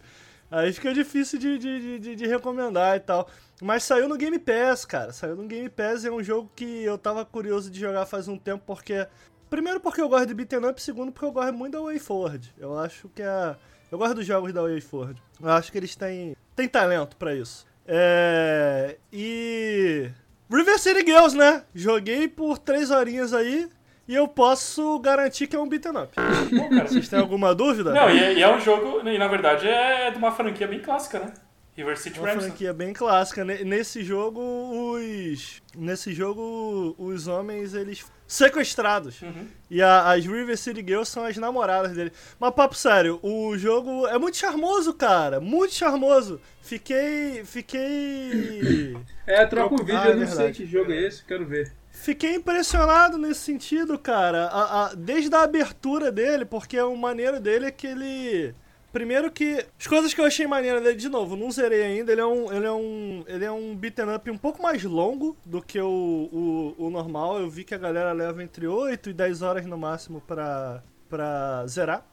Aí 0.51 0.73
fica 0.73 0.93
difícil 0.93 1.39
de, 1.39 1.57
de, 1.57 1.99
de, 1.99 2.15
de, 2.17 2.27
recomendar 2.27 2.97
e 2.97 2.99
tal. 2.99 3.29
Mas 3.61 3.83
saiu 3.83 4.09
no 4.09 4.17
Game 4.17 4.37
Pass, 4.37 4.83
cara. 4.83 5.13
Saiu 5.13 5.37
no 5.37 5.47
Game 5.47 5.69
Pass. 5.69 6.03
É 6.03 6.11
um 6.11 6.21
jogo 6.21 6.51
que 6.53 6.83
eu 6.83 6.97
tava 6.97 7.23
curioso 7.23 7.71
de 7.71 7.79
jogar 7.79 8.05
faz 8.05 8.27
um 8.27 8.37
tempo, 8.37 8.63
porque. 8.67 9.07
Primeiro 9.49 9.79
porque 9.79 10.01
eu 10.01 10.07
gosto 10.07 10.27
de 10.27 10.33
beat'em 10.33 10.65
up, 10.65 10.81
segundo 10.81 11.11
porque 11.11 11.25
eu 11.25 11.31
gosto 11.31 11.53
muito 11.53 11.73
da 11.73 11.81
Way 11.81 11.99
Forward. 11.99 12.53
Eu 12.57 12.77
acho 12.77 13.07
que 13.09 13.21
é. 13.21 13.55
Eu 13.89 13.97
gosto 13.97 14.15
dos 14.15 14.25
jogos 14.25 14.51
da 14.51 14.61
Way 14.61 14.81
Forward. 14.81 15.21
Eu 15.41 15.49
acho 15.49 15.71
que 15.71 15.77
eles 15.77 15.95
têm, 15.95 16.35
têm 16.53 16.67
talento 16.67 17.15
para 17.15 17.33
isso. 17.33 17.65
É. 17.87 18.97
E. 19.11 20.09
River 20.49 20.79
City 20.79 21.05
Girls, 21.05 21.35
né? 21.35 21.63
Joguei 21.73 22.27
por 22.27 22.57
três 22.57 22.91
horinhas 22.91 23.33
aí. 23.33 23.69
E 24.11 24.13
eu 24.13 24.27
posso 24.27 24.99
garantir 24.99 25.47
que 25.47 25.55
é 25.55 25.59
um 25.59 25.69
beat'em 25.69 25.95
up. 25.95 26.13
Bom, 26.53 26.67
cara, 26.67 26.85
vocês 26.85 27.07
têm 27.07 27.17
alguma 27.17 27.55
dúvida? 27.55 27.93
Não, 27.93 28.09
e 28.09 28.19
é, 28.21 28.33
e 28.33 28.43
é, 28.43 28.53
um 28.53 28.59
jogo, 28.59 29.07
e 29.07 29.17
na 29.17 29.29
verdade 29.29 29.69
é 29.69 30.11
de 30.11 30.17
uma 30.17 30.33
franquia 30.33 30.67
bem 30.67 30.79
clássica, 30.79 31.17
né? 31.19 31.33
River 31.77 31.97
City 31.97 32.19
Uma 32.19 32.27
franquia 32.27 32.73
bem 32.73 32.91
clássica. 32.91 33.45
Nesse 33.45 34.03
jogo, 34.03 34.41
os. 34.41 35.61
Nesse 35.73 36.13
jogo, 36.13 36.93
os 36.97 37.27
homens, 37.29 37.73
eles 37.73 38.05
sequestrados. 38.27 39.21
Uhum. 39.21 39.47
E 39.69 39.81
a, 39.81 40.11
as 40.11 40.25
River 40.25 40.57
City 40.57 40.81
Girls 40.85 41.09
são 41.09 41.23
as 41.23 41.37
namoradas 41.37 41.93
dele. 41.93 42.11
Mas, 42.37 42.53
papo 42.53 42.75
sério, 42.75 43.17
o 43.23 43.57
jogo 43.57 44.07
é 44.07 44.17
muito 44.19 44.35
charmoso, 44.35 44.93
cara. 44.93 45.39
Muito 45.39 45.73
charmoso. 45.73 46.41
Fiquei. 46.61 47.45
Fiquei. 47.45 48.97
É, 49.25 49.45
troca 49.45 49.75
o 49.75 49.77
vídeo, 49.77 49.97
ah, 49.97 50.09
eu 50.09 50.17
não 50.17 50.27
sei 50.27 50.51
que 50.51 50.65
jogo 50.65 50.91
é 50.91 51.07
esse, 51.07 51.23
quero 51.23 51.45
ver. 51.45 51.71
Fiquei 52.01 52.33
impressionado 52.33 53.15
nesse 53.15 53.41
sentido, 53.41 53.97
cara. 53.99 54.47
A, 54.47 54.85
a, 54.85 54.93
desde 54.95 55.35
a 55.35 55.43
abertura 55.43 56.11
dele, 56.11 56.45
porque 56.45 56.81
o 56.81 56.95
maneiro 56.95 57.39
dele 57.39 57.67
é 57.67 57.71
que 57.71 57.85
ele. 57.85 58.55
Primeiro 58.91 59.31
que. 59.31 59.63
As 59.79 59.85
coisas 59.85 60.11
que 60.11 60.19
eu 60.19 60.25
achei 60.25 60.47
maneira 60.47 60.81
dele, 60.81 60.95
de 60.95 61.07
novo, 61.07 61.35
não 61.35 61.51
zerei 61.51 61.83
ainda. 61.83 62.11
Ele 62.11 62.21
é 62.21 62.25
um. 62.25 62.51
Ele 62.51 62.65
é 62.65 62.71
um. 62.71 63.23
Ele 63.27 63.45
é 63.45 63.51
um 63.51 63.75
beaten 63.75 64.15
up 64.15 64.31
um 64.31 64.37
pouco 64.37 64.63
mais 64.63 64.83
longo 64.83 65.37
do 65.45 65.61
que 65.61 65.79
o, 65.79 66.75
o, 66.79 66.87
o 66.87 66.89
normal. 66.89 67.39
Eu 67.39 67.47
vi 67.51 67.63
que 67.63 67.75
a 67.75 67.77
galera 67.77 68.11
leva 68.13 68.41
entre 68.41 68.65
8 68.65 69.11
e 69.11 69.13
10 69.13 69.43
horas 69.43 69.65
no 69.67 69.77
máximo 69.77 70.21
pra, 70.21 70.81
pra 71.07 71.67
zerar. 71.67 72.03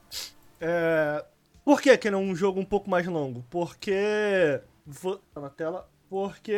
É, 0.60 1.24
por 1.64 1.80
que, 1.80 1.96
que 1.96 2.08
ele 2.08 2.14
é 2.16 2.18
um 2.18 2.36
jogo 2.36 2.60
um 2.60 2.64
pouco 2.66 2.90
mais 2.90 3.06
longo? 3.06 3.42
Porque. 3.48 4.60
Vou, 4.86 5.16
tá 5.32 5.40
na 5.40 5.48
tela. 5.48 5.88
Porque 6.10 6.54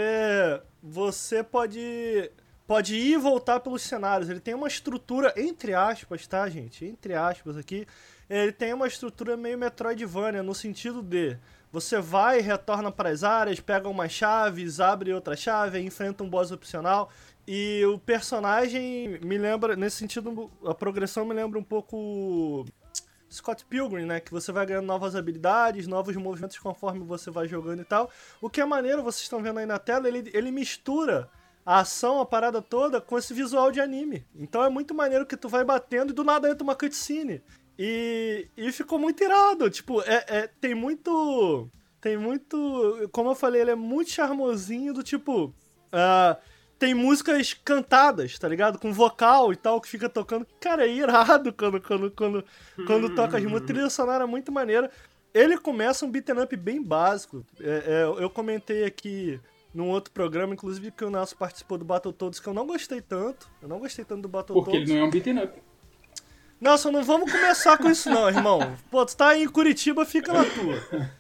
você 0.83 1.45
pode 1.45 2.31
pode 2.71 2.95
ir 2.95 3.15
e 3.15 3.17
voltar 3.17 3.59
pelos 3.59 3.83
cenários. 3.83 4.31
Ele 4.31 4.39
tem 4.39 4.55
uma 4.55 4.69
estrutura, 4.69 5.35
entre 5.37 5.75
aspas, 5.75 6.25
tá, 6.25 6.49
gente? 6.49 6.85
Entre 6.85 7.15
aspas 7.15 7.57
aqui. 7.57 7.85
Ele 8.29 8.53
tem 8.53 8.73
uma 8.73 8.87
estrutura 8.87 9.37
meio 9.37 9.59
Metroidvania, 9.59 10.41
no 10.41 10.55
sentido 10.55 11.03
de 11.03 11.37
você 11.73 12.01
vai, 12.01 12.39
retorna 12.39 12.93
para 12.93 13.09
as 13.09 13.25
áreas, 13.25 13.59
pega 13.59 13.89
umas 13.89 14.13
chaves, 14.13 14.79
abre 14.79 15.13
outra 15.13 15.35
chave, 15.35 15.81
enfrenta 15.81 16.23
um 16.23 16.31
boss 16.31 16.53
opcional. 16.53 17.11
E 17.45 17.85
o 17.87 17.99
personagem 17.99 19.19
me 19.21 19.37
lembra, 19.37 19.75
nesse 19.75 19.97
sentido, 19.97 20.49
a 20.65 20.73
progressão 20.73 21.25
me 21.25 21.35
lembra 21.35 21.59
um 21.59 21.65
pouco 21.65 22.65
Scott 23.29 23.65
Pilgrim, 23.65 24.05
né? 24.05 24.21
Que 24.21 24.31
você 24.31 24.53
vai 24.53 24.65
ganhando 24.65 24.87
novas 24.87 25.17
habilidades, 25.17 25.89
novos 25.89 26.15
movimentos 26.15 26.57
conforme 26.57 27.01
você 27.01 27.33
vai 27.33 27.49
jogando 27.49 27.83
e 27.83 27.85
tal. 27.85 28.09
O 28.41 28.49
que 28.49 28.61
é 28.61 28.65
maneiro, 28.65 29.03
vocês 29.03 29.23
estão 29.23 29.43
vendo 29.43 29.59
aí 29.59 29.67
na 29.67 29.81
tela, 29.81 30.07
ele, 30.07 30.31
ele 30.33 30.53
mistura 30.53 31.29
a 31.71 31.79
ação, 31.79 32.21
a 32.21 32.27
parada 32.27 32.61
toda 32.61 33.01
com 33.01 33.17
esse 33.17 33.33
visual 33.33 33.71
de 33.71 33.81
anime. 33.81 34.27
Então 34.35 34.65
é 34.65 34.69
muito 34.69 34.93
maneiro 34.93 35.25
que 35.25 35.37
tu 35.37 35.49
vai 35.49 35.65
batendo 35.65 36.11
e 36.11 36.13
do 36.13 36.25
nada 36.25 36.51
entra 36.51 36.65
uma 36.65 36.75
cutscene. 36.75 37.41
E, 37.79 38.49
e 38.57 38.73
ficou 38.73 38.99
muito 38.99 39.23
irado. 39.23 39.71
Tipo, 39.71 40.03
é, 40.03 40.25
é, 40.27 40.47
tem 40.61 40.75
muito. 40.75 41.71
Tem 42.01 42.17
muito. 42.17 43.09
Como 43.13 43.31
eu 43.31 43.37
falei, 43.37 43.61
ele 43.61 43.71
é 43.71 43.77
muito 43.77 44.11
charmosinho 44.11 44.93
do 44.93 45.05
tipo. 45.05 45.55
Uh, 45.93 46.37
tem 46.77 46.93
músicas 46.93 47.55
cantadas, 47.55 48.37
tá 48.37 48.49
ligado? 48.49 48.77
Com 48.77 48.93
vocal 48.93 49.53
e 49.53 49.57
tal, 49.57 49.81
que 49.81 49.89
fica 49.89 50.09
tocando. 50.09 50.45
Cara, 50.59 50.85
é 50.85 50.93
irado 50.93 51.53
quando, 51.53 51.81
quando, 51.81 52.11
quando, 52.11 52.45
quando 52.85 53.15
toca 53.15 53.37
as 53.37 53.45
músicas. 53.45 53.67
Trilha 53.69 53.91
sonora 53.91 54.27
muito 54.27 54.51
maneira. 54.51 54.91
Ele 55.33 55.57
começa 55.57 56.05
um 56.05 56.11
beat'em 56.11 56.43
up 56.43 56.57
bem 56.57 56.83
básico. 56.83 57.47
É, 57.61 57.85
é, 57.87 58.25
eu 58.25 58.29
comentei 58.29 58.83
aqui 58.83 59.41
num 59.73 59.89
outro 59.89 60.13
programa, 60.13 60.55
inclusive 60.55 60.91
que 60.91 61.05
o 61.05 61.11
Nelson 61.11 61.37
participou 61.37 61.79
do 61.79 61.85
Battletoads, 61.85 62.41
que 62.41 62.49
eu 62.49 62.55
não 62.55 62.67
gostei 62.67 63.01
tanto. 63.01 63.49
Eu 63.63 63.69
não 63.69 63.79
gostei 63.79 64.05
tanto 64.05 64.23
do 64.23 64.29
Battletoads. 64.29 64.65
Porque 64.65 64.91
ele 64.91 64.93
não 64.93 65.05
é 65.05 65.09
um 65.09 65.11
beat'em 65.11 65.39
up. 65.43 65.63
Nelson, 66.61 66.91
não 66.91 67.03
vamos 67.03 67.31
começar 67.33 67.79
com 67.79 67.89
isso 67.89 68.11
não, 68.11 68.29
irmão. 68.29 68.77
Pô, 68.91 69.07
tu 69.07 69.17
tá 69.17 69.37
em 69.37 69.49
Curitiba, 69.49 70.05
fica 70.05 70.33
na 70.33 70.45
tua. 70.45 71.11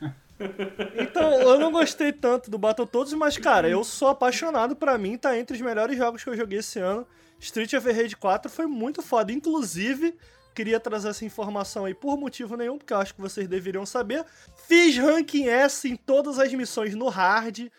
Então, 0.98 1.32
eu 1.40 1.58
não 1.58 1.70
gostei 1.70 2.12
tanto 2.12 2.50
do 2.50 2.58
Battletoads, 2.58 3.12
mas, 3.14 3.38
cara, 3.38 3.68
eu 3.68 3.84
sou 3.84 4.08
apaixonado. 4.08 4.74
Pra 4.76 4.98
mim, 4.98 5.16
tá 5.16 5.38
entre 5.38 5.56
os 5.56 5.62
melhores 5.62 5.96
jogos 5.96 6.22
que 6.22 6.30
eu 6.30 6.36
joguei 6.36 6.58
esse 6.58 6.78
ano. 6.78 7.06
Street 7.38 7.72
of 7.72 7.90
Rage 7.90 8.16
4 8.16 8.50
foi 8.50 8.66
muito 8.66 9.00
foda. 9.00 9.32
Inclusive, 9.32 10.14
queria 10.54 10.78
trazer 10.78 11.08
essa 11.08 11.24
informação 11.24 11.84
aí 11.84 11.94
por 11.94 12.18
motivo 12.18 12.56
nenhum, 12.56 12.76
porque 12.76 12.92
eu 12.92 12.98
acho 12.98 13.14
que 13.14 13.20
vocês 13.20 13.48
deveriam 13.48 13.86
saber. 13.86 14.24
Fiz 14.66 14.96
ranking 14.98 15.48
S 15.48 15.88
em 15.88 15.96
todas 15.96 16.38
as 16.38 16.52
missões 16.52 16.94
no 16.94 17.08
hard. 17.08 17.70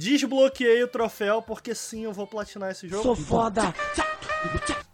Desbloqueei 0.00 0.82
o 0.82 0.88
troféu, 0.88 1.42
porque 1.42 1.74
sim, 1.74 2.04
eu 2.04 2.12
vou 2.12 2.26
platinar 2.26 2.70
esse 2.70 2.88
jogo. 2.88 3.02
Sou 3.02 3.14
foda! 3.14 3.74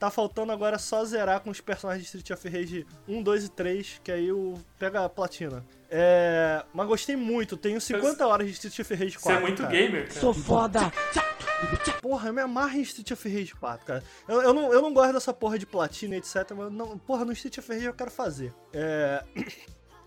Tá 0.00 0.10
faltando 0.10 0.50
agora 0.50 0.78
só 0.78 1.04
zerar 1.04 1.40
com 1.40 1.48
os 1.48 1.60
personagens 1.60 2.10
de 2.10 2.18
Street 2.18 2.36
of 2.36 2.48
Rage 2.48 2.84
1, 3.06 3.22
2 3.22 3.44
e 3.44 3.48
3, 3.48 4.00
que 4.02 4.10
aí 4.10 4.26
eu 4.26 4.60
pega 4.76 5.04
a 5.04 5.08
platina. 5.08 5.64
É... 5.88 6.64
Mas 6.74 6.88
gostei 6.88 7.14
muito, 7.14 7.56
tenho 7.56 7.80
50 7.80 8.26
horas 8.26 8.48
de 8.48 8.54
Street 8.54 8.80
of 8.80 8.94
Rage 8.94 9.16
4. 9.16 9.20
Você 9.20 9.32
é 9.32 9.40
muito 9.40 9.62
cara. 9.62 9.72
gamer, 9.72 10.08
cara. 10.08 10.20
Sou 10.20 10.34
foda! 10.34 10.92
Porra, 12.02 12.28
eu 12.28 12.34
me 12.34 12.42
amarro 12.42 12.76
em 12.76 12.82
Street 12.82 13.12
of 13.12 13.28
Rage 13.28 13.54
4, 13.54 13.86
cara. 13.86 14.02
Eu, 14.26 14.42
eu, 14.42 14.52
não, 14.52 14.72
eu 14.72 14.82
não 14.82 14.92
gosto 14.92 15.12
dessa 15.12 15.32
porra 15.32 15.56
de 15.56 15.66
platina, 15.66 16.16
etc. 16.16 16.50
Mas, 16.50 16.72
não, 16.72 16.98
porra, 16.98 17.24
no 17.24 17.32
Street 17.32 17.58
of 17.58 17.72
Rage 17.72 17.84
eu 17.84 17.94
quero 17.94 18.10
fazer. 18.10 18.52
É. 18.72 19.22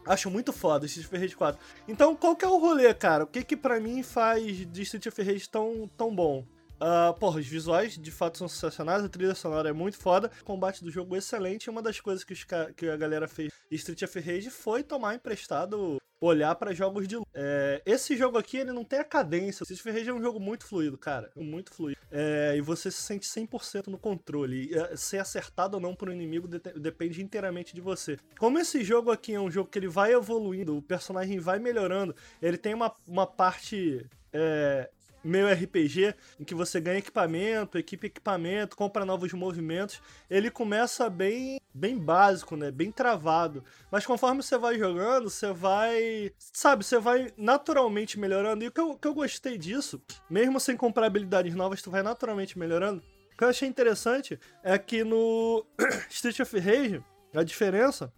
Acho 0.05 0.29
muito 0.29 0.51
foda 0.51 0.85
Street 0.85 1.07
of 1.07 1.17
Rage 1.17 1.35
4. 1.35 1.61
Então, 1.87 2.15
qual 2.15 2.35
que 2.35 2.45
é 2.45 2.47
o 2.47 2.57
rolê, 2.57 2.93
cara? 2.93 3.23
O 3.23 3.27
que 3.27 3.43
que 3.43 3.55
pra 3.55 3.79
mim 3.79 4.01
faz 4.01 4.65
de 4.65 4.81
Street 4.81 5.05
of 5.07 5.21
Rage 5.21 5.49
tão, 5.49 5.89
tão 5.97 6.15
bom? 6.15 6.45
Uh, 6.79 7.13
porra, 7.19 7.39
os 7.39 7.45
visuais 7.45 7.97
de 7.97 8.09
fato 8.09 8.37
são 8.37 8.47
sensacionais, 8.47 9.03
a 9.03 9.09
trilha 9.09 9.35
sonora 9.35 9.67
é 9.67 9.73
muito 9.73 9.97
foda, 9.97 10.31
o 10.41 10.45
combate 10.45 10.81
do 10.81 10.89
jogo 10.89 11.13
é 11.13 11.17
excelente. 11.17 11.69
Uma 11.69 11.81
das 11.81 11.99
coisas 11.99 12.23
que, 12.23 12.33
que 12.75 12.87
a 12.87 12.95
galera 12.95 13.27
fez 13.27 13.51
Street 13.69 14.01
of 14.03 14.19
Rage 14.19 14.49
foi 14.49 14.81
tomar 14.81 15.15
emprestado 15.15 15.99
olhar 16.19 16.53
para 16.55 16.73
jogos 16.73 17.07
de 17.07 17.17
é, 17.33 17.81
esse 17.85 18.17
jogo 18.17 18.37
aqui 18.37 18.57
ele 18.57 18.71
não 18.71 18.83
tem 18.83 18.99
a 18.99 19.03
cadência. 19.03 19.63
Street 19.63 19.97
Rage 19.97 20.09
é 20.09 20.13
um 20.13 20.21
jogo 20.21 20.39
muito 20.39 20.65
fluido, 20.65 20.97
cara, 20.97 21.31
muito 21.35 21.73
fluido. 21.73 21.99
É, 22.11 22.55
e 22.57 22.61
você 22.61 22.89
se 22.89 23.01
sente 23.01 23.27
100% 23.27 23.87
no 23.87 23.97
controle. 23.97 24.69
E, 24.69 24.77
é, 24.77 24.95
ser 24.95 25.19
acertado 25.19 25.75
ou 25.75 25.81
não 25.81 25.95
por 25.95 26.09
um 26.09 26.13
inimigo 26.13 26.47
de 26.47 26.59
depende 26.79 27.21
inteiramente 27.21 27.73
de 27.73 27.81
você. 27.81 28.17
Como 28.37 28.59
esse 28.59 28.83
jogo 28.83 29.11
aqui 29.11 29.33
é 29.33 29.39
um 29.39 29.51
jogo 29.51 29.69
que 29.69 29.79
ele 29.79 29.87
vai 29.87 30.13
evoluindo, 30.13 30.77
o 30.77 30.81
personagem 30.81 31.39
vai 31.39 31.59
melhorando, 31.59 32.15
ele 32.41 32.57
tem 32.57 32.73
uma, 32.73 32.93
uma 33.07 33.25
parte 33.25 34.05
é, 34.33 34.89
meio 35.23 35.51
RPG, 35.51 36.13
em 36.39 36.43
que 36.43 36.55
você 36.55 36.79
ganha 36.79 36.99
equipamento, 36.99 37.77
equipe 37.77 38.07
equipamento, 38.07 38.75
compra 38.75 39.05
novos 39.05 39.31
movimentos, 39.33 40.01
ele 40.29 40.49
começa 40.49 41.09
bem 41.09 41.59
bem 41.73 41.97
básico, 41.97 42.55
né? 42.55 42.71
Bem 42.71 42.91
travado. 42.91 43.63
Mas 43.91 44.05
conforme 44.05 44.43
você 44.43 44.57
vai 44.57 44.77
jogando, 44.77 45.29
você 45.29 45.51
vai. 45.53 46.31
Sabe, 46.37 46.83
você 46.83 46.99
vai 46.99 47.31
naturalmente 47.37 48.19
melhorando. 48.19 48.63
E 48.63 48.67
o 48.67 48.71
que 48.71 48.81
eu, 48.81 48.97
que 48.97 49.07
eu 49.07 49.13
gostei 49.13 49.57
disso, 49.57 50.01
mesmo 50.29 50.59
sem 50.59 50.75
comprar 50.75 51.07
habilidades 51.07 51.55
novas, 51.55 51.81
tu 51.81 51.89
vai 51.89 52.03
naturalmente 52.03 52.57
melhorando. 52.57 53.01
O 53.33 53.37
que 53.37 53.43
eu 53.43 53.49
achei 53.49 53.67
interessante 53.67 54.39
é 54.63 54.77
que 54.77 55.03
no 55.03 55.65
Street 56.09 56.39
of 56.41 56.59
Rage, 56.59 57.03
a 57.33 57.43
diferença 57.43 58.11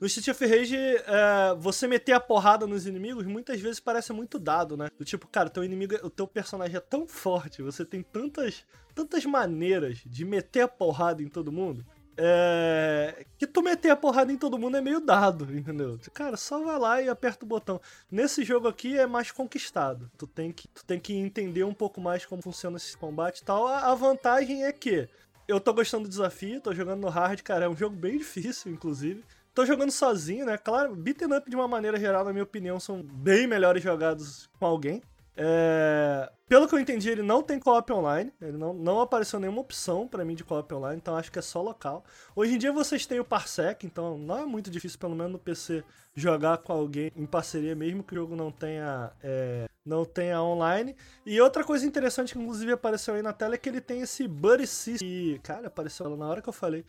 no 0.00 0.06
Street 0.06 0.28
of 0.28 0.46
Rage, 0.46 0.76
é, 0.76 1.54
você 1.58 1.86
meter 1.86 2.12
a 2.12 2.20
porrada 2.20 2.66
nos 2.66 2.86
inimigos 2.86 3.26
muitas 3.26 3.60
vezes 3.60 3.78
parece 3.78 4.12
muito 4.14 4.38
dado, 4.38 4.74
né? 4.76 4.88
Do 4.98 5.04
tipo, 5.04 5.28
cara, 5.28 5.50
teu 5.50 5.62
inimigo, 5.62 5.94
o 6.02 6.08
teu 6.08 6.26
personagem 6.26 6.76
é 6.76 6.80
tão 6.80 7.06
forte, 7.06 7.60
você 7.60 7.84
tem 7.84 8.02
tantas, 8.02 8.64
tantas 8.94 9.26
maneiras 9.26 9.98
de 10.06 10.24
meter 10.24 10.62
a 10.62 10.68
porrada 10.68 11.22
em 11.22 11.28
todo 11.28 11.52
mundo. 11.52 11.84
É, 12.16 13.24
que 13.38 13.46
tu 13.46 13.62
meter 13.62 13.90
a 13.90 13.96
porrada 13.96 14.32
em 14.32 14.36
todo 14.36 14.58
mundo 14.58 14.76
é 14.76 14.80
meio 14.80 15.00
dado, 15.00 15.56
entendeu? 15.56 15.98
Cara, 16.12 16.36
só 16.36 16.62
vai 16.62 16.78
lá 16.78 17.02
e 17.02 17.08
aperta 17.08 17.44
o 17.44 17.48
botão. 17.48 17.80
Nesse 18.10 18.42
jogo 18.42 18.68
aqui 18.68 18.98
é 18.98 19.06
mais 19.06 19.30
conquistado. 19.30 20.10
Tu 20.16 20.26
tem 20.26 20.50
que, 20.50 20.66
tu 20.68 20.84
tem 20.84 20.98
que 20.98 21.14
entender 21.14 21.64
um 21.64 21.74
pouco 21.74 22.00
mais 22.00 22.24
como 22.24 22.42
funciona 22.42 22.78
esse 22.78 22.96
combate 22.96 23.40
e 23.40 23.44
tal. 23.44 23.66
A, 23.66 23.90
a 23.90 23.94
vantagem 23.94 24.64
é 24.64 24.72
que 24.72 25.08
eu 25.46 25.60
tô 25.60 25.72
gostando 25.72 26.04
do 26.04 26.10
desafio, 26.10 26.60
tô 26.60 26.74
jogando 26.74 27.00
no 27.00 27.08
hard, 27.08 27.40
cara, 27.42 27.64
é 27.64 27.68
um 27.68 27.76
jogo 27.76 27.96
bem 27.96 28.16
difícil, 28.18 28.72
inclusive. 28.72 29.24
Tô 29.60 29.66
jogando 29.66 29.90
sozinho, 29.90 30.46
né? 30.46 30.56
Claro, 30.56 30.96
beat'em 30.96 31.36
up 31.36 31.50
de 31.50 31.54
uma 31.54 31.68
maneira 31.68 32.00
geral, 32.00 32.24
na 32.24 32.32
minha 32.32 32.44
opinião, 32.44 32.80
são 32.80 33.02
bem 33.02 33.46
melhores 33.46 33.82
jogados 33.82 34.48
com 34.58 34.64
alguém. 34.64 35.02
É... 35.36 36.32
Pelo 36.48 36.66
que 36.66 36.74
eu 36.74 36.78
entendi, 36.78 37.10
ele 37.10 37.20
não 37.20 37.42
tem 37.42 37.60
co-op 37.60 37.92
online. 37.92 38.32
Ele 38.40 38.56
não, 38.56 38.72
não 38.72 39.02
apareceu 39.02 39.38
nenhuma 39.38 39.60
opção 39.60 40.08
para 40.08 40.24
mim 40.24 40.34
de 40.34 40.44
co-op 40.44 40.72
online, 40.72 40.96
então 40.96 41.14
acho 41.14 41.30
que 41.30 41.38
é 41.38 41.42
só 41.42 41.60
local. 41.60 42.02
Hoje 42.34 42.54
em 42.54 42.58
dia 42.58 42.72
vocês 42.72 43.04
têm 43.04 43.20
o 43.20 43.24
Parsec, 43.24 43.84
então 43.84 44.16
não 44.16 44.38
é 44.38 44.46
muito 44.46 44.70
difícil, 44.70 44.98
pelo 44.98 45.14
menos 45.14 45.32
no 45.32 45.38
PC, 45.38 45.84
jogar 46.14 46.56
com 46.56 46.72
alguém 46.72 47.12
em 47.14 47.26
parceria, 47.26 47.76
mesmo 47.76 48.02
que 48.02 48.14
o 48.14 48.16
jogo 48.16 48.34
não 48.34 48.50
tenha, 48.50 49.12
é, 49.22 49.68
não 49.84 50.06
tenha 50.06 50.40
online. 50.40 50.96
E 51.26 51.38
outra 51.38 51.64
coisa 51.64 51.84
interessante 51.84 52.32
que 52.32 52.38
inclusive 52.38 52.72
apareceu 52.72 53.12
aí 53.12 53.20
na 53.20 53.34
tela 53.34 53.56
é 53.56 53.58
que 53.58 53.68
ele 53.68 53.82
tem 53.82 54.00
esse 54.00 54.26
Buddy 54.26 54.66
System. 54.66 55.06
E, 55.06 55.38
cara, 55.40 55.66
apareceu 55.66 56.08
na 56.16 56.26
hora 56.26 56.40
que 56.40 56.48
eu 56.48 56.52
falei 56.54 56.82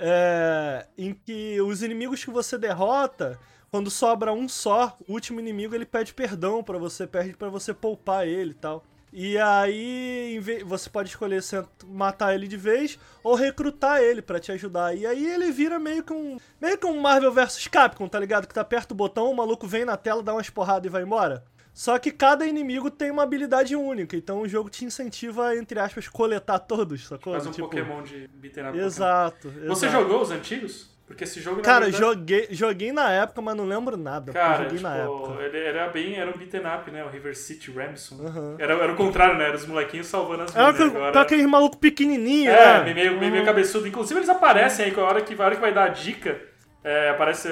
é, 0.00 0.86
em 0.96 1.12
que 1.12 1.60
os 1.60 1.82
inimigos 1.82 2.24
que 2.24 2.30
você 2.30 2.56
derrota, 2.56 3.38
quando 3.70 3.90
sobra 3.90 4.32
um 4.32 4.48
só, 4.48 4.96
o 5.06 5.12
último 5.12 5.38
inimigo 5.38 5.74
ele 5.74 5.84
pede 5.84 6.14
perdão 6.14 6.64
para 6.64 6.78
você, 6.78 7.06
pede 7.06 7.36
para 7.36 7.50
você 7.50 7.74
poupar 7.74 8.26
ele 8.26 8.52
e 8.52 8.54
tal. 8.54 8.84
E 9.12 9.36
aí 9.38 10.40
você 10.64 10.88
pode 10.88 11.08
escolher 11.08 11.42
se 11.42 11.60
matar 11.84 12.32
ele 12.32 12.46
de 12.46 12.56
vez 12.56 12.98
ou 13.24 13.34
recrutar 13.34 14.00
ele 14.00 14.22
para 14.22 14.38
te 14.38 14.52
ajudar. 14.52 14.96
E 14.96 15.04
aí 15.04 15.26
ele 15.26 15.50
vira 15.50 15.80
meio 15.80 16.02
que 16.02 16.12
um 16.12 16.38
meio 16.60 16.78
que 16.78 16.86
um 16.86 17.00
Marvel 17.00 17.32
vs 17.32 17.66
Capcom, 17.66 18.08
tá 18.08 18.20
ligado? 18.20 18.46
Que 18.46 18.54
tá 18.54 18.64
perto 18.64 18.90
do 18.90 18.94
botão, 18.94 19.30
o 19.30 19.36
maluco 19.36 19.66
vem 19.66 19.84
na 19.84 19.96
tela, 19.96 20.22
dá 20.22 20.32
umas 20.32 20.48
porradas 20.48 20.86
e 20.86 20.88
vai 20.88 21.02
embora. 21.02 21.44
Só 21.72 21.98
que 21.98 22.10
cada 22.10 22.46
inimigo 22.46 22.90
tem 22.90 23.10
uma 23.10 23.22
habilidade 23.22 23.74
única, 23.76 24.16
então 24.16 24.40
o 24.40 24.48
jogo 24.48 24.68
te 24.68 24.84
incentiva, 24.84 25.56
entre 25.56 25.78
aspas, 25.78 26.08
coletar 26.08 26.58
todos, 26.58 27.06
sacou? 27.06 27.32
Faz 27.32 27.46
um 27.46 27.50
tipo... 27.50 27.68
Pokémon 27.68 28.02
de 28.02 28.24
up. 28.24 28.78
Exato, 28.78 29.48
exato. 29.48 29.66
Você 29.66 29.88
jogou 29.88 30.20
os 30.20 30.30
antigos? 30.30 30.90
Porque 31.10 31.24
esse 31.24 31.40
jogo 31.40 31.60
Cara, 31.60 31.86
verdade... 31.86 32.04
joguei, 32.04 32.46
joguei 32.52 32.92
na 32.92 33.10
época, 33.10 33.42
mas 33.42 33.56
não 33.56 33.64
lembro 33.64 33.96
nada. 33.96 34.32
Cara, 34.32 34.62
joguei 34.62 34.78
tipo, 34.78 34.82
na 34.88 34.96
época. 34.96 35.42
Ele 35.42 35.58
era 35.58 35.88
bem, 35.88 36.14
era 36.14 36.30
um 36.30 36.38
beat'em 36.38 36.60
up, 36.60 36.88
né? 36.88 37.04
O 37.04 37.08
River 37.08 37.36
City 37.36 37.68
Ramson. 37.72 38.14
Uhum. 38.14 38.54
Era, 38.60 38.74
era 38.74 38.92
o 38.92 38.94
contrário, 38.94 39.36
né? 39.36 39.46
Era 39.46 39.56
os 39.56 39.66
molequinhos 39.66 40.06
salvando 40.06 40.44
as 40.44 40.54
minas. 40.54 40.76
Era 40.76 40.86
agora... 40.86 41.12
tá 41.12 41.22
aquele 41.22 41.44
maluco 41.48 41.78
pequenininho, 41.78 42.52
é, 42.52 42.84
né? 42.84 42.94
meio, 42.94 43.18
meio, 43.18 43.32
meio 43.32 43.44
cabeçudo. 43.44 43.88
Inclusive 43.88 44.20
eles 44.20 44.28
aparecem 44.28 44.84
aí, 44.84 44.92
com 44.92 45.00
a 45.00 45.04
hora 45.04 45.20
que, 45.20 45.34
a 45.34 45.44
hora 45.44 45.56
que 45.56 45.60
vai 45.60 45.74
dar 45.74 45.86
a 45.86 45.88
dica, 45.88 46.40
é, 46.82 47.10
aparece. 47.10 47.48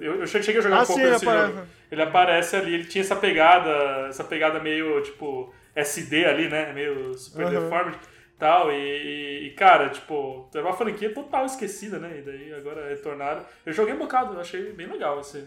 Eu, 0.00 0.20
eu 0.20 0.26
cheguei 0.26 0.58
a 0.58 0.60
jogar 0.60 0.78
ah, 0.78 0.82
um 0.82 0.86
pouco 0.86 1.00
sim, 1.00 1.10
nesse 1.10 1.28
aparece. 1.28 1.52
jogo. 1.52 1.66
Ele 1.90 2.02
aparece 2.02 2.56
ali, 2.56 2.74
ele 2.74 2.84
tinha 2.84 3.02
essa 3.02 3.16
pegada, 3.16 4.08
essa 4.08 4.24
pegada 4.24 4.60
meio 4.60 5.00
tipo 5.02 5.52
SD 5.74 6.24
ali, 6.24 6.48
né? 6.48 6.72
Meio 6.72 7.14
super 7.14 7.46
uhum. 7.46 7.50
deformed 7.50 7.98
tal. 8.38 8.70
E, 8.70 9.46
e, 9.46 9.50
cara, 9.50 9.88
tipo, 9.88 10.48
era 10.54 10.64
uma 10.64 10.76
franquia 10.76 11.12
total 11.12 11.46
esquecida, 11.46 11.98
né? 11.98 12.18
E 12.18 12.22
daí 12.22 12.54
agora 12.54 12.88
retornaram. 12.88 13.44
Eu 13.64 13.72
joguei 13.72 13.94
um 13.94 13.98
bocado, 13.98 14.34
eu 14.34 14.40
achei 14.40 14.72
bem 14.72 14.86
legal 14.86 15.20
esse. 15.20 15.44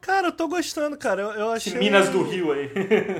Cara, 0.00 0.28
eu 0.28 0.32
tô 0.32 0.46
gostando, 0.46 0.98
cara. 0.98 1.22
Eu, 1.22 1.30
eu 1.30 1.50
achei. 1.50 1.74
Minas 1.74 2.10
do 2.10 2.22
Rio 2.22 2.52
aí. 2.52 2.70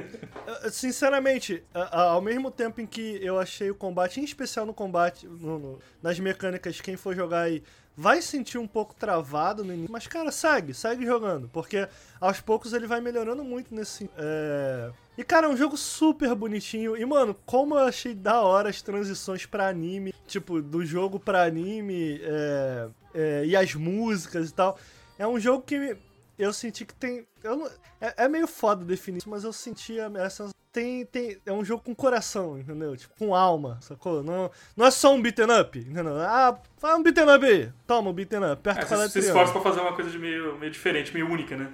Sinceramente, 0.70 1.64
ao 1.72 2.20
mesmo 2.20 2.50
tempo 2.50 2.80
em 2.80 2.86
que 2.86 3.18
eu 3.22 3.38
achei 3.38 3.70
o 3.70 3.74
combate, 3.74 4.20
em 4.20 4.24
especial 4.24 4.66
no 4.66 4.74
combate, 4.74 5.26
no, 5.26 5.58
no, 5.58 5.78
nas 6.02 6.18
mecânicas, 6.20 6.80
quem 6.82 6.96
for 6.96 7.14
jogar 7.14 7.42
aí 7.42 7.62
vai 7.96 8.20
sentir 8.20 8.58
um 8.58 8.66
pouco 8.66 8.94
travado 8.94 9.64
no 9.64 9.72
início, 9.72 9.92
mas 9.92 10.06
cara, 10.06 10.30
segue, 10.32 10.74
segue 10.74 11.06
jogando, 11.06 11.48
porque 11.48 11.88
aos 12.20 12.40
poucos 12.40 12.72
ele 12.72 12.86
vai 12.86 13.00
melhorando 13.00 13.44
muito 13.44 13.74
nesse. 13.74 14.10
É... 14.16 14.90
E 15.16 15.22
cara, 15.22 15.46
é 15.46 15.50
um 15.50 15.56
jogo 15.56 15.76
super 15.76 16.34
bonitinho. 16.34 16.96
E 16.96 17.04
mano, 17.04 17.36
como 17.46 17.74
eu 17.76 17.84
achei 17.84 18.14
da 18.14 18.40
hora 18.40 18.68
as 18.68 18.82
transições 18.82 19.46
para 19.46 19.68
anime, 19.68 20.12
tipo, 20.26 20.60
do 20.60 20.84
jogo 20.84 21.20
para 21.20 21.44
anime 21.44 22.20
é... 22.22 22.88
É... 23.14 23.46
e 23.46 23.56
as 23.56 23.74
músicas 23.74 24.50
e 24.50 24.54
tal. 24.54 24.78
É 25.16 25.26
um 25.26 25.38
jogo 25.38 25.62
que 25.62 25.96
eu 26.36 26.52
senti 26.52 26.84
que 26.84 26.94
tem. 26.94 27.26
Eu 27.42 27.56
não... 27.56 27.66
é, 28.00 28.24
é, 28.24 28.28
meio 28.28 28.48
foda 28.48 28.84
definir 28.84 29.18
isso, 29.18 29.30
mas 29.30 29.44
eu 29.44 29.52
senti 29.52 29.98
essa 30.16 30.48
tem, 30.74 31.06
tem. 31.06 31.38
É 31.46 31.52
um 31.52 31.64
jogo 31.64 31.84
com 31.84 31.94
coração, 31.94 32.59
entendeu? 32.59 32.96
Tipo, 32.96 33.14
com 33.16 33.32
alma, 33.32 33.78
sacou? 33.80 34.24
Não, 34.24 34.51
não 34.76 34.86
é 34.86 34.90
só 34.90 35.14
um 35.14 35.22
beaten 35.22 35.46
up, 35.60 35.78
entendeu? 35.78 36.20
Ah, 36.20 36.59
faz 36.76 36.98
um 36.98 37.02
beaten 37.02 37.32
up 37.32 37.46
aí. 37.46 37.72
Toma 37.86 38.10
um 38.10 38.12
beaten 38.12 38.40
up. 38.40 38.55
Aperta 38.55 38.80
é, 38.80 38.84
quadrado 38.84 39.12
Você 39.12 39.22
se 39.22 39.28
esforça 39.28 39.52
pra 39.52 39.62
fazer 39.62 39.80
uma 39.80 39.94
coisa 39.94 40.10
de 40.10 40.18
meio, 40.18 40.59
meio 40.59 40.72
diferente, 40.72 41.14
meio 41.14 41.30
única, 41.30 41.56
né? 41.56 41.72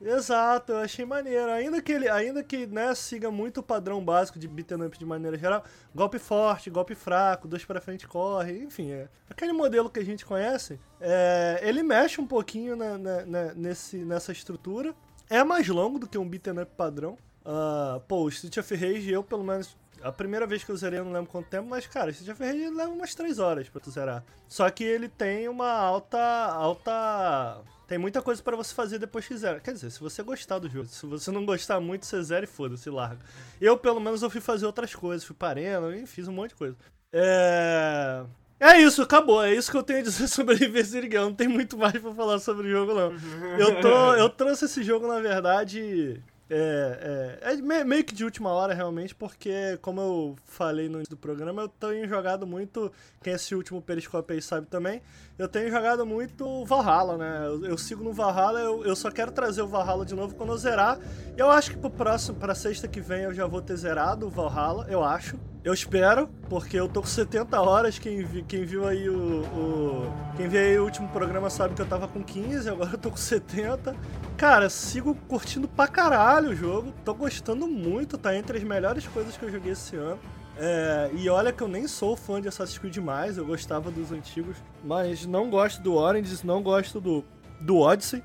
Exato, 0.00 0.72
eu 0.72 0.78
achei 0.78 1.04
maneiro. 1.04 1.50
Ainda 1.50 1.82
que 1.82 1.90
ele, 1.90 2.08
ainda 2.08 2.44
que 2.44 2.66
né, 2.68 2.94
siga 2.94 3.32
muito 3.32 3.58
o 3.58 3.62
padrão 3.64 4.04
básico 4.04 4.38
de 4.38 4.46
beat'em 4.46 4.86
up 4.86 4.96
de 4.96 5.04
maneira 5.04 5.36
geral, 5.36 5.64
golpe 5.92 6.18
forte, 6.20 6.70
golpe 6.70 6.94
fraco, 6.94 7.48
dois 7.48 7.64
para 7.64 7.80
frente 7.80 8.06
corre, 8.06 8.62
enfim, 8.62 8.92
é 8.92 9.08
aquele 9.28 9.52
modelo 9.52 9.90
que 9.90 9.98
a 9.98 10.04
gente 10.04 10.24
conhece. 10.24 10.78
É, 11.00 11.60
ele 11.62 11.82
mexe 11.82 12.20
um 12.20 12.26
pouquinho 12.26 12.76
na, 12.76 12.96
na, 12.96 13.26
na, 13.26 13.54
nesse, 13.54 13.96
nessa 14.04 14.30
estrutura. 14.30 14.94
É 15.28 15.42
mais 15.42 15.66
longo 15.66 15.98
do 15.98 16.06
que 16.06 16.16
um 16.16 16.28
beat'em 16.28 16.60
up 16.60 16.70
padrão. 16.76 17.18
Uh, 17.46 18.00
pô, 18.00 18.24
o 18.24 18.28
Street 18.28 18.56
of 18.56 18.74
Rage, 18.74 19.08
eu 19.10 19.22
pelo 19.22 19.44
menos 19.44 19.76
a 20.02 20.10
primeira 20.10 20.46
vez 20.46 20.64
que 20.64 20.70
eu 20.70 20.76
zerei, 20.76 20.98
eu 20.98 21.04
não 21.04 21.12
lembro 21.12 21.30
quanto 21.30 21.48
tempo, 21.48 21.68
mas, 21.68 21.86
cara, 21.86 22.10
Street 22.10 22.32
of 22.32 22.44
Rage 22.44 22.70
leva 22.70 22.90
umas 22.90 23.14
3 23.14 23.38
horas 23.38 23.68
pra 23.68 23.80
tu 23.80 23.90
zerar. 23.90 24.24
Só 24.48 24.68
que 24.68 24.84
ele 24.84 25.08
tem 25.08 25.48
uma 25.48 25.70
alta. 25.70 26.18
alta 26.18 27.62
tem 27.86 27.98
muita 27.98 28.20
coisa 28.20 28.42
para 28.42 28.56
você 28.56 28.74
fazer 28.74 28.98
depois 28.98 29.26
que 29.26 29.36
zera. 29.36 29.60
Quer 29.60 29.72
dizer, 29.72 29.90
se 29.90 30.00
você 30.00 30.22
gostar 30.22 30.58
do 30.58 30.68
jogo. 30.68 30.86
Se 30.86 31.06
você 31.06 31.30
não 31.30 31.46
gostar 31.46 31.80
muito, 31.80 32.04
você 32.04 32.20
zera 32.22 32.44
e 32.44 32.48
foda-se, 32.48 32.90
larga. 32.90 33.20
Eu, 33.60 33.78
pelo 33.78 34.00
menos, 34.00 34.22
eu 34.22 34.30
fui 34.30 34.40
fazer 34.40 34.66
outras 34.66 34.94
coisas. 34.94 35.24
Fui 35.24 35.36
parando 35.36 35.94
e 35.94 36.04
fiz 36.04 36.26
um 36.26 36.32
monte 36.32 36.50
de 36.50 36.56
coisa. 36.56 36.76
É... 37.12 38.24
É 38.58 38.80
isso, 38.80 39.02
acabou. 39.02 39.42
É 39.42 39.54
isso 39.54 39.70
que 39.70 39.76
eu 39.76 39.84
tenho 39.84 40.00
a 40.00 40.02
dizer 40.02 40.26
sobre 40.28 40.54
Invincible 40.54 41.08
Não 41.14 41.32
tem 41.32 41.46
muito 41.46 41.76
mais 41.76 41.96
pra 41.98 42.12
falar 42.12 42.40
sobre 42.40 42.66
o 42.66 42.70
jogo, 42.70 42.92
não. 42.92 43.12
Eu, 43.56 43.80
tô, 43.80 44.14
eu 44.14 44.28
trouxe 44.28 44.64
esse 44.64 44.82
jogo, 44.82 45.06
na 45.06 45.20
verdade... 45.20 46.20
É, 46.48 47.38
é, 47.42 47.52
é, 47.54 47.84
meio 47.84 48.04
que 48.04 48.14
de 48.14 48.24
última 48.24 48.50
hora, 48.50 48.72
realmente, 48.72 49.14
porque, 49.14 49.76
como 49.82 50.00
eu 50.00 50.36
falei 50.44 50.88
no 50.88 50.98
início 50.98 51.16
do 51.16 51.16
programa, 51.16 51.62
eu 51.62 51.68
tenho 51.68 52.08
jogado 52.08 52.46
muito. 52.46 52.92
Quem 53.22 53.32
é 53.32 53.36
esse 53.36 53.54
último 53.54 53.82
Periscope 53.82 54.32
aí 54.32 54.40
sabe 54.40 54.66
também. 54.66 55.02
Eu 55.38 55.46
tenho 55.46 55.70
jogado 55.70 56.06
muito 56.06 56.64
Valhalla, 56.64 57.18
né? 57.18 57.42
Eu, 57.44 57.62
eu 57.66 57.76
sigo 57.76 58.02
no 58.02 58.10
Valhalla, 58.10 58.58
eu, 58.58 58.82
eu, 58.86 58.96
só 58.96 59.10
quero 59.10 59.30
trazer 59.30 59.60
o 59.60 59.68
Valhalla 59.68 60.02
de 60.02 60.14
novo 60.14 60.34
quando 60.34 60.52
eu 60.52 60.56
zerar. 60.56 60.98
Eu 61.36 61.50
acho 61.50 61.72
que 61.72 61.76
pro 61.76 61.90
próximo, 61.90 62.38
pra 62.38 62.54
sexta 62.54 62.88
que 62.88 63.02
vem, 63.02 63.24
eu 63.24 63.34
já 63.34 63.46
vou 63.46 63.60
ter 63.60 63.76
zerado 63.76 64.26
o 64.26 64.30
Valhalla, 64.30 64.86
eu 64.88 65.04
acho. 65.04 65.38
Eu 65.62 65.74
espero, 65.74 66.26
porque 66.48 66.80
eu 66.80 66.88
tô 66.88 67.02
com 67.02 67.06
70 67.06 67.60
horas. 67.60 67.98
Quem, 67.98 68.24
vi, 68.24 68.44
quem 68.44 68.64
viu 68.64 68.86
aí 68.86 69.10
o, 69.10 69.42
o, 69.42 70.12
Quem 70.38 70.48
viu 70.48 70.58
aí 70.58 70.78
o 70.78 70.84
último 70.84 71.08
programa 71.08 71.50
sabe 71.50 71.74
que 71.74 71.82
eu 71.82 71.86
tava 71.86 72.08
com 72.08 72.22
15, 72.22 72.70
agora 72.70 72.92
eu 72.92 72.98
tô 72.98 73.10
com 73.10 73.16
70. 73.18 73.94
Cara, 74.38 74.70
sigo 74.70 75.14
curtindo 75.28 75.68
pra 75.68 75.86
caralho 75.86 76.50
o 76.50 76.54
jogo. 76.54 76.94
Tô 77.04 77.12
gostando 77.12 77.66
muito, 77.66 78.16
tá 78.16 78.34
entre 78.34 78.56
as 78.56 78.64
melhores 78.64 79.06
coisas 79.06 79.36
que 79.36 79.44
eu 79.44 79.52
joguei 79.52 79.72
esse 79.72 79.96
ano. 79.96 80.18
É, 80.58 81.10
e 81.14 81.28
olha 81.28 81.52
que 81.52 81.62
eu 81.62 81.68
nem 81.68 81.86
sou 81.86 82.16
fã 82.16 82.40
de 82.40 82.48
Assassin's 82.48 82.78
Creed 82.78 82.94
demais, 82.94 83.36
eu 83.36 83.44
gostava 83.44 83.90
dos 83.90 84.10
antigos, 84.10 84.56
mas 84.82 85.26
não 85.26 85.50
gosto 85.50 85.82
do 85.82 85.94
Orange, 85.94 86.46
não 86.46 86.62
gosto 86.62 87.00
do, 87.00 87.24
do 87.60 87.78
Odyssey. 87.78 88.22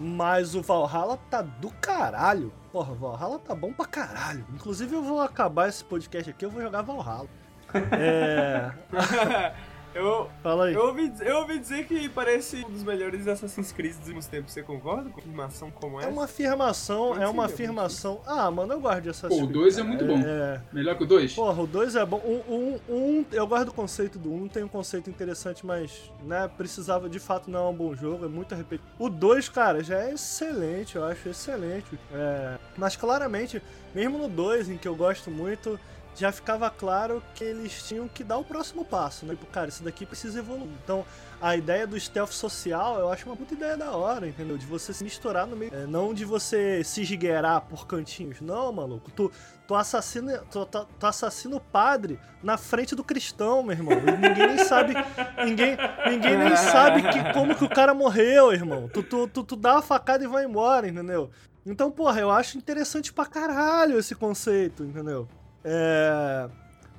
Mas 0.00 0.54
o 0.54 0.62
Valhalla 0.62 1.16
tá 1.30 1.42
do 1.42 1.70
caralho. 1.70 2.52
Porra, 2.72 2.94
Valhalla 2.94 3.38
tá 3.38 3.54
bom 3.54 3.72
pra 3.72 3.84
caralho. 3.84 4.44
Inclusive 4.52 4.94
eu 4.96 5.02
vou 5.02 5.20
acabar 5.20 5.68
esse 5.68 5.84
podcast 5.84 6.30
aqui, 6.30 6.44
eu 6.44 6.50
vou 6.50 6.62
jogar 6.62 6.82
Valhalla. 6.82 7.28
É. 7.92 8.70
Eu, 9.94 10.30
Fala 10.42 10.66
aí. 10.66 10.74
Eu 10.74 10.86
ouvi, 10.86 11.12
eu 11.20 11.36
ouvi 11.38 11.58
dizer 11.58 11.86
que 11.86 12.08
parece 12.08 12.64
um 12.64 12.70
dos 12.70 12.82
melhores 12.82 13.28
Assassin's 13.28 13.72
Creed 13.72 13.92
dos 13.92 14.06
últimos 14.06 14.26
tempos. 14.26 14.52
Você 14.52 14.62
concorda 14.62 15.10
com 15.10 15.20
uma 15.20 15.44
afirmação 15.44 15.70
como 15.70 15.98
essa? 15.98 16.08
É 16.08 16.12
uma 16.12 16.24
afirmação, 16.24 17.22
é 17.22 17.28
uma 17.28 17.44
afirmação. 17.44 18.20
Ah, 18.26 18.50
mano, 18.50 18.72
eu 18.72 18.80
gosto 18.80 19.02
de 19.02 19.10
Assassin's 19.10 19.40
Creed. 19.40 19.52
Pô, 19.52 19.58
o 19.58 19.62
2 19.62 19.78
é 19.78 19.82
muito 19.82 20.04
bom. 20.04 20.18
É... 20.18 20.60
Melhor 20.72 20.96
que 20.96 21.04
o 21.04 21.06
2? 21.06 21.34
Porra, 21.34 21.62
o 21.62 21.66
2 21.66 21.96
é 21.96 22.06
bom. 22.06 22.22
Um, 22.24 22.54
um, 22.54 22.80
um, 22.88 23.24
eu 23.32 23.46
gosto 23.46 23.66
do 23.66 23.72
conceito 23.72 24.18
do 24.18 24.32
1, 24.32 24.42
um, 24.42 24.48
tem 24.48 24.64
um 24.64 24.68
conceito 24.68 25.10
interessante, 25.10 25.64
mas, 25.64 26.10
né, 26.22 26.48
precisava, 26.56 27.08
de 27.08 27.18
fato, 27.18 27.50
não 27.50 27.66
é 27.66 27.68
um 27.68 27.74
bom 27.74 27.94
jogo, 27.94 28.24
é 28.24 28.28
muito 28.28 28.54
repetido. 28.54 28.88
O 28.98 29.10
2, 29.10 29.48
cara, 29.48 29.82
já 29.84 29.98
é 29.98 30.12
excelente, 30.12 30.96
eu 30.96 31.04
acho 31.04 31.28
excelente. 31.28 31.98
É... 32.12 32.56
Mas, 32.76 32.96
claramente, 32.96 33.62
mesmo 33.94 34.18
no 34.18 34.28
2, 34.28 34.70
em 34.70 34.78
que 34.78 34.88
eu 34.88 34.96
gosto 34.96 35.30
muito, 35.30 35.78
já 36.14 36.30
ficava 36.30 36.70
claro 36.70 37.22
que 37.34 37.42
eles 37.42 37.82
tinham 37.82 38.06
que 38.06 38.22
dar 38.22 38.38
o 38.38 38.44
próximo 38.44 38.84
passo, 38.84 39.24
né? 39.24 39.34
Tipo, 39.34 39.46
cara, 39.46 39.68
isso 39.68 39.82
daqui 39.82 40.04
precisa 40.04 40.38
evoluir. 40.38 40.68
Então, 40.84 41.04
a 41.40 41.56
ideia 41.56 41.86
do 41.86 41.98
stealth 41.98 42.30
social, 42.30 42.98
eu 42.98 43.10
acho 43.10 43.26
uma 43.26 43.36
puta 43.36 43.54
ideia 43.54 43.76
da 43.76 43.90
hora, 43.90 44.28
entendeu? 44.28 44.56
De 44.56 44.66
você 44.66 44.92
se 44.92 45.02
misturar 45.02 45.46
no 45.46 45.56
meio. 45.56 45.74
É, 45.74 45.86
não 45.86 46.14
de 46.14 46.24
você 46.24 46.84
se 46.84 47.02
esgueirar 47.02 47.62
por 47.62 47.86
cantinhos. 47.86 48.40
Não, 48.40 48.72
maluco. 48.72 49.10
Tu, 49.10 49.32
tu, 49.66 49.74
assassina, 49.74 50.38
tu, 50.50 50.64
tu, 50.66 50.86
tu 51.00 51.06
assassina 51.06 51.56
o 51.56 51.60
padre 51.60 52.20
na 52.42 52.56
frente 52.56 52.94
do 52.94 53.02
cristão, 53.02 53.62
meu 53.62 53.74
irmão. 53.74 53.94
E 53.94 54.28
ninguém 54.28 54.54
nem 54.54 54.64
sabe. 54.64 54.94
Ninguém, 55.44 55.76
ninguém 56.08 56.38
nem 56.38 56.56
sabe 56.56 57.02
que, 57.02 57.32
como 57.32 57.56
que 57.56 57.64
o 57.64 57.68
cara 57.68 57.92
morreu, 57.92 58.52
irmão. 58.52 58.88
Tu, 58.88 59.02
tu, 59.02 59.26
tu, 59.26 59.42
tu 59.42 59.56
dá 59.56 59.74
uma 59.74 59.82
facada 59.82 60.22
e 60.22 60.28
vai 60.28 60.44
embora, 60.44 60.86
entendeu? 60.86 61.30
Então, 61.66 61.90
porra, 61.90 62.20
eu 62.20 62.30
acho 62.30 62.56
interessante 62.56 63.12
pra 63.12 63.26
caralho 63.26 63.98
esse 63.98 64.14
conceito, 64.14 64.84
entendeu? 64.84 65.28
É... 65.64 66.48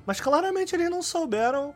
Mas 0.06 0.20
claramente 0.20 0.74
eles 0.74 0.90
não 0.90 1.02
souberam 1.02 1.74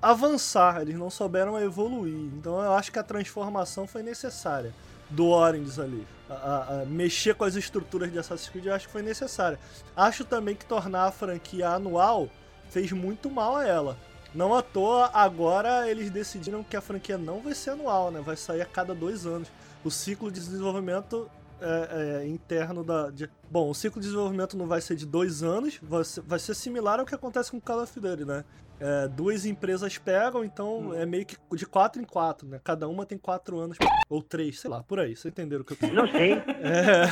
avançar, 0.00 0.82
eles 0.82 0.96
não 0.96 1.10
souberam 1.10 1.58
evoluir. 1.60 2.30
Então 2.36 2.60
eu 2.60 2.72
acho 2.72 2.92
que 2.92 2.98
a 2.98 3.02
transformação 3.02 3.86
foi 3.86 4.02
necessária 4.02 4.74
do 5.08 5.28
Orange 5.28 5.80
ali. 5.80 6.06
A, 6.28 6.34
a, 6.34 6.82
a 6.82 6.84
mexer 6.84 7.34
com 7.34 7.44
as 7.44 7.54
estruturas 7.54 8.10
de 8.10 8.18
Assassin's 8.18 8.48
Creed 8.48 8.66
eu 8.66 8.74
acho 8.74 8.86
que 8.86 8.92
foi 8.92 9.02
necessária. 9.02 9.58
Acho 9.96 10.24
também 10.24 10.54
que 10.54 10.66
tornar 10.66 11.04
a 11.04 11.12
franquia 11.12 11.70
anual 11.70 12.28
fez 12.68 12.92
muito 12.92 13.30
mal 13.30 13.56
a 13.56 13.66
ela. 13.66 13.96
Não 14.34 14.54
à 14.54 14.60
toa, 14.60 15.10
agora 15.14 15.88
eles 15.88 16.10
decidiram 16.10 16.62
que 16.62 16.76
a 16.76 16.80
franquia 16.80 17.16
não 17.16 17.40
vai 17.40 17.54
ser 17.54 17.70
anual, 17.70 18.10
né? 18.10 18.20
Vai 18.20 18.36
sair 18.36 18.60
a 18.60 18.66
cada 18.66 18.94
dois 18.94 19.24
anos. 19.24 19.48
O 19.82 19.90
ciclo 19.90 20.30
de 20.30 20.40
desenvolvimento 20.40 21.30
é, 21.60 22.22
é, 22.22 22.26
interno 22.26 22.84
da. 22.84 23.10
De... 23.10 23.30
Bom, 23.50 23.70
o 23.70 23.74
ciclo 23.74 24.00
de 24.00 24.06
desenvolvimento 24.08 24.56
não 24.56 24.66
vai 24.66 24.80
ser 24.80 24.96
de 24.96 25.06
dois 25.06 25.42
anos, 25.42 25.78
vai 25.82 26.04
ser, 26.04 26.20
vai 26.22 26.38
ser 26.38 26.54
similar 26.54 27.00
ao 27.00 27.06
que 27.06 27.14
acontece 27.14 27.50
com 27.50 27.56
o 27.56 27.60
Call 27.60 27.82
of 27.82 27.98
Duty, 27.98 28.24
né? 28.24 28.44
É, 28.78 29.08
duas 29.08 29.46
empresas 29.46 29.96
pegam, 29.96 30.44
então 30.44 30.88
hum. 30.88 30.94
é 30.94 31.06
meio 31.06 31.24
que 31.24 31.36
de 31.54 31.64
quatro 31.64 32.00
em 32.00 32.04
quatro, 32.04 32.46
né? 32.46 32.60
Cada 32.62 32.86
uma 32.86 33.06
tem 33.06 33.16
quatro 33.16 33.58
anos, 33.58 33.78
ou 34.08 34.22
três, 34.22 34.60
sei 34.60 34.68
lá, 34.70 34.82
por 34.82 35.00
aí. 35.00 35.16
Vocês 35.16 35.32
entenderam 35.32 35.62
o 35.62 35.64
que 35.64 35.72
eu 35.72 35.76
quis 35.78 35.92
Não 35.92 36.06
sei. 36.08 36.32
É... 36.32 37.06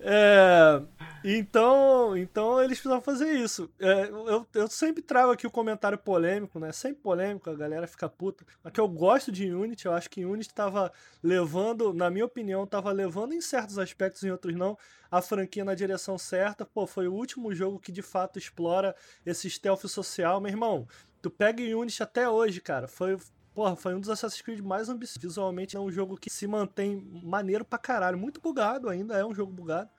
é... 0.00 0.82
Então, 1.24 2.16
então 2.16 2.60
eles 2.62 2.78
precisavam 2.78 3.02
fazer 3.02 3.32
isso. 3.32 3.70
É, 3.78 4.08
eu, 4.08 4.46
eu 4.54 4.68
sempre 4.68 5.02
trago 5.02 5.32
aqui 5.32 5.46
o 5.46 5.50
comentário 5.50 5.96
polêmico, 5.96 6.58
né? 6.58 6.72
Sempre 6.72 7.02
polêmico, 7.02 7.48
a 7.48 7.54
galera 7.54 7.86
fica 7.86 8.08
puta. 8.08 8.44
Mas 8.62 8.72
que 8.72 8.80
eu 8.80 8.88
gosto 8.88 9.30
de 9.30 9.52
Unity, 9.52 9.86
eu 9.86 9.92
acho 9.92 10.10
que 10.10 10.24
Unity 10.24 10.48
estava 10.48 10.92
levando, 11.22 11.92
na 11.92 12.10
minha 12.10 12.24
opinião, 12.24 12.64
estava 12.64 12.90
levando 12.90 13.32
em 13.32 13.40
certos 13.40 13.78
aspectos, 13.78 14.24
em 14.24 14.30
outros 14.30 14.54
não, 14.54 14.76
a 15.10 15.22
franquia 15.22 15.64
na 15.64 15.74
direção 15.74 16.18
certa. 16.18 16.64
Pô, 16.64 16.86
foi 16.86 17.06
o 17.06 17.14
último 17.14 17.54
jogo 17.54 17.78
que 17.78 17.92
de 17.92 18.02
fato 18.02 18.38
explora 18.38 18.94
esse 19.24 19.48
stealth 19.48 19.86
social. 19.86 20.40
Meu 20.40 20.50
irmão, 20.50 20.88
tu 21.20 21.30
pega 21.30 21.62
Unity 21.62 22.02
até 22.02 22.28
hoje, 22.28 22.60
cara. 22.60 22.88
Foi, 22.88 23.16
Porra, 23.54 23.76
foi 23.76 23.94
um 23.94 24.00
dos 24.00 24.08
Assassin's 24.08 24.40
Creed 24.40 24.60
mais 24.60 24.88
ambiciosos. 24.88 25.22
Visualmente 25.22 25.76
é 25.76 25.80
um 25.80 25.90
jogo 25.90 26.16
que 26.16 26.30
se 26.30 26.46
mantém 26.46 27.06
maneiro 27.22 27.64
pra 27.64 27.78
caralho. 27.78 28.16
Muito 28.16 28.40
bugado 28.40 28.88
ainda, 28.88 29.14
é 29.16 29.24
um 29.24 29.34
jogo 29.34 29.52
bugado. 29.52 29.90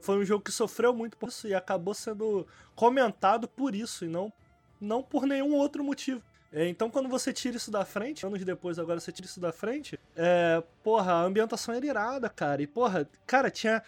Foi 0.00 0.18
um 0.18 0.24
jogo 0.24 0.44
que 0.44 0.52
sofreu 0.52 0.94
muito 0.94 1.16
por 1.16 1.28
isso 1.28 1.48
e 1.48 1.54
acabou 1.54 1.92
sendo 1.92 2.46
comentado 2.74 3.48
por 3.48 3.74
isso 3.74 4.04
e 4.04 4.08
não, 4.08 4.32
não 4.80 5.02
por 5.02 5.26
nenhum 5.26 5.54
outro 5.54 5.82
motivo. 5.82 6.22
É, 6.52 6.68
então, 6.68 6.90
quando 6.90 7.08
você 7.08 7.32
tira 7.32 7.56
isso 7.56 7.70
da 7.70 7.84
frente, 7.84 8.26
anos 8.26 8.44
depois 8.44 8.78
agora 8.78 8.98
você 8.98 9.12
tira 9.12 9.26
isso 9.26 9.38
da 9.38 9.52
frente, 9.52 9.98
é, 10.16 10.62
porra, 10.82 11.12
a 11.12 11.22
ambientação 11.22 11.74
era 11.74 11.86
irada, 11.86 12.28
cara. 12.28 12.60
E, 12.60 12.66
porra, 12.66 13.08
cara, 13.24 13.50
tinha 13.50 13.82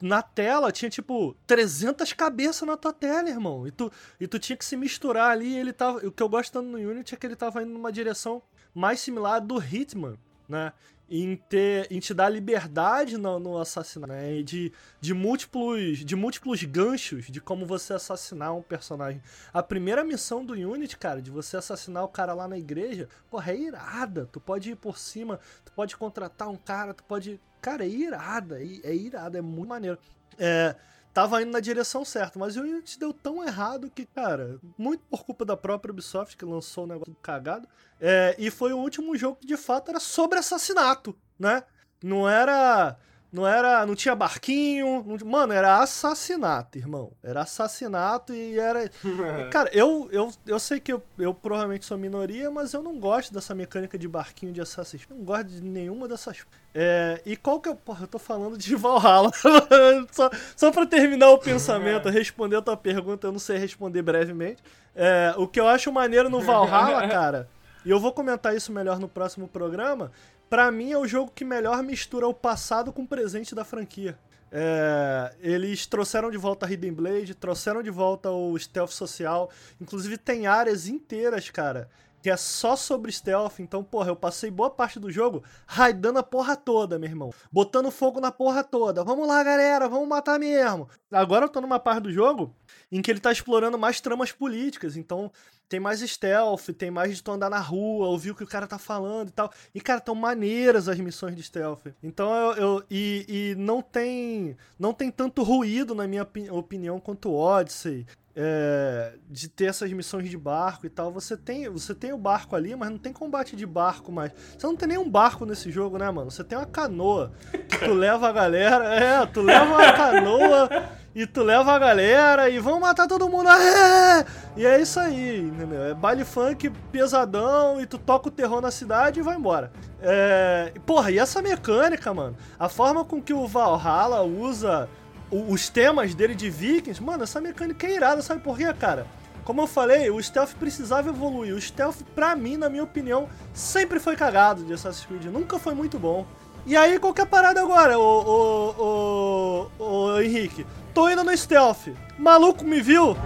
na 0.00 0.22
tela 0.22 0.70
tinha 0.70 0.88
tipo 0.88 1.36
300 1.46 2.12
cabeças 2.12 2.66
na 2.66 2.76
tua 2.76 2.92
tela, 2.92 3.28
irmão. 3.28 3.66
E 3.66 3.70
tu, 3.70 3.90
e 4.20 4.26
tu 4.26 4.38
tinha 4.38 4.56
que 4.56 4.64
se 4.64 4.76
misturar 4.76 5.30
ali. 5.30 5.56
ele 5.56 5.72
tava, 5.72 6.06
o 6.06 6.12
que 6.12 6.22
eu 6.22 6.28
gosto 6.28 6.52
tanto 6.52 6.68
no 6.68 6.78
Unity 6.78 7.14
é 7.14 7.18
que 7.18 7.26
ele 7.26 7.36
tava 7.36 7.62
indo 7.62 7.72
numa 7.72 7.90
direção 7.90 8.42
mais 8.74 9.00
similar 9.00 9.40
do 9.40 9.58
Hitman, 9.58 10.18
né? 10.48 10.72
Em, 11.08 11.36
ter, 11.36 11.86
em 11.92 12.00
te 12.00 12.14
dar 12.14 12.30
liberdade 12.30 13.18
no, 13.18 13.38
no 13.38 13.58
assassinato, 13.58 14.12
né? 14.12 14.42
De, 14.42 14.72
de, 15.00 15.12
múltiplos, 15.12 15.98
de 15.98 16.16
múltiplos 16.16 16.62
ganchos 16.64 17.26
de 17.26 17.40
como 17.40 17.66
você 17.66 17.92
assassinar 17.92 18.56
um 18.56 18.62
personagem. 18.62 19.22
A 19.52 19.62
primeira 19.62 20.02
missão 20.02 20.44
do 20.44 20.54
Unity, 20.54 20.96
cara, 20.96 21.20
de 21.20 21.30
você 21.30 21.58
assassinar 21.58 22.04
o 22.04 22.08
cara 22.08 22.32
lá 22.32 22.48
na 22.48 22.58
igreja, 22.58 23.08
porra, 23.30 23.52
é 23.52 23.56
irada. 23.56 24.28
Tu 24.32 24.40
pode 24.40 24.70
ir 24.70 24.76
por 24.76 24.98
cima, 24.98 25.38
tu 25.64 25.72
pode 25.72 25.96
contratar 25.96 26.48
um 26.48 26.56
cara, 26.56 26.94
tu 26.94 27.04
pode. 27.04 27.40
Cara, 27.60 27.84
é 27.84 27.88
irada, 27.88 28.62
é, 28.62 28.66
é 28.82 28.94
irada, 28.94 29.38
é 29.38 29.42
muito 29.42 29.68
maneiro. 29.68 29.98
É, 30.38 30.74
tava 31.14 31.40
indo 31.40 31.52
na 31.52 31.60
direção 31.60 32.04
certa, 32.04 32.38
mas 32.38 32.56
o 32.56 32.60
Unity 32.60 32.98
deu 32.98 33.14
tão 33.14 33.42
errado 33.44 33.88
que, 33.88 34.04
cara, 34.04 34.58
muito 34.76 35.04
por 35.08 35.24
culpa 35.24 35.44
da 35.44 35.56
própria 35.56 35.92
Ubisoft 35.92 36.36
que 36.36 36.44
lançou 36.44 36.84
o 36.84 36.88
negócio 36.88 37.16
cagado. 37.22 37.68
É, 38.00 38.34
e 38.36 38.50
foi 38.50 38.72
o 38.72 38.78
último 38.78 39.16
jogo 39.16 39.38
que 39.40 39.46
de 39.46 39.56
fato 39.56 39.90
era 39.90 40.00
sobre 40.00 40.40
assassinato, 40.40 41.16
né? 41.38 41.62
Não 42.02 42.28
era 42.28 42.96
não 43.34 43.44
era, 43.44 43.84
não 43.84 43.96
tinha 43.96 44.14
barquinho, 44.14 45.04
não, 45.04 45.28
mano, 45.28 45.52
era 45.52 45.80
assassinato, 45.82 46.78
irmão. 46.78 47.10
Era 47.20 47.42
assassinato 47.42 48.32
e 48.32 48.56
era 48.56 48.88
Cara, 49.50 49.68
eu, 49.72 50.08
eu, 50.12 50.30
eu 50.46 50.58
sei 50.60 50.78
que 50.78 50.92
eu, 50.92 51.02
eu 51.18 51.34
provavelmente 51.34 51.84
sou 51.84 51.98
minoria, 51.98 52.48
mas 52.48 52.72
eu 52.72 52.80
não 52.80 52.96
gosto 53.00 53.34
dessa 53.34 53.52
mecânica 53.52 53.98
de 53.98 54.06
barquinho 54.06 54.52
de 54.52 54.60
Assassin's 54.60 55.04
Creed. 55.04 55.18
Não 55.18 55.26
gosto 55.26 55.46
de 55.46 55.60
nenhuma 55.60 56.06
dessas. 56.06 56.46
É, 56.72 57.20
e 57.26 57.36
qual 57.36 57.58
que 57.58 57.68
é. 57.68 57.74
Porra, 57.74 58.04
eu 58.04 58.06
tô 58.06 58.20
falando 58.20 58.56
de 58.56 58.72
Valhalla. 58.76 59.32
só, 60.12 60.30
só 60.56 60.70
pra 60.70 60.86
terminar 60.86 61.30
o 61.30 61.38
pensamento, 61.38 62.08
responder 62.08 62.54
a 62.54 62.62
tua 62.62 62.76
pergunta, 62.76 63.26
eu 63.26 63.32
não 63.32 63.40
sei 63.40 63.58
responder 63.58 64.02
brevemente. 64.02 64.62
É, 64.94 65.34
o 65.36 65.48
que 65.48 65.58
eu 65.58 65.66
acho 65.66 65.90
maneiro 65.90 66.30
no 66.30 66.40
Valhalla, 66.40 67.08
cara, 67.08 67.48
e 67.84 67.90
eu 67.90 68.00
vou 68.00 68.12
comentar 68.12 68.56
isso 68.56 68.72
melhor 68.72 68.98
no 68.98 69.08
próximo 69.08 69.46
programa, 69.46 70.10
para 70.48 70.70
mim 70.70 70.92
é 70.92 70.98
o 70.98 71.06
jogo 71.06 71.32
que 71.34 71.44
melhor 71.44 71.82
mistura 71.82 72.26
o 72.28 72.34
passado 72.34 72.92
com 72.92 73.02
o 73.02 73.08
presente 73.08 73.54
da 73.54 73.64
franquia. 73.64 74.18
É, 74.56 75.34
eles 75.40 75.84
trouxeram 75.84 76.30
de 76.30 76.36
volta 76.36 76.64
a 76.64 76.70
Hidden 76.70 76.92
Blade, 76.92 77.34
trouxeram 77.34 77.82
de 77.82 77.90
volta 77.90 78.30
o 78.30 78.56
stealth 78.56 78.90
social. 78.90 79.50
Inclusive 79.80 80.16
tem 80.16 80.46
áreas 80.46 80.86
inteiras, 80.86 81.50
cara, 81.50 81.90
que 82.22 82.30
é 82.30 82.36
só 82.36 82.76
sobre 82.76 83.10
stealth. 83.10 83.58
Então, 83.58 83.82
porra, 83.82 84.10
eu 84.10 84.16
passei 84.16 84.52
boa 84.52 84.70
parte 84.70 85.00
do 85.00 85.10
jogo 85.10 85.42
raidando 85.66 86.20
a 86.20 86.22
porra 86.22 86.54
toda, 86.54 87.00
meu 87.00 87.08
irmão. 87.08 87.34
Botando 87.50 87.90
fogo 87.90 88.20
na 88.20 88.30
porra 88.30 88.62
toda. 88.62 89.02
Vamos 89.02 89.26
lá, 89.26 89.42
galera, 89.42 89.88
vamos 89.88 90.08
matar 90.08 90.38
mesmo. 90.38 90.88
Agora 91.10 91.46
eu 91.46 91.48
tô 91.48 91.60
numa 91.60 91.80
parte 91.80 92.04
do 92.04 92.12
jogo 92.12 92.54
em 92.92 93.02
que 93.02 93.10
ele 93.10 93.18
tá 93.18 93.32
explorando 93.32 93.76
mais 93.76 94.00
tramas 94.00 94.30
políticas. 94.30 94.96
Então, 94.96 95.32
tem 95.74 95.80
mais 95.80 95.98
stealth, 95.98 96.68
tem 96.78 96.88
mais 96.88 97.16
de 97.16 97.22
tu 97.22 97.32
andar 97.32 97.50
na 97.50 97.58
rua, 97.58 98.06
ouvir 98.06 98.30
o 98.30 98.34
que 98.34 98.44
o 98.44 98.46
cara 98.46 98.64
tá 98.64 98.78
falando 98.78 99.30
e 99.30 99.32
tal. 99.32 99.52
E, 99.74 99.80
cara, 99.80 100.00
tão 100.00 100.14
maneiras 100.14 100.88
as 100.88 101.00
missões 101.00 101.34
de 101.34 101.42
stealth. 101.42 101.86
Então 102.00 102.32
eu. 102.32 102.52
eu 102.52 102.84
e, 102.88 103.26
e 103.28 103.54
não 103.56 103.82
tem. 103.82 104.56
Não 104.78 104.94
tem 104.94 105.10
tanto 105.10 105.42
ruído, 105.42 105.92
na 105.92 106.06
minha 106.06 106.24
opinião, 106.52 107.00
quanto 107.00 107.30
o 107.30 107.34
Odyssey. 107.34 108.06
É, 108.36 109.14
de 109.30 109.48
ter 109.48 109.66
essas 109.66 109.92
missões 109.92 110.28
de 110.28 110.36
barco 110.36 110.86
e 110.86 110.90
tal. 110.90 111.12
Você 111.12 111.36
tem, 111.36 111.68
você 111.68 111.94
tem 111.94 112.12
o 112.12 112.18
barco 112.18 112.54
ali, 112.54 112.74
mas 112.76 112.90
não 112.90 112.98
tem 112.98 113.12
combate 113.12 113.56
de 113.56 113.66
barco 113.66 114.12
mais. 114.12 114.32
Você 114.56 114.66
não 114.66 114.76
tem 114.76 114.88
nenhum 114.88 115.08
barco 115.08 115.44
nesse 115.44 115.70
jogo, 115.72 115.98
né, 115.98 116.10
mano? 116.10 116.30
Você 116.30 116.42
tem 116.42 116.58
uma 116.58 116.66
canoa 116.66 117.32
que 117.68 117.78
tu 117.78 117.94
leva 117.94 118.28
a 118.28 118.32
galera. 118.32 118.94
É, 118.94 119.26
tu 119.26 119.40
leva 119.40 119.64
uma 119.64 119.92
canoa 119.92 120.68
e 121.14 121.26
tu 121.26 121.42
leva 121.42 121.72
a 121.72 121.78
galera 121.78 122.50
e 122.50 122.58
vão 122.58 122.80
matar 122.80 123.06
todo 123.06 123.28
mundo. 123.28 123.48
É! 123.48 124.24
E 124.56 124.66
é 124.66 124.80
isso 124.80 124.98
aí, 124.98 125.40
entendeu? 125.40 125.84
É 125.84 125.94
baile 125.94 126.24
funk 126.24 126.70
pesadão 126.90 127.80
e 127.80 127.86
tu 127.86 127.98
toca 127.98 128.28
o 128.28 128.32
terror 128.32 128.60
na 128.60 128.70
cidade 128.70 129.20
e 129.20 129.22
vai 129.22 129.36
embora. 129.36 129.70
É... 130.02 130.72
Porra, 130.84 131.10
e 131.10 131.18
essa 131.18 131.40
mecânica, 131.40 132.12
mano? 132.12 132.36
A 132.58 132.68
forma 132.68 133.04
com 133.04 133.22
que 133.22 133.32
o 133.32 133.46
Valhalla 133.46 134.22
usa 134.22 134.88
os 135.30 135.68
temas 135.68 136.14
dele 136.14 136.34
de 136.34 136.50
Vikings, 136.50 137.02
mano, 137.02 137.24
essa 137.24 137.40
mecânica 137.40 137.86
é 137.86 137.94
irada, 137.94 138.22
sabe 138.22 138.40
por 138.40 138.56
quê, 138.56 138.72
cara? 138.72 139.06
Como 139.44 139.60
eu 139.60 139.66
falei, 139.66 140.10
o 140.10 140.22
stealth 140.22 140.54
precisava 140.54 141.10
evoluir. 141.10 141.54
O 141.54 141.60
stealth, 141.60 141.98
pra 142.14 142.34
mim, 142.34 142.56
na 142.56 142.70
minha 142.70 142.82
opinião, 142.82 143.28
sempre 143.52 144.00
foi 144.00 144.16
cagado 144.16 144.64
de 144.64 144.72
Assassin's 144.72 145.04
Creed. 145.04 145.26
Nunca 145.26 145.58
foi 145.58 145.74
muito 145.74 145.98
bom. 145.98 146.26
E 146.66 146.74
aí, 146.76 146.98
qual 146.98 147.12
que 147.12 147.20
é 147.20 147.26
parada 147.26 147.60
agora, 147.60 147.98
o, 147.98 148.70
o, 148.78 149.70
o, 149.78 149.84
o 149.84 150.20
Henrique? 150.20 150.64
Tô 150.94 151.08
indo 151.10 151.24
no 151.24 151.36
stealth. 151.36 151.88
Maluco 152.16 152.64
me 152.64 152.80
viu? 152.80 153.16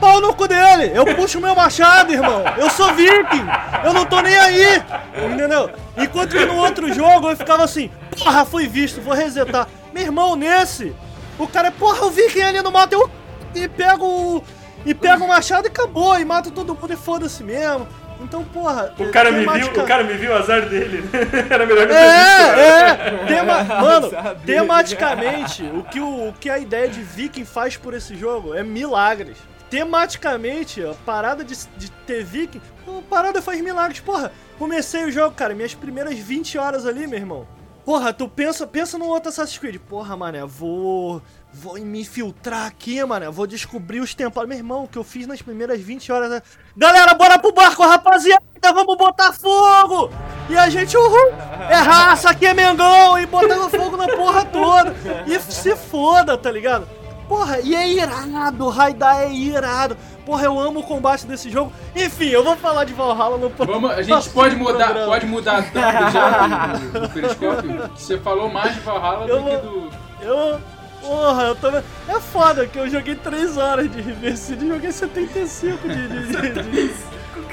Pau 0.00 0.20
no 0.20 0.34
cu 0.34 0.48
dele! 0.48 0.90
Eu 0.94 1.04
puxo 1.14 1.40
meu 1.40 1.54
machado, 1.54 2.12
irmão! 2.12 2.42
Eu 2.56 2.70
sou 2.70 2.94
viking! 2.94 3.46
Eu 3.84 3.92
não 3.92 4.06
tô 4.06 4.20
nem 4.20 4.36
aí! 4.36 4.82
Entendeu? 5.30 5.70
Enquanto 5.96 6.36
que 6.36 6.44
no 6.46 6.56
outro 6.56 6.92
jogo 6.92 7.28
eu 7.30 7.36
ficava 7.36 7.64
assim, 7.64 7.90
porra, 8.18 8.44
fui 8.44 8.66
visto, 8.66 9.00
vou 9.00 9.14
resetar. 9.14 9.68
Meu 9.92 10.04
irmão, 10.04 10.36
nesse, 10.36 10.94
o 11.38 11.46
cara, 11.46 11.70
porra, 11.70 12.06
o 12.06 12.10
viking 12.10 12.42
ali 12.42 12.62
no 12.62 12.70
mato, 12.70 12.94
eu 12.94 13.10
e 13.54 13.68
pego 13.68 14.42
e 14.84 14.94
pego 14.94 15.24
o 15.24 15.28
machado 15.28 15.66
e 15.66 15.68
acabou, 15.68 16.18
e 16.18 16.24
mato 16.24 16.50
todo 16.50 16.74
mundo 16.74 16.92
e 16.92 16.96
foda-se 16.96 17.42
mesmo. 17.42 17.86
Então, 18.20 18.44
porra. 18.44 18.94
O 18.98 19.10
cara 19.10 19.30
me 19.30 19.46
viu, 19.46 19.66
o 19.68 19.86
cara 19.86 20.04
me 20.04 20.14
viu, 20.14 20.34
azar 20.34 20.68
dele. 20.68 21.02
Era 21.50 21.66
melhor 21.66 21.86
que 21.86 21.92
eu 21.92 21.96
É, 21.96 22.90
é. 22.90 23.26
Tema... 23.28 23.64
Mano, 23.64 24.10
tematicamente, 24.44 25.62
o 25.62 25.82
que, 25.84 26.00
o, 26.00 26.28
o 26.28 26.32
que 26.32 26.48
a 26.48 26.58
ideia 26.58 26.88
de 26.88 27.00
Viking 27.02 27.44
faz 27.44 27.76
por 27.76 27.94
esse 27.94 28.16
jogo 28.16 28.54
é 28.54 28.62
milagres. 28.62 29.36
Tematicamente, 29.68 30.82
a 30.84 30.94
parada 31.04 31.44
de, 31.44 31.54
de 31.76 31.90
ter 32.06 32.24
Viking, 32.24 32.60
a 32.86 33.02
parada 33.08 33.42
faz 33.42 33.60
milagres. 33.60 34.00
Porra, 34.00 34.32
comecei 34.58 35.04
o 35.04 35.10
jogo, 35.10 35.34
cara, 35.34 35.54
minhas 35.54 35.74
primeiras 35.74 36.18
20 36.18 36.56
horas 36.58 36.86
ali, 36.86 37.06
meu 37.06 37.18
irmão. 37.18 37.46
Porra, 37.84 38.12
tu 38.12 38.28
pensa, 38.28 38.66
pensa 38.66 38.98
no 38.98 39.06
outro 39.06 39.28
Assassin's 39.28 39.58
Creed. 39.58 39.78
Porra, 39.78 40.16
mané, 40.16 40.44
vou 40.44 41.22
Vou 41.58 41.74
me 41.76 42.02
infiltrar 42.02 42.66
aqui, 42.66 43.02
mano. 43.02 43.32
Vou 43.32 43.46
descobrir 43.46 44.00
os 44.00 44.14
templos. 44.14 44.46
Meu 44.46 44.58
irmão, 44.58 44.84
o 44.84 44.88
que 44.88 44.98
eu 44.98 45.04
fiz 45.04 45.26
nas 45.26 45.40
primeiras 45.40 45.80
20 45.80 46.12
horas. 46.12 46.30
Né? 46.30 46.42
Galera, 46.76 47.14
bora 47.14 47.38
pro 47.38 47.52
barco, 47.52 47.82
rapaziada! 47.82 48.42
Vamos 48.62 48.96
botar 48.96 49.32
fogo! 49.32 50.10
E 50.50 50.56
a 50.56 50.68
gente, 50.68 50.96
uhul! 50.96 51.32
É 51.70 51.76
raça, 51.76 52.30
aqui 52.30 52.46
é 52.46 52.52
Mengão! 52.52 53.18
E 53.18 53.24
botando 53.24 53.70
fogo 53.70 53.96
na 53.96 54.06
porra 54.08 54.44
toda! 54.44 54.94
E 55.26 55.40
se 55.40 55.74
foda, 55.74 56.36
tá 56.36 56.50
ligado? 56.50 56.86
Porra, 57.26 57.58
e 57.60 57.74
é 57.74 57.88
irado, 57.88 58.68
Raidar 58.68 59.22
é 59.22 59.32
irado. 59.32 59.96
Porra, 60.26 60.44
eu 60.44 60.58
amo 60.58 60.80
o 60.80 60.82
combate 60.82 61.26
desse 61.26 61.50
jogo. 61.50 61.72
Enfim, 61.94 62.28
eu 62.28 62.44
vou 62.44 62.56
falar 62.56 62.84
de 62.84 62.92
Valhalla 62.92 63.38
no 63.38 63.48
Vamos, 63.48 63.90
A 63.92 64.02
gente 64.02 64.28
pode 64.30 64.56
mudar, 64.56 64.92
pode 65.06 65.24
mudar 65.24 65.62
já 66.12 66.66
do, 66.66 67.00
do 67.00 67.08
periscópio. 67.08 67.90
Você 67.96 68.18
falou 68.18 68.50
mais 68.50 68.74
de 68.74 68.80
Valhalla 68.80 69.26
eu 69.26 69.38
do 69.38 69.42
vou, 69.42 69.50
que 69.50 69.66
do. 69.66 69.90
Eu, 70.20 70.60
Porra, 71.06 71.42
eu 71.44 71.54
tô. 71.54 71.68
É 71.68 72.20
foda 72.20 72.66
que 72.66 72.78
eu 72.78 72.88
joguei 72.88 73.14
3 73.14 73.56
horas 73.56 73.90
de 73.90 74.00
Reverside 74.00 74.64
e 74.64 74.68
joguei 74.68 74.90
75 74.90 75.88
de, 75.88 76.08
de, 76.08 76.26
de, 76.26 76.62
de, 76.62 76.88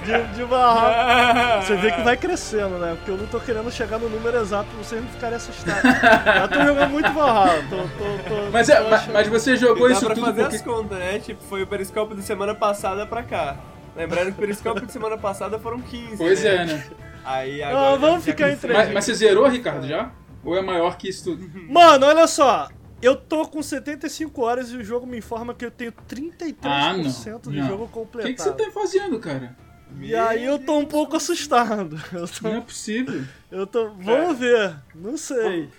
de, 0.01 0.33
de 0.35 0.45
barra. 0.45 1.61
Você 1.61 1.75
vê 1.75 1.91
que 1.91 2.01
vai 2.01 2.17
crescendo, 2.17 2.79
né? 2.79 2.95
Porque 2.95 3.11
eu 3.11 3.17
não 3.17 3.27
tô 3.27 3.39
querendo 3.39 3.71
chegar 3.71 3.99
no 3.99 4.09
número 4.09 4.37
exato 4.37 4.67
pra 4.69 4.83
vocês 4.83 5.01
não 5.01 5.09
ficarem 5.09 5.35
assustados. 5.35 5.83
Eu 5.83 6.47
tô 6.47 6.65
jogando 6.65 6.89
muito 6.89 7.13
Valhalla. 7.13 7.63
Tô, 7.69 7.77
tô, 7.77 8.29
tô, 8.29 8.51
mas, 8.51 8.69
é, 8.69 8.89
mas, 8.89 9.07
mas, 9.07 9.27
você 9.27 9.55
jogou 9.55 9.89
isso 9.89 10.03
pra 10.03 10.15
tudo 10.15 10.25
fazer 10.25 10.41
porque... 10.41 10.55
as 10.55 10.61
contas, 10.63 10.97
né? 10.97 11.19
Tipo, 11.19 11.43
foi 11.43 11.61
o 11.61 11.67
periscópio 11.67 12.15
da 12.15 12.23
semana 12.23 12.55
passada 12.55 13.05
pra 13.05 13.21
cá. 13.21 13.57
Lembrando 13.95 14.25
que 14.25 14.31
o 14.31 14.35
periscópio 14.35 14.85
de 14.87 14.91
semana 14.91 15.17
passada 15.17 15.59
foram 15.59 15.79
15. 15.79 16.17
Pois 16.17 16.43
né? 16.43 16.55
é, 16.55 16.65
né? 16.65 16.83
Aí 17.23 17.61
agora. 17.61 17.93
Ah, 17.93 17.95
vamos 17.95 18.25
ficar 18.25 18.49
entre. 18.49 18.73
Mas, 18.73 18.91
mas 18.91 19.05
você 19.05 19.13
zerou, 19.13 19.47
Ricardo, 19.47 19.87
já? 19.87 20.09
Ou 20.43 20.57
é 20.57 20.61
maior 20.61 20.97
que 20.97 21.07
isso 21.07 21.23
tudo? 21.23 21.49
Mano, 21.71 22.07
olha 22.07 22.27
só. 22.27 22.67
Eu 23.03 23.17
tô 23.17 23.45
com 23.45 23.61
75 23.61 24.41
horas 24.41 24.71
e 24.71 24.77
o 24.77 24.83
jogo 24.83 25.05
me 25.05 25.17
informa 25.17 25.53
que 25.53 25.65
eu 25.65 25.71
tenho 25.71 25.91
33% 25.91 26.55
ah, 26.63 26.93
não. 26.93 27.39
do 27.39 27.51
não. 27.51 27.67
jogo 27.67 27.87
completado. 27.89 28.31
O 28.31 28.35
que, 28.35 28.35
que, 28.35 28.41
você 28.41 28.51
tá 28.53 28.71
fazendo, 28.71 29.19
cara? 29.19 29.55
E 29.99 30.07
Meu 30.07 30.27
aí 30.27 30.45
eu 30.45 30.57
tô 30.57 30.77
um 30.77 30.85
pouco 30.85 31.17
assustado. 31.17 31.97
Tô... 32.41 32.47
Não 32.47 32.57
é 32.57 32.61
possível. 32.61 33.23
Eu 33.51 33.67
tô. 33.67 33.89
Vamos 33.91 34.31
é. 34.31 34.39
ver. 34.39 34.75
Não 34.95 35.17
sei. 35.17 35.69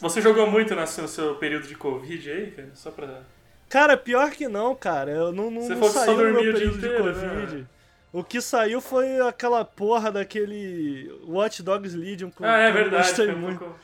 Você 0.00 0.20
jogou 0.20 0.50
muito 0.50 0.74
no 0.74 0.86
seu 0.86 1.36
período 1.36 1.66
de 1.66 1.74
Covid 1.74 2.30
aí, 2.30 2.50
cara? 2.50 2.70
Só 2.74 2.90
pra. 2.90 3.22
Cara, 3.68 3.96
pior 3.96 4.30
que 4.32 4.48
não, 4.48 4.74
cara. 4.74 5.10
Eu 5.10 5.32
não, 5.32 5.50
não, 5.50 5.62
Você 5.62 5.74
não 5.74 5.88
saiu 5.88 6.16
no 6.16 6.42
meu 6.42 6.52
período 6.52 6.78
de 6.78 6.96
Covid. 6.96 7.56
Né? 7.56 7.66
O 8.12 8.22
que 8.22 8.40
saiu 8.40 8.80
foi 8.80 9.18
aquela 9.20 9.64
porra 9.64 10.12
daquele 10.12 11.10
Watch 11.26 11.62
Dogs 11.62 11.96
Legion. 11.96 12.30
Ah, 12.40 12.58
é 12.58 12.70
verdade. 12.70 12.94
Eu 12.94 13.00
gostei 13.00 13.34
muito. 13.34 13.58
Pouco... 13.58 13.74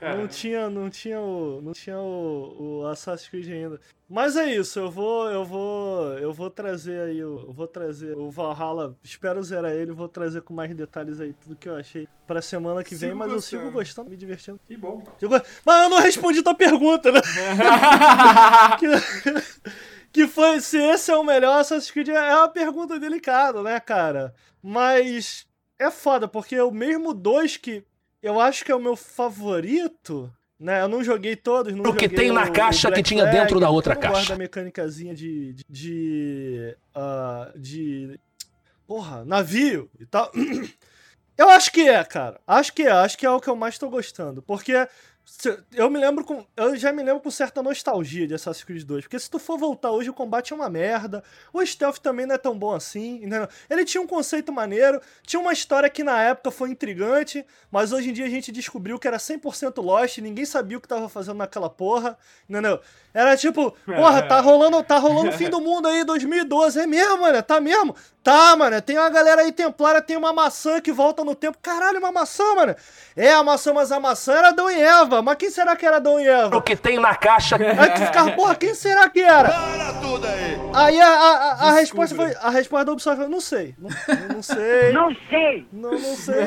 Não 0.00 0.28
tinha, 0.28 0.68
não 0.68 0.90
tinha 0.90 1.20
o, 1.20 1.60
não 1.62 1.72
tinha 1.72 1.98
o, 1.98 2.80
o 2.80 2.86
Assassin's 2.86 3.28
Creed 3.28 3.48
ainda. 3.48 3.80
Mas 4.08 4.36
é 4.36 4.54
isso, 4.54 4.78
eu 4.78 4.90
vou, 4.90 5.28
eu 5.28 5.44
vou, 5.44 6.12
eu 6.18 6.32
vou 6.32 6.48
trazer 6.48 7.00
aí, 7.00 7.18
eu 7.18 7.52
vou 7.52 7.66
trazer 7.66 8.16
o 8.16 8.30
Valhalla, 8.30 8.96
espero 9.02 9.42
zerar 9.42 9.72
ele, 9.72 9.90
vou 9.90 10.08
trazer 10.08 10.42
com 10.42 10.54
mais 10.54 10.72
detalhes 10.74 11.20
aí 11.20 11.32
tudo 11.32 11.56
que 11.56 11.68
eu 11.68 11.74
achei 11.74 12.06
pra 12.24 12.40
semana 12.40 12.84
que 12.84 12.94
vem, 12.94 13.08
sigo 13.08 13.18
mas 13.18 13.32
gostando. 13.32 13.62
eu 13.62 13.66
sigo 13.66 13.72
gostando, 13.76 14.10
me 14.10 14.16
divertindo. 14.16 14.60
Que 14.66 14.76
bom. 14.76 15.02
Mas 15.64 15.82
eu 15.82 15.88
não 15.90 16.00
respondi 16.00 16.42
tua 16.42 16.54
pergunta, 16.54 17.10
né? 17.10 17.20
que, 18.78 18.86
que 20.12 20.26
foi 20.28 20.60
se 20.60 20.78
esse 20.78 21.10
é 21.10 21.16
o 21.16 21.24
melhor 21.24 21.58
Assassin's 21.58 21.90
Creed, 21.90 22.10
é 22.10 22.36
uma 22.36 22.48
pergunta 22.48 23.00
delicada, 23.00 23.60
né, 23.60 23.80
cara? 23.80 24.32
Mas 24.62 25.46
é 25.78 25.90
foda, 25.90 26.28
porque 26.28 26.60
o 26.60 26.70
mesmo 26.70 27.12
dois 27.12 27.56
que 27.56 27.84
eu 28.22 28.40
acho 28.40 28.64
que 28.64 28.72
é 28.72 28.74
o 28.74 28.80
meu 28.80 28.96
favorito. 28.96 30.32
Né, 30.58 30.80
eu 30.80 30.88
não 30.88 31.04
joguei 31.04 31.36
todos, 31.36 31.74
não 31.74 31.90
o 31.90 31.94
que 31.94 32.08
tem 32.08 32.32
na 32.32 32.44
o, 32.44 32.52
caixa 32.52 32.88
o 32.88 32.92
que 32.92 33.02
tinha 33.02 33.24
Flag, 33.24 33.38
dentro 33.38 33.60
da 33.60 33.68
outra 33.68 33.92
eu 33.92 34.00
caixa. 34.00 34.32
Eu 34.32 34.38
mecânicazinha 34.38 35.14
de 35.14 35.52
de 35.52 35.64
de, 35.68 36.76
uh, 36.96 37.58
de 37.58 38.18
porra, 38.86 39.22
navio 39.26 39.90
e 40.00 40.06
tal. 40.06 40.32
Eu 41.36 41.50
acho 41.50 41.70
que 41.70 41.86
é, 41.86 42.02
cara. 42.02 42.40
Acho 42.46 42.72
que 42.72 42.82
é, 42.82 42.90
acho 42.90 43.18
que 43.18 43.26
é 43.26 43.30
o 43.30 43.38
que 43.38 43.48
eu 43.50 43.54
mais 43.54 43.76
tô 43.76 43.90
gostando, 43.90 44.40
porque 44.40 44.72
eu 45.74 45.90
me 45.90 45.98
lembro 45.98 46.24
com. 46.24 46.46
Eu 46.56 46.76
já 46.76 46.92
me 46.92 47.02
lembro 47.02 47.20
com 47.20 47.30
certa 47.30 47.60
nostalgia 47.62 48.28
de 48.28 48.34
Assassin's 48.34 48.64
Creed 48.64 48.84
2. 48.84 49.04
Porque 49.04 49.18
se 49.18 49.28
tu 49.28 49.38
for 49.38 49.58
voltar 49.58 49.90
hoje, 49.90 50.08
o 50.08 50.14
combate 50.14 50.52
é 50.52 50.56
uma 50.56 50.70
merda. 50.70 51.22
O 51.52 51.64
stealth 51.64 51.98
também 51.98 52.26
não 52.26 52.36
é 52.36 52.38
tão 52.38 52.56
bom 52.56 52.72
assim. 52.72 53.16
Entendeu? 53.16 53.48
Ele 53.68 53.84
tinha 53.84 54.00
um 54.00 54.06
conceito 54.06 54.52
maneiro, 54.52 55.00
tinha 55.26 55.40
uma 55.40 55.52
história 55.52 55.90
que 55.90 56.04
na 56.04 56.22
época 56.22 56.50
foi 56.52 56.70
intrigante, 56.70 57.44
mas 57.70 57.92
hoje 57.92 58.10
em 58.10 58.12
dia 58.12 58.24
a 58.24 58.30
gente 58.30 58.52
descobriu 58.52 58.98
que 58.98 59.08
era 59.08 59.16
100% 59.16 59.82
Lost, 59.82 60.18
ninguém 60.18 60.44
sabia 60.44 60.78
o 60.78 60.80
que 60.80 60.88
tava 60.88 61.08
fazendo 61.08 61.38
naquela 61.38 61.68
porra. 61.68 62.16
Entendeu? 62.48 62.80
Era 63.12 63.36
tipo, 63.36 63.74
porra, 63.84 64.22
tá 64.22 64.38
rolando, 64.40 64.82
tá 64.82 64.98
rolando 64.98 65.30
o 65.30 65.32
fim 65.32 65.50
do 65.50 65.60
mundo 65.60 65.88
aí, 65.88 66.04
2012. 66.04 66.78
É 66.78 66.86
mesmo, 66.86 67.22
mano? 67.22 67.42
Tá 67.42 67.60
mesmo? 67.60 67.96
Tá, 68.22 68.56
mano. 68.56 68.82
Tem 68.82 68.98
uma 68.98 69.08
galera 69.08 69.42
aí 69.42 69.52
templária, 69.52 70.02
tem 70.02 70.16
uma 70.16 70.32
maçã 70.32 70.80
que 70.80 70.92
volta 70.92 71.24
no 71.24 71.34
tempo. 71.34 71.58
Caralho, 71.62 71.98
uma 71.98 72.10
maçã, 72.10 72.44
mano. 72.54 72.74
É 73.16 73.32
a 73.32 73.42
maçã, 73.42 73.72
mas 73.72 73.92
a 73.92 74.00
maçã 74.00 74.34
era 74.34 74.48
Adão 74.48 74.70
e 74.70 74.80
Eva. 74.80 75.15
Mas 75.22 75.36
quem 75.36 75.50
será 75.50 75.76
que 75.76 75.84
era 75.86 75.96
Adão 75.96 76.18
e 76.20 76.26
Eva? 76.26 76.56
O 76.56 76.62
que 76.62 76.76
tem 76.76 76.98
na 76.98 77.14
caixa. 77.14 77.56
Aí 77.60 77.90
tu 77.94 78.00
ficava, 78.06 78.32
porra, 78.32 78.54
quem 78.54 78.74
será 78.74 79.08
que 79.08 79.20
era? 79.20 79.48
Para 79.50 79.92
tudo 80.00 80.26
aí. 80.26 80.56
Aí 80.74 81.00
a, 81.00 81.08
a, 81.08 81.32
a, 81.36 81.68
a 81.68 81.72
resposta 81.74 82.14
foi, 82.14 82.34
a 82.34 82.50
resposta 82.50 82.84
da 82.84 82.92
Ubisoft 82.92 83.16
foi, 83.18 83.28
não 83.28 83.40
sei. 83.40 83.74
Não, 83.78 83.90
não 84.34 84.42
sei. 84.42 84.92
Não 84.92 85.14
sei. 85.28 85.68
Não, 85.72 85.90
não 85.92 86.16
sei. 86.16 86.44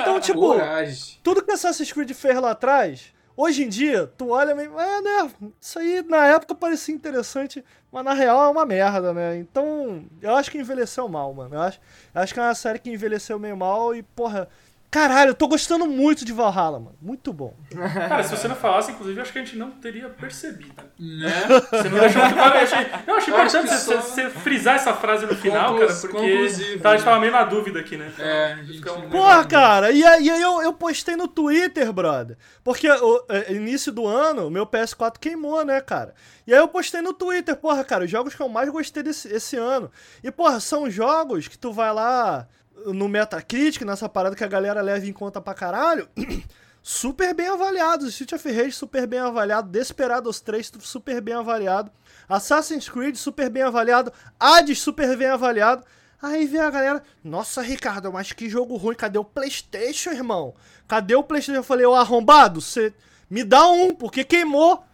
Então, 0.00 0.20
tipo, 0.20 0.40
Coragem. 0.40 1.18
tudo 1.22 1.42
que 1.42 1.52
Assassin's 1.52 1.92
Creed 1.92 2.12
fez 2.12 2.40
lá 2.40 2.50
atrás 2.52 3.14
Hoje 3.36 3.64
em 3.64 3.68
dia, 3.68 4.10
tu 4.16 4.30
olha 4.30 4.54
meio. 4.54 4.80
É, 4.80 5.02
né? 5.02 5.30
Isso 5.60 5.78
aí 5.78 6.02
na 6.08 6.26
época 6.26 6.54
parecia 6.54 6.94
interessante, 6.94 7.62
mas 7.92 8.02
na 8.02 8.14
real 8.14 8.42
é 8.46 8.48
uma 8.48 8.64
merda, 8.64 9.12
né? 9.12 9.36
Então, 9.36 10.06
eu 10.22 10.34
acho 10.34 10.50
que 10.50 10.56
envelheceu 10.56 11.06
mal, 11.06 11.34
mano. 11.34 11.54
Eu 11.54 11.60
acho, 11.60 11.78
eu 12.14 12.22
acho 12.22 12.32
que 12.32 12.40
é 12.40 12.42
uma 12.42 12.54
série 12.54 12.78
que 12.78 12.90
envelheceu 12.90 13.38
meio 13.38 13.54
mal 13.54 13.94
e, 13.94 14.02
porra, 14.02 14.48
Caralho, 14.90 15.30
eu 15.30 15.34
tô 15.34 15.48
gostando 15.48 15.86
muito 15.86 16.24
de 16.24 16.32
Valhalla, 16.32 16.78
mano. 16.78 16.96
Muito 17.00 17.32
bom. 17.32 17.56
Cara, 18.08 18.22
se 18.22 18.36
você 18.36 18.48
não 18.48 18.56
falasse, 18.56 18.92
inclusive, 18.92 19.20
acho 19.20 19.32
que 19.32 19.38
a 19.38 19.44
gente 19.44 19.56
não 19.56 19.70
teria 19.72 20.08
percebido. 20.08 20.74
Né? 20.98 21.30
Você 21.70 21.88
não 21.88 21.98
deixou 21.98 22.22
muito 22.22 22.34
claro. 22.34 22.54
Eu 22.54 22.62
achei, 22.62 22.86
eu 23.06 23.14
achei 23.14 23.34
importante 23.34 23.68
você, 23.68 23.78
só... 23.78 24.00
você, 24.00 24.30
frisar 24.30 24.76
essa 24.76 24.94
frase 24.94 25.26
no 25.26 25.34
final, 25.34 25.72
Conclus, 25.72 26.02
cara, 26.02 26.12
porque 26.12 26.78
tá, 26.78 26.90
a 26.90 26.96
gente 26.96 27.04
tava 27.04 27.20
meio 27.20 27.32
na 27.32 27.44
dúvida 27.44 27.80
aqui, 27.80 27.96
né? 27.96 28.12
É, 28.18 28.52
a 28.52 28.62
gente 28.62 28.88
um... 28.88 29.10
Porra, 29.10 29.44
cara, 29.44 29.90
e 29.90 30.04
aí 30.04 30.28
eu, 30.28 30.62
eu 30.62 30.72
postei 30.72 31.16
no 31.16 31.28
Twitter, 31.28 31.92
brother. 31.92 32.36
Porque 32.62 32.88
o 32.88 33.24
é, 33.28 33.52
início 33.52 33.92
do 33.92 34.06
ano, 34.06 34.50
meu 34.50 34.66
PS4 34.66 35.18
queimou, 35.18 35.64
né, 35.64 35.80
cara? 35.80 36.14
E 36.46 36.54
aí 36.54 36.60
eu 36.60 36.68
postei 36.68 37.00
no 37.00 37.12
Twitter, 37.12 37.56
porra, 37.56 37.84
cara, 37.84 38.04
os 38.04 38.10
jogos 38.10 38.34
que 38.34 38.40
eu 38.40 38.48
mais 38.48 38.68
gostei 38.68 39.02
desse 39.02 39.28
esse 39.28 39.56
ano. 39.56 39.90
E, 40.22 40.30
porra, 40.30 40.60
são 40.60 40.88
jogos 40.88 41.48
que 41.48 41.58
tu 41.58 41.72
vai 41.72 41.92
lá 41.92 42.46
no 42.86 43.08
Metacritic, 43.08 43.84
nessa 43.84 44.08
parada 44.08 44.36
que 44.36 44.44
a 44.44 44.48
galera 44.48 44.80
leva 44.80 45.06
em 45.06 45.12
conta 45.12 45.40
pra 45.40 45.54
caralho, 45.54 46.08
super 46.82 47.34
bem 47.34 47.48
avaliados. 47.48 48.08
Street 48.08 48.32
of 48.32 48.50
Rage 48.50 48.72
super 48.72 49.06
bem 49.06 49.18
avaliado, 49.18 49.68
Desperados 49.70 50.40
3 50.40 50.72
super 50.80 51.20
bem 51.20 51.34
avaliado, 51.34 51.90
Assassin's 52.28 52.88
Creed 52.88 53.16
super 53.16 53.50
bem 53.50 53.62
avaliado, 53.62 54.12
Hades 54.38 54.78
super 54.78 55.16
bem 55.16 55.28
avaliado. 55.28 55.84
Aí 56.20 56.46
vem 56.46 56.60
a 56.60 56.70
galera, 56.70 57.02
nossa 57.22 57.60
Ricardo, 57.60 58.12
mas 58.12 58.32
que 58.32 58.48
jogo 58.48 58.76
ruim, 58.76 58.94
cadê 58.94 59.18
o 59.18 59.24
Playstation, 59.24 60.10
irmão? 60.10 60.54
Cadê 60.88 61.14
o 61.14 61.22
Playstation? 61.22 61.58
Eu 61.58 61.62
falei, 61.62 61.84
ô 61.84 61.94
arrombado, 61.94 62.60
você 62.60 62.94
me 63.28 63.44
dá 63.44 63.68
um, 63.68 63.94
porque 63.94 64.24
queimou. 64.24 64.85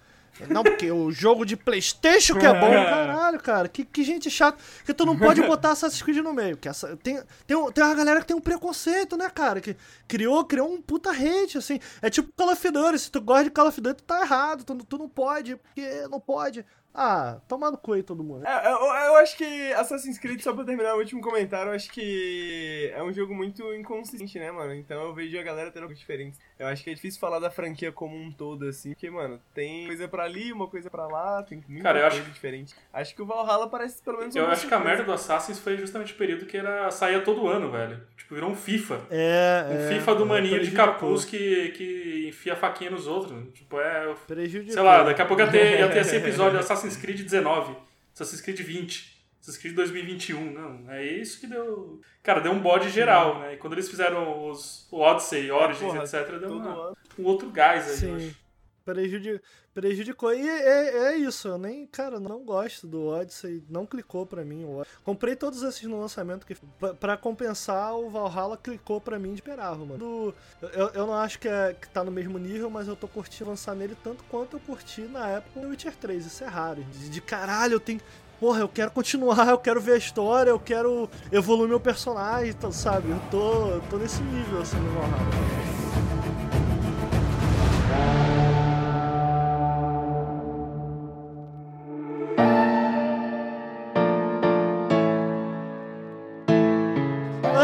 Não, 0.49 0.63
porque 0.63 0.91
o 0.91 1.11
jogo 1.11 1.45
de 1.45 1.57
Playstation 1.57 2.39
que 2.39 2.47
é 2.47 2.53
bom, 2.53 2.73
caralho, 2.85 3.41
cara. 3.41 3.69
Que, 3.69 3.85
que 3.85 4.03
gente 4.03 4.31
chata. 4.31 4.63
Que 4.85 4.95
tu 4.95 5.05
não 5.05 5.17
pode 5.17 5.43
botar 5.43 5.73
Assassin's 5.73 6.03
Creed 6.03 6.19
no 6.19 6.33
meio. 6.33 6.57
Que 6.57 6.69
essa, 6.69 6.97
tem, 6.97 7.21
tem, 7.47 7.73
tem 7.73 7.85
uma 7.85 7.95
galera 7.95 8.21
que 8.21 8.27
tem 8.27 8.37
um 8.37 8.41
preconceito, 8.41 9.17
né, 9.17 9.31
cara? 9.31 9.61
Que 9.61 9.77
criou, 10.09 10.45
criou 10.45 10.73
um 10.73 10.81
puta 10.81 11.11
hate, 11.11 11.59
assim. 11.59 11.79
É 12.01 12.09
tipo 12.09 12.33
Call 12.33 12.51
of 12.51 12.71
Duty. 12.71 12.99
Se 12.99 13.11
tu 13.11 13.21
gosta 13.21 13.45
de 13.45 13.51
Call 13.51 13.69
of 13.69 13.81
Duty, 13.81 14.03
tu 14.03 14.05
tá 14.05 14.23
errado. 14.23 14.65
Tu, 14.65 14.75
tu 14.85 14.99
não 14.99 15.09
pode, 15.09 15.57
porque 15.57 16.07
não 16.09 16.21
pode. 16.21 16.65
Ah, 16.95 17.41
toma 17.49 17.71
no 17.71 17.79
cu 17.79 17.95
aí 17.95 18.03
todo 18.03 18.23
mundo. 18.23 18.47
É, 18.47 18.67
eu, 18.67 18.77
eu, 18.77 19.17
acho 19.17 19.37
que 19.37 19.73
Assassin's 19.73 20.19
Creed, 20.19 20.43
só 20.43 20.53
pra 20.53 20.65
terminar 20.65 20.95
o 20.95 20.99
último 20.99 21.23
comentário, 21.23 21.71
eu 21.71 21.75
acho 21.75 21.91
que 21.91 22.93
é 22.95 23.03
um 23.03 23.13
jogo 23.13 23.35
muito 23.35 23.73
inconsistente, 23.73 24.39
né, 24.39 24.53
mano? 24.53 24.75
Então 24.75 25.01
eu 25.03 25.15
vejo 25.15 25.39
a 25.39 25.43
galera 25.43 25.71
tendo 25.71 25.85
coisas 25.85 25.99
diferentes. 25.99 26.39
Eu 26.59 26.67
acho 26.67 26.85
que 26.85 26.91
é 26.91 26.95
difícil 26.95 27.19
falar 27.21 27.39
da 27.39 27.51
franquia 27.51 27.91
como 27.91 28.17
um 28.17 28.31
todo, 28.31 28.67
assim, 28.67 28.93
porque, 28.93 29.11
mano, 29.11 29.41
tem 29.55 29.87
coisa 29.87 30.07
pra 30.07 30.25
ali, 30.25 30.53
uma 30.53 30.69
coisa 30.69 30.89
pra 30.89 31.07
lá, 31.07 31.43
tem 31.43 31.63
muita 31.67 31.83
Cara, 31.83 32.01
coisa 32.03 32.23
acho... 32.23 32.31
diferente. 32.31 32.75
Acho 32.93 33.15
que 33.15 33.23
o 33.23 33.27
Valhalla 33.27 33.69
parece 33.69 34.03
pelo 34.03 34.19
menos 34.19 34.37
Eu 34.37 34.47
acho 34.47 34.69
que 34.69 34.75
a 34.75 34.79
merda 34.79 35.03
do 35.03 35.13
Assassin's 35.13 35.59
foi 35.59 35.77
justamente 35.77 36.13
o 36.13 36.17
período 36.17 36.47
que 36.47 36.57
era 36.57 36.91
saía 36.91 37.21
todo 37.21 37.49
ano, 37.49 37.71
velho. 37.71 38.01
Tipo, 38.17 38.35
virou 38.35 38.51
um 38.51 38.57
FIFA. 38.57 39.01
É. 39.11 39.67
Um 39.69 39.73
é, 39.73 39.89
FIFA 39.99 40.15
do 40.15 40.23
é, 40.25 40.27
maninho 40.27 40.61
de 40.63 40.71
capuz 40.71 41.25
que, 41.25 41.71
que 41.71 42.29
enfia 42.29 42.53
a 42.53 42.57
faquinha 42.57 42.91
nos 42.91 43.07
outros. 43.07 43.33
Tipo, 43.53 43.81
é. 43.81 44.15
Sei 44.69 44.83
lá, 44.83 45.03
daqui 45.03 45.23
a 45.23 45.27
pouco 45.27 45.43
ia 45.43 45.51
ter, 45.51 45.81
ia 45.81 45.89
ter 45.89 46.01
esse 46.03 46.17
episódio 46.17 46.59
Assassin's 46.59 46.97
Creed 46.97 47.23
19, 47.23 47.77
Assassin's 48.15 48.41
Creed 48.41 48.61
20, 48.61 49.12
Assassin's 49.43 49.59
Creed 49.59 49.75
2021. 49.75 50.53
Não, 50.53 50.91
é 50.91 51.05
isso 51.05 51.41
que 51.41 51.49
deu. 51.49 52.01
Cara, 52.23 52.41
deu 52.41 52.53
um 52.53 52.61
bode 52.61 52.89
geral, 52.91 53.41
né? 53.41 53.55
E 53.55 53.57
quando 53.57 53.73
eles 53.73 53.89
fizeram 53.89 54.49
os, 54.49 54.87
o 54.91 55.01
Odyssey, 55.01 55.51
Origins, 55.51 55.93
Porra, 55.93 56.05
etc., 56.05 56.39
deu 56.39 56.57
uma, 56.57 56.93
um 57.19 57.25
outro 57.25 57.51
gás 57.51 57.89
aí, 57.89 57.97
Sim. 57.97 58.35
Prejudi 58.85 59.41
prejudicou. 59.75 60.33
E 60.35 60.49
é, 60.49 61.13
é, 61.13 61.17
isso, 61.17 61.49
eu 61.49 61.59
nem, 61.59 61.87
cara, 61.87 62.21
não 62.21 62.45
gosto 62.45 62.87
do 62.87 63.07
Odyssey, 63.07 63.65
não 63.69 63.87
clicou 63.87 64.27
pra 64.27 64.45
mim. 64.45 64.67
Comprei 65.05 65.35
todos 65.35 65.63
esses 65.63 65.83
no 65.85 66.01
lançamento 66.01 66.47
que 66.47 66.55
para 67.01 67.17
compensar 67.17 67.95
o 67.95 68.11
Valhalla 68.11 68.57
clicou 68.57 69.01
pra 69.01 69.19
mim 69.19 69.35
de 69.35 69.43
esperava, 69.43 69.85
mano. 69.85 70.35
Eu, 70.63 70.89
eu 70.89 71.07
não 71.07 71.15
acho 71.15 71.39
que, 71.39 71.49
é, 71.49 71.75
que 71.75 71.89
tá 71.89 72.05
no 72.05 72.11
mesmo 72.11 72.39
nível, 72.39 72.71
mas 72.71 72.87
eu 72.87 72.95
tô 72.95 73.09
curtindo 73.09 73.51
lançar 73.51 73.75
nele 73.75 73.97
tanto 74.03 74.23
quanto 74.25 74.57
eu 74.57 74.61
curti 74.61 75.03
na 75.03 75.29
época 75.29 75.61
o 75.61 75.69
Witcher 75.71 75.97
3. 75.97 76.27
Isso 76.27 76.45
é 76.45 76.47
raro. 76.47 76.83
De, 76.85 77.09
de 77.09 77.21
caralho, 77.21 77.75
eu 77.75 77.81
tenho 77.81 78.01
porra, 78.43 78.59
eu 78.59 78.69
quero 78.69 78.91
continuar, 78.91 79.51
eu 79.51 79.59
quero 79.59 79.81
ver 79.81 79.93
a 79.93 79.97
história, 79.97 80.51
eu 80.51 80.59
quero 80.59 81.09
evoluir 81.31 81.69
meu 81.69 81.79
personagem, 81.79 82.53
sabe? 82.73 83.11
Eu 83.11 83.21
tô, 83.31 83.79
tô 83.89 83.97
nesse 83.99 84.21
nível 84.21 84.61
assim 84.61 84.79
no 84.79 84.91
Valhalla. 84.91 85.82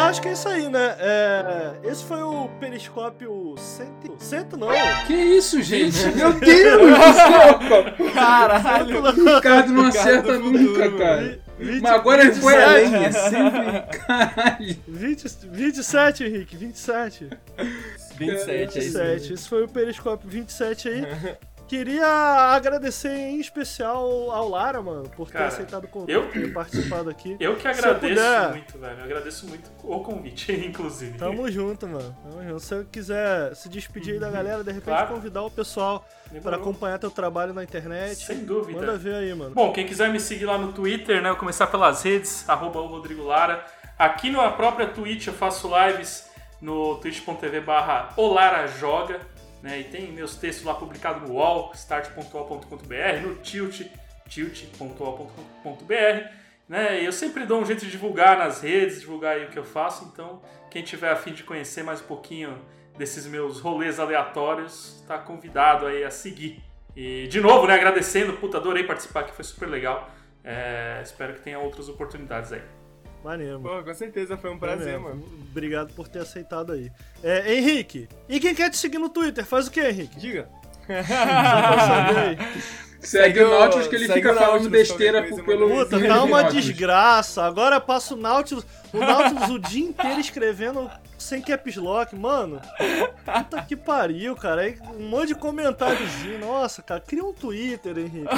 Acho 0.08 0.22
que 0.22 0.28
é 0.28 0.32
isso 0.32 0.48
aí, 0.48 0.68
né? 0.68 0.96
É, 0.98 1.74
esse 1.84 2.04
foi 2.04 2.22
o 2.22 2.48
periscópio 2.60 3.54
cento... 3.58 4.16
Cento 4.18 4.56
não. 4.56 4.68
Que 5.06 5.14
isso, 5.14 5.62
gente? 5.62 6.06
Meu 6.16 6.32
Deus 6.32 6.80
do 6.80 6.96
céu! 7.14 8.12
Caralho! 8.14 9.02
O 9.02 9.34
Ricardo 9.36 9.72
não 9.72 9.86
acerta 9.86 10.38
nunca, 10.38 10.90
cara. 10.96 11.40
20, 11.58 11.82
Mas 11.82 11.92
agora 11.92 12.22
ele 12.22 12.34
foi 12.34 12.62
além, 12.62 13.04
é 13.04 13.12
sempre. 13.12 13.98
Caralho. 13.98 14.76
20, 14.86 15.24
27, 15.50 16.24
Henrique, 16.24 16.56
27. 16.56 17.30
27, 18.16 18.50
é, 18.50 18.66
27. 18.66 19.32
Esse 19.32 19.48
foi 19.48 19.64
o 19.64 19.68
Periscópio 19.68 20.28
27 20.28 20.88
aí. 20.88 21.02
Queria 21.68 22.06
agradecer 22.54 23.10
em 23.10 23.38
especial 23.38 24.30
ao 24.30 24.48
Lara, 24.48 24.80
mano, 24.80 25.08
por 25.10 25.30
Cara, 25.30 25.44
ter 25.44 25.54
aceitado 25.54 25.84
o 25.84 25.88
convite, 25.88 26.12
eu, 26.12 26.30
ter 26.30 26.50
participado 26.50 27.10
aqui. 27.10 27.36
Eu 27.38 27.56
que 27.56 27.68
agradeço 27.68 28.14
puder, 28.14 28.50
muito, 28.50 28.78
velho. 28.78 28.98
Eu 28.98 29.04
agradeço 29.04 29.46
muito 29.46 29.70
o 29.84 30.00
convite, 30.00 30.50
inclusive. 30.66 31.18
Tamo 31.18 31.50
junto, 31.50 31.86
mano. 31.86 32.16
Tamo 32.22 32.42
junto. 32.42 32.60
Se 32.60 32.68
você 32.68 32.86
quiser 32.90 33.54
se 33.54 33.68
despedir 33.68 34.14
aí 34.14 34.18
da 34.18 34.30
galera, 34.30 34.64
de 34.64 34.72
repente 34.72 34.94
claro. 34.94 35.14
convidar 35.14 35.42
o 35.42 35.50
pessoal 35.50 36.08
para 36.42 36.56
acompanhar 36.56 36.98
teu 36.98 37.10
trabalho 37.10 37.52
na 37.52 37.62
internet. 37.62 38.16
Sem 38.16 38.46
dúvida. 38.46 38.80
Manda 38.80 38.96
ver 38.96 39.16
aí, 39.16 39.34
mano. 39.34 39.54
Bom, 39.54 39.70
quem 39.70 39.86
quiser 39.86 40.10
me 40.10 40.18
seguir 40.18 40.46
lá 40.46 40.56
no 40.56 40.72
Twitter, 40.72 41.20
né? 41.20 41.28
Eu 41.28 41.36
começar 41.36 41.66
pelas 41.66 42.02
redes, 42.02 42.48
arroba 42.48 42.80
o 42.80 42.86
Rodrigo 42.86 43.24
Lara. 43.24 43.62
Aqui 43.98 44.30
na 44.30 44.50
própria 44.52 44.86
Twitch 44.86 45.26
eu 45.26 45.34
faço 45.34 45.68
lives 45.68 46.30
no 46.62 46.96
twitch.tv 46.96 47.60
barra 47.60 48.14
Joga. 48.78 49.20
Né? 49.62 49.80
E 49.80 49.84
tem 49.84 50.12
meus 50.12 50.36
textos 50.36 50.64
lá 50.64 50.74
publicados 50.74 51.28
no 51.28 51.34
UOL, 51.34 51.72
start.ol.com.br, 51.74 53.20
no 53.22 53.34
Tilt, 53.36 53.82
tilt.ol.com.br. 54.28 55.94
Né? 56.68 57.04
Eu 57.04 57.12
sempre 57.12 57.44
dou 57.46 57.60
um 57.60 57.64
jeito 57.64 57.84
de 57.84 57.90
divulgar 57.90 58.38
nas 58.38 58.60
redes, 58.60 59.00
divulgar 59.00 59.36
aí 59.36 59.44
o 59.44 59.50
que 59.50 59.58
eu 59.58 59.64
faço. 59.64 60.04
Então, 60.12 60.42
quem 60.70 60.82
tiver 60.82 61.10
afim 61.10 61.32
de 61.32 61.42
conhecer 61.42 61.82
mais 61.82 62.00
um 62.00 62.04
pouquinho 62.04 62.58
desses 62.96 63.26
meus 63.26 63.60
rolês 63.60 63.98
aleatórios, 64.00 65.00
está 65.00 65.18
convidado 65.18 65.86
aí 65.86 66.04
a 66.04 66.10
seguir. 66.10 66.62
E 66.96 67.28
de 67.28 67.40
novo, 67.40 67.66
né, 67.66 67.74
agradecendo, 67.74 68.32
puta, 68.34 68.58
adorei 68.58 68.82
participar 68.82 69.20
aqui, 69.20 69.32
foi 69.32 69.44
super 69.44 69.68
legal. 69.68 70.10
É, 70.42 71.00
espero 71.02 71.34
que 71.34 71.40
tenha 71.40 71.58
outras 71.58 71.88
oportunidades 71.88 72.52
aí. 72.52 72.62
Maneiro. 73.24 73.60
Pô, 73.60 73.82
com 73.82 73.94
certeza, 73.94 74.36
foi 74.36 74.50
um 74.50 74.58
prazer, 74.58 74.98
mano. 74.98 75.24
Obrigado 75.50 75.92
por 75.94 76.08
ter 76.08 76.20
aceitado 76.20 76.72
aí. 76.72 76.90
É, 77.22 77.54
Henrique, 77.54 78.08
e 78.28 78.38
quem 78.38 78.54
quer 78.54 78.70
te 78.70 78.76
seguir 78.76 78.98
no 78.98 79.08
Twitter, 79.08 79.44
faz 79.44 79.66
o 79.66 79.70
que, 79.70 79.80
Henrique? 79.80 80.18
Diga. 80.18 80.48
Segue, 83.00 83.40
o 83.40 83.50
Nautilus 83.50 83.86
que 83.86 83.94
ele 83.94 84.12
fica 84.12 84.34
falando 84.34 84.68
besteira 84.68 85.22
coisa, 85.22 85.42
pelo. 85.44 85.70
Puta, 85.70 86.00
tá 86.00 86.24
uma 86.24 86.44
desgraça. 86.50 87.44
Agora 87.44 87.80
passa 87.80 88.14
o 88.14 88.16
Nautilus, 88.16 88.64
o 88.92 88.98
Nautilus 88.98 89.50
o 89.50 89.58
dia 89.58 89.84
inteiro 89.84 90.20
escrevendo 90.20 90.90
sem 91.18 91.42
caps 91.42 91.76
lock, 91.76 92.14
mano. 92.14 92.60
Puta 93.24 93.62
que 93.62 93.76
pariu, 93.76 94.34
cara. 94.36 94.62
Aí, 94.62 94.78
um 94.96 95.08
monte 95.08 95.28
de 95.28 95.34
comentáriozinho. 95.34 96.38
Nossa, 96.38 96.82
cara, 96.82 97.00
cria 97.00 97.24
um 97.24 97.32
Twitter, 97.32 97.98
Henrique. 97.98 98.28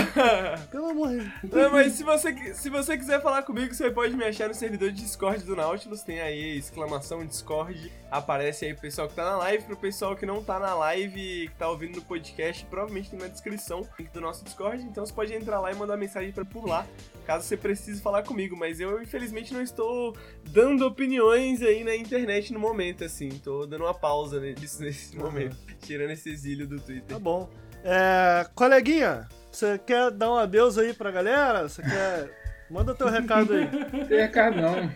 Pelo 0.70 0.90
amor 0.90 1.08
de 1.08 1.30
Deus. 1.42 1.52
Não, 1.52 1.70
mas 1.70 1.92
se 1.92 2.02
você, 2.02 2.54
se 2.54 2.70
você 2.70 2.96
quiser 2.96 3.22
falar 3.22 3.42
comigo, 3.42 3.72
você 3.74 3.90
pode 3.90 4.16
me 4.16 4.24
achar 4.24 4.48
no 4.48 4.54
servidor 4.54 4.90
de 4.90 5.02
Discord 5.02 5.44
do 5.44 5.54
Nautilus. 5.54 6.02
Tem 6.02 6.20
aí 6.20 6.58
exclamação 6.58 7.24
Discord. 7.24 7.92
Aparece 8.10 8.64
aí 8.64 8.72
pro 8.72 8.82
pessoal 8.82 9.08
que 9.08 9.14
tá 9.14 9.24
na 9.24 9.36
live. 9.36 9.64
Pro 9.64 9.76
pessoal 9.76 10.16
que 10.16 10.26
não 10.26 10.42
tá 10.42 10.58
na 10.58 10.74
live, 10.74 11.48
que 11.48 11.54
tá 11.58 11.68
ouvindo 11.68 11.96
no 11.96 12.02
podcast, 12.02 12.64
provavelmente 12.66 13.10
tem 13.10 13.18
na 13.18 13.28
descrição 13.28 13.86
do 14.12 14.20
nosso 14.20 14.44
Discord. 14.44 14.82
Então 14.82 15.04
você 15.04 15.12
pode 15.12 15.32
entrar 15.32 15.60
lá 15.60 15.70
e 15.70 15.74
mandar 15.74 15.96
mensagem 15.96 16.32
pra 16.32 16.44
por 16.44 16.66
lá, 16.66 16.86
caso 17.30 17.46
você 17.46 17.56
precise 17.56 18.02
falar 18.02 18.24
comigo. 18.24 18.56
Mas 18.56 18.80
eu, 18.80 19.00
infelizmente, 19.00 19.54
não 19.54 19.62
estou 19.62 20.16
dando 20.50 20.84
opiniões 20.84 21.62
aí 21.62 21.84
na 21.84 21.94
internet 21.94 22.52
no 22.52 22.58
momento, 22.58 23.04
assim. 23.04 23.28
Tô 23.28 23.66
dando 23.66 23.84
uma 23.84 23.94
pausa 23.94 24.40
nesse, 24.40 24.82
nesse 24.82 25.16
momento. 25.16 25.56
Tirando 25.80 26.10
esse 26.10 26.28
exílio 26.28 26.66
do 26.66 26.80
Twitter. 26.80 27.06
Tá 27.06 27.18
bom. 27.18 27.48
É, 27.84 28.46
coleguinha, 28.54 29.28
você 29.50 29.78
quer 29.78 30.10
dar 30.10 30.32
um 30.32 30.36
adeus 30.36 30.76
aí 30.76 30.92
pra 30.92 31.12
galera? 31.12 31.68
Você 31.68 31.82
quer. 31.82 32.40
Manda 32.68 32.94
teu 32.94 33.08
recado 33.08 33.54
aí. 33.54 33.68
Não 33.92 34.06
tem 34.06 34.18
recado 34.18 34.60
não. 34.60 34.90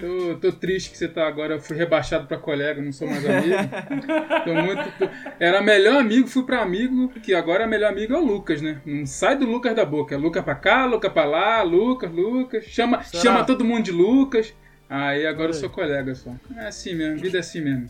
Tô, 0.00 0.34
tô, 0.36 0.52
triste 0.52 0.90
que 0.90 0.98
você 0.98 1.08
tá 1.08 1.26
agora. 1.26 1.58
Fui 1.58 1.76
rebaixado 1.76 2.26
pra 2.26 2.36
colega, 2.36 2.82
não 2.82 2.92
sou 2.92 3.08
mais 3.08 3.24
amigo. 3.24 3.56
Tô 4.44 4.54
muito. 4.54 4.98
Tô... 4.98 5.08
Era 5.40 5.62
melhor 5.62 5.96
amigo, 5.96 6.28
fui 6.28 6.44
pra 6.44 6.60
amigo, 6.60 7.08
que 7.22 7.34
agora 7.34 7.64
é 7.64 7.66
melhor 7.66 7.90
amigo 7.90 8.14
é 8.14 8.18
o 8.18 8.24
Lucas, 8.24 8.60
né? 8.60 8.80
Não 8.84 9.06
sai 9.06 9.36
do 9.36 9.46
Lucas 9.46 9.74
da 9.74 9.84
boca. 9.84 10.14
É 10.14 10.18
Lucas 10.18 10.44
pra 10.44 10.54
cá, 10.54 10.84
Lucas 10.84 11.12
pra 11.12 11.24
lá, 11.24 11.62
Lucas, 11.62 12.10
Lucas. 12.10 12.64
Chama, 12.64 13.02
chama 13.02 13.44
todo 13.44 13.64
mundo 13.64 13.84
de 13.84 13.92
Lucas. 13.92 14.52
Aí 14.88 15.26
agora 15.26 15.50
eu 15.50 15.54
sou 15.54 15.70
colega 15.70 16.14
só. 16.14 16.30
É 16.56 16.66
assim 16.66 16.94
mesmo, 16.94 17.18
vida 17.18 17.38
é 17.38 17.40
assim 17.40 17.60
mesmo. 17.60 17.88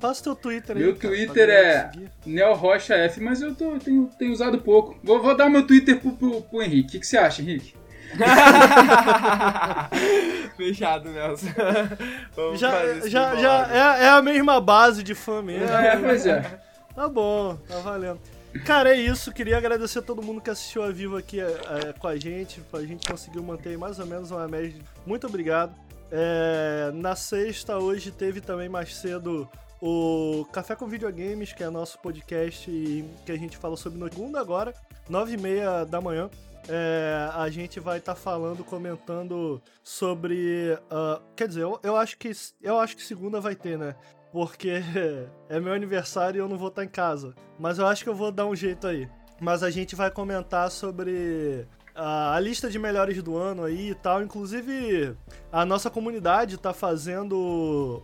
Passa 0.00 0.20
o 0.20 0.24
teu 0.24 0.36
Twitter 0.36 0.76
aí. 0.76 0.82
Meu 0.82 0.96
cara, 0.96 1.14
Twitter 1.14 1.48
é 1.48 1.90
Neo 2.26 2.54
Rocha 2.54 2.94
F, 2.94 3.20
mas 3.20 3.40
eu 3.40 3.54
tô, 3.54 3.78
tenho, 3.78 4.10
tenho 4.18 4.32
usado 4.32 4.58
pouco. 4.58 4.98
Vou, 5.02 5.22
vou 5.22 5.36
dar 5.36 5.48
meu 5.48 5.64
Twitter 5.64 6.00
pro, 6.00 6.12
pro, 6.12 6.42
pro 6.42 6.62
Henrique. 6.62 6.88
O 6.88 6.90
que, 6.92 7.00
que 7.00 7.06
você 7.06 7.16
acha, 7.16 7.40
Henrique? 7.40 7.74
Fechado, 10.56 11.10
Nelson. 11.10 11.46
Vamos 12.34 12.60
já 12.60 13.00
já, 13.08 13.36
já 13.36 13.68
é, 13.70 14.04
é, 14.04 14.08
a 14.08 14.22
mesma 14.22 14.60
base 14.60 15.02
de 15.02 15.14
fã 15.14 15.42
mesmo. 15.42 15.68
É, 15.68 15.96
pois 15.96 16.26
é. 16.26 16.60
Tá 16.94 17.08
bom, 17.08 17.56
tá 17.68 17.78
valendo. 17.78 18.20
Cara, 18.64 18.94
é 18.94 18.98
isso. 18.98 19.32
Queria 19.32 19.58
agradecer 19.58 19.98
a 19.98 20.02
todo 20.02 20.22
mundo 20.22 20.40
que 20.40 20.48
assistiu 20.48 20.82
a 20.82 20.90
vivo 20.90 21.16
aqui 21.16 21.40
é, 21.40 21.92
com 21.98 22.08
a 22.08 22.16
gente. 22.16 22.62
A 22.72 22.82
gente 22.82 23.06
conseguiu 23.06 23.42
manter 23.42 23.76
mais 23.76 23.98
ou 23.98 24.06
menos 24.06 24.30
uma 24.30 24.48
média. 24.48 24.80
Muito 25.04 25.26
obrigado. 25.26 25.74
É, 26.10 26.90
na 26.94 27.16
sexta, 27.16 27.78
hoje, 27.78 28.10
teve 28.10 28.40
também 28.40 28.68
mais 28.68 28.96
cedo 28.96 29.48
o 29.80 30.46
Café 30.52 30.74
com 30.74 30.86
Videogames, 30.86 31.52
que 31.52 31.62
é 31.62 31.68
nosso 31.68 31.98
podcast 31.98 32.70
que 33.24 33.32
a 33.32 33.36
gente 33.36 33.56
fala 33.56 33.76
sobre 33.76 33.98
no 33.98 34.08
segundo 34.08 34.38
agora, 34.38 34.74
nove 35.08 35.34
e 35.34 35.36
meia 35.36 35.84
da 35.84 36.00
manhã. 36.00 36.30
É, 36.68 37.30
a 37.34 37.48
gente 37.48 37.78
vai 37.78 37.98
estar 37.98 38.14
tá 38.14 38.20
falando, 38.20 38.64
comentando 38.64 39.62
sobre. 39.82 40.76
Uh, 40.90 41.22
quer 41.36 41.48
dizer, 41.48 41.62
eu, 41.62 41.78
eu, 41.82 41.96
acho 41.96 42.18
que, 42.18 42.30
eu 42.60 42.78
acho 42.78 42.96
que 42.96 43.02
segunda 43.02 43.40
vai 43.40 43.54
ter, 43.54 43.78
né? 43.78 43.94
Porque 44.32 44.82
é 45.48 45.60
meu 45.60 45.72
aniversário 45.72 46.38
e 46.38 46.40
eu 46.40 46.48
não 46.48 46.58
vou 46.58 46.68
estar 46.68 46.82
tá 46.82 46.84
em 46.84 46.88
casa. 46.88 47.34
Mas 47.58 47.78
eu 47.78 47.86
acho 47.86 48.02
que 48.02 48.10
eu 48.10 48.14
vou 48.14 48.32
dar 48.32 48.46
um 48.46 48.54
jeito 48.54 48.86
aí. 48.86 49.08
Mas 49.40 49.62
a 49.62 49.70
gente 49.70 49.94
vai 49.94 50.10
comentar 50.10 50.70
sobre 50.70 51.66
a, 51.94 52.38
lista 52.40 52.68
de 52.68 52.78
melhores 52.78 53.22
do 53.22 53.36
ano 53.36 53.64
aí 53.64 53.90
e 53.90 53.94
tal. 53.94 54.22
Inclusive, 54.22 55.16
a 55.52 55.64
nossa 55.64 55.88
comunidade 55.88 56.58
tá 56.58 56.72
fazendo. 56.72 58.02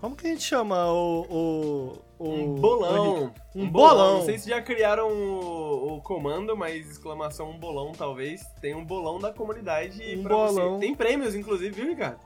Como 0.00 0.14
que 0.14 0.26
a 0.26 0.30
gente 0.30 0.42
chama 0.42 0.92
o. 0.92 1.98
um 2.18 2.54
bolão. 2.54 3.32
Um, 3.54 3.62
um 3.62 3.68
bolão. 3.68 3.96
bolão. 3.96 4.18
Não 4.18 4.24
sei 4.24 4.38
se 4.38 4.48
já 4.48 4.60
criaram 4.62 5.08
o, 5.08 5.94
o, 5.94 6.00
comando, 6.00 6.56
mas 6.56 6.90
exclamação 6.90 7.50
um 7.50 7.58
bolão 7.58 7.92
talvez. 7.92 8.42
Tem 8.60 8.74
um 8.74 8.84
bolão 8.84 9.18
da 9.18 9.32
comunidade 9.32 10.16
um 10.16 10.22
pra 10.22 10.34
bolão. 10.34 10.74
você. 10.74 10.86
Tem 10.86 10.94
prêmios, 10.94 11.34
inclusive, 11.34 11.70
viu, 11.70 11.88
Ricardo? 11.88 12.18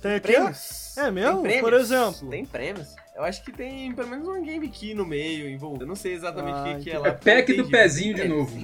Tem, 0.00 0.12
tem 0.12 0.20
prêmios. 0.20 0.96
É 0.96 1.10
mesmo? 1.10 1.42
Por 1.60 1.72
exemplo? 1.72 2.28
Tem 2.28 2.44
prêmios. 2.44 2.94
Eu 3.14 3.24
acho 3.24 3.42
que 3.42 3.50
tem 3.50 3.92
pelo 3.92 4.08
menos 4.08 4.28
um 4.28 4.42
game 4.42 4.68
key 4.68 4.94
no 4.94 5.04
meio 5.04 5.48
envolvido. 5.48 5.84
Eu 5.84 5.88
não 5.88 5.96
sei 5.96 6.14
exatamente 6.14 6.54
o 6.54 6.58
ah, 6.58 6.74
que, 6.76 6.84
que 6.84 6.90
é 6.90 6.98
lá. 6.98 7.08
É 7.08 7.12
pack 7.12 7.52
do 7.54 7.68
pezinho 7.68 8.14
de 8.14 8.28
novo. 8.28 8.56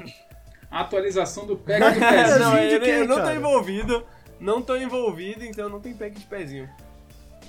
atualização 0.70 1.47
do 1.47 1.57
pack 1.57 1.81
do 1.81 1.99
pezinho. 1.99 2.39
não, 2.39 2.59
eu, 2.59 2.85
eu 2.85 3.09
não 3.09 3.23
tô 3.23 3.31
envolvido. 3.31 4.07
Não 4.39 4.62
tô 4.62 4.77
envolvido, 4.77 5.44
então 5.44 5.69
não 5.69 5.81
tem 5.81 5.94
pack 5.94 6.19
de 6.19 6.27
pezinho. 6.27 6.69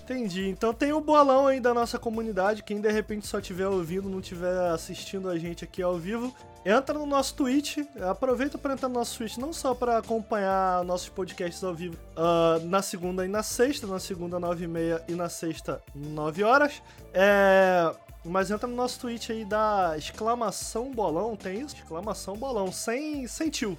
Entendi. 0.05 0.47
Então 0.47 0.71
tem 0.71 0.93
o 0.93 1.01
bolão 1.01 1.47
aí 1.47 1.59
da 1.59 1.73
nossa 1.73 1.97
comunidade. 1.97 2.61
Quem 2.61 2.79
de 2.79 2.91
repente 2.91 3.25
só 3.25 3.39
estiver 3.39 3.67
ouvindo, 3.67 4.07
não 4.07 4.19
estiver 4.19 4.55
assistindo 4.69 5.27
a 5.27 5.37
gente 5.37 5.63
aqui 5.63 5.81
ao 5.81 5.97
vivo, 5.97 6.31
entra 6.63 6.93
no 6.93 7.07
nosso 7.07 7.33
Twitch. 7.33 7.79
Aproveita 8.07 8.55
para 8.55 8.73
entrar 8.73 8.87
no 8.87 8.93
nosso 8.93 9.17
Twitch, 9.17 9.37
não 9.37 9.51
só 9.51 9.73
para 9.73 9.97
acompanhar 9.97 10.83
nossos 10.83 11.09
podcasts 11.09 11.63
ao 11.63 11.73
vivo 11.73 11.97
uh, 12.15 12.63
na 12.67 12.83
segunda 12.83 13.25
e 13.25 13.27
na 13.27 13.41
sexta. 13.41 13.87
Na 13.87 13.99
segunda, 13.99 14.39
9h30 14.39 15.01
e 15.07 15.15
na 15.15 15.27
sexta, 15.27 15.81
9 15.95 16.43
horas. 16.43 16.83
É. 17.11 17.91
Mas 18.23 18.49
entra 18.49 18.67
no 18.67 18.75
nosso 18.75 18.99
tweet 18.99 19.31
aí 19.31 19.45
da 19.45 19.95
exclamação 19.97 20.91
bolão, 20.91 21.35
tem 21.35 21.61
isso? 21.61 21.75
Exclamação 21.75 22.35
bolão, 22.35 22.71
sem, 22.71 23.27
sem 23.27 23.51
tio. 23.51 23.77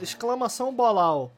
exclamação 0.00 0.72
bolal. 0.72 1.32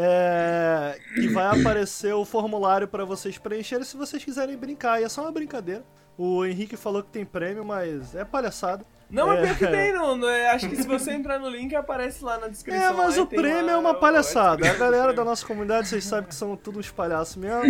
É, 0.00 0.96
que 1.14 1.26
vai 1.26 1.60
aparecer 1.60 2.14
o 2.14 2.24
formulário 2.24 2.86
para 2.86 3.04
vocês 3.04 3.36
preencherem 3.36 3.84
se 3.84 3.96
vocês 3.96 4.24
quiserem 4.24 4.56
brincar. 4.56 5.00
E 5.00 5.04
é 5.04 5.08
só 5.08 5.22
uma 5.22 5.32
brincadeira. 5.32 5.82
O 6.16 6.44
Henrique 6.44 6.76
falou 6.76 7.02
que 7.02 7.10
tem 7.10 7.24
prêmio, 7.24 7.64
mas 7.64 8.14
é 8.14 8.24
palhaçada. 8.24 8.84
Não, 9.10 9.32
é, 9.32 9.50
é 9.50 9.54
que 9.54 9.66
tem, 9.66 9.92
não. 9.94 10.28
é, 10.28 10.50
acho 10.50 10.68
que 10.68 10.76
se 10.76 10.86
você 10.86 11.12
entrar 11.12 11.38
no 11.38 11.48
link, 11.48 11.74
aparece 11.74 12.22
lá 12.22 12.38
na 12.38 12.48
descrição. 12.48 12.82
É, 12.82 12.92
mas 12.92 13.16
o 13.16 13.26
prêmio 13.26 13.70
é 13.70 13.76
uma 13.76 13.94
palhaçada. 13.94 14.70
A 14.70 14.74
galera 14.74 15.12
da 15.12 15.24
nossa 15.24 15.46
comunidade, 15.46 15.88
vocês 15.88 16.04
sabem 16.04 16.28
que 16.28 16.34
são 16.34 16.56
tudo 16.56 16.78
uns 16.78 16.90
palhaços 16.90 17.36
mesmo. 17.36 17.64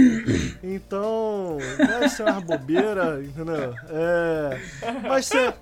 Então, 0.62 1.58
deve 1.78 2.08
ser 2.08 2.24
uma 2.24 2.40
bobeira, 2.40 3.22
entendeu? 3.22 3.74
É. 3.90 4.60
Mas 5.06 5.26
se, 5.26 5.54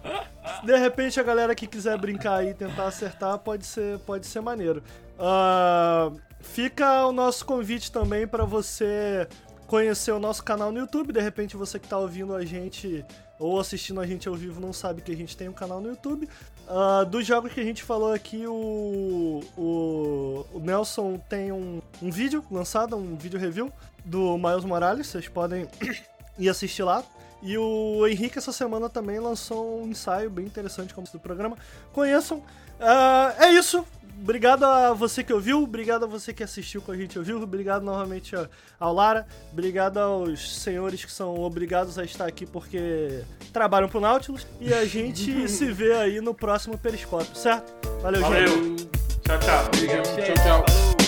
de 0.65 0.77
repente 0.77 1.20
a 1.20 1.23
galera 1.23 1.55
que 1.55 1.67
quiser 1.67 1.99
brincar 1.99 2.36
aí 2.36 2.51
e 2.51 2.55
tentar 2.55 2.86
acertar, 2.86 3.39
pode 3.39 3.67
ser, 3.67 3.99
pode 4.01 4.27
ser 4.27 4.41
maneiro. 4.41 4.83
Uh, 5.19 6.19
fica 6.41 7.07
o 7.07 7.13
nosso 7.13 7.45
convite 7.45 7.91
também 7.91 8.27
para 8.27 8.45
você 8.45 9.29
conhecer 9.67 10.13
o 10.13 10.19
nosso 10.19 10.43
canal 10.43 10.71
no 10.71 10.79
YouTube. 10.79 11.13
De 11.13 11.21
repente 11.21 11.57
você 11.57 11.79
que 11.79 11.87
está 11.87 11.99
ouvindo 11.99 12.35
a 12.35 12.45
gente 12.45 13.05
ou 13.39 13.61
assistindo 13.61 14.01
a 14.01 14.07
gente 14.07 14.29
ao 14.29 14.35
vivo 14.35 14.61
não 14.61 14.73
sabe 14.73 15.03
que 15.03 15.13
a 15.13 15.17
gente 15.17 15.37
tem 15.37 15.49
um 15.49 15.53
canal 15.53 15.81
no 15.81 15.89
YouTube. 15.91 16.29
Uh, 16.67 17.05
dos 17.07 17.27
jogos 17.27 17.53
que 17.53 17.61
a 17.61 17.65
gente 17.65 17.83
falou 17.83 18.13
aqui, 18.13 18.47
o, 18.47 19.41
o, 19.57 20.47
o 20.53 20.59
Nelson 20.61 21.19
tem 21.29 21.53
um, 21.53 21.81
um 22.03 22.11
vídeo 22.11 22.45
lançado, 22.51 22.97
um 22.97 23.17
vídeo 23.17 23.39
review 23.39 23.73
do 24.05 24.37
Miles 24.39 24.65
Morales, 24.65 25.07
vocês 25.07 25.29
podem 25.29 25.69
ir 26.39 26.49
assistir 26.49 26.83
lá. 26.83 27.05
E 27.43 27.57
o 27.59 28.07
Henrique 28.07 28.39
essa 28.39 28.53
semana 28.53 28.89
também 28.89 29.21
lançou 29.21 29.83
um 29.83 29.89
ensaio 29.89 30.31
bem 30.31 30.47
interessante 30.47 30.95
como 30.95 31.07
do 31.07 31.21
programa. 31.21 31.57
Conheçam. 31.93 32.39
Uh, 32.39 33.43
é 33.43 33.53
isso 33.53 33.87
obrigado 34.27 34.65
a 34.65 34.93
você 34.93 35.23
que 35.23 35.33
ouviu, 35.33 35.63
obrigado 35.63 36.05
a 36.05 36.09
você 36.09 36.35
que 36.35 36.43
assistiu 36.43 36.83
com 36.83 36.91
a 36.91 36.97
gente 36.97 37.17
ouviu, 37.17 37.41
obrigado 37.41 37.85
novamente 37.85 38.35
ao 38.79 38.93
Lara, 38.93 39.25
obrigado 39.53 39.99
aos 39.99 40.61
senhores 40.61 41.05
que 41.05 41.13
são 41.13 41.39
obrigados 41.41 41.97
a 41.97 42.03
estar 42.03 42.27
aqui 42.27 42.45
porque 42.45 43.23
trabalham 43.53 43.89
pro 43.89 44.01
Nautilus 44.01 44.45
e 44.61 44.75
a 44.75 44.85
gente 44.85 45.47
se 45.49 45.71
vê 45.71 45.93
aí 45.93 46.21
no 46.21 46.35
próximo 46.35 46.77
Periscópio, 46.77 47.37
certo? 47.37 47.73
Valeu, 48.03 48.21
Valeu. 48.21 48.49
gente. 48.49 48.87
Tchau, 49.23 49.39
tchau. 49.39 49.65
Obrigado. 49.67 50.17
Tchau, 50.17 50.65
tchau. 50.65 51.06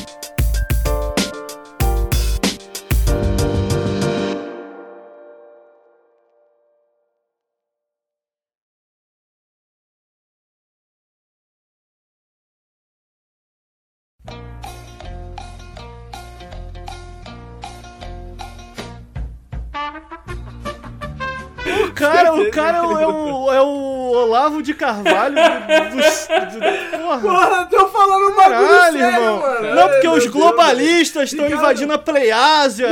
Cara, 22.72 22.86
o 22.86 22.88
cara 22.88 23.02
é 23.02 23.06
o, 23.06 23.06
é 23.06 23.06
o, 23.06 23.52
é 23.54 23.62
o 23.62 24.10
Olavo 24.10 24.62
de 24.62 24.74
Carvalho 24.74 25.34
do, 25.34 25.90
do, 25.90 26.60
do, 26.60 26.98
porra. 26.98 27.20
porra, 27.20 27.66
tô 27.66 27.88
falando 27.88 28.32
uma 28.32 28.42
Caralho, 28.44 28.98
sério, 28.98 29.16
irmão. 29.16 29.40
Mano. 29.40 29.74
Não, 29.74 29.88
porque 29.88 30.06
Ai, 30.06 30.18
os 30.18 30.26
globalistas 30.26 31.32
estão 31.32 31.46
invadindo 31.46 31.92
a 31.92 31.98
Pleiásia. 31.98 32.88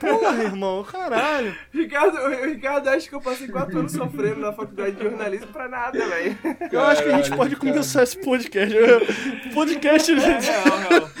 Porra, 0.00 0.42
irmão, 0.42 0.84
caralho. 0.84 1.54
Ricardo, 1.72 2.18
Ricardo, 2.44 2.88
acho 2.88 3.08
que 3.08 3.14
eu 3.14 3.20
passei 3.20 3.48
quatro 3.48 3.78
anos 3.78 3.92
sofrendo 3.92 4.40
na 4.40 4.52
faculdade 4.52 4.92
de 4.92 5.02
jornalismo 5.02 5.46
pra 5.48 5.68
nada, 5.68 5.98
velho. 5.98 6.38
Eu 6.70 6.80
acho 6.80 7.02
que 7.02 7.08
a 7.08 7.16
gente 7.16 7.36
pode 7.36 7.56
começar 7.56 8.02
esse 8.02 8.18
podcast. 8.18 8.74
Podcast 9.54 10.12
é, 10.12 10.16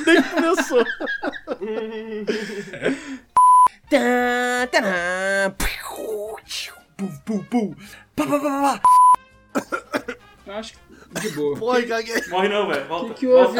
nem 0.06 0.22
começou. 0.22 0.84
Tá, 3.90 4.66
tá, 4.72 5.54
pum, 6.96 7.08
pum, 7.24 7.44
pum. 7.44 7.74
Pá, 8.16 8.26
pá, 8.26 8.38
pá, 8.40 8.80
pá. 8.80 8.82
Eu 10.46 10.54
acho 10.54 10.74
que 10.74 11.20
de 11.20 11.30
boa. 11.30 11.56
Porra, 11.56 11.82
caguei. 11.82 12.22
Morre 12.28 12.48
não, 12.48 12.66
velho. 12.68 12.86
Volta. 12.86 13.06
O 13.06 13.08
que, 13.10 13.20
que 13.20 13.26
houve? 13.26 13.58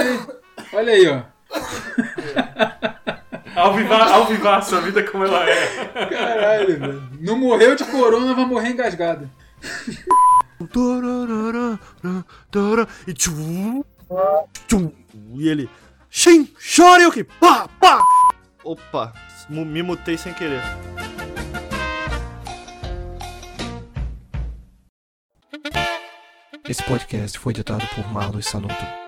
Olha 0.72 0.92
aí, 0.92 1.06
ó. 1.08 1.22
Alvivar, 3.54 4.12
alvivar 4.12 4.58
a 4.58 4.62
sua 4.62 4.80
vida 4.80 5.02
como 5.04 5.24
ela 5.24 5.48
é. 5.48 5.84
Caralho, 6.10 6.80
velho. 6.80 7.08
Não 7.20 7.38
morreu 7.38 7.76
de 7.76 7.84
corona, 7.84 8.34
vai 8.34 8.44
morrer 8.44 8.70
engasgado. 8.70 9.30
E 13.06 13.14
tchum, 13.14 13.84
tchum, 14.68 14.90
e 15.36 15.48
ele. 15.48 15.70
Shin, 16.10 16.52
Shoryuken, 16.58 17.24
pá, 17.40 17.68
pá! 17.80 18.00
Opa, 18.62 19.12
me 19.48 19.82
mutei 19.82 20.16
sem 20.16 20.32
querer. 20.32 20.62
Esse 26.68 26.82
podcast 26.82 27.38
foi 27.38 27.52
editado 27.52 27.86
por 27.94 28.06
Marlos 28.12 28.46
Sanuto. 28.46 29.03